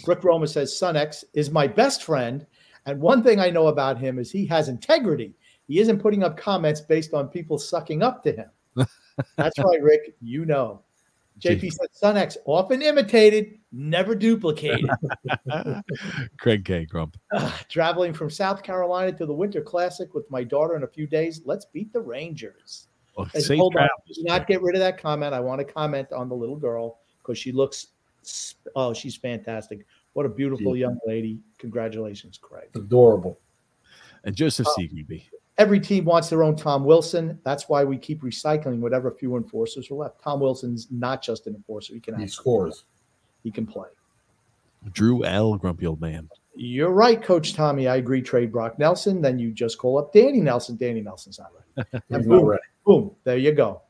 Rick 0.06 0.24
Roma 0.24 0.48
says 0.48 0.78
Son 0.78 0.96
X 0.98 1.24
is 1.34 1.50
my 1.52 1.68
best 1.68 2.04
friend. 2.04 2.46
And 2.86 3.00
one 3.00 3.24
thing 3.24 3.40
I 3.40 3.50
know 3.50 3.68
about 3.68 3.98
him 3.98 4.20
is 4.20 4.32
he 4.32 4.46
has 4.48 4.68
integrity. 4.68 5.34
He 5.68 5.80
isn't 5.80 6.00
putting 6.00 6.24
up 6.24 6.38
comments 6.38 6.82
based 6.82 7.14
on 7.14 7.30
people 7.30 7.58
sucking 7.58 8.02
up 8.02 8.24
to 8.24 8.32
him. 8.32 8.50
That's 9.38 9.58
right, 9.60 9.82
Rick. 9.82 10.16
You 10.22 10.46
know. 10.46 10.82
JP 11.40 11.72
said 11.72 11.88
Son 11.92 12.18
X 12.18 12.38
often 12.46 12.82
imitated, 12.84 13.58
never 13.72 14.14
duplicated. 14.14 14.88
Craig 16.38 16.64
K. 16.66 16.86
Grump. 16.86 17.18
Ah, 17.34 17.60
traveling 17.70 18.14
from 18.14 18.30
South 18.30 18.62
Carolina 18.62 19.12
to 19.14 19.26
the 19.26 19.34
Winter 19.34 19.62
Classic 19.62 20.14
with 20.14 20.30
my 20.30 20.44
daughter 20.44 20.76
in 20.76 20.84
a 20.84 20.88
few 20.88 21.08
days. 21.08 21.42
Let's 21.46 21.66
beat 21.66 21.92
the 21.94 22.00
Rangers. 22.02 22.88
Well, 23.18 23.28
Hey, 23.34 23.58
hold 23.58 23.76
on. 23.78 23.88
Do 24.14 24.24
not 24.24 24.46
get 24.48 24.62
rid 24.62 24.76
of 24.76 24.80
that 24.82 25.02
comment. 25.02 25.34
I 25.34 25.40
want 25.40 25.60
to 25.60 25.66
comment 25.74 26.12
on 26.12 26.30
the 26.30 26.36
little 26.36 26.58
girl 26.58 27.00
because 27.24 27.38
she 27.40 27.52
looks, 27.52 27.88
oh, 28.76 28.94
she's 28.94 29.16
fantastic. 29.16 29.86
What 30.14 30.26
a 30.26 30.30
beautiful 30.30 30.76
young 30.76 31.00
lady. 31.08 31.40
Congratulations, 31.58 32.38
Craig. 32.38 32.70
Adorable. 32.76 33.40
And 34.26 34.36
Joseph 34.36 34.68
Oh. 34.70 34.74
C. 34.78 34.90
Grumpy. 35.58 35.64
Every 35.64 35.80
team 35.80 36.06
wants 36.06 36.30
their 36.30 36.44
own 36.44 36.56
Tom 36.56 36.84
Wilson. 36.86 37.40
That's 37.44 37.68
why 37.70 37.84
we 37.84 37.98
keep 37.98 38.22
recycling 38.22 38.80
whatever 38.80 39.12
few 39.12 39.36
enforcers 39.38 39.90
are 39.92 39.96
left. 39.96 40.22
Tom 40.22 40.40
Wilson's 40.40 40.88
not 40.92 41.22
just 41.22 41.48
an 41.48 41.56
enforcer. 41.56 41.94
He 41.94 42.00
can 42.00 42.16
He 42.16 42.24
actually 42.24 42.34
scores. 42.34 42.86
He 43.44 43.52
can 43.52 43.66
play. 43.66 43.88
Drew 44.94 45.24
L. 45.26 45.56
Grumpy 45.58 45.86
Old 45.86 46.02
Man. 46.02 46.30
You're 46.56 46.92
right, 46.92 47.22
Coach 47.22 47.54
Tommy. 47.54 47.88
I 47.88 47.98
agree. 47.98 48.22
Trade 48.22 48.52
Brock 48.52 48.78
Nelson. 48.80 49.22
Then 49.22 49.40
you 49.40 49.52
just 49.52 49.78
call 49.78 49.98
up 50.00 50.12
Danny 50.12 50.42
Nelson. 50.42 50.76
Danny 50.76 51.02
Nelson's 51.02 51.40
not 51.40 51.52
ready. 51.76 51.90
He's 51.94 52.02
And 52.18 52.26
not 52.28 52.38
boom, 52.40 52.46
ready. 52.46 52.64
boom, 52.86 53.12
there 53.24 53.38
you 53.38 53.52
go. 53.54 53.82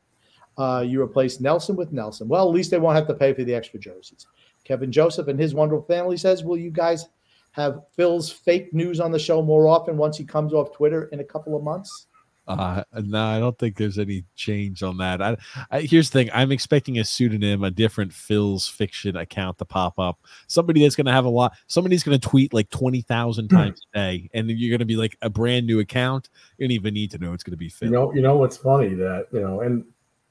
Uh, 0.58 0.84
you 0.86 1.00
replace 1.02 1.40
Nelson 1.40 1.76
with 1.76 1.92
Nelson. 1.92 2.28
Well, 2.28 2.46
at 2.46 2.54
least 2.54 2.70
they 2.70 2.78
won't 2.78 2.94
have 2.96 3.06
to 3.08 3.14
pay 3.14 3.32
for 3.32 3.42
the 3.42 3.54
extra 3.54 3.80
jerseys. 3.80 4.26
Kevin 4.64 4.92
Joseph 4.92 5.28
and 5.28 5.40
his 5.40 5.54
wonderful 5.54 5.84
family 5.86 6.16
says, 6.16 6.44
"Will 6.44 6.58
you 6.58 6.70
guys 6.70 7.08
have 7.52 7.82
Phil's 7.94 8.30
fake 8.30 8.74
news 8.74 9.00
on 9.00 9.12
the 9.12 9.18
show 9.18 9.42
more 9.42 9.68
often 9.68 9.96
once 9.96 10.16
he 10.16 10.24
comes 10.24 10.52
off 10.52 10.72
Twitter 10.72 11.04
in 11.12 11.20
a 11.20 11.24
couple 11.24 11.56
of 11.56 11.62
months?" 11.62 12.06
Uh, 12.48 12.82
no, 13.04 13.24
I 13.24 13.38
don't 13.38 13.56
think 13.56 13.76
there's 13.76 14.00
any 14.00 14.24
change 14.34 14.82
on 14.82 14.96
that. 14.96 15.22
I, 15.22 15.36
I 15.70 15.80
here's 15.82 16.10
the 16.10 16.18
thing: 16.18 16.30
I'm 16.34 16.50
expecting 16.50 16.98
a 16.98 17.04
pseudonym, 17.04 17.62
a 17.62 17.70
different 17.70 18.12
Phil's 18.12 18.66
fiction 18.66 19.16
account 19.16 19.58
to 19.58 19.64
pop 19.64 19.98
up. 19.98 20.18
Somebody 20.48 20.82
that's 20.82 20.96
going 20.96 21.06
to 21.06 21.12
have 21.12 21.24
a 21.24 21.30
lot. 21.30 21.52
Somebody's 21.68 22.02
going 22.02 22.18
to 22.18 22.28
tweet 22.28 22.52
like 22.52 22.68
twenty 22.70 23.00
thousand 23.00 23.48
times 23.48 23.80
a 23.94 23.98
day, 23.98 24.30
and 24.34 24.50
you're 24.50 24.70
going 24.70 24.80
to 24.80 24.84
be 24.84 24.96
like 24.96 25.16
a 25.22 25.30
brand 25.30 25.66
new 25.66 25.78
account. 25.78 26.30
You 26.58 26.66
don't 26.66 26.72
even 26.72 26.94
need 26.94 27.12
to 27.12 27.18
know 27.18 27.32
it's 27.32 27.44
going 27.44 27.52
to 27.52 27.56
be 27.56 27.68
Phil. 27.68 27.88
You 27.88 27.94
know, 27.94 28.14
you 28.14 28.22
know 28.22 28.36
what's 28.36 28.56
funny 28.56 28.94
that 28.94 29.28
you 29.32 29.40
know, 29.40 29.60
and 29.60 29.84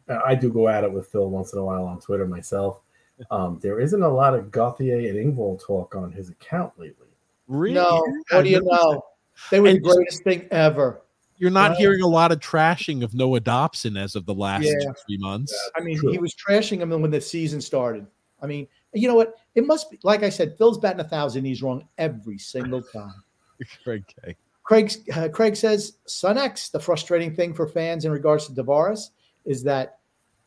I 0.09 0.35
do 0.35 0.51
go 0.51 0.67
at 0.67 0.83
it 0.83 0.91
with 0.91 1.07
Phil 1.07 1.29
once 1.29 1.53
in 1.53 1.59
a 1.59 1.63
while 1.63 1.85
on 1.85 2.01
Twitter 2.01 2.27
myself. 2.27 2.81
Um, 3.29 3.59
there 3.61 3.79
isn't 3.79 4.01
a 4.01 4.09
lot 4.09 4.33
of 4.33 4.51
Gauthier 4.51 4.97
and 4.97 5.15
Engvall 5.17 5.63
talk 5.63 5.95
on 5.95 6.11
his 6.11 6.29
account 6.29 6.73
lately. 6.77 7.07
Really? 7.51 7.75
No, 7.75 8.03
Yeah, 8.31 8.37
what 8.37 8.43
do 8.43 8.49
you 8.49 8.61
know? 8.63 9.03
They 9.49 9.59
were 9.59 9.69
the 9.69 9.75
And 9.75 9.83
just- 9.85 9.95
greatest 9.95 10.23
thing 10.23 10.47
ever. 10.51 11.01
You're 11.37 11.49
not 11.51 11.71
Right. 11.71 11.79
hearing 11.79 12.01
a 12.01 12.07
lot 12.07 12.31
of 12.31 12.39
trashing 12.39 13.03
of 13.03 13.13
Noah 13.13 13.39
Dobson 13.39 13.97
as 13.97 14.15
of 14.15 14.25
the 14.25 14.33
last 14.33 14.63
Yeah. 14.63 14.93
three 15.05 15.17
months. 15.17 15.53
I 15.75 15.81
mean, 15.81 15.97
True. 15.97 16.11
he 16.11 16.17
was 16.19 16.33
trashing 16.35 16.79
him 16.81 16.89
when 17.01 17.11
the 17.11 17.19
season 17.19 17.59
started. 17.59 18.05
I 18.41 18.47
mean, 18.47 18.67
you 18.93 19.07
know 19.07 19.15
what? 19.15 19.35
It 19.55 19.65
must 19.65 19.91
be 19.91 19.99
like 20.03 20.23
I 20.23 20.29
said. 20.29 20.57
Phil's 20.57 20.77
batting 20.77 20.99
a 21.01 21.07
thousand. 21.07 21.45
He's 21.45 21.61
wrong 21.61 21.87
every 21.97 22.37
single 22.37 22.81
time. 22.81 23.23
Craig 23.83 24.05
K. 24.23 24.35
Craig 24.63 24.91
uh, 25.15 25.27
Craig 25.29 25.55
says 25.55 25.97
Sun 26.05 26.37
X. 26.37 26.69
The 26.69 26.79
frustrating 26.79 27.35
thing 27.35 27.53
for 27.53 27.67
fans 27.67 28.05
in 28.05 28.11
regards 28.11 28.47
to 28.47 28.53
Tavares 28.53 29.09
is 29.45 29.63
that 29.63 29.99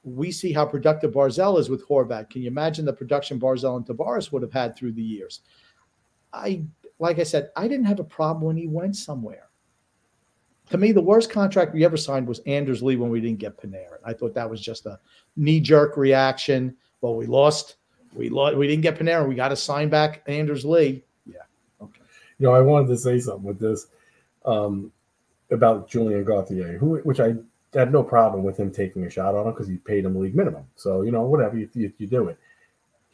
we 0.05 0.31
see 0.31 0.53
how 0.53 0.65
productive 0.65 1.13
Barzal 1.13 1.59
is 1.59 1.69
with 1.69 1.87
Horvat. 1.89 2.31
Can 2.31 2.43
you 2.43 2.49
imagine 2.49 2.85
the 2.85 2.93
production 2.93 3.41
Barzal 3.41 3.77
and 3.77 3.85
Tavares 3.87 4.31
would 4.33 4.43
have 4.43 4.53
had 4.53 4.77
through 4.77 4.93
the 4.93 5.03
years? 5.03 5.41
I 6.33 6.63
like 6.99 7.19
I 7.19 7.25
said, 7.25 7.51
I 7.57 7.69
didn't 7.69 7.87
have 7.87 8.01
a 8.01 8.05
problem 8.05 8.45
when 8.45 8.57
he 8.57 8.67
went 8.67 8.97
somewhere. 8.97 9.49
to 10.71 10.79
me, 10.79 10.93
the 10.93 11.01
worst 11.03 11.31
contract 11.31 11.75
we 11.75 11.85
ever 11.85 11.97
signed 11.97 12.27
was 12.27 12.41
Anders 12.47 12.83
Lee 12.83 12.97
when 12.97 13.11
we 13.11 13.21
didn't 13.21 13.39
get 13.39 13.61
Panarin. 13.61 13.99
I 14.05 14.13
thought 14.13 14.35
that 14.35 14.49
was 14.49 14.61
just 14.61 14.87
a 14.87 14.99
knee 15.37 15.61
jerk 15.61 15.97
reaction. 15.97 16.77
Well, 17.01 17.17
we 17.17 17.27
lost. 17.27 17.77
We 18.15 18.31
lost. 18.31 18.57
We 18.57 18.67
didn't 18.67 18.83
get 18.83 18.99
Panarin. 18.99 19.29
We 19.29 19.35
got 19.35 19.49
to 19.49 19.57
sign 19.57 19.89
back 19.89 20.23
Anders 20.27 20.65
Lee. 20.65 21.05
Yeah. 21.27 21.43
Okay. 21.83 22.01
You 22.39 22.47
know, 22.47 22.55
I 22.55 22.61
wanted 22.61 22.89
to 22.89 22.97
say 22.97 23.19
something 23.19 23.45
with 23.45 23.59
this 23.59 23.89
um, 24.45 24.91
about 25.51 25.89
Julian 25.89 26.25
Gauthier, 26.25 26.79
who, 26.79 26.99
which 26.99 27.21
I 27.21 27.35
had 27.75 27.93
no 27.93 28.03
problem 28.03 28.43
with 28.45 28.57
him 28.57 28.71
taking 28.71 29.05
a 29.05 29.11
shot 29.11 29.35
on 29.35 29.47
him 29.47 29.53
because 29.53 29.69
he 29.69 29.77
paid 29.77 30.05
him 30.05 30.19
league 30.19 30.35
minimum. 30.35 30.65
So 30.77 31.03
you 31.03 31.11
know, 31.11 31.23
whatever 31.23 31.59
you, 31.59 31.69
you, 31.75 31.93
you 31.99 32.07
do 32.07 32.29
it. 32.29 32.39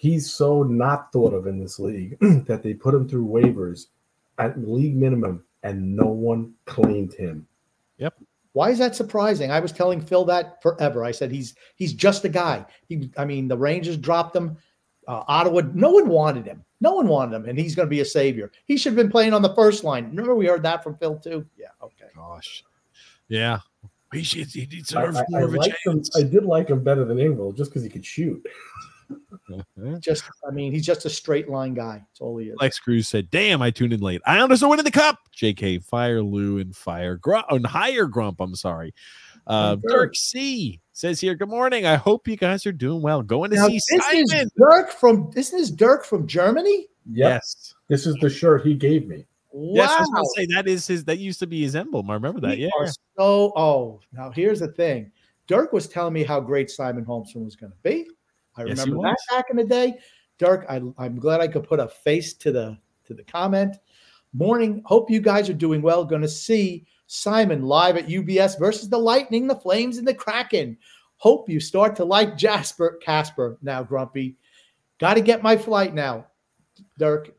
He's 0.01 0.33
so 0.33 0.63
not 0.63 1.13
thought 1.13 1.35
of 1.35 1.47
in 1.47 1.59
this 1.61 1.79
league 1.79 2.17
that 2.47 2.63
they 2.63 2.73
put 2.73 2.95
him 2.95 3.07
through 3.07 3.27
waivers 3.27 3.89
at 4.39 4.59
league 4.59 4.97
minimum, 4.97 5.45
and 5.63 5.95
no 5.95 6.07
one 6.07 6.55
claimed 6.65 7.13
him. 7.13 7.47
Yep. 7.99 8.15
Why 8.53 8.71
is 8.71 8.79
that 8.79 8.97
surprising? 8.97 9.51
I 9.51 9.61
was 9.61 9.73
telling 9.73 10.01
Phil 10.01 10.25
that 10.25 10.63
forever. 10.63 11.05
I 11.05 11.11
said 11.11 11.31
he's 11.31 11.55
he's 11.77 11.93
just 11.93 12.25
a 12.25 12.31
guy. 12.31 12.65
He, 12.89 13.11
I 13.19 13.27
mean, 13.27 13.47
the 13.47 13.59
Rangers 13.59 13.99
dropped 13.99 14.35
him. 14.35 14.57
Uh, 15.07 15.23
Ottawa, 15.29 15.65
no 15.75 15.91
one 15.91 16.09
wanted 16.09 16.47
him. 16.47 16.65
No 16.81 16.95
one 16.95 17.07
wanted 17.07 17.37
him, 17.37 17.45
and 17.45 17.59
he's 17.59 17.75
going 17.75 17.87
to 17.87 17.91
be 17.91 18.01
a 18.01 18.05
savior. 18.07 18.51
He 18.65 18.79
should 18.79 18.93
have 18.93 18.97
been 18.97 19.11
playing 19.11 19.35
on 19.35 19.43
the 19.43 19.55
first 19.55 19.85
line. 19.85 20.09
Remember, 20.09 20.35
we 20.35 20.47
heard 20.47 20.63
that 20.63 20.83
from 20.83 20.97
Phil 20.97 21.19
too. 21.19 21.45
Yeah. 21.59 21.67
Okay. 21.83 22.07
Gosh. 22.17 22.65
Yeah. 23.29 23.59
He. 24.15 24.21
He 24.23 24.65
deserves 24.65 25.19
I, 25.19 25.21
I, 25.21 25.25
more 25.29 25.41
I 25.41 25.45
of 25.45 25.53
a 25.53 25.57
liked 25.59 25.77
him, 25.85 25.97
chance. 25.97 26.17
I 26.17 26.23
did 26.23 26.47
like 26.47 26.71
him 26.71 26.83
better 26.83 27.05
than 27.05 27.19
Engvall 27.19 27.55
just 27.55 27.71
because 27.71 27.83
he 27.83 27.91
could 27.91 28.07
shoot. 28.07 28.43
Just, 30.01 30.25
I 30.47 30.51
mean, 30.53 30.73
he's 30.73 30.87
just 30.87 31.05
a 31.05 31.11
straight 31.11 31.49
line 31.49 31.75
guy. 31.75 31.99
That's 31.99 32.21
all 32.21 32.37
he 32.39 32.47
is. 32.49 32.57
Lex 32.61 32.79
Cruz 32.79 33.09
said, 33.09 33.31
"Damn, 33.31 33.63
I 33.63 33.71
tuned 33.71 33.93
in 33.93 34.01
late. 34.01 34.21
Islanders 34.27 34.63
are 34.63 34.71
winning 34.71 34.85
the 34.85 34.91
cup." 34.91 35.19
J.K. 35.33 35.79
Fire 35.81 36.23
Lou 36.23 36.59
and 36.59 36.75
Fire 36.77 37.17
Grump 37.17 37.47
and 37.51 37.67
Higher 37.67 38.07
Grump. 38.07 38.41
I'm 38.41 38.55
sorry. 38.55 38.95
Uh, 39.47 39.77
Dirk 39.89 40.15
C 40.15 40.81
says 40.93 41.21
here, 41.21 41.35
"Good 41.35 41.49
morning. 41.49 41.87
I 41.87 41.97
hope 41.97 42.29
you 42.29 42.37
guys 42.37 42.65
are 42.67 42.73
doing 42.73 43.03
well. 43.03 43.23
Going 43.23 43.51
to 43.51 43.57
Now, 43.57 43.67
see 43.69 43.81
this 43.91 44.05
Simon." 44.07 44.47
is 44.47 44.51
Dirk 44.57 44.93
from. 44.93 45.31
This 45.35 45.53
is 45.53 45.71
Dirk 45.71 46.05
from 46.05 46.27
Germany. 46.27 46.87
Yep. 47.13 47.29
Yes, 47.43 47.75
This 47.89 48.07
is 48.07 48.15
the 48.21 48.29
shirt 48.31 48.65
he 48.65 48.75
gave 48.75 49.09
me. 49.09 49.27
yes. 49.53 49.91
I 49.91 50.01
was 50.01 50.09
Wow. 50.11 50.15
gonna 50.17 50.27
say 50.37 50.47
that 50.55 50.69
is 50.69 50.87
his. 50.87 51.05
That 51.07 51.19
used 51.19 51.41
to 51.41 51.47
be 51.47 51.63
his 51.63 51.75
emblem. 51.75 52.09
I 52.11 52.15
remember 52.15 52.41
that. 52.43 52.57
We 52.59 52.65
Yeah. 52.65 52.71
are 52.79 52.87
So, 53.19 53.53
oh, 53.57 54.01
now 54.13 54.31
here's 54.31 54.61
the 54.61 54.69
thing. 54.69 55.11
Dirk 55.49 55.73
was 55.73 55.89
telling 55.89 56.13
me 56.15 56.23
how 56.23 56.39
great 56.41 56.71
Simon 56.71 57.05
Holmstrom 57.05 57.45
was 57.45 57.57
going 57.57 57.73
to 57.73 57.79
be. 57.83 58.09
I 58.61 58.65
Yes, 58.65 58.79
remember 58.79 59.09
that 59.09 59.19
back 59.31 59.47
in 59.51 59.57
the 59.57 59.65
day. 59.65 59.99
Dirk, 60.39 60.67
I, 60.69 60.81
I'm 60.99 61.19
glad 61.19 61.41
I 61.41 61.49
could 61.49 61.65
put 61.65 61.81
a 61.81 61.89
face 61.89 62.35
to 62.35 62.53
the 62.53 62.79
to 63.07 63.15
the 63.15 63.25
comment. 63.25 63.77
Morning. 64.33 64.83
Hope 64.85 65.11
you 65.11 65.21
guys 65.21 65.49
are 65.49 65.55
doing 65.55 65.83
well. 65.83 66.05
Going 66.05 66.23
to 66.23 66.29
see 66.29 66.87
Simon 67.07 67.63
live 67.63 67.97
at 67.97 68.07
UBS 68.07 68.59
versus 68.59 68.89
the 68.89 68.99
Lightning, 68.99 69.47
the 69.47 69.57
Flames, 69.57 69.99
and 69.99 70.07
the 70.07 70.15
Kraken. 70.15 70.79
Hope 71.17 71.49
you 71.49 71.59
start 71.59 71.97
to 71.97 72.05
like 72.05 72.37
Jasper 72.37 72.99
Casper 73.03 73.59
now, 73.63 73.83
Grumpy. 73.83 74.37
Got 74.99 75.15
to 75.15 75.21
get 75.21 75.43
my 75.43 75.57
flight 75.57 75.95
now. 75.95 76.27
Dirk, 76.99 77.33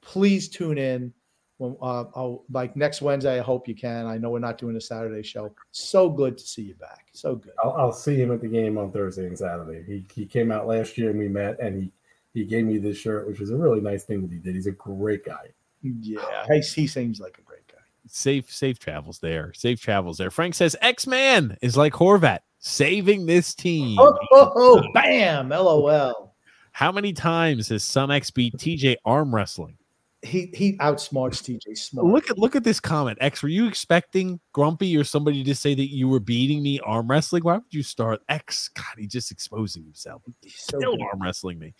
please 0.00 0.48
tune 0.48 0.78
in. 0.78 1.12
Well, 1.58 1.78
uh, 1.80 2.04
I'll, 2.18 2.44
like 2.50 2.76
next 2.76 3.00
Wednesday, 3.00 3.38
I 3.38 3.42
hope 3.42 3.66
you 3.66 3.74
can. 3.74 4.06
I 4.06 4.18
know 4.18 4.30
we're 4.30 4.40
not 4.40 4.58
doing 4.58 4.76
a 4.76 4.80
Saturday 4.80 5.22
show. 5.22 5.54
So 5.70 6.10
good 6.10 6.36
to 6.36 6.46
see 6.46 6.62
you 6.62 6.74
back. 6.74 7.06
So 7.12 7.36
good. 7.36 7.52
I'll, 7.64 7.72
I'll 7.72 7.92
see 7.92 8.16
him 8.16 8.30
at 8.30 8.42
the 8.42 8.48
game 8.48 8.76
on 8.76 8.92
Thursday 8.92 9.26
and 9.26 9.38
Saturday. 9.38 9.82
He 9.86 10.04
he 10.14 10.26
came 10.26 10.52
out 10.52 10.66
last 10.66 10.98
year 10.98 11.10
and 11.10 11.18
we 11.18 11.28
met, 11.28 11.58
and 11.58 11.82
he 11.82 11.92
he 12.34 12.44
gave 12.44 12.66
me 12.66 12.76
this 12.76 12.98
shirt, 12.98 13.26
which 13.26 13.40
was 13.40 13.50
a 13.50 13.56
really 13.56 13.80
nice 13.80 14.04
thing 14.04 14.20
that 14.20 14.30
he 14.30 14.38
did. 14.38 14.54
He's 14.54 14.66
a 14.66 14.72
great 14.72 15.24
guy. 15.24 15.48
Yeah, 15.82 16.44
he, 16.48 16.60
he 16.60 16.86
seems 16.86 17.20
like 17.20 17.38
a 17.38 17.42
great 17.42 17.66
guy. 17.68 17.78
Safe, 18.08 18.52
safe 18.52 18.78
travels 18.78 19.18
there. 19.20 19.52
Safe 19.54 19.80
travels 19.80 20.18
there. 20.18 20.30
Frank 20.30 20.54
says 20.54 20.76
X 20.82 21.06
Man 21.06 21.56
is 21.62 21.76
like 21.76 21.94
Horvat 21.94 22.40
saving 22.58 23.26
this 23.26 23.54
team. 23.54 23.98
Oh, 23.98 24.18
oh, 24.32 24.52
oh, 24.54 24.82
bam! 24.92 25.48
LOL. 25.48 26.34
How 26.72 26.92
many 26.92 27.14
times 27.14 27.70
has 27.70 27.82
some 27.82 28.10
X 28.10 28.30
beat 28.30 28.54
TJ 28.56 28.96
arm 29.06 29.34
wrestling? 29.34 29.78
He 30.26 30.50
he 30.54 30.76
outsmarts 30.78 31.40
TJ 31.42 31.76
Smart. 31.78 32.06
Look 32.06 32.30
at 32.30 32.38
look 32.38 32.56
at 32.56 32.64
this 32.64 32.80
comment. 32.80 33.16
X, 33.20 33.42
were 33.42 33.48
you 33.48 33.66
expecting 33.68 34.40
Grumpy 34.52 34.96
or 34.96 35.04
somebody 35.04 35.44
to 35.44 35.54
say 35.54 35.74
that 35.74 35.94
you 35.94 36.08
were 36.08 36.20
beating 36.20 36.62
me 36.62 36.80
arm 36.80 37.08
wrestling? 37.08 37.44
Why 37.44 37.54
would 37.54 37.62
you 37.70 37.82
start 37.82 38.20
X? 38.28 38.68
God, 38.74 38.84
he's 38.98 39.12
just 39.12 39.30
exposing 39.30 39.84
himself. 39.84 40.22
He's 40.42 40.56
so 40.58 40.78
Still 40.78 40.96
good. 40.96 41.02
arm 41.12 41.22
wrestling 41.22 41.58
me. 41.58 41.74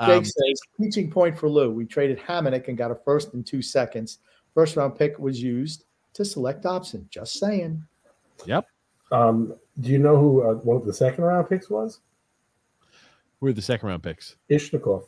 Jake 0.00 0.08
Um, 0.08 0.24
says 0.24 0.60
teaching 0.80 1.10
point 1.10 1.38
for 1.38 1.48
Lou. 1.48 1.70
We 1.70 1.84
traded 1.86 2.18
Hamonic 2.18 2.68
and 2.68 2.76
got 2.76 2.90
a 2.90 2.94
first 2.94 3.34
in 3.34 3.44
two 3.44 3.62
seconds. 3.62 4.18
First 4.54 4.76
round 4.76 4.96
pick 4.98 5.18
was 5.18 5.40
used 5.42 5.84
to 6.14 6.24
select 6.24 6.62
Dobson. 6.62 7.06
Just 7.10 7.38
saying. 7.38 7.82
yep. 8.46 8.66
Um, 9.12 9.54
do 9.80 9.90
you 9.90 9.98
know 9.98 10.16
who 10.16 10.42
uh, 10.42 10.54
one 10.54 10.76
of 10.78 10.84
the 10.86 10.92
second 10.94 11.24
round 11.24 11.48
picks 11.48 11.68
was? 11.70 12.00
Who 13.40 13.46
are 13.48 13.52
the 13.52 13.60
second 13.62 13.88
round 13.88 14.02
picks. 14.02 14.36
Iskhakov. 14.50 15.04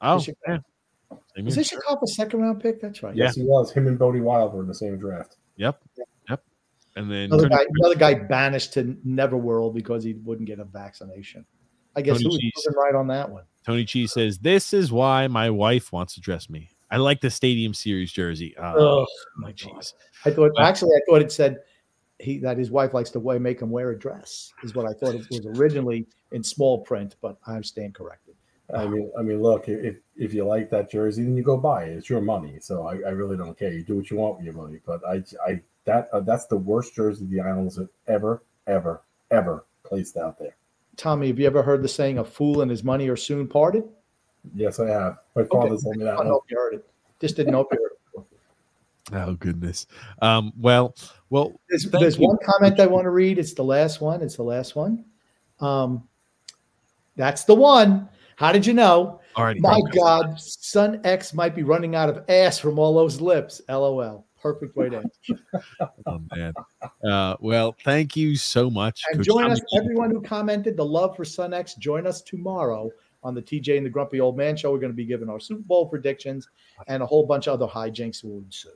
Oh, 0.00 0.16
Iskhakov. 0.16 0.62
Yeah. 1.10 1.16
Same 1.36 1.44
Was 1.44 1.54
here. 1.54 1.62
this 1.64 1.96
a 2.02 2.06
second 2.14 2.40
round 2.40 2.60
pick? 2.60 2.80
That's 2.80 3.02
right. 3.02 3.14
Yeah. 3.14 3.24
Yes, 3.24 3.36
he 3.36 3.42
was. 3.42 3.72
Him 3.72 3.86
and 3.86 3.98
Bode 3.98 4.20
Wilde 4.20 4.52
were 4.52 4.62
in 4.62 4.68
the 4.68 4.74
same 4.74 4.98
draft. 4.98 5.36
Yep. 5.56 5.80
Yep. 6.28 6.42
And 6.96 7.10
then 7.10 7.32
Another 7.32 7.48
guy, 7.48 7.64
another 7.80 7.94
guy 7.94 8.14
banished 8.14 8.72
to 8.74 8.96
Neverworld 9.06 9.74
because 9.74 10.02
he 10.02 10.14
wouldn't 10.14 10.46
get 10.46 10.58
a 10.58 10.64
vaccination. 10.64 11.44
I 11.96 12.02
guess 12.02 12.16
Tony 12.18 12.24
who 12.24 12.30
was 12.30 12.38
Cheese. 12.40 12.76
right 12.76 12.94
on 12.94 13.06
that 13.08 13.30
one? 13.30 13.44
Tony 13.64 13.84
Cheese 13.84 14.12
says, 14.12 14.38
This 14.38 14.72
is 14.72 14.90
why 14.92 15.26
my 15.26 15.50
wife 15.50 15.92
wants 15.92 16.14
to 16.14 16.20
dress 16.20 16.48
me. 16.48 16.70
I 16.90 16.96
like 16.96 17.20
the 17.20 17.30
Stadium 17.30 17.74
Series 17.74 18.12
jersey. 18.12 18.56
Uh, 18.56 18.74
Oh, 18.76 19.06
my 19.36 19.48
my 19.48 19.52
cheese. 19.52 19.94
I 20.24 20.30
thought 20.30 20.52
actually 20.58 20.90
I 20.96 21.00
thought 21.08 21.20
it 21.22 21.30
said 21.30 21.58
he 22.18 22.38
that 22.38 22.56
his 22.58 22.70
wife 22.70 22.94
likes 22.94 23.10
to 23.10 23.20
wear, 23.20 23.38
make 23.38 23.60
him 23.60 23.70
wear 23.70 23.90
a 23.90 23.98
dress 23.98 24.52
is 24.62 24.74
what 24.74 24.86
I 24.86 24.92
thought 24.92 25.14
it 25.14 25.26
was 25.30 25.46
originally 25.58 26.06
in 26.32 26.42
small 26.42 26.78
print, 26.80 27.16
but 27.20 27.38
I 27.46 27.60
stand 27.60 27.94
corrected. 27.94 28.27
I 28.74 28.86
mean, 28.86 29.10
I 29.18 29.22
mean, 29.22 29.42
look, 29.42 29.68
if 29.68 29.96
if 30.16 30.34
you 30.34 30.44
like 30.44 30.68
that 30.70 30.90
jersey, 30.90 31.22
then 31.24 31.36
you 31.36 31.42
go 31.42 31.56
buy 31.56 31.84
it. 31.84 31.96
It's 31.96 32.10
your 32.10 32.20
money, 32.20 32.58
so 32.60 32.86
I, 32.86 32.96
I 33.06 33.10
really 33.10 33.36
don't 33.36 33.58
care. 33.58 33.72
You 33.72 33.82
do 33.82 33.96
what 33.96 34.10
you 34.10 34.18
want 34.18 34.36
with 34.36 34.44
your 34.44 34.54
money. 34.54 34.78
But 34.84 35.00
I, 35.08 35.22
I 35.46 35.60
that 35.84 36.10
uh, 36.12 36.20
that's 36.20 36.46
the 36.46 36.56
worst 36.56 36.94
jersey 36.94 37.24
the 37.26 37.40
Islanders 37.40 37.76
have 37.76 37.88
ever, 38.06 38.42
ever, 38.66 39.02
ever 39.30 39.64
placed 39.84 40.18
out 40.18 40.38
there. 40.38 40.54
Tommy, 40.96 41.28
have 41.28 41.38
you 41.38 41.46
ever 41.46 41.62
heard 41.62 41.82
the 41.82 41.88
saying 41.88 42.18
"a 42.18 42.24
fool 42.24 42.60
and 42.60 42.70
his 42.70 42.84
money 42.84 43.08
are 43.08 43.16
soon 43.16 43.48
parted"? 43.48 43.84
Yes, 44.54 44.80
I 44.80 44.88
have. 44.88 45.18
My 45.34 45.42
Okay. 45.42 45.50
father 45.50 45.76
told 45.78 45.96
me 45.96 46.04
I 46.04 46.10
that. 46.10 46.16
don't 46.18 46.28
know 46.28 46.40
if 46.44 46.50
you 46.50 46.58
heard 46.58 46.74
it. 46.74 46.86
Just 47.20 47.36
didn't 47.36 47.52
know 47.52 47.60
if 47.60 47.68
you 47.72 47.78
heard 47.78 47.92
it. 47.92 47.98
Oh, 49.10 49.34
goodness. 49.34 49.86
Um, 50.20 50.52
well, 50.60 50.94
well, 51.30 51.58
There's, 51.70 51.84
there's 51.84 52.18
one 52.18 52.36
comment 52.44 52.78
I 52.78 52.86
want 52.86 53.04
to 53.04 53.10
read. 53.10 53.38
It's 53.38 53.54
the 53.54 53.64
last 53.64 54.02
one. 54.02 54.20
It's 54.20 54.36
the 54.36 54.42
last 54.42 54.76
one. 54.76 55.06
Um, 55.60 56.06
that's 57.16 57.44
the 57.44 57.54
one. 57.54 58.08
How 58.38 58.52
did 58.52 58.64
you 58.64 58.72
know? 58.72 59.20
all 59.34 59.44
right. 59.44 59.58
My 59.58 59.80
God, 59.92 60.40
Son 60.40 61.00
X 61.02 61.34
might 61.34 61.56
be 61.56 61.64
running 61.64 61.96
out 61.96 62.08
of 62.08 62.24
ass 62.30 62.56
from 62.56 62.78
all 62.78 62.94
those 62.94 63.20
lips. 63.20 63.60
LOL. 63.68 64.26
Perfect 64.40 64.76
way 64.76 64.88
to 64.90 64.98
end. 64.98 65.10
Oh, 66.06 66.20
man. 66.36 66.52
Uh, 67.04 67.34
well, 67.40 67.74
thank 67.84 68.14
you 68.14 68.36
so 68.36 68.70
much. 68.70 69.02
And 69.10 69.18
Coach 69.18 69.26
join 69.26 69.50
us, 69.50 69.60
everyone 69.76 70.10
who 70.10 70.22
commented 70.22 70.76
the 70.76 70.84
love 70.84 71.16
for 71.16 71.24
Sun 71.24 71.52
X. 71.52 71.74
Join 71.74 72.06
us 72.06 72.22
tomorrow 72.22 72.92
on 73.24 73.34
the 73.34 73.42
TJ 73.42 73.76
and 73.76 73.84
the 73.84 73.90
Grumpy 73.90 74.20
Old 74.20 74.36
Man 74.36 74.56
Show. 74.56 74.70
We're 74.70 74.78
going 74.78 74.92
to 74.92 74.96
be 74.96 75.04
giving 75.04 75.28
our 75.28 75.40
Super 75.40 75.62
Bowl 75.62 75.86
predictions 75.86 76.48
and 76.86 77.02
a 77.02 77.06
whole 77.06 77.26
bunch 77.26 77.48
of 77.48 77.54
other 77.54 77.66
hijinks 77.66 78.22
will 78.22 78.38
ensue. 78.38 78.70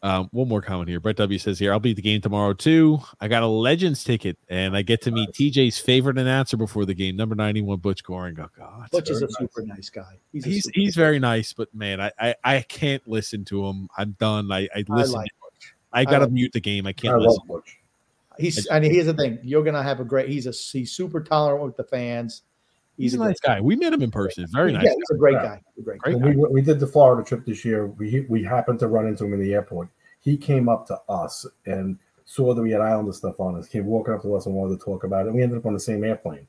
Um, 0.00 0.28
one 0.30 0.48
more 0.48 0.62
comment 0.62 0.88
here. 0.88 1.00
Brett 1.00 1.16
W 1.16 1.38
says 1.40 1.58
here, 1.58 1.72
I'll 1.72 1.80
be 1.80 1.90
at 1.90 1.96
the 1.96 2.02
game 2.02 2.20
tomorrow 2.20 2.52
too. 2.52 3.00
I 3.20 3.26
got 3.26 3.42
a 3.42 3.48
Legends 3.48 4.04
ticket 4.04 4.38
and 4.48 4.76
I 4.76 4.82
get 4.82 5.02
to 5.02 5.10
meet 5.10 5.30
TJ's 5.32 5.78
favorite 5.80 6.18
announcer 6.18 6.56
before 6.56 6.84
the 6.84 6.94
game, 6.94 7.16
number 7.16 7.34
91, 7.34 7.78
Butch 7.80 8.04
Goring. 8.04 8.36
Oh, 8.40 8.46
God. 8.56 8.88
Butch 8.92 9.10
is 9.10 9.22
a 9.22 9.24
nice. 9.24 9.36
super 9.38 9.62
nice 9.62 9.90
guy. 9.90 10.18
He's 10.32 10.46
a 10.46 10.48
He's 10.50 10.64
super- 10.64 10.74
he's 10.80 10.94
very 10.94 11.18
nice, 11.18 11.52
but 11.52 11.74
man, 11.74 12.00
I, 12.00 12.12
I, 12.20 12.34
I 12.44 12.60
can't 12.60 13.06
listen 13.08 13.44
to 13.46 13.66
him. 13.66 13.88
I'm 13.98 14.12
done. 14.20 14.52
I, 14.52 14.60
I 14.62 14.68
I 14.78 14.84
listen. 14.88 15.14
like 15.14 15.30
I 15.92 16.04
gotta 16.04 16.24
like- 16.26 16.32
mute 16.32 16.52
the 16.52 16.60
game. 16.60 16.86
I 16.86 16.90
I 16.90 16.92
can't 16.92 17.14
love 17.18 17.26
listen. 17.32 17.42
Butch. 17.48 17.78
He's 18.38 18.66
and 18.66 18.84
here's 18.84 19.06
the 19.06 19.14
thing: 19.14 19.40
you're 19.42 19.64
gonna 19.64 19.82
have 19.82 19.98
a 19.98 20.04
great. 20.04 20.28
He's 20.28 20.46
a 20.46 20.52
he's 20.52 20.92
super 20.92 21.20
tolerant 21.20 21.64
with 21.64 21.76
the 21.76 21.82
fans. 21.82 22.42
He's 22.98 23.14
a 23.14 23.18
nice 23.18 23.40
guy. 23.40 23.60
We 23.60 23.76
met 23.76 23.92
him 23.92 24.02
in 24.02 24.10
person. 24.10 24.46
Very 24.52 24.72
nice. 24.72 24.84
Yeah, 24.84 24.90
he's 24.90 25.10
a 25.12 25.18
great 25.18 25.34
Yeah. 25.34 25.42
guy. 25.42 25.62
A 25.78 25.82
great 25.82 25.98
Great 26.00 26.20
guy. 26.20 26.28
We, 26.30 26.36
we 26.36 26.62
did 26.62 26.80
the 26.80 26.86
Florida 26.86 27.26
trip 27.26 27.46
this 27.46 27.64
year, 27.64 27.86
we 27.86 28.26
we 28.28 28.42
happened 28.42 28.80
to 28.80 28.88
run 28.88 29.06
into 29.06 29.24
him 29.24 29.32
in 29.34 29.40
the 29.40 29.54
airport. 29.54 29.88
He 30.20 30.36
came 30.36 30.68
up 30.68 30.86
to 30.88 31.00
us 31.08 31.46
and 31.64 31.96
saw 32.24 32.52
that 32.52 32.60
we 32.60 32.70
had 32.72 32.80
Islander 32.80 33.12
stuff 33.12 33.38
on 33.40 33.56
us. 33.56 33.68
Came 33.68 33.86
walking 33.86 34.12
up 34.14 34.22
to 34.22 34.34
us 34.34 34.46
and 34.46 34.54
wanted 34.54 34.78
to 34.78 34.84
talk 34.84 35.04
about 35.04 35.24
it. 35.24 35.28
And 35.28 35.36
we 35.36 35.42
ended 35.42 35.58
up 35.58 35.66
on 35.66 35.74
the 35.74 35.80
same 35.80 36.02
airplane. 36.04 36.46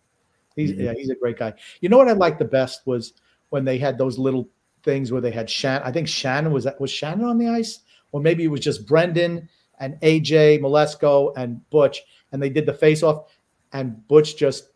He's 0.55 0.71
yeah, 0.71 0.93
he's 0.93 1.09
a 1.09 1.15
great 1.15 1.37
guy. 1.37 1.53
You 1.81 1.89
know 1.89 1.97
what 1.97 2.09
I 2.09 2.13
liked 2.13 2.39
the 2.39 2.45
best 2.45 2.81
was 2.85 3.13
when 3.49 3.63
they 3.63 3.77
had 3.77 3.97
those 3.97 4.17
little 4.17 4.49
things 4.83 5.11
where 5.11 5.21
they 5.21 5.31
had 5.31 5.49
Shannon. 5.49 5.83
I 5.85 5.91
think 5.91 6.07
Shannon 6.07 6.51
was 6.51 6.63
that 6.63 6.81
was 6.81 6.89
Shannon 6.91 7.25
on 7.25 7.37
the 7.37 7.47
ice, 7.47 7.79
or 8.11 8.19
maybe 8.19 8.43
it 8.43 8.47
was 8.47 8.59
just 8.59 8.87
Brendan 8.87 9.47
and 9.79 9.99
AJ 10.01 10.59
Mleczko 10.61 11.31
and 11.37 11.67
Butch, 11.69 12.01
and 12.31 12.41
they 12.41 12.49
did 12.49 12.65
the 12.65 12.73
face 12.73 13.03
off, 13.03 13.31
and 13.71 14.05
Butch 14.07 14.35
just 14.35 14.69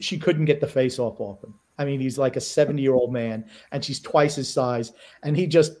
she 0.00 0.18
couldn't 0.18 0.44
get 0.44 0.60
the 0.60 0.66
face 0.66 0.98
off 0.98 1.20
off 1.20 1.42
him. 1.42 1.54
I 1.78 1.84
mean, 1.84 2.00
he's 2.00 2.18
like 2.18 2.36
a 2.36 2.40
70 2.40 2.82
year 2.82 2.94
old 2.94 3.12
man, 3.12 3.48
and 3.72 3.84
she's 3.84 4.00
twice 4.00 4.34
his 4.34 4.52
size, 4.52 4.92
and 5.22 5.36
he 5.36 5.46
just 5.46 5.72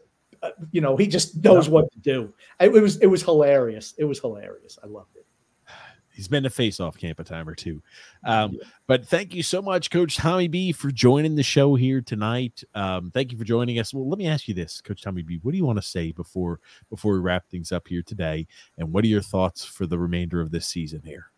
uh, 0.42 0.50
you 0.70 0.80
know, 0.80 0.96
he 0.96 1.06
just 1.06 1.42
knows 1.42 1.68
what 1.68 1.90
to 1.92 1.98
do. 1.98 2.32
It, 2.60 2.74
it 2.74 2.80
was 2.80 2.96
it 2.98 3.06
was 3.06 3.22
hilarious. 3.22 3.94
It 3.98 4.04
was 4.04 4.20
hilarious. 4.20 4.78
I 4.82 4.86
loved 4.86 5.16
it. 5.16 5.26
He's 6.12 6.28
been 6.28 6.46
a 6.46 6.50
face-off 6.50 6.96
camp 6.96 7.20
a 7.20 7.24
time 7.24 7.48
or 7.48 7.54
two. 7.54 7.82
Um, 8.24 8.56
But 8.86 9.06
thank 9.06 9.34
you 9.34 9.42
so 9.42 9.62
much, 9.62 9.90
Coach 9.90 10.16
Tommy 10.16 10.48
B, 10.48 10.72
for 10.72 10.90
joining 10.90 11.36
the 11.36 11.42
show 11.42 11.74
here 11.74 12.00
tonight. 12.00 12.62
Um, 12.74 13.10
thank 13.12 13.32
you 13.32 13.38
for 13.38 13.44
joining 13.44 13.78
us. 13.78 13.92
Well, 13.94 14.08
let 14.08 14.18
me 14.18 14.26
ask 14.26 14.48
you 14.48 14.54
this, 14.54 14.80
Coach 14.80 15.02
Tommy 15.02 15.22
B. 15.22 15.38
What 15.42 15.52
do 15.52 15.58
you 15.58 15.66
want 15.66 15.78
to 15.78 15.86
say 15.86 16.12
before 16.12 16.60
before 16.90 17.14
we 17.14 17.20
wrap 17.20 17.48
things 17.48 17.72
up 17.72 17.88
here 17.88 18.02
today? 18.02 18.46
And 18.78 18.92
what 18.92 19.04
are 19.04 19.08
your 19.08 19.22
thoughts 19.22 19.64
for 19.64 19.86
the 19.86 19.98
remainder 19.98 20.40
of 20.40 20.50
this 20.50 20.66
season 20.66 21.02
here? 21.04 21.30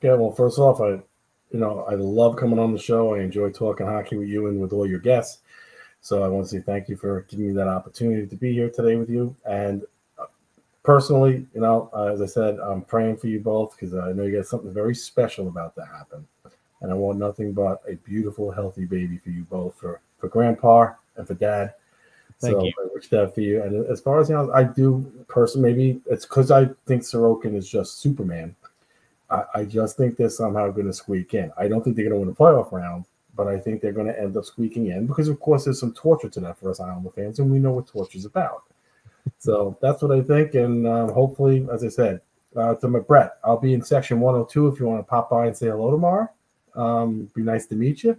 Yeah, 0.00 0.14
well, 0.14 0.32
first 0.32 0.58
off, 0.58 0.80
I, 0.80 1.00
you 1.52 1.60
know, 1.60 1.84
I 1.88 1.94
love 1.94 2.36
coming 2.36 2.58
on 2.58 2.72
the 2.72 2.78
show. 2.78 3.14
I 3.14 3.20
enjoy 3.20 3.50
talking 3.50 3.86
hockey 3.86 4.16
with 4.16 4.28
you 4.28 4.46
and 4.46 4.60
with 4.60 4.72
all 4.72 4.86
your 4.86 4.98
guests. 4.98 5.42
So 6.00 6.22
I 6.24 6.28
want 6.28 6.46
to 6.46 6.50
say 6.50 6.60
thank 6.60 6.88
you 6.88 6.96
for 6.96 7.22
giving 7.28 7.48
me 7.48 7.52
that 7.52 7.68
opportunity 7.68 8.26
to 8.26 8.36
be 8.36 8.52
here 8.52 8.70
today 8.70 8.96
with 8.96 9.08
you. 9.08 9.36
And 9.44 9.82
uh, 10.18 10.26
personally, 10.82 11.46
you 11.54 11.60
know, 11.60 11.90
uh, 11.94 12.06
as 12.06 12.20
I 12.20 12.26
said, 12.26 12.58
I'm 12.58 12.82
praying 12.82 13.18
for 13.18 13.28
you 13.28 13.38
both 13.38 13.76
because 13.76 13.94
I 13.94 14.12
know 14.12 14.24
you 14.24 14.36
got 14.36 14.46
something 14.46 14.72
very 14.72 14.94
special 14.94 15.48
about 15.48 15.76
to 15.76 15.84
happen. 15.84 16.26
And 16.80 16.90
I 16.90 16.94
want 16.94 17.18
nothing 17.18 17.52
but 17.52 17.82
a 17.88 17.94
beautiful, 17.94 18.50
healthy 18.50 18.86
baby 18.86 19.18
for 19.18 19.30
you 19.30 19.44
both, 19.44 19.76
for 19.78 20.00
for 20.18 20.28
Grandpa 20.28 20.94
and 21.16 21.26
for 21.26 21.34
Dad. 21.34 21.74
Thank 22.40 22.54
so 22.54 22.64
you. 22.64 22.72
I 22.80 22.88
wish 22.92 23.08
that 23.10 23.34
for 23.34 23.40
you. 23.40 23.62
And 23.62 23.86
as 23.86 24.00
far 24.00 24.18
as 24.18 24.28
you 24.28 24.34
know, 24.34 24.50
I 24.52 24.64
do 24.64 25.12
personally, 25.28 25.72
maybe 25.72 26.00
it's 26.06 26.26
because 26.26 26.50
I 26.50 26.70
think 26.86 27.02
Sorokin 27.02 27.54
is 27.54 27.68
just 27.68 28.00
Superman. 28.00 28.56
I, 29.32 29.44
I 29.54 29.64
just 29.64 29.96
think 29.96 30.16
they're 30.16 30.28
somehow 30.28 30.70
going 30.70 30.86
to 30.86 30.92
squeak 30.92 31.34
in. 31.34 31.50
I 31.56 31.66
don't 31.66 31.82
think 31.82 31.96
they're 31.96 32.08
going 32.08 32.14
to 32.14 32.26
win 32.26 32.28
the 32.28 32.34
playoff 32.34 32.70
round, 32.70 33.06
but 33.34 33.48
I 33.48 33.58
think 33.58 33.80
they're 33.80 33.92
going 33.92 34.06
to 34.06 34.20
end 34.20 34.36
up 34.36 34.44
squeaking 34.44 34.88
in 34.88 35.06
because, 35.06 35.28
of 35.28 35.40
course, 35.40 35.64
there's 35.64 35.80
some 35.80 35.94
torture 35.94 36.28
to 36.28 36.40
that 36.40 36.58
for 36.58 36.70
us 36.70 36.80
Islander 36.80 37.10
fans, 37.10 37.38
and 37.38 37.50
we 37.50 37.58
know 37.58 37.72
what 37.72 37.86
torture 37.86 38.18
is 38.18 38.26
about. 38.26 38.64
so 39.38 39.76
that's 39.80 40.02
what 40.02 40.12
I 40.12 40.20
think, 40.20 40.54
and 40.54 40.86
um, 40.86 41.10
hopefully, 41.10 41.66
as 41.72 41.82
I 41.84 41.88
said, 41.88 42.20
uh, 42.54 42.74
to 42.74 42.88
my 42.88 42.98
Brett, 42.98 43.38
I'll 43.42 43.58
be 43.58 43.72
in 43.72 43.82
section 43.82 44.20
102 44.20 44.68
if 44.68 44.78
you 44.78 44.86
want 44.86 45.00
to 45.00 45.08
pop 45.08 45.30
by 45.30 45.46
and 45.46 45.56
say 45.56 45.68
hello 45.68 45.90
tomorrow. 45.90 46.28
Um, 46.74 47.30
be 47.34 47.42
nice 47.42 47.66
to 47.66 47.74
meet 47.74 48.02
you. 48.02 48.16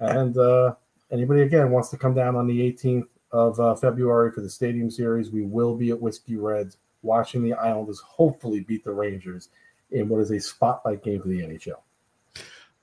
And 0.00 0.36
uh, 0.36 0.74
anybody 1.12 1.42
again 1.42 1.70
wants 1.70 1.88
to 1.90 1.96
come 1.96 2.14
down 2.14 2.34
on 2.34 2.48
the 2.48 2.72
18th 2.72 3.06
of 3.30 3.60
uh, 3.60 3.74
February 3.76 4.32
for 4.32 4.40
the 4.40 4.50
Stadium 4.50 4.90
Series, 4.90 5.30
we 5.30 5.42
will 5.42 5.76
be 5.76 5.90
at 5.90 6.00
Whiskey 6.00 6.36
Reds 6.36 6.76
watching 7.02 7.42
the 7.42 7.52
Islanders 7.54 8.00
hopefully 8.00 8.60
beat 8.60 8.84
the 8.84 8.92
Rangers 8.92 9.48
in 9.92 10.08
what 10.08 10.20
is 10.20 10.30
a 10.30 10.40
spotlight 10.40 11.02
game 11.02 11.20
for 11.22 11.28
the 11.28 11.40
NHL. 11.40 11.80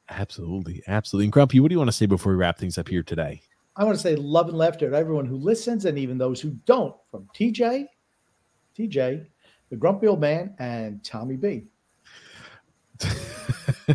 Absolutely, 0.09 0.81
absolutely. 0.88 1.25
And 1.25 1.33
Grumpy, 1.33 1.59
what 1.59 1.69
do 1.69 1.73
you 1.73 1.79
want 1.79 1.89
to 1.89 1.95
say 1.95 2.05
before 2.05 2.31
we 2.31 2.38
wrap 2.38 2.57
things 2.57 2.77
up 2.77 2.88
here 2.88 3.03
today? 3.03 3.41
I 3.75 3.83
want 3.83 3.95
to 3.95 4.01
say 4.01 4.15
love 4.15 4.49
and 4.49 4.57
laughter 4.57 4.89
to 4.89 4.95
everyone 4.95 5.25
who 5.25 5.38
listens 5.38 5.85
and 5.85 5.97
even 5.97 6.17
those 6.17 6.41
who 6.41 6.49
don't. 6.65 6.95
From 7.11 7.27
TJ, 7.35 7.85
TJ, 8.77 9.25
the 9.69 9.75
grumpy 9.75 10.07
old 10.07 10.19
man, 10.19 10.55
and 10.59 11.03
Tommy 11.03 11.38
B. 11.38 11.65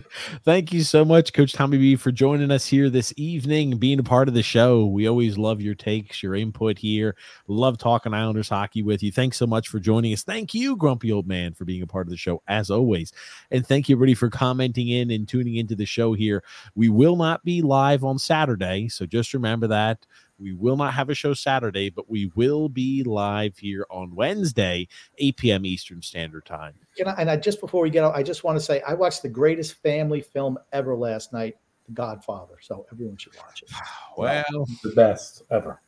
Thank 0.44 0.73
you 0.73 0.82
so 0.82 1.05
much, 1.05 1.32
Coach 1.32 1.52
Tommy 1.52 1.78
B, 1.78 1.97
for 1.97 2.10
joining 2.10 2.50
us 2.50 2.66
here 2.66 2.90
this 2.90 3.12
evening, 3.16 3.78
being 3.78 3.98
a 3.98 4.02
part 4.02 4.28
of 4.28 4.34
the 4.34 4.42
show. 4.42 4.86
We 4.86 5.06
always 5.06 5.39
love 5.39 5.60
your 5.60 5.74
takes, 5.74 6.23
your 6.23 6.34
input 6.34 6.78
here. 6.78 7.16
Love 7.48 7.78
talking 7.78 8.14
Islanders 8.14 8.48
hockey 8.48 8.82
with 8.82 9.02
you. 9.02 9.12
Thanks 9.12 9.36
so 9.36 9.47
much 9.47 9.68
for 9.68 9.78
joining 9.78 10.12
us. 10.12 10.23
Thank 10.23 10.55
you, 10.55 10.76
Grumpy 10.76 11.12
Old 11.12 11.26
Man, 11.26 11.55
for 11.55 11.64
being 11.64 11.82
a 11.82 11.86
part 11.86 12.06
of 12.06 12.10
the 12.10 12.16
show 12.16 12.42
as 12.48 12.70
always. 12.70 13.12
And 13.50 13.66
thank 13.66 13.89
you, 13.89 13.97
everybody, 13.97 14.14
for 14.14 14.31
commenting 14.31 14.89
in 14.89 15.10
and 15.10 15.28
tuning 15.28 15.56
into 15.56 15.74
the 15.74 15.86
show 15.86 16.12
here. 16.12 16.42
We 16.74 16.89
will 16.89 17.16
not 17.16 17.44
be 17.44 17.62
live 17.62 18.05
on 18.05 18.18
Saturday, 18.18 18.89
so 18.89 19.06
just 19.06 19.34
remember 19.34 19.66
that. 19.68 20.06
We 20.38 20.52
will 20.52 20.76
not 20.76 20.94
have 20.94 21.10
a 21.10 21.14
show 21.14 21.34
Saturday, 21.34 21.90
but 21.90 22.10
we 22.10 22.30
will 22.34 22.68
be 22.68 23.02
live 23.02 23.56
here 23.56 23.86
on 23.90 24.14
Wednesday, 24.14 24.88
8 25.18 25.36
p.m. 25.36 25.66
Eastern 25.66 26.02
Standard 26.02 26.44
Time. 26.44 26.74
Can 26.96 27.08
I, 27.08 27.14
and 27.18 27.30
I 27.30 27.36
just 27.36 27.60
before 27.60 27.82
we 27.82 27.90
get 27.90 28.04
out, 28.04 28.14
I 28.14 28.22
just 28.22 28.44
want 28.44 28.58
to 28.58 28.64
say 28.64 28.82
I 28.82 28.94
watched 28.94 29.22
the 29.22 29.28
greatest 29.28 29.74
family 29.82 30.20
film 30.20 30.58
ever 30.72 30.96
last 30.96 31.32
night, 31.32 31.56
The 31.86 31.92
Godfather. 31.92 32.56
So 32.60 32.86
everyone 32.92 33.16
should 33.16 33.36
watch 33.36 33.62
it. 33.62 33.70
Well, 34.16 34.44
the 34.84 34.92
best 34.94 35.42
ever. 35.50 35.80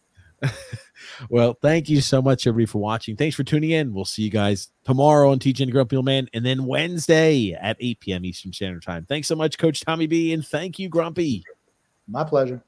well, 1.31 1.57
thank 1.63 1.89
you 1.89 2.01
so 2.01 2.21
much, 2.21 2.47
everybody, 2.47 2.67
for 2.67 2.79
watching. 2.79 3.17
Thanks 3.17 3.37
for 3.37 3.45
tuning 3.45 3.71
in. 3.71 3.95
We'll 3.95 4.05
see 4.05 4.23
you 4.23 4.31
guys 4.31 4.69
tomorrow 4.85 5.31
on 5.31 5.39
TJ 5.39 5.61
and 5.61 5.73
Grumpy 5.73 5.97
Old 5.97 6.05
Man, 6.05 6.29
and 6.35 6.45
then 6.45 6.67
Wednesday 6.67 7.53
at 7.53 7.77
8 7.81 8.01
p.m. 8.01 8.25
Eastern 8.25 8.53
Standard 8.53 8.83
Time. 8.83 9.07
Thanks 9.07 9.29
so 9.29 9.37
much, 9.37 9.59
Coach 9.59 9.85
Tommy 9.85 10.07
B, 10.07 10.33
and 10.33 10.47
thank 10.47 10.79
you, 10.79 10.89
Grumpy. 10.89 11.45
My 12.09 12.25
pleasure. 12.25 12.63